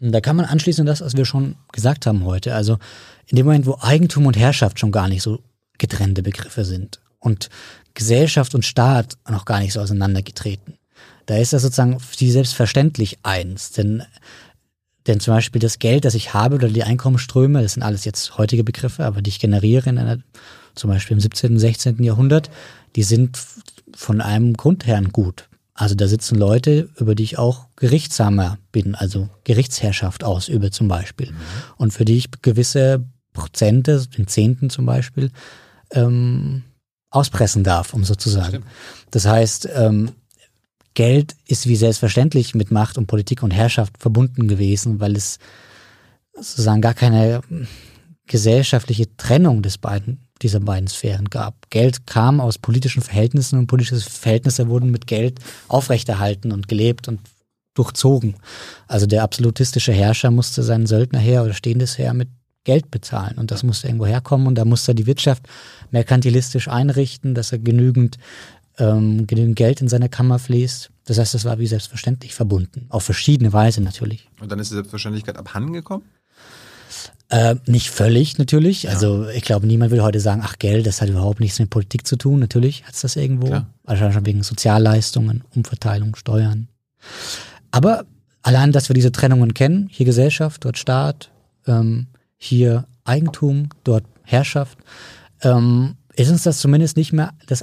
Da 0.00 0.20
kann 0.20 0.36
man 0.36 0.46
anschließen 0.46 0.82
an 0.82 0.86
das, 0.86 1.00
was 1.00 1.16
wir 1.16 1.24
schon 1.24 1.56
gesagt 1.72 2.06
haben 2.06 2.24
heute. 2.24 2.54
Also 2.54 2.78
in 3.26 3.36
dem 3.36 3.46
Moment, 3.46 3.66
wo 3.66 3.78
Eigentum 3.80 4.26
und 4.26 4.36
Herrschaft 4.36 4.78
schon 4.78 4.92
gar 4.92 5.08
nicht 5.08 5.22
so 5.22 5.40
getrennte 5.78 6.22
Begriffe 6.22 6.64
sind 6.64 7.00
und 7.18 7.48
Gesellschaft 7.94 8.54
und 8.54 8.64
Staat 8.64 9.16
noch 9.28 9.44
gar 9.44 9.60
nicht 9.60 9.72
so 9.72 9.80
auseinandergetreten, 9.80 10.78
da 11.26 11.36
ist 11.36 11.52
das 11.52 11.62
sozusagen 11.62 11.98
die 12.18 12.30
selbstverständlich 12.30 13.18
eins. 13.22 13.72
Denn, 13.72 14.02
denn 15.10 15.20
zum 15.20 15.34
Beispiel 15.34 15.60
das 15.60 15.80
Geld, 15.80 16.04
das 16.04 16.14
ich 16.14 16.34
habe 16.34 16.54
oder 16.54 16.68
die 16.68 16.84
Einkommensströme, 16.84 17.62
das 17.62 17.74
sind 17.74 17.82
alles 17.82 18.04
jetzt 18.04 18.38
heutige 18.38 18.62
Begriffe, 18.62 19.04
aber 19.04 19.22
die 19.22 19.30
ich 19.30 19.40
generiere 19.40 19.90
in 19.90 19.98
einer, 19.98 20.18
zum 20.76 20.88
Beispiel 20.88 21.16
im 21.16 21.20
17., 21.20 21.58
16. 21.58 22.02
Jahrhundert, 22.02 22.48
die 22.94 23.02
sind 23.02 23.38
von 23.94 24.20
einem 24.20 24.54
Grundherrn 24.54 25.10
gut. 25.10 25.48
Also 25.74 25.96
da 25.96 26.06
sitzen 26.06 26.36
Leute, 26.36 26.88
über 26.96 27.14
die 27.14 27.24
ich 27.24 27.38
auch 27.38 27.66
gerichtssamer 27.74 28.58
bin, 28.70 28.94
also 28.94 29.28
Gerichtsherrschaft 29.44 30.22
ausübe 30.22 30.70
zum 30.70 30.86
Beispiel. 30.86 31.32
Und 31.76 31.92
für 31.92 32.04
die 32.04 32.16
ich 32.16 32.30
gewisse 32.42 33.04
Prozente, 33.32 34.06
den 34.16 34.28
Zehnten 34.28 34.70
zum 34.70 34.86
Beispiel, 34.86 35.32
ähm, 35.92 36.62
auspressen 37.10 37.64
darf, 37.64 37.94
um 37.94 38.04
so 38.04 38.14
zu 38.14 38.28
sagen. 38.28 38.62
Das 39.10 39.26
heißt, 39.26 39.68
ähm, 39.74 40.12
Geld 40.94 41.36
ist 41.46 41.66
wie 41.66 41.76
selbstverständlich 41.76 42.54
mit 42.54 42.70
Macht 42.70 42.98
und 42.98 43.06
Politik 43.06 43.42
und 43.42 43.52
Herrschaft 43.52 43.98
verbunden 43.98 44.48
gewesen, 44.48 45.00
weil 45.00 45.16
es 45.16 45.38
sozusagen 46.34 46.80
gar 46.80 46.94
keine 46.94 47.42
gesellschaftliche 48.26 49.16
Trennung 49.16 49.62
des 49.62 49.78
beiden, 49.78 50.28
dieser 50.42 50.60
beiden 50.60 50.88
Sphären 50.88 51.26
gab. 51.30 51.68
Geld 51.70 52.06
kam 52.06 52.40
aus 52.40 52.58
politischen 52.58 53.02
Verhältnissen 53.02 53.58
und 53.58 53.66
politische 53.66 54.00
Verhältnisse 54.00 54.68
wurden 54.68 54.90
mit 54.90 55.06
Geld 55.06 55.40
aufrechterhalten 55.68 56.52
und 56.52 56.68
gelebt 56.68 57.08
und 57.08 57.20
durchzogen. 57.74 58.36
Also 58.86 59.06
der 59.06 59.22
absolutistische 59.22 59.92
Herrscher 59.92 60.30
musste 60.30 60.62
seinen 60.62 60.86
Söldnerheer 60.86 61.44
oder 61.44 61.54
stehendes 61.54 61.98
Heer 61.98 62.14
mit 62.14 62.28
Geld 62.64 62.90
bezahlen 62.90 63.38
und 63.38 63.50
das 63.50 63.62
musste 63.62 63.86
irgendwo 63.86 64.06
herkommen 64.06 64.46
und 64.46 64.54
da 64.54 64.64
musste 64.64 64.94
die 64.94 65.06
Wirtschaft 65.06 65.48
merkantilistisch 65.90 66.68
einrichten, 66.68 67.34
dass 67.34 67.52
er 67.52 67.58
genügend, 67.58 68.18
ähm, 68.80 69.26
genügend 69.26 69.56
Geld 69.56 69.80
in 69.80 69.88
seine 69.88 70.08
Kammer 70.08 70.38
fließt. 70.38 70.90
Das 71.04 71.18
heißt, 71.18 71.34
das 71.34 71.44
war 71.44 71.58
wie 71.58 71.66
selbstverständlich 71.66 72.34
verbunden, 72.34 72.86
auf 72.88 73.04
verschiedene 73.04 73.52
Weise 73.52 73.80
natürlich. 73.80 74.28
Und 74.40 74.50
dann 74.50 74.58
ist 74.58 74.70
die 74.70 74.74
Selbstverständlichkeit 74.74 75.36
abhanden 75.36 75.72
gekommen? 75.72 76.04
Äh, 77.28 77.56
nicht 77.66 77.90
völlig 77.90 78.38
natürlich. 78.38 78.84
Ja. 78.84 78.90
Also 78.90 79.28
ich 79.28 79.42
glaube, 79.42 79.66
niemand 79.66 79.92
will 79.92 80.02
heute 80.02 80.18
sagen, 80.18 80.42
ach 80.44 80.58
Geld, 80.58 80.86
das 80.86 81.00
hat 81.00 81.08
überhaupt 81.08 81.38
nichts 81.38 81.60
mit 81.60 81.70
Politik 81.70 82.06
zu 82.06 82.16
tun. 82.16 82.40
Natürlich 82.40 82.84
hat 82.84 82.94
es 82.94 83.02
das 83.02 83.14
irgendwo. 83.14 83.46
Klar. 83.46 83.66
Wahrscheinlich 83.84 84.14
schon 84.14 84.26
wegen 84.26 84.42
Sozialleistungen, 84.42 85.44
Umverteilung, 85.54 86.16
Steuern. 86.16 86.68
Aber 87.70 88.04
allein, 88.42 88.72
dass 88.72 88.88
wir 88.88 88.94
diese 88.94 89.12
Trennungen 89.12 89.54
kennen, 89.54 89.88
hier 89.90 90.06
Gesellschaft, 90.06 90.64
dort 90.64 90.76
Staat, 90.76 91.30
ähm, 91.66 92.08
hier 92.36 92.86
Eigentum, 93.04 93.68
dort 93.84 94.04
Herrschaft, 94.22 94.78
ähm, 95.42 95.96
ist 96.14 96.30
uns 96.30 96.42
das 96.42 96.58
zumindest 96.58 96.96
nicht 96.96 97.12
mehr 97.12 97.32
das 97.46 97.62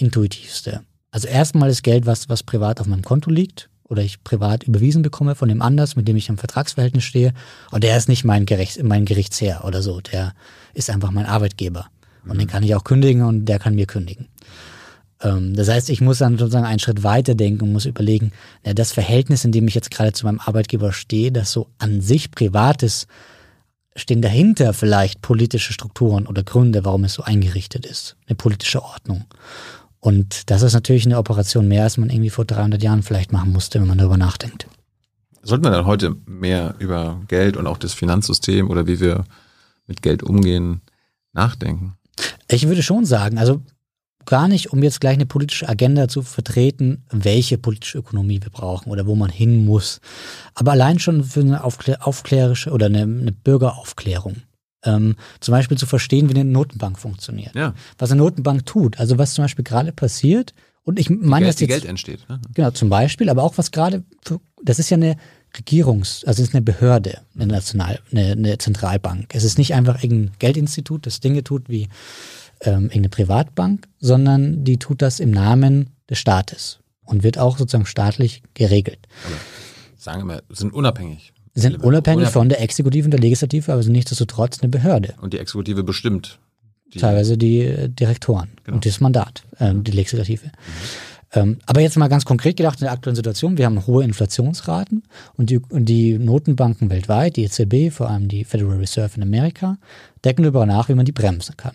Allerintuitivste. 0.00 0.82
Also 1.10 1.28
erstmal 1.28 1.70
ist 1.70 1.82
Geld 1.82 2.06
was, 2.06 2.28
was 2.28 2.42
privat 2.42 2.80
auf 2.80 2.86
meinem 2.86 3.02
Konto 3.02 3.30
liegt 3.30 3.70
oder 3.84 4.02
ich 4.02 4.24
privat 4.24 4.64
überwiesen 4.64 5.02
bekomme 5.02 5.34
von 5.34 5.48
dem 5.48 5.62
anders, 5.62 5.94
mit 5.94 6.08
dem 6.08 6.16
ich 6.16 6.28
im 6.28 6.38
Vertragsverhältnis 6.38 7.04
stehe. 7.04 7.32
Und 7.70 7.84
der 7.84 7.96
ist 7.96 8.08
nicht 8.08 8.24
mein, 8.24 8.46
Gericht, 8.46 8.82
mein 8.82 9.04
Gerichtsherr 9.04 9.64
oder 9.64 9.82
so. 9.82 10.00
Der 10.00 10.34
ist 10.72 10.90
einfach 10.90 11.12
mein 11.12 11.26
Arbeitgeber. 11.26 11.86
Und 12.24 12.34
mhm. 12.34 12.38
den 12.40 12.48
kann 12.48 12.62
ich 12.62 12.74
auch 12.74 12.84
kündigen 12.84 13.22
und 13.22 13.44
der 13.44 13.58
kann 13.58 13.74
mir 13.74 13.86
kündigen. 13.86 14.26
Ähm, 15.20 15.54
das 15.54 15.68
heißt, 15.68 15.90
ich 15.90 16.00
muss 16.00 16.18
dann 16.18 16.38
sozusagen 16.38 16.66
einen 16.66 16.80
Schritt 16.80 17.04
weiter 17.04 17.34
denken 17.34 17.64
und 17.64 17.72
muss 17.72 17.86
überlegen, 17.86 18.32
na, 18.64 18.74
das 18.74 18.92
Verhältnis, 18.92 19.44
in 19.44 19.52
dem 19.52 19.68
ich 19.68 19.74
jetzt 19.74 19.90
gerade 19.92 20.12
zu 20.12 20.26
meinem 20.26 20.40
Arbeitgeber 20.40 20.92
stehe, 20.92 21.30
das 21.30 21.52
so 21.52 21.68
an 21.78 22.00
sich 22.00 22.32
privat 22.32 22.82
ist, 22.82 23.06
stehen 23.94 24.22
dahinter 24.22 24.72
vielleicht 24.72 25.22
politische 25.22 25.72
Strukturen 25.72 26.26
oder 26.26 26.42
Gründe, 26.42 26.84
warum 26.84 27.04
es 27.04 27.14
so 27.14 27.22
eingerichtet 27.22 27.86
ist, 27.86 28.16
eine 28.26 28.34
politische 28.34 28.82
Ordnung. 28.82 29.24
Und 30.04 30.50
das 30.50 30.60
ist 30.60 30.74
natürlich 30.74 31.06
eine 31.06 31.16
Operation 31.16 31.66
mehr, 31.66 31.84
als 31.84 31.96
man 31.96 32.10
irgendwie 32.10 32.28
vor 32.28 32.44
300 32.44 32.82
Jahren 32.82 33.02
vielleicht 33.02 33.32
machen 33.32 33.54
musste, 33.54 33.80
wenn 33.80 33.88
man 33.88 33.96
darüber 33.96 34.18
nachdenkt. 34.18 34.66
Sollten 35.40 35.64
wir 35.64 35.70
dann 35.70 35.86
heute 35.86 36.14
mehr 36.26 36.74
über 36.78 37.22
Geld 37.26 37.56
und 37.56 37.66
auch 37.66 37.78
das 37.78 37.94
Finanzsystem 37.94 38.68
oder 38.68 38.86
wie 38.86 39.00
wir 39.00 39.24
mit 39.86 40.02
Geld 40.02 40.22
umgehen 40.22 40.82
nachdenken? 41.32 41.96
Ich 42.50 42.68
würde 42.68 42.82
schon 42.82 43.06
sagen, 43.06 43.38
also 43.38 43.62
gar 44.26 44.46
nicht, 44.46 44.74
um 44.74 44.82
jetzt 44.82 45.00
gleich 45.00 45.14
eine 45.14 45.24
politische 45.24 45.70
Agenda 45.70 46.06
zu 46.06 46.20
vertreten, 46.20 47.06
welche 47.10 47.56
politische 47.56 47.96
Ökonomie 47.96 48.42
wir 48.42 48.50
brauchen 48.50 48.90
oder 48.90 49.06
wo 49.06 49.14
man 49.14 49.30
hin 49.30 49.64
muss. 49.64 50.02
Aber 50.54 50.72
allein 50.72 50.98
schon 50.98 51.24
für 51.24 51.40
eine 51.40 51.64
aufklär 51.64 52.06
aufklärische 52.06 52.72
oder 52.72 52.86
eine, 52.86 53.04
eine 53.04 53.32
Bürgeraufklärung. 53.32 54.42
Ähm, 54.84 55.16
zum 55.40 55.52
Beispiel 55.52 55.78
zu 55.78 55.86
verstehen, 55.86 56.28
wie 56.28 56.34
eine 56.34 56.44
Notenbank 56.44 56.98
funktioniert. 56.98 57.54
Ja. 57.54 57.74
Was 57.98 58.10
eine 58.10 58.20
Notenbank 58.20 58.66
tut. 58.66 59.00
Also 59.00 59.18
was 59.18 59.34
zum 59.34 59.44
Beispiel 59.44 59.64
gerade 59.64 59.92
passiert. 59.92 60.54
Und 60.82 60.98
ich 60.98 61.08
meine, 61.08 61.46
dass 61.46 61.60
jetzt, 61.60 61.70
Geld 61.70 61.84
entsteht. 61.86 62.28
Ne? 62.28 62.40
Genau, 62.52 62.70
zum 62.70 62.90
Beispiel, 62.90 63.30
aber 63.30 63.42
auch 63.42 63.56
was 63.56 63.70
gerade, 63.70 64.04
das 64.62 64.78
ist 64.78 64.90
ja 64.90 64.96
eine 64.96 65.16
Regierungs-, 65.56 66.26
also 66.26 66.42
es 66.42 66.48
ist 66.48 66.54
eine 66.54 66.62
Behörde, 66.62 67.20
eine 67.34 67.46
National-, 67.46 68.00
eine, 68.10 68.32
eine 68.32 68.58
Zentralbank. 68.58 69.34
Es 69.34 69.44
ist 69.44 69.56
nicht 69.56 69.74
einfach 69.74 70.02
irgendein 70.02 70.36
Geldinstitut, 70.38 71.06
das 71.06 71.20
Dinge 71.20 71.42
tut 71.42 71.68
wie 71.68 71.88
ähm, 72.60 72.84
irgendeine 72.84 73.08
Privatbank, 73.08 73.88
sondern 73.98 74.64
die 74.64 74.78
tut 74.78 75.00
das 75.00 75.20
im 75.20 75.30
Namen 75.30 75.90
des 76.10 76.18
Staates 76.18 76.80
und 77.04 77.22
wird 77.22 77.38
auch 77.38 77.56
sozusagen 77.56 77.86
staatlich 77.86 78.42
geregelt. 78.54 79.06
Aber 79.26 79.36
sagen 79.96 80.28
wir, 80.28 80.42
sind 80.50 80.72
unabhängig. 80.72 81.32
Sind 81.54 81.82
unabhängig, 81.82 82.28
von 82.28 82.48
der 82.48 82.60
Exekutive 82.60 83.04
und 83.04 83.12
der 83.12 83.20
Legislative, 83.20 83.72
aber 83.72 83.82
sind 83.82 83.92
nichtsdestotrotz 83.92 84.60
eine 84.60 84.70
Behörde. 84.70 85.14
Und 85.20 85.32
die 85.32 85.38
Exekutive 85.38 85.84
bestimmt. 85.84 86.38
Die 86.92 86.98
Teilweise 86.98 87.38
die 87.38 87.60
äh, 87.60 87.88
Direktoren 87.88 88.50
genau. 88.64 88.76
und 88.76 88.86
das 88.86 89.00
Mandat, 89.00 89.44
äh, 89.58 89.72
die 89.74 89.92
Legislative. 89.92 90.46
Mhm. 90.46 90.50
Ähm, 91.34 91.58
aber 91.66 91.80
jetzt 91.80 91.96
mal 91.96 92.08
ganz 92.08 92.24
konkret 92.24 92.56
gedacht 92.56 92.80
in 92.80 92.84
der 92.84 92.92
aktuellen 92.92 93.16
Situation, 93.16 93.58
wir 93.58 93.66
haben 93.66 93.86
hohe 93.86 94.04
Inflationsraten 94.04 95.02
und 95.36 95.50
die, 95.50 95.58
und 95.58 95.86
die 95.86 96.18
Notenbanken 96.18 96.90
weltweit, 96.90 97.36
die 97.36 97.44
EZB, 97.44 97.90
vor 97.90 98.08
allem 98.08 98.28
die 98.28 98.44
Federal 98.44 98.76
Reserve 98.76 99.16
in 99.16 99.22
Amerika, 99.22 99.78
decken 100.24 100.42
darüber 100.42 100.66
nach, 100.66 100.88
wie 100.88 100.94
man 100.94 101.04
die 101.04 101.12
bremsen 101.12 101.56
kann. 101.56 101.74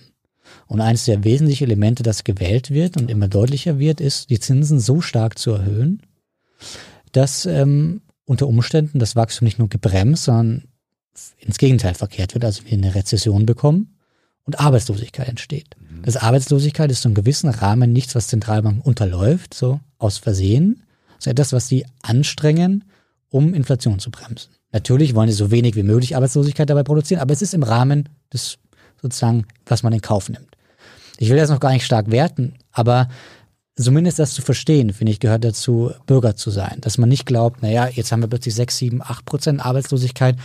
Und 0.67 0.81
eines 0.81 1.05
der 1.05 1.23
wesentlichen 1.23 1.65
Elemente, 1.65 2.03
das 2.03 2.23
gewählt 2.23 2.71
wird 2.71 2.97
und 2.97 3.11
immer 3.11 3.27
deutlicher 3.27 3.79
wird, 3.79 4.01
ist, 4.01 4.29
die 4.29 4.39
Zinsen 4.39 4.79
so 4.79 5.01
stark 5.01 5.37
zu 5.37 5.51
erhöhen, 5.51 6.01
dass 7.11 7.45
ähm, 7.45 8.01
unter 8.29 8.47
Umständen 8.47 8.99
das 8.99 9.15
Wachstum 9.15 9.47
nicht 9.47 9.57
nur 9.57 9.69
gebremst, 9.69 10.25
sondern 10.25 10.65
ins 11.39 11.57
Gegenteil 11.57 11.95
verkehrt 11.95 12.35
wird, 12.35 12.45
also 12.45 12.63
wir 12.63 12.73
eine 12.73 12.93
Rezession 12.93 13.47
bekommen 13.47 13.95
und 14.43 14.59
Arbeitslosigkeit 14.59 15.27
entsteht. 15.27 15.75
Mhm. 15.79 16.03
Das 16.03 16.15
Arbeitslosigkeit 16.15 16.91
ist 16.91 17.01
so 17.01 17.09
in 17.09 17.15
gewissen 17.15 17.49
Rahmen 17.49 17.91
nichts, 17.91 18.13
was 18.13 18.27
Zentralbanken 18.27 18.83
unterläuft, 18.83 19.55
so 19.55 19.79
aus 19.97 20.19
Versehen, 20.19 20.83
sondern 21.17 21.41
etwas, 21.41 21.53
was 21.53 21.67
sie 21.67 21.87
anstrengen, 22.03 22.83
um 23.29 23.55
Inflation 23.55 23.97
zu 23.97 24.11
bremsen. 24.11 24.51
Natürlich 24.71 25.15
wollen 25.15 25.29
sie 25.29 25.35
so 25.35 25.49
wenig 25.49 25.75
wie 25.75 25.81
möglich 25.81 26.15
Arbeitslosigkeit 26.15 26.69
dabei 26.69 26.83
produzieren, 26.83 27.21
aber 27.21 27.33
es 27.33 27.41
ist 27.41 27.55
im 27.55 27.63
Rahmen 27.63 28.09
des 28.31 28.59
sozusagen, 29.01 29.47
was 29.65 29.81
man 29.81 29.91
in 29.91 30.01
Kauf 30.01 30.29
nimmt. 30.29 30.55
Ich 31.17 31.29
will 31.29 31.37
das 31.37 31.49
noch 31.49 31.59
gar 31.59 31.71
nicht 31.71 31.83
stark 31.83 32.11
werten, 32.11 32.59
aber 32.71 33.09
zumindest 33.83 34.19
das 34.19 34.33
zu 34.33 34.41
verstehen, 34.41 34.93
finde 34.93 35.11
ich, 35.11 35.19
gehört 35.19 35.43
dazu, 35.43 35.91
Bürger 36.05 36.35
zu 36.35 36.51
sein. 36.51 36.77
Dass 36.81 36.97
man 36.97 37.09
nicht 37.09 37.25
glaubt, 37.25 37.61
naja, 37.61 37.87
jetzt 37.87 38.11
haben 38.11 38.21
wir 38.21 38.27
plötzlich 38.27 38.55
6, 38.55 38.77
7, 38.77 39.01
8 39.01 39.25
Prozent 39.25 39.65
Arbeitslosigkeit, 39.65 40.35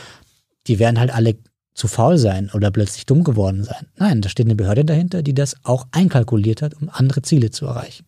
die 0.67 0.79
werden 0.79 0.99
halt 0.99 1.13
alle 1.13 1.37
zu 1.75 1.89
faul 1.89 2.19
sein 2.19 2.51
oder 2.55 2.71
plötzlich 2.71 3.07
dumm 3.07 3.25
geworden 3.25 3.65
sein. 3.65 3.87
Nein, 3.97 4.21
da 4.21 4.29
steht 4.29 4.47
eine 4.47 4.55
Behörde 4.55 4.85
dahinter, 4.85 5.23
die 5.23 5.35
das 5.35 5.57
auch 5.65 5.87
einkalkuliert 5.91 6.63
hat, 6.63 6.75
um 6.81 6.89
andere 6.93 7.23
Ziele 7.23 7.51
zu 7.51 7.67
erreichen. 7.67 8.07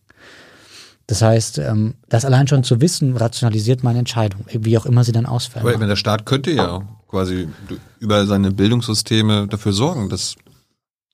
Das 1.05 1.21
heißt, 1.21 1.59
ähm, 1.59 1.95
das 2.09 2.25
allein 2.25 2.47
schon 2.47 2.63
zu 2.63 2.81
wissen, 2.81 3.15
rationalisiert 3.15 3.83
meine 3.83 3.99
Entscheidung, 3.99 4.45
wie 4.51 4.77
auch 4.77 4.85
immer 4.85 5.03
sie 5.03 5.13
dann 5.13 5.25
ausfällt. 5.25 5.65
Wenn 5.65 5.87
der 5.87 5.95
Staat 5.95 6.25
könnte 6.25 6.51
ja 6.51 6.81
quasi 7.07 7.47
über 7.99 8.25
seine 8.25 8.51
Bildungssysteme 8.51 9.47
dafür 9.47 9.71
sorgen, 9.73 10.09
dass 10.09 10.35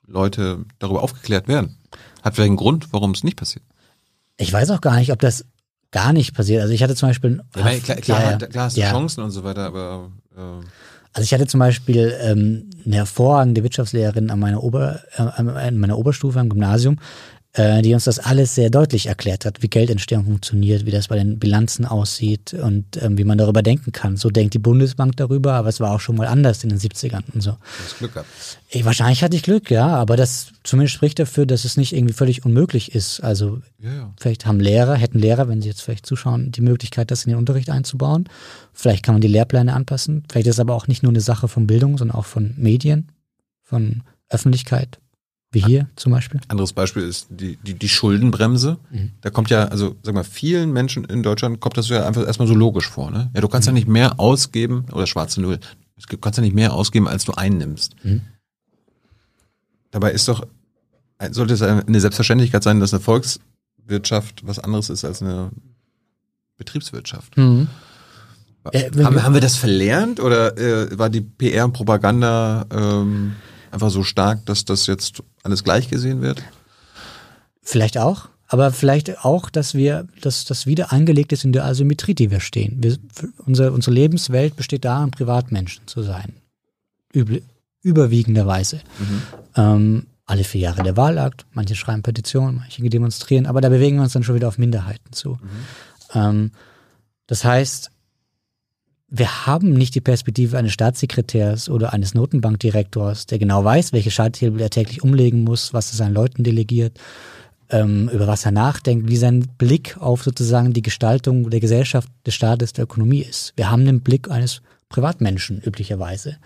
Leute 0.07 0.65
darüber 0.79 1.03
aufgeklärt 1.03 1.47
werden. 1.47 1.77
Hat 2.23 2.35
vielleicht 2.35 2.49
einen 2.49 2.57
Grund, 2.57 2.91
warum 2.91 3.11
es 3.11 3.23
nicht 3.23 3.37
passiert. 3.37 3.63
Ich 4.37 4.51
weiß 4.51 4.71
auch 4.71 4.81
gar 4.81 4.95
nicht, 4.95 5.11
ob 5.11 5.19
das 5.19 5.45
gar 5.91 6.11
nicht 6.13 6.35
passiert. 6.35 6.61
Also 6.61 6.73
ich 6.73 6.83
hatte 6.83 6.95
zum 6.95 7.09
Beispiel. 7.09 7.41
Ja, 7.55 7.63
meine, 7.63 7.79
klar, 7.79 7.97
klar, 7.97 8.31
ja, 8.31 8.37
klar 8.37 8.65
hast 8.65 8.77
du 8.77 8.81
ja. 8.81 8.91
Chancen 8.91 9.23
und 9.23 9.31
so 9.31 9.43
weiter, 9.43 9.65
aber. 9.65 10.11
Äh 10.35 10.65
also 11.15 11.25
ich 11.25 11.33
hatte 11.33 11.45
zum 11.45 11.59
Beispiel 11.59 12.17
ähm, 12.21 12.71
eine 12.85 12.95
hervorragende 12.95 13.61
Wirtschaftslehrerin 13.61 14.31
an 14.31 14.39
meiner, 14.39 14.63
Ober, 14.63 14.99
äh, 15.15 15.21
an 15.21 15.77
meiner 15.77 15.97
Oberstufe 15.99 16.39
am 16.39 16.49
Gymnasium, 16.49 16.97
äh, 17.53 17.83
die 17.83 17.93
uns 17.93 18.05
das 18.05 18.17
alles 18.17 18.55
sehr 18.55 18.71
deutlich 18.71 19.05
erklärt 19.05 19.45
hat, 19.45 19.61
wie 19.61 19.67
Geldentstehung 19.67 20.25
funktioniert, 20.25 20.87
wie 20.87 20.91
das 20.91 21.09
bei 21.09 21.17
den 21.17 21.37
Bilanzen 21.37 21.85
aussieht 21.85 22.53
und 22.53 23.01
ähm, 23.01 23.17
wie 23.17 23.23
man 23.23 23.37
darüber 23.37 23.61
denken 23.61 23.91
kann. 23.91 24.17
So 24.17 24.31
denkt 24.31 24.55
die 24.55 24.59
Bundesbank 24.59 25.15
darüber, 25.17 25.53
aber 25.53 25.69
es 25.69 25.79
war 25.79 25.91
auch 25.91 25.99
schon 25.99 26.15
mal 26.15 26.25
anders 26.25 26.63
in 26.63 26.69
den 26.69 26.79
70ern 26.79 27.21
und 27.31 27.41
so. 27.41 27.51
Du 27.51 27.57
hast 27.83 27.97
Glück 27.99 28.13
gehabt. 28.13 28.29
Ich, 28.69 28.85
wahrscheinlich 28.85 29.23
hatte 29.23 29.35
ich 29.35 29.43
Glück, 29.43 29.69
ja, 29.69 29.87
aber 29.87 30.17
das 30.17 30.47
zumindest 30.63 30.95
spricht 30.95 31.19
dafür, 31.19 31.45
dass 31.45 31.63
es 31.63 31.77
nicht 31.77 31.93
irgendwie 31.93 32.15
völlig 32.15 32.43
unmöglich 32.43 32.95
ist. 32.95 33.19
Also 33.19 33.61
ja, 33.79 33.93
ja. 33.93 34.13
vielleicht 34.19 34.47
haben 34.47 34.59
Lehrer, 34.59 34.95
hätten 34.95 35.19
Lehrer, 35.19 35.47
wenn 35.47 35.61
sie 35.61 35.69
jetzt 35.69 35.81
vielleicht 35.81 36.07
zuschauen, 36.07 36.51
die 36.51 36.61
Möglichkeit, 36.61 37.11
das 37.11 37.25
in 37.25 37.29
den 37.29 37.37
Unterricht 37.37 37.69
einzubauen. 37.69 38.27
Vielleicht 38.73 39.03
kann 39.03 39.13
man 39.13 39.21
die 39.21 39.27
Lehrpläne 39.27 39.73
anpassen. 39.73 40.23
Vielleicht 40.27 40.47
ist 40.47 40.55
es 40.55 40.59
aber 40.59 40.73
auch 40.73 40.87
nicht 40.87 41.03
nur 41.03 41.11
eine 41.11 41.21
Sache 41.21 41.47
von 41.47 41.67
Bildung, 41.67 41.99
sondern 41.99 42.17
auch 42.17 42.25
von 42.25 42.55
Medien, 42.57 43.11
von 43.61 44.01
Öffentlichkeit. 44.29 44.97
Wie 45.53 45.63
hier 45.63 45.87
zum 45.95 46.11
Beispiel? 46.11 46.41
Anderes 46.47 46.73
Beispiel 46.73 47.03
ist 47.03 47.27
die, 47.29 47.57
die, 47.57 47.75
die 47.75 47.89
Schuldenbremse. 47.89 48.79
Mhm. 48.89 49.11
Da 49.21 49.29
kommt 49.29 49.51
ja, 49.51 49.65
also 49.65 49.95
sag 50.01 50.15
mal, 50.15 50.23
vielen 50.23 50.73
Menschen 50.73 51.05
in 51.05 51.21
Deutschland 51.21 51.59
kommt 51.59 51.77
das 51.77 51.89
ja 51.89 52.07
einfach 52.07 52.25
erstmal 52.25 52.47
so 52.47 52.55
logisch 52.55 52.89
vor. 52.89 53.11
Ne? 53.11 53.29
Ja, 53.35 53.41
du 53.41 53.47
kannst 53.47 53.67
mhm. 53.67 53.75
ja 53.75 53.79
nicht 53.79 53.87
mehr 53.87 54.19
ausgeben, 54.19 54.85
oder 54.91 55.05
schwarze 55.05 55.41
Null, 55.41 55.59
du 56.09 56.17
kannst 56.17 56.37
ja 56.37 56.43
nicht 56.43 56.55
mehr 56.55 56.73
ausgeben, 56.73 57.07
als 57.07 57.23
du 57.25 57.33
einnimmst. 57.33 57.95
Mhm. 58.03 58.21
Dabei 59.91 60.11
ist 60.11 60.27
doch, 60.27 60.47
sollte 61.29 61.53
es 61.53 61.61
eine 61.61 62.01
Selbstverständlichkeit 62.01 62.63
sein, 62.63 62.79
dass 62.79 62.91
eine 62.91 62.99
Volkswirtschaft 63.01 64.47
was 64.47 64.57
anderes 64.57 64.89
ist 64.89 65.05
als 65.05 65.21
eine 65.21 65.51
Betriebswirtschaft. 66.57 67.37
Äh, 68.71 68.89
haben, 69.03 69.21
haben, 69.21 69.33
wir 69.35 69.41
das 69.41 69.55
verlernt 69.55 70.19
oder 70.19 70.57
äh, 70.57 70.97
war 70.97 71.11
die 71.11 71.21
PR 71.21 71.65
und 71.65 71.73
Propaganda 71.73 72.65
ähm, 72.71 73.35
einfach 73.73 73.89
so 73.89 74.03
stark, 74.03 74.45
dass 74.45 74.65
das 74.65 74.87
jetzt 74.87 75.23
alles 75.43 75.63
gleich 75.63 75.89
gesehen 75.89 76.21
wird? 76.21 76.43
Vielleicht 77.61 77.97
auch. 77.97 78.29
Aber 78.47 78.71
vielleicht 78.71 79.25
auch, 79.25 79.49
dass 79.49 79.73
wir, 79.73 80.07
dass 80.21 80.45
das 80.45 80.67
wieder 80.67 80.91
angelegt 80.91 81.31
ist 81.31 81.43
in 81.43 81.53
der 81.53 81.65
Asymmetrie, 81.65 82.13
die 82.13 82.29
wir 82.29 82.39
stehen. 82.39 82.83
Wir, 82.83 82.97
unsere, 83.45 83.71
unsere 83.71 83.95
Lebenswelt 83.95 84.55
besteht 84.55 84.85
darin, 84.85 85.09
Privatmenschen 85.09 85.87
zu 85.87 86.03
sein. 86.03 86.33
Üble, 87.15 87.41
überwiegenderweise. 87.81 88.81
Mhm. 88.99 89.21
Ähm, 89.55 90.07
alle 90.25 90.43
vier 90.43 90.61
Jahre 90.61 90.83
der 90.83 90.95
Wahlakt, 90.95 91.45
manche 91.53 91.75
schreiben 91.75 92.03
Petitionen, 92.03 92.57
manche 92.57 92.81
demonstrieren, 92.89 93.45
aber 93.45 93.59
da 93.59 93.69
bewegen 93.69 93.97
wir 93.97 94.03
uns 94.03 94.13
dann 94.13 94.23
schon 94.23 94.35
wieder 94.35 94.47
auf 94.47 94.57
Minderheiten 94.57 95.13
zu. 95.13 95.31
Mhm. 95.31 95.39
Ähm, 96.13 96.51
das 97.27 97.43
heißt, 97.43 97.89
wir 99.15 99.45
haben 99.45 99.73
nicht 99.73 99.93
die 99.93 100.01
Perspektive 100.01 100.57
eines 100.57 100.73
Staatssekretärs 100.73 101.69
oder 101.69 101.93
eines 101.93 102.15
Notenbankdirektors, 102.15 103.27
der 103.27 103.37
genau 103.37 103.63
weiß, 103.63 103.93
welche 103.93 104.09
Schalthebel 104.09 104.59
er 104.59 104.71
täglich 104.71 105.03
umlegen 105.03 105.43
muss, 105.43 105.71
was 105.71 105.91
er 105.91 105.97
seinen 105.97 106.15
Leuten 106.15 106.43
delegiert, 106.43 106.99
ähm, 107.69 108.09
über 108.11 108.25
was 108.25 108.43
er 108.43 108.51
nachdenkt, 108.51 109.07
wie 109.07 109.17
sein 109.17 109.47
Blick 109.59 109.97
auf 109.99 110.23
sozusagen 110.23 110.73
die 110.73 110.81
Gestaltung 110.81 111.51
der 111.51 111.59
Gesellschaft, 111.59 112.09
des 112.25 112.33
Staates, 112.33 112.73
der 112.73 112.85
Ökonomie 112.85 113.21
ist. 113.21 113.53
Wir 113.55 113.69
haben 113.69 113.85
den 113.85 114.01
Blick 114.01 114.31
eines 114.31 114.63
Privatmenschen 114.89 115.61
üblicherweise. 115.61 116.37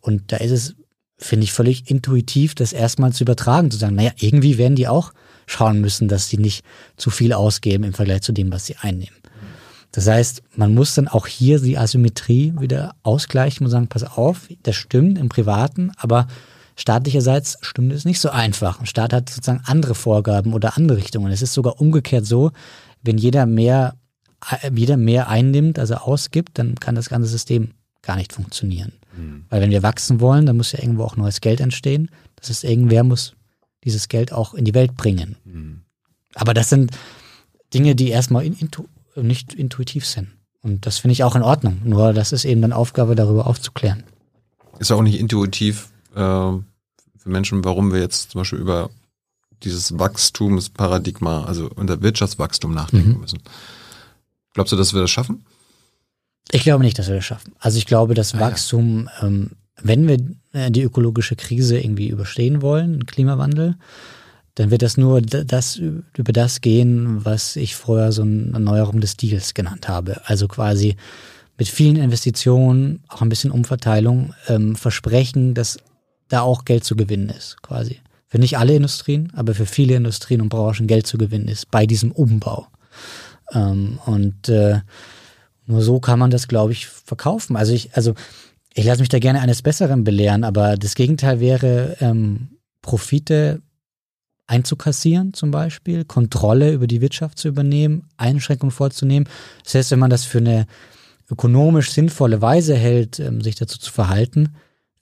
Und 0.00 0.30
da 0.30 0.36
ist 0.36 0.52
es, 0.52 0.74
finde 1.18 1.42
ich, 1.42 1.52
völlig 1.52 1.90
intuitiv, 1.90 2.54
das 2.54 2.72
erstmal 2.72 3.12
zu 3.12 3.24
übertragen, 3.24 3.72
zu 3.72 3.78
sagen, 3.78 3.96
naja, 3.96 4.12
irgendwie 4.16 4.58
werden 4.58 4.76
die 4.76 4.86
auch 4.86 5.12
schauen 5.46 5.80
müssen, 5.80 6.06
dass 6.06 6.28
sie 6.28 6.38
nicht 6.38 6.64
zu 6.96 7.10
viel 7.10 7.32
ausgeben 7.32 7.82
im 7.82 7.94
Vergleich 7.94 8.22
zu 8.22 8.30
dem, 8.30 8.52
was 8.52 8.66
sie 8.66 8.76
einnehmen. 8.76 9.21
Das 9.92 10.08
heißt, 10.08 10.42
man 10.56 10.74
muss 10.74 10.94
dann 10.94 11.06
auch 11.06 11.26
hier 11.26 11.60
die 11.60 11.76
Asymmetrie 11.76 12.54
wieder 12.58 12.94
ausgleichen 13.02 13.66
und 13.66 13.70
sagen, 13.70 13.88
pass 13.88 14.02
auf, 14.02 14.48
das 14.62 14.74
stimmt 14.74 15.18
im 15.18 15.28
Privaten, 15.28 15.92
aber 15.98 16.26
staatlicherseits 16.76 17.58
stimmt 17.60 17.92
es 17.92 18.06
nicht 18.06 18.18
so 18.18 18.30
einfach. 18.30 18.80
Ein 18.80 18.86
Staat 18.86 19.12
hat 19.12 19.28
sozusagen 19.28 19.62
andere 19.66 19.94
Vorgaben 19.94 20.54
oder 20.54 20.78
andere 20.78 20.96
Richtungen. 20.96 21.30
Es 21.30 21.42
ist 21.42 21.52
sogar 21.52 21.80
umgekehrt 21.80 22.24
so, 22.24 22.52
wenn 23.02 23.18
jeder 23.18 23.44
mehr, 23.44 23.94
jeder 24.72 24.96
mehr 24.96 25.28
einnimmt, 25.28 25.78
also 25.78 25.94
ausgibt, 25.94 26.58
dann 26.58 26.76
kann 26.76 26.94
das 26.94 27.10
ganze 27.10 27.28
System 27.28 27.72
gar 28.00 28.16
nicht 28.16 28.32
funktionieren. 28.32 28.94
Mhm. 29.16 29.44
Weil 29.50 29.60
wenn 29.60 29.70
wir 29.70 29.82
wachsen 29.82 30.20
wollen, 30.20 30.46
dann 30.46 30.56
muss 30.56 30.72
ja 30.72 30.80
irgendwo 30.80 31.04
auch 31.04 31.16
neues 31.16 31.42
Geld 31.42 31.60
entstehen. 31.60 32.10
Das 32.36 32.48
heißt, 32.48 32.64
irgendwer 32.64 33.04
muss 33.04 33.34
dieses 33.84 34.08
Geld 34.08 34.32
auch 34.32 34.54
in 34.54 34.64
die 34.64 34.74
Welt 34.74 34.96
bringen. 34.96 35.36
Mhm. 35.44 35.82
Aber 36.34 36.54
das 36.54 36.70
sind 36.70 36.92
Dinge, 37.74 37.94
die 37.94 38.08
erstmal 38.08 38.44
in, 38.44 38.54
intu 38.54 38.84
nicht 39.16 39.54
intuitiv 39.54 40.06
sind. 40.06 40.28
Und 40.62 40.86
das 40.86 40.98
finde 40.98 41.12
ich 41.12 41.24
auch 41.24 41.34
in 41.34 41.42
Ordnung. 41.42 41.80
Nur 41.84 42.12
das 42.12 42.32
ist 42.32 42.44
eben 42.44 42.62
dann 42.62 42.72
Aufgabe, 42.72 43.14
darüber 43.14 43.46
aufzuklären. 43.46 44.04
Ist 44.78 44.92
auch 44.92 45.02
nicht 45.02 45.18
intuitiv 45.18 45.88
äh, 46.14 46.18
für 46.18 46.62
Menschen, 47.24 47.64
warum 47.64 47.92
wir 47.92 48.00
jetzt 48.00 48.30
zum 48.30 48.40
Beispiel 48.40 48.60
über 48.60 48.90
dieses 49.62 49.98
Wachstumsparadigma, 49.98 51.44
also 51.44 51.70
unser 51.74 52.02
Wirtschaftswachstum 52.02 52.74
nachdenken 52.74 53.14
mhm. 53.14 53.20
müssen. 53.20 53.38
Glaubst 54.54 54.72
du, 54.72 54.76
dass 54.76 54.92
wir 54.92 55.00
das 55.00 55.10
schaffen? 55.10 55.44
Ich 56.50 56.62
glaube 56.62 56.84
nicht, 56.84 56.98
dass 56.98 57.08
wir 57.08 57.14
das 57.16 57.24
schaffen. 57.24 57.52
Also 57.58 57.78
ich 57.78 57.86
glaube, 57.86 58.14
dass 58.14 58.34
ah, 58.34 58.40
Wachstum, 58.40 59.08
ja. 59.20 59.26
ähm, 59.26 59.52
wenn 59.80 60.08
wir 60.08 60.18
äh, 60.52 60.70
die 60.70 60.82
ökologische 60.82 61.36
Krise 61.36 61.78
irgendwie 61.78 62.08
überstehen 62.08 62.62
wollen, 62.62 63.06
Klimawandel, 63.06 63.76
dann 64.54 64.70
wird 64.70 64.82
das 64.82 64.96
nur 64.96 65.22
das, 65.22 65.76
über 65.76 66.32
das 66.32 66.60
gehen, 66.60 67.24
was 67.24 67.56
ich 67.56 67.74
vorher 67.74 68.12
so 68.12 68.22
eine 68.22 68.52
Erneuerung 68.52 69.00
des 69.00 69.16
Deals 69.16 69.54
genannt 69.54 69.88
habe. 69.88 70.20
Also 70.26 70.46
quasi 70.46 70.96
mit 71.56 71.68
vielen 71.68 71.96
Investitionen, 71.96 73.02
auch 73.08 73.22
ein 73.22 73.28
bisschen 73.28 73.50
Umverteilung, 73.50 74.34
ähm, 74.48 74.76
versprechen, 74.76 75.54
dass 75.54 75.78
da 76.28 76.40
auch 76.42 76.64
Geld 76.64 76.84
zu 76.84 76.96
gewinnen 76.96 77.28
ist, 77.30 77.62
quasi. 77.62 78.00
Für 78.26 78.38
nicht 78.38 78.58
alle 78.58 78.74
Industrien, 78.74 79.30
aber 79.34 79.54
für 79.54 79.66
viele 79.66 79.94
Industrien 79.94 80.40
und 80.40 80.48
Branchen 80.48 80.86
Geld 80.86 81.06
zu 81.06 81.18
gewinnen 81.18 81.48
ist 81.48 81.70
bei 81.70 81.86
diesem 81.86 82.12
Umbau. 82.12 82.66
Ähm, 83.52 83.98
und 84.06 84.48
äh, 84.48 84.80
nur 85.66 85.82
so 85.82 86.00
kann 86.00 86.18
man 86.18 86.30
das, 86.30 86.48
glaube 86.48 86.72
ich, 86.72 86.86
verkaufen. 86.86 87.56
Also 87.56 87.72
ich, 87.72 87.94
also 87.94 88.14
ich 88.74 88.84
lasse 88.84 89.00
mich 89.00 89.08
da 89.08 89.18
gerne 89.18 89.40
eines 89.40 89.62
Besseren 89.62 90.04
belehren, 90.04 90.44
aber 90.44 90.76
das 90.76 90.94
Gegenteil 90.94 91.40
wäre 91.40 91.96
ähm, 92.00 92.48
Profite 92.80 93.62
einzukassieren 94.52 95.32
zum 95.32 95.50
Beispiel, 95.50 96.04
Kontrolle 96.04 96.72
über 96.72 96.86
die 96.86 97.00
Wirtschaft 97.00 97.38
zu 97.38 97.48
übernehmen, 97.48 98.04
Einschränkungen 98.18 98.70
vorzunehmen. 98.70 99.26
Das 99.64 99.74
heißt, 99.74 99.90
wenn 99.92 99.98
man 99.98 100.10
das 100.10 100.24
für 100.24 100.38
eine 100.38 100.66
ökonomisch 101.30 101.90
sinnvolle 101.90 102.42
Weise 102.42 102.76
hält, 102.76 103.18
ähm, 103.18 103.40
sich 103.40 103.54
dazu 103.54 103.78
zu 103.78 103.90
verhalten, 103.90 104.50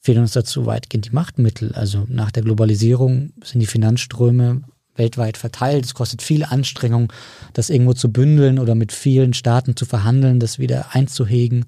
fehlen 0.01 0.21
uns 0.21 0.33
dazu 0.33 0.67
weitgehend 0.67 1.07
die 1.07 1.15
Machtmittel. 1.15 1.73
Also 1.73 2.07
nach 2.09 2.31
der 2.31 2.45
Globalisierung 2.45 3.33
sind 3.43 3.59
die 3.59 3.67
Finanzströme 3.67 4.63
weltweit 4.95 5.37
verteilt. 5.37 5.85
Es 5.85 5.95
kostet 5.95 6.23
viel 6.23 6.45
Anstrengung, 6.45 7.13
das 7.53 7.71
irgendwo 7.71 7.95
zu 7.95 8.13
bündeln 8.13 8.61
oder 8.61 8.77
mit 8.77 8.93
vielen 8.93 9.35
Staaten 9.35 9.75
zu 9.75 9.85
verhandeln, 9.85 10.39
das 10.39 10.61
wieder 10.61 10.95
einzuhegen. 10.95 11.65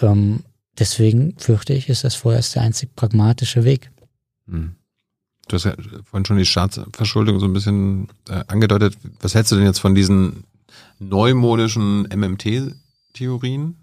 Ähm, 0.00 0.44
deswegen 0.78 1.34
fürchte 1.36 1.74
ich, 1.74 1.90
ist 1.90 2.04
das 2.04 2.14
vorerst 2.14 2.54
der 2.54 2.62
einzig 2.62 2.96
pragmatische 2.96 3.64
Weg. 3.64 3.90
Hm. 4.48 4.75
Du 5.48 5.54
hast 5.54 5.64
ja 5.64 5.74
vorhin 6.04 6.24
schon 6.24 6.38
die 6.38 6.46
Staatsverschuldung 6.46 7.38
so 7.38 7.46
ein 7.46 7.52
bisschen 7.52 8.08
äh, 8.28 8.42
angedeutet. 8.48 8.96
Was 9.20 9.34
hältst 9.34 9.52
du 9.52 9.56
denn 9.56 9.64
jetzt 9.64 9.78
von 9.78 9.94
diesen 9.94 10.44
neumodischen 10.98 12.08
MMT-Theorien? 12.12 13.76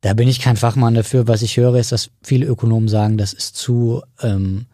Da 0.00 0.14
bin 0.14 0.28
ich 0.28 0.40
kein 0.40 0.56
Fachmann 0.56 0.94
dafür. 0.94 1.28
Was 1.28 1.42
ich 1.42 1.56
höre, 1.56 1.76
ist, 1.76 1.92
dass 1.92 2.10
viele 2.22 2.46
Ökonomen 2.46 2.88
sagen, 2.88 3.18
das 3.18 3.32
ist 3.32 3.56
zu. 3.56 4.02
Ähm, 4.20 4.66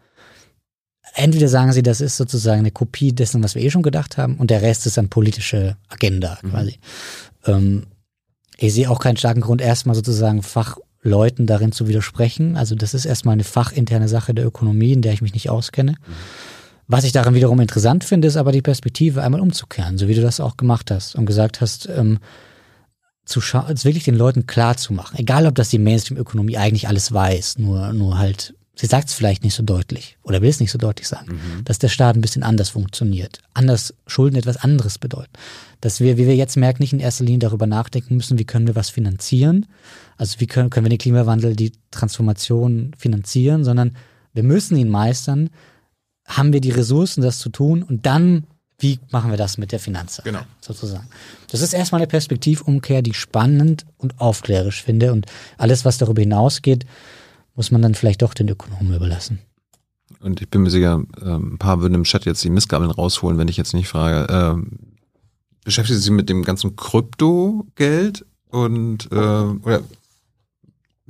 entweder 1.14 1.48
sagen 1.48 1.72
sie, 1.72 1.82
das 1.82 2.00
ist 2.00 2.16
sozusagen 2.16 2.60
eine 2.60 2.70
Kopie 2.70 3.12
dessen, 3.12 3.42
was 3.44 3.54
wir 3.54 3.62
eh 3.62 3.70
schon 3.70 3.82
gedacht 3.82 4.16
haben, 4.16 4.36
und 4.36 4.50
der 4.50 4.62
Rest 4.62 4.86
ist 4.86 4.96
dann 4.96 5.08
politische 5.08 5.76
Agenda 5.88 6.38
mhm. 6.42 6.50
quasi. 6.50 6.78
Mhm. 7.46 7.52
Ähm, 7.52 7.86
ich 8.56 8.74
sehe 8.74 8.90
auch 8.90 9.00
keinen 9.00 9.16
starken 9.16 9.40
Grund, 9.40 9.60
erstmal 9.60 9.94
sozusagen 9.94 10.42
Fach 10.42 10.78
Leuten 11.02 11.46
darin 11.46 11.72
zu 11.72 11.88
widersprechen. 11.88 12.56
Also 12.56 12.74
das 12.74 12.94
ist 12.94 13.04
erstmal 13.04 13.34
eine 13.34 13.44
fachinterne 13.44 14.08
Sache 14.08 14.34
der 14.34 14.46
Ökonomie, 14.46 14.92
in 14.92 15.02
der 15.02 15.12
ich 15.12 15.22
mich 15.22 15.34
nicht 15.34 15.50
auskenne. 15.50 15.92
Mhm. 15.92 16.14
Was 16.90 17.04
ich 17.04 17.12
darin 17.12 17.34
wiederum 17.34 17.60
interessant 17.60 18.02
finde, 18.02 18.26
ist 18.26 18.36
aber 18.36 18.50
die 18.50 18.62
Perspektive 18.62 19.22
einmal 19.22 19.40
umzukehren, 19.40 19.96
so 19.96 20.08
wie 20.08 20.14
du 20.14 20.22
das 20.22 20.40
auch 20.40 20.56
gemacht 20.56 20.90
hast 20.90 21.14
und 21.14 21.24
gesagt 21.24 21.60
hast, 21.60 21.88
ähm, 21.88 22.18
zu 23.24 23.40
schauen, 23.40 23.70
es 23.72 23.84
wirklich 23.84 24.02
den 24.02 24.16
Leuten 24.16 24.46
klar 24.46 24.76
zu 24.76 24.92
machen. 24.92 25.16
Egal, 25.16 25.46
ob 25.46 25.54
das 25.54 25.68
die 25.68 25.78
Mainstream-Ökonomie 25.78 26.56
eigentlich 26.56 26.88
alles 26.88 27.12
weiß, 27.12 27.58
nur, 27.58 27.92
nur 27.92 28.18
halt, 28.18 28.54
sie 28.74 28.86
sagt 28.86 29.08
es 29.08 29.14
vielleicht 29.14 29.44
nicht 29.44 29.54
so 29.54 29.62
deutlich 29.62 30.18
oder 30.24 30.42
will 30.42 30.50
es 30.50 30.58
nicht 30.58 30.72
so 30.72 30.78
deutlich 30.78 31.06
sagen, 31.06 31.34
mhm. 31.34 31.64
dass 31.64 31.78
der 31.78 31.88
Staat 31.88 32.16
ein 32.16 32.22
bisschen 32.22 32.42
anders 32.42 32.70
funktioniert. 32.70 33.38
Anders 33.54 33.94
Schulden 34.08 34.36
etwas 34.36 34.56
anderes 34.56 34.98
bedeuten. 34.98 35.30
Dass 35.80 36.00
wir, 36.00 36.18
wie 36.18 36.26
wir 36.26 36.34
jetzt 36.34 36.56
merken, 36.56 36.82
nicht 36.82 36.92
in 36.92 36.98
erster 36.98 37.22
Linie 37.22 37.38
darüber 37.38 37.68
nachdenken 37.68 38.16
müssen, 38.16 38.38
wie 38.38 38.44
können 38.44 38.66
wir 38.66 38.74
was 38.74 38.90
finanzieren, 38.90 39.66
also 40.20 40.38
wie 40.38 40.46
können, 40.46 40.68
können 40.68 40.84
wir 40.84 40.90
den 40.90 40.98
Klimawandel, 40.98 41.56
die 41.56 41.72
Transformation 41.90 42.92
finanzieren, 42.98 43.64
sondern 43.64 43.96
wir 44.34 44.42
müssen 44.42 44.76
ihn 44.76 44.90
meistern. 44.90 45.48
Haben 46.26 46.52
wir 46.52 46.60
die 46.60 46.72
Ressourcen, 46.72 47.22
das 47.22 47.38
zu 47.38 47.48
tun? 47.48 47.82
Und 47.82 48.04
dann, 48.04 48.44
wie 48.78 49.00
machen 49.10 49.30
wir 49.30 49.38
das 49.38 49.56
mit 49.56 49.72
der 49.72 49.80
Finanz? 49.80 50.20
Genau. 50.22 50.42
Sozusagen. 50.60 51.08
Das 51.50 51.62
ist 51.62 51.72
erstmal 51.72 52.02
eine 52.02 52.06
Perspektivumkehr, 52.06 53.00
die 53.00 53.12
ich 53.12 53.18
spannend 53.18 53.86
und 53.96 54.20
aufklärisch 54.20 54.82
finde. 54.82 55.14
Und 55.14 55.24
alles, 55.56 55.86
was 55.86 55.96
darüber 55.96 56.20
hinausgeht, 56.20 56.84
muss 57.54 57.70
man 57.70 57.80
dann 57.80 57.94
vielleicht 57.94 58.20
doch 58.20 58.34
den 58.34 58.50
Ökonomen 58.50 58.94
überlassen. 58.94 59.38
Und 60.20 60.42
ich 60.42 60.50
bin 60.50 60.60
mir 60.60 60.70
sicher, 60.70 61.02
ähm, 61.24 61.54
ein 61.54 61.58
paar 61.58 61.80
würden 61.80 61.94
im 61.94 62.04
Chat 62.04 62.26
jetzt 62.26 62.44
die 62.44 62.50
Missgabeln 62.50 62.90
rausholen, 62.90 63.38
wenn 63.38 63.48
ich 63.48 63.56
jetzt 63.56 63.72
nicht 63.72 63.88
frage. 63.88 64.30
Ähm, 64.30 64.80
beschäftigt 65.64 65.96
Sie 65.96 66.04
sich 66.04 66.12
mit 66.12 66.28
dem 66.28 66.44
ganzen 66.44 66.76
Kryptogeld 66.76 68.26
und 68.50 69.10
äh, 69.12 69.14
oder 69.14 69.82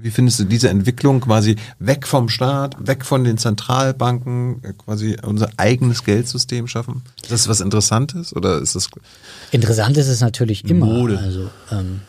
wie 0.02 0.10
findest 0.10 0.40
du 0.40 0.44
diese 0.44 0.68
Entwicklung 0.68 1.20
quasi 1.20 1.56
weg 1.78 2.06
vom 2.06 2.28
Staat, 2.28 2.77
weg 2.78 3.05
von 3.05 3.24
den 3.24 3.39
Zentralbanken, 3.39 4.62
äh, 4.64 4.72
quasi 4.72 5.16
unser 5.22 5.51
eigenes 5.56 6.05
Geldsystem 6.05 6.66
schaffen? 6.66 7.02
Ist 7.22 7.32
das 7.32 7.48
was 7.48 7.60
Interessantes 7.60 8.35
oder 8.35 8.59
ist 8.60 8.74
das? 8.74 8.89
Interessant 9.51 9.97
ist 9.97 10.09
es 10.09 10.20
natürlich 10.20 10.64
immer. 10.64 10.86
Mode. 10.86 11.18
Also 11.18 11.51
ähm, 11.70 12.01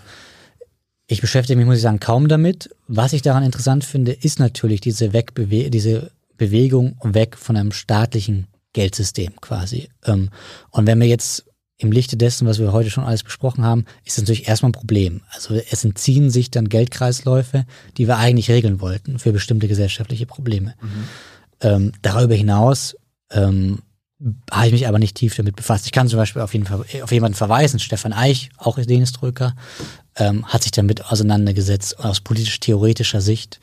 ich 1.08 1.22
beschäftige 1.22 1.58
mich, 1.58 1.66
muss 1.66 1.78
ich 1.78 1.82
sagen, 1.82 2.00
kaum 2.00 2.28
damit. 2.28 2.70
Was 2.88 3.14
ich 3.14 3.22
daran 3.22 3.44
interessant 3.44 3.84
finde, 3.84 4.14
ist 4.14 4.40
natürlich 4.40 4.82
diese 4.82 5.14
Wegbewe 5.14 5.70
diese 5.70 6.12
Bewegung 6.38 6.98
weg 7.04 7.38
von 7.38 7.58
einem 7.58 7.72
staatlichen 7.72 8.48
Geldsystem 8.74 9.34
quasi. 9.42 9.90
Ähm, 10.06 10.30
und 10.70 10.88
wenn 10.88 11.00
wir 11.00 11.08
jetzt 11.08 11.46
im 11.82 11.92
Lichte 11.92 12.16
dessen, 12.16 12.48
was 12.48 12.60
wir 12.60 12.72
heute 12.72 12.90
schon 12.90 13.04
alles 13.04 13.24
besprochen 13.24 13.64
haben, 13.64 13.86
ist 14.06 14.18
das 14.18 14.24
natürlich 14.24 14.48
erstmal 14.48 14.70
ein 14.70 14.74
Problem. 14.74 15.22
Also 15.32 15.56
es 15.56 15.84
entziehen 15.84 16.30
sich 16.30 16.52
dann 16.52 16.70
Geldkreisläufe, 16.70 17.66
die 17.98 18.08
wir 18.08 18.18
eigentlich 18.18 18.52
regeln 18.52 18.82
wollten 18.82 19.20
für 19.20 19.32
bestimmte 19.32 19.68
gesellschaftliche 19.68 20.26
Probleme. 20.26 20.76
Mhm. 20.82 21.04
Ähm, 21.62 21.92
darüber 22.02 22.36
hinaus 22.36 22.96
ähm, 23.32 23.80
habe 24.52 24.68
ich 24.68 24.74
mich 24.74 24.88
aber 24.88 25.00
nicht 25.00 25.16
tief 25.16 25.36
damit 25.36 25.56
befasst. 25.56 25.86
Ich 25.86 25.92
kann 25.92 26.08
zum 26.08 26.18
Beispiel 26.18 26.44
auf, 26.44 26.54
jeden 26.54 26.66
Fall, 26.66 26.86
auf 27.02 27.12
jemanden 27.12 27.36
verweisen, 27.36 27.80
Stefan 27.80 28.14
Eich, 28.14 28.52
auch 28.58 28.78
Däniströker, 28.78 29.56
ähm, 30.16 30.46
hat 30.46 30.64
sich 30.64 30.72
damit 30.72 31.06
auseinandergesetzt 31.06 32.00
aus 32.00 32.22
politisch-theoretischer 32.22 33.22
Sicht. 33.22 33.60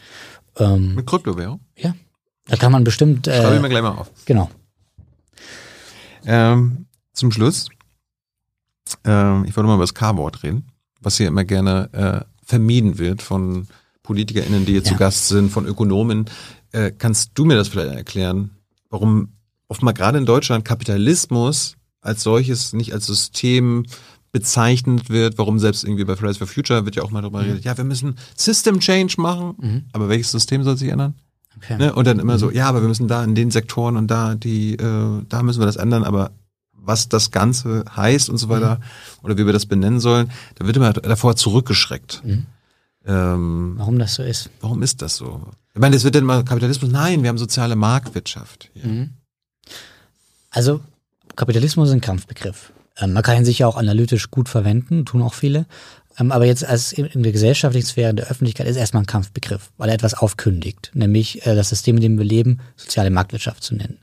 Ähm, 0.57 0.97
Mit 0.97 1.07
Kryptowährung? 1.07 1.61
Ja. 1.77 1.95
Da 2.47 2.57
kann 2.57 2.73
man 2.73 2.83
bestimmt. 2.83 3.29
Äh, 3.29 3.43
Schreibe 3.43 3.57
ich 3.57 3.63
mir 3.63 3.69
gleich 3.69 3.83
mal 3.83 3.91
auf. 3.91 4.11
Genau. 4.25 4.51
Ähm, 6.25 6.87
zum 7.13 7.31
Schluss 7.31 7.69
äh, 9.05 9.47
ich 9.47 9.57
wollte 9.57 9.69
mal 9.69 9.75
über 9.75 9.83
das 9.83 9.95
K-Wort 9.95 10.43
reden, 10.43 10.67
was 11.01 11.17
hier 11.17 11.29
immer 11.29 11.45
gerne 11.45 11.89
äh, 11.93 12.45
vermieden 12.45 12.99
wird 12.99 13.23
von 13.23 13.67
PolitikerInnen, 14.03 14.65
die 14.65 14.73
hier 14.73 14.83
ja. 14.83 14.89
zu 14.89 14.97
Gast 14.97 15.29
sind, 15.29 15.51
von 15.51 15.67
Ökonomen. 15.67 16.27
Äh, 16.73 16.93
kannst 16.97 17.33
du 17.35 17.45
mir 17.45 17.57
das 17.57 17.69
vielleicht 17.69 17.95
erklären, 17.95 18.51
warum 18.91 19.35
oftmal 19.69 19.95
gerade 19.95 20.19
in 20.19 20.27
Deutschland 20.27 20.65
Kapitalismus 20.65 21.77
als 22.01 22.23
solches 22.23 22.73
nicht 22.73 22.93
als 22.93 23.07
System 23.07 23.85
bezeichnet 24.33 25.09
wird, 25.09 25.39
warum 25.39 25.59
selbst 25.59 25.85
irgendwie 25.85 26.05
bei 26.05 26.17
Fridays 26.17 26.37
for 26.37 26.47
Future 26.47 26.85
wird 26.85 26.97
ja 26.97 27.03
auch 27.03 27.11
mal 27.11 27.23
darüber 27.23 27.43
geredet, 27.43 27.65
ja, 27.65 27.77
wir 27.77 27.85
müssen 27.85 28.17
System 28.37 28.79
Change 28.79 29.15
machen, 29.19 29.89
aber 29.93 30.09
welches 30.09 30.31
System 30.31 30.63
soll 30.63 30.77
sich 30.77 30.91
ändern? 30.91 31.15
Okay. 31.57 31.77
Ne? 31.77 31.95
Und 31.95 32.07
dann 32.07 32.19
immer 32.19 32.39
so, 32.39 32.51
ja, 32.51 32.69
aber 32.69 32.83
wir 32.83 32.89
müssen 32.89 33.09
da 33.09 33.25
in 33.25 33.35
den 33.35 33.51
Sektoren 33.51 33.97
und 33.97 34.09
da 34.09 34.35
die, 34.35 34.75
äh, 34.75 35.23
da 35.29 35.43
müssen 35.43 35.61
wir 35.61 35.67
das 35.67 35.77
ändern, 35.77 36.05
aber 36.05 36.31
was 36.81 37.09
das 37.09 37.31
Ganze 37.31 37.85
heißt 37.95 38.29
und 38.31 38.39
so 38.39 38.49
weiter 38.49 38.81
oder 39.23 39.37
wie 39.37 39.47
wir 39.47 39.53
das 39.53 39.67
benennen 39.67 40.01
sollen, 40.01 40.31
da 40.57 40.67
wird 40.67 40.77
immer 40.77 40.93
davor 40.93 41.37
zurückgeschreckt. 41.37 42.23
Ähm, 43.07 43.75
Warum 43.77 43.99
das 43.99 44.15
so 44.15 44.23
ist. 44.23 44.51
warum 44.61 44.83
ist 44.83 45.01
das 45.03 45.17
so? 45.17 45.43
Ich 45.75 45.81
meine, 45.81 45.97
es 45.97 46.05
wird 46.05 46.15
dann 46.15 46.25
immer 46.25 46.43
Kapitalismus. 46.43 46.91
Nein, 46.91 47.23
wir 47.23 47.29
haben 47.29 47.39
soziale 47.39 47.77
Marktwirtschaft. 47.77 48.71
hier. 48.75 49.09
Also 50.51 50.81
Kapitalismus 51.37 51.89
ist 51.89 51.95
ein 51.95 52.01
Kampfbegriff. 52.01 52.73
Ähm, 52.99 53.13
man 53.13 53.23
kann 53.23 53.37
ihn 53.37 53.45
sicher 53.45 53.69
auch 53.69 53.77
analytisch 53.77 54.31
gut 54.31 54.49
verwenden, 54.49 55.05
tun 55.05 55.23
auch 55.23 55.35
viele. 55.35 55.67
Ähm, 56.19 56.33
aber 56.33 56.47
jetzt 56.47 56.65
als 56.65 56.93
in, 56.93 57.07
in 57.07 57.23
der 57.23 57.33
gesellschaftlichen 57.33 57.87
Sphäre, 57.87 58.11
in 58.11 58.17
der 58.17 58.27
Öffentlichkeit 58.27 58.67
ist 58.67 58.77
erstmal 58.77 59.05
ein 59.05 59.07
Kampfbegriff, 59.07 59.71
weil 59.77 59.89
er 59.89 59.95
etwas 59.95 60.15
aufkündigt, 60.15 60.91
nämlich 60.95 61.47
äh, 61.47 61.55
das 61.55 61.69
System, 61.69 61.97
in 61.97 62.03
dem 62.03 62.19
wir 62.19 62.25
leben, 62.25 62.59
soziale 62.77 63.11
Marktwirtschaft 63.11 63.63
zu 63.63 63.75
nennen. 63.75 63.99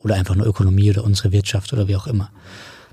Oder 0.00 0.16
einfach 0.16 0.34
nur 0.34 0.46
Ökonomie 0.46 0.90
oder 0.90 1.04
unsere 1.04 1.32
Wirtschaft 1.32 1.72
oder 1.72 1.88
wie 1.88 1.96
auch 1.96 2.06
immer. 2.06 2.30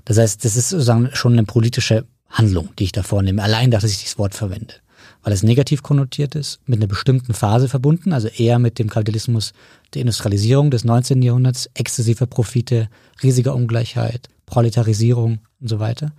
Das 0.04 0.18
heißt, 0.18 0.44
das 0.44 0.56
ist 0.56 0.70
sozusagen 0.70 1.10
schon 1.12 1.32
eine 1.32 1.44
politische 1.44 2.06
Handlung, 2.28 2.70
die 2.78 2.84
ich 2.84 2.92
da 2.92 3.02
vornehme, 3.02 3.42
allein, 3.42 3.70
dass 3.70 3.84
ich 3.84 3.98
dieses 3.98 4.18
Wort 4.18 4.34
verwende. 4.34 4.74
Weil 5.22 5.32
es 5.32 5.42
negativ 5.42 5.82
konnotiert 5.82 6.34
ist, 6.34 6.60
mit 6.66 6.78
einer 6.78 6.86
bestimmten 6.86 7.34
Phase 7.34 7.68
verbunden, 7.68 8.12
also 8.12 8.28
eher 8.28 8.58
mit 8.58 8.78
dem 8.78 8.88
Kapitalismus 8.88 9.52
der 9.94 10.02
Industrialisierung 10.02 10.70
des 10.70 10.84
19. 10.84 11.22
Jahrhunderts, 11.22 11.68
exzessive 11.74 12.26
Profite, 12.26 12.88
riesiger 13.22 13.54
Ungleichheit, 13.54 14.28
Proletarisierung 14.46 15.40
und 15.60 15.68
so 15.68 15.78
weiter. 15.80 16.12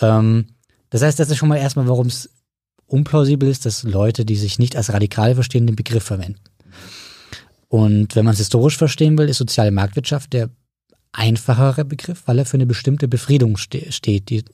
Ähm, 0.00 0.46
das 0.90 1.02
heißt, 1.02 1.18
das 1.18 1.30
ist 1.30 1.36
schon 1.36 1.48
mal 1.48 1.56
erstmal, 1.56 1.88
warum 1.88 2.06
es 2.06 2.30
unplausibel 2.86 3.48
ist, 3.48 3.66
dass 3.66 3.82
Leute, 3.82 4.24
die 4.24 4.36
sich 4.36 4.58
nicht 4.58 4.76
als 4.76 4.92
radikal 4.92 5.34
verstehen, 5.34 5.66
den 5.66 5.76
Begriff 5.76 6.04
verwenden. 6.04 6.40
Und 7.68 8.14
wenn 8.14 8.24
man 8.24 8.34
es 8.34 8.38
historisch 8.38 8.76
verstehen 8.76 9.18
will, 9.18 9.28
ist 9.28 9.38
soziale 9.38 9.70
Marktwirtschaft 9.70 10.32
der 10.32 10.50
einfachere 11.12 11.84
Begriff, 11.84 12.22
weil 12.26 12.38
er 12.38 12.46
für 12.46 12.56
eine 12.56 12.66
bestimmte 12.66 13.08
Befriedung 13.08 13.56
ste 13.56 13.90
steht, 13.90 14.28
die 14.30 14.44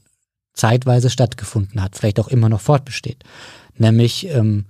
zeitweise 0.55 1.11
stattgefunden 1.11 1.83
hat, 1.83 1.97
vielleicht 1.97 2.21
auch 2.21 2.29
immer 2.29 2.49
noch 2.49 2.61
fortbesteht. 2.61 3.25
Nämlich 3.77 4.29
ähm, 4.29 4.67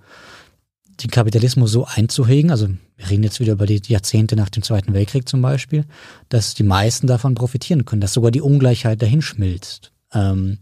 den 1.02 1.10
Kapitalismus 1.10 1.73
so 1.73 1.85
einzuhegen, 1.85 2.51
also 2.51 2.69
wir 2.97 3.10
reden 3.10 3.24
jetzt 3.24 3.40
wieder 3.40 3.55
über 3.55 3.66
die 3.66 3.81
Jahrzehnte 3.86 4.36
nach 4.36 4.48
dem 4.48 4.62
Zweiten 4.62 4.94
Weltkrieg 4.94 5.28
zum 5.28 5.43
Beispiel, 5.43 5.85
dass 6.28 6.55
die 6.55 6.62
meisten 6.62 7.06
davon 7.06 7.35
profitieren 7.35 7.85
können, 7.85 8.01
dass 8.01 8.12
sogar 8.12 8.31
die 8.31 8.40
Ungleichheit 8.40 9.02
dahin 9.02 9.23
schmilzt. 9.23 9.93
Ähm, 10.12 10.59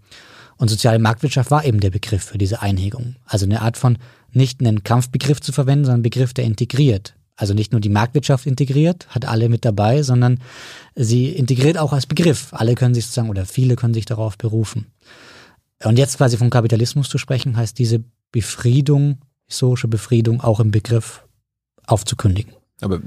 und 0.57 0.69
soziale 0.69 0.98
Marktwirtschaft 0.98 1.51
war 1.51 1.65
eben 1.65 1.81
der 1.81 1.90
Begriff 1.90 2.24
für 2.24 2.39
diese 2.39 2.61
Einhegung. 2.61 3.16
Also 3.24 3.47
eine 3.47 3.62
Art 3.62 3.77
von 3.77 3.98
nicht 4.32 4.61
einen 4.61 4.85
Kampfbegriff 4.85 5.40
zu 5.40 5.52
verwenden, 5.52 5.85
sondern 5.85 5.97
einen 5.97 6.02
Begriff, 6.02 6.35
der 6.35 6.44
integriert. 6.44 7.15
Also 7.40 7.54
nicht 7.54 7.72
nur 7.72 7.80
die 7.80 7.88
Marktwirtschaft 7.88 8.44
integriert, 8.44 9.06
hat 9.08 9.24
alle 9.24 9.48
mit 9.48 9.64
dabei, 9.64 10.02
sondern 10.02 10.40
sie 10.94 11.30
integriert 11.30 11.78
auch 11.78 11.94
als 11.94 12.04
Begriff. 12.04 12.48
Alle 12.50 12.74
können 12.74 12.94
sich 12.94 13.06
sozusagen 13.06 13.30
oder 13.30 13.46
viele 13.46 13.76
können 13.76 13.94
sich 13.94 14.04
darauf 14.04 14.36
berufen. 14.36 14.88
Und 15.82 15.98
jetzt 15.98 16.18
quasi 16.18 16.36
vom 16.36 16.50
Kapitalismus 16.50 17.08
zu 17.08 17.16
sprechen, 17.16 17.56
heißt 17.56 17.78
diese 17.78 18.04
Befriedung, 18.30 19.22
historische 19.46 19.88
Befriedung 19.88 20.42
auch 20.42 20.60
im 20.60 20.70
Begriff 20.70 21.24
aufzukündigen. 21.86 22.52
Aber 22.82 23.00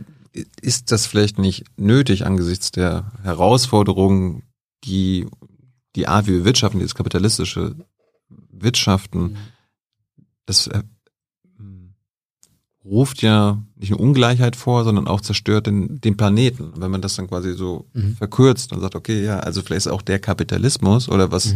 ist 0.59 0.91
das 0.91 1.05
vielleicht 1.05 1.37
nicht 1.37 1.65
nötig 1.77 2.25
angesichts 2.25 2.71
der 2.71 3.11
Herausforderungen, 3.21 4.41
die 4.83 5.27
die 5.95 6.07
Art, 6.07 6.25
wie 6.25 6.33
wir 6.33 6.45
wirtschaften, 6.45 6.79
dieses 6.79 6.95
kapitalistische 6.95 7.75
Wirtschaften, 8.49 9.37
das 10.47 10.65
äh, 10.65 10.81
ruft 12.83 13.21
ja 13.21 13.63
nicht 13.83 13.91
nur 13.91 13.99
Ungleichheit 13.99 14.55
vor, 14.55 14.83
sondern 14.85 15.07
auch 15.07 15.21
zerstört 15.21 15.67
den, 15.67 15.99
den 15.99 16.15
Planeten. 16.15 16.71
Wenn 16.77 16.89
man 16.89 17.01
das 17.01 17.15
dann 17.17 17.27
quasi 17.27 17.53
so 17.53 17.85
verkürzt 18.17 18.71
und 18.71 18.79
sagt, 18.79 18.95
okay, 18.95 19.23
ja, 19.23 19.39
also 19.39 19.61
vielleicht 19.61 19.85
ist 19.85 19.91
auch 19.91 20.01
der 20.01 20.19
Kapitalismus 20.19 21.09
oder 21.09 21.31
was 21.31 21.55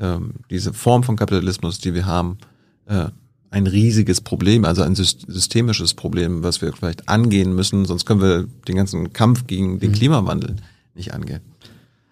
ähm, 0.00 0.34
diese 0.50 0.72
Form 0.72 1.04
von 1.04 1.16
Kapitalismus, 1.16 1.78
die 1.78 1.94
wir 1.94 2.06
haben, 2.06 2.38
äh, 2.86 3.06
ein 3.50 3.66
riesiges 3.66 4.20
Problem, 4.20 4.64
also 4.64 4.82
ein 4.82 4.94
syst- 4.94 5.30
systemisches 5.30 5.94
Problem, 5.94 6.42
was 6.42 6.60
wir 6.60 6.72
vielleicht 6.72 7.08
angehen 7.08 7.54
müssen, 7.54 7.86
sonst 7.86 8.04
können 8.04 8.20
wir 8.20 8.46
den 8.66 8.76
ganzen 8.76 9.12
Kampf 9.12 9.46
gegen 9.46 9.78
den 9.78 9.92
Klimawandel 9.92 10.56
nicht 10.94 11.14
angehen. 11.14 11.40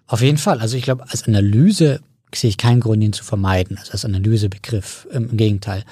Auf 0.06 0.22
jeden 0.22 0.38
Fall. 0.38 0.60
Also 0.60 0.76
ich 0.76 0.84
glaube, 0.84 1.04
als 1.10 1.26
Analyse 1.26 2.00
sehe 2.32 2.48
ich 2.48 2.56
keinen 2.56 2.80
Grund, 2.80 3.02
ihn 3.02 3.12
zu 3.12 3.24
vermeiden, 3.24 3.76
also 3.76 3.92
als 3.92 4.04
Analysebegriff. 4.04 5.08
Im 5.12 5.36
Gegenteil. 5.36 5.84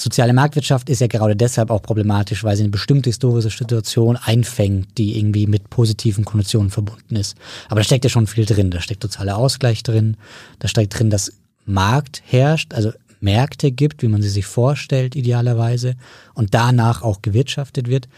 Soziale 0.00 0.32
Marktwirtschaft 0.32 0.88
ist 0.88 1.02
ja 1.02 1.08
gerade 1.08 1.36
deshalb 1.36 1.70
auch 1.70 1.82
problematisch, 1.82 2.42
weil 2.42 2.56
sie 2.56 2.62
eine 2.62 2.70
bestimmte 2.70 3.10
historische 3.10 3.50
Situation 3.50 4.16
einfängt, 4.16 4.96
die 4.96 5.18
irgendwie 5.18 5.46
mit 5.46 5.68
positiven 5.68 6.24
Konnotationen 6.24 6.70
verbunden 6.70 7.16
ist. 7.16 7.36
Aber 7.68 7.80
da 7.80 7.84
steckt 7.84 8.04
ja 8.04 8.08
schon 8.08 8.26
viel 8.26 8.46
drin. 8.46 8.70
Da 8.70 8.80
steckt 8.80 9.02
sozialer 9.02 9.36
Ausgleich 9.36 9.82
drin. 9.82 10.16
Da 10.58 10.68
steckt 10.68 10.98
drin, 10.98 11.10
dass 11.10 11.34
Markt 11.66 12.22
herrscht, 12.24 12.72
also 12.72 12.92
Märkte 13.20 13.72
gibt, 13.72 14.02
wie 14.02 14.08
man 14.08 14.22
sie 14.22 14.30
sich 14.30 14.46
vorstellt, 14.46 15.16
idealerweise, 15.16 15.96
und 16.32 16.54
danach 16.54 17.02
auch 17.02 17.20
gewirtschaftet 17.20 17.86
wird. 17.86 18.08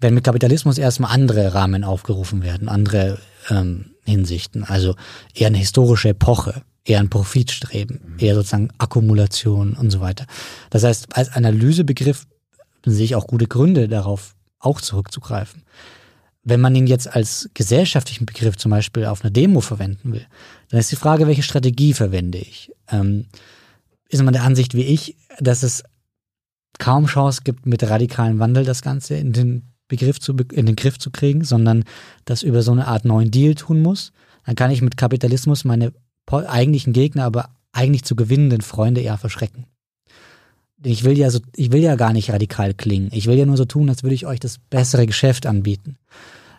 Wenn 0.00 0.14
mit 0.14 0.24
Kapitalismus 0.24 0.78
erstmal 0.78 1.12
andere 1.12 1.52
Rahmen 1.52 1.84
aufgerufen 1.84 2.42
werden, 2.42 2.70
andere 2.70 3.18
ähm, 3.50 3.90
Hinsichten, 4.08 4.64
also 4.64 4.94
eher 5.34 5.48
eine 5.48 5.58
historische 5.58 6.10
Epoche, 6.10 6.62
eher 6.84 7.00
ein 7.00 7.10
Profitstreben, 7.10 8.16
eher 8.18 8.34
sozusagen 8.34 8.70
Akkumulation 8.78 9.74
und 9.74 9.90
so 9.90 10.00
weiter. 10.00 10.26
Das 10.70 10.84
heißt, 10.84 11.16
als 11.16 11.30
Analysebegriff 11.30 12.26
sehe 12.84 13.04
ich 13.04 13.14
auch 13.14 13.26
gute 13.26 13.46
Gründe 13.46 13.88
darauf, 13.88 14.34
auch 14.58 14.80
zurückzugreifen. 14.80 15.62
Wenn 16.42 16.60
man 16.60 16.74
ihn 16.74 16.86
jetzt 16.86 17.14
als 17.14 17.50
gesellschaftlichen 17.52 18.24
Begriff 18.24 18.56
zum 18.56 18.70
Beispiel 18.70 19.04
auf 19.04 19.22
einer 19.22 19.30
Demo 19.30 19.60
verwenden 19.60 20.12
will, 20.12 20.26
dann 20.70 20.80
ist 20.80 20.90
die 20.90 20.96
Frage, 20.96 21.26
welche 21.26 21.42
Strategie 21.42 21.92
verwende 21.92 22.38
ich? 22.38 22.72
Ähm, 22.90 23.26
ist 24.08 24.22
man 24.22 24.32
der 24.32 24.44
Ansicht 24.44 24.74
wie 24.74 24.84
ich, 24.84 25.16
dass 25.40 25.62
es 25.62 25.82
kaum 26.78 27.06
Chance 27.06 27.42
gibt, 27.44 27.66
mit 27.66 27.82
radikalen 27.82 28.38
Wandel 28.38 28.64
das 28.64 28.82
Ganze 28.82 29.16
in 29.16 29.32
den 29.32 29.62
Begriff 29.88 30.20
zu, 30.20 30.34
in 30.52 30.66
den 30.66 30.76
Griff 30.76 30.98
zu 30.98 31.10
kriegen, 31.10 31.44
sondern 31.44 31.84
das 32.24 32.42
über 32.42 32.62
so 32.62 32.72
eine 32.72 32.86
Art 32.86 33.04
neuen 33.04 33.30
Deal 33.30 33.54
tun 33.54 33.82
muss, 33.82 34.12
dann 34.44 34.54
kann 34.54 34.70
ich 34.70 34.82
mit 34.82 34.96
Kapitalismus 34.96 35.64
meine 35.64 35.92
eigentlichen 36.30 36.92
Gegner, 36.92 37.24
aber 37.24 37.50
eigentlich 37.72 38.04
zu 38.04 38.16
gewinnenden 38.16 38.60
Freunde 38.60 39.00
eher 39.00 39.18
verschrecken. 39.18 39.64
Ich 40.82 41.04
will 41.04 41.18
ja 41.18 41.30
so, 41.30 41.40
ich 41.56 41.72
will 41.72 41.82
ja 41.82 41.96
gar 41.96 42.12
nicht 42.12 42.30
radikal 42.30 42.72
klingen. 42.72 43.08
Ich 43.12 43.26
will 43.26 43.36
ja 43.36 43.46
nur 43.46 43.56
so 43.56 43.64
tun, 43.64 43.88
als 43.88 44.02
würde 44.02 44.14
ich 44.14 44.26
euch 44.26 44.38
das 44.38 44.58
bessere 44.58 45.06
Geschäft 45.06 45.46
anbieten. 45.46 45.96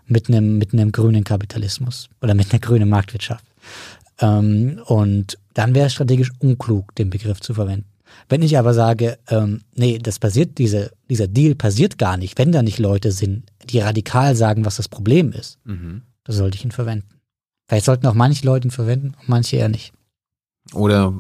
Mit 0.05 0.27
einem, 0.27 0.57
mit 0.57 0.73
einem 0.73 0.91
grünen 0.91 1.23
Kapitalismus 1.23 2.09
oder 2.21 2.33
mit 2.33 2.51
einer 2.51 2.59
grünen 2.59 2.89
Marktwirtschaft. 2.89 3.45
Ähm, 4.19 4.81
und 4.85 5.37
dann 5.53 5.75
wäre 5.75 5.87
es 5.87 5.93
strategisch 5.93 6.31
unklug, 6.39 6.95
den 6.95 7.09
Begriff 7.09 7.41
zu 7.41 7.53
verwenden. 7.53 7.88
Wenn 8.27 8.41
ich 8.41 8.57
aber 8.57 8.73
sage, 8.73 9.17
ähm, 9.29 9.61
nee, 9.75 9.97
das 9.99 10.19
passiert, 10.19 10.57
diese, 10.57 10.91
dieser 11.09 11.27
Deal 11.27 11.55
passiert 11.55 11.97
gar 11.97 12.17
nicht, 12.17 12.37
wenn 12.37 12.51
da 12.51 12.61
nicht 12.61 12.79
Leute 12.79 13.11
sind, 13.11 13.51
die 13.65 13.79
radikal 13.79 14.35
sagen, 14.35 14.65
was 14.65 14.75
das 14.77 14.87
Problem 14.87 15.31
ist, 15.31 15.57
Mhm. 15.65 16.03
da 16.23 16.33
sollte 16.33 16.57
ich 16.57 16.65
ihn 16.65 16.71
verwenden. 16.71 17.07
Vielleicht 17.67 17.85
sollten 17.85 18.07
auch 18.07 18.13
manche 18.13 18.45
Leute 18.45 18.67
ihn 18.67 18.71
verwenden 18.71 19.15
und 19.19 19.29
manche 19.29 19.57
eher 19.57 19.69
nicht. 19.69 19.93
Oder 20.73 21.13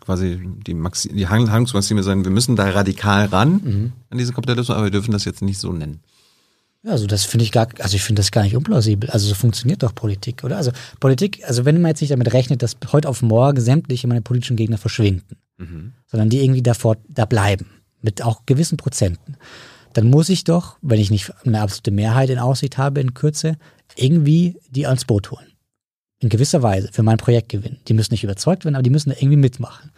quasi 0.00 0.40
die, 0.66 0.74
Maxi 0.74 1.08
die 1.14 1.28
Hand- 1.28 1.50
Handlungsmaxime 1.50 2.02
sein, 2.02 2.24
wir 2.24 2.32
müssen 2.32 2.56
da 2.56 2.68
radikal 2.70 3.26
ran 3.26 3.92
an 4.10 4.18
diesen 4.18 4.34
Kapitalismus, 4.34 4.74
aber 4.76 4.84
wir 4.86 4.90
dürfen 4.90 5.12
das 5.12 5.24
jetzt 5.24 5.42
nicht 5.42 5.58
so 5.58 5.72
nennen. 5.72 6.00
Ja, 6.84 6.92
also 6.92 7.06
das 7.06 7.24
finde 7.24 7.44
ich 7.44 7.52
gar, 7.52 7.68
also 7.78 7.94
ich 7.94 8.02
finde 8.02 8.20
das 8.20 8.32
gar 8.32 8.42
nicht 8.42 8.56
unplausibel. 8.56 9.08
Also 9.10 9.28
so 9.28 9.34
funktioniert 9.34 9.82
doch 9.82 9.94
Politik, 9.94 10.42
oder? 10.42 10.56
Also 10.56 10.72
Politik, 10.98 11.42
also 11.46 11.64
wenn 11.64 11.80
man 11.80 11.90
jetzt 11.90 12.00
nicht 12.00 12.10
damit 12.10 12.32
rechnet, 12.32 12.62
dass 12.62 12.76
heute 12.90 13.08
auf 13.08 13.22
morgen 13.22 13.60
sämtliche 13.60 14.08
meine 14.08 14.22
politischen 14.22 14.56
Gegner 14.56 14.78
verschwinden, 14.78 15.36
sondern 16.06 16.28
die 16.28 16.42
irgendwie 16.42 16.62
davor, 16.62 16.96
da 17.08 17.24
bleiben, 17.24 17.66
mit 18.00 18.22
auch 18.22 18.46
gewissen 18.46 18.76
Prozenten, 18.76 19.36
dann 19.92 20.10
muss 20.10 20.28
ich 20.28 20.42
doch, 20.44 20.76
wenn 20.82 20.98
ich 20.98 21.10
nicht 21.10 21.32
eine 21.46 21.60
absolute 21.60 21.92
Mehrheit 21.92 22.30
in 22.30 22.38
Aussicht 22.38 22.78
habe 22.78 23.00
in 23.00 23.14
Kürze, 23.14 23.58
irgendwie 23.94 24.56
die 24.70 24.86
ans 24.86 25.04
Boot 25.04 25.30
holen. 25.30 25.46
In 26.18 26.28
gewisser 26.28 26.62
Weise 26.62 26.88
für 26.92 27.02
mein 27.02 27.16
Projekt 27.16 27.48
gewinnen. 27.48 27.78
Die 27.88 27.94
müssen 27.94 28.12
nicht 28.12 28.24
überzeugt 28.24 28.64
werden, 28.64 28.74
aber 28.74 28.82
die 28.82 28.90
müssen 28.90 29.10
da 29.10 29.16
irgendwie 29.16 29.36
mitmachen. 29.36 29.90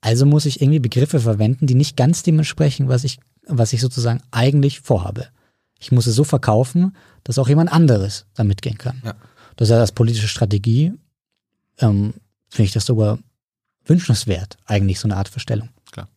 Also 0.00 0.26
muss 0.26 0.46
ich 0.46 0.60
irgendwie 0.60 0.80
Begriffe 0.80 1.20
verwenden, 1.20 1.66
die 1.66 1.74
nicht 1.74 1.96
ganz 1.96 2.22
dem 2.22 2.38
entsprechen, 2.38 2.88
was 2.88 3.04
ich, 3.04 3.18
was 3.46 3.72
ich 3.72 3.80
sozusagen 3.80 4.20
eigentlich 4.30 4.80
vorhabe. 4.80 5.28
Ich 5.82 5.90
muss 5.90 6.06
es 6.06 6.14
so 6.14 6.22
verkaufen, 6.22 6.96
dass 7.24 7.38
auch 7.38 7.48
jemand 7.48 7.72
anderes 7.72 8.26
da 8.34 8.44
mitgehen 8.44 8.78
kann. 8.78 9.02
Ja. 9.04 9.14
Das 9.56 9.68
heißt, 9.68 9.80
als 9.80 9.92
politische 9.92 10.28
Strategie 10.28 10.92
ähm, 11.78 12.14
finde 12.48 12.66
ich 12.66 12.72
das 12.72 12.86
sogar 12.86 13.18
wünschenswert, 13.84 14.58
eigentlich 14.64 15.00
so 15.00 15.08
eine 15.08 15.16
Art 15.16 15.28
Verstellung. 15.28 15.70
Klar. 15.90 16.08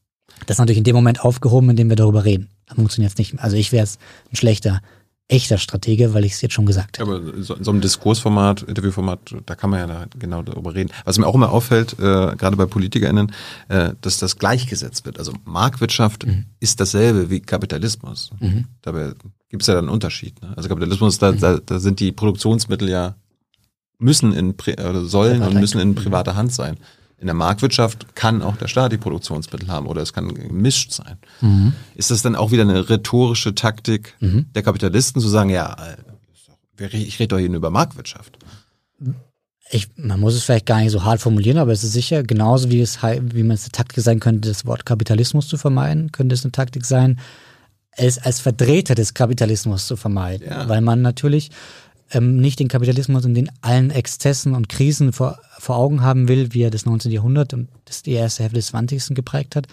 Das 0.46 0.56
ist 0.56 0.60
natürlich 0.60 0.78
in 0.78 0.84
dem 0.84 0.96
Moment 0.96 1.22
aufgehoben, 1.22 1.72
in 1.72 1.76
dem 1.76 1.90
wir 1.90 1.96
darüber 1.96 2.26
reden. 2.26 2.50
Da 2.68 2.76
funktioniert 2.76 3.14
es 3.14 3.18
nicht 3.18 3.34
mehr. 3.34 3.44
Also 3.44 3.58
ich 3.58 3.72
wäre 3.72 3.84
jetzt 3.84 4.00
ein 4.32 4.36
schlechter 4.36 4.82
echter 5.28 5.58
Stratege, 5.58 6.14
weil 6.14 6.24
ich 6.24 6.34
es 6.34 6.42
jetzt 6.42 6.54
schon 6.54 6.68
gesagt 6.68 7.00
habe. 7.00 7.16
Aber 7.16 7.44
so, 7.44 7.56
in 7.56 7.64
so 7.64 7.72
einem 7.72 7.82
Diskursformat, 7.82 8.62
Interviewformat, 8.62 9.36
da 9.46 9.56
kann 9.56 9.72
man 9.72 9.80
ja 9.80 9.88
da 9.88 10.06
genau 10.20 10.44
darüber 10.44 10.76
reden. 10.76 10.92
Was 11.04 11.18
mir 11.18 11.26
auch 11.26 11.34
immer 11.34 11.52
auffällt, 11.52 11.94
äh, 11.94 12.36
gerade 12.36 12.56
bei 12.56 12.66
PolitikerInnen, 12.66 13.32
äh, 13.70 13.92
dass 14.02 14.20
das 14.20 14.38
gleichgesetzt 14.38 15.06
wird. 15.06 15.18
Also 15.18 15.34
Marktwirtschaft 15.44 16.28
mhm. 16.28 16.46
ist 16.60 16.80
dasselbe 16.80 17.32
wie 17.32 17.40
Kapitalismus. 17.40 18.32
Mhm. 18.40 18.66
Dabei 18.84 19.14
gibt 19.50 19.64
es 19.64 19.68
ja 19.68 19.74
dann 19.74 19.86
einen 19.86 19.94
Unterschied. 19.94 20.40
Ne? 20.44 20.54
Also 20.56 20.70
Kapitalismus, 20.70 21.18
da, 21.18 21.32
mhm. 21.32 21.40
da, 21.40 21.58
da 21.58 21.80
sind 21.80 22.00
die 22.00 22.12
Produktionsmittel 22.12 22.90
ja 22.90 23.16
müssen 23.98 24.34
in 24.34 24.52
oder 24.52 25.06
sollen 25.06 25.42
und 25.42 25.56
müssen 25.56 25.80
in 25.80 25.96
privater 25.96 26.36
Hand 26.36 26.54
sein. 26.54 26.78
In 27.26 27.28
der 27.28 27.34
Marktwirtschaft 27.34 28.16
kann 28.16 28.44
auch 28.44 28.56
der 28.56 28.68
Staat 28.68 28.92
die 28.92 29.00
Produktionsmittel 29.00 29.68
haben 29.68 29.88
oder 29.88 30.04
es 30.04 30.14
kann 30.14 30.32
gemischt 30.32 30.92
sein. 30.92 31.18
Mhm. 31.42 31.74
Ist 31.96 32.12
das 32.12 32.22
dann 32.22 32.36
auch 32.36 32.52
wieder 32.52 32.62
eine 32.62 32.88
rhetorische 32.88 33.56
Taktik 33.56 34.14
mhm. 34.20 34.46
der 34.54 34.62
Kapitalisten 34.62 35.20
zu 35.20 35.28
sagen, 35.28 35.50
ja, 35.50 35.76
ich 36.78 37.20
rede 37.20 37.30
doch 37.30 37.40
hier 37.40 37.50
nur 37.50 37.58
über 37.58 37.72
Marktwirtschaft? 37.72 38.38
Ich, 39.72 39.88
man 39.98 40.20
muss 40.20 40.36
es 40.36 40.44
vielleicht 40.44 40.68
gar 40.68 40.82
nicht 40.82 40.92
so 40.92 41.04
hart 41.04 41.20
formulieren, 41.20 41.58
aber 41.58 41.72
es 41.72 41.84
ist 41.84 41.94
sicher, 41.94 42.22
genauso 42.22 42.70
wie 42.70 42.80
es 42.80 43.02
wie 43.02 43.42
man 43.42 43.56
es 43.56 43.64
eine 43.64 43.72
Taktik 43.72 44.04
sein 44.04 44.20
könnte, 44.20 44.48
das 44.48 44.68
Wort 44.68 44.86
Kapitalismus 44.86 45.48
zu 45.48 45.58
vermeiden, 45.58 46.12
könnte 46.12 46.36
es 46.36 46.46
eine 46.46 46.52
Taktik 46.52 46.86
sein, 46.86 47.20
es 47.90 48.20
als 48.20 48.40
Vertreter 48.40 48.94
des 48.94 49.16
Kapitalismus 49.16 49.88
zu 49.88 49.98
vermeiden. 49.98 50.48
Ja. 50.48 50.70
Weil 50.70 50.82
man 50.82 51.02
natürlich 51.02 51.50
ähm, 52.12 52.38
nicht 52.38 52.60
den 52.60 52.68
Kapitalismus 52.68 53.26
in 53.26 53.34
den 53.34 53.50
allen 53.62 53.92
Exzessen 53.92 54.54
und 54.54 54.70
Krisen 54.70 55.14
vor, 55.14 55.40
vor 55.58 55.78
Augen 55.78 56.02
haben 56.02 56.28
will, 56.28 56.54
wie 56.54 56.62
er 56.62 56.70
das 56.70 56.86
19. 56.86 57.12
Jahrhundert 57.12 57.54
und 57.54 57.70
das 57.86 58.04
die 58.04 58.12
erste 58.12 58.44
Hälfte 58.44 58.58
des 58.58 58.68
20. 58.68 59.16
geprägt 59.16 59.56
hat, 59.56 59.68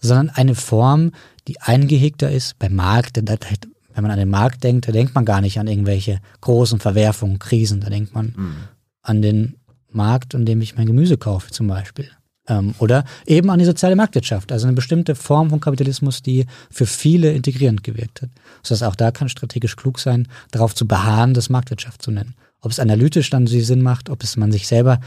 sondern 0.00 0.30
eine 0.30 0.54
Form, 0.54 1.12
die 1.48 1.60
eingehegter 1.60 2.30
ist 2.30 2.58
beim 2.58 2.74
Markt. 2.74 3.16
Denn 3.16 3.26
wenn 3.26 4.02
man 4.02 4.10
an 4.10 4.18
den 4.18 4.30
Markt 4.30 4.62
denkt, 4.64 4.88
da 4.88 4.92
denkt 4.92 5.14
man 5.14 5.24
gar 5.24 5.40
nicht 5.40 5.58
an 5.58 5.66
irgendwelche 5.66 6.20
großen 6.40 6.80
Verwerfungen, 6.80 7.38
Krisen. 7.38 7.80
Da 7.80 7.90
denkt 7.90 8.14
man 8.14 8.34
mhm. 8.36 8.56
an 9.02 9.22
den 9.22 9.56
Markt, 9.90 10.34
in 10.34 10.46
dem 10.46 10.60
ich 10.60 10.76
mein 10.76 10.86
Gemüse 10.86 11.16
kaufe 11.16 11.50
zum 11.50 11.66
Beispiel. 11.66 12.10
Ähm, 12.50 12.74
oder 12.80 13.04
eben 13.26 13.48
an 13.48 13.60
die 13.60 13.64
soziale 13.64 13.94
Marktwirtschaft, 13.94 14.50
also 14.50 14.66
eine 14.66 14.74
bestimmte 14.74 15.14
Form 15.14 15.50
von 15.50 15.60
Kapitalismus, 15.60 16.20
die 16.20 16.46
für 16.70 16.84
viele 16.84 17.32
integrierend 17.32 17.84
gewirkt 17.84 18.22
hat. 18.22 18.30
Das 18.62 18.72
heißt, 18.72 18.82
auch 18.82 18.96
da 18.96 19.12
kann 19.12 19.28
strategisch 19.28 19.76
klug 19.76 20.00
sein, 20.00 20.26
darauf 20.50 20.74
zu 20.74 20.86
beharren, 20.86 21.32
das 21.32 21.48
Marktwirtschaft 21.48 22.02
zu 22.02 22.10
nennen. 22.10 22.34
Ob 22.60 22.72
es 22.72 22.80
analytisch 22.80 23.30
dann 23.30 23.46
Sinn 23.46 23.82
macht, 23.82 24.10
ob 24.10 24.22
es 24.22 24.36
man 24.36 24.52
sich 24.52 24.66
selber 24.66 25.00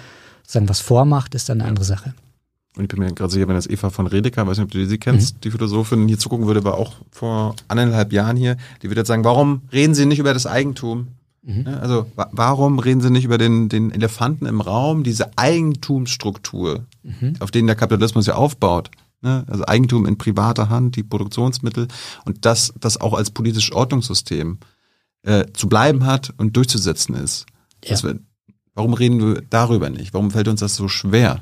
sagen 0.48 0.70
was 0.70 0.80
vormacht, 0.80 1.36
ist 1.36 1.50
dann 1.50 1.60
eine 1.60 1.70
andere 1.70 1.86
Sache. 1.86 2.14
Und 2.76 2.84
ich 2.84 2.90
bin 2.90 3.00
mir 3.00 3.14
gerade 3.14 3.32
sicher, 3.32 3.48
wenn 3.48 3.56
das 3.56 3.70
Eva 3.70 3.90
von 3.90 4.08
Redeker, 4.08 4.48
weiß 4.48 4.58
nicht, 4.58 4.66
ob 4.66 4.72
du 4.72 4.86
sie 4.86 4.98
kennst, 4.98 5.36
mhm. 5.36 5.42
die 5.42 5.52
Philosophin, 5.52 6.08
hier 6.08 6.18
zugucken 6.18 6.48
würde, 6.48 6.64
war 6.64 6.76
auch 6.76 6.94
vor 7.12 7.56
anderthalb 7.68 8.14
Jahren 8.14 8.38
hier, 8.38 8.58
die 8.82 8.90
würde 8.90 9.02
jetzt 9.02 9.10
sagen, 9.10 9.24
warum 9.24 9.62
reden 9.72 9.94
Sie 9.94 10.06
nicht 10.06 10.20
über 10.20 10.34
das 10.34 10.48
Eigentum? 10.48 11.10
Mhm. 11.44 11.68
Also 11.68 12.08
warum 12.16 12.80
reden 12.80 13.02
Sie 13.02 13.10
nicht 13.10 13.26
über 13.26 13.38
den, 13.38 13.68
den 13.70 13.92
Elefanten 13.92 14.46
im 14.46 14.62
Raum, 14.62 15.04
diese 15.04 15.38
Eigentumsstruktur, 15.38 16.86
mhm. 17.04 17.34
auf 17.40 17.52
denen 17.52 17.68
der 17.68 17.76
Kapitalismus 17.76 18.26
ja 18.26 18.36
aufbaut? 18.36 18.90
Ne? 19.22 19.44
Also 19.48 19.66
Eigentum 19.66 20.06
in 20.06 20.18
privater 20.18 20.70
Hand, 20.70 20.96
die 20.96 21.04
Produktionsmittel 21.04 21.88
und 22.26 22.46
das, 22.46 22.74
das 22.80 23.00
auch 23.00 23.14
als 23.14 23.32
politisches 23.32 23.74
Ordnungssystem 23.74 24.60
äh, 25.24 25.46
zu 25.54 25.68
bleiben 25.68 26.06
hat 26.06 26.34
und 26.38 26.56
durchzusetzen 26.56 27.16
ist. 27.16 27.46
Ja. 27.84 28.02
Wir, 28.02 28.20
warum 28.74 28.94
reden 28.94 29.20
wir 29.20 29.42
darüber 29.50 29.90
nicht? 29.90 30.14
Warum 30.14 30.32
fällt 30.32 30.48
uns 30.48 30.62
das 30.62 30.76
so 30.76 30.88
schwer? 30.88 31.42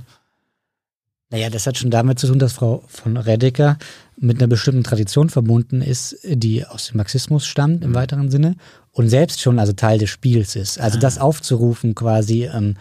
Naja, 1.30 1.50
das 1.50 1.66
hat 1.66 1.78
schon 1.78 1.92
damit 1.92 2.20
zu 2.20 2.28
tun, 2.28 2.40
dass 2.40 2.54
Frau 2.54 2.84
von 2.88 3.18
Redeker 3.18 3.78
mit 4.22 4.40
einer 4.40 4.48
bestimmten 4.48 4.84
Tradition 4.84 5.30
verbunden 5.30 5.82
ist, 5.82 6.16
die 6.24 6.66
aus 6.66 6.88
dem 6.88 6.98
Marxismus 6.98 7.46
stammt 7.46 7.84
im 7.84 7.92
mhm. 7.92 7.96
weiteren 7.96 8.30
Sinne 8.30 8.56
und 8.92 9.10
selbst 9.10 9.42
schon 9.42 9.58
also 9.58 9.74
Teil 9.74 9.98
des 9.98 10.12
Spiels 10.12 10.56
ist. 10.56 10.80
Also 10.80 11.00
das 11.00 11.18
ah. 11.18 11.22
aufzurufen 11.22 11.96
quasi 11.96 12.46
ähm, 12.46 12.76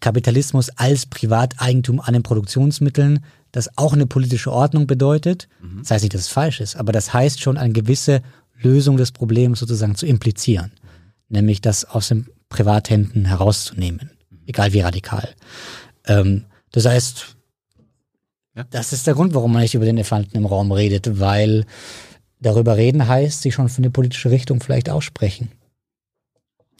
Kapitalismus 0.00 0.70
als 0.70 1.06
Privateigentum 1.06 2.00
an 2.00 2.12
den 2.12 2.22
Produktionsmitteln, 2.22 3.24
das 3.50 3.76
auch 3.76 3.92
eine 3.92 4.06
politische 4.06 4.52
Ordnung 4.52 4.86
bedeutet. 4.86 5.48
Mhm. 5.60 5.80
Das 5.80 5.90
heißt 5.90 6.04
nicht, 6.04 6.14
dass 6.14 6.22
es 6.22 6.28
falsch 6.28 6.60
ist, 6.60 6.76
aber 6.76 6.92
das 6.92 7.12
heißt 7.12 7.40
schon 7.40 7.58
eine 7.58 7.72
gewisse 7.72 8.22
Lösung 8.60 8.96
des 8.96 9.10
Problems 9.10 9.58
sozusagen 9.58 9.96
zu 9.96 10.06
implizieren. 10.06 10.72
Nämlich 11.28 11.60
das 11.60 11.84
aus 11.84 12.08
den 12.08 12.28
Privathänden 12.48 13.24
herauszunehmen. 13.24 14.10
Mhm. 14.30 14.38
Egal 14.46 14.72
wie 14.72 14.80
radikal. 14.80 15.28
Ähm, 16.06 16.44
das 16.70 16.86
heißt, 16.86 17.36
ja. 18.54 18.64
das 18.70 18.92
ist 18.92 19.06
der 19.06 19.14
Grund, 19.14 19.34
warum 19.34 19.52
man 19.52 19.62
nicht 19.62 19.74
über 19.74 19.84
den 19.84 19.96
Elefanten 19.96 20.36
im 20.36 20.46
Raum 20.46 20.72
redet, 20.72 21.20
weil 21.20 21.64
darüber 22.40 22.76
reden 22.76 23.06
heißt, 23.06 23.42
sich 23.42 23.54
schon 23.54 23.68
für 23.68 23.78
eine 23.78 23.90
politische 23.90 24.30
Richtung 24.30 24.60
vielleicht 24.60 24.90
aussprechen. 24.90 25.50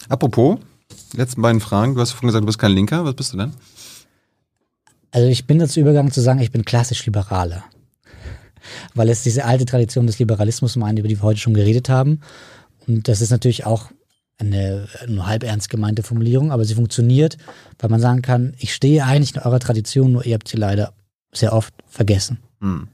Apropos, 0.09 0.59
letzten 1.15 1.43
beiden 1.43 1.61
Fragen. 1.61 1.95
Du 1.95 2.01
hast 2.01 2.13
vorhin 2.13 2.29
gesagt, 2.29 2.43
du 2.43 2.47
bist 2.47 2.59
kein 2.59 2.73
Linker. 2.73 3.05
Was 3.05 3.15
bist 3.15 3.33
du 3.33 3.39
denn? 3.39 3.53
Also 5.11 5.29
ich 5.29 5.47
bin 5.47 5.59
dazu 5.59 5.81
übergegangen 5.81 6.13
zu 6.13 6.21
sagen, 6.21 6.41
ich 6.41 6.51
bin 6.51 6.65
klassisch 6.65 7.05
Liberaler. 7.07 7.65
Weil 8.95 9.09
es 9.09 9.23
diese 9.23 9.45
alte 9.45 9.65
Tradition 9.65 10.07
des 10.07 10.19
Liberalismus 10.19 10.77
meint, 10.77 10.99
über 10.99 11.09
die 11.09 11.19
wir 11.19 11.23
heute 11.23 11.41
schon 11.41 11.55
geredet 11.55 11.89
haben. 11.89 12.21
Und 12.87 13.09
das 13.09 13.21
ist 13.21 13.31
natürlich 13.31 13.67
auch 13.67 13.91
eine 14.39 14.89
nur 15.07 15.27
halb 15.27 15.45
ernst 15.45 15.69
gemeinte 15.69 16.03
Formulierung, 16.03 16.51
aber 16.51 16.65
sie 16.65 16.75
funktioniert, 16.75 17.37
weil 17.79 17.91
man 17.91 18.01
sagen 18.01 18.23
kann, 18.23 18.55
ich 18.59 18.75
stehe 18.75 19.05
eigentlich 19.05 19.37
in 19.37 19.43
eurer 19.43 19.61
Tradition, 19.61 20.13
nur 20.13 20.27
ihr 20.27 20.35
habt 20.35 20.49
sie 20.49 20.57
leider 20.57 20.93
sehr 21.33 21.53
oft 21.53 21.75
vergessen. 21.89 22.39
Hm. 22.61 22.89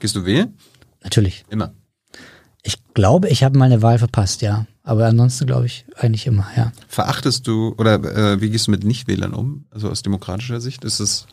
Gehst 0.00 0.16
du 0.16 0.24
wählen? 0.24 0.56
Natürlich. 1.02 1.44
Immer. 1.48 1.72
Ich 2.62 2.82
glaube, 2.94 3.28
ich 3.28 3.44
habe 3.44 3.58
meine 3.58 3.82
Wahl 3.82 3.98
verpasst, 3.98 4.42
ja. 4.42 4.66
Aber 4.82 5.06
ansonsten 5.06 5.46
glaube 5.46 5.66
ich 5.66 5.86
eigentlich 5.96 6.26
immer, 6.26 6.46
ja. 6.56 6.72
Verachtest 6.88 7.46
du 7.46 7.74
oder 7.78 7.94
äh, 7.94 8.40
wie 8.40 8.50
gehst 8.50 8.66
du 8.66 8.70
mit 8.70 8.84
Nichtwählern 8.84 9.32
um? 9.32 9.66
Also 9.70 9.90
aus 9.90 10.02
demokratischer 10.02 10.60
Sicht 10.60 10.84
ist 10.84 11.00
es 11.00 11.26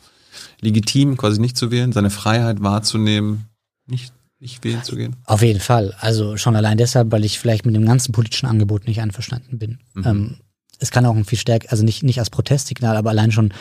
legitim, 0.61 1.17
quasi 1.17 1.41
nicht 1.41 1.57
zu 1.57 1.71
wählen, 1.71 1.91
seine 1.91 2.09
Freiheit 2.09 2.61
wahrzunehmen, 2.61 3.45
nicht 3.87 4.13
nicht 4.41 4.63
wählen 4.63 4.83
zu 4.83 4.95
gehen? 4.95 5.15
Auf 5.25 5.43
jeden 5.43 5.59
Fall. 5.59 5.95
Also 5.99 6.35
schon 6.35 6.55
allein 6.55 6.77
deshalb, 6.77 7.11
weil 7.11 7.23
ich 7.23 7.39
vielleicht 7.39 7.65
mit 7.65 7.75
dem 7.75 7.85
ganzen 7.85 8.11
politischen 8.11 8.47
Angebot 8.47 8.87
nicht 8.87 8.99
einverstanden 8.99 9.59
bin. 9.59 9.79
Mhm. 9.93 10.03
Ähm, 10.05 10.37
es 10.79 10.89
kann 10.89 11.05
auch 11.05 11.15
ein 11.15 11.25
viel 11.25 11.37
stärker, 11.37 11.71
also 11.71 11.83
nicht, 11.83 12.01
nicht 12.01 12.17
als 12.17 12.31
Protestsignal, 12.31 12.97
aber 12.97 13.11
allein 13.11 13.31
schon 13.31 13.53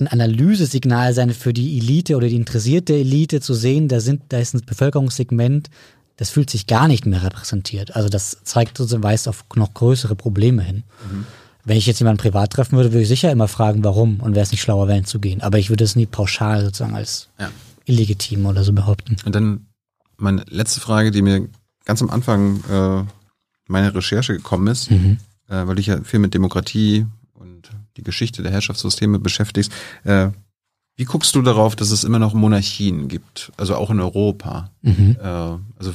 ein 0.00 0.08
Analysesignal 0.08 1.12
sein 1.12 1.30
für 1.30 1.52
die 1.52 1.78
Elite 1.78 2.16
oder 2.16 2.28
die 2.28 2.36
interessierte 2.36 2.94
Elite 2.94 3.40
zu 3.40 3.54
sehen, 3.54 3.88
da 3.88 4.00
sind, 4.00 4.22
da 4.28 4.38
ist 4.38 4.54
ein 4.54 4.62
Bevölkerungssegment, 4.64 5.70
das 6.16 6.30
fühlt 6.30 6.50
sich 6.50 6.66
gar 6.66 6.88
nicht 6.88 7.06
mehr 7.06 7.22
repräsentiert. 7.22 7.94
Also 7.94 8.08
das 8.08 8.38
zeigt 8.42 8.76
sozusagen, 8.76 9.02
weist 9.02 9.28
auf 9.28 9.44
noch 9.54 9.72
größere 9.74 10.16
Probleme 10.16 10.62
hin. 10.62 10.84
Mhm. 11.10 11.26
Wenn 11.64 11.76
ich 11.76 11.86
jetzt 11.86 11.98
jemanden 12.00 12.20
privat 12.20 12.52
treffen 12.52 12.76
würde, 12.76 12.92
würde 12.92 13.02
ich 13.02 13.08
sicher 13.08 13.30
immer 13.30 13.46
fragen, 13.46 13.84
warum 13.84 14.20
und 14.20 14.34
wäre 14.34 14.42
es 14.42 14.50
nicht 14.50 14.62
schlauer, 14.62 14.88
wählen 14.88 15.04
zu 15.04 15.20
gehen. 15.20 15.42
Aber 15.42 15.58
ich 15.58 15.70
würde 15.70 15.84
es 15.84 15.96
nie 15.96 16.06
pauschal 16.06 16.64
sozusagen 16.64 16.94
als 16.94 17.28
ja. 17.38 17.50
illegitim 17.84 18.46
oder 18.46 18.64
so 18.64 18.72
behaupten. 18.72 19.16
Und 19.24 19.34
dann 19.34 19.66
meine 20.16 20.44
letzte 20.48 20.80
Frage, 20.80 21.10
die 21.10 21.22
mir 21.22 21.48
ganz 21.84 22.02
am 22.02 22.10
Anfang 22.10 22.62
äh, 22.70 23.04
meiner 23.68 23.94
Recherche 23.94 24.34
gekommen 24.34 24.66
ist, 24.66 24.90
mhm. 24.90 25.18
äh, 25.48 25.66
weil 25.66 25.78
ich 25.78 25.86
ja 25.86 26.02
viel 26.02 26.20
mit 26.20 26.34
Demokratie 26.34 27.06
die 27.98 28.02
Geschichte 28.04 28.42
der 28.42 28.52
Herrschaftssysteme 28.52 29.18
beschäftigst. 29.18 29.70
Äh, 30.04 30.28
wie 30.96 31.04
guckst 31.04 31.34
du 31.34 31.42
darauf, 31.42 31.76
dass 31.76 31.90
es 31.90 32.04
immer 32.04 32.18
noch 32.18 32.34
Monarchien 32.34 33.08
gibt, 33.08 33.52
also 33.56 33.76
auch 33.76 33.90
in 33.90 34.00
Europa? 34.00 34.70
Mhm. 34.82 35.16
Äh, 35.20 35.26
also 35.26 35.92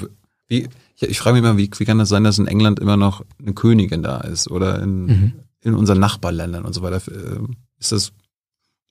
wie, 0.48 0.70
ich, 0.96 1.10
ich 1.10 1.20
frage 1.20 1.34
mich 1.34 1.44
immer, 1.44 1.58
wie, 1.58 1.70
wie 1.78 1.86
kann 1.86 1.98
das 1.98 2.10
sein, 2.10 2.24
dass 2.24 2.38
in 2.38 2.48
England 2.48 2.80
immer 2.80 2.98
noch 2.98 3.26
eine 3.40 3.54
Königin 3.54 4.04
da 4.04 4.20
ist 4.20 4.50
oder 4.52 4.82
in, 4.82 5.06
mhm. 5.06 5.34
in 5.62 5.74
unseren 5.74 6.00
Nachbarländern 6.00 6.66
und 6.66 6.74
so 6.74 6.82
weiter? 6.84 7.02
Äh, 7.12 7.40
ist 7.80 7.92
das 7.92 8.14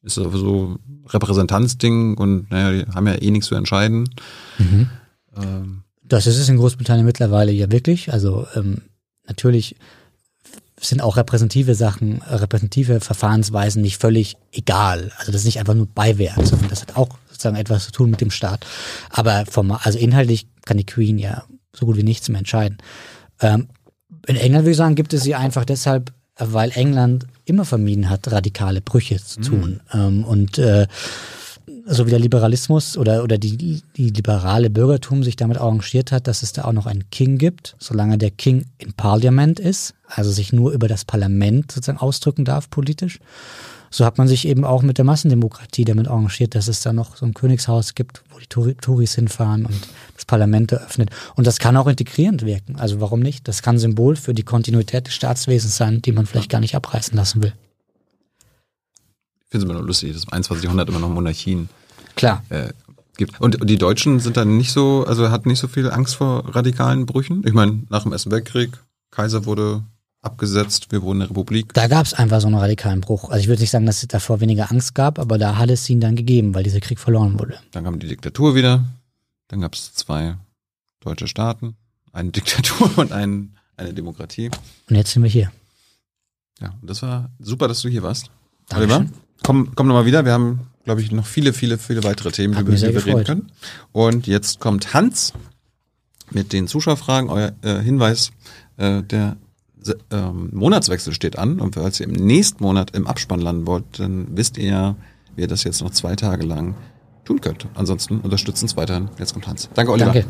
ist 0.02 0.14
so 0.14 0.78
Repräsentanzding 1.06 2.16
und 2.16 2.50
naja, 2.50 2.72
die 2.84 2.90
haben 2.92 3.06
ja 3.06 3.14
eh 3.14 3.30
nichts 3.30 3.46
zu 3.46 3.54
entscheiden. 3.54 4.10
Mhm. 4.58 4.90
Ähm. 5.36 5.82
Das 6.02 6.26
ist 6.26 6.38
es 6.38 6.48
in 6.48 6.56
Großbritannien 6.56 7.06
mittlerweile 7.06 7.52
ja 7.52 7.70
wirklich. 7.70 8.12
Also 8.12 8.46
ähm, 8.54 8.82
natürlich 9.26 9.76
sind 10.88 11.00
auch 11.00 11.16
repräsentative 11.16 11.74
Sachen, 11.74 12.22
repräsentative 12.22 13.00
Verfahrensweisen 13.00 13.82
nicht 13.82 13.98
völlig 13.98 14.36
egal. 14.52 15.12
Also 15.18 15.32
das 15.32 15.42
ist 15.42 15.46
nicht 15.46 15.60
einfach 15.60 15.74
nur 15.74 15.86
Beiwerk, 15.86 16.44
sondern 16.44 16.68
das 16.68 16.82
hat 16.82 16.96
auch 16.96 17.08
sozusagen 17.30 17.56
etwas 17.56 17.86
zu 17.86 17.92
tun 17.92 18.10
mit 18.10 18.20
dem 18.20 18.30
Staat. 18.30 18.66
Aber 19.10 19.44
vom, 19.46 19.72
also 19.72 19.98
inhaltlich 19.98 20.46
kann 20.64 20.76
die 20.76 20.86
Queen 20.86 21.18
ja 21.18 21.44
so 21.74 21.86
gut 21.86 21.96
wie 21.96 22.02
nichts 22.02 22.28
mehr 22.28 22.38
entscheiden. 22.38 22.78
Ähm, 23.40 23.68
in 24.26 24.36
England 24.36 24.64
würde 24.64 24.72
ich 24.72 24.76
sagen, 24.76 24.94
gibt 24.94 25.12
es 25.14 25.22
sie 25.22 25.34
einfach 25.34 25.64
deshalb, 25.64 26.12
weil 26.36 26.70
England 26.72 27.26
immer 27.44 27.64
vermieden 27.64 28.08
hat, 28.08 28.30
radikale 28.30 28.80
Brüche 28.80 29.22
zu 29.22 29.40
mhm. 29.40 29.44
tun. 29.44 29.80
Mhm. 29.92 30.00
Ähm, 30.00 30.24
und 30.24 30.58
äh, 30.58 30.86
so 31.86 32.06
wie 32.06 32.10
der 32.10 32.18
Liberalismus 32.18 32.96
oder, 32.96 33.22
oder 33.22 33.38
die, 33.38 33.82
die 33.96 34.10
liberale 34.10 34.70
Bürgertum 34.70 35.22
sich 35.22 35.36
damit 35.36 35.58
arrangiert 35.58 36.12
hat, 36.12 36.26
dass 36.26 36.42
es 36.42 36.52
da 36.52 36.64
auch 36.64 36.72
noch 36.72 36.86
einen 36.86 37.10
King 37.10 37.38
gibt, 37.38 37.76
solange 37.78 38.18
der 38.18 38.30
King 38.30 38.66
im 38.78 38.92
Parlament 38.92 39.58
ist, 39.58 39.94
also 40.06 40.30
sich 40.30 40.52
nur 40.52 40.72
über 40.72 40.88
das 40.88 41.04
Parlament 41.04 41.72
sozusagen 41.72 41.98
ausdrücken 41.98 42.44
darf 42.44 42.70
politisch, 42.70 43.18
so 43.90 44.06
hat 44.06 44.16
man 44.16 44.26
sich 44.26 44.48
eben 44.48 44.64
auch 44.64 44.82
mit 44.82 44.96
der 44.96 45.04
Massendemokratie 45.04 45.84
damit 45.84 46.08
arrangiert, 46.08 46.54
dass 46.54 46.66
es 46.66 46.80
da 46.80 46.94
noch 46.94 47.16
so 47.16 47.26
ein 47.26 47.34
Königshaus 47.34 47.94
gibt, 47.94 48.22
wo 48.30 48.38
die 48.38 48.74
Touris 48.74 49.14
hinfahren 49.14 49.66
und 49.66 49.78
das 50.14 50.24
Parlament 50.24 50.72
eröffnet. 50.72 51.10
Und 51.36 51.46
das 51.46 51.58
kann 51.58 51.76
auch 51.76 51.86
integrierend 51.86 52.46
wirken. 52.46 52.76
Also 52.76 53.02
warum 53.02 53.20
nicht? 53.20 53.46
Das 53.48 53.62
kann 53.62 53.78
Symbol 53.78 54.16
für 54.16 54.32
die 54.32 54.44
Kontinuität 54.44 55.08
des 55.08 55.14
Staatswesens 55.14 55.76
sein, 55.76 56.00
die 56.00 56.12
man 56.12 56.24
vielleicht 56.24 56.48
gar 56.48 56.60
nicht 56.60 56.74
abreißen 56.74 57.14
lassen 57.14 57.42
will. 57.42 57.52
Ich 59.52 59.60
finde 59.60 59.66
es 59.66 59.70
immer 59.70 59.78
nur 59.80 59.86
lustig, 59.86 60.14
dass 60.14 60.24
im 60.24 60.32
21. 60.32 60.64
Jahrhundert 60.64 60.88
immer 60.88 60.98
noch 60.98 61.10
Monarchien 61.10 61.68
Klar. 62.16 62.42
äh, 62.48 62.72
gibt. 63.18 63.38
Und, 63.38 63.60
und 63.60 63.68
die 63.68 63.76
Deutschen 63.76 64.18
sind 64.18 64.38
dann 64.38 64.56
nicht 64.56 64.72
so, 64.72 65.04
also 65.06 65.30
hatten 65.30 65.50
nicht 65.50 65.58
so 65.58 65.68
viel 65.68 65.90
Angst 65.90 66.16
vor 66.16 66.54
radikalen 66.56 67.04
Brüchen. 67.04 67.42
Ich 67.46 67.52
meine, 67.52 67.82
nach 67.90 68.04
dem 68.04 68.12
Ersten 68.12 68.30
Weltkrieg, 68.30 68.70
Kaiser 69.10 69.44
wurde 69.44 69.82
abgesetzt, 70.22 70.90
wir 70.90 71.02
wurden 71.02 71.20
eine 71.20 71.28
Republik. 71.28 71.74
Da 71.74 71.86
gab 71.86 72.06
es 72.06 72.14
einfach 72.14 72.40
so 72.40 72.46
einen 72.46 72.56
radikalen 72.56 73.02
Bruch. 73.02 73.28
Also 73.28 73.40
ich 73.40 73.48
würde 73.48 73.60
nicht 73.60 73.68
sagen, 73.68 73.84
dass 73.84 74.02
es 74.02 74.08
davor 74.08 74.40
weniger 74.40 74.70
Angst 74.70 74.94
gab, 74.94 75.18
aber 75.18 75.36
da 75.36 75.58
hat 75.58 75.68
es 75.68 75.86
ihn 75.90 76.00
dann 76.00 76.16
gegeben, 76.16 76.54
weil 76.54 76.62
dieser 76.62 76.80
Krieg 76.80 76.98
verloren 76.98 77.38
wurde. 77.38 77.58
Dann 77.72 77.84
kam 77.84 77.98
die 77.98 78.08
Diktatur 78.08 78.54
wieder. 78.54 78.86
Dann 79.48 79.60
gab 79.60 79.74
es 79.74 79.92
zwei 79.92 80.36
deutsche 81.00 81.28
Staaten, 81.28 81.76
eine 82.10 82.30
Diktatur 82.32 82.90
und 82.96 83.12
ein, 83.12 83.58
eine 83.76 83.92
Demokratie. 83.92 84.50
Und 84.88 84.96
jetzt 84.96 85.12
sind 85.12 85.22
wir 85.22 85.30
hier. 85.30 85.52
Ja, 86.58 86.72
und 86.80 86.88
das 86.88 87.02
war 87.02 87.28
super, 87.38 87.68
dass 87.68 87.82
du 87.82 87.90
hier 87.90 88.02
warst. 88.02 88.30
Dankeschön. 88.68 88.96
Oliver, 88.96 89.21
komm, 89.42 89.72
komm 89.74 89.88
nochmal 89.88 90.06
wieder. 90.06 90.24
Wir 90.24 90.32
haben, 90.32 90.60
glaube 90.84 91.00
ich, 91.00 91.12
noch 91.12 91.26
viele, 91.26 91.52
viele, 91.52 91.78
viele 91.78 92.04
weitere 92.04 92.30
Themen, 92.30 92.54
Hat 92.56 92.62
über 92.62 92.72
die 92.74 92.80
wir 92.80 92.88
reden 92.88 93.04
gefreut. 93.04 93.26
können. 93.26 93.52
Und 93.92 94.26
jetzt 94.26 94.60
kommt 94.60 94.94
Hans 94.94 95.32
mit 96.30 96.52
den 96.52 96.66
Zuschauerfragen. 96.66 97.30
Euer 97.30 97.52
äh, 97.62 97.80
Hinweis, 97.80 98.32
äh, 98.76 99.02
der 99.02 99.36
ähm, 100.10 100.50
Monatswechsel 100.52 101.12
steht 101.12 101.38
an. 101.38 101.60
Und 101.60 101.74
falls 101.74 102.00
ihr 102.00 102.06
im 102.06 102.12
nächsten 102.12 102.62
Monat 102.62 102.94
im 102.94 103.06
Abspann 103.06 103.40
landen 103.40 103.66
wollt, 103.66 103.98
dann 103.98 104.28
wisst 104.36 104.58
ihr 104.58 104.66
ja, 104.66 104.96
wie 105.36 105.42
ihr 105.42 105.48
das 105.48 105.64
jetzt 105.64 105.82
noch 105.82 105.90
zwei 105.90 106.16
Tage 106.16 106.44
lang 106.44 106.74
tun 107.24 107.40
könnt. 107.40 107.66
Ansonsten 107.74 108.20
unterstützt 108.20 108.62
uns 108.62 108.76
weiterhin. 108.76 109.08
Jetzt 109.18 109.32
kommt 109.32 109.46
Hans. 109.46 109.68
Danke, 109.74 109.92
Oliver. 109.92 110.12
Danke. 110.12 110.26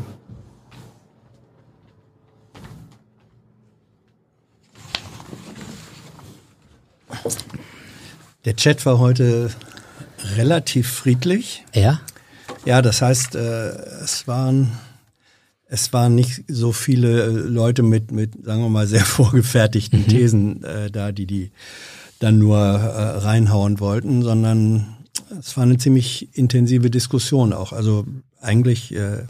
Der 8.45 8.55
Chat 8.57 8.85
war 8.85 8.99
heute 8.99 9.51
relativ 10.35 10.89
friedlich. 10.89 11.63
Ja? 11.73 12.01
Ja, 12.65 12.81
das 12.81 13.01
heißt, 13.01 13.35
äh, 13.35 13.69
es 14.03 14.27
waren 14.27 14.71
es 15.67 15.91
waren 15.91 16.13
nicht 16.13 16.43
so 16.47 16.71
viele 16.71 17.27
Leute 17.27 17.83
mit 17.83 18.11
mit 18.11 18.45
sagen 18.45 18.61
wir 18.61 18.69
mal 18.69 18.87
sehr 18.87 19.05
vorgefertigten 19.05 20.07
Thesen 20.07 20.63
äh, 20.63 20.91
da, 20.91 21.11
die 21.11 21.25
die 21.25 21.51
dann 22.19 22.37
nur 22.37 22.57
äh, 22.57 23.17
reinhauen 23.19 23.79
wollten, 23.79 24.21
sondern 24.21 24.97
es 25.39 25.55
war 25.57 25.63
eine 25.63 25.77
ziemlich 25.77 26.37
intensive 26.37 26.89
Diskussion 26.89 27.53
auch. 27.53 27.73
Also 27.73 28.05
eigentlich 28.41 28.93
äh, 28.93 29.23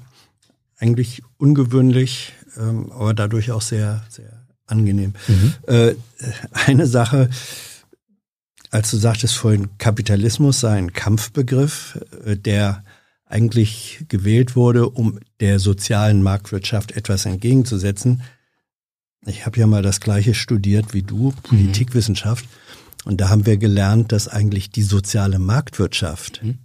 eigentlich 0.77 1.21
ungewöhnlich, 1.37 2.33
ähm, 2.57 2.91
aber 2.91 3.13
dadurch 3.13 3.51
auch 3.51 3.61
sehr 3.61 4.03
sehr 4.09 4.43
angenehm. 4.65 5.13
Äh, 5.67 5.95
eine 6.65 6.87
Sache, 6.87 7.29
als 8.73 8.89
du 8.91 8.97
sagtest 8.97 9.35
vorhin, 9.35 9.77
Kapitalismus 9.77 10.59
sei 10.59 10.77
ein 10.77 10.93
Kampfbegriff, 10.93 11.99
äh, 12.25 12.35
der 12.35 12.83
eigentlich 13.25 14.05
gewählt 14.09 14.55
wurde, 14.55 14.89
um 14.89 15.19
der 15.39 15.59
sozialen 15.59 16.21
Marktwirtschaft 16.23 16.91
etwas 16.91 17.25
entgegenzusetzen. 17.25 18.21
Ich 19.25 19.45
habe 19.45 19.59
ja 19.59 19.67
mal 19.67 19.81
das 19.81 19.99
gleiche 19.99 20.33
studiert 20.33 20.93
wie 20.93 21.01
du, 21.03 21.33
Politikwissenschaft, 21.43 22.45
und 23.05 23.19
da 23.19 23.29
haben 23.29 23.45
wir 23.45 23.57
gelernt, 23.57 24.11
dass 24.11 24.27
eigentlich 24.27 24.69
die 24.69 24.83
soziale 24.83 25.37
Marktwirtschaft 25.39 26.41
Mhm. 26.43 26.59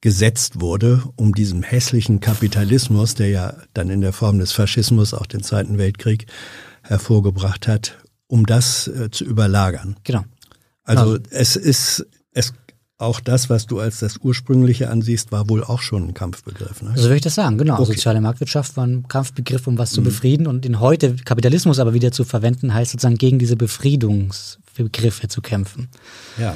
gesetzt 0.00 0.60
wurde, 0.60 1.02
um 1.16 1.34
diesem 1.34 1.62
hässlichen 1.62 2.18
Kapitalismus, 2.20 3.14
der 3.14 3.28
ja 3.28 3.54
dann 3.74 3.90
in 3.90 4.00
der 4.00 4.12
Form 4.12 4.38
des 4.38 4.50
Faschismus 4.52 5.14
auch 5.14 5.26
den 5.26 5.42
Zweiten 5.42 5.78
Weltkrieg 5.78 6.26
hervorgebracht 6.82 7.68
hat, 7.68 7.98
um 8.26 8.44
das 8.46 8.88
äh, 8.88 9.10
zu 9.10 9.24
überlagern. 9.24 9.96
Genau. 10.04 10.24
Also 10.84 11.16
Ja. 11.16 11.22
es 11.30 11.56
ist 11.56 12.06
es 12.32 12.52
auch 12.98 13.18
das, 13.20 13.50
was 13.50 13.66
du 13.66 13.80
als 13.80 13.98
das 13.98 14.18
ursprüngliche 14.22 14.88
ansiehst, 14.88 15.32
war 15.32 15.48
wohl 15.48 15.64
auch 15.64 15.80
schon 15.80 16.08
ein 16.08 16.14
Kampfbegriff. 16.14 16.82
Ne? 16.82 16.92
So 16.94 17.04
würde 17.04 17.16
ich 17.16 17.22
das 17.22 17.34
sagen, 17.34 17.58
genau. 17.58 17.74
Okay. 17.74 17.82
Mhm. 17.82 17.94
Soziale 17.94 18.20
Marktwirtschaft 18.20 18.76
war 18.76 18.86
ein 18.86 19.08
Kampfbegriff, 19.08 19.66
um 19.66 19.76
was 19.76 19.90
zu 19.90 20.02
befrieden 20.02 20.46
und 20.46 20.64
den 20.64 20.78
heute 20.78 21.16
Kapitalismus 21.16 21.80
aber 21.80 21.94
wieder 21.94 22.12
zu 22.12 22.24
verwenden, 22.24 22.72
heißt 22.72 22.92
sozusagen 22.92 23.16
gegen 23.18 23.40
diese 23.40 23.56
Befriedungsbegriffe 23.56 25.26
zu 25.28 25.40
kämpfen. 25.42 25.88
Ja. 26.38 26.54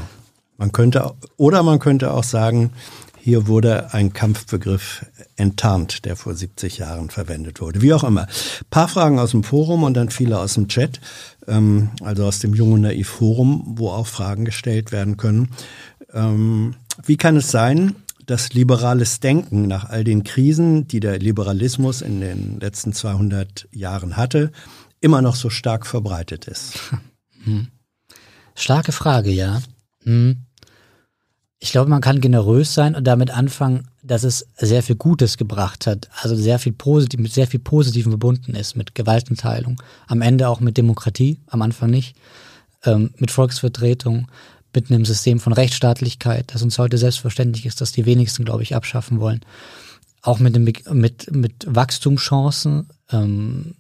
Man 0.57 0.73
könnte 0.73 1.13
oder 1.37 1.63
man 1.65 1.81
könnte 1.81 2.13
auch 2.13 2.25
sagen, 2.25 2.71
hier 3.19 3.49
wurde 3.49 3.93
ein 3.93 4.13
Kampfbegriff 4.13 5.05
enttarnt, 5.35 6.05
der 6.05 6.15
vor 6.15 6.35
70 6.37 6.79
Jahren 6.79 7.11
verwendet 7.11 7.61
wurde. 7.61 7.83
Wie 7.83 7.93
auch 7.93 8.05
immer. 8.05 8.29
Paar 8.71 8.87
Fragen 8.87 9.19
aus 9.19 9.33
dem 9.33 9.43
Forum 9.43 9.83
und 9.83 9.95
dann 9.95 10.11
viele 10.11 10.39
aus 10.39 10.55
dem 10.55 10.69
Chat, 10.69 11.01
ähm, 11.47 11.91
also 12.03 12.25
aus 12.25 12.39
dem 12.39 12.55
Jungen 12.55 12.83
Naiv 12.83 13.09
Forum, 13.09 13.65
wo 13.77 13.91
auch 13.91 14.07
Fragen 14.07 14.45
gestellt 14.45 14.93
werden 14.93 15.17
können. 15.17 15.51
Ähm, 16.13 16.75
wie 17.05 17.17
kann 17.17 17.37
es 17.37 17.51
sein, 17.51 17.95
dass 18.27 18.53
liberales 18.53 19.21
Denken 19.21 19.69
nach 19.69 19.89
all 19.89 20.05
den 20.05 20.25
Krisen, 20.25 20.89
die 20.89 21.01
der 21.01 21.19
Liberalismus 21.19 22.03
in 22.03 22.21
den 22.21 22.59
letzten 22.61 22.93
200 22.93 23.69
Jahren 23.71 24.17
hatte, 24.17 24.51
immer 25.01 25.23
noch 25.23 25.37
so 25.37 25.51
stark 25.51 25.87
verbreitet 25.87 26.47
ist? 26.47 26.79
Starke 28.55 28.91
Frage, 28.91 29.31
ja. 29.31 29.61
Hm. 30.03 30.47
Ich 31.59 31.73
glaube, 31.73 31.91
man 31.91 32.01
kann 32.01 32.21
generös 32.21 32.75
sein 32.75 32.95
und 32.95 33.05
damit 33.05 33.31
anfangen, 33.31 33.89
dass 34.07 34.25
es 34.25 34.47
sehr 34.57 34.83
viel 34.83 34.97
Gutes 34.97 35.37
gebracht 35.37 35.87
hat. 35.87 36.09
Also 36.23 36.37
sehr 36.37 36.59
viel 36.59 36.73
positiv, 36.73 37.21
mit 37.21 37.33
sehr 37.33 37.47
viel 37.47 37.61
Positiven 37.61 38.13
verbunden 38.13 38.55
ist, 38.55 38.77
mit 38.77 38.95
Gewaltenteilung. 38.95 39.83
Am 40.07 40.23
Ende 40.23 40.49
auch 40.49 40.61
mit 40.61 40.77
Demokratie, 40.77 41.41
am 41.47 41.63
Anfang 41.63 41.91
nicht. 41.91 42.17
Ähm, 42.85 43.11
mit 43.19 43.31
Volksvertretung, 43.31 44.29
mit 44.75 44.91
einem 44.91 45.05
System 45.05 45.41
von 45.41 45.53
Rechtsstaatlichkeit, 45.53 46.53
das 46.55 46.63
uns 46.63 46.79
heute 46.79 46.99
selbstverständlich 46.99 47.67
ist, 47.67 47.81
dass 47.81 47.93
die 47.93 48.07
wenigsten, 48.07 48.45
glaube 48.45 48.63
ich, 48.63 48.77
abschaffen 48.77 49.21
wollen. 49.21 49.41
Auch 50.23 50.39
mit, 50.39 50.55
dem, 50.55 50.65
mit, 50.65 51.31
mit 51.35 51.67
Wachstumschancen, 51.67 52.89
ähm, 53.11 53.75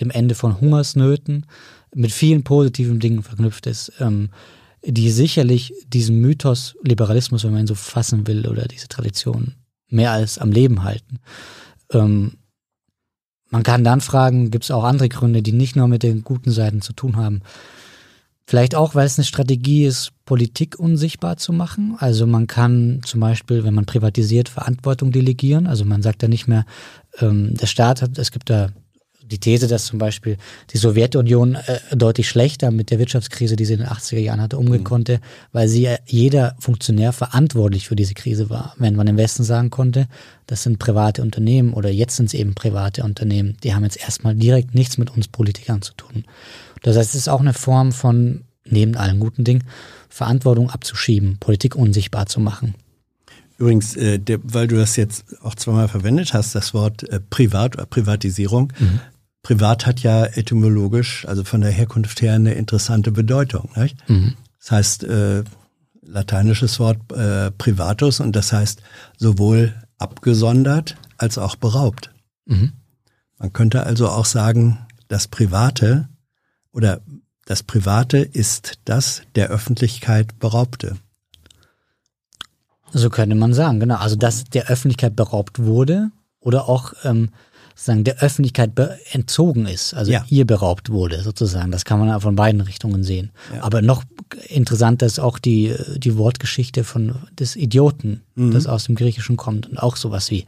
dem 0.00 0.10
Ende 0.10 0.34
von 0.34 0.60
Hungersnöten, 0.60 1.46
mit 1.94 2.12
vielen 2.12 2.42
positiven 2.42 2.98
Dingen 2.98 3.22
verknüpft 3.22 3.66
ist, 3.66 3.92
ähm, 4.00 4.30
die 4.86 5.10
sicherlich 5.10 5.72
diesen 5.88 6.20
Mythos 6.20 6.76
Liberalismus, 6.82 7.44
wenn 7.44 7.52
man 7.52 7.60
ihn 7.62 7.66
so 7.66 7.74
fassen 7.74 8.26
will, 8.26 8.46
oder 8.46 8.66
diese 8.66 8.88
Tradition 8.88 9.54
mehr 9.88 10.12
als 10.12 10.38
am 10.38 10.50
Leben 10.50 10.82
halten. 10.82 11.18
Ähm, 11.92 12.32
man 13.50 13.62
kann 13.62 13.84
dann 13.84 14.00
fragen, 14.00 14.50
gibt 14.50 14.64
es 14.64 14.70
auch 14.70 14.84
andere 14.84 15.08
Gründe, 15.08 15.42
die 15.42 15.52
nicht 15.52 15.76
nur 15.76 15.86
mit 15.86 16.02
den 16.02 16.24
guten 16.24 16.50
Seiten 16.50 16.82
zu 16.82 16.92
tun 16.92 17.16
haben. 17.16 17.42
Vielleicht 18.46 18.74
auch, 18.74 18.94
weil 18.94 19.06
es 19.06 19.18
eine 19.18 19.24
Strategie 19.24 19.86
ist, 19.86 20.12
Politik 20.26 20.78
unsichtbar 20.78 21.38
zu 21.38 21.52
machen. 21.52 21.96
Also 21.98 22.26
man 22.26 22.46
kann 22.46 23.00
zum 23.04 23.20
Beispiel, 23.20 23.64
wenn 23.64 23.72
man 23.72 23.86
privatisiert, 23.86 24.50
Verantwortung 24.50 25.12
delegieren. 25.12 25.66
Also 25.66 25.84
man 25.84 26.02
sagt 26.02 26.22
da 26.22 26.28
nicht 26.28 26.46
mehr, 26.46 26.66
ähm, 27.20 27.54
der 27.54 27.66
Staat 27.66 28.02
hat, 28.02 28.18
es 28.18 28.32
gibt 28.32 28.50
da 28.50 28.70
die 29.26 29.38
These, 29.38 29.66
dass 29.66 29.86
zum 29.86 29.98
Beispiel 29.98 30.36
die 30.72 30.78
Sowjetunion 30.78 31.54
äh, 31.54 31.78
deutlich 31.96 32.28
schlechter 32.28 32.70
mit 32.70 32.90
der 32.90 32.98
Wirtschaftskrise, 32.98 33.56
die 33.56 33.64
sie 33.64 33.74
in 33.74 33.80
den 33.80 33.88
80er 33.88 34.18
Jahren 34.18 34.40
hatte, 34.40 34.58
umgehen 34.58 34.84
konnte, 34.84 35.20
weil 35.52 35.68
sie 35.68 35.86
äh, 35.86 35.98
jeder 36.06 36.56
Funktionär 36.58 37.12
verantwortlich 37.12 37.88
für 37.88 37.96
diese 37.96 38.14
Krise 38.14 38.50
war. 38.50 38.74
Wenn 38.78 38.96
man 38.96 39.06
im 39.06 39.16
Westen 39.16 39.44
sagen 39.44 39.70
konnte, 39.70 40.08
das 40.46 40.62
sind 40.62 40.78
private 40.78 41.22
Unternehmen 41.22 41.72
oder 41.72 41.90
jetzt 41.90 42.16
sind 42.16 42.26
es 42.26 42.34
eben 42.34 42.54
private 42.54 43.02
Unternehmen, 43.02 43.56
die 43.62 43.74
haben 43.74 43.84
jetzt 43.84 44.00
erstmal 44.00 44.34
direkt 44.34 44.74
nichts 44.74 44.98
mit 44.98 45.10
uns 45.10 45.28
Politikern 45.28 45.82
zu 45.82 45.94
tun. 45.94 46.24
Das 46.82 46.96
heißt, 46.96 47.10
es 47.10 47.22
ist 47.22 47.28
auch 47.28 47.40
eine 47.40 47.54
Form 47.54 47.92
von, 47.92 48.42
neben 48.64 48.96
allen 48.96 49.20
guten 49.20 49.44
Dingen, 49.44 49.64
Verantwortung 50.08 50.70
abzuschieben, 50.70 51.38
Politik 51.40 51.74
unsichtbar 51.74 52.26
zu 52.26 52.40
machen. 52.40 52.74
Übrigens, 53.56 53.96
äh, 53.96 54.18
der, 54.18 54.38
weil 54.42 54.66
du 54.66 54.76
das 54.76 54.96
jetzt 54.96 55.24
auch 55.42 55.54
zweimal 55.54 55.88
verwendet 55.88 56.34
hast, 56.34 56.54
das 56.54 56.74
Wort 56.74 57.08
äh, 57.08 57.20
Privat 57.20 57.76
oder 57.76 57.86
Privatisierung. 57.86 58.72
Privat 59.44 59.86
hat 59.86 60.00
ja 60.00 60.24
etymologisch, 60.24 61.24
also 61.28 61.44
von 61.44 61.60
der 61.60 61.70
Herkunft 61.70 62.20
her, 62.22 62.34
eine 62.34 62.54
interessante 62.54 63.12
Bedeutung. 63.12 63.70
Nicht? 63.76 63.96
Das 64.58 64.70
heißt, 64.72 65.04
äh, 65.04 65.44
lateinisches 66.02 66.80
Wort 66.80 66.98
äh, 67.12 67.52
privatus 67.52 68.18
und 68.20 68.34
das 68.34 68.52
heißt 68.52 68.82
sowohl 69.16 69.74
abgesondert 69.98 70.96
als 71.18 71.38
auch 71.38 71.56
beraubt. 71.56 72.10
Man 73.38 73.52
könnte 73.52 73.84
also 73.84 74.08
auch 74.08 74.24
sagen, 74.24 74.78
das 75.08 75.28
Private 75.28 76.08
oder 76.72 77.00
das 77.44 77.62
Private 77.62 78.18
ist 78.18 78.78
das 78.86 79.22
der 79.34 79.48
Öffentlichkeit 79.48 80.38
Beraubte. 80.38 80.96
So 82.92 83.10
könnte 83.10 83.34
man 83.34 83.52
sagen, 83.52 83.80
genau. 83.80 83.96
Also 83.96 84.16
dass 84.16 84.44
der 84.44 84.68
Öffentlichkeit 84.68 85.16
beraubt 85.16 85.58
wurde 85.58 86.10
oder 86.40 86.68
auch 86.68 86.94
ähm, 87.04 87.30
sozusagen 87.74 88.04
der 88.04 88.18
Öffentlichkeit 88.22 88.72
entzogen 89.12 89.66
ist, 89.66 89.94
also 89.94 90.12
Ja. 90.12 90.24
ihr 90.28 90.46
beraubt 90.46 90.90
wurde 90.90 91.22
sozusagen. 91.22 91.70
Das 91.72 91.84
kann 91.84 91.98
man 91.98 92.08
ja 92.08 92.20
von 92.20 92.36
beiden 92.36 92.60
Richtungen 92.60 93.02
sehen. 93.02 93.30
Ja. 93.54 93.62
Aber 93.64 93.82
noch 93.82 94.04
interessanter 94.48 95.06
ist 95.06 95.18
auch 95.18 95.38
die, 95.38 95.74
die 95.96 96.16
Wortgeschichte 96.16 96.84
von 96.84 97.16
des 97.38 97.56
Idioten, 97.56 98.22
Mhm. 98.36 98.52
das 98.52 98.66
aus 98.66 98.84
dem 98.84 98.94
Griechischen 98.94 99.36
kommt 99.36 99.66
und 99.68 99.78
auch 99.78 99.96
sowas 99.96 100.30
wie 100.30 100.46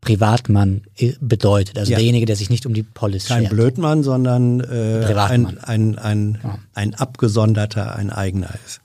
Privatmann 0.00 0.82
äh, 0.96 1.12
bedeutet. 1.20 1.78
Also 1.78 1.90
Ja. 1.92 1.98
derjenige, 1.98 2.24
der 2.24 2.36
sich 2.36 2.48
nicht 2.50 2.64
um 2.66 2.72
die 2.72 2.82
Polis 2.84 3.26
Kein 3.26 3.42
schert. 3.42 3.52
Blödmann, 3.52 4.02
sondern 4.02 4.60
äh, 4.60 4.64
ein, 4.64 5.02
Privatmann. 5.04 5.58
ein, 5.58 5.98
ein, 5.98 6.38
Ja. 6.42 6.58
ein 6.74 6.94
abgesonderter, 6.94 7.96
ein 7.96 8.10
eigener 8.10 8.54
ist. 8.64 8.80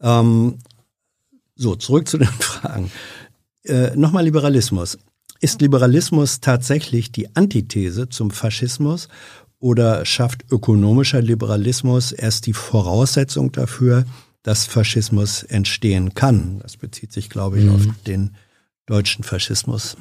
Ähm, 0.00 0.58
so, 1.54 1.76
zurück 1.76 2.08
zu 2.08 2.18
den 2.18 2.26
Fragen. 2.40 2.90
Äh, 3.64 3.94
Nochmal 3.96 4.24
Liberalismus. 4.24 4.98
Ist 5.44 5.60
Liberalismus 5.60 6.40
tatsächlich 6.40 7.12
die 7.12 7.36
Antithese 7.36 8.08
zum 8.08 8.30
Faschismus 8.30 9.08
oder 9.58 10.06
schafft 10.06 10.50
ökonomischer 10.50 11.20
Liberalismus 11.20 12.12
erst 12.12 12.46
die 12.46 12.54
Voraussetzung 12.54 13.52
dafür, 13.52 14.06
dass 14.42 14.64
Faschismus 14.64 15.42
entstehen 15.42 16.14
kann? 16.14 16.60
Das 16.60 16.78
bezieht 16.78 17.12
sich, 17.12 17.28
glaube 17.28 17.58
ich, 17.58 17.66
Mhm. 17.66 17.74
auf 17.74 17.82
den 18.06 18.30
deutschen 18.86 19.22
Faschismus. 19.22 19.98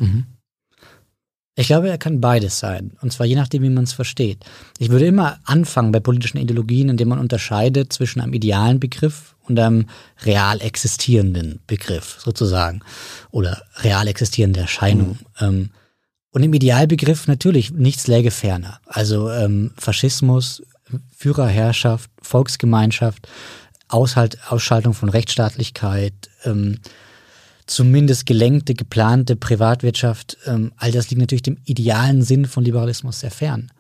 Ich 1.58 1.68
glaube, 1.68 1.90
er 1.90 1.98
kann 1.98 2.22
beides 2.22 2.60
sein. 2.60 2.94
Und 3.02 3.12
zwar 3.12 3.26
je 3.26 3.36
nachdem, 3.36 3.64
wie 3.64 3.70
man 3.70 3.84
es 3.84 3.92
versteht. 3.92 4.46
Ich 4.80 4.92
würde 4.92 5.08
immer 5.08 5.40
anfangen 5.44 5.92
bei 5.92 6.00
politischen 6.00 6.38
Ideologien, 6.38 6.88
indem 6.88 7.10
man 7.10 7.20
unterscheidet 7.20 7.92
zwischen 7.92 8.22
einem 8.22 8.34
idealen 8.34 8.80
Begriff 8.80 9.33
und 9.48 9.60
einem 9.60 9.88
real 10.24 10.62
existierenden 10.62 11.62
Begriff, 11.68 12.18
sozusagen. 12.20 12.82
Oder 13.32 13.62
real 13.78 14.08
existierende 14.08 14.62
Erscheinung. 14.62 15.20
Ähm, 15.40 15.72
und 16.32 16.44
im 16.44 16.54
Idealbegriff 16.54 17.28
natürlich 17.28 17.72
nichts 17.72 18.08
läge 18.08 18.32
ferner. 18.32 18.80
Also 18.88 19.30
ähm, 19.30 19.72
Faschismus, 19.78 20.64
Führerherrschaft, 21.16 22.10
Volksgemeinschaft, 22.22 23.28
Aushalt, 23.88 24.38
Ausschaltung 24.50 24.94
von 24.94 25.10
Rechtsstaatlichkeit, 25.10 26.14
ähm, 26.46 26.80
zumindest 27.68 28.26
gelenkte, 28.26 28.74
geplante 28.74 29.36
Privatwirtschaft, 29.36 30.38
ähm, 30.46 30.74
all 30.78 30.92
das 30.92 31.10
liegt 31.10 31.22
natürlich 31.22 31.44
dem 31.44 31.58
idealen 31.66 32.24
Sinn 32.24 32.46
von 32.46 32.64
Liberalismus 32.64 33.20
sehr 33.20 33.32
fern. 33.32 33.72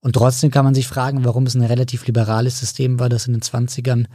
Und 0.00 0.14
trotzdem 0.14 0.50
kann 0.50 0.64
man 0.64 0.74
sich 0.74 0.86
fragen, 0.86 1.24
warum 1.24 1.46
es 1.46 1.54
ein 1.54 1.62
relativ 1.62 2.06
liberales 2.06 2.58
System 2.58 2.98
war, 2.98 3.08
das 3.08 3.26
in 3.26 3.34
den 3.34 3.42
20ern 3.42 4.06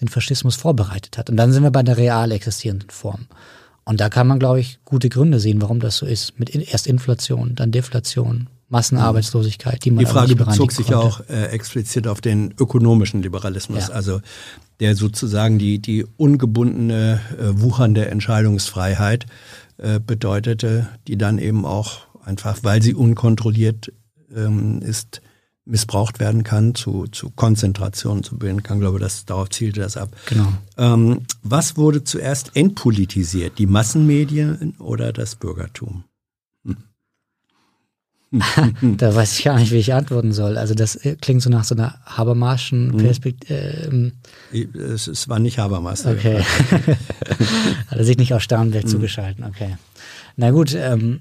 den 0.00 0.08
Faschismus 0.08 0.56
vorbereitet 0.56 1.18
hat. 1.18 1.30
Und 1.30 1.36
dann 1.36 1.52
sind 1.52 1.62
wir 1.62 1.70
bei 1.70 1.82
der 1.82 1.96
real 1.96 2.32
existierenden 2.32 2.90
Form. 2.90 3.26
Und 3.84 4.00
da 4.00 4.08
kann 4.10 4.26
man, 4.26 4.38
glaube 4.38 4.60
ich, 4.60 4.78
gute 4.84 5.08
Gründe 5.08 5.40
sehen, 5.40 5.62
warum 5.62 5.80
das 5.80 5.96
so 5.96 6.06
ist. 6.06 6.38
Mit 6.38 6.54
erst 6.54 6.86
Inflation, 6.86 7.54
dann 7.54 7.72
Deflation, 7.72 8.48
Massenarbeitslosigkeit, 8.68 9.82
die 9.84 9.90
man 9.90 10.04
Die 10.04 10.10
Frage 10.10 10.36
bezog 10.36 10.72
sich 10.72 10.88
ja 10.88 10.98
auch 10.98 11.20
äh, 11.28 11.46
explizit 11.46 12.06
auf 12.06 12.20
den 12.20 12.52
ökonomischen 12.58 13.22
Liberalismus, 13.22 13.88
Ja. 13.88 13.94
also 13.94 14.20
der 14.80 14.94
sozusagen 14.94 15.58
die, 15.58 15.78
die 15.78 16.04
ungebundene, 16.18 17.20
äh, 17.38 17.60
wuchernde 17.60 18.06
Entscheidungsfreiheit 18.10 19.26
äh, 19.78 20.00
bedeutete, 20.00 20.88
die 21.06 21.16
dann 21.16 21.38
eben 21.38 21.64
auch 21.64 22.00
einfach, 22.24 22.58
weil 22.62 22.82
sie 22.82 22.94
unkontrolliert 22.94 23.90
ähm, 24.36 24.82
ist, 24.82 25.22
missbraucht 25.68 26.18
werden 26.18 26.42
kann, 26.44 26.74
zu, 26.74 27.06
zu 27.08 27.30
Konzentration 27.30 28.22
zu 28.24 28.38
bilden 28.38 28.62
kann. 28.62 28.78
Ich 28.78 28.82
glaube, 28.82 28.98
das, 28.98 29.24
darauf 29.26 29.50
zielte 29.50 29.80
das 29.80 29.96
ab. 29.96 30.08
Genau. 30.26 30.52
Ähm, 30.76 31.20
was 31.42 31.76
wurde 31.76 32.02
zuerst 32.04 32.56
entpolitisiert? 32.56 33.58
Die 33.58 33.66
Massenmedien 33.66 34.74
oder 34.78 35.12
das 35.12 35.34
Bürgertum? 35.36 36.04
Da 38.98 39.14
weiß 39.14 39.38
ich 39.38 39.44
gar 39.44 39.58
nicht, 39.58 39.72
wie 39.72 39.76
ich 39.78 39.94
antworten 39.94 40.32
soll. 40.32 40.58
Also 40.58 40.74
das 40.74 40.96
äh, 40.96 41.16
klingt 41.18 41.40
so 41.40 41.48
nach 41.48 41.64
so 41.64 41.74
einer 41.74 41.98
Habermaschen 42.04 42.88
Mhm. 42.88 42.96
Perspektive. 42.98 43.54
Ähm, 43.90 44.12
Es, 44.74 45.06
es 45.08 45.28
war 45.30 45.38
nicht 45.38 45.58
Habermas. 45.58 46.04
okay. 46.04 46.42
Hat 47.88 47.98
er 47.98 48.04
sich 48.04 48.18
nicht 48.18 48.34
aus 48.34 48.42
Starnberg 48.42 48.86
zugeschalten, 48.86 49.44
okay. 49.44 49.78
Na 50.36 50.50
gut, 50.50 50.74
ähm, 50.74 51.20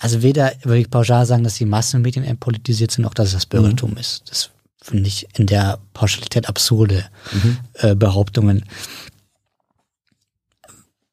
also 0.00 0.22
weder 0.22 0.52
würde 0.62 0.80
ich 0.80 0.90
pauschal 0.90 1.26
sagen, 1.26 1.44
dass 1.44 1.56
die 1.56 1.66
Massenmedien 1.66 2.24
entpolitisiert 2.24 2.90
sind, 2.90 3.04
auch 3.04 3.12
dass 3.12 3.28
es 3.28 3.34
das 3.34 3.44
Bürgertum 3.46 3.98
ist. 3.98 4.30
Das 4.30 4.48
finde 4.82 5.08
ich 5.08 5.28
in 5.38 5.46
der 5.46 5.78
Pauschalität 5.92 6.48
absurde 6.48 7.04
äh, 7.74 7.94
Behauptungen. 7.94 8.64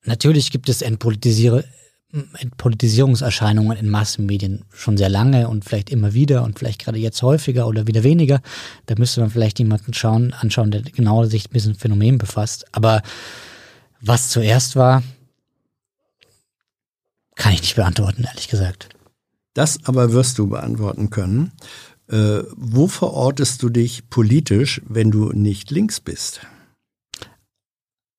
Natürlich 0.05 0.51
gibt 0.51 0.69
es 0.69 0.81
Entpolitisierungserscheinungen 0.81 3.77
in 3.77 3.89
Massenmedien 3.89 4.64
schon 4.73 4.95
sehr 4.95 5.09
lange 5.09 5.49
und 5.49 5.65
vielleicht 5.65 5.89
immer 5.89 6.14
wieder 6.14 6.43
und 6.43 6.57
vielleicht 6.57 6.80
gerade 6.80 6.97
jetzt 6.97 7.22
häufiger 7.22 7.68
oder 7.68 7.88
wieder 7.88 8.03
weniger. 8.03 8.39
Da 8.85 8.95
müsste 8.97 9.19
man 9.19 9.31
vielleicht 9.31 9.59
jemanden 9.59 9.93
schauen, 9.93 10.31
anschauen, 10.31 10.72
der 10.72 10.84
genau 10.84 11.26
sich 11.26 11.51
mit 11.51 11.55
diesem 11.55 11.76
Phänomen 11.76 12.18
befasst. 12.18 12.68
Aber 12.72 13.01
was 13.99 14.30
zuerst 14.30 14.77
war, 14.77 15.03
kann 17.38 17.53
ich 17.53 17.61
nicht 17.61 17.76
beantworten, 17.76 18.23
ehrlich 18.26 18.47
gesagt. 18.49 18.89
Das 19.53 19.80
aber 19.85 20.11
wirst 20.11 20.38
du 20.38 20.47
beantworten 20.47 21.09
können. 21.09 21.51
Äh, 22.09 22.43
wo 22.55 22.88
verortest 22.88 23.61
du 23.64 23.69
dich 23.69 24.09
politisch, 24.09 24.82
wenn 24.88 25.11
du 25.11 25.32
nicht 25.33 25.72
links 25.72 25.99
bist? 25.99 26.41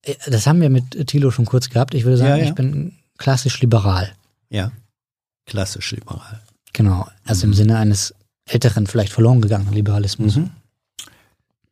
Äh, 0.03 0.15
Das 0.27 0.47
haben 0.47 0.61
wir 0.61 0.69
mit 0.69 1.07
Thilo 1.07 1.31
schon 1.31 1.45
kurz 1.45 1.69
gehabt. 1.69 1.93
Ich 1.93 2.03
würde 2.03 2.17
sagen, 2.17 2.29
Ja, 2.31 2.37
ja. 2.37 2.43
ich 2.49 2.55
bin 2.55 2.93
klassisch 3.17 3.59
liberal. 3.61 4.13
Ja, 4.49 4.71
klassisch 5.45 5.91
liberal. 5.91 6.41
Genau. 6.73 7.07
Also 7.25 7.45
im 7.47 7.53
Sinne 7.53 7.77
eines 7.77 8.13
älteren, 8.45 8.87
vielleicht 8.87 9.11
verloren 9.13 9.41
gegangenen 9.41 9.73
Liberalismus. 9.73 10.35
Mhm. 10.37 10.51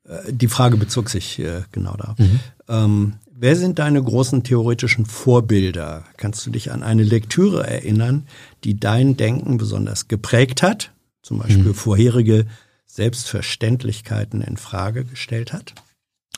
Äh, 0.06 0.34
Die 0.34 0.48
Frage 0.48 0.78
bezog 0.78 1.10
sich 1.10 1.40
äh, 1.40 1.64
genau 1.72 1.96
darauf. 1.98 2.18
Mhm. 2.20 2.40
Ähm, 2.68 3.14
wer 3.40 3.56
sind 3.56 3.80
deine 3.80 4.02
großen 4.02 4.44
theoretischen 4.44 5.06
Vorbilder? 5.06 6.04
Kannst 6.18 6.46
du 6.46 6.50
dich 6.50 6.72
an 6.72 6.84
eine 6.84 7.04
Lektüre 7.04 7.66
erinnern, 7.66 8.28
die 8.64 8.80
dein 8.80 9.16
Denken 9.16 9.58
besonders 9.58 10.08
geprägt 10.08 10.64
hat? 10.64 10.92
Zum 11.22 11.40
Beispiel 11.40 11.58
Mhm. 11.64 11.76
vorherige 11.76 12.46
Selbstverständlichkeiten 12.86 14.42
in 14.42 14.58
Frage 14.58 15.06
gestellt 15.06 15.54
hat? 15.54 15.74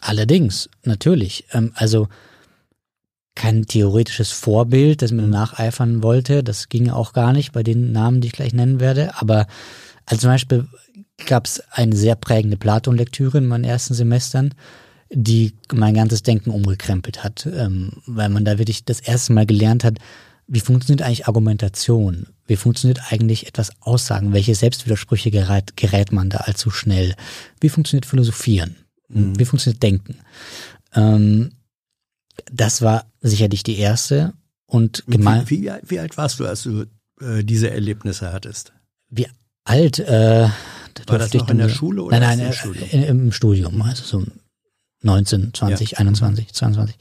Allerdings, 0.01 0.69
natürlich. 0.83 1.45
Ähm, 1.53 1.71
also 1.75 2.07
kein 3.35 3.65
theoretisches 3.65 4.31
Vorbild, 4.31 5.01
das 5.01 5.11
mir 5.11 5.27
nacheifern 5.27 6.03
wollte. 6.03 6.43
Das 6.43 6.67
ging 6.67 6.89
auch 6.89 7.13
gar 7.13 7.31
nicht 7.31 7.53
bei 7.53 7.63
den 7.63 7.91
Namen, 7.93 8.19
die 8.19 8.27
ich 8.27 8.33
gleich 8.33 8.53
nennen 8.53 8.79
werde. 8.79 9.15
Aber 9.15 9.47
also 10.05 10.21
zum 10.21 10.31
Beispiel 10.31 10.67
gab 11.27 11.45
es 11.45 11.61
eine 11.71 11.95
sehr 11.95 12.15
prägende 12.15 12.57
Platon-Lektüre 12.57 13.37
in 13.37 13.45
meinen 13.47 13.63
ersten 13.63 13.93
Semestern, 13.93 14.53
die 15.11 15.53
mein 15.73 15.93
ganzes 15.93 16.23
Denken 16.23 16.51
umgekrempelt 16.51 17.23
hat, 17.23 17.47
ähm, 17.51 17.91
weil 18.05 18.29
man 18.29 18.45
da 18.45 18.57
wirklich 18.57 18.85
das 18.85 18.99
erste 18.99 19.33
Mal 19.33 19.45
gelernt 19.45 19.83
hat, 19.83 19.97
wie 20.47 20.59
funktioniert 20.59 21.01
eigentlich 21.01 21.27
Argumentation? 21.27 22.27
Wie 22.47 22.55
funktioniert 22.55 22.99
eigentlich 23.11 23.47
etwas 23.47 23.71
Aussagen? 23.81 24.33
Welche 24.33 24.55
Selbstwidersprüche 24.55 25.29
gerät, 25.29 25.77
gerät 25.77 26.11
man 26.11 26.29
da 26.29 26.39
allzu 26.39 26.71
schnell? 26.71 27.15
Wie 27.59 27.69
funktioniert 27.69 28.07
Philosophieren? 28.07 28.75
Wie 29.09 29.45
funktioniert 29.45 29.81
Denken? 29.81 30.17
Ähm, 30.93 31.51
das 32.51 32.81
war 32.81 33.05
sicherlich 33.21 33.63
die 33.63 33.77
erste 33.77 34.33
und 34.65 35.03
gemein, 35.07 35.49
Wie, 35.49 35.63
wie, 35.63 35.71
wie 35.87 35.99
alt 35.99 36.17
warst 36.17 36.39
du, 36.39 36.45
als 36.45 36.63
du 36.63 36.85
äh, 37.21 37.43
diese 37.43 37.69
Erlebnisse 37.69 38.31
hattest? 38.31 38.73
wie 39.09 39.27
alt 39.63 39.99
äh, 39.99 40.49
War 41.07 41.17
das 41.17 41.33
noch 41.33 41.49
in 41.49 41.57
der 41.57 41.69
Schule 41.69 42.03
oder 42.03 42.19
nein, 42.19 42.37
nein, 42.37 42.47
im 42.47 42.51
äh, 42.51 42.53
Studium? 42.53 43.03
Im 43.03 43.31
Studium, 43.31 43.81
also 43.81 44.03
so 44.03 44.25
19, 45.01 45.53
20, 45.53 45.99
21, 45.99 46.53
22. 46.53 46.95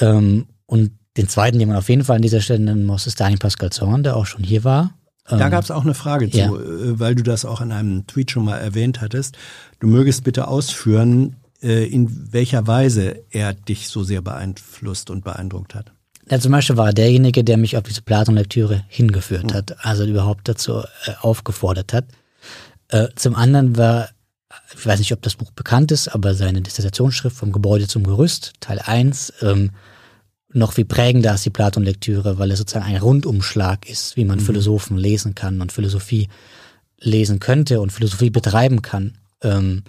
Ähm, 0.00 0.46
und 0.66 0.92
den 1.16 1.28
zweiten, 1.28 1.58
den 1.58 1.68
man 1.68 1.76
auf 1.78 1.88
jeden 1.88 2.04
Fall 2.04 2.16
an 2.16 2.22
dieser 2.22 2.40
Stelle 2.40 2.60
nennen 2.60 2.84
muss, 2.84 3.06
ist 3.06 3.18
Daniel 3.20 3.38
Pascal 3.38 3.70
Zorn, 3.70 4.02
der 4.02 4.16
auch 4.16 4.26
schon 4.26 4.44
hier 4.44 4.64
war. 4.64 4.92
Da 5.28 5.44
Ähm, 5.46 5.50
gab 5.50 5.64
es 5.64 5.70
auch 5.70 5.82
eine 5.82 5.94
Frage 5.94 6.30
zu, 6.30 6.36
ja. 6.38 6.48
äh, 6.52 7.00
weil 7.00 7.14
du 7.14 7.22
das 7.22 7.44
auch 7.44 7.60
in 7.60 7.72
einem 7.72 8.06
Tweet 8.06 8.30
schon 8.30 8.44
mal 8.44 8.58
erwähnt 8.58 9.00
hattest. 9.00 9.36
Du 9.80 9.86
mögest 9.88 10.22
bitte 10.24 10.46
ausführen, 10.46 11.36
äh, 11.62 11.84
in 11.86 12.32
welcher 12.32 12.66
Weise 12.66 13.22
er 13.30 13.54
dich 13.54 13.88
so 13.88 14.04
sehr 14.04 14.20
beeinflusst 14.20 15.10
und 15.10 15.24
beeindruckt 15.24 15.74
hat. 15.74 15.92
Ja, 16.30 16.38
zum 16.38 16.52
Beispiel 16.52 16.76
war 16.76 16.88
er 16.88 16.92
derjenige, 16.92 17.42
der 17.44 17.56
mich 17.56 17.76
auf 17.76 17.84
diese 17.84 18.02
Platon-Lektüre 18.02 18.82
hingeführt 18.88 19.50
Hm. 19.50 19.54
hat, 19.54 19.84
also 19.84 20.04
überhaupt 20.04 20.48
dazu 20.48 20.80
äh, 20.80 20.84
aufgefordert 21.20 21.92
hat. 21.92 22.04
Zum 23.16 23.34
anderen 23.34 23.76
war, 23.76 24.10
ich 24.74 24.86
weiß 24.86 24.98
nicht, 24.98 25.12
ob 25.12 25.22
das 25.22 25.34
Buch 25.36 25.50
bekannt 25.52 25.90
ist, 25.92 26.08
aber 26.08 26.34
seine 26.34 26.62
Dissertationsschrift 26.62 27.36
vom 27.36 27.52
Gebäude 27.52 27.88
zum 27.88 28.04
Gerüst, 28.04 28.52
Teil 28.60 28.78
1, 28.78 29.32
ähm, 29.42 29.70
noch 30.52 30.72
viel 30.72 30.84
prägender 30.84 31.32
als 31.32 31.42
die 31.42 31.50
Platon-Lektüre, 31.50 32.38
weil 32.38 32.50
es 32.50 32.58
sozusagen 32.58 32.86
ein 32.86 32.96
Rundumschlag 32.96 33.88
ist, 33.88 34.16
wie 34.16 34.24
man 34.24 34.40
Philosophen 34.40 34.96
lesen 34.96 35.34
kann 35.34 35.60
und 35.60 35.72
Philosophie 35.72 36.28
lesen 36.98 37.40
könnte 37.40 37.80
und 37.80 37.92
Philosophie 37.92 38.30
betreiben 38.30 38.80
kann. 38.82 39.18
Ähm, 39.42 39.82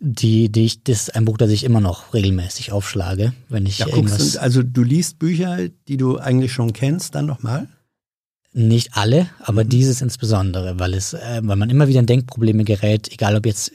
die, 0.00 0.50
die 0.50 0.64
ich, 0.64 0.82
das 0.82 1.02
ist 1.02 1.14
ein 1.14 1.26
Buch, 1.26 1.36
das 1.36 1.50
ich 1.50 1.62
immer 1.62 1.80
noch 1.80 2.14
regelmäßig 2.14 2.72
aufschlage, 2.72 3.34
wenn 3.50 3.66
ich 3.66 3.78
Ja, 3.80 3.86
irgendwas. 3.86 4.18
guckst 4.18 4.38
also 4.38 4.62
du 4.62 4.82
liest 4.82 5.18
Bücher, 5.18 5.68
die 5.88 5.98
du 5.98 6.16
eigentlich 6.16 6.52
schon 6.52 6.72
kennst, 6.72 7.14
dann 7.14 7.26
nochmal? 7.26 7.68
Nicht 8.52 8.96
alle, 8.96 9.28
aber 9.38 9.62
dieses 9.62 10.02
insbesondere, 10.02 10.78
weil 10.78 10.94
es, 10.94 11.12
äh, 11.12 11.40
weil 11.42 11.56
man 11.56 11.70
immer 11.70 11.86
wieder 11.86 12.00
in 12.00 12.06
Denkprobleme 12.06 12.64
gerät, 12.64 13.12
egal 13.12 13.36
ob 13.36 13.46
jetzt 13.46 13.70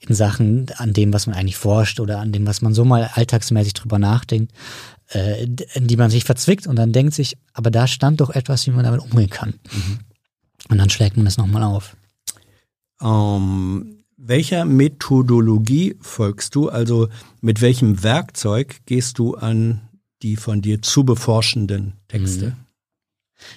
in 0.00 0.14
Sachen 0.14 0.66
an 0.76 0.92
dem, 0.92 1.12
was 1.12 1.26
man 1.26 1.36
eigentlich 1.36 1.56
forscht 1.56 2.00
oder 2.00 2.18
an 2.18 2.32
dem, 2.32 2.46
was 2.46 2.60
man 2.60 2.74
so 2.74 2.84
mal 2.84 3.08
alltagsmäßig 3.14 3.74
drüber 3.74 3.98
nachdenkt, 4.00 4.52
äh, 5.12 5.44
in 5.74 5.86
die 5.86 5.96
man 5.96 6.10
sich 6.10 6.24
verzwickt 6.24 6.66
und 6.66 6.76
dann 6.76 6.92
denkt 6.92 7.14
sich, 7.14 7.36
aber 7.52 7.70
da 7.70 7.86
stand 7.86 8.20
doch 8.20 8.30
etwas, 8.30 8.66
wie 8.66 8.70
man 8.72 8.84
damit 8.84 9.00
umgehen 9.00 9.30
kann. 9.30 9.54
Und 10.68 10.78
dann 10.78 10.90
schlägt 10.90 11.16
man 11.16 11.24
das 11.24 11.36
nochmal 11.36 11.62
auf. 11.62 11.96
Ähm, 13.00 14.04
welcher 14.16 14.64
Methodologie 14.64 15.96
folgst 16.00 16.54
du? 16.54 16.68
Also 16.68 17.08
mit 17.40 17.60
welchem 17.60 18.02
Werkzeug 18.02 18.80
gehst 18.86 19.18
du 19.18 19.34
an 19.34 19.82
die 20.22 20.36
von 20.36 20.60
dir 20.60 20.82
zu 20.82 21.04
beforschenden 21.04 21.94
Texte? 22.08 22.56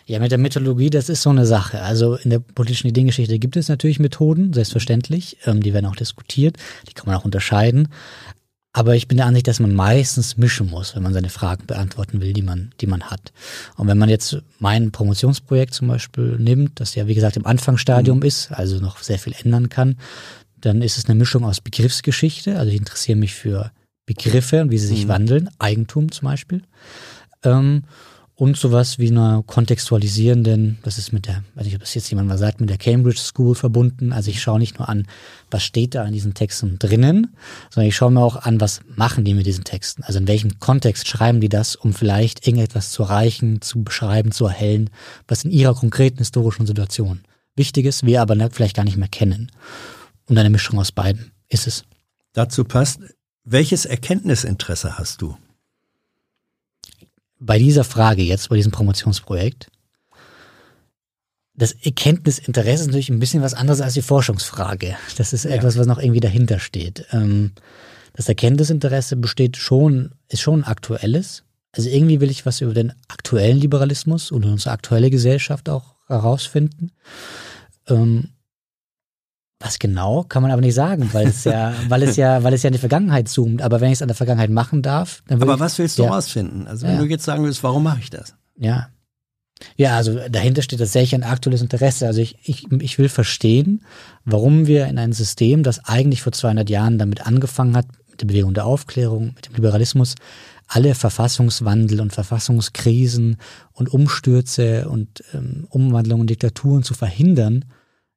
Ja, 0.06 0.20
mit 0.20 0.32
der 0.32 0.38
Methodologie, 0.38 0.90
das 0.90 1.10
ist 1.10 1.22
so 1.22 1.30
eine 1.30 1.46
Sache. 1.46 1.82
Also 1.82 2.16
in 2.16 2.30
der 2.30 2.40
politischen 2.40 2.88
Ideengeschichte 2.88 3.40
gibt 3.40 3.58
es 3.58 3.70
natürlich 3.70 4.00
Methoden, 4.00 4.54
selbstverständlich. 4.54 5.38
Ähm, 5.46 5.62
die 5.62 5.74
werden 5.74 5.86
auch 5.86 5.96
diskutiert, 5.96 6.58
die 6.90 6.94
kann 6.94 7.08
man 7.08 7.16
auch 7.16 7.26
unterscheiden. 7.26 7.90
Aber 8.76 8.96
ich 8.96 9.08
bin 9.08 9.18
der 9.18 9.28
Ansicht, 9.28 9.48
dass 9.48 9.60
man 9.60 9.76
meistens 9.76 10.36
mischen 10.36 10.68
muss, 10.68 10.96
wenn 10.96 11.04
man 11.04 11.14
seine 11.14 11.30
Fragen 11.30 11.68
beantworten 11.68 12.22
will, 12.22 12.34
die 12.34 12.42
man, 12.42 12.72
die 12.82 12.88
man 12.88 13.04
hat. 13.04 13.32
Und 13.78 13.88
wenn 13.88 14.00
man 14.00 14.10
jetzt 14.10 14.42
mein 14.58 14.92
Promotionsprojekt 14.92 15.76
zum 15.76 15.90
Beispiel 15.90 16.38
nimmt, 16.40 16.80
das 16.80 16.96
ja 16.96 17.06
wie 17.06 17.14
gesagt 17.14 17.38
im 17.38 17.46
Anfangsstadium 17.46 18.24
ist, 18.24 18.52
also 18.52 18.80
noch 18.80 18.98
sehr 18.98 19.20
viel 19.20 19.36
ändern 19.44 19.70
kann, 19.70 19.98
dann 20.60 20.82
ist 20.82 20.98
es 20.98 21.06
eine 21.06 21.16
Mischung 21.16 21.46
aus 21.46 21.62
Begriffsgeschichte. 21.62 22.58
Also 22.58 22.72
ich 22.72 22.78
interessiere 22.78 23.18
mich 23.18 23.36
für 23.36 23.72
Begriffe 24.08 24.62
und 24.62 24.72
wie 24.72 24.80
sie 24.80 24.88
sich 24.88 25.08
wandeln, 25.08 25.50
Eigentum 25.60 26.12
zum 26.12 26.26
Beispiel. 26.28 26.64
Ähm, 27.44 27.84
und 28.36 28.58
sowas 28.58 28.98
wie 28.98 29.10
einer 29.10 29.44
kontextualisierenden, 29.46 30.80
das 30.82 30.98
ist 30.98 31.14
mit 31.14 31.28
der, 31.28 31.44
weiß 31.54 31.66
nicht, 31.66 31.76
ob 31.76 31.82
das 31.82 31.94
jetzt 31.94 32.10
jemand 32.10 32.28
mal 32.28 32.38
sagt, 32.38 32.60
mit 32.60 32.70
der 32.70 32.78
Cambridge 32.78 33.20
School 33.20 33.54
verbunden. 33.54 34.12
Also 34.12 34.32
ich 34.32 34.42
schaue 34.42 34.58
nicht 34.58 34.80
nur 34.80 34.90
an, 34.90 35.08
was 35.52 35.64
steht 35.64 35.94
da 35.94 36.04
in 36.06 36.14
diesen 36.14 36.34
Texten 36.34 36.80
drinnen, 36.80 37.36
sondern 37.70 37.90
ich 37.90 37.96
schaue 37.96 38.12
mir 38.12 38.22
auch 38.22 38.38
an, 38.38 38.60
was 38.60 38.82
machen 38.96 39.24
die 39.24 39.36
mit 39.36 39.46
diesen 39.46 39.64
Texten. 39.64 40.04
Also 40.04 40.18
in 40.18 40.28
welchem 40.28 40.60
Kontext 40.60 41.08
schreiben 41.08 41.42
die 41.42 41.50
das, 41.50 41.76
um 41.76 41.94
vielleicht 41.94 42.48
irgendetwas 42.48 42.92
zu 42.92 43.04
erreichen, 43.04 43.62
zu 43.62 43.84
beschreiben, 43.84 44.32
zu 44.32 44.46
erhellen, 44.48 44.90
was 45.28 45.46
in 45.46 45.52
ihrer 45.52 45.76
konkreten 45.76 46.18
historischen 46.18 46.66
Situation 46.66 47.22
wichtig 47.56 47.86
ist, 47.86 48.04
wir 48.04 48.22
aber 48.22 48.50
vielleicht 48.50 48.76
gar 48.76 48.84
nicht 48.84 48.98
mehr 48.98 49.10
kennen. 49.10 49.52
Und 50.28 50.38
eine 50.40 50.50
Mischung 50.50 50.80
aus 50.80 50.92
beiden 50.92 51.34
ist 51.50 51.68
es. 51.68 51.84
Dazu 52.34 52.64
passt, 52.64 53.00
welches 53.44 53.86
Erkenntnisinteresse 53.86 54.98
hast 54.98 55.22
du? 55.22 55.38
Bei 57.46 57.60
dieser 57.60 57.84
Frage 57.84 58.24
jetzt, 58.24 58.50
bei 58.50 58.56
diesem 58.56 58.72
Promotionsprojekt, 58.72 59.70
das 61.56 61.74
Erkenntnisinteresse 61.74 62.84
ist 62.84 62.88
natürlich 62.88 63.10
ein 63.10 63.20
bisschen 63.20 63.44
was 63.44 63.54
anderes 63.54 63.82
als 63.82 63.94
die 63.94 64.02
Forschungsfrage. 64.02 64.96
Das 65.18 65.34
ist 65.34 65.46
etwas, 65.46 65.78
was 65.78 65.86
noch 65.86 66.00
irgendwie 66.00 66.20
dahinter 66.20 66.58
steht. 66.58 67.06
Ähm, 67.12 67.52
das 68.14 68.28
Erkenntnisinteresse 68.28 69.16
besteht 69.18 69.58
schon, 69.58 70.14
ist 70.30 70.42
schon 70.42 70.64
aktuelles. 70.64 71.44
Also 71.72 71.90
irgendwie 71.90 72.22
will 72.22 72.32
ich 72.32 72.46
was 72.46 72.62
über 72.62 72.74
den 72.74 72.94
aktuellen 73.08 73.58
Liberalismus 73.58 74.32
und 74.32 74.46
unsere 74.46 74.72
aktuelle 74.72 75.10
Gesellschaft 75.10 75.70
auch 75.70 75.96
herausfinden. 76.08 76.92
Was 79.66 79.80
genau, 79.80 80.24
kann 80.24 80.42
man 80.44 80.52
aber 80.52 80.62
nicht 80.62 80.74
sagen, 80.76 81.10
weil 81.14 81.28
es 81.28 81.46
ja, 81.46 81.74
weil 81.88 82.04
es 82.04 82.18
ja, 82.18 82.44
weil 82.44 82.54
es 82.54 82.64
ja 82.64 82.68
in 82.68 82.74
die 82.74 82.80
Vergangenheit 82.80 83.30
zoomt. 83.30 83.62
Aber 83.62 83.80
wenn 83.80 83.88
ich 83.88 83.94
es 83.94 84.02
an 84.02 84.10
der 84.10 84.16
Vergangenheit 84.18 84.50
machen 84.50 84.82
darf, 84.82 85.24
dann 85.28 85.42
Aber 85.42 85.54
ich, 85.54 85.60
was 85.60 85.80
willst 85.80 85.98
du 85.98 86.04
ja, 86.04 86.12
rausfinden? 86.12 86.68
Also 86.68 86.86
wenn 86.86 86.96
Ja. 86.96 87.00
du 87.02 87.06
jetzt 87.06 87.24
sagen 87.24 87.44
willst, 87.46 87.64
warum 87.64 87.84
mache 87.84 88.00
ich 88.00 88.10
das? 88.10 88.36
Ja. 88.58 88.90
Ja, 89.78 89.96
also 89.96 90.20
dahinter 90.30 90.62
steht 90.62 90.80
tatsächlich 90.80 91.16
ein 91.16 91.24
aktuelles 91.24 91.62
Interesse. 91.62 92.08
Also 92.08 92.20
ich, 92.20 92.36
ich, 92.44 92.70
ich 92.82 93.00
will 93.00 93.08
verstehen, 93.08 93.84
warum 94.26 94.68
wir 94.68 94.88
in 94.88 94.98
ein 95.00 95.14
System, 95.14 95.64
das 95.64 95.86
eigentlich 95.86 96.22
vor 96.22 96.34
200 96.34 96.70
Jahren 96.70 96.98
damit 96.98 97.26
angefangen 97.26 97.78
hat, 97.78 97.86
mit 98.12 98.20
der 98.20 98.28
Bewegung 98.28 98.54
der 98.54 98.66
Aufklärung, 98.66 99.32
mit 99.36 99.48
dem 99.48 99.56
Liberalismus, 99.56 100.16
alle 100.68 100.94
Verfassungswandel 100.96 102.02
und 102.02 102.12
Verfassungskrisen 102.12 103.38
und 103.72 103.94
Umstürze 103.94 104.90
und 104.90 105.24
ähm, 105.34 105.66
Umwandlungen 105.70 106.22
und 106.22 106.30
Diktaturen 106.30 106.84
zu 106.84 106.94
verhindern, 106.94 107.66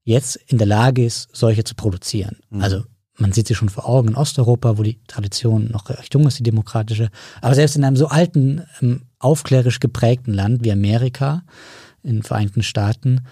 jetzt 0.07 0.37
in 0.47 0.57
der 0.57 0.67
Lage 0.67 1.05
ist, 1.05 1.29
solche 1.33 1.65
zu 1.65 1.75
produzieren. 1.75 2.39
Also 2.63 2.85
man 3.19 3.33
sieht 3.33 3.49
sie 3.49 3.55
schon 3.55 3.69
vor 3.69 3.89
Augen 3.89 4.09
in 4.09 4.15
Osteuropa, 4.15 4.79
wo 4.79 4.83
die 4.83 5.01
Tradition 5.07 5.69
noch 5.71 5.89
recht 5.89 6.15
jung 6.15 6.27
ist, 6.27 6.39
die 6.39 6.45
demokratische. 6.45 7.11
Aber 7.41 7.55
selbst 7.55 7.77
in 7.77 7.85
einem 7.85 7.97
so 7.97 8.09
alten, 8.09 8.63
ähm, 8.81 9.03
aufklärisch 9.19 9.81
geprägten 9.81 10.33
Land 10.33 10.65
wie 10.65 10.73
Amerika, 10.73 11.43
in 12.03 12.17
den 12.17 12.23
Vereinigten 12.23 12.63
Staaten, 12.63 13.23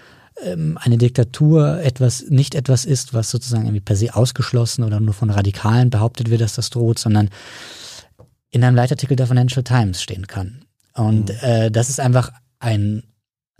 ähm, 0.43 0.77
eine 0.81 0.97
Diktatur 0.97 1.79
etwas, 1.81 2.25
nicht 2.29 2.55
etwas 2.55 2.83
ist, 2.83 3.13
was 3.13 3.31
sozusagen 3.31 3.65
irgendwie 3.65 3.81
per 3.81 3.95
se 3.95 4.13
ausgeschlossen 4.13 4.83
oder 4.83 4.99
nur 4.99 5.13
von 5.13 5.29
Radikalen 5.29 5.89
behauptet 5.89 6.29
wird, 6.29 6.41
dass 6.41 6.55
das 6.55 6.71
droht, 6.71 6.99
sondern 6.99 7.29
in 8.49 8.63
einem 8.63 8.75
Leitartikel 8.75 9.15
der 9.15 9.27
Financial 9.27 9.63
Times 9.63 10.01
stehen 10.01 10.27
kann. 10.27 10.65
Und 10.93 11.29
äh, 11.41 11.71
das 11.71 11.89
ist 11.89 11.99
einfach 11.99 12.31
ein 12.59 13.03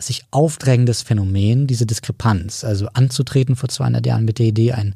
sich 0.00 0.24
aufdrängendes 0.30 1.02
Phänomen, 1.02 1.66
diese 1.66 1.86
Diskrepanz. 1.86 2.64
Also 2.64 2.88
anzutreten 2.92 3.56
vor 3.56 3.68
200 3.68 4.04
Jahren 4.04 4.24
mit 4.24 4.38
der 4.38 4.46
Idee, 4.46 4.72
ein 4.72 4.94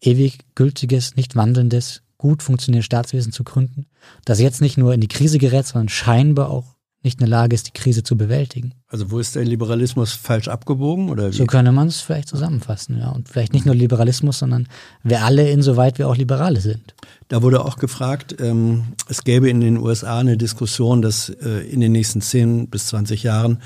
ewig 0.00 0.38
gültiges, 0.54 1.16
nicht 1.16 1.36
wandelndes, 1.36 2.02
gut 2.18 2.42
funktionierendes 2.42 2.86
Staatswesen 2.86 3.32
zu 3.32 3.44
gründen, 3.44 3.86
das 4.24 4.40
jetzt 4.40 4.60
nicht 4.60 4.78
nur 4.78 4.94
in 4.94 5.00
die 5.00 5.08
Krise 5.08 5.38
gerät, 5.38 5.66
sondern 5.66 5.88
scheinbar 5.88 6.50
auch 6.50 6.76
nicht 7.06 7.20
in 7.20 7.26
der 7.26 7.28
Lage 7.28 7.54
ist, 7.54 7.68
die 7.68 7.72
Krise 7.72 8.02
zu 8.02 8.16
bewältigen. 8.16 8.74
Also 8.88 9.10
wo 9.10 9.18
ist 9.20 9.36
der 9.36 9.44
Liberalismus 9.44 10.12
falsch 10.12 10.48
abgebogen 10.48 11.08
oder 11.08 11.30
wie? 11.30 11.36
So 11.36 11.44
könnte 11.44 11.70
man 11.70 11.86
es 11.86 12.00
vielleicht 12.00 12.28
zusammenfassen, 12.28 12.98
ja. 12.98 13.10
Und 13.10 13.28
vielleicht 13.28 13.52
nicht 13.52 13.64
nur 13.64 13.74
Liberalismus, 13.74 14.40
sondern 14.40 14.68
wir 15.04 15.24
alle 15.24 15.48
insoweit 15.48 15.98
wir 15.98 16.08
auch 16.08 16.16
Liberale 16.16 16.60
sind. 16.60 16.94
Da 17.28 17.42
wurde 17.42 17.64
auch 17.64 17.76
gefragt, 17.76 18.36
ähm, 18.40 18.84
es 19.08 19.24
gäbe 19.24 19.48
in 19.48 19.60
den 19.60 19.78
USA 19.78 20.18
eine 20.18 20.36
Diskussion, 20.36 21.00
dass 21.00 21.28
äh, 21.28 21.60
in 21.68 21.80
den 21.80 21.92
nächsten 21.92 22.20
10 22.20 22.68
bis 22.70 22.88
20 22.88 23.22
Jahren 23.22 23.62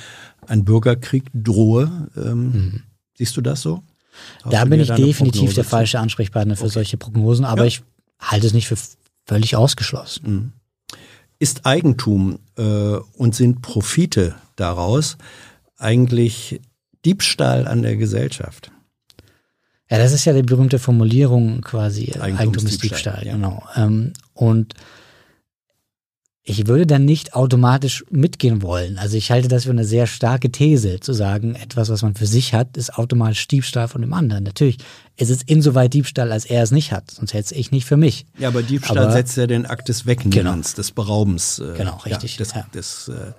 ein 0.51 0.65
Bürgerkrieg 0.65 1.25
drohe. 1.33 2.09
Ähm, 2.17 2.83
Siehst 3.17 3.37
du 3.37 3.41
das 3.41 3.61
so? 3.63 3.83
Hast 4.43 4.47
Mhm. 4.47 4.51
da 4.51 4.65
bin 4.65 4.81
ich 4.81 4.89
definitiv 4.89 5.41
Prognose 5.41 5.55
der 5.55 5.65
zu? 5.65 5.71
falsche 5.71 5.99
Ansprechpartner 6.01 6.57
für 6.57 6.69
solche 6.69 6.97
Prognosen, 6.97 7.45
aber 7.45 7.63
Ja. 7.63 7.67
ich 7.69 7.83
halte 8.19 8.47
es 8.47 8.53
nicht 8.53 8.67
für 8.69 8.77
völlig 9.27 9.57
ausgeschlossen. 9.57 10.53
Ist 11.39 11.65
Eigentum 11.67 12.39
äh, 12.57 12.63
und 13.17 13.35
sind 13.35 13.63
Profite 13.63 14.35
daraus 14.57 15.17
eigentlich 15.79 16.61
Diebstahl 17.05 17.67
an 17.67 17.83
der 17.83 17.97
Gesellschaft? 17.97 18.71
Ja, 19.91 19.99
das 19.99 20.13
ist 20.13 20.25
ja 20.25 20.33
die 20.33 20.43
berühmte 20.43 20.79
Formulierung 20.79 21.63
quasi 21.63 22.13
Eigentumsdiebstahl, 22.13 22.39
Eigentumsdiebstahl, 22.39 23.27
ja. 23.27 23.33
genau. 23.35 23.63
Ähm, 23.77 24.13
und 24.35 24.75
ich 26.43 26.67
würde 26.67 26.87
dann 26.87 27.05
nicht 27.05 27.35
automatisch 27.35 28.03
mitgehen 28.11 28.63
wollen. 28.63 28.99
Also 28.99 29.17
ich 29.19 29.31
halte 29.31 29.49
das 29.49 29.65
für 29.65 29.71
eine 29.71 29.85
sehr 29.85 30.07
starke 30.07 30.51
These, 30.51 30.99
zu 30.99 31.13
sagen, 31.13 31.55
etwas, 31.55 31.91
was 31.91 32.01
man 32.03 32.15
für 32.15 32.27
sich 32.27 32.55
hat, 32.55 32.79
ist 32.79 32.95
automatisch 32.97 33.47
Diebstahl 33.47 33.89
von 33.89 34.01
dem 34.01 34.15
anderen. 34.15 34.45
Natürlich 34.45 34.79
ist 35.17 35.29
es 35.31 35.43
insoweit 35.43 35.93
Diebstahl, 35.93 36.33
als 36.33 36.47
er 36.47 36.63
es 36.63 36.71
nicht 36.71 36.93
hat, 36.93 37.11
sonst 37.11 37.35
hätte 37.35 37.55
ich 37.55 37.73
nicht 37.73 37.85
für 37.85 37.99
mich. 37.99 38.25
Ja, 38.39 38.49
aber 38.49 38.63
Diebstahl 38.63 38.97
Aber- 38.99 39.13
setzt 39.13 39.37
ja 39.37 39.47
den 39.47 39.67
Akt 39.67 39.91
des 39.91 40.07
Wegnehmens, 40.07 40.73
des 40.75 40.93
Beraubens, 40.93 41.59
äh, 41.59 41.75
Genau, 41.77 41.99
richtig, 41.99 42.33
ja, 42.33 42.39
des, 42.39 42.55
ja. 42.55 42.67
des 42.75 43.09
äh, 43.09 43.33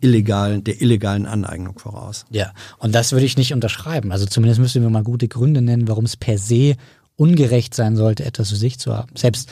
illegalen, 0.00 0.64
der 0.64 0.82
illegalen 0.82 1.26
Aneignung 1.26 1.78
voraus. 1.78 2.24
Ja, 2.30 2.52
und 2.78 2.92
das 2.92 3.12
würde 3.12 3.24
ich 3.24 3.36
nicht 3.36 3.52
unterschreiben. 3.54 4.10
Also 4.10 4.26
zumindest 4.26 4.60
müssten 4.60 4.82
wir 4.82 4.90
mal 4.90 5.04
gute 5.04 5.28
Gründe 5.28 5.62
nennen, 5.62 5.86
warum 5.86 6.04
es 6.06 6.16
per 6.16 6.38
se 6.38 6.74
ungerecht 7.14 7.72
sein 7.74 7.96
sollte, 7.96 8.24
etwas 8.24 8.50
für 8.50 8.56
sich 8.56 8.78
zu 8.80 8.94
haben. 8.96 9.10
Selbst, 9.16 9.48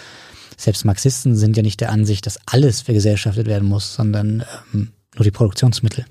selbst 0.56 0.84
Marxisten 0.84 1.36
sind 1.36 1.56
ja 1.56 1.62
nicht 1.62 1.80
der 1.80 1.90
Ansicht, 1.90 2.26
dass 2.26 2.38
alles 2.46 2.80
vergesellschaftet 2.80 3.46
werden 3.46 3.68
muss, 3.68 3.94
sondern 3.94 4.44
ähm, 4.72 4.92
nur 5.14 5.24
die 5.24 5.30
Produktionsmittel. 5.30 6.06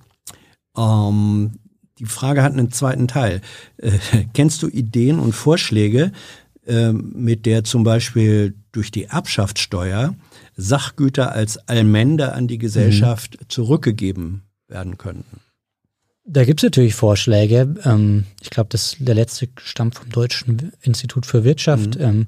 Ähm, 0.77 1.59
die 1.99 2.05
Frage 2.05 2.43
hat 2.43 2.53
einen 2.53 2.71
zweiten 2.71 3.07
Teil. 3.07 3.41
Äh, 3.77 3.97
kennst 4.33 4.61
du 4.63 4.67
Ideen 4.67 5.19
und 5.19 5.33
Vorschläge, 5.33 6.11
ähm, 6.67 7.11
mit 7.15 7.45
der 7.45 7.63
zum 7.63 7.83
Beispiel 7.83 8.55
durch 8.71 8.91
die 8.91 9.05
Erbschaftssteuer 9.05 10.15
Sachgüter 10.55 11.31
als 11.31 11.57
Allmende 11.67 12.33
an 12.33 12.47
die 12.47 12.57
Gesellschaft 12.57 13.37
zurückgegeben 13.49 14.43
werden 14.67 14.97
könnten? 14.97 15.41
Da 16.27 16.43
gibt's 16.43 16.63
natürlich 16.63 16.95
Vorschläge. 16.95 17.75
Ähm, 17.83 18.25
ich 18.41 18.49
glaube, 18.49 18.75
der 18.99 19.15
letzte 19.15 19.47
stammt 19.57 19.95
vom 19.95 20.09
Deutschen 20.09 20.71
Institut 20.81 21.25
für 21.25 21.43
Wirtschaft. 21.43 21.97
Ähm, 21.99 22.27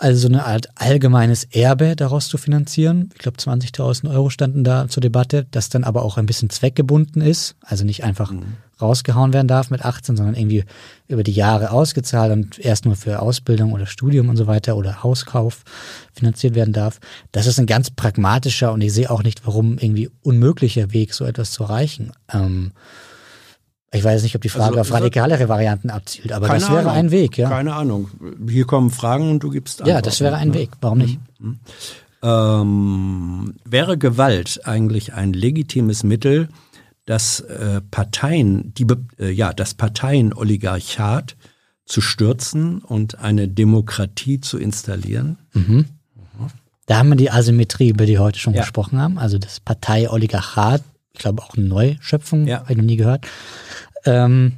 also 0.00 0.20
so 0.20 0.28
eine 0.28 0.46
Art 0.46 0.68
allgemeines 0.76 1.44
Erbe 1.44 1.94
daraus 1.94 2.28
zu 2.28 2.38
finanzieren. 2.38 3.10
Ich 3.14 3.18
glaube, 3.18 3.38
20.000 3.38 4.10
Euro 4.10 4.30
standen 4.30 4.64
da 4.64 4.88
zur 4.88 5.02
Debatte, 5.02 5.46
das 5.50 5.68
dann 5.68 5.84
aber 5.84 6.02
auch 6.02 6.16
ein 6.16 6.26
bisschen 6.26 6.50
zweckgebunden 6.50 7.20
ist. 7.20 7.56
Also 7.60 7.84
nicht 7.84 8.02
einfach 8.02 8.32
rausgehauen 8.80 9.32
werden 9.32 9.48
darf 9.48 9.70
mit 9.70 9.84
18, 9.84 10.16
sondern 10.16 10.34
irgendwie 10.34 10.64
über 11.06 11.22
die 11.22 11.32
Jahre 11.32 11.70
ausgezahlt 11.70 12.32
und 12.32 12.58
erst 12.58 12.86
nur 12.86 12.96
für 12.96 13.20
Ausbildung 13.20 13.72
oder 13.72 13.86
Studium 13.86 14.30
und 14.30 14.36
so 14.36 14.46
weiter 14.46 14.76
oder 14.76 15.02
Hauskauf 15.02 15.64
finanziert 16.14 16.54
werden 16.54 16.72
darf. 16.72 16.98
Das 17.32 17.46
ist 17.46 17.58
ein 17.58 17.66
ganz 17.66 17.90
pragmatischer 17.90 18.72
und 18.72 18.80
ich 18.80 18.92
sehe 18.92 19.10
auch 19.10 19.22
nicht, 19.22 19.46
warum 19.46 19.78
irgendwie 19.78 20.10
unmöglicher 20.22 20.92
Weg, 20.92 21.12
so 21.12 21.24
etwas 21.26 21.50
zu 21.50 21.64
erreichen. 21.64 22.12
Ähm, 22.32 22.72
Ich 23.92 24.04
weiß 24.04 24.22
nicht, 24.22 24.36
ob 24.36 24.42
die 24.42 24.48
Frage 24.48 24.78
Also, 24.78 24.80
auf 24.80 24.92
radikalere 24.92 25.48
Varianten 25.48 25.90
abzielt, 25.90 26.32
aber 26.32 26.46
das 26.48 26.68
wäre 26.68 26.80
Ahnung. 26.80 26.92
ein 26.92 27.10
Weg, 27.10 27.36
ja. 27.36 27.48
Keine 27.48 27.74
Ahnung. 27.74 28.08
Hier 28.48 28.64
kommen 28.64 28.90
Fragen 28.90 29.30
und 29.30 29.40
du 29.42 29.50
gibst 29.50 29.80
Antworten. 29.80 29.96
Ja, 29.96 30.02
das 30.02 30.20
wäre 30.20 30.36
ein 30.36 30.54
Weg. 30.54 30.70
Warum 30.80 30.98
nicht? 30.98 31.18
Ähm, 32.22 33.54
wäre 33.64 33.96
Gewalt 33.98 34.60
eigentlich 34.64 35.14
ein 35.14 35.32
legitimes 35.32 36.02
Mittel, 36.04 36.48
das 37.06 37.40
äh, 37.40 37.80
Parteien, 37.90 38.72
die, 38.74 38.86
äh, 39.18 39.30
ja, 39.30 39.52
das 39.52 39.74
Parteienoligarchat 39.74 41.36
zu 41.86 42.00
stürzen 42.00 42.78
und 42.82 43.18
eine 43.18 43.48
Demokratie 43.48 44.40
zu 44.40 44.58
installieren? 44.58 45.38
Da 46.86 46.98
haben 46.98 47.08
wir 47.08 47.16
die 47.16 47.30
Asymmetrie, 47.32 47.88
über 47.90 48.06
die 48.06 48.12
wir 48.12 48.20
heute 48.20 48.38
schon 48.38 48.54
Ja. 48.54 48.60
gesprochen 48.60 49.00
haben. 49.00 49.18
Also 49.18 49.38
das 49.38 49.58
Partei-Oligarchat, 49.60 50.82
ich 51.12 51.18
glaube 51.20 51.42
auch 51.42 51.56
eine 51.56 51.66
Neuschöpfung, 51.66 52.46
Ja. 52.46 52.60
habe 52.60 52.72
ich 52.72 52.78
noch 52.78 52.84
nie 52.84 52.96
gehört. 52.96 53.26
Ähm, 54.04 54.54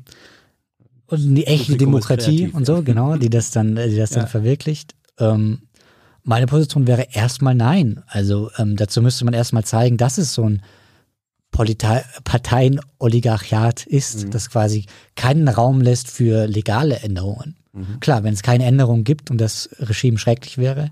und 1.07 1.35
die 1.35 1.47
echte 1.47 1.77
Demokratie 1.77 2.37
kreativ. 2.39 2.55
und 2.55 2.67
so, 2.67 2.83
genau, 2.83 3.17
die 3.17 3.29
das 3.31 3.51
dann, 3.51 3.77
die 3.77 3.97
das 3.97 4.11
Ja. 4.11 4.21
dann 4.21 4.29
verwirklicht. 4.29 4.95
Ähm, 5.19 5.63
meine 6.25 6.47
Position 6.47 6.87
wäre 6.87 7.09
erstmal 7.13 7.55
nein. 7.55 8.03
Also 8.07 8.51
ähm, 8.59 8.77
dazu 8.77 9.03
müsste 9.03 9.25
man 9.25 9.35
erstmal 9.35 9.65
zeigen, 9.65 9.97
dass 9.97 10.19
es 10.19 10.33
so 10.35 10.49
ein 10.49 10.63
Parteienoligarchat 12.53 13.87
ist, 13.87 14.25
Mhm. 14.27 14.31
das 14.31 14.51
quasi 14.51 14.87
keinen 15.17 15.49
Raum 15.49 15.81
lässt 15.81 16.09
für 16.11 16.47
legale 16.47 17.01
Änderungen. 17.01 17.57
Mhm. 17.73 18.01
Klar, 18.01 18.23
wenn 18.25 18.35
es 18.35 18.43
keine 18.43 18.65
Änderung 18.65 19.05
gibt 19.05 19.31
und 19.31 19.39
das 19.39 19.69
Regime 19.79 20.19
schrecklich 20.19 20.59
wäre, 20.59 20.91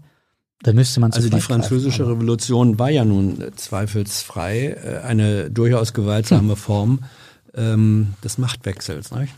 dann 0.62 0.74
müsste 0.76 1.00
man 1.00 1.12
Also 1.12 1.28
die 1.28 1.30
greifen, 1.30 1.42
französische 1.46 2.02
aber- 2.02 2.12
Revolution 2.12 2.78
war 2.78 2.90
ja 2.90 3.04
nun 3.04 3.40
äh, 3.40 3.50
zweifelsfrei 3.54 4.76
äh, 4.84 4.98
eine 5.06 5.50
durchaus 5.50 5.92
gewaltsame 5.92 6.56
Form 6.56 7.00
ähm, 7.54 8.14
des 8.22 8.38
Machtwechsels. 8.38 9.10
Nicht? 9.12 9.32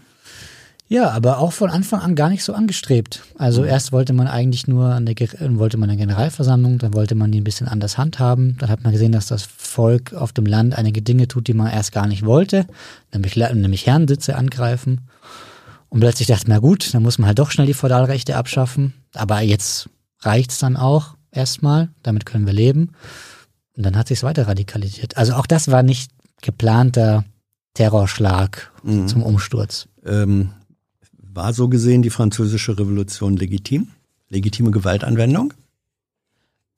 Ja, 0.89 1.11
aber 1.13 1.39
auch 1.39 1.53
von 1.55 1.71
Anfang 1.71 2.01
an 2.01 2.15
gar 2.15 2.29
nicht 2.29 2.45
so 2.45 2.53
angestrebt. 2.53 3.23
Also 3.39 3.65
erst 3.65 3.93
wollte 3.93 4.13
man 4.13 4.27
eigentlich 4.27 4.67
nur 4.69 4.87
an 4.87 5.07
der 5.07 5.15
wollte 5.57 5.79
man 5.79 5.89
eine 5.89 5.97
Generalversammlung, 5.99 6.77
dann 6.79 6.93
wollte 6.93 7.15
man 7.15 7.33
die 7.33 7.41
ein 7.41 7.45
bisschen 7.45 7.67
anders 7.67 7.97
handhaben. 7.97 8.57
Dann 8.59 8.69
hat 8.69 8.83
man 8.83 8.93
gesehen, 8.93 9.13
dass 9.13 9.27
das 9.27 9.43
Volk 9.45 10.13
auf 10.13 10.33
dem 10.33 10.45
Land 10.45 10.77
einige 10.77 11.01
Dinge 11.01 11.29
tut, 11.29 11.47
die 11.49 11.55
man 11.55 11.69
erst 11.73 11.93
gar 11.93 12.07
nicht 12.07 12.27
wollte, 12.27 12.67
nämlich, 13.15 13.37
nämlich 13.37 13.87
Herrensitze 13.87 14.37
angreifen. 14.37 15.01
Und 15.89 16.01
plötzlich 16.01 16.29
dachte 16.29 16.47
man, 16.49 16.57
na 16.57 16.61
gut, 16.61 16.93
dann 16.93 17.03
muss 17.03 17.19
man 17.19 17.27
halt 17.29 17.39
doch 17.39 17.51
schnell 17.51 17.67
die 17.67 17.75
Feudalrechte 17.75 18.37
abschaffen. 18.37 18.93
Aber 19.15 19.41
jetzt 19.41 19.89
reicht's 20.23 20.59
dann 20.59 20.77
auch 20.77 21.17
erstmal, 21.31 21.91
damit 22.03 22.27
können 22.27 22.47
wir 22.47 22.53
leben. 22.53 22.91
Und 23.77 23.85
dann 23.85 23.97
hat 23.97 24.09
sich's 24.09 24.23
weiter 24.23 24.49
radikalisiert. 24.49 25.17
Also 25.17 25.35
auch 25.35 25.47
das 25.47 25.71
war 25.71 25.83
nicht 25.83 26.11
geplanter 26.41 27.25
Terrorschlag 27.75 28.71
Mhm. 28.83 29.09
zum 29.09 29.23
Umsturz. 29.23 29.89
Ähm, 30.05 30.51
war 31.23 31.53
so 31.53 31.69
gesehen 31.69 32.03
die 32.03 32.11
französische 32.11 32.79
Revolution 32.79 33.37
legitim? 33.37 33.89
Legitime 34.29 34.71
Gewaltanwendung? 34.71 35.55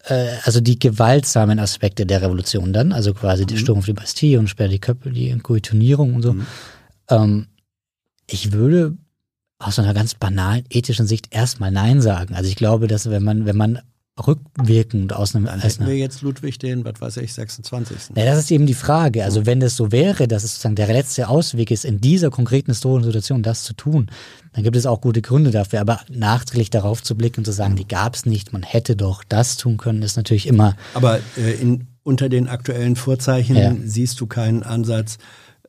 äh, 0.06 0.36
also 0.44 0.60
die 0.60 0.78
gewaltsamen 0.78 1.58
Aspekte 1.58 2.04
der 2.04 2.20
Revolution 2.22 2.72
dann, 2.74 2.92
also 2.92 3.14
quasi 3.14 3.46
der 3.46 3.56
Sturm 3.56 3.78
auf 3.78 3.86
die 3.86 3.94
Bastille 3.94 4.38
und 4.38 4.48
später 4.48 4.68
die 4.68 4.78
Köpfe, 4.78 5.10
die 5.10 5.30
Guillotinierung 5.42 6.14
und 6.14 6.22
so. 6.22 6.32
Mhm. 6.34 6.46
Ähm, 7.08 7.46
ich 8.28 8.52
würde 8.52 8.96
aus 9.58 9.78
einer 9.78 9.94
ganz 9.94 10.14
banalen 10.14 10.64
ethischen 10.70 11.06
Sicht 11.06 11.28
erstmal 11.30 11.70
Nein 11.70 12.00
sagen. 12.00 12.34
Also 12.34 12.48
ich 12.48 12.56
glaube, 12.56 12.86
dass 12.86 13.08
wenn 13.08 13.22
man, 13.22 13.46
wenn 13.46 13.56
man 13.56 13.80
rückwirkend 14.26 15.12
aus 15.12 15.34
einem, 15.34 15.46
Dann 15.46 15.60
hätten 15.60 15.82
einer 15.82 15.90
wir 15.90 15.98
jetzt 15.98 16.22
Ludwig 16.22 16.58
den, 16.58 16.84
was 16.84 17.00
weiß 17.00 17.16
ich, 17.18 17.34
26. 17.34 17.96
na, 18.14 18.24
das 18.24 18.38
ist 18.38 18.50
eben 18.52 18.66
die 18.66 18.74
Frage. 18.74 19.24
Also 19.24 19.44
wenn 19.44 19.58
das 19.58 19.74
so 19.74 19.90
wäre, 19.90 20.28
dass 20.28 20.44
es 20.44 20.52
sozusagen 20.52 20.76
der 20.76 20.86
letzte 20.86 21.28
Ausweg 21.28 21.70
ist, 21.72 21.84
in 21.84 22.00
dieser 22.00 22.30
konkreten 22.30 22.70
historischen 22.70 23.06
Situation 23.06 23.42
das 23.42 23.64
zu 23.64 23.74
tun, 23.74 24.08
dann 24.52 24.62
gibt 24.62 24.76
es 24.76 24.86
auch 24.86 25.00
gute 25.00 25.20
Gründe 25.20 25.50
dafür. 25.50 25.80
Aber 25.80 26.00
nachträglich 26.08 26.70
darauf 26.70 27.02
zu 27.02 27.16
blicken 27.16 27.40
und 27.40 27.44
zu 27.44 27.52
sagen, 27.52 27.74
die 27.74 27.88
gab 27.88 28.14
es 28.14 28.24
nicht, 28.24 28.52
man 28.52 28.62
hätte 28.62 28.94
doch 28.94 29.24
das 29.24 29.56
tun 29.56 29.78
können, 29.78 30.02
ist 30.02 30.16
natürlich 30.16 30.46
immer 30.46 30.76
Aber 30.94 31.18
äh, 31.36 31.52
in, 31.60 31.88
unter 32.04 32.28
den 32.28 32.46
aktuellen 32.46 32.94
Vorzeichen 32.94 33.56
Ja. 33.56 33.74
siehst 33.84 34.20
du 34.20 34.26
keinen 34.26 34.62
Ansatz 34.62 35.18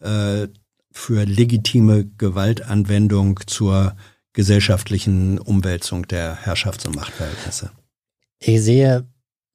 äh, 0.02 0.48
für 0.96 1.26
legitime 1.26 2.06
Gewaltanwendung 2.18 3.42
zur 3.46 3.96
gesellschaftlichen 4.34 5.38
Umwälzung 5.38 6.08
der 6.08 6.38
Herrschafts- 6.46 6.88
und 6.88 6.96
Machtverhältnisse. 6.96 7.72
Ich 8.40 8.62
sehe 8.64 9.06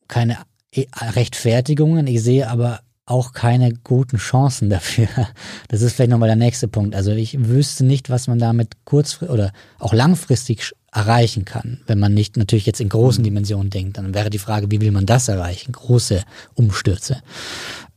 keine 0.06 0.38
Rechtfertigungen, 0.74 2.06
ich 2.06 2.22
sehe 2.22 2.48
aber 2.48 2.80
auch 3.06 3.32
keine 3.32 3.72
guten 3.72 4.18
Chancen 4.18 4.70
dafür. 4.70 5.08
Das 5.68 5.82
ist 5.82 5.94
vielleicht 5.94 6.10
nochmal 6.10 6.28
der 6.28 6.36
nächste 6.36 6.68
Punkt. 6.68 6.94
Also 6.94 7.12
ich 7.12 7.36
wüsste 7.48 7.84
nicht, 7.84 8.10
was 8.10 8.26
man 8.28 8.38
damit 8.38 8.84
kurzfristig 8.84 9.30
oder 9.30 9.52
auch 9.78 9.94
langfristig 9.94 10.72
erreichen 10.92 11.44
kann, 11.44 11.80
wenn 11.86 11.98
man 11.98 12.12
nicht 12.12 12.36
natürlich 12.36 12.66
jetzt 12.66 12.80
in 12.80 12.88
großen 12.88 13.24
Dimensionen 13.24 13.70
denkt. 13.70 13.98
Dann 13.98 14.14
wäre 14.14 14.30
die 14.30 14.38
Frage, 14.38 14.70
wie 14.70 14.80
will 14.80 14.90
man 14.90 15.06
das 15.06 15.28
erreichen? 15.28 15.72
Große 15.72 16.22
Umstürze. 16.54 17.22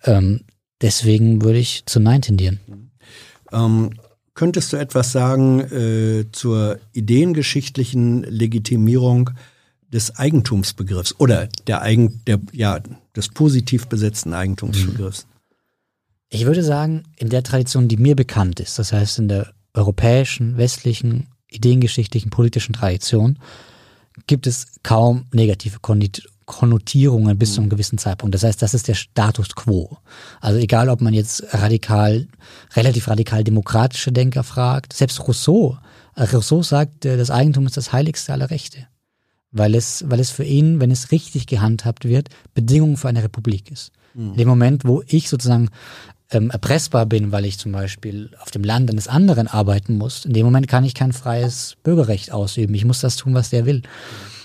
Ähm, 0.03 0.41
deswegen 0.81 1.41
würde 1.41 1.59
ich 1.59 1.83
zu 1.85 1.99
Nein 1.99 2.21
tendieren. 2.21 2.59
Ähm, 3.53 3.91
könntest 4.33 4.73
du 4.73 4.77
etwas 4.77 5.11
sagen 5.11 5.59
äh, 5.59 6.25
zur 6.31 6.79
ideengeschichtlichen 6.91 8.23
Legitimierung 8.23 9.29
des 9.91 10.15
Eigentumsbegriffs 10.17 11.15
oder 11.19 11.47
der 11.67 11.81
Eigen, 11.83 12.21
der, 12.25 12.39
ja, 12.51 12.79
des 13.15 13.29
positiv 13.29 13.87
besetzten 13.87 14.33
Eigentumsbegriffs? 14.33 15.27
Ich 16.29 16.45
würde 16.45 16.63
sagen, 16.63 17.03
in 17.17 17.29
der 17.29 17.43
Tradition, 17.43 17.87
die 17.87 17.97
mir 17.97 18.15
bekannt 18.15 18.59
ist, 18.59 18.79
das 18.79 18.91
heißt 18.91 19.19
in 19.19 19.27
der 19.27 19.53
europäischen, 19.75 20.57
westlichen, 20.57 21.27
ideengeschichtlichen, 21.47 22.31
politischen 22.31 22.73
Tradition, 22.73 23.37
gibt 24.25 24.47
es 24.47 24.67
kaum 24.81 25.25
negative 25.31 25.79
Konnotierungen 26.45 27.37
bis 27.37 27.53
zu 27.53 27.61
einem 27.61 27.69
gewissen 27.69 27.97
Zeitpunkt. 27.97 28.35
Das 28.35 28.43
heißt, 28.43 28.61
das 28.61 28.73
ist 28.73 28.87
der 28.87 28.95
Status 28.95 29.55
quo. 29.55 29.97
Also 30.41 30.59
egal, 30.59 30.89
ob 30.89 31.01
man 31.01 31.13
jetzt 31.13 31.43
radikal, 31.53 32.27
relativ 32.75 33.07
radikal 33.07 33.43
demokratische 33.43 34.11
Denker 34.11 34.43
fragt, 34.43 34.93
selbst 34.93 35.27
Rousseau, 35.27 35.77
äh, 36.15 36.23
Rousseau 36.23 36.61
sagt, 36.63 37.05
äh, 37.05 37.17
das 37.17 37.31
Eigentum 37.31 37.65
ist 37.65 37.77
das 37.77 37.93
heiligste 37.93 38.33
aller 38.33 38.49
Rechte. 38.49 38.87
Weil 39.51 39.75
es, 39.75 40.03
weil 40.07 40.19
es 40.19 40.31
für 40.31 40.43
ihn, 40.43 40.79
wenn 40.79 40.89
es 40.89 41.11
richtig 41.11 41.45
gehandhabt 41.45 42.05
wird, 42.05 42.29
Bedingung 42.55 42.97
für 42.97 43.07
eine 43.07 43.23
Republik 43.23 43.69
ist. 43.69 43.91
In 44.15 44.35
dem 44.35 44.47
Moment, 44.47 44.85
wo 44.85 45.03
ich 45.07 45.29
sozusagen 45.29 45.69
ähm, 46.31 46.49
erpressbar 46.49 47.05
bin, 47.05 47.31
weil 47.31 47.45
ich 47.45 47.59
zum 47.59 47.71
Beispiel 47.71 48.31
auf 48.39 48.51
dem 48.51 48.63
Land 48.63 48.89
eines 48.89 49.07
anderen 49.07 49.47
arbeiten 49.47 49.97
muss, 49.97 50.25
in 50.25 50.33
dem 50.33 50.45
Moment 50.45 50.67
kann 50.67 50.83
ich 50.83 50.93
kein 50.93 51.13
freies 51.13 51.77
Bürgerrecht 51.83 52.31
ausüben. 52.31 52.73
Ich 52.75 52.85
muss 52.85 53.01
das 53.01 53.15
tun, 53.15 53.33
was 53.33 53.49
der 53.49 53.65
will. 53.65 53.83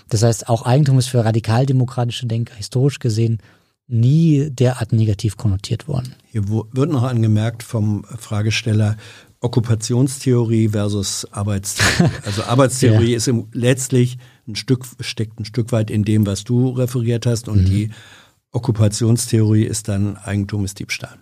Das 0.08 0.22
heißt, 0.22 0.48
auch 0.48 0.62
Eigentum 0.62 0.98
ist 0.98 1.08
für 1.08 1.24
radikaldemokratische 1.24 2.26
Denker 2.26 2.54
historisch 2.54 2.98
gesehen 2.98 3.38
nie 3.86 4.50
derart 4.50 4.92
negativ 4.92 5.36
konnotiert 5.36 5.88
worden. 5.88 6.14
Hier 6.26 6.48
wird 6.48 6.90
noch 6.90 7.02
angemerkt 7.04 7.62
vom 7.62 8.04
Fragesteller 8.04 8.96
Okkupationstheorie 9.40 10.68
versus 10.70 11.26
Arbeitstheorie. 11.30 12.10
Also 12.24 12.42
Arbeitstheorie 12.42 13.10
Ja. 13.12 13.16
ist 13.16 13.28
im, 13.28 13.46
letztlich 13.52 14.18
ein 14.46 14.56
Stück, 14.56 14.84
steckt 15.00 15.38
ein 15.40 15.44
Stück 15.44 15.72
weit 15.72 15.90
in 15.90 16.04
dem, 16.04 16.26
was 16.26 16.44
du 16.44 16.70
referiert 16.70 17.24
hast 17.24 17.48
und 17.48 17.64
die 17.66 17.90
Okkupationstheorie 18.52 19.64
ist 19.64 19.88
dann 19.88 20.16
Eigentum 20.16 20.64
ist 20.64 20.78
Diebstahl. 20.78 21.16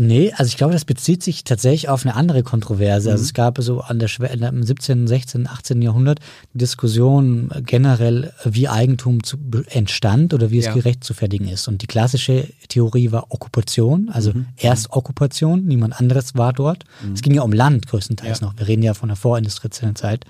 Nee, 0.00 0.32
also 0.36 0.48
ich 0.48 0.56
glaube, 0.56 0.72
das 0.72 0.84
bezieht 0.84 1.22
sich 1.22 1.44
tatsächlich 1.44 1.88
auf 1.88 2.04
eine 2.06 2.14
andere 2.14 2.42
Kontroverse. 2.42 3.10
Also 3.10 3.24
es 3.24 3.34
gab 3.34 3.58
so 3.60 3.80
an 3.80 3.98
der 3.98 4.08
Schwe 4.08 4.26
im 4.28 4.62
17., 4.62 5.06
16., 5.08 5.48
18. 5.48 5.82
Jahrhundert 5.82 6.20
die 6.54 6.58
Diskussion 6.58 7.50
generell, 7.66 8.32
wie 8.44 8.68
Eigentum 8.68 9.22
zu, 9.24 9.36
entstand 9.68 10.34
oder 10.34 10.50
wie 10.50 10.58
es 10.58 10.66
Ja. 10.66 10.74
gerecht 10.74 11.02
zu 11.02 11.14
fertigen 11.14 11.48
ist. 11.48 11.66
Und 11.68 11.82
die 11.82 11.86
klassische 11.86 12.46
Theorie 12.68 13.10
war 13.12 13.32
Okkupation, 13.32 14.08
also 14.10 14.32
erst 14.56 14.92
Okkupation, 14.92 15.64
niemand 15.64 15.98
anderes 15.98 16.34
war 16.36 16.52
dort. 16.52 16.84
Es 17.12 17.22
ging 17.22 17.34
ja 17.34 17.42
um 17.42 17.52
Land 17.52 17.86
größtenteils 17.88 18.40
Ja. 18.40 18.46
noch. 18.46 18.56
Wir 18.58 18.68
reden 18.68 18.82
ja 18.82 18.94
von 18.94 19.08
der 19.08 19.16
vorindustriellen 19.16 19.96
Zeit. 19.96 20.24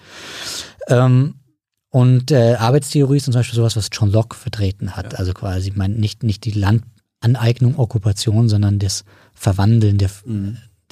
Ähm, 0.88 1.34
und 1.90 2.30
äh, 2.30 2.54
Arbeitstheorie 2.54 3.16
ist 3.16 3.24
zum 3.24 3.34
Beispiel 3.34 3.56
sowas, 3.56 3.76
was 3.76 3.88
John 3.92 4.10
Locke 4.10 4.36
vertreten 4.36 4.96
hat. 4.96 5.18
Also 5.18 5.32
quasi 5.32 5.72
mein, 5.74 5.94
nicht, 5.94 6.22
nicht 6.22 6.44
die 6.44 6.52
Landaneignung, 7.22 7.78
Okkupation, 7.78 8.48
sondern 8.48 8.78
das 8.78 9.04
Verwandeln 9.34 9.98
der, 9.98 10.10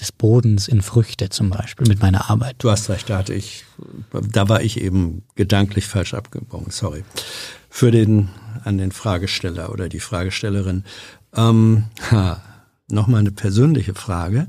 des 0.01 0.13
Bodens 0.13 0.69
in 0.69 0.83
Früchte 0.83 1.29
zum 1.29 1.51
Beispiel 1.51 1.87
mit 1.87 2.01
meiner 2.01 2.31
Arbeit. 2.31 2.57
Du 2.59 2.71
hast 2.71 2.89
recht, 2.91 3.09
da 3.11 3.19
hatte 3.19 3.35
ich, 3.35 3.65
da 4.33 4.49
war 4.49 4.63
ich 4.63 4.81
eben 4.81 5.23
gedanklich 5.35 5.87
falsch 5.87 6.15
abgebogen, 6.15 6.71
sorry. 6.71 7.05
Für 7.71 7.91
den, 7.91 8.29
an 8.65 8.79
den 8.79 8.93
Fragesteller 8.93 9.71
oder 9.71 9.89
die 9.89 10.01
Fragestellerin. 10.01 10.85
Ähm, 11.35 11.85
ha, 12.11 12.43
Nochmal 12.89 13.21
eine 13.21 13.33
persönliche 13.33 13.95
Frage. 13.95 14.47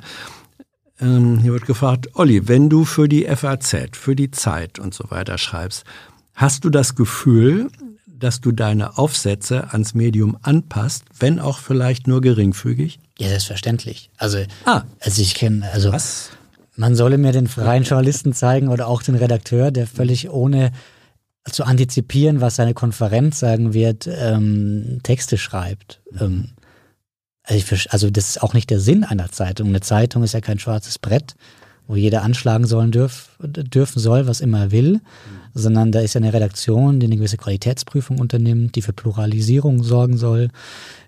Ähm, 0.99 1.39
hier 1.39 1.53
wird 1.53 1.65
gefragt, 1.65 2.09
Olli, 2.13 2.47
wenn 2.47 2.69
du 2.69 2.85
für 2.85 3.07
die 3.07 3.25
FAZ, 3.25 3.97
für 3.97 4.15
die 4.15 4.29
Zeit 4.29 4.77
und 4.77 4.93
so 4.93 5.09
weiter 5.09 5.39
schreibst, 5.39 5.85
hast 6.35 6.63
du 6.63 6.69
das 6.69 6.93
Gefühl, 6.95 7.71
dass 8.19 8.41
du 8.41 8.51
deine 8.51 8.97
Aufsätze 8.97 9.71
ans 9.71 9.93
Medium 9.93 10.37
anpasst, 10.41 11.03
wenn 11.19 11.39
auch 11.39 11.59
vielleicht 11.59 12.07
nur 12.07 12.21
geringfügig? 12.21 12.99
Ja, 13.19 13.29
selbstverständlich. 13.29 14.09
Also, 14.17 14.39
Ah. 14.65 14.83
also 14.99 15.21
ich 15.21 15.35
kenne, 15.35 15.69
also 15.71 15.91
Was? 15.91 16.29
man 16.75 16.95
solle 16.95 17.17
mir 17.17 17.31
den 17.31 17.47
freien 17.47 17.83
Journalisten 17.83 18.33
zeigen 18.33 18.67
oder 18.69 18.87
auch 18.87 19.01
den 19.03 19.15
Redakteur, 19.15 19.71
der 19.71 19.87
völlig 19.87 20.29
ohne 20.29 20.71
zu 21.49 21.63
antizipieren, 21.63 22.41
was 22.41 22.57
seine 22.57 22.73
Konferenz 22.73 23.39
sagen 23.39 23.73
wird, 23.73 24.07
ähm, 24.07 24.99
Texte 25.03 25.37
schreibt. 25.37 26.01
Ähm, 26.19 26.49
also, 27.43 27.73
ich, 27.75 27.91
also 27.93 28.09
das 28.09 28.29
ist 28.29 28.43
auch 28.43 28.53
nicht 28.53 28.69
der 28.69 28.79
Sinn 28.81 29.03
einer 29.05 29.31
Zeitung. 29.31 29.69
Eine 29.69 29.79
Zeitung 29.81 30.23
ist 30.23 30.33
ja 30.33 30.41
kein 30.41 30.59
schwarzes 30.59 30.99
Brett, 30.99 31.35
wo 31.87 31.95
jeder 31.95 32.23
anschlagen 32.23 32.67
sollen 32.67 32.91
dürf, 32.91 33.29
dürfen 33.39 33.99
soll, 33.99 34.27
was 34.27 34.41
immer 34.41 34.59
er 34.59 34.71
will, 34.71 35.01
sondern 35.53 35.91
da 35.91 36.01
ist 36.01 36.13
ja 36.13 36.21
eine 36.21 36.33
Redaktion, 36.33 36.99
die 36.99 37.07
eine 37.07 37.17
gewisse 37.17 37.37
Qualitätsprüfung 37.37 38.19
unternimmt, 38.19 38.75
die 38.75 38.81
für 38.81 38.93
Pluralisierung 38.93 39.83
sorgen 39.83 40.17
soll, 40.17 40.49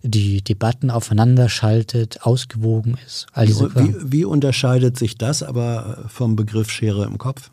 die 0.04 0.42
Debatten 0.42 0.90
aufeinander 0.90 1.50
schaltet, 1.50 2.22
ausgewogen 2.24 2.98
ist. 3.06 3.28
All 3.34 3.46
diese 3.46 3.76
Wie, 3.76 3.94
wie 4.12 4.26
unterscheidet 4.26 4.98
sich 4.98 5.18
das 5.18 5.44
aber 5.44 6.06
vom 6.08 6.36
Begriff 6.36 6.72
Schere 6.72 7.04
im 7.06 7.18
Kopf? 7.18 7.52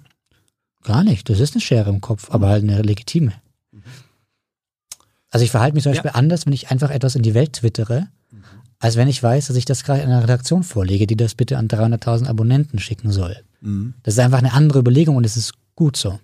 Gar 0.84 1.02
nicht. 1.02 1.28
Das 1.28 1.40
ist 1.40 1.54
eine 1.54 1.60
Schere 1.60 1.90
im 1.90 2.00
Kopf, 2.00 2.30
aber 2.30 2.48
halt 2.48 2.62
eine 2.62 2.80
legitime. 2.80 3.32
Also 5.30 5.44
ich 5.44 5.50
verhalte 5.50 5.74
mich 5.74 5.82
zum 5.82 5.92
Ja. 5.92 6.00
Beispiel 6.00 6.18
anders, 6.18 6.46
wenn 6.46 6.52
ich 6.52 6.70
einfach 6.70 6.90
etwas 6.90 7.16
in 7.16 7.22
die 7.22 7.34
Welt 7.34 7.54
twittere, 7.54 8.08
als 8.78 8.96
wenn 8.96 9.08
ich 9.08 9.22
weiß, 9.22 9.48
dass 9.48 9.56
ich 9.56 9.64
das 9.64 9.84
gerade 9.84 10.02
einer 10.02 10.22
Redaktion 10.22 10.62
vorlege, 10.62 11.06
die 11.06 11.16
das 11.16 11.34
bitte 11.34 11.58
an 11.58 11.68
300.000 11.68 12.26
Abonnenten 12.26 12.78
schicken 12.78 13.10
soll. 13.10 13.36
Das 14.02 14.14
ist 14.14 14.20
einfach 14.20 14.38
eine 14.38 14.52
andere 14.52 14.80
Überlegung 14.80 15.16
und 15.16 15.24
es 15.24 15.36
ist 15.36 15.54
gut 15.74 15.96
so. 15.96 16.18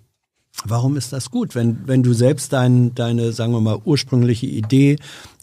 Warum 0.65 0.97
ist 0.97 1.11
das 1.11 1.31
gut, 1.31 1.55
wenn, 1.55 1.87
wenn 1.87 2.03
du 2.03 2.13
selbst 2.13 2.53
dein, 2.53 2.93
deine, 2.93 3.31
sagen 3.31 3.53
wir 3.53 3.59
mal, 3.59 3.79
ursprüngliche 3.83 4.45
Idee, 4.45 4.97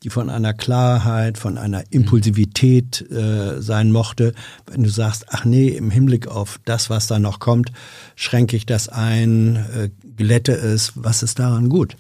die 0.05 0.09
von 0.09 0.31
einer 0.31 0.55
Klarheit, 0.55 1.37
von 1.37 1.59
einer 1.59 1.83
Impulsivität 1.91 3.11
äh, 3.11 3.61
sein 3.61 3.91
mochte, 3.91 4.35
wenn 4.71 4.85
du 4.85 4.89
sagst, 4.89 5.27
ach 5.29 5.45
nee, 5.45 5.69
im 5.69 5.91
Hinblick 5.91 6.29
auf 6.29 6.61
das, 6.65 6.91
was 6.91 7.09
da 7.09 7.19
noch 7.19 7.41
kommt, 7.41 7.73
schränke 8.15 8.57
ich 8.57 8.67
das 8.67 8.89
ein, 8.89 9.57
äh, 9.57 9.91
glätte 10.17 10.53
es, 10.53 10.93
was 10.95 11.25
ist 11.25 11.41
daran 11.41 11.69
gut? 11.69 11.97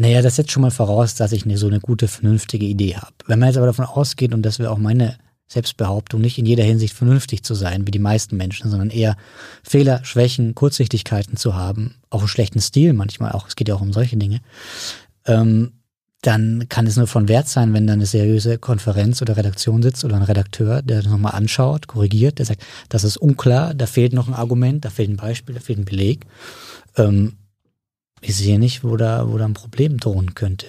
Naja, 0.00 0.22
das 0.22 0.36
setzt 0.36 0.50
schon 0.50 0.62
mal 0.62 0.70
voraus, 0.70 1.14
dass 1.14 1.30
ich 1.32 1.44
eine, 1.44 1.58
so 1.58 1.66
eine 1.66 1.78
gute, 1.78 2.08
vernünftige 2.08 2.64
Idee 2.64 2.96
habe. 2.96 3.12
Wenn 3.26 3.38
man 3.38 3.48
jetzt 3.48 3.58
aber 3.58 3.66
davon 3.66 3.84
ausgeht, 3.84 4.32
und 4.32 4.40
das 4.40 4.58
wäre 4.58 4.70
auch 4.70 4.78
meine 4.78 5.18
Selbstbehauptung, 5.46 6.22
nicht 6.22 6.38
in 6.38 6.46
jeder 6.46 6.64
Hinsicht 6.64 6.94
vernünftig 6.94 7.42
zu 7.42 7.54
sein, 7.54 7.86
wie 7.86 7.90
die 7.90 7.98
meisten 7.98 8.38
Menschen, 8.38 8.70
sondern 8.70 8.88
eher 8.88 9.18
Fehler, 9.62 10.02
Schwächen, 10.02 10.54
Kurzsichtigkeiten 10.54 11.36
zu 11.36 11.54
haben, 11.54 11.96
auch 12.08 12.20
einen 12.20 12.28
schlechten 12.28 12.62
Stil 12.62 12.94
manchmal 12.94 13.32
auch, 13.32 13.46
es 13.46 13.56
geht 13.56 13.68
ja 13.68 13.74
auch 13.74 13.82
um 13.82 13.92
solche 13.92 14.16
Dinge, 14.16 14.40
ähm, 15.26 15.72
dann 16.22 16.64
kann 16.70 16.86
es 16.86 16.96
nur 16.96 17.06
von 17.06 17.28
Wert 17.28 17.48
sein, 17.48 17.74
wenn 17.74 17.86
da 17.86 17.92
eine 17.92 18.06
seriöse 18.06 18.56
Konferenz 18.56 19.20
oder 19.20 19.36
Redaktion 19.36 19.82
sitzt 19.82 20.06
oder 20.06 20.16
ein 20.16 20.22
Redakteur, 20.22 20.80
der 20.80 21.02
das 21.02 21.12
nochmal 21.12 21.32
anschaut, 21.32 21.88
korrigiert, 21.88 22.38
der 22.38 22.46
sagt, 22.46 22.62
das 22.88 23.04
ist 23.04 23.18
unklar, 23.18 23.74
da 23.74 23.84
fehlt 23.84 24.14
noch 24.14 24.28
ein 24.28 24.34
Argument, 24.34 24.82
da 24.82 24.88
fehlt 24.88 25.10
ein 25.10 25.16
Beispiel, 25.18 25.56
da 25.56 25.60
fehlt 25.60 25.78
ein 25.78 25.84
Beleg. 25.84 26.24
Ähm, 26.96 27.34
ich 28.20 28.36
sehe 28.36 28.58
nicht, 28.58 28.84
wo 28.84 28.96
da, 28.96 29.30
wo 29.30 29.38
da 29.38 29.44
ein 29.44 29.54
Problem 29.54 29.98
drohen 29.98 30.34
könnte. 30.34 30.66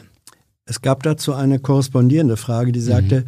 Es 0.66 0.82
gab 0.82 1.04
dazu 1.04 1.34
eine 1.34 1.60
korrespondierende 1.60 2.38
Frage, 2.38 2.72
die 2.72 2.80
sagte, 2.80 3.26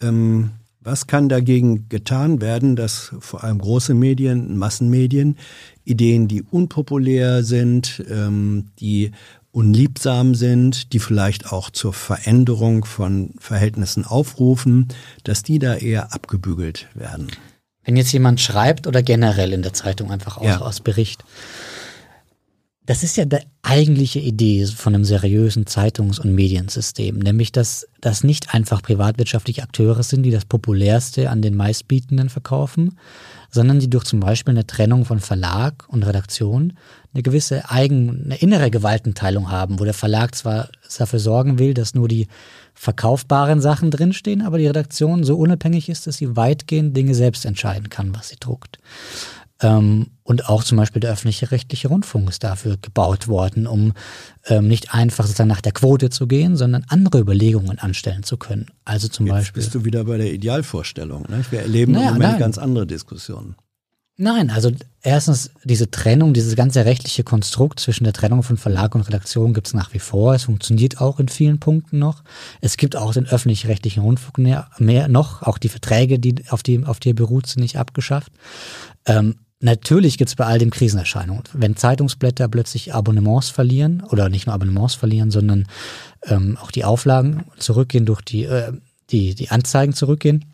ähm, 0.00 0.50
was 0.80 1.06
kann 1.06 1.28
dagegen 1.30 1.88
getan 1.88 2.40
werden, 2.42 2.76
dass 2.76 3.12
vor 3.18 3.42
allem 3.42 3.58
große 3.58 3.94
Medien, 3.94 4.56
Massenmedien, 4.58 5.38
Ideen, 5.84 6.28
die 6.28 6.42
unpopulär 6.42 7.42
sind, 7.42 8.04
ähm, 8.10 8.66
die 8.78 9.12
unliebsam 9.50 10.34
sind, 10.34 10.92
die 10.92 10.98
vielleicht 10.98 11.52
auch 11.52 11.70
zur 11.70 11.94
Veränderung 11.94 12.84
von 12.84 13.30
Verhältnissen 13.38 14.04
aufrufen, 14.04 14.88
dass 15.22 15.42
die 15.42 15.58
da 15.58 15.74
eher 15.76 16.12
abgebügelt 16.12 16.88
werden. 16.94 17.28
Wenn 17.84 17.96
jetzt 17.96 18.12
jemand 18.12 18.40
schreibt 18.40 18.86
oder 18.86 19.02
generell 19.02 19.52
in 19.52 19.62
der 19.62 19.72
Zeitung 19.72 20.10
einfach 20.10 20.38
auch 20.38 20.44
Ja. 20.44 20.60
aus 20.60 20.80
Bericht, 20.80 21.24
das 22.86 23.02
ist 23.02 23.16
ja 23.16 23.24
die 23.24 23.38
eigentliche 23.62 24.18
Idee 24.18 24.66
von 24.66 24.94
einem 24.94 25.04
seriösen 25.04 25.64
Zeitungs- 25.66 26.18
und 26.18 26.34
Mediensystem, 26.34 27.18
nämlich 27.18 27.50
dass 27.50 27.88
das 28.02 28.24
nicht 28.24 28.54
einfach 28.54 28.82
privatwirtschaftliche 28.82 29.62
Akteure 29.62 30.02
sind, 30.02 30.22
die 30.22 30.30
das 30.30 30.44
Populärste 30.44 31.30
an 31.30 31.40
den 31.40 31.56
meistbietenden 31.56 32.28
verkaufen, 32.28 32.98
sondern 33.50 33.80
die 33.80 33.88
durch 33.88 34.04
zum 34.04 34.20
Beispiel 34.20 34.52
eine 34.52 34.66
Trennung 34.66 35.06
von 35.06 35.20
Verlag 35.20 35.86
und 35.88 36.02
Redaktion 36.02 36.74
eine 37.14 37.22
gewisse 37.22 37.70
eigen, 37.70 38.24
eine 38.24 38.36
innere 38.36 38.70
Gewaltenteilung 38.70 39.50
haben, 39.50 39.80
wo 39.80 39.84
der 39.84 39.94
Verlag 39.94 40.34
zwar 40.34 40.68
dafür 40.98 41.20
sorgen 41.20 41.58
will, 41.58 41.72
dass 41.72 41.94
nur 41.94 42.08
die 42.08 42.26
verkaufbaren 42.74 43.60
Sachen 43.62 43.92
drinstehen, 43.92 44.42
aber 44.42 44.58
die 44.58 44.66
Redaktion 44.66 45.24
so 45.24 45.38
unabhängig 45.38 45.88
ist, 45.88 46.06
dass 46.06 46.18
sie 46.18 46.36
weitgehend 46.36 46.94
Dinge 46.94 47.14
selbst 47.14 47.46
entscheiden 47.46 47.88
kann, 47.88 48.14
was 48.14 48.28
sie 48.28 48.36
druckt. 48.38 48.78
Ähm, 49.62 50.08
und 50.24 50.48
auch 50.48 50.64
zum 50.64 50.78
Beispiel 50.78 51.00
der 51.00 51.12
öffentliche 51.12 51.50
rechtliche 51.50 51.88
Rundfunk 51.88 52.28
ist 52.30 52.42
dafür 52.42 52.76
gebaut 52.80 53.28
worden, 53.28 53.66
um 53.66 53.92
ähm, 54.46 54.66
nicht 54.68 54.94
einfach 54.94 55.24
sozusagen 55.24 55.48
nach 55.48 55.60
der 55.60 55.72
Quote 55.72 56.10
zu 56.10 56.26
gehen, 56.26 56.56
sondern 56.56 56.84
andere 56.88 57.20
Überlegungen 57.20 57.78
anstellen 57.78 58.22
zu 58.24 58.36
können. 58.36 58.66
Also 58.84 59.08
zum 59.08 59.26
Jetzt 59.26 59.34
Beispiel. 59.34 59.62
bist 59.62 59.74
du 59.74 59.84
wieder 59.84 60.04
bei 60.04 60.16
der 60.16 60.32
Idealvorstellung. 60.32 61.24
Ne? 61.28 61.44
Wir 61.50 61.60
erleben 61.60 61.92
Naja, 61.92 62.08
im 62.08 62.14
Moment 62.14 62.32
nein. 62.32 62.40
ganz 62.40 62.58
andere 62.58 62.86
Diskussionen. 62.86 63.54
Nein, 64.16 64.50
also 64.50 64.70
erstens 65.02 65.50
diese 65.64 65.90
Trennung, 65.90 66.34
dieses 66.34 66.54
ganze 66.54 66.84
rechtliche 66.84 67.24
Konstrukt 67.24 67.80
zwischen 67.80 68.04
der 68.04 68.12
Trennung 68.12 68.44
von 68.44 68.56
Verlag 68.56 68.94
und 68.94 69.02
Redaktion 69.02 69.54
gibt 69.54 69.66
es 69.66 69.74
nach 69.74 69.92
wie 69.92 69.98
vor. 69.98 70.34
Es 70.34 70.44
funktioniert 70.44 71.00
auch 71.00 71.18
in 71.18 71.28
vielen 71.28 71.58
Punkten 71.58 71.98
noch. 71.98 72.22
Es 72.60 72.76
gibt 72.76 72.94
auch 72.94 73.12
den 73.12 73.26
öffentlich-rechtlichen 73.26 74.04
Rundfunk 74.04 74.38
mehr, 74.38 74.70
mehr 74.78 75.08
noch. 75.08 75.42
Auch 75.42 75.58
die 75.58 75.68
Verträge, 75.68 76.20
die 76.20 76.44
auf 76.48 76.62
die, 76.62 76.84
auf 76.84 77.00
die 77.00 77.10
er 77.10 77.14
beruht, 77.14 77.48
sind 77.48 77.62
nicht 77.62 77.76
abgeschafft. 77.76 78.30
Ähm, 79.04 79.34
natürlich 79.58 80.16
gibt 80.16 80.28
es 80.28 80.36
bei 80.36 80.46
all 80.46 80.60
den 80.60 80.70
Krisenerscheinungen. 80.70 81.42
Wenn 81.52 81.74
Zeitungsblätter 81.74 82.46
plötzlich 82.46 82.94
Abonnements 82.94 83.50
verlieren 83.50 84.00
oder 84.10 84.28
nicht 84.28 84.46
nur 84.46 84.54
Abonnements 84.54 84.94
verlieren, 84.94 85.32
sondern 85.32 85.66
ähm, 86.26 86.56
auch 86.62 86.70
die 86.70 86.84
Auflagen 86.84 87.46
zurückgehen 87.58 88.06
durch 88.06 88.20
die, 88.20 88.44
äh, 88.44 88.74
die, 89.10 89.34
die 89.34 89.50
Anzeigen 89.50 89.92
zurückgehen, 89.92 90.44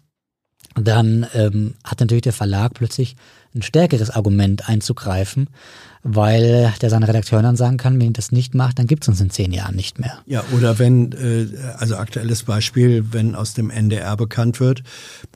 dann 0.75 1.27
ähm, 1.35 1.75
hat 1.85 2.01
natürlich 2.01 2.23
der 2.23 2.33
Verlag 2.33 2.75
plötzlich 2.75 3.17
ein 3.55 3.63
stärkeres 3.63 4.11
Argument 4.11 4.69
einzugreifen, 4.69 5.49
weil 6.03 6.73
der 6.81 6.89
seinen 6.89 7.03
Redakteuren 7.03 7.45
dann 7.45 7.57
sagen 7.57 7.77
kann, 7.77 7.99
wenn 8.01 8.09
ihr 8.09 8.13
das 8.13 8.33
nicht 8.33 8.55
macht, 8.55 8.79
dann 8.79 8.87
gibt 8.87 9.05
es 9.05 9.09
uns 9.09 9.21
in 9.21 9.31
zehn 9.31 9.53
Jahren 9.53 9.77
nicht 9.77 9.99
mehr. 9.99 10.19
Ja, 10.27 10.45
oder 10.57 10.79
wenn, 10.79 11.13
äh, 11.13 11.47
also 11.77 11.97
aktuelles 11.97 12.45
Beispiel, 12.45 13.13
wenn 13.13 13.35
aus 13.35 13.55
dem 13.55 13.71
NDR 13.71 14.17
bekannt 14.17 14.61
wird, 14.61 14.83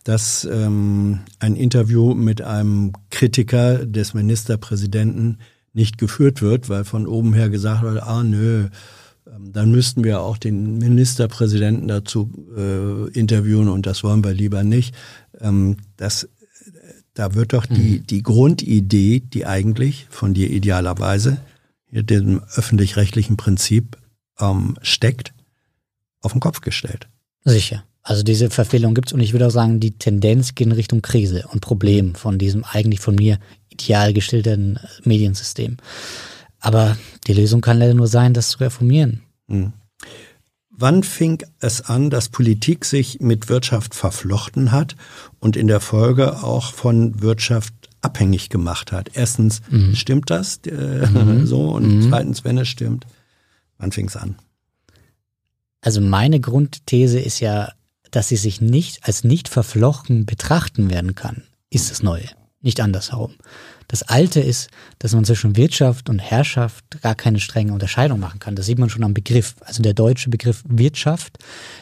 dass 0.04 0.44
ähm, 0.50 1.20
ein 1.38 1.56
Interview 1.56 2.14
mit 2.14 2.40
einem 2.40 2.92
Kritiker 3.10 3.84
des 3.84 4.14
Ministerpräsidenten 4.14 5.38
nicht 5.72 5.98
geführt 5.98 6.40
wird, 6.40 6.68
weil 6.68 6.84
von 6.84 7.06
oben 7.06 7.34
her 7.34 7.50
gesagt 7.50 7.82
wird, 7.82 8.02
ah 8.02 8.22
nö, 8.22 8.68
ähm, 9.26 9.52
dann 9.52 9.70
müssten 9.70 10.04
wir 10.04 10.20
auch 10.20 10.38
den 10.38 10.78
Ministerpräsidenten 10.78 11.88
dazu 11.88 12.30
äh, 12.56 13.10
interviewen 13.10 13.68
und 13.68 13.86
das 13.86 14.02
wollen 14.04 14.24
wir 14.24 14.32
lieber 14.32 14.62
nicht. 14.62 14.94
Ähm, 15.40 15.76
das, 15.96 16.28
da 17.14 17.34
wird 17.34 17.52
doch 17.52 17.66
die, 17.66 18.00
die 18.00 18.22
Grundidee, 18.22 19.20
die 19.20 19.46
eigentlich 19.46 20.06
von 20.10 20.34
dir 20.34 20.50
idealerweise 20.50 21.38
hier 21.86 22.02
dem 22.02 22.42
öffentlich-rechtlichen 22.56 23.36
Prinzip 23.36 23.96
ähm, 24.40 24.76
steckt, 24.82 25.32
auf 26.20 26.32
den 26.32 26.40
Kopf 26.40 26.60
gestellt. 26.60 27.08
Sicher. 27.44 27.84
Also 28.02 28.22
diese 28.22 28.50
Verfehlung 28.50 28.94
gibt's 28.94 29.12
und 29.12 29.20
ich 29.20 29.32
würde 29.32 29.46
auch 29.46 29.50
sagen, 29.50 29.80
die 29.80 29.92
Tendenz 29.92 30.54
geht 30.54 30.66
in 30.66 30.72
Richtung 30.72 31.02
Krise 31.02 31.46
und 31.50 31.60
Problem 31.60 32.14
von 32.14 32.38
diesem 32.38 32.64
eigentlich 32.64 33.00
von 33.00 33.14
mir 33.14 33.38
ideal 33.70 34.12
geschilderten 34.12 34.78
Mediensystem. 35.04 35.78
Aber 36.58 36.96
die 37.26 37.32
Lösung 37.32 37.60
kann 37.60 37.78
leider 37.78 37.94
nur 37.94 38.08
sein, 38.08 38.34
das 38.34 38.50
zu 38.50 38.58
reformieren. 38.58 39.22
Wann 40.76 41.02
fing 41.04 41.42
es 41.60 41.82
an, 41.82 42.10
dass 42.10 42.28
Politik 42.28 42.84
sich 42.84 43.20
mit 43.20 43.48
Wirtschaft 43.48 43.94
verflochten 43.94 44.72
hat 44.72 44.96
und 45.38 45.56
in 45.56 45.68
der 45.68 45.80
Folge 45.80 46.42
auch 46.42 46.72
von 46.72 47.20
Wirtschaft 47.22 47.72
abhängig 48.00 48.50
gemacht 48.50 48.90
hat? 48.90 49.10
Erstens, 49.14 49.62
stimmt 49.92 50.30
das 50.30 50.58
äh, 50.66 51.06
so? 51.44 51.68
Und 51.68 52.02
zweitens, 52.02 52.44
wenn 52.44 52.58
es 52.58 52.68
stimmt, 52.68 53.06
wann 53.78 53.92
fing 53.92 54.08
es 54.08 54.16
an? 54.16 54.36
Also 55.80 56.00
meine 56.00 56.40
Grundthese 56.40 57.20
ist 57.20 57.40
ja, 57.40 57.72
dass 58.10 58.28
sie 58.28 58.36
sich 58.36 58.60
nicht 58.60 59.06
als 59.06 59.22
nicht 59.22 59.48
verflochten 59.48 60.26
betrachten 60.26 60.90
werden 60.90 61.14
kann, 61.14 61.44
ist 61.70 61.90
das 61.90 62.02
Neue, 62.02 62.28
nicht 62.62 62.80
andersherum. 62.80 63.34
Das 63.88 64.02
Alte 64.02 64.40
ist, 64.40 64.70
dass 64.98 65.14
man 65.14 65.24
zwischen 65.24 65.56
Wirtschaft 65.56 66.08
und 66.08 66.18
Herrschaft 66.18 66.84
gar 67.02 67.14
keine 67.14 67.40
strenge 67.40 67.72
Unterscheidung 67.72 68.20
machen 68.20 68.40
kann. 68.40 68.56
Das 68.56 68.66
sieht 68.66 68.78
man 68.78 68.90
schon 68.90 69.04
am 69.04 69.14
Begriff. 69.14 69.56
Also 69.60 69.82
der 69.82 69.94
deutsche 69.94 70.30
Begriff 70.30 70.62
Wirtschaft, 70.66 71.38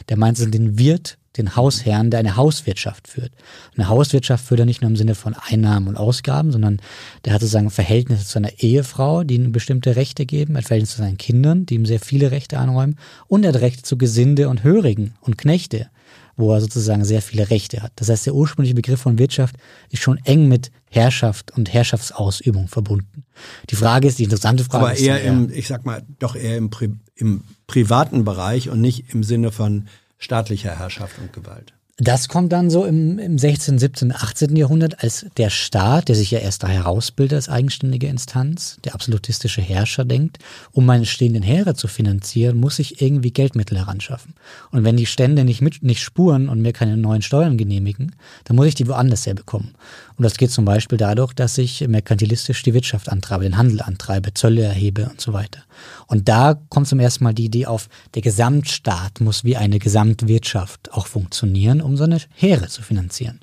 der 0.09 0.17
meint 0.17 0.37
so 0.37 0.45
den 0.45 0.77
Wirt, 0.77 1.17
den 1.37 1.55
Hausherrn, 1.55 2.11
der 2.11 2.19
eine 2.19 2.35
Hauswirtschaft 2.35 3.07
führt. 3.07 3.31
Eine 3.75 3.89
Hauswirtschaft 3.89 4.45
führt 4.45 4.59
er 4.59 4.65
nicht 4.65 4.81
nur 4.81 4.91
im 4.91 4.95
Sinne 4.95 5.15
von 5.15 5.33
Einnahmen 5.33 5.87
und 5.87 5.97
Ausgaben, 5.97 6.51
sondern 6.51 6.79
der 7.25 7.33
hat 7.33 7.41
sozusagen 7.41 7.71
Verhältnisse 7.71 8.25
zu 8.25 8.37
einer 8.37 8.59
Ehefrau, 8.59 9.23
die 9.23 9.35
ihm 9.35 9.51
bestimmte 9.51 9.95
Rechte 9.95 10.25
geben, 10.25 10.55
hat 10.57 10.65
Verhältnisse 10.65 10.97
zu 10.97 11.01
seinen 11.01 11.17
Kindern, 11.17 11.65
die 11.65 11.75
ihm 11.75 11.85
sehr 11.85 11.99
viele 11.99 12.31
Rechte 12.31 12.59
anräumen, 12.59 12.97
und 13.27 13.43
er 13.43 13.53
hat 13.53 13.61
Rechte 13.61 13.83
zu 13.83 13.97
Gesinde 13.97 14.49
und 14.49 14.63
Hörigen 14.63 15.15
und 15.21 15.37
Knechte. 15.37 15.89
Wo 16.35 16.53
er 16.53 16.61
sozusagen 16.61 17.05
sehr 17.05 17.21
viele 17.21 17.49
Rechte 17.49 17.81
hat. 17.81 17.91
Das 17.95 18.09
heißt, 18.09 18.25
der 18.25 18.35
ursprüngliche 18.35 18.75
Begriff 18.75 19.01
von 19.01 19.19
Wirtschaft 19.19 19.55
ist 19.89 20.01
schon 20.01 20.19
eng 20.25 20.47
mit 20.47 20.71
Herrschaft 20.89 21.51
und 21.55 21.73
Herrschaftsausübung 21.73 22.67
verbunden. 22.67 23.25
Die 23.69 23.75
Frage 23.75 24.07
ist, 24.07 24.19
die 24.19 24.23
interessante 24.23 24.63
Frage 24.63 24.85
Aber 24.85 24.93
ist. 24.93 25.01
eher 25.01 25.21
im, 25.23 25.49
ich 25.51 25.67
sag 25.67 25.85
mal, 25.85 26.03
doch 26.19 26.35
eher 26.35 26.57
im, 26.57 26.69
Pri 26.69 26.93
im 27.15 27.43
privaten 27.67 28.23
Bereich 28.23 28.69
und 28.69 28.81
nicht 28.81 29.13
im 29.13 29.23
Sinne 29.23 29.51
von 29.51 29.87
staatlicher 30.17 30.77
Herrschaft 30.77 31.19
und 31.19 31.33
Gewalt. 31.33 31.73
Das 31.97 32.27
kommt 32.27 32.51
dann 32.51 32.71
so 32.71 32.85
im, 32.85 33.19
im 33.19 33.37
16., 33.37 33.77
17., 33.77 34.13
18. 34.13 34.55
Jahrhundert, 34.55 35.03
als 35.03 35.27
der 35.37 35.51
Staat, 35.51 36.09
der 36.09 36.15
sich 36.15 36.31
ja 36.31 36.39
erst 36.39 36.63
da 36.63 36.67
herausbildet 36.67 37.35
als 37.35 37.49
eigenständige 37.49 38.07
Instanz, 38.07 38.79
der 38.83 38.95
absolutistische 38.95 39.61
Herrscher 39.61 40.03
denkt, 40.03 40.39
um 40.71 40.87
meine 40.87 41.05
stehenden 41.05 41.43
Heere 41.43 41.75
zu 41.75 41.87
finanzieren, 41.87 42.57
muss 42.57 42.79
ich 42.79 42.99
irgendwie 42.99 43.29
Geldmittel 43.29 43.77
heranschaffen. 43.77 44.33
Und 44.71 44.83
wenn 44.83 44.97
die 44.97 45.05
Stände 45.05 45.43
nicht, 45.43 45.61
mit, 45.61 45.83
nicht 45.83 46.01
spuren 46.01 46.49
und 46.49 46.63
mir 46.63 46.73
keine 46.73 46.97
neuen 46.97 47.21
Steuern 47.21 47.59
genehmigen, 47.59 48.15
dann 48.45 48.55
muss 48.55 48.65
ich 48.65 48.75
die 48.75 48.87
woanders 48.87 49.27
herbekommen. 49.27 49.75
Und 50.17 50.23
das 50.23 50.37
geht 50.37 50.51
zum 50.51 50.65
Beispiel 50.65 50.97
dadurch, 50.97 51.33
dass 51.33 51.57
ich 51.57 51.87
merkantilistisch 51.87 52.61
die 52.63 52.73
Wirtschaft 52.73 53.09
antreibe, 53.09 53.43
den 53.43 53.57
Handel 53.57 53.81
antreibe, 53.81 54.33
Zölle 54.33 54.63
erhebe 54.63 55.09
und 55.09 55.19
so 55.19 55.33
weiter. 55.33 55.63
Und 56.07 56.29
da 56.29 56.55
kommt 56.69 56.87
zum 56.87 56.99
ersten 56.99 57.23
Mal 57.23 57.33
die 57.33 57.45
Idee 57.45 57.65
auf, 57.65 57.89
der 58.13 58.21
Gesamtstaat 58.21 59.21
muss 59.21 59.43
wie 59.43 59.57
eine 59.57 59.79
Gesamtwirtschaft 59.79 60.93
auch 60.93 61.07
funktionieren, 61.07 61.81
um 61.81 61.97
seine 61.97 62.19
Heere 62.35 62.67
zu 62.67 62.81
finanzieren. 62.81 63.39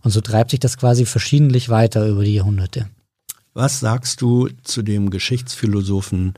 Und 0.00 0.10
so 0.10 0.20
treibt 0.20 0.50
sich 0.52 0.60
das 0.60 0.78
quasi 0.78 1.04
verschiedentlich 1.04 1.68
weiter 1.68 2.06
über 2.06 2.24
die 2.24 2.34
Jahrhunderte. 2.34 2.88
Was 3.54 3.80
sagst 3.80 4.20
du 4.20 4.48
zu 4.62 4.82
dem 4.82 5.10
Geschichtsphilosophen 5.10 6.34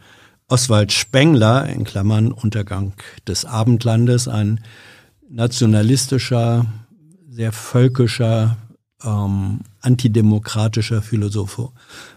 Oswald 0.49 0.93
Spengler, 0.93 1.69
in 1.69 1.85
Klammern 1.85 2.33
Untergang 2.33 2.95
des 3.27 3.45
Abendlandes, 3.45 4.29
ein 4.29 4.61
nationalistischer, 5.29 6.67
sehr 7.29 7.53
völkischer, 7.53 8.57
ähm, 9.05 9.61
antidemokratischer 9.81 11.03
Philosoph. 11.03 11.71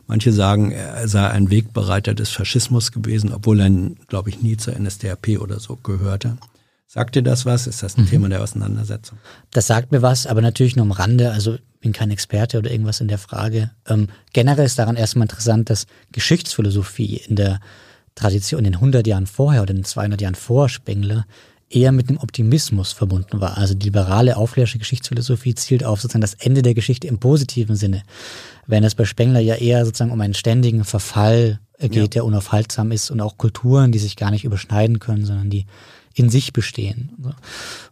Manche 0.08 0.34
sagen, 0.34 0.72
er 0.72 1.08
sei 1.08 1.28
ein 1.30 1.50
Wegbereiter 1.50 2.14
des 2.14 2.30
Faschismus 2.30 2.92
gewesen, 2.92 3.34
obwohl 3.34 3.60
er, 3.60 3.70
glaube 4.08 4.30
ich, 4.30 4.42
nie 4.42 4.58
zur 4.58 4.78
NSDAP 4.78 5.40
oder 5.40 5.60
so 5.60 5.76
gehörte. 5.76 6.38
Sagt 6.88 7.16
dir 7.16 7.24
das 7.24 7.46
was? 7.46 7.68
Ist 7.68 7.84
das 7.84 7.98
ein 7.98 8.04
mhm. 8.04 8.10
Thema 8.10 8.30
der 8.30 8.42
Auseinandersetzung? 8.44 9.18
Das 9.52 9.68
sagt 9.68 9.92
mir 9.94 10.02
was, 10.02 10.28
aber 10.28 10.42
natürlich 10.42 10.76
nur 10.76 10.86
am 10.86 10.92
Rande. 10.92 11.32
Also 11.32 11.58
bin 11.80 11.94
kein 11.94 12.12
Experte 12.12 12.58
oder 12.58 12.70
irgendwas 12.70 13.00
in 13.00 13.08
der 13.08 13.18
Frage. 13.18 13.72
Ähm, 13.88 14.10
generell 14.34 14.66
ist 14.66 14.78
daran 14.78 14.98
erstmal 14.98 15.26
interessant, 15.26 15.70
dass 15.70 15.88
Geschichtsphilosophie 16.12 17.22
in 17.28 17.38
der 17.38 17.60
Tradition 18.16 18.60
in 18.60 18.66
den 18.66 18.76
100 18.76 19.08
Jahren 19.08 19.26
vorher 19.26 19.62
oder 19.62 19.72
in 19.72 19.78
den 19.78 19.86
200 19.86 20.20
Jahren 20.20 20.36
vor 20.36 20.68
Spengler 20.68 21.26
eher 21.74 21.92
mit 21.92 22.10
einem 22.10 22.20
Optimismus 22.20 22.92
verbunden 22.92 23.42
war. 23.42 23.58
Also 23.58 23.74
die 23.74 23.86
liberale 23.86 24.38
aufklärische 24.38 24.80
Geschichtsphilosophie 24.80 25.56
zielt 25.56 25.84
auf 25.84 26.02
sozusagen 26.02 26.22
das 26.22 26.34
Ende 26.36 26.62
der 26.62 26.74
Geschichte 26.74 27.08
im 27.08 27.20
positiven 27.20 27.76
Sinne, 27.76 28.04
während 28.68 28.86
es 28.86 28.96
bei 28.96 29.06
Spengler 29.06 29.40
ja 29.40 29.56
eher 29.56 29.86
sozusagen 29.86 30.12
um 30.12 30.22
einen 30.22 30.34
ständigen 30.34 30.84
Verfall 30.84 31.60
geht, 31.80 31.96
ja. 31.96 32.08
der 32.08 32.26
unaufhaltsam 32.26 32.92
ist 32.92 33.10
und 33.10 33.22
auch 33.22 33.38
Kulturen, 33.38 33.92
die 33.92 34.00
sich 34.00 34.16
gar 34.16 34.32
nicht 34.32 34.44
überschneiden 34.44 35.00
können, 35.00 35.26
sondern 35.26 35.50
die 35.50 35.66
in 36.14 36.30
sich 36.30 36.52
bestehen. 36.52 37.12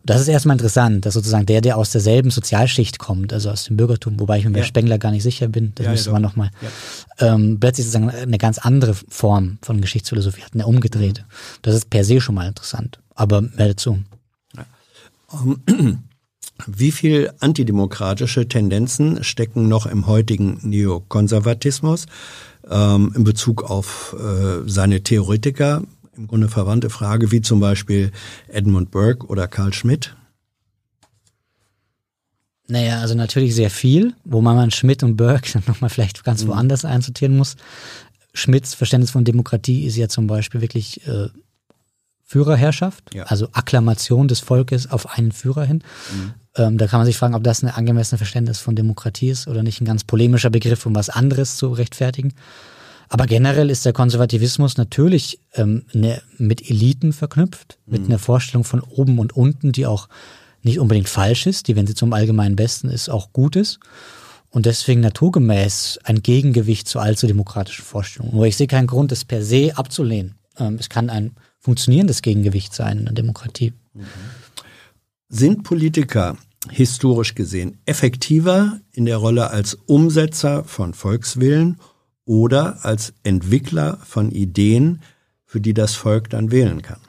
Das 0.04 0.22
ist 0.22 0.28
erstmal 0.28 0.56
interessant, 0.56 1.06
dass 1.06 1.14
sozusagen 1.14 1.46
der, 1.46 1.62
der 1.62 1.78
aus 1.78 1.92
derselben 1.92 2.32
Sozialschicht 2.32 3.00
kommt, 3.00 3.32
also 3.32 3.50
aus 3.50 3.66
dem 3.66 3.78
Bürgertum, 3.78 4.20
wobei 4.20 4.40
ich 4.40 4.46
mir 4.46 4.52
ja. 4.52 4.58
bei 4.58 4.64
Spengler 4.64 4.98
gar 4.98 5.12
nicht 5.12 5.24
sicher 5.24 5.48
bin, 5.48 5.72
das 5.76 5.86
ja, 5.86 5.92
müsste 5.92 6.10
ja, 6.10 6.14
man 6.14 6.22
nochmal, 6.22 6.52
ja. 6.62 7.34
ähm, 7.34 7.60
plötzlich 7.60 7.88
sozusagen 7.88 8.10
eine 8.10 8.38
ganz 8.38 8.58
andere 8.58 8.94
Form 8.94 9.58
von 9.62 9.80
Geschichtsphilosophie 9.80 10.44
hat, 10.44 10.54
eine 10.54 10.68
umgedrehte. 10.68 11.24
Das 11.62 11.76
ist 11.76 11.90
per 11.90 12.04
se 12.04 12.20
schon 12.20 12.36
mal 12.36 12.48
interessant, 12.48 13.00
aber 13.20 13.42
mehr 13.42 13.70
dazu. 13.70 14.00
Ähm, 15.34 15.60
wie 16.68 16.92
viel 16.92 17.32
antidemokratische 17.40 18.48
Tendenzen 18.48 19.24
stecken 19.24 19.68
noch 19.68 19.86
im 19.86 20.08
heutigen 20.08 20.60
Neokonservatismus 20.64 22.06
ähm, 22.70 23.14
in 23.16 23.24
Bezug 23.24 23.64
auf 23.64 24.16
äh, 24.20 24.68
seine 24.68 25.04
Theoretiker? 25.04 25.84
im 26.20 26.28
Grunde 26.28 26.50
verwandte 26.50 26.90
Frage, 26.90 27.32
wie 27.32 27.42
zum 27.42 27.62
Beispiel 27.62 28.12
Edmund 28.50 28.92
Burke 28.92 29.26
oder 29.28 29.48
Karl 29.48 29.74
Schmidt? 29.74 30.16
Naja, 32.68 33.00
also 33.00 33.16
natürlich 33.16 33.56
sehr 33.56 33.70
viel, 33.70 34.14
wo 34.26 34.42
man 34.42 34.70
Schmidt 34.70 35.02
und 35.02 35.16
Burke 35.16 35.50
dann 35.54 35.64
nochmal 35.66 35.90
vielleicht 35.90 36.24
ganz 36.26 36.44
mhm. 36.44 36.50
woanders 36.50 36.84
einsortieren 36.86 37.38
muss. 37.38 37.56
Schmidts 38.34 38.76
Verständnis 38.76 39.12
von 39.12 39.24
Demokratie 39.24 39.86
ist 39.86 39.96
ja 39.96 40.10
zum 40.10 40.28
Beispiel 40.28 40.62
wirklich 40.62 41.08
äh, 41.08 41.30
Führerherrschaft, 42.30 43.16
ja. 43.16 43.24
also 43.24 43.48
Akklamation 43.54 44.28
des 44.28 44.40
Volkes 44.40 44.92
auf 44.92 45.18
einen 45.18 45.32
Führer 45.32 45.66
hin. 45.66 45.84
Mhm. 46.14 46.34
Ähm, 46.58 46.78
da 46.78 46.86
kann 46.86 47.00
man 47.00 47.08
sich 47.08 47.18
fragen, 47.18 47.34
ob 47.34 47.44
das 47.44 47.64
ein 47.64 47.70
angemessenes 47.70 48.20
Verständnis 48.20 48.60
von 48.60 48.76
Demokratie 48.76 49.30
ist 49.30 49.48
oder 49.48 49.64
nicht 49.64 49.82
ein 49.82 49.86
ganz 49.86 50.04
polemischer 50.04 50.52
Begriff, 50.52 50.86
um 50.86 50.94
was 50.94 51.10
anderes 51.10 51.58
zu 51.58 51.70
rechtfertigen. 51.74 52.36
Aber 53.08 53.26
generell 53.26 53.72
ist 53.72 53.84
der 53.84 53.94
Konservativismus 53.94 54.78
natürlich 54.78 55.40
ähm, 55.56 55.86
ne, 55.92 56.22
mit 56.38 56.70
Eliten 56.70 57.14
verknüpft, 57.14 57.80
mit 57.88 58.04
mhm. 58.04 58.10
einer 58.10 58.20
Vorstellung 58.20 58.64
von 58.64 58.82
oben 58.82 59.18
und 59.18 59.36
unten, 59.36 59.72
die 59.72 59.88
auch 59.88 60.08
nicht 60.62 60.78
unbedingt 60.78 61.10
falsch 61.10 61.48
ist, 61.48 61.68
die, 61.68 61.76
wenn 61.76 61.88
sie 61.88 61.96
zum 61.96 62.14
allgemeinen 62.14 62.56
Besten 62.56 62.90
ist, 62.90 63.10
auch 63.10 63.34
gut 63.34 63.56
ist. 63.56 63.80
Und 64.52 64.68
deswegen 64.68 65.02
naturgemäß 65.02 65.98
ein 66.04 66.22
Gegengewicht 66.22 66.88
zu 66.88 67.00
allzu 67.00 67.26
demokratischen 67.26 67.86
Vorstellungen. 67.86 68.36
Nur 68.36 68.46
ich 68.46 68.56
sehe 68.56 68.68
keinen 68.68 68.86
Grund, 68.86 69.12
es 69.12 69.26
per 69.26 69.42
se 69.42 69.72
abzulehnen. 69.76 70.36
Ähm, 70.60 70.78
es 70.80 70.90
kann 70.90 71.10
ein 71.10 71.32
funktionierendes 71.60 72.22
Gegengewicht 72.22 72.74
sein 72.74 73.00
in 73.00 73.06
der 73.06 73.14
Demokratie. 73.14 73.74
Sind 75.28 75.64
Politiker 75.64 76.38
historisch 76.70 77.36
gesehen 77.36 77.78
effektiver 77.86 78.80
in 78.92 79.06
der 79.06 79.18
Rolle 79.18 79.50
als 79.50 79.76
Umsetzer 79.86 80.64
von 80.64 80.94
Volkswillen 80.94 81.78
oder 82.26 82.86
als 82.86 83.14
Entwickler 83.24 83.98
von 84.04 84.32
Ideen, 84.32 85.02
für 85.46 85.62
die 85.62 85.74
das 85.74 85.96
Volk 85.96 86.30
dann 86.30 86.52
wählen 86.52 86.82
kann. 86.82 87.00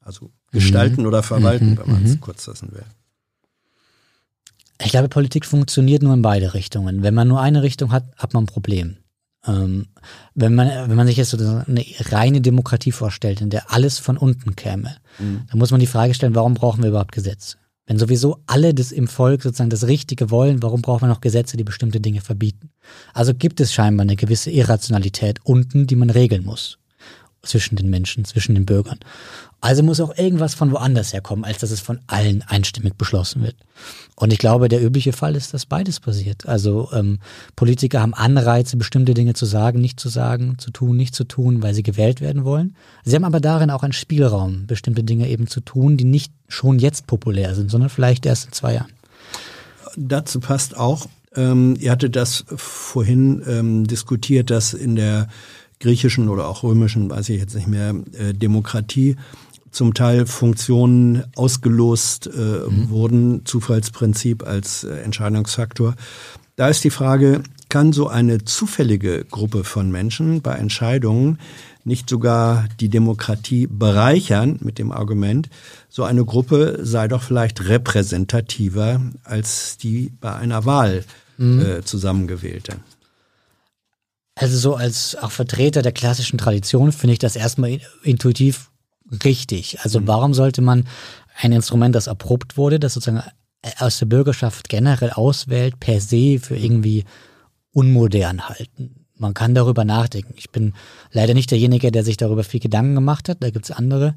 Also 0.00 0.30
gestalten 0.52 1.02
mhm. 1.02 1.08
oder 1.08 1.22
verwalten, 1.22 1.72
mhm. 1.72 1.78
wenn 1.78 1.90
man 1.90 2.04
es 2.04 2.12
mhm. 2.12 2.20
kurz 2.20 2.46
lassen 2.46 2.72
will. 2.72 2.84
Ich 4.80 4.90
glaube, 4.90 5.08
Politik 5.08 5.46
funktioniert 5.46 6.02
nur 6.02 6.14
in 6.14 6.22
beide 6.22 6.54
Richtungen. 6.54 7.02
Wenn 7.02 7.14
man 7.14 7.28
nur 7.28 7.40
eine 7.40 7.62
Richtung 7.62 7.90
hat, 7.90 8.04
hat 8.16 8.34
man 8.34 8.44
ein 8.44 8.46
Problem. 8.46 8.98
Ähm, 9.46 9.86
wenn, 10.34 10.54
man, 10.54 10.68
wenn 10.88 10.96
man 10.96 11.06
sich 11.06 11.16
jetzt 11.16 11.30
so 11.30 11.36
eine 11.36 11.84
reine 12.10 12.40
Demokratie 12.40 12.92
vorstellt, 12.92 13.40
in 13.40 13.50
der 13.50 13.72
alles 13.72 13.98
von 13.98 14.16
unten 14.16 14.56
käme, 14.56 14.96
mhm. 15.18 15.42
dann 15.50 15.58
muss 15.58 15.70
man 15.70 15.80
die 15.80 15.86
Frage 15.86 16.14
stellen, 16.14 16.34
warum 16.34 16.54
brauchen 16.54 16.82
wir 16.82 16.90
überhaupt 16.90 17.12
Gesetze? 17.12 17.58
Wenn 17.86 17.98
sowieso 17.98 18.38
alle 18.46 18.72
das 18.72 18.92
im 18.92 19.08
Volk 19.08 19.42
sozusagen 19.42 19.68
das 19.68 19.86
Richtige 19.86 20.30
wollen, 20.30 20.62
warum 20.62 20.80
braucht 20.80 21.02
man 21.02 21.10
noch 21.10 21.20
Gesetze, 21.20 21.58
die 21.58 21.64
bestimmte 21.64 22.00
Dinge 22.00 22.22
verbieten? 22.22 22.70
Also 23.12 23.34
gibt 23.34 23.60
es 23.60 23.74
scheinbar 23.74 24.04
eine 24.04 24.16
gewisse 24.16 24.50
Irrationalität 24.50 25.40
unten, 25.44 25.86
die 25.86 25.96
man 25.96 26.08
regeln 26.08 26.44
muss 26.44 26.78
zwischen 27.44 27.76
den 27.76 27.90
Menschen, 27.90 28.24
zwischen 28.24 28.54
den 28.54 28.66
Bürgern. 28.66 28.98
Also 29.60 29.82
muss 29.82 30.00
auch 30.00 30.16
irgendwas 30.18 30.54
von 30.54 30.70
woanders 30.72 31.14
herkommen, 31.14 31.44
als 31.44 31.58
dass 31.58 31.70
es 31.70 31.80
von 31.80 31.98
allen 32.06 32.42
einstimmig 32.42 32.96
beschlossen 32.96 33.42
wird. 33.42 33.56
Und 34.14 34.30
ich 34.30 34.38
glaube, 34.38 34.68
der 34.68 34.84
übliche 34.84 35.14
Fall 35.14 35.36
ist, 35.36 35.54
dass 35.54 35.64
beides 35.64 36.00
passiert. 36.00 36.46
Also 36.46 36.90
ähm, 36.92 37.18
Politiker 37.56 38.02
haben 38.02 38.12
Anreize, 38.12 38.76
bestimmte 38.76 39.14
Dinge 39.14 39.32
zu 39.32 39.46
sagen, 39.46 39.80
nicht 39.80 39.98
zu 39.98 40.10
sagen, 40.10 40.58
zu 40.58 40.70
tun, 40.70 40.96
nicht 40.96 41.14
zu 41.14 41.24
tun, 41.24 41.62
weil 41.62 41.72
sie 41.72 41.82
gewählt 41.82 42.20
werden 42.20 42.44
wollen. 42.44 42.76
Sie 43.04 43.16
haben 43.16 43.24
aber 43.24 43.40
darin 43.40 43.70
auch 43.70 43.82
einen 43.82 43.94
Spielraum, 43.94 44.66
bestimmte 44.66 45.02
Dinge 45.02 45.28
eben 45.28 45.46
zu 45.46 45.60
tun, 45.60 45.96
die 45.96 46.04
nicht 46.04 46.32
schon 46.46 46.78
jetzt 46.78 47.06
populär 47.06 47.54
sind, 47.54 47.70
sondern 47.70 47.88
vielleicht 47.88 48.26
erst 48.26 48.46
in 48.46 48.52
zwei 48.52 48.74
Jahren. 48.74 48.92
Dazu 49.96 50.40
passt 50.40 50.76
auch, 50.76 51.06
ähm, 51.36 51.76
ihr 51.78 51.90
hattet 51.90 52.16
das 52.16 52.44
vorhin 52.48 53.42
ähm, 53.46 53.86
diskutiert, 53.86 54.50
dass 54.50 54.74
in 54.74 54.96
der 54.96 55.28
griechischen 55.84 56.28
oder 56.28 56.48
auch 56.48 56.62
römischen, 56.62 57.10
weiß 57.10 57.28
ich 57.28 57.40
jetzt 57.40 57.54
nicht 57.54 57.68
mehr, 57.68 57.94
äh, 58.18 58.32
Demokratie 58.32 59.16
zum 59.70 59.92
Teil 59.92 60.26
Funktionen 60.26 61.24
ausgelost 61.36 62.26
äh, 62.26 62.38
mhm. 62.38 62.88
wurden, 62.88 63.44
Zufallsprinzip 63.44 64.46
als 64.46 64.84
äh, 64.84 65.00
Entscheidungsfaktor. 65.00 65.94
Da 66.56 66.68
ist 66.68 66.84
die 66.84 66.90
Frage, 66.90 67.42
kann 67.68 67.92
so 67.92 68.08
eine 68.08 68.44
zufällige 68.44 69.24
Gruppe 69.24 69.64
von 69.64 69.90
Menschen 69.90 70.40
bei 70.42 70.54
Entscheidungen 70.54 71.38
nicht 71.84 72.08
sogar 72.08 72.66
die 72.80 72.88
Demokratie 72.88 73.66
bereichern 73.66 74.58
mit 74.62 74.78
dem 74.78 74.90
Argument, 74.90 75.50
so 75.90 76.04
eine 76.04 76.24
Gruppe 76.24 76.78
sei 76.82 77.08
doch 77.08 77.22
vielleicht 77.22 77.68
repräsentativer 77.68 79.02
als 79.22 79.76
die 79.76 80.12
bei 80.20 80.34
einer 80.34 80.64
Wahl 80.64 81.04
mhm. 81.36 81.60
äh, 81.60 81.82
zusammengewählte. 81.82 82.76
Also 84.34 84.58
so 84.58 84.74
als 84.74 85.16
auch 85.16 85.30
Vertreter 85.30 85.82
der 85.82 85.92
klassischen 85.92 86.38
Tradition 86.38 86.92
finde 86.92 87.12
ich 87.12 87.18
das 87.18 87.36
erstmal 87.36 87.80
intuitiv 88.02 88.70
richtig. 89.24 89.80
Also 89.80 90.00
mhm. 90.00 90.08
warum 90.08 90.34
sollte 90.34 90.60
man 90.62 90.86
ein 91.40 91.52
Instrument, 91.52 91.94
das 91.94 92.06
erprobt 92.06 92.56
wurde, 92.56 92.80
das 92.80 92.94
sozusagen 92.94 93.22
aus 93.78 93.98
der 93.98 94.06
Bürgerschaft 94.06 94.68
generell 94.68 95.10
auswählt, 95.10 95.80
per 95.80 96.00
se 96.00 96.38
für 96.40 96.56
irgendwie 96.56 97.04
unmodern 97.72 98.48
halten? 98.48 99.03
Man 99.16 99.32
kann 99.32 99.54
darüber 99.54 99.84
nachdenken. 99.84 100.34
Ich 100.36 100.50
bin 100.50 100.72
leider 101.12 101.34
nicht 101.34 101.52
derjenige, 101.52 101.92
der 101.92 102.02
sich 102.02 102.16
darüber 102.16 102.42
viel 102.42 102.58
Gedanken 102.58 102.96
gemacht 102.96 103.28
hat. 103.28 103.38
Da 103.40 103.50
gibt's 103.50 103.70
andere. 103.70 104.16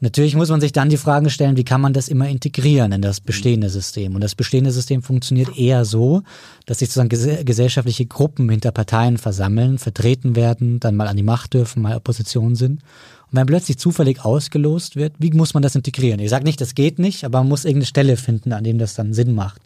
Natürlich 0.00 0.36
muss 0.36 0.50
man 0.50 0.60
sich 0.60 0.72
dann 0.72 0.90
die 0.90 0.98
Frage 0.98 1.30
stellen, 1.30 1.56
wie 1.56 1.64
kann 1.64 1.80
man 1.80 1.94
das 1.94 2.08
immer 2.08 2.28
integrieren 2.28 2.92
in 2.92 3.00
das 3.00 3.22
bestehende 3.22 3.70
System? 3.70 4.14
Und 4.14 4.20
das 4.20 4.34
bestehende 4.34 4.70
System 4.70 5.02
funktioniert 5.02 5.56
eher 5.56 5.86
so, 5.86 6.22
dass 6.66 6.80
sich 6.80 6.90
sozusagen 6.90 7.08
ges 7.08 7.44
gesellschaftliche 7.44 8.04
Gruppen 8.04 8.50
hinter 8.50 8.70
Parteien 8.70 9.16
versammeln, 9.16 9.78
vertreten 9.78 10.36
werden, 10.36 10.78
dann 10.78 10.94
mal 10.94 11.08
an 11.08 11.16
die 11.16 11.22
Macht 11.22 11.54
dürfen, 11.54 11.80
mal 11.80 11.96
Opposition 11.96 12.54
sind. 12.54 12.82
Und 13.30 13.38
wenn 13.38 13.46
plötzlich 13.46 13.78
zufällig 13.78 14.26
ausgelost 14.26 14.96
wird, 14.96 15.14
wie 15.18 15.30
muss 15.30 15.54
man 15.54 15.62
das 15.62 15.74
integrieren? 15.74 16.20
Ich 16.20 16.28
sage 16.28 16.44
nicht, 16.44 16.60
das 16.60 16.74
geht 16.74 16.98
nicht, 16.98 17.24
aber 17.24 17.38
man 17.38 17.48
muss 17.48 17.64
irgendeine 17.64 17.86
Stelle 17.86 18.16
finden, 18.18 18.52
an 18.52 18.64
dem 18.64 18.76
das 18.76 18.94
dann 18.94 19.14
Sinn 19.14 19.34
macht. 19.34 19.62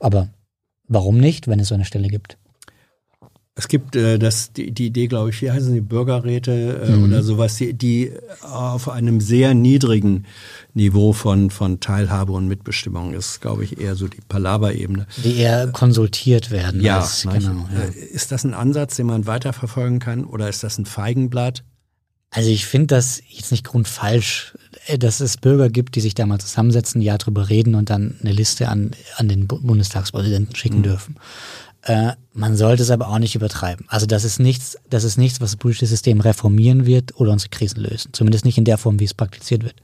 Aber 0.00 0.28
warum 0.88 1.18
nicht, 1.18 1.46
wenn 1.46 1.60
es 1.60 1.68
so 1.68 1.74
eine 1.74 1.84
Stelle 1.84 2.08
gibt? 2.08 2.38
Es 3.54 3.68
gibt 3.68 3.96
äh, 3.96 4.18
das, 4.18 4.54
die, 4.54 4.70
die 4.70 4.86
Idee, 4.86 5.08
glaube 5.08 5.28
ich, 5.28 5.42
wie 5.42 5.50
heißen 5.50 5.74
die 5.74 5.82
Bürgerräte 5.82 6.80
äh, 6.84 6.92
mhm. 6.92 7.04
oder 7.04 7.22
sowas, 7.22 7.56
die, 7.56 7.74
die 7.74 8.12
auf 8.40 8.88
einem 8.88 9.20
sehr 9.20 9.52
niedrigen 9.52 10.24
Niveau 10.72 11.12
von, 11.12 11.50
von 11.50 11.78
Teilhabe 11.78 12.32
und 12.32 12.48
Mitbestimmung 12.48 13.12
ist, 13.12 13.42
glaube 13.42 13.64
ich, 13.64 13.78
eher 13.78 13.94
so 13.94 14.08
die 14.08 14.22
Palaver-Ebene. 14.26 15.06
Die 15.22 15.36
eher 15.36 15.66
konsultiert 15.68 16.50
werden. 16.50 16.80
Ja, 16.80 17.00
als, 17.00 17.22
genau, 17.22 17.68
ja. 17.74 17.82
Äh, 17.82 17.90
ist 17.90 18.32
das 18.32 18.44
ein 18.44 18.54
Ansatz, 18.54 18.96
den 18.96 19.06
man 19.06 19.26
weiterverfolgen 19.26 19.98
kann 19.98 20.24
oder 20.24 20.48
ist 20.48 20.62
das 20.62 20.78
ein 20.78 20.86
Feigenblatt? 20.86 21.62
Also 22.30 22.48
ich 22.48 22.64
finde 22.64 22.86
das 22.86 23.22
jetzt 23.28 23.50
nicht 23.50 23.64
grundfalsch, 23.64 24.54
äh, 24.86 24.96
dass 24.96 25.20
es 25.20 25.36
Bürger 25.36 25.68
gibt, 25.68 25.94
die 25.94 26.00
sich 26.00 26.14
da 26.14 26.24
mal 26.24 26.40
zusammensetzen, 26.40 27.02
ja 27.02 27.18
drüber 27.18 27.50
reden 27.50 27.74
und 27.74 27.90
dann 27.90 28.16
eine 28.22 28.32
Liste 28.32 28.70
an, 28.70 28.92
an 29.16 29.28
den 29.28 29.46
Bundestagspräsidenten 29.46 30.56
schicken 30.56 30.78
mhm. 30.78 30.84
dürfen. 30.84 31.16
Äh, 31.82 32.12
man 32.32 32.56
sollte 32.56 32.82
es 32.82 32.90
aber 32.90 33.08
auch 33.08 33.18
nicht 33.18 33.34
übertreiben. 33.34 33.86
Also 33.88 34.06
das 34.06 34.24
ist 34.24 34.38
nichts, 34.38 34.76
das 34.88 35.04
ist 35.04 35.16
nichts, 35.18 35.40
was 35.40 35.50
das 35.50 35.56
politische 35.56 35.86
System 35.86 36.20
reformieren 36.20 36.86
wird 36.86 37.18
oder 37.18 37.32
unsere 37.32 37.50
Krisen 37.50 37.80
lösen. 37.80 38.12
Zumindest 38.12 38.44
nicht 38.44 38.58
in 38.58 38.64
der 38.64 38.78
Form, 38.78 39.00
wie 39.00 39.04
es 39.04 39.14
praktiziert 39.14 39.64
wird. 39.64 39.74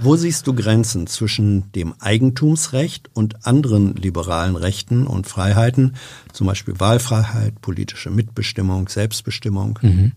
Wo 0.00 0.16
siehst 0.16 0.46
du 0.46 0.54
Grenzen 0.54 1.06
zwischen 1.06 1.70
dem 1.72 1.94
Eigentumsrecht 2.00 3.10
und 3.14 3.46
anderen 3.46 3.94
liberalen 3.94 4.56
Rechten 4.56 5.06
und 5.06 5.26
Freiheiten, 5.26 5.96
zum 6.32 6.46
Beispiel 6.46 6.80
Wahlfreiheit, 6.80 7.60
politische 7.60 8.10
Mitbestimmung, 8.10 8.88
Selbstbestimmung? 8.88 9.78
Mhm. 9.82 10.12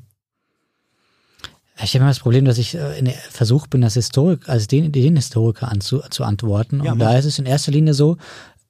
Ich 1.83 1.93
habe 1.93 2.03
immer 2.03 2.07
das 2.07 2.19
Problem, 2.19 2.45
dass 2.45 2.57
ich 2.57 2.75
äh, 2.75 2.97
in 2.97 3.05
der 3.05 3.15
Versuch 3.15 3.67
bin, 3.67 3.83
als 3.83 3.95
Historiker, 3.95 4.49
als 4.49 4.67
den, 4.67 4.93
den 4.93 5.17
Historiker 5.17 5.69
anzu, 5.69 6.01
zu 6.09 6.23
antworten. 6.23 6.81
Ja, 6.83 6.93
und 6.93 6.99
da 6.99 7.17
ist 7.17 7.25
es 7.25 7.37
in 7.37 7.45
erster 7.45 7.73
Linie 7.73 7.93
so, 7.93 8.17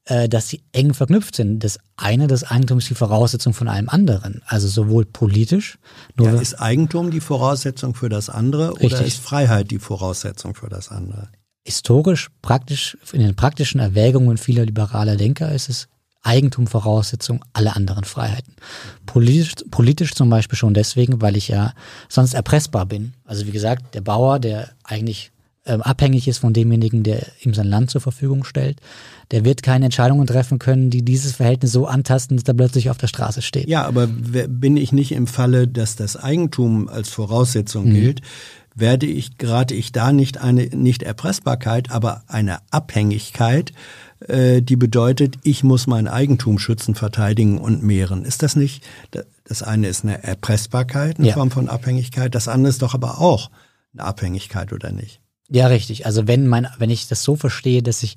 äh, 0.05 0.29
dass 0.29 0.47
sie 0.49 0.61
eng 0.71 0.93
verknüpft 0.93 1.35
sind. 1.35 1.63
Das 1.63 1.79
eine, 1.97 2.27
das 2.27 2.43
Eigentum 2.43 2.77
ist 2.77 2.89
die 2.89 2.95
Voraussetzung 2.95 3.53
von 3.53 3.67
allem 3.67 3.89
anderen. 3.89 4.41
Also 4.45 4.67
sowohl 4.67 5.05
politisch. 5.05 5.77
Nur 6.15 6.29
ja, 6.29 6.39
ist 6.39 6.55
Eigentum 6.55 7.11
die 7.11 7.21
Voraussetzung 7.21 7.95
für 7.95 8.09
das 8.09 8.29
andere 8.29 8.73
richtig. 8.73 8.93
oder 8.93 9.05
ist 9.05 9.19
Freiheit 9.19 9.71
die 9.71 9.79
Voraussetzung 9.79 10.55
für 10.55 10.69
das 10.69 10.89
andere? 10.89 11.29
Historisch, 11.65 12.29
praktisch, 12.41 12.97
in 13.11 13.21
den 13.21 13.35
praktischen 13.35 13.79
Erwägungen 13.79 14.37
vieler 14.37 14.65
liberaler 14.65 15.15
Denker 15.15 15.51
ist 15.51 15.69
es 15.69 15.87
Eigentum 16.21 16.65
Voraussetzung 16.65 17.43
aller 17.53 17.75
anderen 17.75 18.03
Freiheiten. 18.03 18.55
Politisch, 19.05 19.53
politisch 19.69 20.13
zum 20.13 20.29
Beispiel 20.29 20.57
schon 20.57 20.73
deswegen, 20.73 21.21
weil 21.21 21.37
ich 21.37 21.47
ja 21.47 21.73
sonst 22.09 22.33
erpressbar 22.33 22.87
bin. 22.87 23.13
Also 23.25 23.45
wie 23.45 23.51
gesagt, 23.51 23.93
der 23.93 24.01
Bauer, 24.01 24.39
der 24.39 24.71
eigentlich 24.83 25.31
ähm, 25.65 25.81
abhängig 25.81 26.27
ist 26.27 26.37
von 26.37 26.53
demjenigen, 26.53 27.03
der 27.03 27.25
ihm 27.41 27.53
sein 27.53 27.67
Land 27.67 27.89
zur 27.89 28.01
Verfügung 28.01 28.43
stellt, 28.43 28.79
der 29.31 29.45
wird 29.45 29.63
keine 29.63 29.85
Entscheidungen 29.85 30.27
treffen 30.27 30.59
können, 30.59 30.89
die 30.89 31.03
dieses 31.03 31.33
Verhältnis 31.33 31.71
so 31.71 31.87
antasten, 31.87 32.37
dass 32.37 32.47
er 32.47 32.53
plötzlich 32.53 32.89
auf 32.89 32.97
der 32.97 33.07
Straße 33.07 33.41
steht. 33.41 33.67
Ja, 33.67 33.85
aber 33.85 34.07
bin 34.07 34.77
ich 34.77 34.91
nicht 34.91 35.11
im 35.11 35.27
Falle, 35.27 35.67
dass 35.67 35.95
das 35.95 36.17
Eigentum 36.17 36.87
als 36.87 37.09
Voraussetzung 37.09 37.89
mhm. 37.89 37.93
gilt, 37.93 38.21
werde 38.75 39.05
ich, 39.05 39.37
gerate 39.37 39.73
ich 39.73 39.91
da 39.91 40.11
nicht 40.11 40.37
eine 40.37 40.67
nicht 40.67 41.01
Erpressbarkeit, 41.01 41.89
aber 41.91 42.23
eine 42.27 42.59
Abhängigkeit, 42.71 43.71
äh, 44.27 44.61
die 44.61 44.75
bedeutet, 44.75 45.37
ich 45.43 45.63
muss 45.63 45.87
mein 45.87 46.07
Eigentum 46.07 46.59
schützen, 46.59 46.93
verteidigen 46.93 47.57
und 47.57 47.83
mehren. 47.83 48.25
Ist 48.25 48.43
das 48.43 48.55
nicht? 48.55 48.83
Das 49.45 49.63
eine 49.63 49.87
ist 49.87 50.03
eine 50.03 50.23
Erpressbarkeit, 50.23 51.17
eine 51.17 51.29
ja. 51.29 51.33
Form 51.33 51.51
von 51.51 51.69
Abhängigkeit. 51.69 52.35
Das 52.35 52.47
andere 52.47 52.69
ist 52.69 52.81
doch 52.81 52.93
aber 52.93 53.19
auch 53.19 53.49
eine 53.93 54.03
Abhängigkeit, 54.03 54.73
oder 54.73 54.91
nicht? 54.91 55.21
Ja, 55.49 55.67
richtig. 55.67 56.05
Also 56.05 56.27
wenn 56.27 56.47
mein, 56.47 56.67
wenn 56.77 56.89
ich 56.89 57.07
das 57.07 57.23
so 57.23 57.35
verstehe, 57.35 57.83
dass 57.83 58.03
ich 58.03 58.15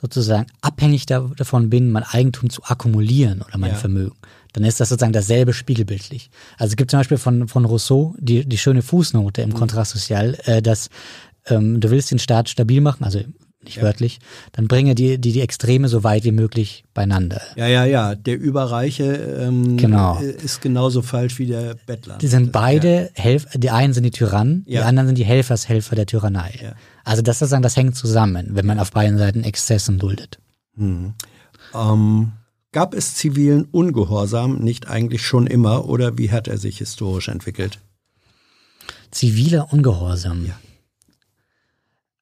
sozusagen 0.00 0.46
abhängig 0.60 1.06
davon 1.06 1.70
bin, 1.70 1.90
mein 1.90 2.04
Eigentum 2.04 2.50
zu 2.50 2.62
akkumulieren 2.64 3.42
oder 3.42 3.58
mein 3.58 3.72
ja. 3.72 3.76
Vermögen, 3.76 4.16
dann 4.52 4.64
ist 4.64 4.80
das 4.80 4.90
sozusagen 4.90 5.12
dasselbe 5.12 5.52
spiegelbildlich. 5.52 6.30
Also 6.56 6.72
es 6.72 6.76
gibt 6.76 6.90
zum 6.90 7.00
Beispiel 7.00 7.18
von, 7.18 7.48
von 7.48 7.64
Rousseau 7.64 8.14
die, 8.18 8.44
die 8.44 8.58
schöne 8.58 8.82
Fußnote 8.82 9.42
im 9.42 9.50
mhm. 9.50 9.54
Kontrast 9.54 9.92
Sozial, 9.92 10.38
äh, 10.44 10.62
dass 10.62 10.88
ähm, 11.46 11.80
du 11.80 11.90
willst 11.90 12.10
den 12.10 12.18
Staat 12.18 12.48
stabil 12.48 12.80
machen, 12.80 13.04
also 13.04 13.20
nicht 13.68 13.76
ja. 13.76 13.82
wörtlich, 13.82 14.18
dann 14.52 14.66
bringe 14.66 14.94
die, 14.94 15.18
die, 15.18 15.32
die 15.32 15.40
Extreme 15.40 15.88
so 15.88 16.02
weit 16.02 16.24
wie 16.24 16.32
möglich 16.32 16.84
beieinander. 16.94 17.40
Ja, 17.56 17.66
ja, 17.66 17.84
ja. 17.84 18.14
Der 18.14 18.38
Überreiche 18.38 19.04
ähm, 19.04 19.76
genau. 19.76 20.18
ist 20.18 20.60
genauso 20.60 21.02
falsch 21.02 21.38
wie 21.38 21.46
der 21.46 21.76
Bettler. 21.86 22.18
Die 22.18 22.26
sind 22.26 22.50
beide 22.50 23.10
ja. 23.14 23.22
Helfer, 23.22 23.58
die 23.58 23.70
einen 23.70 23.92
sind 23.92 24.04
die 24.04 24.10
Tyrannen, 24.10 24.64
ja. 24.66 24.80
die 24.80 24.86
anderen 24.86 25.08
sind 25.08 25.18
die 25.18 25.24
Helfershelfer 25.24 25.94
der 25.94 26.06
Tyrannei. 26.06 26.74
Also 27.04 27.22
das 27.22 27.40
ist 27.42 27.52
dann, 27.52 27.62
das 27.62 27.76
hängt 27.76 27.94
zusammen, 27.96 28.48
wenn 28.52 28.66
man 28.66 28.78
auf 28.78 28.90
beiden 28.90 29.18
Seiten 29.18 29.44
Exzessen 29.44 29.98
duldet. 29.98 30.38
Hm. 30.76 31.14
Ähm, 31.74 32.32
gab 32.72 32.94
es 32.94 33.14
zivilen 33.14 33.64
Ungehorsam 33.64 34.58
nicht 34.58 34.88
eigentlich 34.88 35.22
schon 35.22 35.46
immer 35.46 35.88
oder 35.88 36.18
wie 36.18 36.30
hat 36.30 36.48
er 36.48 36.58
sich 36.58 36.78
historisch 36.78 37.28
entwickelt? 37.28 37.78
Ziviler 39.10 39.72
Ungehorsam. 39.72 40.46
Ja. 40.46 40.58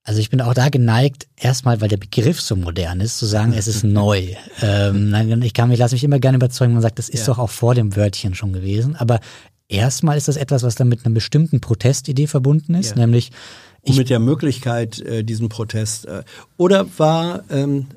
Also 0.06 0.20
ich 0.20 0.30
bin 0.30 0.40
auch 0.40 0.54
da 0.54 0.68
geneigt, 0.68 1.26
erstmal, 1.34 1.80
weil 1.80 1.88
der 1.88 1.96
Begriff 1.96 2.40
so 2.40 2.54
modern 2.54 3.00
ist, 3.00 3.18
zu 3.18 3.26
sagen, 3.26 3.52
es 3.52 3.66
ist 3.66 3.82
neu. 3.84 4.34
Ähm, 4.62 5.42
ich 5.42 5.52
kann 5.52 5.68
mich, 5.68 5.80
lasse 5.80 5.96
mich 5.96 6.04
immer 6.04 6.20
gerne 6.20 6.36
überzeugen, 6.36 6.74
man 6.74 6.82
sagt, 6.82 7.00
das 7.00 7.08
ist 7.08 7.26
ja. 7.26 7.26
doch 7.26 7.40
auch 7.40 7.50
vor 7.50 7.74
dem 7.74 7.96
Wörtchen 7.96 8.36
schon 8.36 8.52
gewesen. 8.52 8.94
Aber 8.94 9.18
erstmal 9.66 10.16
ist 10.16 10.28
das 10.28 10.36
etwas, 10.36 10.62
was 10.62 10.76
dann 10.76 10.88
mit 10.88 11.04
einer 11.04 11.12
bestimmten 11.12 11.60
Protestidee 11.60 12.28
verbunden 12.28 12.76
ist, 12.76 12.90
ja. 12.90 12.98
nämlich 12.98 13.32
und 13.82 13.96
mit 13.96 14.08
der 14.08 14.20
Möglichkeit, 14.20 15.00
äh, 15.00 15.24
diesen 15.24 15.48
Protest. 15.48 16.06
Äh, 16.06 16.22
oder 16.56 16.86
war, 16.98 17.42
ähm, 17.50 17.88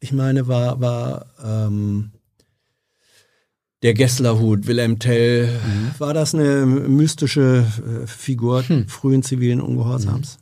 ich 0.00 0.12
meine, 0.12 0.48
war, 0.48 0.80
war 0.80 1.26
ähm, 1.44 2.10
der 3.82 3.94
Gesslerhut, 3.94 4.66
Wilhelm 4.66 4.98
Tell, 4.98 5.46
mhm. 5.46 5.90
war 5.98 6.12
das 6.12 6.34
eine 6.34 6.66
mystische 6.66 7.64
äh, 8.02 8.06
Figur 8.06 8.66
hm. 8.66 8.88
frühen 8.88 9.22
zivilen 9.22 9.60
Ungehorsams? 9.60 10.38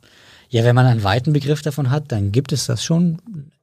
Ja, 0.51 0.65
wenn 0.65 0.75
man 0.75 0.85
einen 0.85 1.03
weiten 1.03 1.31
Begriff 1.31 1.61
davon 1.61 1.89
hat, 1.89 2.11
dann 2.11 2.33
gibt 2.33 2.51
es 2.51 2.65
das 2.65 2.83
schon 2.83 3.19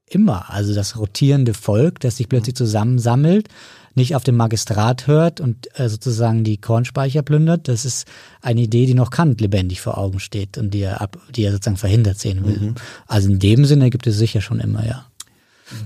immer. 0.06 0.50
Also 0.50 0.74
das 0.74 0.96
rotierende 0.96 1.52
Volk, 1.52 2.00
das 2.00 2.16
sich 2.16 2.30
plötzlich 2.30 2.56
zusammensammelt, 2.56 3.48
nicht 3.94 4.16
auf 4.16 4.24
den 4.24 4.36
Magistrat 4.36 5.06
hört 5.06 5.38
und 5.38 5.68
äh, 5.78 5.90
sozusagen 5.90 6.44
die 6.44 6.56
Kornspeicher 6.56 7.20
plündert. 7.20 7.68
Das 7.68 7.84
ist 7.84 8.06
eine 8.40 8.62
Idee, 8.62 8.86
die 8.86 8.94
noch 8.94 9.10
Kant 9.10 9.38
lebendig 9.42 9.82
vor 9.82 9.98
Augen 9.98 10.18
steht 10.18 10.56
und 10.56 10.72
die 10.72 10.80
er, 10.80 11.02
ab, 11.02 11.18
die 11.34 11.42
er 11.42 11.52
sozusagen 11.52 11.76
verhindert 11.76 12.18
sehen 12.18 12.46
will. 12.46 12.58
Mhm. 12.58 12.74
Also 13.06 13.28
in 13.28 13.38
dem 13.38 13.66
Sinne 13.66 13.90
gibt 13.90 14.06
es 14.06 14.16
sicher 14.16 14.40
schon 14.40 14.58
immer, 14.58 14.86
ja. 14.86 15.04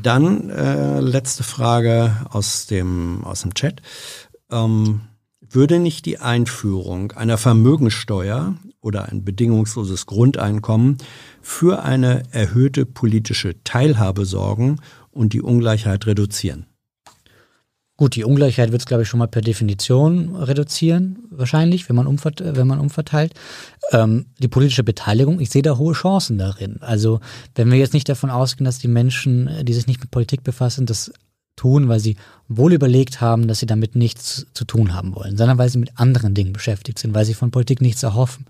Dann 0.04 0.50
äh, 0.50 1.00
letzte 1.00 1.42
Frage 1.42 2.16
aus 2.30 2.66
dem, 2.66 3.24
aus 3.24 3.42
dem 3.42 3.54
Chat. 3.54 3.82
Ähm, 4.52 5.00
würde 5.54 5.78
nicht 5.78 6.06
die 6.06 6.18
Einführung 6.18 7.12
einer 7.12 7.38
Vermögensteuer 7.38 8.54
oder 8.80 9.08
ein 9.08 9.24
bedingungsloses 9.24 10.06
Grundeinkommen 10.06 10.98
für 11.40 11.82
eine 11.82 12.22
erhöhte 12.32 12.86
politische 12.86 13.62
Teilhabe 13.64 14.24
sorgen 14.24 14.80
und 15.10 15.32
die 15.32 15.42
Ungleichheit 15.42 16.06
reduzieren? 16.06 16.66
Gut, 17.98 18.16
die 18.16 18.24
Ungleichheit 18.24 18.72
wird 18.72 18.82
es, 18.82 18.86
glaube 18.86 19.04
ich, 19.04 19.08
schon 19.08 19.18
mal 19.18 19.28
per 19.28 19.42
Definition 19.42 20.34
reduzieren, 20.34 21.20
wahrscheinlich, 21.30 21.88
wenn 21.88 21.94
man, 21.94 22.06
umvert 22.06 22.42
wenn 22.44 22.66
man 22.66 22.80
umverteilt. 22.80 23.34
Ähm, 23.92 24.26
die 24.38 24.48
politische 24.48 24.82
Beteiligung, 24.82 25.38
ich 25.38 25.50
sehe 25.50 25.62
da 25.62 25.76
hohe 25.76 25.92
Chancen 25.92 26.38
darin. 26.38 26.78
Also, 26.80 27.20
wenn 27.54 27.70
wir 27.70 27.78
jetzt 27.78 27.92
nicht 27.92 28.08
davon 28.08 28.30
ausgehen, 28.30 28.64
dass 28.64 28.78
die 28.78 28.88
Menschen, 28.88 29.50
die 29.62 29.74
sich 29.74 29.86
nicht 29.86 30.00
mit 30.00 30.10
Politik 30.10 30.42
befassen, 30.42 30.86
das 30.86 31.12
tun, 31.56 31.88
weil 31.88 32.00
sie 32.00 32.16
wohl 32.48 32.72
überlegt 32.72 33.20
haben, 33.20 33.48
dass 33.48 33.60
sie 33.60 33.66
damit 33.66 33.94
nichts 33.96 34.46
zu 34.54 34.64
tun 34.64 34.94
haben 34.94 35.14
wollen, 35.14 35.36
sondern 35.36 35.58
weil 35.58 35.68
sie 35.68 35.78
mit 35.78 35.98
anderen 35.98 36.34
Dingen 36.34 36.52
beschäftigt 36.52 36.98
sind, 36.98 37.14
weil 37.14 37.24
sie 37.24 37.34
von 37.34 37.50
Politik 37.50 37.80
nichts 37.80 38.02
erhoffen. 38.02 38.46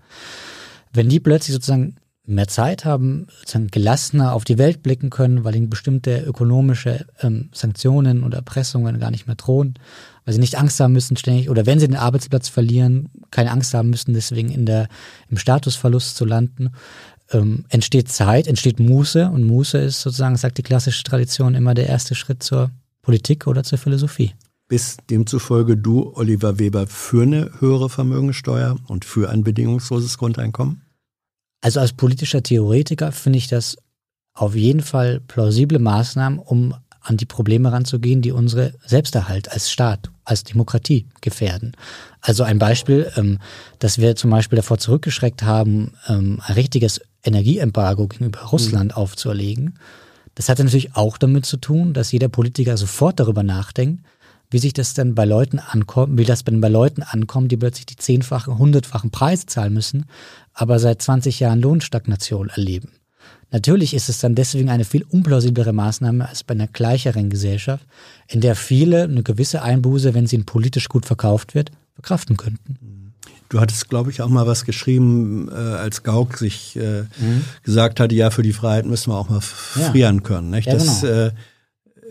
Wenn 0.93 1.09
die 1.09 1.19
plötzlich 1.19 1.53
sozusagen 1.53 1.95
mehr 2.25 2.47
Zeit 2.47 2.85
haben, 2.85 3.27
sozusagen 3.39 3.67
gelassener 3.67 4.33
auf 4.33 4.45
die 4.45 4.57
Welt 4.57 4.81
blicken 4.81 5.09
können, 5.09 5.43
weil 5.43 5.55
ihnen 5.55 5.69
bestimmte 5.69 6.21
ökonomische 6.21 7.05
ähm, 7.21 7.49
Sanktionen 7.51 8.23
oder 8.23 8.37
Erpressungen 8.37 8.99
gar 8.99 9.11
nicht 9.11 9.27
mehr 9.27 9.35
drohen, 9.35 9.73
weil 10.23 10.33
sie 10.33 10.39
nicht 10.39 10.57
Angst 10.57 10.79
haben 10.79 10.93
müssen 10.93 11.17
ständig 11.17 11.49
oder 11.49 11.65
wenn 11.65 11.79
sie 11.79 11.87
den 11.87 11.97
Arbeitsplatz 11.97 12.47
verlieren, 12.47 13.09
keine 13.29 13.51
Angst 13.51 13.73
haben 13.73 13.89
müssen, 13.89 14.13
deswegen 14.13 14.49
in 14.49 14.65
der 14.65 14.87
im 15.29 15.37
Statusverlust 15.37 16.15
zu 16.15 16.23
landen, 16.23 16.69
ähm, 17.31 17.65
entsteht 17.67 18.09
Zeit, 18.09 18.47
entsteht 18.47 18.79
Muße 18.79 19.29
und 19.29 19.43
Muße 19.43 19.77
ist 19.79 20.01
sozusagen, 20.01 20.37
sagt 20.37 20.57
die 20.57 20.63
klassische 20.63 21.03
Tradition, 21.03 21.55
immer 21.55 21.73
der 21.73 21.87
erste 21.87 22.15
Schritt 22.15 22.41
zur 22.41 22.71
Politik 23.03 23.45
oder 23.45 23.63
zur 23.63 23.77
Philosophie. 23.77 24.33
bist 24.67 25.01
demzufolge 25.11 25.77
du, 25.77 26.13
Oliver 26.15 26.57
Weber, 26.57 26.87
für 26.87 27.21
eine 27.21 27.51
höhere 27.59 27.89
Vermögensteuer 27.89 28.77
und 28.87 29.05
für 29.05 29.29
ein 29.29 29.43
bedingungsloses 29.43 30.17
Grundeinkommen? 30.17 30.81
Also 31.61 31.79
als 31.79 31.93
politischer 31.93 32.41
Theoretiker 32.41 33.11
finde 33.11 33.37
ich 33.37 33.47
das 33.47 33.77
auf 34.33 34.55
jeden 34.55 34.81
Fall 34.81 35.19
plausible 35.19 35.77
Maßnahmen, 35.77 36.39
um 36.39 36.73
an 37.03 37.17
die 37.17 37.25
Probleme 37.25 37.71
ranzugehen, 37.71 38.21
die 38.21 38.31
unsere 38.31 38.73
Selbsterhalt 38.85 39.51
als 39.51 39.69
Staat, 39.69 40.09
als 40.23 40.43
Demokratie 40.43 41.05
gefährden. 41.21 41.73
Also 42.21 42.43
ein 42.43 42.59
Beispiel, 42.59 43.11
ähm, 43.17 43.39
dass 43.79 43.97
wir 43.97 44.15
zum 44.15 44.31
Beispiel 44.31 44.55
davor 44.55 44.77
zurückgeschreckt 44.77 45.43
haben, 45.43 45.93
ähm, 46.07 46.41
ein 46.45 46.53
richtiges 46.53 47.01
Energieembargo 47.23 48.07
gegenüber 48.07 48.39
Russland 48.39 48.91
mhm. 48.91 48.97
aufzuerlegen. 48.97 49.79
Das 50.35 50.49
hatte 50.49 50.63
natürlich 50.63 50.95
auch 50.95 51.17
damit 51.17 51.45
zu 51.45 51.57
tun, 51.57 51.93
dass 51.93 52.11
jeder 52.11 52.29
Politiker 52.29 52.77
sofort 52.77 53.19
darüber 53.19 53.43
nachdenkt, 53.43 54.03
wie 54.49 54.59
sich 54.59 54.73
das 54.73 54.93
denn 54.93 55.15
bei 55.15 55.25
Leuten 55.25 55.59
ankommt, 55.59 56.17
wie 56.17 56.25
das 56.25 56.43
denn 56.43 56.61
bei 56.61 56.69
Leuten 56.69 57.01
ankommt, 57.01 57.51
die 57.51 57.57
plötzlich 57.57 57.87
die 57.87 57.95
zehnfachen, 57.95 58.57
hundertfachen 58.57 59.09
Preise 59.09 59.47
zahlen 59.47 59.73
müssen, 59.73 60.05
aber 60.53 60.79
seit 60.79 61.01
20 61.01 61.39
Jahren 61.39 61.61
Lohnstagnation 61.61 62.49
erleben. 62.49 62.91
Natürlich 63.51 63.93
ist 63.93 64.09
es 64.09 64.19
dann 64.19 64.35
deswegen 64.35 64.69
eine 64.69 64.85
viel 64.85 65.03
unplausiblere 65.03 65.73
Maßnahme 65.73 66.27
als 66.27 66.43
bei 66.43 66.53
einer 66.53 66.67
gleicheren 66.67 67.29
Gesellschaft, 67.29 67.85
in 68.27 68.41
der 68.41 68.55
viele 68.55 69.03
eine 69.03 69.23
gewisse 69.23 69.61
Einbuße, 69.61 70.13
wenn 70.13 70.27
sie 70.27 70.39
politisch 70.39 70.89
gut 70.89 71.05
verkauft 71.05 71.53
wird, 71.53 71.71
verkraften 71.93 72.37
könnten. 72.37 73.02
Du 73.53 73.61
hattest, 73.61 73.87
glaube 73.87 74.09
ich, 74.09 74.19
auch 74.23 74.29
mal 74.29 74.47
was 74.47 74.65
geschrieben, 74.65 75.47
äh, 75.47 75.53
als 75.53 76.01
Gauck 76.01 76.39
sich 76.39 76.75
äh, 76.75 77.01
mhm. 77.01 77.43
gesagt 77.61 77.99
hatte, 77.99 78.15
ja, 78.15 78.31
für 78.31 78.41
die 78.41 78.51
Freiheit 78.51 78.87
müssen 78.87 79.11
wir 79.11 79.15
auch 79.15 79.29
mal 79.29 79.41
frieren 79.41 80.15
ja. 80.15 80.21
können. 80.23 80.49
Nicht? 80.49 80.65
Ja, 80.65 80.73
das, 80.73 81.01
genau. 81.01 81.13
äh, 81.13 81.31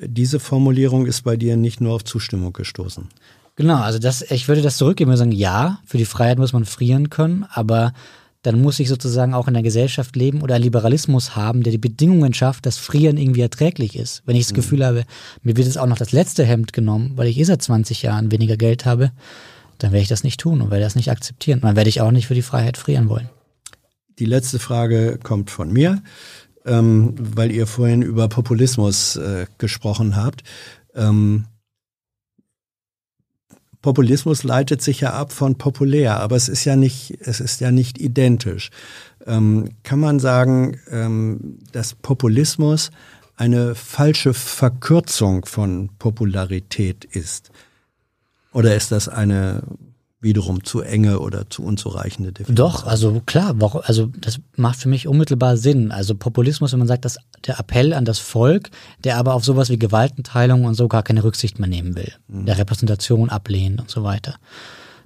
diese 0.06 0.38
Formulierung 0.38 1.04
ist 1.04 1.22
bei 1.22 1.36
dir 1.36 1.56
nicht 1.56 1.80
nur 1.80 1.94
auf 1.94 2.04
Zustimmung 2.04 2.52
gestoßen. 2.52 3.08
Genau, 3.56 3.78
also 3.78 3.98
das, 3.98 4.22
ich 4.30 4.46
würde 4.46 4.62
das 4.62 4.76
zurückgeben 4.76 5.10
und 5.10 5.16
sagen, 5.16 5.32
ja, 5.32 5.80
für 5.84 5.98
die 5.98 6.04
Freiheit 6.04 6.38
muss 6.38 6.52
man 6.52 6.64
frieren 6.64 7.10
können, 7.10 7.44
aber 7.50 7.92
dann 8.42 8.62
muss 8.62 8.78
ich 8.78 8.88
sozusagen 8.88 9.34
auch 9.34 9.48
in 9.48 9.56
einer 9.56 9.64
Gesellschaft 9.64 10.14
leben 10.14 10.42
oder 10.42 10.54
einen 10.54 10.62
Liberalismus 10.62 11.34
haben, 11.34 11.64
der 11.64 11.72
die 11.72 11.78
Bedingungen 11.78 12.34
schafft, 12.34 12.66
dass 12.66 12.78
Frieren 12.78 13.16
irgendwie 13.16 13.40
erträglich 13.40 13.96
ist. 13.96 14.22
Wenn 14.26 14.36
ich 14.36 14.44
das 14.44 14.52
mhm. 14.52 14.56
Gefühl 14.56 14.86
habe, 14.86 15.02
mir 15.42 15.56
wird 15.56 15.66
jetzt 15.66 15.78
auch 15.78 15.86
noch 15.86 15.98
das 15.98 16.12
letzte 16.12 16.44
Hemd 16.44 16.72
genommen, 16.72 17.14
weil 17.16 17.26
ich 17.26 17.36
eh 17.36 17.42
seit 17.42 17.62
20 17.62 18.02
Jahren 18.02 18.30
weniger 18.30 18.56
Geld 18.56 18.86
habe, 18.86 19.10
dann 19.82 19.92
werde 19.92 20.02
ich 20.02 20.08
das 20.08 20.24
nicht 20.24 20.40
tun 20.40 20.60
und 20.60 20.70
werde 20.70 20.84
das 20.84 20.96
nicht 20.96 21.10
akzeptieren. 21.10 21.60
dann 21.60 21.76
werde 21.76 21.90
ich 21.90 22.00
auch 22.00 22.10
nicht 22.10 22.26
für 22.26 22.34
die 22.34 22.42
Freiheit 22.42 22.76
frieren 22.76 23.08
wollen. 23.08 23.28
Die 24.18 24.26
letzte 24.26 24.58
Frage 24.58 25.18
kommt 25.22 25.50
von 25.50 25.72
mir, 25.72 26.02
ähm, 26.64 27.14
weil 27.18 27.50
ihr 27.50 27.66
vorhin 27.66 28.02
über 28.02 28.28
Populismus 28.28 29.16
äh, 29.16 29.46
gesprochen 29.58 30.16
habt. 30.16 30.42
Ähm, 30.94 31.46
Populismus 33.80 34.44
leitet 34.44 34.80
sich 34.80 35.00
ja 35.00 35.12
ab 35.12 35.32
von 35.32 35.58
populär, 35.58 36.20
aber 36.20 36.36
es 36.36 36.48
ist 36.48 36.64
ja 36.64 36.76
nicht, 36.76 37.18
es 37.20 37.40
ist 37.40 37.60
ja 37.60 37.72
nicht 37.72 37.98
identisch. 37.98 38.70
Ähm, 39.26 39.70
kann 39.82 39.98
man 39.98 40.20
sagen, 40.20 40.78
ähm, 40.88 41.58
dass 41.72 41.94
Populismus 41.94 42.92
eine 43.34 43.74
falsche 43.74 44.34
Verkürzung 44.34 45.46
von 45.46 45.90
Popularität 45.98 47.04
ist? 47.04 47.50
Oder 48.52 48.74
ist 48.74 48.92
das 48.92 49.08
eine 49.08 49.62
wiederum 50.22 50.62
zu 50.62 50.81
enge 50.81 51.18
oder 51.18 51.50
zu 51.50 51.64
unzureichende 51.64 52.32
Definition. 52.32 52.55
Doch, 52.55 52.86
also 52.86 53.20
klar, 53.26 53.56
also 53.84 54.06
das 54.06 54.39
macht 54.56 54.78
für 54.78 54.89
mich 54.89 55.08
unmittelbar 55.08 55.56
Sinn. 55.56 55.90
Also 55.90 56.14
Populismus, 56.14 56.72
wenn 56.72 56.78
man 56.78 56.89
sagt, 56.89 57.05
dass 57.05 57.18
der 57.44 57.58
Appell 57.58 57.92
an 57.92 58.05
das 58.05 58.20
Volk, 58.20 58.70
der 59.02 59.16
aber 59.16 59.34
auf 59.34 59.44
sowas 59.44 59.68
wie 59.68 59.78
Gewaltenteilung 59.78 60.64
und 60.64 60.74
so 60.74 60.86
gar 60.86 61.02
keine 61.02 61.24
Rücksicht 61.24 61.58
mehr 61.58 61.68
nehmen 61.68 61.97
will, 61.97 62.12
mhm. 62.28 62.47
der 62.47 62.56
Repräsentation 62.56 63.31
ablehnt 63.31 63.81
und 63.81 63.90
so 63.90 64.05
weiter. 64.05 64.36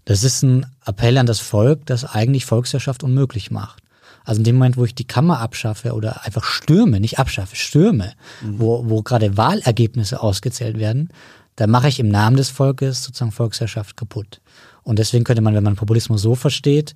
Das 0.05 0.23
ist 0.23 0.43
ein 0.43 0.67
Appell 0.85 1.17
an 1.17 1.27
das 1.27 1.41
Volk, 1.41 1.87
das 1.87 2.05
eigentlich 2.05 2.45
Volksherrschaft 2.45 3.03
unmöglich 3.03 3.51
macht. 3.51 3.83
Also 4.27 4.41
in 4.41 4.45
dem 4.45 4.57
Moment, 4.57 4.77
wo 4.77 4.85
ich 4.85 4.95
die 4.95 5.07
Kammer 5.07 5.41
abschaffe 5.41 5.95
oder 5.95 6.25
einfach 6.25 6.45
stürme, 6.45 7.01
nicht 7.01 7.19
abschaffe, 7.19 7.57
stürme, 7.57 8.13
mhm. 8.43 8.59
wo, 8.59 8.85
wo 8.91 9.03
gerade 9.03 9.37
Wahlergebnisse 9.37 10.21
ausgezählt 10.21 10.79
werden, 10.79 11.11
da 11.57 11.67
mache 11.67 11.89
ich 11.89 11.99
im 11.99 12.09
Namen 12.09 12.37
des 12.37 12.51
Volkes 12.51 13.03
sozusagen 13.03 13.33
Volksherrschaft 13.33 13.97
kaputt. 13.97 14.41
Und 14.83 14.99
deswegen 14.99 15.25
könnte 15.25 15.43
man, 15.43 15.55
wenn 15.55 15.65
man 15.65 15.77
Populismus 15.77 16.23
so 16.23 16.35
versteht, 16.35 16.95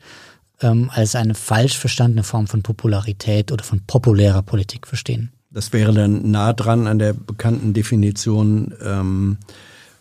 ähm, 0.60 0.90
als 0.92 1.14
eine 1.14 1.34
falsch 1.34 1.76
verstandene 1.76 2.22
Form 2.22 2.46
von 2.46 2.62
Popularität 2.62 3.50
oder 3.50 3.64
von 3.64 3.80
populärer 3.86 4.42
Politik 4.42 4.86
verstehen. 4.86 5.32
Das 5.50 5.72
wäre 5.72 5.92
dann 5.92 6.30
nah 6.30 6.52
dran 6.52 6.86
an 6.86 6.98
der 6.98 7.12
bekannten 7.12 7.72
Definition 7.74 8.72
ähm, 8.84 9.38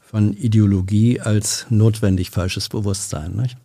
von 0.02 0.34
Ideologie 0.34 1.20
als 1.20 1.66
notwendig 1.70 2.30
falsches 2.30 2.70
Bewusstsein. 2.70 3.36
Nicht? 3.36 3.58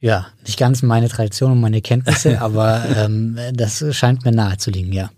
Ja, 0.00 0.26
nicht 0.44 0.58
ganz 0.58 0.82
meine 0.82 1.08
Tradition 1.08 1.52
und 1.52 1.60
meine 1.60 1.80
Kenntnisse, 1.80 2.40
aber 2.42 2.84
ähm, 2.96 3.38
das 3.54 3.84
scheint 3.96 4.24
mir 4.24 4.32
nahe 4.32 4.58
zu 4.58 4.70
liegen, 4.70 4.92
ja. 4.92 5.10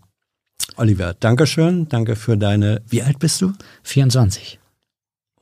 Oliver, 0.77 1.15
danke 1.19 1.47
schön, 1.47 1.89
danke 1.89 2.17
für 2.17 2.37
deine. 2.37 2.83
Wie 2.89 3.03
alt 3.03 3.19
bist 3.19 3.41
du? 3.41 3.53
24. 3.85 4.59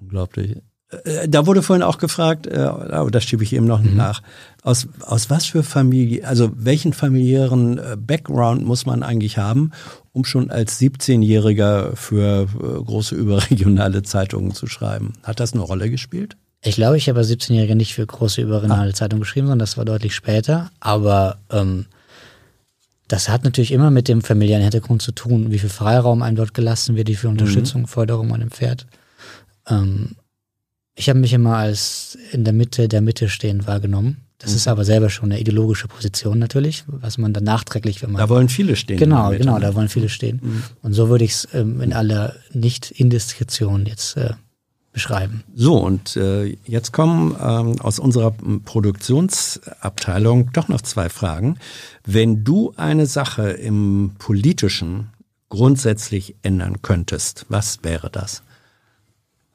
Unglaublich. 0.02 0.56
Äh, 1.04 1.28
da 1.28 1.46
wurde 1.46 1.62
vorhin 1.62 1.82
auch 1.82 1.98
gefragt, 1.98 2.46
äh, 2.46 2.68
oh, 2.68 3.08
das 3.10 3.24
schiebe 3.24 3.42
ich 3.42 3.52
eben 3.52 3.66
noch 3.66 3.80
mhm. 3.80 3.96
nach, 3.96 4.22
aus, 4.62 4.88
aus 5.00 5.30
was 5.30 5.46
für 5.46 5.62
Familie, 5.62 6.26
also 6.26 6.50
welchen 6.54 6.92
familiären 6.92 7.78
äh, 7.78 7.96
Background 7.96 8.64
muss 8.64 8.86
man 8.86 9.02
eigentlich 9.02 9.38
haben, 9.38 9.72
um 10.12 10.24
schon 10.24 10.50
als 10.50 10.80
17-Jähriger 10.80 11.96
für 11.96 12.46
große 12.46 13.14
überregionale 13.14 14.02
Zeitungen 14.02 14.52
zu 14.52 14.66
schreiben? 14.66 15.14
Hat 15.22 15.40
das 15.40 15.52
eine 15.52 15.62
Rolle 15.62 15.90
gespielt? 15.90 16.36
Ich 16.64 16.76
glaube, 16.76 16.96
ich 16.96 17.08
habe 17.08 17.18
als 17.18 17.30
17-Jähriger 17.30 17.74
nicht 17.74 17.94
für 17.94 18.06
große 18.06 18.40
überregionale 18.40 18.90
ah. 18.90 18.94
Zeitungen 18.94 19.22
geschrieben, 19.22 19.46
sondern 19.46 19.58
das 19.58 19.76
war 19.76 19.84
deutlich 19.84 20.14
später. 20.14 20.70
Aber 20.78 21.38
ähm, 21.50 21.86
das 23.08 23.28
hat 23.28 23.42
natürlich 23.42 23.72
immer 23.72 23.90
mit 23.90 24.06
dem 24.06 24.22
familiären 24.22 24.62
Hintergrund 24.62 25.02
zu 25.02 25.10
tun, 25.10 25.50
wie 25.50 25.58
viel 25.58 25.68
Freiraum 25.68 26.22
einem 26.22 26.36
dort 26.36 26.54
gelassen 26.54 26.94
wird, 26.94 27.08
wie 27.08 27.16
viel 27.16 27.30
Unterstützung, 27.30 27.82
mhm. 27.82 27.86
Förderung 27.88 28.28
man 28.28 28.42
empfährt. 28.42 28.86
Ähm, 29.68 30.16
ich 30.94 31.08
habe 31.08 31.18
mich 31.18 31.32
immer 31.32 31.56
als 31.56 32.18
in 32.32 32.44
der 32.44 32.52
Mitte 32.52 32.88
der 32.88 33.00
Mitte 33.00 33.28
stehend 33.28 33.66
wahrgenommen. 33.66 34.18
Das 34.38 34.50
mhm. 34.50 34.56
ist 34.56 34.68
aber 34.68 34.84
selber 34.84 35.08
schon 35.08 35.30
eine 35.30 35.40
ideologische 35.40 35.88
Position 35.88 36.38
natürlich, 36.38 36.84
was 36.86 37.16
man 37.16 37.32
dann 37.32 37.44
nachträglich, 37.44 38.02
wenn 38.02 38.12
man. 38.12 38.20
Da 38.20 38.28
wollen 38.28 38.48
viele 38.48 38.76
stehen. 38.76 38.98
Genau, 38.98 39.30
genau, 39.30 39.58
da 39.58 39.74
wollen 39.74 39.88
viele 39.88 40.08
stehen. 40.08 40.40
Mhm. 40.42 40.62
Und 40.82 40.92
so 40.94 41.08
würde 41.08 41.24
ich 41.24 41.32
es 41.32 41.48
ähm, 41.52 41.80
in 41.80 41.92
aller 41.92 42.34
Nicht-Indiskretion 42.52 43.86
jetzt 43.86 44.16
äh, 44.16 44.34
beschreiben. 44.92 45.44
So, 45.54 45.78
und 45.78 46.16
äh, 46.16 46.56
jetzt 46.64 46.92
kommen 46.92 47.36
ähm, 47.40 47.80
aus 47.80 47.98
unserer 47.98 48.32
Produktionsabteilung 48.64 50.52
doch 50.52 50.68
noch 50.68 50.82
zwei 50.82 51.08
Fragen. 51.08 51.56
Wenn 52.04 52.44
du 52.44 52.74
eine 52.76 53.06
Sache 53.06 53.50
im 53.50 54.12
Politischen 54.18 55.08
grundsätzlich 55.48 56.34
ändern 56.42 56.82
könntest, 56.82 57.46
was 57.48 57.78
wäre 57.82 58.10
das? 58.10 58.42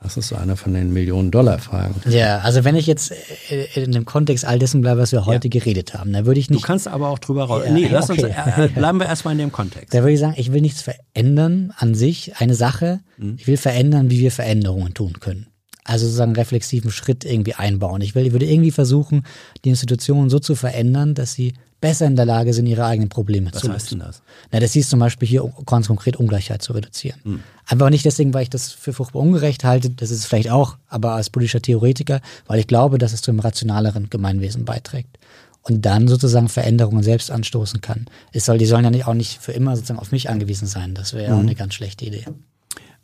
Das 0.01 0.15
ist 0.15 0.27
so 0.27 0.35
eine 0.35 0.55
von 0.55 0.73
den 0.73 0.93
Millionen-Dollar-Fragen. 0.93 1.95
Ja, 2.09 2.39
also 2.39 2.63
wenn 2.63 2.75
ich 2.75 2.85
jetzt 2.85 3.11
äh, 3.49 3.83
in 3.83 3.91
dem 3.91 4.05
Kontext 4.05 4.45
all 4.45 4.59
dessen 4.59 4.81
bleibe, 4.81 5.01
was 5.01 5.11
wir 5.11 5.25
heute 5.25 5.47
ja. 5.47 5.59
geredet 5.59 5.95
haben, 5.95 6.13
dann 6.13 6.25
würde 6.25 6.39
ich 6.39 6.49
nicht. 6.51 6.63
Du 6.63 6.67
kannst 6.67 6.87
aber 6.87 7.09
auch 7.09 7.17
drüber 7.17 7.45
raus. 7.45 7.63
Ja, 7.65 7.73
nee, 7.73 7.87
lass 7.87 8.09
okay. 8.09 8.25
uns, 8.25 8.57
äh, 8.57 8.67
bleiben 8.75 8.99
wir 8.99 9.07
erstmal 9.07 9.31
in 9.33 9.39
dem 9.39 9.51
Kontext. 9.51 9.93
Da 9.93 9.99
würde 9.99 10.13
ich 10.13 10.19
sagen, 10.19 10.35
ich 10.37 10.51
will 10.51 10.61
nichts 10.61 10.83
verändern 10.83 11.73
an 11.77 11.95
sich, 11.95 12.33
eine 12.37 12.53
Sache. 12.53 12.99
Hm. 13.17 13.37
Ich 13.39 13.47
will 13.47 13.57
verändern, 13.57 14.11
wie 14.11 14.19
wir 14.19 14.31
Veränderungen 14.31 14.93
tun 14.93 15.19
können. 15.19 15.47
Also 15.87 16.05
sozusagen 16.05 16.35
reflexiven 16.35 16.91
Schritt 16.91 17.23
irgendwie 17.23 17.53
einbauen. 17.53 18.01
Ich, 18.01 18.13
will, 18.13 18.27
ich 18.27 18.33
würde 18.33 18.45
irgendwie 18.45 18.71
versuchen, 18.71 19.23
die 19.63 19.69
Institutionen 19.69 20.29
so 20.29 20.37
zu 20.39 20.53
verändern, 20.53 21.13
dass 21.13 21.33
sie 21.33 21.53
besser 21.79 22.07
in 22.07 22.17
der 22.17 22.25
Lage 22.25 22.53
sind, 22.53 22.65
ihre 22.65 22.85
eigenen 22.85 23.07
Probleme 23.07 23.51
Was 23.53 23.61
zu 23.61 23.67
lösen. 23.67 23.75
Was 23.75 23.83
heißt 23.83 23.91
denn 23.91 23.99
das? 23.99 24.21
Na, 24.51 24.59
das 24.59 24.73
hieß 24.73 24.89
zum 24.89 24.99
Beispiel 24.99 25.27
hier 25.27 25.49
ganz 25.65 25.87
konkret 25.87 26.17
Ungleichheit 26.17 26.61
zu 26.61 26.73
reduzieren. 26.73 27.19
Hm. 27.23 27.43
Einfach 27.65 27.89
nicht 27.89 28.03
deswegen, 28.03 28.33
weil 28.33 28.43
ich 28.43 28.49
das 28.49 28.71
für 28.71 28.91
furchtbar 28.91 29.21
ungerecht 29.21 29.63
halte, 29.63 29.89
das 29.91 30.11
ist 30.11 30.19
es 30.19 30.25
vielleicht 30.25 30.49
auch, 30.49 30.77
aber 30.89 31.13
als 31.13 31.29
politischer 31.29 31.61
Theoretiker, 31.61 32.19
weil 32.47 32.59
ich 32.59 32.67
glaube, 32.67 32.97
dass 32.97 33.13
es 33.13 33.21
zu 33.21 33.31
einem 33.31 33.39
rationaleren 33.39 34.09
Gemeinwesen 34.09 34.65
beiträgt. 34.65 35.17
Und 35.61 35.85
dann 35.85 36.07
sozusagen 36.07 36.47
Veränderungen 36.49 37.03
selbst 37.03 37.31
anstoßen 37.31 37.81
kann. 37.81 38.05
Es 38.31 38.45
soll, 38.45 38.57
die 38.57 38.65
sollen 38.65 38.85
ja 38.85 38.89
nicht, 38.89 39.05
auch 39.05 39.13
nicht 39.13 39.41
für 39.41 39.51
immer 39.51 39.75
sozusagen 39.75 39.99
auf 39.99 40.11
mich 40.11 40.29
angewiesen 40.29 40.65
sein. 40.65 40.93
Das 40.93 41.13
wäre 41.13 41.23
ja 41.23 41.29
hm. 41.29 41.37
auch 41.37 41.43
eine 41.43 41.55
ganz 41.55 41.73
schlechte 41.73 42.05
Idee. 42.05 42.25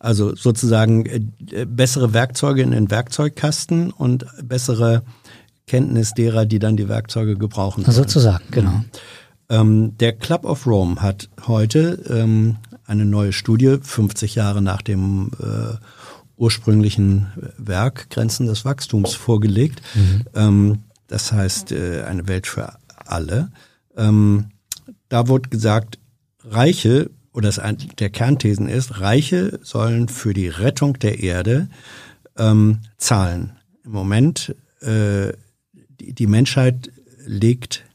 Also 0.04 0.36
sozusagen 0.36 1.06
äh, 1.06 1.66
bessere 1.66 2.14
Werkzeuge 2.14 2.62
in 2.62 2.72
den 2.72 2.92
Werkzeugkasten 2.92 3.90
und 3.90 4.26
bessere 4.44 5.04
Kenntnis 5.66 6.12
derer, 6.14 6.46
die 6.46 6.60
dann 6.60 6.76
die 6.76 6.90
Werkzeuge 6.90 7.38
gebrauchen. 7.38 7.86
Sollen. 7.86 7.96
Sozusagen, 7.96 8.44
genau. 8.52 8.84
Ähm, 9.48 9.98
der 10.00 10.12
Club 10.12 10.44
of 10.44 10.68
Rome 10.68 11.02
hat 11.02 11.30
heute 11.48 12.04
ähm, 12.10 12.58
eine 12.86 13.06
neue 13.06 13.32
Studie, 13.32 13.78
50 13.82 14.36
Jahre 14.36 14.62
nach 14.62 14.82
dem 14.82 15.32
äh, 15.40 15.78
ursprünglichen 16.36 17.28
Werk 17.58 18.10
Grenzen 18.10 18.48
des 18.48 18.66
Wachstums 18.66 19.14
vorgelegt. 19.14 19.82
Mhm. 19.96 20.24
Ähm, 20.36 20.80
das 21.08 21.32
heißt, 21.32 21.72
äh, 21.72 22.04
eine 22.04 22.28
Welt 22.28 22.46
für 22.46 22.74
alle. 23.06 23.52
Ähm, 23.96 24.50
da 25.08 25.30
wurde 25.30 25.48
gesagt, 25.48 25.98
Reiche, 26.44 27.10
oder 27.34 27.48
das 27.48 27.60
ein, 27.60 27.78
der 28.00 28.10
Kernthesen 28.10 28.70
ist, 28.70 29.00
Reiche 29.00 29.60
sollen 29.64 30.08
für 30.08 30.34
die 30.34 30.48
Rettung 30.48 31.00
der 31.00 31.20
Erde 31.20 31.70
Ähm, 32.36 32.80
Zahlen. 32.98 33.52
Im 33.84 33.92
Moment, 33.92 34.56
äh, 34.82 35.34
die, 36.00 36.14
die 36.14 36.26
Menschheit 36.26 36.92
legt 37.28 37.86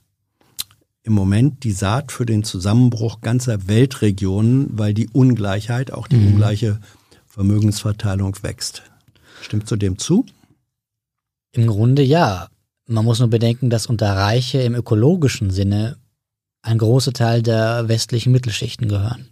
im 1.02 1.12
Moment 1.12 1.64
die 1.64 1.72
Saat 1.72 2.12
für 2.12 2.26
den 2.26 2.44
Zusammenbruch 2.44 3.20
ganzer 3.20 3.66
Weltregionen, 3.66 4.78
weil 4.78 4.94
die 4.94 5.08
Ungleichheit, 5.08 5.90
auch 5.90 6.06
die 6.06 6.16
mhm. 6.18 6.34
ungleiche 6.34 6.78
Vermögensverteilung 7.26 8.36
wächst. 8.42 8.82
Stimmt 9.40 9.68
zu 9.68 9.76
dem 9.76 9.98
zu? 9.98 10.26
Im 11.52 11.66
Grunde 11.66 12.02
ja. 12.02 12.48
Man 12.86 13.04
muss 13.04 13.18
nur 13.18 13.30
bedenken, 13.30 13.70
dass 13.70 13.86
unter 13.86 14.14
Reiche 14.14 14.60
im 14.60 14.74
ökologischen 14.74 15.50
Sinne 15.50 15.96
ein 16.68 16.78
großer 16.78 17.12
Teil 17.12 17.42
der 17.42 17.88
westlichen 17.88 18.32
Mittelschichten 18.32 18.88
gehören. 18.88 19.28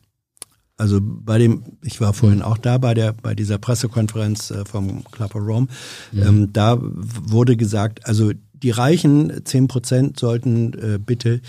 Also 0.78 1.00
bei 1.02 1.38
dem, 1.38 1.64
ich 1.82 2.00
war 2.00 2.12
vorhin 2.12 2.42
auch 2.42 2.58
da 2.58 2.76
bei 2.76 2.92
der 2.92 3.14
bei 3.14 3.34
dieser 3.34 3.56
Pressekonferenz 3.56 4.50
äh, 4.50 4.64
vom 4.66 5.04
Club 5.04 5.34
of 5.34 5.42
Rome, 5.42 5.68
mhm. 6.12 6.22
ähm, 6.22 6.52
da 6.52 6.78
wurde 6.80 7.56
gesagt, 7.56 8.06
also 8.06 8.32
die 8.52 8.70
reichen 8.70 9.44
zehn 9.44 9.68
Prozent 9.68 10.18
sollten 10.18 10.74
äh, 10.74 10.98
bitte 10.98 11.40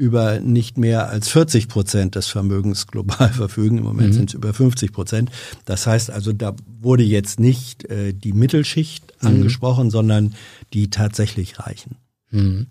über 0.00 0.40
nicht 0.40 0.78
mehr 0.78 1.10
als 1.10 1.28
40 1.28 1.68
Prozent 1.68 2.14
des 2.14 2.28
Vermögens 2.28 2.86
global 2.86 3.28
verfügen. 3.32 3.78
Im 3.78 3.84
Moment 3.84 4.08
mhm. 4.08 4.12
sind 4.14 4.30
es 4.30 4.34
über 4.34 4.54
50 4.54 4.92
Prozent. 4.92 5.30
Das 5.66 5.86
heißt 5.86 6.10
also, 6.10 6.32
da 6.32 6.54
wurde 6.80 7.02
jetzt 7.02 7.38
nicht 7.38 7.84
äh, 7.90 8.14
die 8.14 8.32
Mittelschicht 8.32 9.12
mhm. 9.20 9.28
angesprochen, 9.28 9.90
sondern 9.90 10.34
die 10.72 10.88
tatsächlich 10.88 11.58
Reichen. 11.58 11.96
Mhm. 12.30 12.68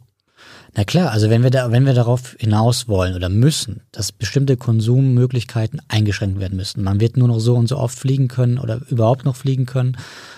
Na 0.75 0.83
klar, 0.83 1.11
also 1.11 1.29
wenn 1.29 1.43
wir 1.43 1.49
da, 1.49 1.71
wenn 1.71 1.85
wir 1.85 1.93
darauf 1.93 2.35
hinaus 2.39 2.87
wollen 2.87 3.15
oder 3.15 3.29
müssen, 3.29 3.81
dass 3.91 4.11
bestimmte 4.11 4.55
Konsummöglichkeiten 4.55 5.81
eingeschränkt 5.87 6.39
werden 6.39 6.55
müssen. 6.55 6.83
Man 6.83 6.99
wird 6.99 7.17
nur 7.17 7.27
noch 7.27 7.39
so 7.39 7.55
und 7.55 7.67
so 7.67 7.77
oft 7.77 7.97
fliegen 7.97 8.27
können 8.27 8.59
oder 8.59 8.81
überhaupt 8.89 9.25
noch 9.25 9.35
fliegen 9.35 9.65
können. 9.65 9.97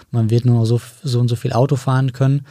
Man 0.10 0.30
wird 0.30 0.46
nur 0.46 0.56
noch 0.56 0.66
so, 0.66 0.82
so 1.04 1.20
und 1.20 1.28
so 1.28 1.36
viel 1.36 1.54
Auto 1.54 1.76
fahren 1.76 2.14
können 2.14 2.46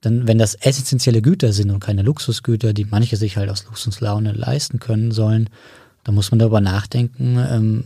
dann, 0.00 0.28
wenn 0.28 0.38
das 0.38 0.54
essentielle 0.54 1.22
Güter 1.22 1.52
sind 1.52 1.70
und 1.70 1.80
keine 1.80 2.02
Luxusgüter, 2.02 2.72
die 2.72 2.84
manche 2.84 3.16
sich 3.16 3.36
halt 3.36 3.50
aus 3.50 3.64
Luxuslaune 3.64 4.32
leisten 4.32 4.78
können 4.78 5.10
sollen, 5.10 5.50
dann 6.04 6.14
muss 6.14 6.30
man 6.30 6.38
darüber 6.38 6.60
nachdenken, 6.60 7.38
ähm, 7.38 7.84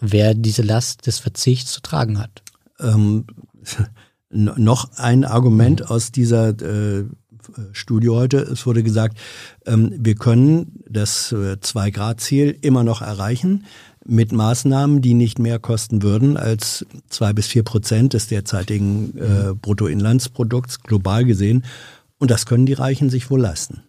wer 0.00 0.34
diese 0.34 0.62
Last 0.62 1.06
des 1.06 1.18
Verzichts 1.18 1.72
zu 1.72 1.80
tragen 1.80 2.18
hat. 2.18 2.42
Ähm, 2.78 3.26
noch 4.30 4.92
ein 4.96 5.24
Argument 5.24 5.80
mhm. 5.80 5.86
aus 5.86 6.12
dieser 6.12 6.50
äh, 6.50 7.04
Studie 7.72 8.08
heute. 8.08 8.38
Es 8.38 8.66
wurde 8.66 8.82
gesagt, 8.82 9.18
ähm, 9.66 9.92
wir 9.98 10.14
können 10.14 10.82
das 10.88 11.32
äh, 11.32 11.60
Zwei-Grad-Ziel 11.60 12.56
immer 12.60 12.84
noch 12.84 13.02
erreichen 13.02 13.64
mit 14.04 14.32
Maßnahmen, 14.32 15.02
die 15.02 15.14
nicht 15.14 15.38
mehr 15.38 15.58
kosten 15.58 16.02
würden 16.02 16.36
als 16.36 16.86
zwei 17.08 17.32
bis 17.32 17.46
vier 17.46 17.62
Prozent 17.62 18.14
des 18.14 18.28
derzeitigen 18.28 19.16
äh, 19.18 19.54
Bruttoinlandsprodukts 19.54 20.82
global 20.82 21.24
gesehen. 21.24 21.64
Und 22.18 22.30
das 22.30 22.46
können 22.46 22.66
die 22.66 22.72
Reichen 22.72 23.10
sich 23.10 23.30
wohl 23.30 23.40
leisten. 23.40 23.82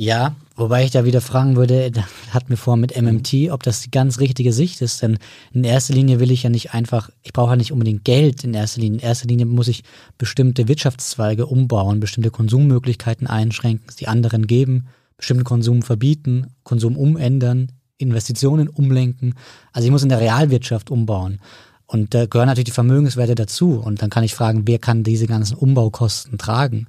Ja, 0.00 0.34
wobei 0.56 0.86
ich 0.86 0.92
da 0.92 1.04
wieder 1.04 1.20
fragen 1.20 1.56
würde, 1.56 1.90
da 1.90 2.02
hat 2.30 2.48
mir 2.48 2.56
vor 2.56 2.78
mit 2.78 2.98
MMT, 2.98 3.50
ob 3.50 3.62
das 3.62 3.82
die 3.82 3.90
ganz 3.90 4.18
richtige 4.18 4.50
Sicht 4.50 4.80
ist. 4.80 5.02
Denn 5.02 5.18
in 5.52 5.62
erster 5.62 5.92
Linie 5.92 6.20
will 6.20 6.30
ich 6.30 6.42
ja 6.42 6.48
nicht 6.48 6.72
einfach, 6.72 7.10
ich 7.20 7.34
brauche 7.34 7.50
ja 7.50 7.56
nicht 7.56 7.70
unbedingt 7.70 8.02
Geld 8.06 8.42
in 8.42 8.54
erster 8.54 8.80
Linie. 8.80 9.00
In 9.00 9.04
erster 9.04 9.28
Linie 9.28 9.44
muss 9.44 9.68
ich 9.68 9.84
bestimmte 10.16 10.68
Wirtschaftszweige 10.68 11.44
umbauen, 11.44 12.00
bestimmte 12.00 12.30
Konsummöglichkeiten 12.30 13.26
einschränken, 13.26 13.94
die 14.00 14.08
anderen 14.08 14.46
geben, 14.46 14.86
bestimmten 15.18 15.44
Konsum 15.44 15.82
verbieten, 15.82 16.46
Konsum 16.62 16.96
umändern, 16.96 17.70
Investitionen 17.98 18.70
umlenken. 18.70 19.34
Also 19.74 19.84
ich 19.84 19.92
muss 19.92 20.02
in 20.02 20.08
der 20.08 20.20
Realwirtschaft 20.20 20.90
umbauen. 20.90 21.40
Und 21.84 22.14
da 22.14 22.24
gehören 22.24 22.46
natürlich 22.46 22.66
die 22.66 22.70
Vermögenswerte 22.70 23.34
dazu. 23.34 23.74
Und 23.74 24.00
dann 24.00 24.08
kann 24.08 24.24
ich 24.24 24.34
fragen, 24.34 24.62
wer 24.64 24.78
kann 24.78 25.02
diese 25.04 25.26
ganzen 25.26 25.56
Umbaukosten 25.56 26.38
tragen? 26.38 26.86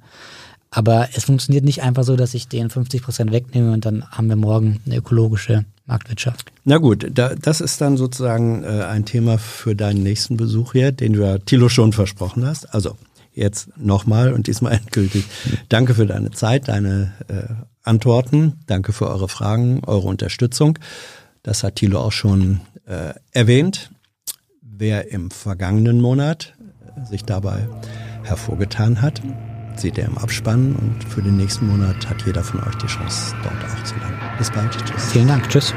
Aber 0.74 1.10
es 1.14 1.24
funktioniert 1.24 1.64
nicht 1.64 1.82
einfach 1.82 2.02
so, 2.02 2.16
dass 2.16 2.32
ich 2.32 2.48
den 2.48 2.70
50 2.70 3.02
Prozent 3.02 3.30
wegnehme 3.30 3.72
und 3.72 3.84
dann 3.84 4.04
haben 4.10 4.28
wir 4.28 4.36
morgen 4.36 4.80
eine 4.86 4.96
ökologische 4.96 5.66
Marktwirtschaft. 5.84 6.50
Na 6.64 6.78
gut, 6.78 7.06
da, 7.12 7.34
das 7.34 7.60
ist 7.60 7.82
dann 7.82 7.98
sozusagen 7.98 8.64
äh, 8.64 8.84
ein 8.84 9.04
Thema 9.04 9.36
für 9.36 9.76
deinen 9.76 10.02
nächsten 10.02 10.38
Besuch 10.38 10.72
hier, 10.72 10.90
den 10.90 11.12
du 11.12 11.20
ja 11.20 11.36
Thilo 11.38 11.68
schon 11.68 11.92
versprochen 11.92 12.46
hast. 12.46 12.74
Also 12.74 12.96
jetzt 13.34 13.68
nochmal 13.76 14.32
und 14.32 14.46
diesmal 14.46 14.72
endgültig. 14.82 15.26
Danke 15.68 15.94
für 15.94 16.06
deine 16.06 16.30
Zeit, 16.30 16.68
deine 16.68 17.12
äh, 17.28 17.52
Antworten. 17.82 18.54
Danke 18.66 18.94
für 18.94 19.08
eure 19.08 19.28
Fragen, 19.28 19.82
eure 19.86 20.08
Unterstützung. 20.08 20.78
Das 21.42 21.64
hat 21.64 21.76
Thilo 21.76 22.00
auch 22.00 22.12
schon 22.12 22.60
äh, 22.86 23.12
erwähnt. 23.32 23.90
Wer 24.62 25.12
im 25.12 25.30
vergangenen 25.30 26.00
Monat 26.00 26.54
äh, 26.96 27.04
sich 27.04 27.24
dabei 27.24 27.68
hervorgetan 28.22 29.02
hat, 29.02 29.20
seht 29.80 29.98
ihr 29.98 30.04
im 30.04 30.18
Abspann 30.18 30.74
und 30.76 31.04
für 31.04 31.22
den 31.22 31.36
nächsten 31.36 31.68
Monat 31.68 32.08
hat 32.08 32.22
jeder 32.26 32.42
von 32.42 32.60
euch 32.60 32.74
die 32.76 32.86
Chance, 32.86 33.34
dort 33.42 33.54
auch 33.64 33.84
zu 33.84 33.94
landen. 33.96 34.18
Bis 34.38 34.50
bald. 34.50 34.72
Tschüss. 34.84 35.12
Vielen 35.12 35.28
Dank. 35.28 35.48
Tschüss. 35.48 35.74